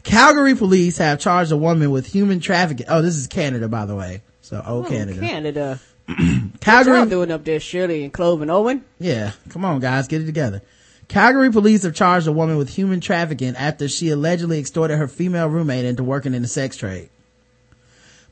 Calgary 0.02 0.54
police 0.54 0.98
have 0.98 1.20
charged 1.20 1.52
a 1.52 1.56
woman 1.56 1.90
with 1.90 2.06
human 2.06 2.40
trafficking. 2.40 2.86
Oh, 2.88 3.02
this 3.02 3.16
is 3.16 3.26
Canada, 3.26 3.68
by 3.68 3.86
the 3.86 3.94
way. 3.94 4.22
So, 4.50 4.60
oh, 4.66 4.82
Canada. 4.82 5.20
Canada. 5.20 5.80
Calgary. 6.60 7.08
doing 7.08 7.30
up 7.30 7.44
there, 7.44 7.60
Shirley 7.60 8.02
and 8.02 8.12
Clove 8.12 8.42
and 8.42 8.50
Owen? 8.50 8.84
Yeah, 8.98 9.30
come 9.48 9.64
on, 9.64 9.78
guys, 9.78 10.08
get 10.08 10.22
it 10.22 10.26
together. 10.26 10.60
Calgary 11.06 11.52
police 11.52 11.84
have 11.84 11.94
charged 11.94 12.26
a 12.26 12.32
woman 12.32 12.56
with 12.56 12.68
human 12.68 13.00
trafficking 13.00 13.54
after 13.54 13.88
she 13.88 14.08
allegedly 14.08 14.58
extorted 14.58 14.96
her 14.96 15.06
female 15.06 15.46
roommate 15.46 15.84
into 15.84 16.02
working 16.02 16.34
in 16.34 16.42
the 16.42 16.48
sex 16.48 16.76
trade. 16.76 17.10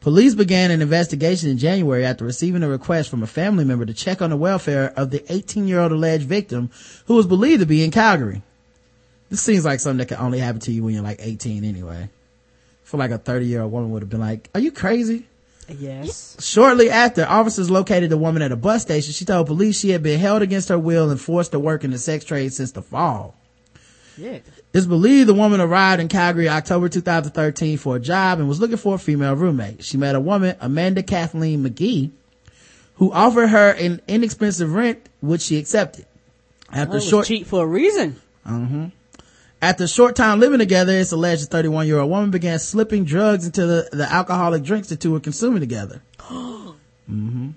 Police 0.00 0.34
began 0.34 0.72
an 0.72 0.82
investigation 0.82 1.50
in 1.50 1.58
January 1.58 2.04
after 2.04 2.24
receiving 2.24 2.64
a 2.64 2.68
request 2.68 3.10
from 3.10 3.22
a 3.22 3.28
family 3.28 3.64
member 3.64 3.86
to 3.86 3.94
check 3.94 4.20
on 4.20 4.30
the 4.30 4.36
welfare 4.36 4.92
of 4.96 5.12
the 5.12 5.24
18 5.32 5.68
year 5.68 5.78
old 5.78 5.92
alleged 5.92 6.24
victim 6.24 6.68
who 7.06 7.14
was 7.14 7.26
believed 7.28 7.60
to 7.60 7.66
be 7.66 7.84
in 7.84 7.92
Calgary. 7.92 8.42
This 9.30 9.40
seems 9.40 9.64
like 9.64 9.78
something 9.78 9.98
that 9.98 10.08
can 10.08 10.18
only 10.18 10.40
happen 10.40 10.60
to 10.62 10.72
you 10.72 10.82
when 10.82 10.94
you're 10.94 11.02
like 11.04 11.20
18 11.20 11.62
anyway. 11.62 12.08
For 12.82 12.96
like 12.96 13.12
a 13.12 13.18
30 13.18 13.46
year 13.46 13.62
old 13.62 13.70
woman 13.70 13.92
would 13.92 14.02
have 14.02 14.10
been 14.10 14.18
like, 14.18 14.50
are 14.52 14.60
you 14.60 14.72
crazy? 14.72 15.28
Yes. 15.68 16.36
Shortly 16.40 16.90
after, 16.90 17.26
officers 17.26 17.70
located 17.70 18.10
the 18.10 18.16
woman 18.16 18.42
at 18.42 18.52
a 18.52 18.56
bus 18.56 18.82
station. 18.82 19.12
She 19.12 19.24
told 19.24 19.46
police 19.46 19.78
she 19.78 19.90
had 19.90 20.02
been 20.02 20.18
held 20.18 20.42
against 20.42 20.68
her 20.68 20.78
will 20.78 21.10
and 21.10 21.20
forced 21.20 21.52
to 21.52 21.58
work 21.58 21.84
in 21.84 21.90
the 21.90 21.98
sex 21.98 22.24
trade 22.24 22.52
since 22.52 22.72
the 22.72 22.82
fall. 22.82 23.34
Yeah. 24.16 24.38
It's 24.72 24.86
believed 24.86 25.28
the 25.28 25.34
woman 25.34 25.60
arrived 25.60 26.00
in 26.00 26.08
Calgary 26.08 26.48
October 26.48 26.88
2013 26.88 27.78
for 27.78 27.96
a 27.96 28.00
job 28.00 28.38
and 28.38 28.48
was 28.48 28.60
looking 28.60 28.76
for 28.76 28.96
a 28.96 28.98
female 28.98 29.34
roommate. 29.34 29.84
She 29.84 29.96
met 29.96 30.14
a 30.14 30.20
woman, 30.20 30.56
Amanda 30.60 31.02
Kathleen 31.02 31.64
McGee, 31.64 32.10
who 32.96 33.12
offered 33.12 33.48
her 33.48 33.70
an 33.70 34.00
inexpensive 34.08 34.74
rent, 34.74 35.08
which 35.20 35.42
she 35.42 35.58
accepted. 35.58 36.06
After 36.72 36.96
was 36.96 37.08
short, 37.08 37.26
cheap 37.26 37.46
for 37.46 37.64
a 37.64 37.66
reason. 37.66 38.16
Mm-hmm. 38.46 38.86
After 39.60 39.84
a 39.84 39.88
short 39.88 40.14
time 40.16 40.40
living 40.40 40.58
together, 40.58 40.92
it's 40.92 41.12
alleged 41.12 41.42
the 41.42 41.46
31 41.46 41.86
year 41.86 41.98
old 41.98 42.10
woman 42.10 42.30
began 42.30 42.58
slipping 42.58 43.04
drugs 43.04 43.46
into 43.46 43.66
the, 43.66 43.88
the 43.92 44.10
alcoholic 44.10 44.62
drinks 44.62 44.88
the 44.88 44.96
two 44.96 45.12
were 45.12 45.20
consuming 45.20 45.60
together. 45.60 46.02
hmm 46.20 47.50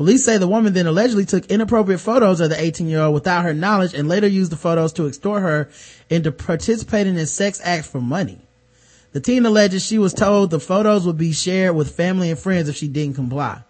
Police 0.00 0.24
say 0.24 0.38
the 0.38 0.48
woman 0.48 0.72
then 0.72 0.86
allegedly 0.86 1.26
took 1.26 1.44
inappropriate 1.46 2.00
photos 2.00 2.40
of 2.40 2.48
the 2.48 2.58
18 2.58 2.86
year 2.86 3.00
old 3.00 3.12
without 3.12 3.44
her 3.44 3.52
knowledge 3.52 3.92
and 3.92 4.08
later 4.08 4.26
used 4.26 4.50
the 4.50 4.56
photos 4.56 4.94
to 4.94 5.06
extort 5.06 5.42
her 5.42 5.68
into 6.08 6.32
participating 6.32 7.18
in 7.18 7.26
sex 7.26 7.60
acts 7.62 7.88
for 7.88 8.00
money. 8.00 8.38
The 9.12 9.20
teen 9.20 9.44
alleges 9.44 9.84
she 9.84 9.98
was 9.98 10.14
told 10.14 10.50
the 10.50 10.58
photos 10.58 11.04
would 11.04 11.18
be 11.18 11.32
shared 11.32 11.76
with 11.76 11.94
family 11.94 12.30
and 12.30 12.38
friends 12.38 12.70
if 12.70 12.76
she 12.76 12.88
didn't 12.88 13.16
comply. 13.16 13.62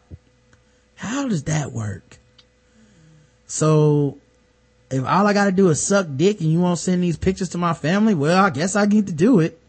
How 0.94 1.26
does 1.26 1.44
that 1.44 1.72
work? 1.72 2.18
So 3.48 4.18
if 4.90 5.04
all 5.04 5.26
I 5.26 5.32
gotta 5.32 5.52
do 5.52 5.68
is 5.68 5.82
suck 5.82 6.06
dick 6.16 6.40
and 6.40 6.52
you 6.52 6.60
won't 6.60 6.78
send 6.78 7.02
these 7.02 7.16
pictures 7.16 7.50
to 7.50 7.58
my 7.58 7.74
family, 7.74 8.14
well, 8.14 8.44
I 8.44 8.50
guess 8.50 8.76
I 8.76 8.86
get 8.86 9.06
to 9.06 9.12
do 9.12 9.40
it. 9.40 9.60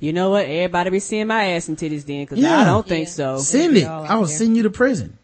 You 0.00 0.12
know 0.12 0.30
what? 0.30 0.46
Everybody 0.46 0.90
be 0.90 1.00
seeing 1.00 1.26
my 1.26 1.50
ass 1.52 1.68
and 1.68 1.76
titties 1.76 2.04
then, 2.06 2.26
cause 2.26 2.38
Yeah. 2.38 2.60
I 2.60 2.64
don't 2.64 2.86
think 2.86 3.08
Yeah. 3.08 3.12
so. 3.12 3.38
Send 3.38 3.76
it. 3.76 3.86
I 3.86 4.16
will 4.16 4.26
send 4.26 4.56
you 4.56 4.62
to 4.64 4.70
prison. 4.70 5.18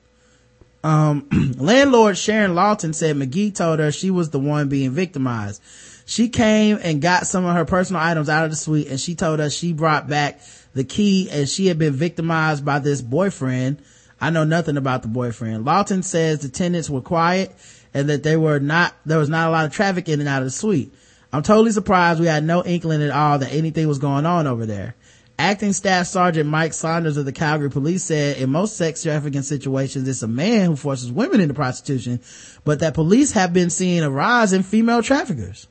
Um, 0.85 1.27
landlord 1.59 2.17
Sharon 2.17 2.55
Lawton 2.55 2.93
said 2.93 3.17
McGee 3.17 3.55
told 3.55 3.81
her 3.81 3.91
she 3.93 4.11
was 4.11 4.31
the 4.31 4.39
one 4.39 4.69
being 4.69 4.91
victimized. 4.93 5.61
She 6.07 6.29
came 6.29 6.79
and 6.83 7.01
got 7.03 7.27
some 7.27 7.45
of 7.45 7.55
her 7.55 7.65
personal 7.65 8.03
items 8.03 8.29
out 8.29 8.45
of 8.45 8.51
the 8.51 8.57
suite 8.57 8.89
and 8.89 8.99
she 8.99 9.15
told 9.15 9.41
us 9.41 9.53
she 9.55 9.73
brought 9.73 10.09
back 10.09 10.41
the 10.75 10.85
key 10.85 11.29
and 11.31 11.49
she 11.49 11.67
had 11.67 11.79
been 11.79 11.93
victimized 11.93 12.65
by 12.65 12.79
this 12.79 13.03
boyfriend. 13.03 13.79
I 14.21 14.31
know 14.31 14.45
nothing 14.45 14.77
about 14.77 15.03
the 15.03 15.09
boyfriend. 15.09 15.65
Lawton 15.65 16.03
says 16.03 16.41
the 16.41 16.49
tenants 16.49 16.91
were 16.91 17.01
quiet 17.01 17.53
and 17.95 18.09
that 18.09 18.23
they 18.23 18.37
were 18.37 18.61
not, 18.61 18.95
there 19.05 19.19
was 19.19 19.29
not 19.29 19.49
a 19.49 19.51
lot 19.51 19.67
of 19.67 19.73
traffic 19.73 20.09
in 20.09 20.21
and 20.21 20.29
out 20.29 20.43
of 20.43 20.47
the 20.47 20.51
suite. 20.51 20.93
I'm 21.33 21.43
totally 21.43 21.71
surprised 21.71 22.21
we 22.21 22.27
had 22.27 22.45
no 22.45 22.65
inkling 22.65 23.03
at 23.03 23.11
all 23.11 23.39
that 23.39 23.53
anything 23.53 23.87
was 23.87 23.99
going 23.99 24.27
on 24.27 24.47
over 24.47 24.67
there. 24.67 24.95
Acting 25.39 25.73
Staff 25.73 26.07
Sergeant 26.07 26.51
Mike 26.51 26.75
Saunders 26.75 27.17
of 27.17 27.25
the 27.25 27.33
Calgary 27.33 27.71
Police 27.71 28.05
said 28.05 28.37
in 28.37 28.51
most 28.51 28.77
sex 28.77 29.03
trafficking 29.03 29.41
situations, 29.41 30.07
it's 30.07 30.23
a 30.23 30.29
man 30.29 30.67
who 30.67 30.77
forces 30.77 31.11
women 31.11 31.41
into 31.41 31.55
prostitution, 31.55 32.21
but 32.65 32.81
that 32.81 32.93
police 32.93 33.33
have 33.33 33.55
been 33.55 33.71
seeing 33.71 34.03
a 34.03 34.11
rise 34.11 34.53
in 34.53 34.63
female 34.63 35.03
traffickers. 35.03 35.67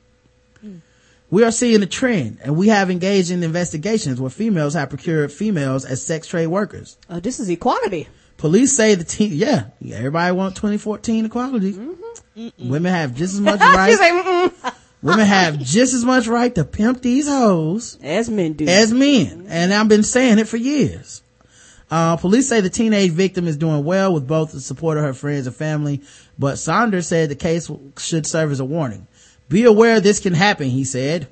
We 1.30 1.44
are 1.44 1.52
seeing 1.52 1.80
a 1.84 1.86
trend 1.86 2.38
and 2.42 2.56
we 2.56 2.68
have 2.68 2.90
engaged 2.90 3.30
in 3.30 3.44
investigations 3.44 4.20
where 4.20 4.30
females 4.30 4.74
have 4.74 4.88
procured 4.88 5.30
females 5.30 5.84
as 5.84 6.04
sex 6.04 6.26
trade 6.26 6.48
workers. 6.48 6.96
Uh, 7.08 7.20
this 7.20 7.38
is 7.38 7.48
equality. 7.48 8.08
Police 8.40 8.74
say 8.74 8.94
the 8.94 9.04
team, 9.04 9.34
yeah, 9.34 9.66
everybody 9.92 10.34
want 10.34 10.56
2014 10.56 11.26
equality. 11.26 11.78
Women 12.58 12.90
have 12.90 13.14
just 13.14 13.34
as 13.34 13.40
much 13.40 13.60
right. 13.60 13.98
Like. 14.62 14.74
Women 15.02 15.26
have 15.26 15.58
just 15.58 15.92
as 15.92 16.06
much 16.06 16.26
right 16.26 16.54
to 16.54 16.64
pimp 16.64 17.02
these 17.02 17.28
hoes 17.28 17.98
as 18.02 18.30
men 18.30 18.54
do. 18.54 18.66
as 18.66 18.94
men. 18.94 19.44
And 19.46 19.74
I've 19.74 19.88
been 19.88 20.02
saying 20.02 20.38
it 20.38 20.48
for 20.48 20.56
years. 20.56 21.22
Uh, 21.90 22.16
police 22.16 22.48
say 22.48 22.62
the 22.62 22.70
teenage 22.70 23.10
victim 23.10 23.46
is 23.46 23.58
doing 23.58 23.84
well 23.84 24.14
with 24.14 24.26
both 24.26 24.52
the 24.52 24.60
support 24.60 24.96
of 24.96 25.04
her 25.04 25.12
friends 25.12 25.46
and 25.46 25.54
family, 25.54 26.00
but 26.38 26.56
Saunders 26.56 27.08
said 27.08 27.28
the 27.28 27.34
case 27.34 27.70
should 27.98 28.26
serve 28.26 28.52
as 28.52 28.60
a 28.60 28.64
warning. 28.64 29.06
Be 29.50 29.64
aware 29.64 30.00
this 30.00 30.18
can 30.18 30.32
happen, 30.32 30.70
he 30.70 30.84
said. 30.84 31.28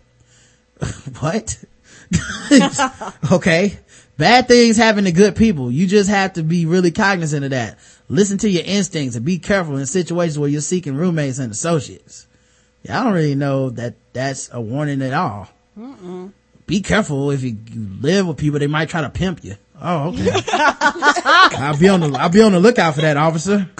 what? 1.21 1.65
okay. 3.33 3.79
Bad 4.19 4.49
things 4.49 4.77
happen 4.77 5.05
to 5.05 5.13
good 5.13 5.37
people. 5.37 5.71
You 5.71 5.87
just 5.87 6.11
have 6.11 6.33
to 6.33 6.43
be 6.43 6.67
really 6.67 6.91
cognizant 6.91 7.45
of 7.45 7.51
that. 7.53 7.79
Listen 8.09 8.37
to 8.39 8.51
your 8.51 8.65
instincts 8.67 9.15
and 9.15 9.25
be 9.25 9.39
careful 9.39 9.77
in 9.77 9.87
situations 9.87 10.39
where 10.39 10.49
you're 10.49 10.61
seeking 10.61 10.97
roommates 10.97 11.39
and 11.39 11.53
associates. 11.53 12.27
Yeah, 12.83 13.01
I 13.01 13.05
don't 13.05 13.13
really 13.13 13.37
know 13.37 13.71
that 13.71 13.95
that's 14.13 14.51
a 14.53 14.61
warning 14.61 15.03
at 15.03 15.15
all. 15.15 15.49
Be 16.67 16.81
careful 16.81 17.31
if 17.31 17.45
you, 17.45 17.57
you 17.71 17.89
live 18.01 18.27
with 18.27 18.37
people, 18.39 18.59
they 18.59 18.67
might 18.67 18.89
try 18.89 19.03
to 19.03 19.09
pimp 19.09 19.45
you. 19.45 19.55
Oh, 19.81 20.09
okay. 20.09 20.29
I'll 20.53 21.79
be 21.79 21.89
on 21.89 22.01
the, 22.01 22.19
I'll 22.19 22.29
be 22.29 22.43
on 22.43 22.51
the 22.51 22.61
lookout 22.61 22.97
for 22.97 23.03
that 23.03 23.17
officer. 23.17 23.69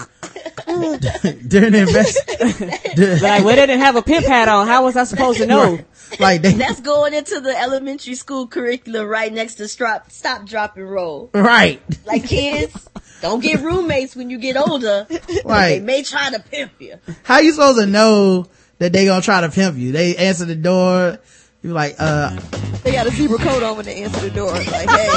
During 0.69 1.71
the 1.73 1.85
invest, 1.87 3.21
like, 3.21 3.43
well, 3.43 3.55
they 3.55 3.65
didn't 3.65 3.79
have 3.79 3.95
a 3.97 4.01
pimp 4.01 4.25
hat 4.25 4.47
on. 4.47 4.67
How 4.67 4.85
was 4.85 4.95
I 4.95 5.03
supposed 5.03 5.39
to 5.39 5.45
know? 5.45 5.79
like 6.19 6.41
they, 6.41 6.53
That's 6.53 6.79
going 6.81 7.13
into 7.13 7.39
the 7.39 7.57
elementary 7.57 8.15
school 8.15 8.47
curriculum 8.47 9.07
right 9.07 9.31
next 9.31 9.55
to 9.55 9.67
stop, 9.67 10.11
stop, 10.11 10.45
drop, 10.45 10.77
and 10.77 10.89
roll. 10.89 11.29
right. 11.33 11.81
Like 12.05 12.27
kids, 12.27 12.89
don't 13.21 13.41
get 13.41 13.61
roommates 13.61 14.15
when 14.15 14.29
you 14.29 14.37
get 14.37 14.57
older. 14.57 15.07
Right. 15.45 15.75
They 15.75 15.79
may 15.81 16.03
try 16.03 16.31
to 16.31 16.39
pimp 16.39 16.73
you. 16.79 16.95
How 17.23 17.39
you 17.39 17.51
supposed 17.51 17.79
to 17.79 17.85
know 17.85 18.47
that 18.79 18.93
they 18.93 19.05
gonna 19.05 19.21
try 19.21 19.41
to 19.41 19.49
pimp 19.49 19.77
you? 19.77 19.91
They 19.91 20.15
answer 20.15 20.45
the 20.45 20.55
door. 20.55 21.19
You're 21.61 21.73
like, 21.73 21.95
uh, 21.99 22.39
They 22.83 22.93
got 22.93 23.05
a 23.07 23.11
zebra 23.11 23.37
coat 23.37 23.61
on 23.63 23.75
when 23.75 23.85
they 23.85 24.03
answer 24.03 24.21
the 24.21 24.29
door. 24.31 24.51
Like, 24.51 24.89
hey, 24.89 25.09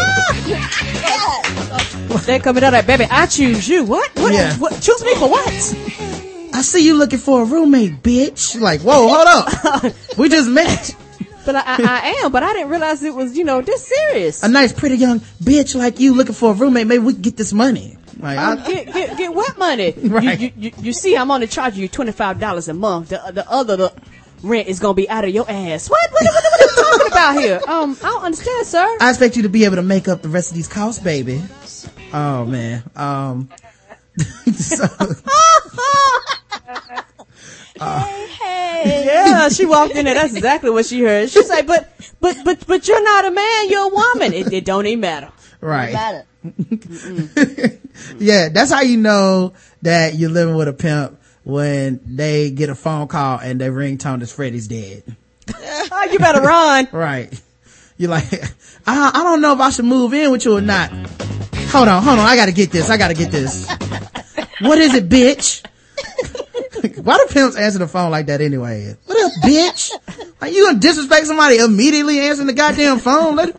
They 2.27 2.39
coming 2.41 2.65
out 2.65 2.73
like, 2.73 2.87
baby, 2.87 3.07
I 3.11 3.27
choose 3.27 3.69
you. 3.69 3.85
What? 3.85 4.11
What? 4.17 4.33
Yeah. 4.33 4.57
what? 4.59 4.73
Choose 4.83 5.05
me 5.05 5.15
for 5.15 5.29
what? 5.31 6.22
I 6.55 6.63
see 6.63 6.85
you 6.85 6.95
looking 6.95 7.19
for 7.19 7.43
a 7.43 7.45
roommate, 7.45 8.03
bitch. 8.03 8.61
Like, 8.61 8.81
whoa, 8.83 9.09
hold 9.09 9.27
up. 9.27 9.95
we 10.19 10.29
just 10.29 10.49
met. 10.49 10.95
But 11.45 11.57
I, 11.57 11.61
I, 11.61 11.77
I 11.79 12.25
am, 12.25 12.33
but 12.33 12.43
I 12.43 12.53
didn't 12.53 12.71
realize 12.71 13.03
it 13.03 13.15
was, 13.15 13.37
you 13.37 13.45
know, 13.45 13.63
this 13.63 13.87
serious. 13.87 14.43
A 14.43 14.49
nice, 14.49 14.73
pretty 14.73 14.97
young 14.97 15.21
bitch 15.43 15.75
like 15.75 15.99
you 15.99 16.15
looking 16.15 16.35
for 16.35 16.53
a 16.53 16.55
roommate. 16.55 16.87
Maybe 16.87 17.03
we 17.03 17.15
can 17.15 17.23
get 17.23 17.37
this 17.37 17.53
money. 17.53 17.97
Like, 18.19 18.39
I, 18.39 18.57
get, 18.57 18.93
get, 18.93 19.19
get 19.19 19.35
what 19.35 19.59
money? 19.59 19.95
Right. 20.03 20.39
You, 20.39 20.53
you, 20.57 20.73
you, 20.79 20.93
see, 20.93 21.17
I'm 21.17 21.31
only 21.31 21.47
charging 21.47 21.83
you 21.83 21.89
$25 21.89 22.69
a 22.69 22.75
month. 22.75 23.09
The, 23.09 23.33
the 23.33 23.51
other 23.51 23.77
the 23.77 23.93
rent 24.43 24.69
is 24.69 24.79
going 24.79 24.95
to 24.95 24.97
be 24.97 25.09
out 25.09 25.25
of 25.25 25.31
your 25.31 25.51
ass. 25.51 25.89
What? 25.89 26.11
What, 26.13 26.23
what, 26.23 26.45
what 26.45 26.61
are 26.61 26.65
you 26.65 26.93
talking 26.93 27.07
about 27.07 27.41
here? 27.41 27.61
Um, 27.73 27.97
I 28.03 28.11
don't 28.11 28.25
understand, 28.25 28.67
sir. 28.67 28.99
I 29.01 29.11
expect 29.11 29.37
you 29.37 29.43
to 29.43 29.49
be 29.49 29.65
able 29.65 29.77
to 29.77 29.83
make 29.83 30.07
up 30.07 30.23
the 30.23 30.29
rest 30.29 30.51
of 30.51 30.57
these 30.57 30.69
costs, 30.69 31.03
baby. 31.03 31.43
Oh 32.13 32.45
man. 32.45 32.83
Um. 32.95 33.49
so, 34.53 34.85
Uh, 37.81 38.27
yeah, 38.85 39.49
she 39.49 39.65
walked 39.65 39.97
in 39.97 40.05
there. 40.05 40.15
That's 40.15 40.35
exactly 40.37 40.71
what 40.71 40.87
she 40.87 41.01
heard. 41.01 41.31
She's 41.31 41.49
like, 41.49 41.67
but, 41.67 41.93
but, 42.21 42.37
but, 42.45 42.65
but 42.67 42.87
you're 42.87 43.03
not 43.03 43.25
a 43.25 43.31
man. 43.33 43.71
You're 43.71 43.87
a 43.87 43.89
woman. 43.89 44.33
It, 44.35 44.53
it 44.53 44.65
don't 44.65 44.87
even 44.87 45.01
matter. 45.01 45.33
right. 45.61 45.93
Matter. 45.93 46.27
Yeah, 48.19 48.51
that's 48.51 48.71
how 48.71 48.83
you 48.83 48.99
know 48.99 49.55
that 49.83 50.15
you're 50.15 50.31
living 50.31 50.55
with 50.55 50.69
a 50.69 50.73
pimp 50.73 51.21
when 51.45 52.01
they 52.05 52.51
get 52.51 52.69
a 52.69 52.75
phone 52.75 53.09
call 53.09 53.39
and 53.41 53.61
their 53.61 53.73
ringtone 53.73 54.23
is 54.23 54.33
Freddie's 54.33 54.69
dead. 54.69 55.03
Oh, 55.95 56.05
you 56.11 56.19
better 56.19 56.41
run. 56.41 56.89
Right. 56.93 57.41
You're 57.97 58.11
like, 58.11 58.33
I, 58.87 59.11
I 59.15 59.23
don't 59.25 59.41
know 59.41 59.53
if 59.55 59.61
I 59.61 59.71
should 59.71 59.85
move 59.85 60.13
in 60.15 60.31
with 60.31 60.45
you 60.45 60.57
or 60.57 60.61
not. 60.61 60.91
Hold 60.91 61.89
on, 61.89 62.03
hold 62.03 62.19
on. 62.19 62.27
I 62.27 62.37
gotta 62.37 62.53
get 62.53 62.71
this. 62.71 62.91
I 62.91 62.97
gotta 62.97 63.15
get 63.15 63.31
this. 63.31 63.69
What 64.61 64.79
is 64.79 64.95
it, 64.95 65.09
bitch? 65.09 65.65
Why 67.03 67.17
do 67.17 67.27
pimps 67.33 67.57
answer 67.57 67.79
the 67.79 67.89
phone 67.89 68.11
like 68.11 68.27
that 68.27 68.41
anyway? 68.41 68.97
What 69.07 69.25
up, 69.25 69.33
bitch? 69.45 69.91
Are 70.41 70.49
you 70.49 70.67
gonna 70.67 70.81
disrespect 70.81 71.27
somebody 71.27 71.59
immediately 71.59 72.21
answering 72.21 72.47
the 72.49 72.53
goddamn 72.53 72.99
phone? 72.99 73.37
Let, 73.37 73.57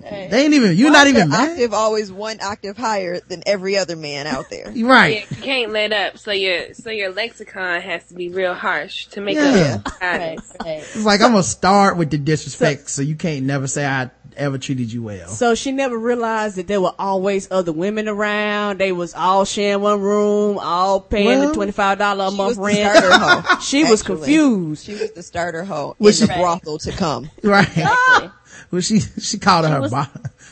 they 0.00 0.44
ain't 0.44 0.54
even, 0.54 0.76
you're 0.76 0.90
not 0.90 1.06
even 1.06 1.22
the 1.22 1.28
mad. 1.28 1.50
octave 1.52 1.72
always 1.72 2.10
one 2.10 2.42
octave 2.42 2.76
higher 2.76 3.20
than 3.20 3.42
every 3.46 3.76
other 3.78 3.96
man 3.96 4.26
out 4.26 4.50
there. 4.50 4.72
Right. 4.82 5.24
Yeah, 5.30 5.36
you 5.36 5.42
can't 5.42 5.72
let 5.72 5.92
up. 5.92 6.18
So 6.18 6.32
your 6.32 6.74
so 6.74 6.90
your 6.90 7.12
lexicon 7.12 7.80
has 7.80 8.04
to 8.08 8.14
be 8.14 8.28
real 8.28 8.52
harsh 8.54 9.06
to 9.08 9.20
make 9.20 9.36
Yeah. 9.36 9.78
up. 9.86 9.92
Right, 10.02 10.38
right. 10.64 10.78
It's 10.80 11.04
like, 11.04 11.20
I'm 11.22 11.30
gonna 11.30 11.42
start 11.44 11.96
with 11.96 12.10
the 12.10 12.18
disrespect 12.18 12.90
so, 12.90 13.00
you 13.02 13.14
can't 13.14 13.46
never 13.46 13.66
say 13.68 13.86
I 13.86 14.10
ever 14.36 14.58
treated 14.58 14.92
you 14.92 15.02
well. 15.02 15.28
So 15.28 15.54
she 15.54 15.72
never 15.72 15.96
realized 15.98 16.56
that 16.56 16.66
there 16.66 16.80
were 16.80 16.94
always 16.98 17.48
other 17.50 17.72
women 17.72 18.08
around. 18.08 18.78
They 18.78 18.92
was 18.92 19.14
all 19.14 19.44
sharing 19.44 19.82
one 19.82 20.00
room, 20.00 20.58
all 20.58 21.00
paying 21.00 21.26
Well, 21.26 21.48
the 21.48 21.54
twenty 21.54 21.72
five 21.72 21.98
dollar 21.98 22.26
a 22.26 22.30
month 22.30 22.58
rent. 22.58 22.78
starter 22.78 23.18
hoe. 23.18 23.58
she 23.62 23.84
was 23.84 24.02
confused. 24.02 24.84
She 24.86 24.92
was 24.94 25.12
the 25.12 25.22
starter 25.22 25.64
hoe 25.64 25.96
in 25.98 26.04
Was 26.04 26.20
the 26.20 26.26
brothel 26.26 26.78
to 26.78 26.92
come. 26.92 27.30
Right. 27.42 27.66
Exactly. 27.68 28.30
Well, 28.70 28.80
she, 28.80 29.00
she 29.00 29.38
called 29.38 29.66
her 29.66 29.80
was- 29.80 29.90
bo- 29.90 29.96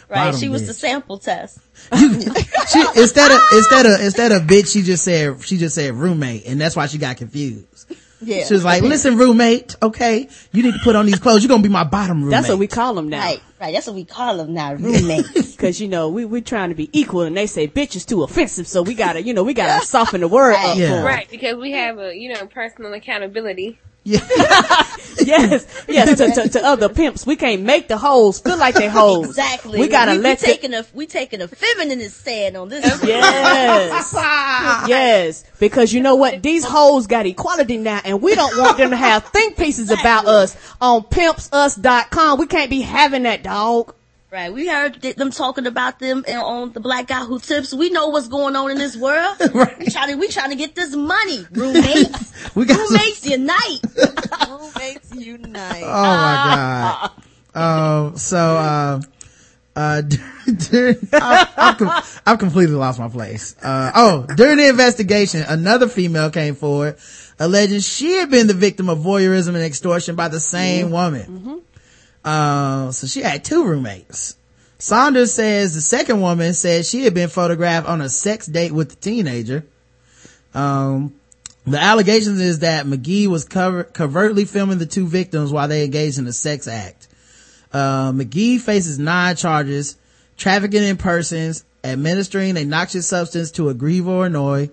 Right. 0.08 0.24
bottom 0.26 0.40
She 0.40 0.48
was 0.48 0.62
bitch. 0.62 0.66
the 0.66 0.74
sample 0.74 1.18
test. 1.18 1.58
she 1.94 2.84
instead 2.96 3.30
of 3.30 3.40
instead 3.52 3.86
of 3.86 4.00
instead 4.00 4.32
of 4.32 4.42
bitch 4.42 4.72
she 4.72 4.82
just 4.82 5.04
said 5.04 5.42
she 5.44 5.56
just 5.56 5.74
said 5.76 5.94
roommate 5.94 6.46
and 6.46 6.60
that's 6.60 6.74
why 6.74 6.86
she 6.86 6.98
got 6.98 7.16
confused 7.16 7.90
Yeah. 8.22 8.44
she 8.44 8.54
was 8.54 8.64
like 8.64 8.82
listen 8.82 9.16
roommate 9.16 9.76
okay 9.82 10.28
you 10.52 10.62
need 10.62 10.72
to 10.74 10.80
put 10.84 10.94
on 10.96 11.06
these 11.06 11.18
clothes 11.18 11.42
you're 11.42 11.48
gonna 11.48 11.62
be 11.62 11.68
my 11.68 11.84
bottom 11.84 12.22
roommate 12.22 12.32
That's 12.32 12.48
what 12.48 12.58
we 12.58 12.66
call 12.66 12.94
them 12.94 13.08
now. 13.08 13.20
Right, 13.20 13.40
right. 13.60 13.72
That's 13.72 13.86
what 13.86 13.96
we 13.96 14.04
call 14.04 14.36
them 14.36 14.54
now, 14.54 14.74
roommates. 14.74 15.56
Cause 15.60 15.80
you 15.80 15.88
know, 15.88 16.08
we, 16.08 16.24
we're 16.24 16.40
trying 16.40 16.68
to 16.70 16.74
be 16.74 16.88
equal 16.98 17.22
and 17.22 17.36
they 17.36 17.46
say 17.46 17.66
bitch 17.68 17.96
is 17.96 18.04
too 18.04 18.22
offensive. 18.22 18.66
So 18.66 18.82
we 18.82 18.94
gotta, 18.94 19.22
you 19.22 19.34
know, 19.34 19.42
we 19.42 19.54
gotta 19.54 19.84
soften 19.86 20.20
the 20.20 20.28
word 20.28 20.54
up 20.54 20.76
Yeah. 20.76 21.02
Right, 21.02 21.28
because 21.30 21.56
we 21.56 21.72
have 21.72 21.98
a 21.98 22.14
you 22.14 22.32
know 22.32 22.46
personal 22.46 22.92
accountability. 22.92 23.78
Yeah 24.04 24.20
Yes, 25.22 25.84
yes, 25.86 26.16
to, 26.18 26.42
to, 26.42 26.48
to 26.48 26.64
other 26.64 26.88
pimps. 26.88 27.26
We 27.26 27.36
can't 27.36 27.62
make 27.62 27.88
the 27.88 27.98
hoes 27.98 28.40
feel 28.40 28.56
like 28.56 28.74
they 28.74 28.88
hoes. 28.88 29.26
exactly. 29.28 29.78
We 29.78 29.88
gotta 29.88 30.12
we, 30.12 30.18
let 30.18 30.40
we 30.40 30.46
the- 30.46 30.52
taking 30.52 30.72
a 30.74 30.86
we 30.94 31.06
taking 31.06 31.42
a 31.42 31.48
feminine 31.48 32.08
stand 32.08 32.56
on 32.56 32.70
this. 32.70 32.84
Yes. 33.04 34.14
Ah. 34.16 34.86
yes. 34.86 35.44
Because 35.58 35.92
you 35.92 36.00
know 36.00 36.14
what? 36.16 36.42
These 36.42 36.64
hoes 36.64 37.06
got 37.06 37.26
equality 37.26 37.76
now 37.76 38.00
and 38.04 38.22
we 38.22 38.34
don't 38.34 38.56
want 38.56 38.78
them 38.78 38.90
to 38.90 38.96
have 38.96 39.24
think 39.26 39.56
pieces 39.58 39.90
about 39.90 40.26
us 40.26 40.56
on 40.80 41.02
pimpsus.com. 41.02 42.38
We 42.38 42.46
can't 42.46 42.70
be 42.70 42.80
having 42.80 43.24
that 43.24 43.42
dog. 43.42 43.94
Right. 44.30 44.52
We 44.52 44.68
heard 44.68 45.02
them 45.02 45.32
talking 45.32 45.66
about 45.66 45.98
them 45.98 46.24
and 46.28 46.38
on 46.38 46.72
the 46.72 46.78
black 46.80 47.08
guy 47.08 47.24
who 47.24 47.40
tips. 47.40 47.74
We 47.74 47.90
know 47.90 48.08
what's 48.08 48.28
going 48.28 48.54
on 48.54 48.70
in 48.70 48.78
this 48.78 48.96
world. 48.96 49.36
Right. 49.52 49.78
We 49.78 49.86
trying 49.86 50.10
to 50.10 50.14
we 50.14 50.28
trying 50.28 50.50
to 50.50 50.56
get 50.56 50.74
this 50.74 50.94
money. 50.94 51.44
Roommates. 51.50 52.54
we 52.54 52.64
got 52.64 52.76
some, 52.76 52.96
Roommates 52.96 53.26
unite. 53.26 53.80
Roommates 54.48 55.14
unite. 55.14 55.82
oh 55.84 55.92
my 55.92 57.10
god 57.10 57.10
um 57.52 58.16
so 58.16 58.38
uh 58.38 59.00
uh, 59.76 60.02
during, 60.02 60.96
I, 61.12 61.48
I've, 61.56 61.78
com- 61.78 62.02
I've 62.26 62.38
completely 62.40 62.74
lost 62.74 62.98
my 62.98 63.08
place. 63.08 63.54
Uh, 63.62 63.92
oh, 63.94 64.26
during 64.34 64.56
the 64.56 64.68
investigation, 64.68 65.44
another 65.46 65.88
female 65.88 66.30
came 66.30 66.56
forward 66.56 66.98
alleging 67.38 67.80
she 67.80 68.12
had 68.12 68.30
been 68.30 68.46
the 68.46 68.54
victim 68.54 68.88
of 68.88 68.98
voyeurism 68.98 69.54
and 69.54 69.64
extortion 69.64 70.14
by 70.14 70.28
the 70.28 70.38
same 70.38 70.90
woman. 70.90 71.62
Uh, 72.24 72.90
so 72.92 73.06
she 73.06 73.22
had 73.22 73.44
two 73.44 73.64
roommates. 73.64 74.36
Saunders 74.78 75.32
says 75.32 75.74
the 75.74 75.80
second 75.80 76.20
woman 76.20 76.54
said 76.54 76.86
she 76.86 77.04
had 77.04 77.12
been 77.14 77.28
photographed 77.28 77.86
on 77.86 78.00
a 78.00 78.08
sex 78.08 78.46
date 78.46 78.72
with 78.72 78.90
the 78.90 78.96
teenager. 78.96 79.64
Um, 80.54 81.14
the 81.66 81.78
allegations 81.78 82.40
is 82.40 82.60
that 82.60 82.86
McGee 82.86 83.26
was 83.26 83.44
cover- 83.44 83.84
covertly 83.84 84.44
filming 84.46 84.78
the 84.78 84.86
two 84.86 85.06
victims 85.06 85.52
while 85.52 85.68
they 85.68 85.84
engaged 85.84 86.18
in 86.18 86.26
a 86.26 86.32
sex 86.32 86.66
act. 86.66 87.08
Uh, 87.72 88.12
McGee 88.12 88.58
faces 88.58 88.98
nine 88.98 89.36
charges, 89.36 89.96
trafficking 90.36 90.82
in 90.82 90.96
persons, 90.96 91.64
administering 91.84 92.56
a 92.56 92.64
noxious 92.64 93.06
substance 93.06 93.50
to 93.52 93.68
aggrieve 93.68 94.08
or 94.08 94.26
annoy, 94.26 94.70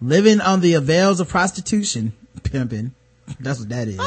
living 0.00 0.40
on 0.40 0.60
the 0.60 0.74
avails 0.74 1.20
of 1.20 1.28
prostitution, 1.28 2.12
pimping. 2.42 2.92
That's 3.40 3.60
what 3.60 3.68
that 3.68 3.88
is. 3.88 4.00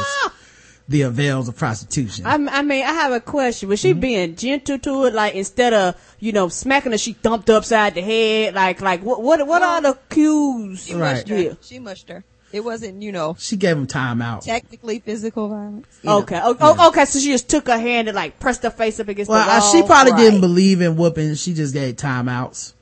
The 0.90 1.02
avails 1.02 1.48
of 1.48 1.56
prostitution. 1.56 2.24
I, 2.24 2.34
I 2.34 2.62
mean, 2.62 2.82
I 2.84 2.92
have 2.92 3.12
a 3.12 3.20
question. 3.20 3.68
Was 3.68 3.78
she 3.80 3.90
Mm-hmm. 3.90 4.00
being 4.00 4.36
gentle 4.36 4.78
to 4.78 5.04
it? 5.04 5.12
Like 5.14 5.34
instead 5.34 5.74
of, 5.74 5.94
you 6.18 6.32
know, 6.32 6.48
smacking 6.48 6.92
her, 6.92 6.98
she 6.98 7.12
thumped 7.12 7.50
upside 7.50 7.94
the 7.94 8.00
head. 8.00 8.54
Like, 8.54 8.80
like 8.80 9.02
what, 9.02 9.22
what, 9.22 9.46
what 9.46 9.62
are 9.62 9.82
the 9.82 9.98
cues? 10.08 10.86
She 10.86 10.94
Right. 10.94 11.16
mushed 11.16 11.28
her. 11.28 11.38
Yeah. 11.38 11.52
She 11.60 11.78
mushed 11.78 12.08
her. 12.08 12.24
It 12.50 12.64
wasn't, 12.64 13.02
you 13.02 13.12
know, 13.12 13.36
she 13.38 13.56
gave 13.58 13.76
him 13.76 13.86
time 13.86 14.22
out. 14.22 14.40
technically 14.40 15.00
physical 15.00 15.50
violence. 15.50 15.86
you 16.02 16.08
know. 16.08 16.20
Okay. 16.20 16.40
Oh, 16.42 16.56
oh, 16.58 16.88
okay. 16.88 17.04
So 17.04 17.18
she 17.18 17.26
just 17.32 17.50
took 17.50 17.66
her 17.66 17.78
hand 17.78 18.08
and 18.08 18.14
like 18.16 18.38
pressed 18.40 18.62
her 18.62 18.70
face 18.70 18.98
up 18.98 19.08
against 19.08 19.28
Well, 19.28 19.44
the 19.44 19.52
uh, 19.52 19.60
wall. 19.60 19.72
she 19.72 19.82
probably 19.82 20.12
Right. 20.12 20.20
didn't 20.20 20.40
believe 20.40 20.80
in 20.80 20.96
whooping. 20.96 21.34
She 21.34 21.52
just 21.52 21.74
gave 21.74 21.96
timeouts. 21.96 22.72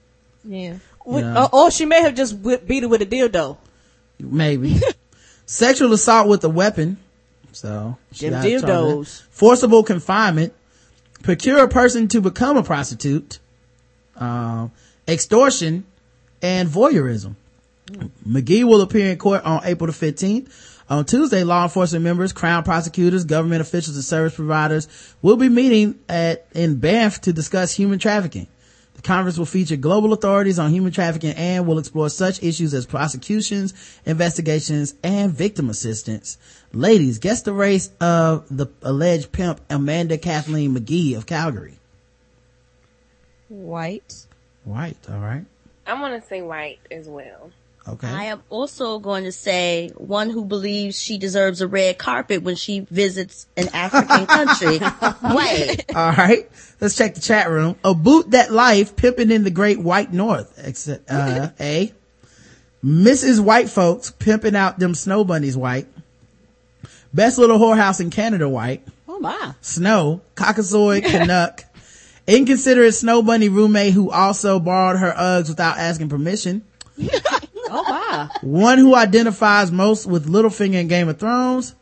Yeah. 0.45 0.77
With- 1.05 1.24
Yeah. 1.24 1.47
or, 1.47 1.65
or 1.65 1.70
she 1.73 1.85
may 1.87 2.01
have 2.03 2.15
just 2.15 2.37
whip, 2.39 2.69
beat 2.69 2.85
her 2.85 2.89
with 2.89 3.03
a 3.03 3.07
dildo. 3.07 3.57
Maybe. 4.20 4.78
Sexual 5.47 5.93
assault 5.93 6.28
with 6.28 6.45
a 6.45 6.49
weapon. 6.49 6.99
So. 7.57 7.97
Them 8.19 8.31
got 8.33 8.43
charged 8.43 8.53
with 8.53 8.62
that. 8.62 8.69
dildos. 8.69 9.23
Forcible 9.31 9.83
confinement. 9.83 10.53
Procure 11.23 11.65
a 11.65 11.69
person 11.69 12.09
to 12.09 12.20
become 12.20 12.57
a 12.57 12.62
prostitute. 12.62 13.39
Um, 14.16 14.73
extortion 15.09 15.85
and 16.43 16.69
voyeurism. 16.69 17.35
McGee 18.27 18.65
will 18.65 18.83
appear 18.83 19.11
in 19.11 19.19
court 19.19 19.45
on 19.45 19.62
April 19.65 19.91
the 19.91 19.93
15th. 19.93 20.49
On 20.89 21.05
Tuesday, 21.05 21.43
law 21.43 21.65
enforcement 21.65 22.05
members, 22.05 22.33
crown 22.33 22.62
prosecutors, 22.62 23.24
government 23.24 23.61
officials, 23.61 23.97
and 23.97 24.05
service 24.05 24.35
providers 24.37 24.87
will 25.20 25.37
be 25.37 25.49
meeting 25.49 25.99
at, 26.09 26.47
in 26.55 26.77
Banff 26.77 27.20
to 27.23 27.33
discuss 27.33 27.73
human 27.73 27.99
trafficking. 27.99 28.47
The 28.97 29.02
conference 29.02 29.36
will 29.36 29.44
feature 29.47 29.77
global 29.77 30.14
authorities 30.14 30.59
on 30.59 30.70
human 30.70 30.90
trafficking 30.90 31.32
and 31.32 31.66
will 31.66 31.78
explore 31.78 32.09
such 32.09 32.43
issues 32.43 32.73
as 32.73 32.86
prosecutions, 32.86 33.74
investigations, 34.06 34.94
and 35.05 35.31
victim 35.31 35.68
assistance. 35.68 36.39
Ladies, 36.73 37.18
guess 37.18 37.43
the 37.43 37.52
race 37.52 37.90
of 38.01 38.47
the 38.48 38.68
alleged 38.82 39.32
pimp 39.32 39.60
Amanda 39.68 40.16
Kathleen 40.16 40.74
McGee 40.74 41.14
of 41.14 41.27
Calgary. 41.27 41.78
White. 43.48 44.27
White, 44.64 44.97
all 45.10 45.20
right. 45.20 45.44
I 45.86 46.01
want 46.01 46.20
to 46.20 46.27
say 46.27 46.40
white 46.40 46.81
as 46.90 47.06
well. 47.06 47.51
Okay. 47.89 48.09
I 48.09 48.25
am 48.25 48.43
also 48.51 48.99
going 48.99 49.25
to 49.25 49.33
say 49.33 49.91
one 49.97 50.31
who 50.31 50.45
believes 50.45 51.01
she 51.01 51.19
deserves 51.19 51.61
a 51.61 51.69
red 51.69 51.99
carpet 51.99 52.43
when 52.43 52.57
she 52.57 52.81
visits 52.81 53.47
an 53.57 53.69
African 53.73 54.27
country. 54.27 54.79
White. 54.79 55.85
All 55.95 56.13
right. 56.13 56.49
Let's 56.81 56.97
check 56.97 57.15
the 57.15 57.21
chat 57.21 57.49
room. 57.49 57.77
A 57.85 57.95
boot 57.95 58.33
that 58.33 58.53
life 58.53 58.97
pimping 58.97 59.31
in 59.31 59.45
the 59.45 59.51
great 59.51 59.79
white 59.79 60.13
north. 60.13 60.59
Except, 60.63 61.09
uh, 61.11 61.51
A. 61.61 61.93
Mrs. 62.85 63.41
White 63.41 63.69
folks 63.69 64.11
pimping 64.11 64.57
out 64.57 64.79
them 64.79 64.95
snow 64.95 65.25
bunnies 65.25 65.57
white. 65.57 65.87
Best 67.15 67.39
little 67.39 67.59
whorehouse 67.59 68.01
in 68.01 68.11
Canada 68.11 68.49
white. 68.49 68.87
Oh 69.09 69.19
my. 69.21 69.55
Snow. 69.61 70.21
Caucasoid 70.35 71.05
Canuck. 71.11 71.65
Inconsiderate 72.27 72.95
snow 72.95 73.23
bunny 73.23 73.49
roommate 73.49 73.93
who 73.93 74.11
also 74.11 74.59
borrowed 74.59 74.99
her 74.99 75.13
Uggs 75.13 75.49
without 75.49 75.79
asking 75.79 76.09
permission. 76.09 76.65
Oh 77.69 77.83
my. 77.89 78.29
One 78.43 78.79
who 78.79 78.95
identifies 78.95 79.71
most 79.73 80.07
with 80.07 80.27
Littlefinger 80.29 80.75
in 80.81 80.89
Game 80.89 81.09
of 81.09 81.19
Thrones. 81.19 81.75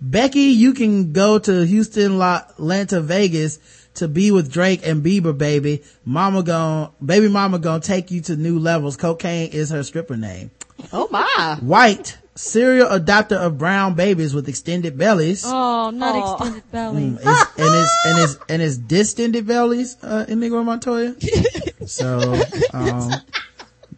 Becky, 0.00 0.40
you 0.40 0.74
can 0.74 1.12
go 1.12 1.38
to 1.38 1.64
Houston, 1.64 2.18
La- 2.18 2.42
Atlanta, 2.50 3.00
Vegas 3.00 3.58
to 3.94 4.08
be 4.08 4.30
with 4.30 4.50
Drake 4.52 4.86
and 4.86 5.04
Bieber, 5.04 5.36
baby. 5.36 5.82
Mama 6.04 6.42
gon' 6.42 6.90
baby 7.04 7.28
mama 7.28 7.58
gonna 7.58 7.80
take 7.80 8.10
you 8.10 8.20
to 8.22 8.36
new 8.36 8.58
levels. 8.58 8.96
Cocaine 8.96 9.50
is 9.52 9.70
her 9.70 9.82
stripper 9.82 10.16
name. 10.16 10.50
Oh 10.92 11.08
my. 11.10 11.58
White, 11.60 12.18
serial 12.34 12.88
adopter 12.88 13.36
of 13.36 13.58
brown 13.58 13.94
babies 13.94 14.34
with 14.34 14.48
extended 14.48 14.96
bellies. 14.98 15.44
Oh, 15.46 15.90
not 15.90 16.16
extended 16.40 16.68
bellies. 16.72 17.18
Mm, 17.18 17.20
is- 17.20 17.46
and 17.58 17.74
his 17.74 17.90
and 18.06 18.18
his 18.18 18.38
and 18.48 18.62
his 18.62 18.78
distended 18.78 19.46
bellies 19.46 19.96
uh, 20.02 20.24
in 20.26 20.40
Negro 20.40 20.64
Montoya. 20.64 21.14
so, 21.86 22.42
um, 22.72 23.12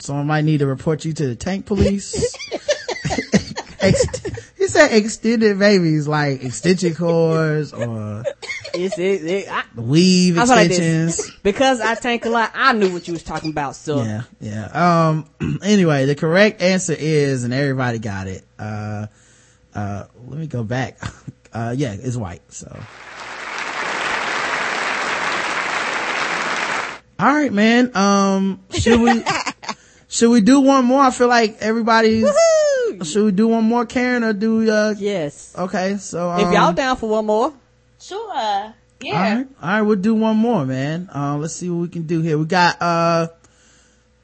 someone 0.04 0.26
might 0.26 0.44
need 0.44 0.58
to 0.58 0.66
report 0.66 1.04
you 1.04 1.12
to 1.14 1.26
the 1.26 1.34
tank 1.34 1.66
police. 1.66 2.14
Ex- 3.80 4.54
he 4.56 4.68
said 4.68 4.92
extended 4.92 5.58
babies 5.58 6.06
like 6.06 6.44
extension 6.44 6.94
cords 6.94 7.72
or 7.72 8.24
It's, 8.74 8.98
it, 8.98 9.24
it, 9.24 9.48
I, 9.50 9.64
weave 9.76 10.38
I 10.38 10.46
feel 10.46 10.56
like 10.56 10.66
extensions. 10.70 11.30
Because 11.42 11.80
I 11.80 11.94
tank 11.94 12.24
a 12.24 12.30
lot, 12.30 12.50
I 12.54 12.72
knew 12.72 12.92
what 12.92 13.06
you 13.08 13.14
was 13.14 13.22
talking 13.22 13.50
about, 13.50 13.76
so. 13.76 14.02
Yeah, 14.02 14.22
yeah. 14.40 15.08
Um, 15.40 15.58
anyway, 15.62 16.06
the 16.06 16.14
correct 16.14 16.60
answer 16.60 16.94
is, 16.98 17.44
and 17.44 17.52
everybody 17.54 17.98
got 17.98 18.26
it. 18.26 18.44
Uh, 18.58 19.06
uh, 19.74 20.04
let 20.26 20.38
me 20.38 20.46
go 20.46 20.62
back. 20.62 20.98
Uh, 21.54 21.72
yeah, 21.76 21.92
it's 21.92 22.16
white. 22.16 22.42
So. 22.52 22.66
All 27.16 27.32
right, 27.32 27.52
man. 27.52 27.96
Um, 27.96 28.60
should 28.72 28.98
we, 29.00 29.10
should 30.14 30.30
we 30.30 30.40
do 30.40 30.60
one 30.60 30.84
more? 30.84 31.02
I 31.02 31.10
feel 31.10 31.26
like 31.26 31.56
everybody's, 31.60 32.28
should 33.02 33.24
we 33.24 33.32
do 33.32 33.48
one 33.48 33.64
more, 33.64 33.84
Karen, 33.84 34.22
or 34.22 34.32
do 34.32 34.70
uh? 34.70 34.94
Yes. 34.96 35.52
Okay, 35.58 35.96
so 35.96 36.30
um, 36.30 36.38
If 36.38 36.52
y'all 36.52 36.72
down 36.72 36.96
for 36.96 37.08
one 37.08 37.26
more, 37.26 37.52
Sure. 37.98 38.74
Yeah. 39.00 39.36
right, 39.38 39.46
all 39.60 39.68
right, 39.68 39.82
we'll 39.82 39.96
do 39.96 40.14
one 40.14 40.36
more, 40.36 40.64
man. 40.64 41.08
Uh, 41.12 41.36
let's 41.36 41.56
see 41.56 41.68
what 41.68 41.80
we 41.80 41.88
can 41.88 42.02
do 42.02 42.22
here. 42.22 42.38
We 42.38 42.44
got 42.44 42.80
uh, 42.80 43.26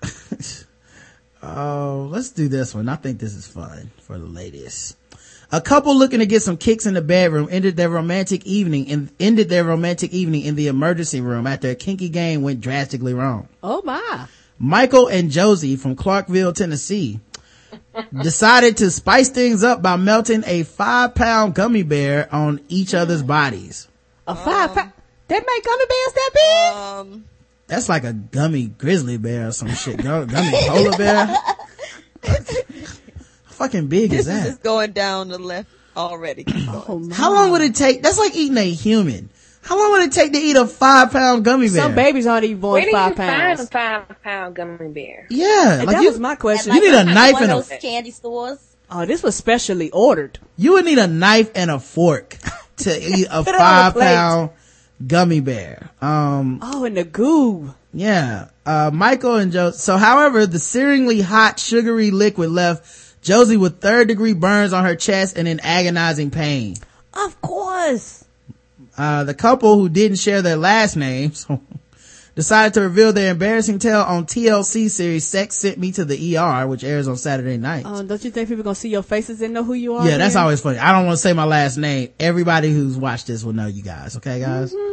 oh, 1.43 2.09
let's 2.09 2.31
do 2.31 2.47
this 2.47 2.73
one. 2.73 2.89
I 2.89 2.95
think 2.95 3.19
this 3.19 3.35
is 3.35 3.49
fun 3.49 3.91
for 4.03 4.17
the 4.17 4.27
ladies. 4.27 4.97
A 5.51 5.61
couple 5.61 5.97
looking 5.99 6.21
to 6.21 6.27
get 6.27 6.43
some 6.43 6.57
kicks 6.57 6.87
in 6.87 6.95
the 6.95 7.03
bedroom 7.03 7.49
ended 7.51 7.77
their 7.77 7.91
romantic 7.91 8.47
evening 8.47 8.89
and 8.89 9.11
ended 9.19 9.49
their 9.49 9.65
romantic 9.65 10.13
evening 10.13 10.43
in 10.45 10.55
the 10.55 10.69
emergency 10.69 11.21
room 11.21 11.49
after 11.49 11.71
a 11.71 11.75
kinky 11.75 12.09
game 12.09 12.43
went 12.43 12.61
drastically 12.61 13.13
wrong. 13.13 13.49
oh 13.65 13.83
my. 13.85 14.29
Michael 14.63 15.09
and 15.09 15.31
Josie 15.31 15.77
from 15.77 15.97
Clarkville, 15.97 16.53
Tennessee 16.53 17.19
decided 18.23 18.77
to 18.77 18.91
spice 18.91 19.31
things 19.31 19.65
up 19.65 19.81
by 19.81 19.97
melting 19.97 20.43
a 20.47 20.65
five 20.65 21.15
pound 21.15 21.55
gummy 21.55 21.83
bear 21.83 22.29
on 22.33 22.61
each 22.69 22.93
other's 22.93 23.23
bodies. 23.23 23.89
A 24.29 24.35
five 24.37 24.75
pa- 24.75 24.93
That 25.29 25.45
make 25.47 25.65
gummy 25.65 25.85
bears 25.89 26.13
that 26.13 26.31
big? 26.35 26.77
Um, 26.77 27.25
That's 27.69 27.89
like 27.89 28.05
a 28.05 28.13
gummy 28.13 28.67
grizzly 28.67 29.17
bear 29.17 29.49
or 29.49 29.53
some 29.53 29.71
shit. 29.71 29.97
Gu- 29.97 30.27
Gummy 30.27 30.51
polar 30.69 30.97
bear. 30.99 31.35
Fucking 33.47 33.87
big 33.89 34.13
is 34.13 34.27
this 34.27 34.35
is 34.37 34.43
that? 34.43 34.47
just 34.47 34.63
going 34.63 34.93
down 34.93 35.29
the 35.29 35.39
left 35.39 35.71
already. 35.97 36.45
Oh 36.69 36.99
my. 36.99 37.15
How 37.15 37.33
long 37.33 37.51
would 37.53 37.63
it 37.63 37.75
take? 37.75 38.03
That's 38.03 38.19
like 38.19 38.35
eating 38.35 38.57
a 38.59 38.71
human. 38.71 39.31
How 39.63 39.79
long 39.79 39.93
would 39.93 40.03
it 40.03 40.13
take 40.13 40.33
to 40.33 40.39
eat 40.39 40.57
a 40.57 40.67
five 40.67 41.11
pound 41.13 41.45
gummy 41.45 41.69
bear? 41.69 41.83
Some 41.83 41.95
babies 41.95 42.27
aren't 42.27 42.45
even 42.45 42.61
born 42.61 42.75
Where 42.75 42.85
did 42.85 42.93
five 42.93 43.11
you 43.11 43.17
find 43.17 43.31
pounds. 43.57 43.61
a 43.61 43.67
five 43.67 44.23
pound 44.23 44.55
gummy 44.57 44.89
bear? 44.89 45.27
Yeah, 45.31 45.75
And 45.79 45.87
like 45.87 45.97
that 45.97 46.03
you, 46.03 46.09
was 46.11 46.19
my 46.19 46.35
question. 46.37 46.75
You 46.75 46.81
need 46.81 46.95
a 46.99 47.05
knife 47.05 47.35
one 47.35 47.43
and 47.45 47.53
of 47.53 47.67
a- 47.67 47.69
those 47.69 47.79
candy 47.81 48.11
stores. 48.11 48.59
oh, 48.91 49.05
this 49.07 49.23
was 49.23 49.37
specially 49.37 49.91
ordered. 49.91 50.39
you 50.57 50.73
would 50.73 50.85
need 50.85 50.99
a 50.99 51.07
knife 51.07 51.51
and 51.55 51.71
a 51.71 51.79
fork 51.79 52.37
to 52.79 52.91
eat 53.17 53.27
a 53.31 53.45
Put 53.45 53.55
it 53.55 53.55
on 53.55 53.61
a 53.61 53.61
five 53.61 53.93
plate. 53.93 54.05
pound 54.07 54.51
gummy 55.07 55.41
bear. 55.41 55.91
Um, 56.01 56.59
Oh, 56.63 56.85
and 56.85 56.97
the 56.97 57.05
goo. 57.05 57.75
Yeah. 57.93 58.49
Uh, 58.65 58.91
Michael 58.93 59.35
and 59.37 59.51
Joe. 59.53 59.73
So, 59.73 59.97
however, 59.97 60.47
the 60.47 60.59
searingly 60.59 61.23
hot, 61.23 61.59
sugary 61.59 62.11
liquid 62.11 62.51
left 62.51 63.23
Josie 63.23 63.57
with 63.57 63.81
third 63.81 64.09
degree 64.09 64.33
burns 64.33 64.73
on 64.73 64.85
her 64.85 64.95
chest 64.97 65.37
and 65.37 65.47
in 65.49 65.61
agonizing 65.61 66.31
pain. 66.31 66.77
Of 67.13 67.41
course. 67.41 68.20
Uh, 69.01 69.25
the 69.25 69.33
couple 69.33 69.79
who 69.79 69.89
didn't 69.89 70.19
share 70.19 70.43
their 70.43 70.59
last 70.59 70.95
names 70.95 71.47
decided 72.35 72.75
to 72.75 72.83
reveal 72.83 73.15
their 73.15 73.31
embarrassing 73.31 73.79
tale 73.79 74.03
on 74.03 74.27
TLC 74.27 74.91
series 74.91 75.27
Sex 75.27 75.57
Sent 75.57 75.79
Me 75.79 75.91
to 75.93 76.05
the 76.05 76.37
ER, 76.37 76.67
which 76.67 76.85
airs 76.85 77.09
on 77.09 77.17
Saturday 77.17 77.57
night. 77.57 77.87
Um, 77.87 78.07
don't 78.07 78.23
you 78.23 78.31
think 78.31 78.51
people 78.51 78.63
gonna 78.63 78.75
see 78.75 78.91
your 78.91 79.03
faces 79.03 79.41
and 79.41 79.55
know 79.55 79.65
who 79.65 79.73
you 79.73 79.95
are? 79.95 80.07
yeah, 80.07 80.19
that's 80.19 80.37
always 80.37 80.61
funny. 80.61 80.77
I 80.77 80.93
don't 80.93 81.07
want 81.07 81.17
to 81.17 81.23
say 81.23 81.33
my 81.33 81.45
last 81.45 81.79
name. 81.79 82.11
Everybody 82.21 82.75
who's 82.75 82.99
watched 82.99 83.27
this 83.29 83.43
will 83.43 83.55
know 83.55 83.69
you 83.69 83.83
guys. 83.83 84.19
Okay, 84.19 84.39
guys? 84.39 84.75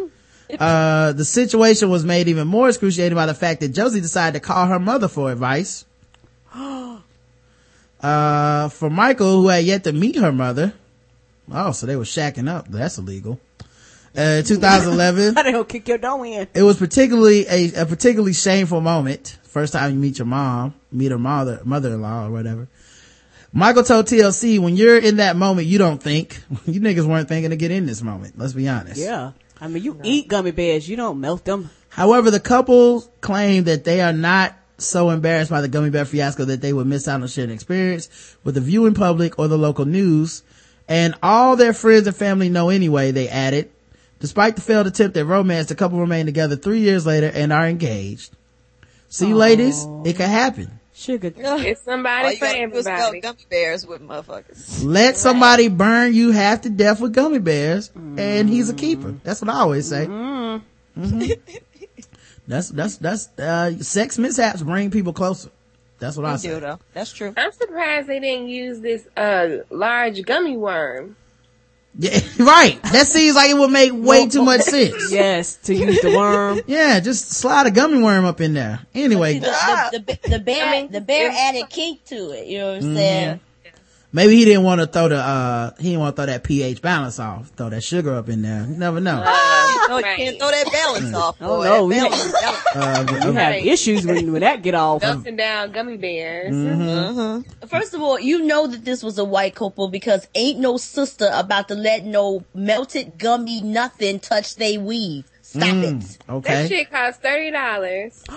Uh, 0.57 1.11
the 1.11 1.25
situation 1.25 1.89
was 1.89 2.05
made 2.05 2.29
even 2.29 2.47
more 2.47 2.69
excruciating 2.69 3.17
by 3.17 3.25
the 3.25 3.33
fact 3.33 3.59
that 3.59 3.73
Josie 3.73 3.99
decided 3.99 4.39
to 4.39 4.47
call 4.47 4.65
her 4.67 4.79
mother 4.79 5.09
for 5.09 5.29
advice. 5.29 5.83
uh, 6.53 6.99
for 8.69 8.89
Michael, 8.89 9.41
who 9.41 9.49
had 9.49 9.65
yet 9.65 9.83
to 9.83 9.91
meet 9.91 10.15
her 10.15 10.31
mother. 10.31 10.73
Oh, 11.51 11.73
so 11.73 11.85
they 11.85 11.97
were 11.97 12.05
shacking 12.05 12.47
up. 12.49 12.69
That's 12.69 12.97
illegal. 12.97 13.41
Uh, 14.17 14.41
2011. 14.41 15.35
How 15.35 15.43
they 15.43 15.51
gonna 15.51 15.63
kick 15.63 15.87
your 15.87 15.99
dough 15.99 16.23
in? 16.23 16.47
it 16.53 16.63
was 16.63 16.77
particularly 16.77 17.45
a, 17.47 17.83
a 17.83 17.85
particularly 17.85 18.33
shameful 18.33 18.81
moment. 18.81 19.37
First 19.43 19.73
time 19.73 19.91
you 19.93 19.99
meet 19.99 20.17
your 20.17 20.25
mom, 20.25 20.73
meet 20.91 21.11
her 21.11 21.19
mother, 21.19 21.61
mother-in-law 21.63 22.25
or 22.27 22.31
whatever. 22.31 22.67
Michael 23.53 23.83
told 23.83 24.07
TLC, 24.07 24.59
when 24.59 24.75
you're 24.75 24.97
in 24.97 25.17
that 25.17 25.35
moment, 25.35 25.67
you 25.67 25.77
don't 25.77 26.01
think. 26.01 26.39
You 26.65 26.81
niggas 26.81 27.05
weren't 27.07 27.29
thinking 27.29 27.51
to 27.51 27.55
get 27.55 27.71
in 27.71 27.85
this 27.85 28.01
moment. 28.01 28.37
Let's 28.37 28.53
be 28.53 28.67
honest. 28.67 28.99
Yeah. 28.99 29.31
I 29.61 29.67
mean, 29.67 29.83
you 29.83 29.99
eat 30.03 30.27
gummy 30.27 30.51
bears. 30.51 30.87
You 30.89 30.97
don't 30.97 31.19
melt 31.19 31.45
them. 31.45 31.69
However, 31.89 32.29
the 32.29 32.39
couple 32.39 33.01
claim 33.21 33.63
that 33.63 33.83
they 33.83 34.01
are 34.01 34.13
not 34.13 34.55
so 34.77 35.09
embarrassed 35.09 35.49
by 35.49 35.61
the 35.61 35.67
gummy 35.67 35.89
bear 35.89 36.05
fiasco 36.05 36.45
that 36.45 36.61
they 36.61 36.73
would 36.73 36.85
miss 36.85 37.07
out 37.07 37.21
on 37.21 37.27
sharing 37.27 37.49
experience 37.51 38.35
with 38.43 38.55
the 38.55 38.61
viewing 38.61 38.93
public 38.93 39.39
or 39.39 39.47
the 39.47 39.57
local 39.57 39.85
news. 39.85 40.43
And 40.87 41.15
all 41.23 41.55
their 41.55 41.73
friends 41.73 42.05
and 42.05 42.15
family 42.15 42.49
know 42.49 42.69
anyway, 42.69 43.11
they 43.11 43.29
added. 43.29 43.71
Despite 44.19 44.55
the 44.55 44.61
failed 44.61 44.87
attempt 44.87 45.15
at 45.17 45.25
romance, 45.25 45.67
the 45.67 45.75
couple 45.75 45.99
remain 45.99 46.25
together 46.25 46.55
three 46.55 46.79
years 46.79 47.05
later 47.05 47.31
and 47.33 47.53
are 47.53 47.67
engaged. 47.67 48.31
See, 49.09 49.33
ladies, 49.33 49.85
it 50.05 50.13
could 50.15 50.25
happen. 50.27 50.71
Sugar. 50.93 51.27
It's 51.37 51.47
All 51.47 51.93
somebody 51.93 52.29
you 52.31 52.37
for 52.37 52.45
gotta 52.45 52.67
do 52.67 52.73
is 52.77 52.83
smell 52.85 53.07
everybody. 53.07 53.21
gummy 53.21 53.45
bears 53.51 53.85
with 53.85 54.01
motherfuckers. 54.01 54.83
Let 54.83 55.15
somebody 55.17 55.67
burn 55.67 56.15
you 56.15 56.31
half 56.31 56.61
to 56.61 56.69
death 56.71 56.99
with 56.99 57.13
gummy 57.13 57.37
bears, 57.37 57.91
and 57.95 58.49
he's 58.49 58.69
a 58.71 58.73
keeper. 58.73 59.13
That's 59.23 59.39
what 59.41 59.49
I 59.51 59.59
always 59.59 59.87
say. 59.87 60.07
Mhm. 60.07 60.61
That's 62.47 62.69
that's 62.69 62.97
that's 62.97 63.27
uh, 63.37 63.77
sex 63.83 64.17
mishaps 64.17 64.63
bring 64.63 64.89
people 64.89 65.13
closer. 65.13 65.49
That's 65.99 66.15
what 66.15 66.25
I 66.25 66.31
You 66.33 66.37
say. 66.37 66.49
do 66.55 66.59
though. 66.61 66.79
That's 66.93 67.11
true. 67.11 67.33
I'm 67.35 67.51
surprised 67.51 68.07
they 68.07 68.19
didn't 68.19 68.47
use 68.49 68.79
this 68.79 69.05
uh 69.17 69.63
large 69.69 70.23
gummy 70.25 70.55
worm. 70.57 71.15
Yeah, 71.99 72.19
right. 72.39 72.81
That 72.83 73.07
seems 73.07 73.35
like 73.35 73.49
it 73.49 73.57
would 73.57 73.71
make 73.71 73.91
way 73.93 74.27
too 74.27 74.43
much 74.43 74.61
sense. 74.73 75.11
Yes, 75.11 75.55
to 75.63 75.75
use 75.75 76.01
the 76.01 76.15
worm. 76.15 76.61
Yeah, 76.67 76.99
just 76.99 77.31
slide 77.31 77.67
a 77.67 77.71
gummy 77.71 78.01
worm 78.01 78.25
up 78.25 78.41
in 78.41 78.53
there. 78.53 78.79
Anyway, 78.93 79.33
See, 79.33 79.39
the, 79.39 79.89
the, 79.91 79.99
the, 79.99 80.29
the 80.29 80.39
bear, 80.39 80.65
I 80.65 80.71
mean, 80.71 80.91
the 80.91 81.01
bear 81.01 81.31
added 81.31 81.69
kink 81.69 82.03
to 82.05 82.31
it. 82.31 82.47
You 82.47 82.59
know 82.59 82.67
what 82.67 82.77
I'm 82.77 82.83
mm-hmm. 82.83 82.95
saying? 82.95 83.39
Maybe 84.13 84.35
he 84.35 84.45
didn't 84.45 84.63
want 84.63 84.81
to 84.81 84.87
throw 84.87 85.07
the 85.09 85.17
uh 85.17 85.71
he 85.77 85.89
didn't 85.89 85.99
want 85.99 86.15
to 86.15 86.21
throw 86.21 86.25
that 86.27 86.43
pH 86.43 86.81
balance 86.81 87.19
off, 87.19 87.49
throw 87.55 87.69
that 87.69 87.83
sugar 87.83 88.15
up 88.15 88.29
in 88.29 88.41
there. 88.41 88.61
You 88.61 88.75
never 88.77 88.99
know. 88.99 89.23
No, 89.23 89.97
you 89.97 90.03
Right. 90.03 90.17
can't 90.17 90.37
throw 90.39 90.49
that 90.51 90.69
balance 90.71 91.13
off. 91.15 91.37
Oh, 91.41 91.63
no, 91.63 91.85
we 91.85 91.95
balance, 91.95 92.31
balance. 92.41 92.65
Uh, 92.75 93.25
You 93.27 93.31
have 93.33 93.55
issues 93.55 94.05
when, 94.05 94.31
when 94.33 94.41
that 94.41 94.61
get 94.63 94.75
off. 94.75 95.01
Dumping 95.01 95.35
down 95.37 95.71
gummy 95.71 95.97
bears. 95.97 96.53
Mhm. 96.53 97.45
First 97.69 97.93
of 97.93 98.01
all, 98.01 98.19
you 98.19 98.43
know 98.43 98.67
that 98.67 98.83
this 98.83 99.01
was 99.03 99.17
a 99.17 99.23
white 99.25 99.55
couple 99.55 99.87
because 99.87 100.27
ain't 100.35 100.59
no 100.59 100.77
sister 100.77 101.29
about 101.33 101.67
to 101.69 101.75
let 101.75 102.03
no 102.05 102.43
melted 102.53 103.17
gummy 103.17 103.61
nothing 103.61 104.19
touch 104.19 104.55
they 104.55 104.77
weave. 104.77 105.25
Stop 105.41 105.63
it. 105.75 106.17
Okay. 106.29 106.53
That 106.53 106.67
shit 106.69 106.91
costs 106.91 107.19
thirty 107.21 107.51
dollars. 107.51 108.23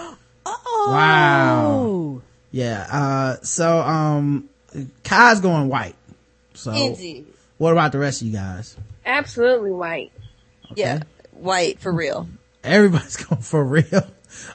Oh 0.47 0.89
wow. 0.91 2.23
Yeah. 2.51 2.87
Uh, 2.91 3.37
so, 3.43 3.79
um, 3.81 4.49
Kai's 5.05 5.41
going 5.41 5.69
white. 5.69 5.97
So, 6.55 6.73
Indeed. 6.73 7.27
what 7.59 7.73
about 7.73 7.93
the 7.93 7.99
rest 7.99 8.21
of 8.23 8.27
you 8.29 8.33
guys? 8.35 8.77
Absolutely 9.07 9.71
white. 9.73 10.13
Yeah, 10.77 11.01
white 11.33 11.81
for 11.81 11.93
real. 11.93 12.29
Everybody's 12.63 13.17
going 13.25 13.41
for 13.43 13.65
real. 13.65 14.07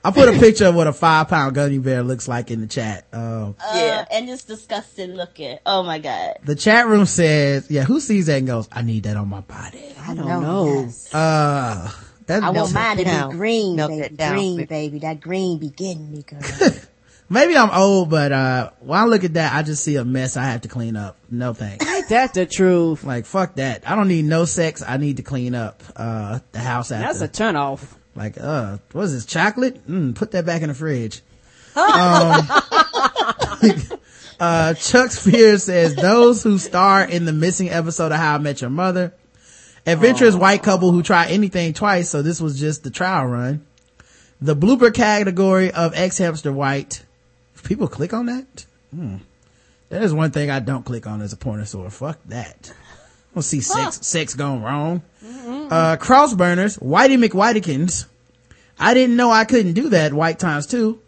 I 0.05 0.11
put 0.11 0.29
a 0.29 0.39
picture 0.39 0.67
of 0.67 0.75
what 0.75 0.87
a 0.87 0.93
five 0.93 1.27
pound 1.27 1.53
gummy 1.55 1.79
bear 1.79 2.01
looks 2.01 2.27
like 2.29 2.49
in 2.49 2.61
the 2.61 2.67
chat. 2.67 3.05
Uh, 3.11 3.51
Yeah. 3.73 4.05
and 4.11 4.29
it's 4.29 4.43
disgusting 4.45 5.15
looking. 5.15 5.57
Oh 5.65 5.83
my 5.83 5.99
god. 5.99 6.35
the 6.45 6.55
chat 6.55 6.87
room 6.87 7.05
says, 7.05 7.69
yeah, 7.69 7.83
who 7.83 7.99
sees 7.99 8.27
that 8.27 8.37
and 8.37 8.47
goes, 8.47 8.69
I 8.71 8.83
need 8.83 9.03
that 9.03 9.17
on 9.17 9.27
my 9.27 9.41
body. 9.41 9.93
I 9.99 10.13
don't 10.15 10.27
know. 10.27 10.89
Uh, 11.11 11.91
that, 12.27 12.41
I 12.43 12.51
that's- 12.53 12.55
want 12.55 12.73
mine 12.73 12.97
to 12.97 13.03
down. 13.03 13.31
be 13.31 13.37
green, 13.37 13.75
Melt 13.75 13.89
baby. 13.91 14.01
it 14.05 14.17
green, 14.17 14.55
baby. 14.57 14.65
baby. 14.65 14.99
That 14.99 15.19
green 15.19 15.57
be 15.59 15.69
getting 15.69 16.09
me, 16.11 16.21
girl. 16.23 16.39
maybe 17.29 17.55
I'm 17.57 17.71
old, 17.71 18.09
but, 18.09 18.31
uh, 18.31 18.71
when 18.79 18.99
I 18.99 19.05
look 19.05 19.23
at 19.23 19.33
that, 19.35 19.53
I 19.53 19.63
just 19.63 19.83
see 19.83 19.95
a 19.95 20.05
mess 20.05 20.37
I 20.37 20.43
have 20.45 20.61
to 20.61 20.67
clean 20.67 20.95
up. 20.95 21.17
No 21.29 21.53
thanks. 21.53 21.85
Ain't 21.85 22.09
that 22.09 22.33
the 22.33 22.45
truth? 22.45 23.03
like, 23.03 23.25
fuck 23.25 23.55
that. 23.55 23.89
I 23.89 23.95
don't 23.95 24.07
need 24.07 24.25
no 24.25 24.45
sex. 24.45 24.83
I 24.85 24.97
need 24.97 25.17
to 25.17 25.23
clean 25.23 25.55
up, 25.55 25.81
uh, 25.95 26.39
the 26.51 26.59
house 26.59 26.91
after. 26.91 27.05
That's 27.05 27.21
a 27.21 27.27
turn 27.27 27.55
off. 27.55 27.97
like, 28.15 28.37
uh, 28.39 28.77
what 28.91 29.03
is 29.03 29.13
this, 29.13 29.25
chocolate? 29.25 29.87
Mm, 29.87 30.15
put 30.15 30.31
that 30.31 30.45
back 30.45 30.61
in 30.61 30.69
the 30.69 30.75
fridge. 30.75 31.21
um, 31.75 32.47
uh, 34.39 34.73
Chuck 34.75 35.11
Spears 35.11 35.63
says, 35.63 35.95
those 35.95 36.41
who 36.43 36.57
star 36.57 37.03
in 37.03 37.25
the 37.25 37.33
missing 37.33 37.69
episode 37.69 38.11
of 38.11 38.17
How 38.17 38.35
I 38.35 38.37
Met 38.37 38.61
Your 38.61 38.69
Mother, 38.69 39.13
adventurous 39.85 40.35
white 40.35 40.63
couple 40.63 40.91
who 40.91 41.03
try 41.03 41.27
anything 41.27 41.73
twice, 41.73 42.09
so 42.09 42.21
this 42.21 42.39
was 42.39 42.59
just 42.59 42.83
the 42.83 42.91
trial 42.91 43.25
run. 43.25 43.65
The 44.41 44.55
blooper 44.55 44.93
category 44.93 45.71
of 45.71 45.93
xHamster 45.93 46.53
white. 46.53 47.03
People 47.65 47.87
click 47.87 48.13
on 48.13 48.27
that? 48.27 48.65
Hmm. 48.93 49.17
There's 49.89 50.13
one 50.13 50.31
thing 50.31 50.49
I 50.49 50.59
don't 50.59 50.85
click 50.85 51.07
on 51.07 51.21
as 51.21 51.33
a 51.33 51.37
pornosaur. 51.37 51.91
Fuck 51.91 52.19
that. 52.25 52.71
I 52.71 53.35
don't 53.35 53.43
see 53.43 53.59
sex, 53.59 54.05
sex 54.05 54.35
going 54.35 54.61
wrong. 54.61 55.01
Uh, 55.69 55.97
cross 55.97 56.33
burners, 56.33 56.77
Whitey 56.77 57.21
McWhitykins. 57.23 58.05
I 58.79 58.93
didn't 58.93 59.15
know 59.15 59.31
I 59.31 59.45
couldn't 59.45 59.73
do 59.73 59.89
that 59.89 60.13
white 60.13 60.39
times 60.39 60.67
too. 60.67 61.01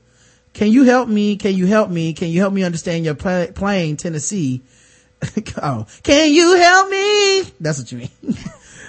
Can 0.53 0.71
you 0.71 0.83
help 0.83 1.07
me? 1.07 1.37
Can 1.37 1.53
you 1.53 1.67
help 1.67 1.89
me? 1.89 2.13
Can 2.13 2.29
you 2.29 2.39
help 2.39 2.53
me 2.53 2.63
understand 2.63 3.05
your 3.05 3.13
pla- 3.13 3.47
plane, 3.53 3.95
Tennessee? 3.95 4.61
oh, 5.61 5.85
can 6.01 6.33
you 6.33 6.55
help 6.55 6.89
me? 6.89 7.43
That's 7.59 7.79
what 7.79 7.91
you 7.91 7.99
mean. 7.99 8.37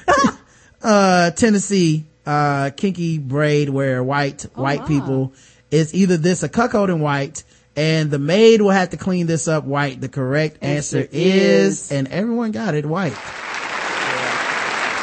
uh, 0.82 1.30
Tennessee, 1.32 2.06
uh, 2.24 2.70
kinky 2.70 3.18
braid 3.18 3.68
where 3.68 4.02
white, 4.02 4.46
white 4.54 4.86
people 4.86 5.34
is 5.70 5.94
either 5.94 6.16
this 6.16 6.42
a 6.42 6.48
cuckold 6.48 6.88
in 6.88 7.00
white 7.00 7.44
And 7.78 8.10
the 8.10 8.18
maid 8.18 8.60
will 8.60 8.70
have 8.70 8.90
to 8.90 8.96
clean 8.96 9.26
this 9.26 9.46
up 9.48 9.64
white. 9.64 10.00
The 10.00 10.08
correct 10.08 10.58
answer, 10.62 10.98
Answer 10.98 11.08
is, 11.12 11.80
is- 11.82 11.92
and 11.92 12.08
everyone 12.08 12.50
got 12.50 12.74
it 12.74 12.84
white. 12.84 13.14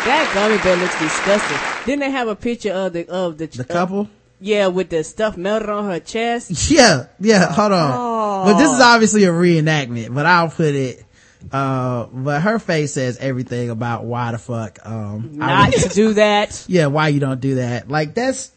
That 0.05 0.29
gummy 0.35 0.57
bear 0.61 0.75
looks 0.75 0.99
disgusting. 0.99 1.57
Didn't 1.85 2.01
they 2.01 2.11
have 2.11 2.27
a 2.27 2.35
picture 2.35 2.71
of 2.71 2.93
the 2.93 3.07
of 3.09 3.37
the 3.39 3.47
The 3.47 3.63
couple? 3.63 4.07
yeah, 4.39 4.67
with 4.67 4.89
the 4.89 5.03
stuff 5.03 5.35
melted 5.35 5.69
on 5.69 5.85
her 5.85 5.99
chest. 5.99 6.51
Yeah, 6.71 7.07
yeah, 7.19 7.51
hold 7.51 7.71
on. 7.71 8.45
But 8.45 8.59
this 8.59 8.69
is 8.71 8.79
obviously 8.79 9.23
a 9.23 9.31
reenactment, 9.31 10.13
but 10.13 10.27
I'll 10.27 10.49
put 10.49 10.75
it, 10.75 11.03
uh, 11.51 12.05
but 12.11 12.41
her 12.43 12.59
face 12.59 12.93
says 12.93 13.17
everything 13.17 13.71
about 13.71 14.03
why 14.05 14.31
the 14.33 14.37
fuck, 14.37 14.77
um, 14.85 15.37
Not 15.37 15.73
would- 15.73 15.81
to 15.83 15.89
do 15.89 16.13
that. 16.13 16.65
yeah, 16.67 16.85
why 16.87 17.07
you 17.07 17.19
don't 17.19 17.39
do 17.41 17.55
that. 17.55 17.89
Like 17.89 18.13
that's, 18.13 18.51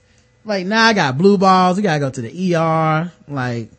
like 0.45 0.67
now 0.67 0.85
I 0.85 0.93
got 0.93 1.17
blue 1.17 1.39
balls, 1.39 1.79
we 1.79 1.83
gotta 1.83 2.01
go 2.01 2.11
to 2.11 2.21
the 2.21 2.55
ER, 2.57 3.11
like, 3.27 3.71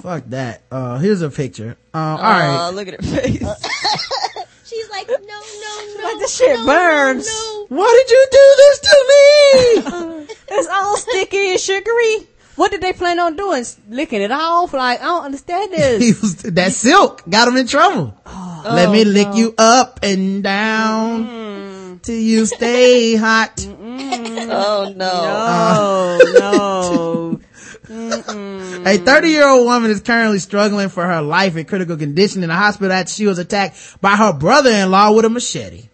fuck 0.00 0.24
that. 0.28 0.62
Uh, 0.70 0.98
here's 0.98 1.22
a 1.22 1.30
picture. 1.30 1.76
Uh, 1.92 1.98
alright. 1.98 2.60
Oh, 2.60 2.70
look 2.74 2.88
at 2.88 2.94
her 2.94 3.02
face. 3.02 3.38
She's 4.64 4.90
like, 4.90 5.08
no, 5.08 5.16
no, 5.16 5.40
no. 5.40 6.02
Like, 6.08 6.18
this 6.20 6.36
shit 6.36 6.58
no, 6.58 6.66
burns. 6.66 7.26
No, 7.26 7.66
no. 7.70 7.76
Why 7.76 8.04
did 8.04 8.10
you 8.10 8.26
do 8.30 8.54
this 8.56 8.78
to 8.80 8.96
me? 9.08 10.24
It's 10.50 10.68
all 10.68 10.96
sticky 10.96 11.50
and 11.52 11.60
sugary. 11.60 12.26
What 12.56 12.70
did 12.70 12.80
they 12.80 12.92
plan 12.92 13.20
on 13.20 13.36
doing? 13.36 13.64
Licking 13.90 14.22
it 14.22 14.32
off? 14.32 14.72
Like 14.72 15.00
I 15.00 15.04
don't 15.04 15.24
understand 15.26 15.72
he 15.72 15.76
this. 15.76 16.22
was, 16.22 16.36
that 16.36 16.72
silk 16.72 17.22
got 17.28 17.46
him 17.48 17.56
in 17.56 17.66
trouble. 17.66 18.14
Let 18.64 18.90
me 18.90 19.04
lick 19.04 19.28
you 19.34 19.54
up 19.58 20.00
and 20.02 20.42
down 20.42 22.00
till 22.02 22.16
you 22.16 22.46
stay 22.46 23.14
hot. 23.14 23.64
oh 23.68 24.92
no. 24.96 25.10
Oh 25.12 26.18
no. 26.38 27.27
A 27.90 28.98
30 28.98 29.28
year 29.28 29.48
old 29.48 29.66
woman 29.66 29.90
is 29.90 30.00
currently 30.00 30.38
struggling 30.38 30.88
for 30.88 31.06
her 31.06 31.22
life 31.22 31.56
in 31.56 31.64
critical 31.64 31.96
condition 31.96 32.42
in 32.42 32.50
a 32.50 32.56
hospital 32.56 32.92
after 32.92 33.12
she 33.12 33.26
was 33.26 33.38
attacked 33.38 34.00
by 34.00 34.16
her 34.16 34.32
brother-in-law 34.32 35.12
with 35.12 35.24
a 35.24 35.30
machete. 35.30 35.88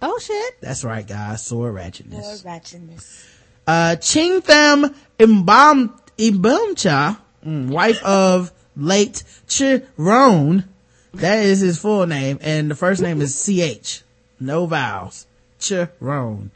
Oh 0.00 0.18
shit. 0.18 0.60
That's 0.60 0.84
right, 0.84 1.06
guys. 1.06 1.44
Sword 1.44 1.74
ratchetness. 1.74 2.44
ratchetness. 2.44 3.26
Uh, 3.66 3.96
Chingtham 3.98 4.94
Imbam, 5.18 5.92
Ibamcha, 6.16 7.18
mm, 7.44 7.68
wife 7.68 8.02
of 8.02 8.52
late 8.74 9.22
Chiron. 9.46 10.64
That 11.12 11.44
is 11.44 11.60
his 11.60 11.78
full 11.78 12.06
name. 12.06 12.38
And 12.40 12.70
the 12.70 12.74
first 12.74 13.02
name 13.02 13.20
is 13.20 13.44
CH. 13.44 14.02
No 14.40 14.66
vowels. 14.66 15.26
Chiron. 15.58 16.50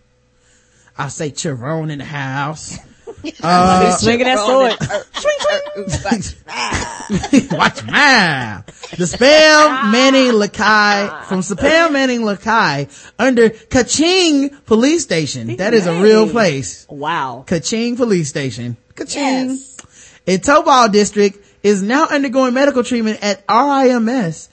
I 0.96 1.08
say 1.08 1.30
Chiron 1.30 1.90
in 1.90 1.98
the 1.98 2.04
house. 2.04 2.78
Uh, 3.42 3.96
Swinging 3.96 4.26
that 4.26 4.38
sword. 4.38 4.72
Swing, 5.14 6.20
swing. 6.20 7.48
Watch 7.58 7.84
my 7.84 8.62
The 8.90 9.04
Spam 9.04 9.92
Manning 9.92 10.32
Lakai 10.32 11.24
from 11.24 11.40
Spam 11.40 11.92
Manning 11.92 12.20
Lakai 12.20 13.12
under 13.18 13.50
Kaching 13.50 14.64
Police 14.66 15.02
Station. 15.02 15.56
That 15.56 15.74
is 15.74 15.86
a 15.86 16.02
real 16.02 16.28
place. 16.28 16.86
Wow. 16.88 17.44
Kaching 17.46 17.96
Police 17.96 18.28
Station. 18.28 18.76
Kaching. 18.94 19.58
Yes. 19.58 20.20
In 20.26 20.40
Tobal 20.40 20.90
District 20.90 21.38
is 21.62 21.82
now 21.82 22.06
undergoing 22.06 22.54
medical 22.54 22.84
treatment 22.84 23.20
at 23.22 23.46
RIMS 23.46 24.48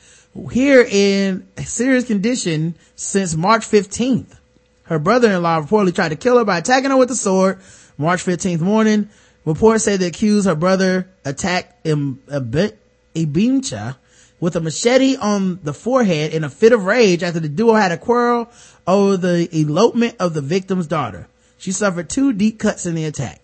here 0.51 0.82
in 0.90 1.48
a 1.58 1.64
serious 1.64 2.06
condition 2.06 2.75
since 2.95 3.35
March 3.35 3.64
15th. 3.64 4.38
Her 4.83 5.00
brother-in-law 5.00 5.61
reportedly 5.61 5.95
tried 5.95 6.09
to 6.09 6.16
kill 6.16 6.38
her 6.38 6.45
by 6.45 6.58
attacking 6.58 6.90
her 6.90 6.98
with 6.98 7.11
a 7.11 7.16
sword. 7.16 7.61
March 8.02 8.24
15th 8.24 8.60
morning, 8.62 9.10
reports 9.46 9.84
say 9.86 9.96
the 9.98 10.08
accused 10.08 10.48
her 10.48 10.56
brother 10.56 11.08
attacked 11.24 11.86
Im- 11.86 12.20
Ibi- 12.28 12.74
Ibimcha 13.16 13.96
with 14.40 14.56
a 14.56 14.60
machete 14.60 15.16
on 15.18 15.60
the 15.64 15.74
forehead 15.74 16.34
in 16.34 16.44
a 16.44 16.50
fit 16.50 16.74
of 16.74 16.86
rage 16.86 17.22
after 17.24 17.40
the 17.40 17.48
duo 17.48 17.74
had 17.76 17.92
a 17.92 17.98
quarrel 17.98 18.50
over 18.88 19.16
the 19.16 19.48
elopement 19.56 20.16
of 20.20 20.34
the 20.34 20.42
victim's 20.42 20.88
daughter. 20.88 21.28
She 21.58 21.72
suffered 21.72 22.10
two 22.10 22.34
deep 22.34 22.58
cuts 22.58 22.88
in 22.88 22.96
the 22.96 23.06
attack. 23.06 23.40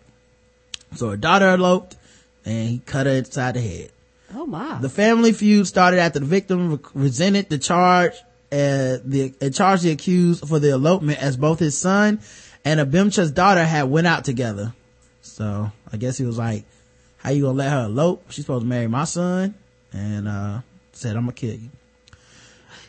So 0.95 1.11
her 1.11 1.17
daughter 1.17 1.49
eloped 1.49 1.95
and 2.45 2.69
he 2.69 2.79
cut 2.79 3.05
her 3.05 3.11
inside 3.11 3.53
the 3.53 3.61
head. 3.61 3.91
Oh 4.33 4.47
my. 4.47 4.79
The 4.81 4.89
family 4.89 5.33
feud 5.33 5.67
started 5.67 5.99
after 5.99 6.19
the 6.19 6.25
victim 6.25 6.81
resented 6.93 7.49
the 7.49 7.59
charge, 7.59 8.13
uh, 8.51 8.97
the, 9.05 9.33
and 9.39 9.53
charged 9.53 9.83
the 9.83 9.91
accused 9.91 10.47
for 10.47 10.57
the 10.59 10.71
elopement 10.71 11.21
as 11.21 11.37
both 11.37 11.59
his 11.59 11.77
son 11.77 12.19
and 12.67 12.81
Abimcha's 12.81 13.31
daughter 13.31 13.63
had 13.63 13.83
went 13.83 14.07
out 14.07 14.25
together. 14.25 14.73
So 15.21 15.71
I 15.89 15.95
guess 15.95 16.17
he 16.17 16.25
was 16.25 16.37
like, 16.37 16.65
how 17.15 17.29
you 17.29 17.43
gonna 17.43 17.57
let 17.57 17.71
her 17.71 17.85
elope? 17.85 18.29
She's 18.29 18.43
supposed 18.43 18.63
to 18.63 18.67
marry 18.67 18.87
my 18.87 19.05
son. 19.05 19.55
And, 19.93 20.27
uh, 20.27 20.59
said, 20.91 21.15
I'm 21.15 21.21
gonna 21.21 21.31
kill 21.31 21.55
you. 21.55 21.69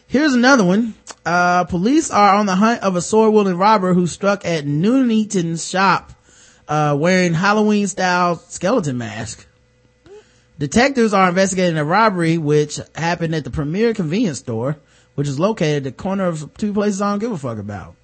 Here's 0.08 0.34
another 0.34 0.64
one. 0.64 0.94
Uh, 1.24 1.62
police 1.62 2.10
are 2.10 2.34
on 2.34 2.46
the 2.46 2.56
hunt 2.56 2.82
of 2.82 2.96
a 2.96 3.00
sword 3.00 3.32
wielding 3.32 3.56
robber 3.56 3.94
who 3.94 4.08
struck 4.08 4.44
at 4.44 4.66
Nuneaton's 4.66 5.68
shop, 5.68 6.12
uh, 6.66 6.96
wearing 6.98 7.34
Halloween 7.34 7.86
style 7.86 8.34
skeleton 8.34 8.98
mask. 8.98 9.46
Detectives 10.58 11.14
are 11.14 11.28
investigating 11.28 11.78
a 11.78 11.84
robbery 11.84 12.36
which 12.36 12.80
happened 12.96 13.32
at 13.32 13.44
the 13.44 13.50
Premier 13.50 13.94
Convenience 13.94 14.40
Store, 14.40 14.76
which 15.14 15.28
is 15.28 15.38
located 15.38 15.86
at 15.86 15.96
the 15.96 16.02
corner 16.02 16.26
of 16.26 16.52
two 16.54 16.72
places 16.72 17.00
I 17.00 17.12
don't 17.12 17.20
give 17.20 17.30
a 17.30 17.38
fuck 17.38 17.58
about. 17.58 17.94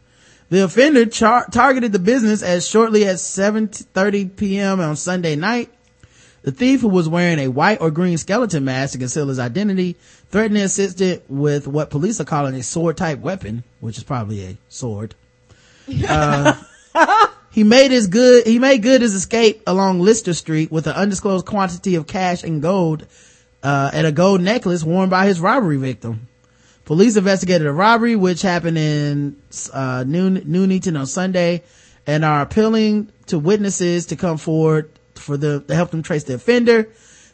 The 0.55 0.63
offender 0.63 1.05
char- 1.07 1.49
targeted 1.51 1.91
the 1.91 1.99
business 1.99 2.41
as 2.41 2.65
shortly 2.65 3.05
as 3.07 3.21
7.30 3.23 4.37
p.m. 4.37 4.79
on 4.79 4.95
Sunday 4.95 5.35
night. 5.35 5.69
The 6.43 6.53
thief, 6.53 6.83
who 6.83 6.89
was 6.91 7.09
wearing 7.09 7.41
a 7.41 7.49
white 7.49 7.81
or 7.81 7.91
green 7.91 8.17
skeleton 8.19 8.65
mask 8.65 8.93
to 8.93 8.99
conceal 8.99 9.27
his 9.27 9.41
identity, 9.41 9.97
threatened 10.31 10.55
the 10.55 10.63
assistant 10.63 11.25
with 11.29 11.67
what 11.67 11.91
police 11.91 12.21
are 12.21 12.25
calling 12.25 12.55
a 12.55 12.63
sword-type 12.63 13.19
weapon, 13.19 13.65
which 13.81 13.99
is 13.99 14.05
probably 14.05 14.45
a 14.45 14.57
sword. 14.69 15.17
Uh, 16.09 16.55
he 17.51 17.65
made 17.65 17.91
his 17.91 18.07
good, 18.07 18.47
he 18.47 18.61
made 18.61 18.81
good 18.81 19.03
his 19.03 19.17
escape 19.17 19.61
along 19.67 19.99
Lister 19.99 20.35
Street 20.35 20.71
with 20.71 20.87
an 20.87 20.93
undisclosed 20.93 21.47
quantity 21.47 21.97
of 21.97 22.07
cash 22.07 22.45
and 22.45 22.63
gold, 22.63 23.09
uh, 23.65 23.91
and 23.93 24.07
a 24.07 24.13
gold 24.13 24.41
necklace 24.41 24.85
worn 24.85 25.09
by 25.09 25.27
his 25.27 25.41
robbery 25.41 25.79
victim. 25.79 26.29
Police 26.85 27.17
investigated 27.17 27.67
a 27.67 27.73
robbery 27.73 28.15
which 28.15 28.43
happened 28.43 28.77
in, 28.77 29.37
uh, 29.73 30.05
Noon, 30.07 30.43
Nuneaton 30.45 30.99
on 30.99 31.07
Sunday 31.07 31.63
and 32.07 32.25
are 32.25 32.43
appealing 32.43 33.11
to 33.27 33.39
witnesses 33.39 34.07
to 34.07 34.17
come 34.17 34.37
forward 34.37 34.91
for 35.15 35.37
the, 35.37 35.61
to 35.61 35.75
help 35.75 35.91
them 35.91 36.03
trace 36.03 36.25
the 36.25 36.35
offender. 36.35 36.89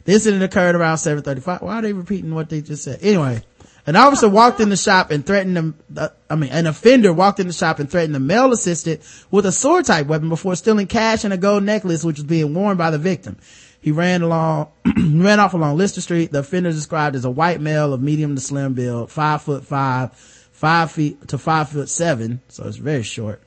The 0.05 0.13
incident 0.13 0.43
occurred 0.43 0.75
around 0.75 0.97
7.35. 0.97 1.61
Why 1.61 1.75
are 1.75 1.81
they 1.81 1.93
repeating 1.93 2.33
what 2.33 2.49
they 2.49 2.61
just 2.61 2.83
said? 2.83 2.99
Anyway, 3.01 3.43
an 3.85 3.95
officer 3.95 4.29
walked 4.29 4.59
in 4.59 4.69
the 4.69 4.77
shop 4.77 5.11
and 5.11 5.25
threatened 5.25 5.57
them, 5.57 5.75
uh, 5.97 6.09
I 6.29 6.35
mean, 6.35 6.51
an 6.51 6.67
offender 6.67 7.11
walked 7.11 7.39
in 7.39 7.47
the 7.47 7.53
shop 7.53 7.79
and 7.79 7.89
threatened 7.89 8.15
the 8.15 8.19
male 8.19 8.51
assistant 8.51 9.01
with 9.31 9.45
a 9.45 9.51
sword 9.51 9.85
type 9.85 10.07
weapon 10.07 10.29
before 10.29 10.55
stealing 10.55 10.87
cash 10.87 11.23
and 11.23 11.33
a 11.33 11.37
gold 11.37 11.63
necklace 11.63 12.03
which 12.03 12.17
was 12.17 12.25
being 12.25 12.53
worn 12.53 12.77
by 12.77 12.91
the 12.91 12.97
victim. 12.97 13.37
He 13.81 13.91
ran 13.91 14.21
along, 14.21 14.67
ran 14.85 15.39
off 15.39 15.53
along 15.53 15.77
Lister 15.77 16.01
Street. 16.01 16.31
The 16.31 16.39
offender 16.39 16.69
is 16.69 16.75
described 16.75 17.15
as 17.15 17.25
a 17.25 17.31
white 17.31 17.59
male 17.59 17.93
of 17.93 18.01
medium 18.01 18.35
to 18.35 18.41
slim 18.41 18.73
build, 18.73 19.11
five 19.11 19.41
foot 19.41 19.65
five, 19.65 20.13
five 20.51 20.91
feet 20.91 21.27
to 21.29 21.37
five 21.37 21.69
foot 21.69 21.89
seven. 21.89 22.41
So 22.47 22.65
it's 22.67 22.77
very 22.77 23.03
short. 23.03 23.41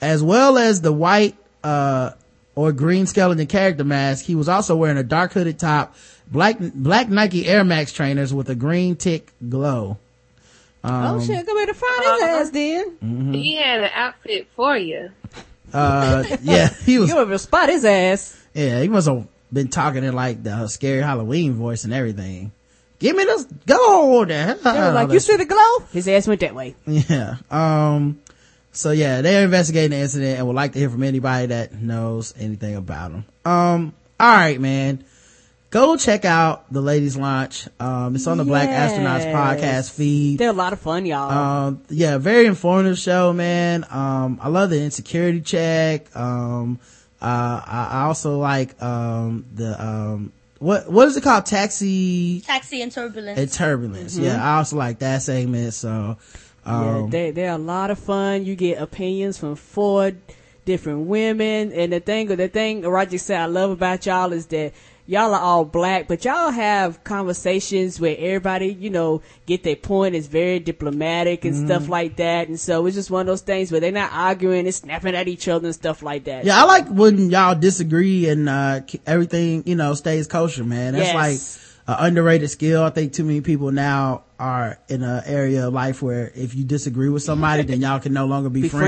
As 0.00 0.22
well 0.22 0.56
as 0.56 0.80
the 0.80 0.92
white, 0.92 1.36
uh, 1.64 2.12
or 2.54 2.72
green 2.72 3.06
skeleton 3.06 3.46
character 3.46 3.84
mask, 3.84 4.24
he 4.24 4.34
was 4.34 4.48
also 4.48 4.76
wearing 4.76 4.98
a 4.98 5.02
dark 5.02 5.32
hooded 5.32 5.58
top, 5.58 5.94
black, 6.30 6.56
black 6.58 7.08
Nike 7.08 7.46
Air 7.46 7.64
Max 7.64 7.92
trainers 7.92 8.32
with 8.32 8.48
a 8.50 8.54
green 8.54 8.96
tick 8.96 9.32
glow. 9.48 9.98
Um, 10.82 11.16
oh 11.16 11.20
shit, 11.20 11.44
go 11.46 11.56
here 11.56 11.66
to 11.66 11.74
find 11.74 12.04
his 12.04 12.22
ass 12.22 12.50
then. 12.50 13.32
He 13.34 13.56
had 13.56 13.80
an 13.82 13.90
outfit 13.94 14.48
for 14.56 14.76
you. 14.76 15.10
Uh, 15.72 16.24
yeah, 16.42 16.68
he 16.84 16.98
was, 16.98 17.10
You 17.10 17.18
ever 17.18 17.36
spot 17.36 17.68
his 17.68 17.84
ass. 17.84 18.42
yeah, 18.54 18.80
he 18.80 18.88
was 18.88 19.06
have 19.06 19.26
been 19.52 19.68
talking 19.68 20.04
in 20.04 20.14
like 20.14 20.42
the 20.42 20.66
scary 20.68 21.02
Halloween 21.02 21.54
voice 21.54 21.84
and 21.84 21.92
everything. 21.92 22.52
Give 22.98 23.16
me 23.16 23.24
this 23.24 23.44
gold. 23.66 24.28
They 24.28 24.54
were 24.62 24.92
like, 24.92 25.10
you 25.10 25.20
see 25.20 25.36
the 25.36 25.46
glow? 25.46 25.86
His 25.92 26.06
ass 26.06 26.28
went 26.28 26.40
that 26.40 26.54
way. 26.54 26.74
Yeah. 26.86 27.36
Um, 27.50 28.20
so 28.72 28.90
yeah, 28.90 29.22
they're 29.22 29.44
investigating 29.44 29.90
the 29.90 29.96
incident 29.96 30.38
and 30.38 30.46
would 30.46 30.56
like 30.56 30.74
to 30.74 30.78
hear 30.78 30.90
from 30.90 31.02
anybody 31.02 31.46
that 31.46 31.72
knows 31.72 32.34
anything 32.38 32.76
about 32.76 33.12
them. 33.12 33.24
Um, 33.44 33.94
all 34.18 34.34
right, 34.34 34.60
man. 34.60 35.04
Go 35.70 35.96
check 35.96 36.24
out 36.24 36.70
the 36.72 36.80
ladies 36.80 37.16
launch. 37.16 37.68
Um, 37.78 38.16
it's 38.16 38.26
on 38.26 38.38
the 38.38 38.44
Black 38.44 38.68
Astronauts 38.68 39.32
podcast 39.32 39.92
feed. 39.92 40.38
They're 40.40 40.50
a 40.50 40.52
lot 40.52 40.72
of 40.72 40.80
fun, 40.80 41.06
y'all. 41.06 41.30
Um, 41.30 41.82
yeah, 41.88 42.18
very 42.18 42.46
informative 42.46 42.98
show, 42.98 43.32
man. 43.32 43.86
Um, 43.88 44.40
I 44.42 44.48
love 44.48 44.70
the 44.70 44.82
insecurity 44.82 45.40
check. 45.40 46.14
Um, 46.16 46.80
uh, 47.22 47.62
I, 47.66 47.88
I 47.92 48.02
also 48.02 48.38
like, 48.38 48.80
um, 48.82 49.46
the, 49.54 49.82
um, 49.82 50.32
what, 50.58 50.90
what 50.90 51.08
is 51.08 51.16
it 51.16 51.22
called? 51.22 51.46
Taxi 51.46 52.40
Taxi 52.42 52.82
and 52.82 52.92
turbulence. 52.92 53.38
and 53.38 53.50
turbulence. 53.50 54.18
Yeah, 54.18 54.42
I 54.42 54.58
also 54.58 54.76
like 54.76 54.98
that 54.98 55.22
segment. 55.22 55.72
So, 55.72 56.18
yeah, 56.66 56.96
um, 56.96 57.10
they, 57.10 57.30
they're 57.30 57.52
a 57.52 57.58
lot 57.58 57.90
of 57.90 57.98
fun. 57.98 58.44
You 58.44 58.56
get 58.56 58.80
opinions 58.80 59.38
from 59.38 59.56
four 59.56 60.12
different 60.66 61.06
women. 61.06 61.72
And 61.72 61.92
the 61.92 62.00
thing, 62.00 62.28
the 62.28 62.48
thing 62.48 62.82
Roger 62.82 63.18
said 63.18 63.40
I 63.40 63.46
love 63.46 63.70
about 63.70 64.04
y'all 64.06 64.32
is 64.32 64.46
that 64.46 64.72
y'all 65.10 65.34
are 65.34 65.40
all 65.40 65.64
black, 65.64 66.06
but 66.06 66.24
y'all 66.24 66.50
have 66.52 67.02
conversations 67.02 67.98
where 67.98 68.14
everybody, 68.16 68.68
you 68.72 68.90
know, 68.90 69.22
get 69.46 69.64
their 69.64 69.74
point. 69.74 70.14
It's 70.14 70.28
very 70.28 70.60
diplomatic 70.60 71.44
and 71.44 71.56
stuff 71.56 71.82
Mm-hmm. 71.82 71.90
like 71.90 72.16
that. 72.16 72.46
And 72.46 72.60
so 72.60 72.86
it's 72.86 72.94
just 72.94 73.10
one 73.10 73.22
of 73.22 73.26
those 73.26 73.40
things 73.40 73.72
where 73.72 73.80
they're 73.80 73.90
not 73.90 74.12
arguing 74.12 74.66
and 74.66 74.74
snapping 74.74 75.16
at 75.16 75.26
each 75.26 75.48
other 75.48 75.66
and 75.66 75.74
stuff 75.74 76.02
like 76.02 76.24
that. 76.24 76.44
Yeah, 76.44 76.62
I 76.62 76.64
like 76.64 76.86
when 76.88 77.28
y'all 77.30 77.56
disagree 77.56 78.28
and, 78.28 78.48
uh, 78.48 78.82
everything, 79.06 79.64
you 79.66 79.74
know, 79.74 79.94
stays 79.94 80.28
kosher, 80.28 80.62
man. 80.64 80.92
That's 80.94 81.06
Yes. 81.06 81.14
like 81.14 81.66
an 81.98 82.06
underrated 82.06 82.50
skill. 82.50 82.82
I 82.82 82.90
think 82.90 83.12
too 83.12 83.24
many 83.24 83.40
people 83.40 83.70
now 83.72 84.24
are 84.38 84.78
in 84.88 85.02
an 85.02 85.22
area 85.26 85.66
of 85.68 85.74
life 85.74 86.00
where 86.02 86.32
if 86.34 86.54
you 86.54 86.64
disagree 86.64 87.08
with 87.10 87.22
somebody, 87.22 87.62
then 87.62 87.80
y'all 87.80 88.00
can 88.00 88.12
no 88.14 88.24
longer 88.26 88.48
be, 88.48 88.62
Be 88.62 88.68
friends. 88.68 88.84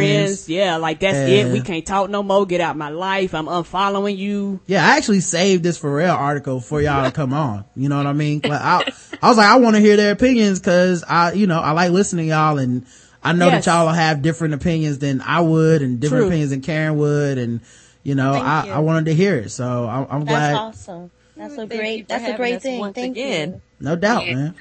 friends. 0.47 0.49
Yeah, 0.49 0.77
like 0.77 1.01
that's 1.01 1.15
Yeah. 1.29 1.47
it. 1.47 1.53
We 1.53 1.61
can't 1.61 1.85
talk 1.85 2.09
no 2.11 2.23
more. 2.23 2.47
Get 2.47 2.61
out 2.63 2.77
my 2.77 2.89
life. 2.89 3.35
I'm 3.35 3.47
unfollowing 3.47 4.17
you. 4.17 4.61
Yeah, 4.67 4.87
I 4.87 4.97
actually 4.97 5.21
saved 5.21 5.63
this 5.63 5.77
for 5.77 5.95
real 5.95 6.11
article 6.11 6.61
for 6.61 6.81
y'all 6.81 7.05
to 7.05 7.11
come 7.13 7.33
on. 7.35 7.65
You 7.77 7.89
know 7.89 7.97
what 7.99 8.07
I 8.07 8.13
mean? 8.15 8.41
Like, 8.45 8.61
I, 8.61 8.83
I 9.23 9.29
was 9.29 9.37
like, 9.37 9.49
I 9.49 9.57
want 9.57 9.77
to 9.77 9.81
hear 9.83 9.97
their 9.97 10.13
opinions 10.13 10.61
cause 10.61 11.05
I, 11.07 11.33
you 11.33 11.47
know, 11.47 11.61
I 11.61 11.73
like 11.73 11.91
listening 11.93 12.27
to 12.27 12.31
y'all 12.31 12.59
and 12.59 12.87
I 13.23 13.33
know 13.33 13.47
Yes. 13.49 13.67
that 13.67 13.71
y'all 13.71 13.89
have 13.93 14.23
different 14.23 14.55
opinions 14.55 14.99
than 14.99 15.21
I 15.21 15.43
would 15.43 15.83
and 15.83 16.01
different 16.01 16.23
True. 16.23 16.29
opinions 16.29 16.51
than 16.51 16.61
Karen 16.63 16.97
would. 16.97 17.39
And, 17.39 17.61
you 18.03 18.15
know, 18.15 18.33
Thank 18.33 18.45
I, 18.47 18.67
you. 18.67 18.73
I 18.73 18.79
wanted 18.81 19.05
to 19.05 19.15
hear 19.15 19.37
it. 19.37 19.51
So 19.51 19.87
I'm, 19.87 20.07
I'm 20.11 20.25
That's 20.25 20.31
glad. 20.31 20.55
awesome. 20.57 21.11
That's 21.49 21.59
a 21.59 21.67
great. 21.67 22.03
for 22.03 22.09
That's 22.09 22.29
a 22.33 22.37
great 22.37 22.63
thing. 22.63 22.93
Thank 22.93 23.17
again. 23.17 23.51
you. 23.51 23.61
No 23.81 23.97
doubt, 23.97 24.27
Yeah. 24.27 24.35
man. 24.35 24.55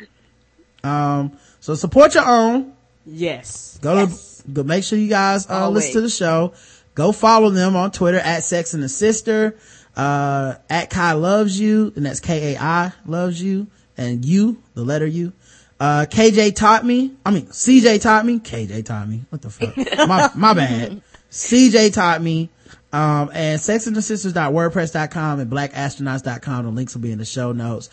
Um, 0.84 1.38
so 1.60 1.76
support 1.76 2.16
your 2.16 2.26
own. 2.27 2.74
Yes. 3.06 3.80
Go 3.82 3.95
Yes. 4.00 4.42
to, 4.45 4.51
go 4.51 4.64
make 4.64 4.84
sure 4.84 4.98
you 4.98 5.10
guys, 5.10 5.48
uh, 5.50 5.53
Always. 5.66 5.85
listen 5.85 5.93
to 5.93 6.01
the 6.01 6.10
show. 6.10 6.53
Go 6.95 7.11
follow 7.11 7.50
them 7.50 7.76
on 7.76 7.92
Twitter 7.92 8.19
at 8.19 8.43
Sex 8.43 8.74
and 8.74 8.82
the 8.84 8.90
Sister, 8.90 9.56
uh, 9.95 10.56
at 10.69 10.90
Kai 10.90 11.14
Loves 11.14 11.60
You, 11.60 11.93
and 11.95 12.06
that's 12.06 12.19
K-A-I 12.19 12.92
loves 13.06 13.42
you, 13.42 13.68
and 13.98 14.26
you, 14.26 14.61
the 14.74 14.84
letter 14.84 15.08
U. 15.08 15.32
Uh, 15.80 16.06
KJ 16.10 16.56
taught 16.56 16.85
me, 16.85 17.14
I 17.26 17.32
mean, 17.32 17.48
CJ 17.48 18.01
taught 18.01 18.26
me, 18.26 18.40
KJ 18.40 18.85
taught 18.85 19.08
me, 19.08 19.22
what 19.30 19.42
the 19.42 19.50
fuck? 19.50 19.76
my, 20.08 20.30
my 20.35 20.53
bad. 20.53 21.01
CJ 21.32 21.93
taught 21.93 22.22
me, 22.22 22.50
um, 22.94 23.30
and 23.34 23.60
sexandthesisters.wordpress.com 23.60 25.40
and 25.40 25.52
blackastronauts.com. 25.52 26.66
The 26.66 26.72
links 26.72 26.94
will 26.94 27.02
be 27.02 27.11
in 27.11 27.18
the 27.20 27.26
show 27.26 27.52
notes. 27.52 27.90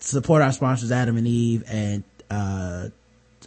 Support 0.00 0.42
our 0.42 0.52
sponsors, 0.52 0.90
Adam 0.92 1.16
and 1.16 1.26
Eve, 1.26 1.64
and, 1.68 2.04
uh, 2.30 2.88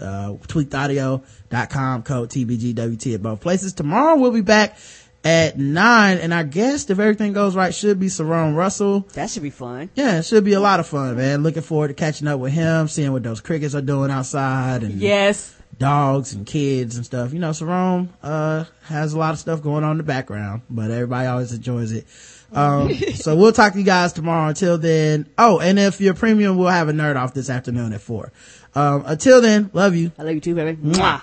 uh, 0.01 0.33
tweakedaudio.com, 0.47 2.03
code 2.03 2.29
TBGWT 2.29 3.15
at 3.15 3.21
both 3.21 3.41
places. 3.41 3.73
Tomorrow 3.73 4.17
we'll 4.17 4.31
be 4.31 4.41
back 4.41 4.77
at 5.23 5.57
nine, 5.57 6.17
and 6.17 6.33
our 6.33 6.43
guest, 6.43 6.89
if 6.89 6.99
everything 6.99 7.31
goes 7.31 7.55
right, 7.55 7.73
should 7.73 7.99
be 7.99 8.07
Sarone 8.07 8.55
Russell. 8.55 9.01
That 9.13 9.29
should 9.29 9.43
be 9.43 9.51
fun. 9.51 9.89
Yeah, 9.95 10.19
it 10.19 10.25
should 10.25 10.43
be 10.43 10.53
a 10.53 10.59
lot 10.59 10.79
of 10.81 10.87
fun, 10.87 11.15
man. 11.15 11.43
Looking 11.43 11.61
forward 11.61 11.89
to 11.89 11.93
catching 11.93 12.27
up 12.27 12.39
with 12.39 12.51
him, 12.53 12.87
seeing 12.87 13.11
what 13.13 13.23
those 13.23 13.39
crickets 13.39 13.73
are 13.75 13.81
doing 13.81 14.11
outside 14.11 14.83
and 14.83 14.95
Yes. 14.95 15.53
Dogs 15.79 16.33
and 16.33 16.45
kids 16.45 16.95
and 16.95 17.05
stuff. 17.05 17.33
You 17.33 17.39
know, 17.39 17.51
Sarone, 17.51 18.09
uh, 18.21 18.65
has 18.83 19.13
a 19.13 19.19
lot 19.19 19.33
of 19.33 19.39
stuff 19.39 19.61
going 19.61 19.83
on 19.83 19.91
in 19.91 19.97
the 19.97 20.03
background, 20.03 20.61
but 20.69 20.91
everybody 20.91 21.27
always 21.27 21.51
enjoys 21.51 21.91
it. 21.91 22.05
Um, 22.51 22.93
so 23.15 23.35
we'll 23.35 23.51
talk 23.51 23.73
to 23.73 23.79
you 23.79 23.85
guys 23.85 24.13
tomorrow. 24.13 24.49
Until 24.49 24.77
then, 24.77 25.27
oh, 25.37 25.59
and 25.59 25.79
if 25.79 25.99
you're 26.01 26.13
premium, 26.13 26.57
we'll 26.57 26.67
have 26.69 26.89
a 26.89 26.93
nerd 26.93 27.15
off 27.15 27.33
this 27.33 27.49
afternoon 27.49 27.93
at 27.93 28.01
four. 28.01 28.31
Um, 28.75 29.03
until 29.05 29.41
then, 29.41 29.69
love 29.73 29.95
you. 29.95 30.11
I 30.17 30.23
love 30.23 30.35
you 30.35 30.41
too, 30.41 30.55
baby. 30.55 30.77
Mwah. 30.81 31.21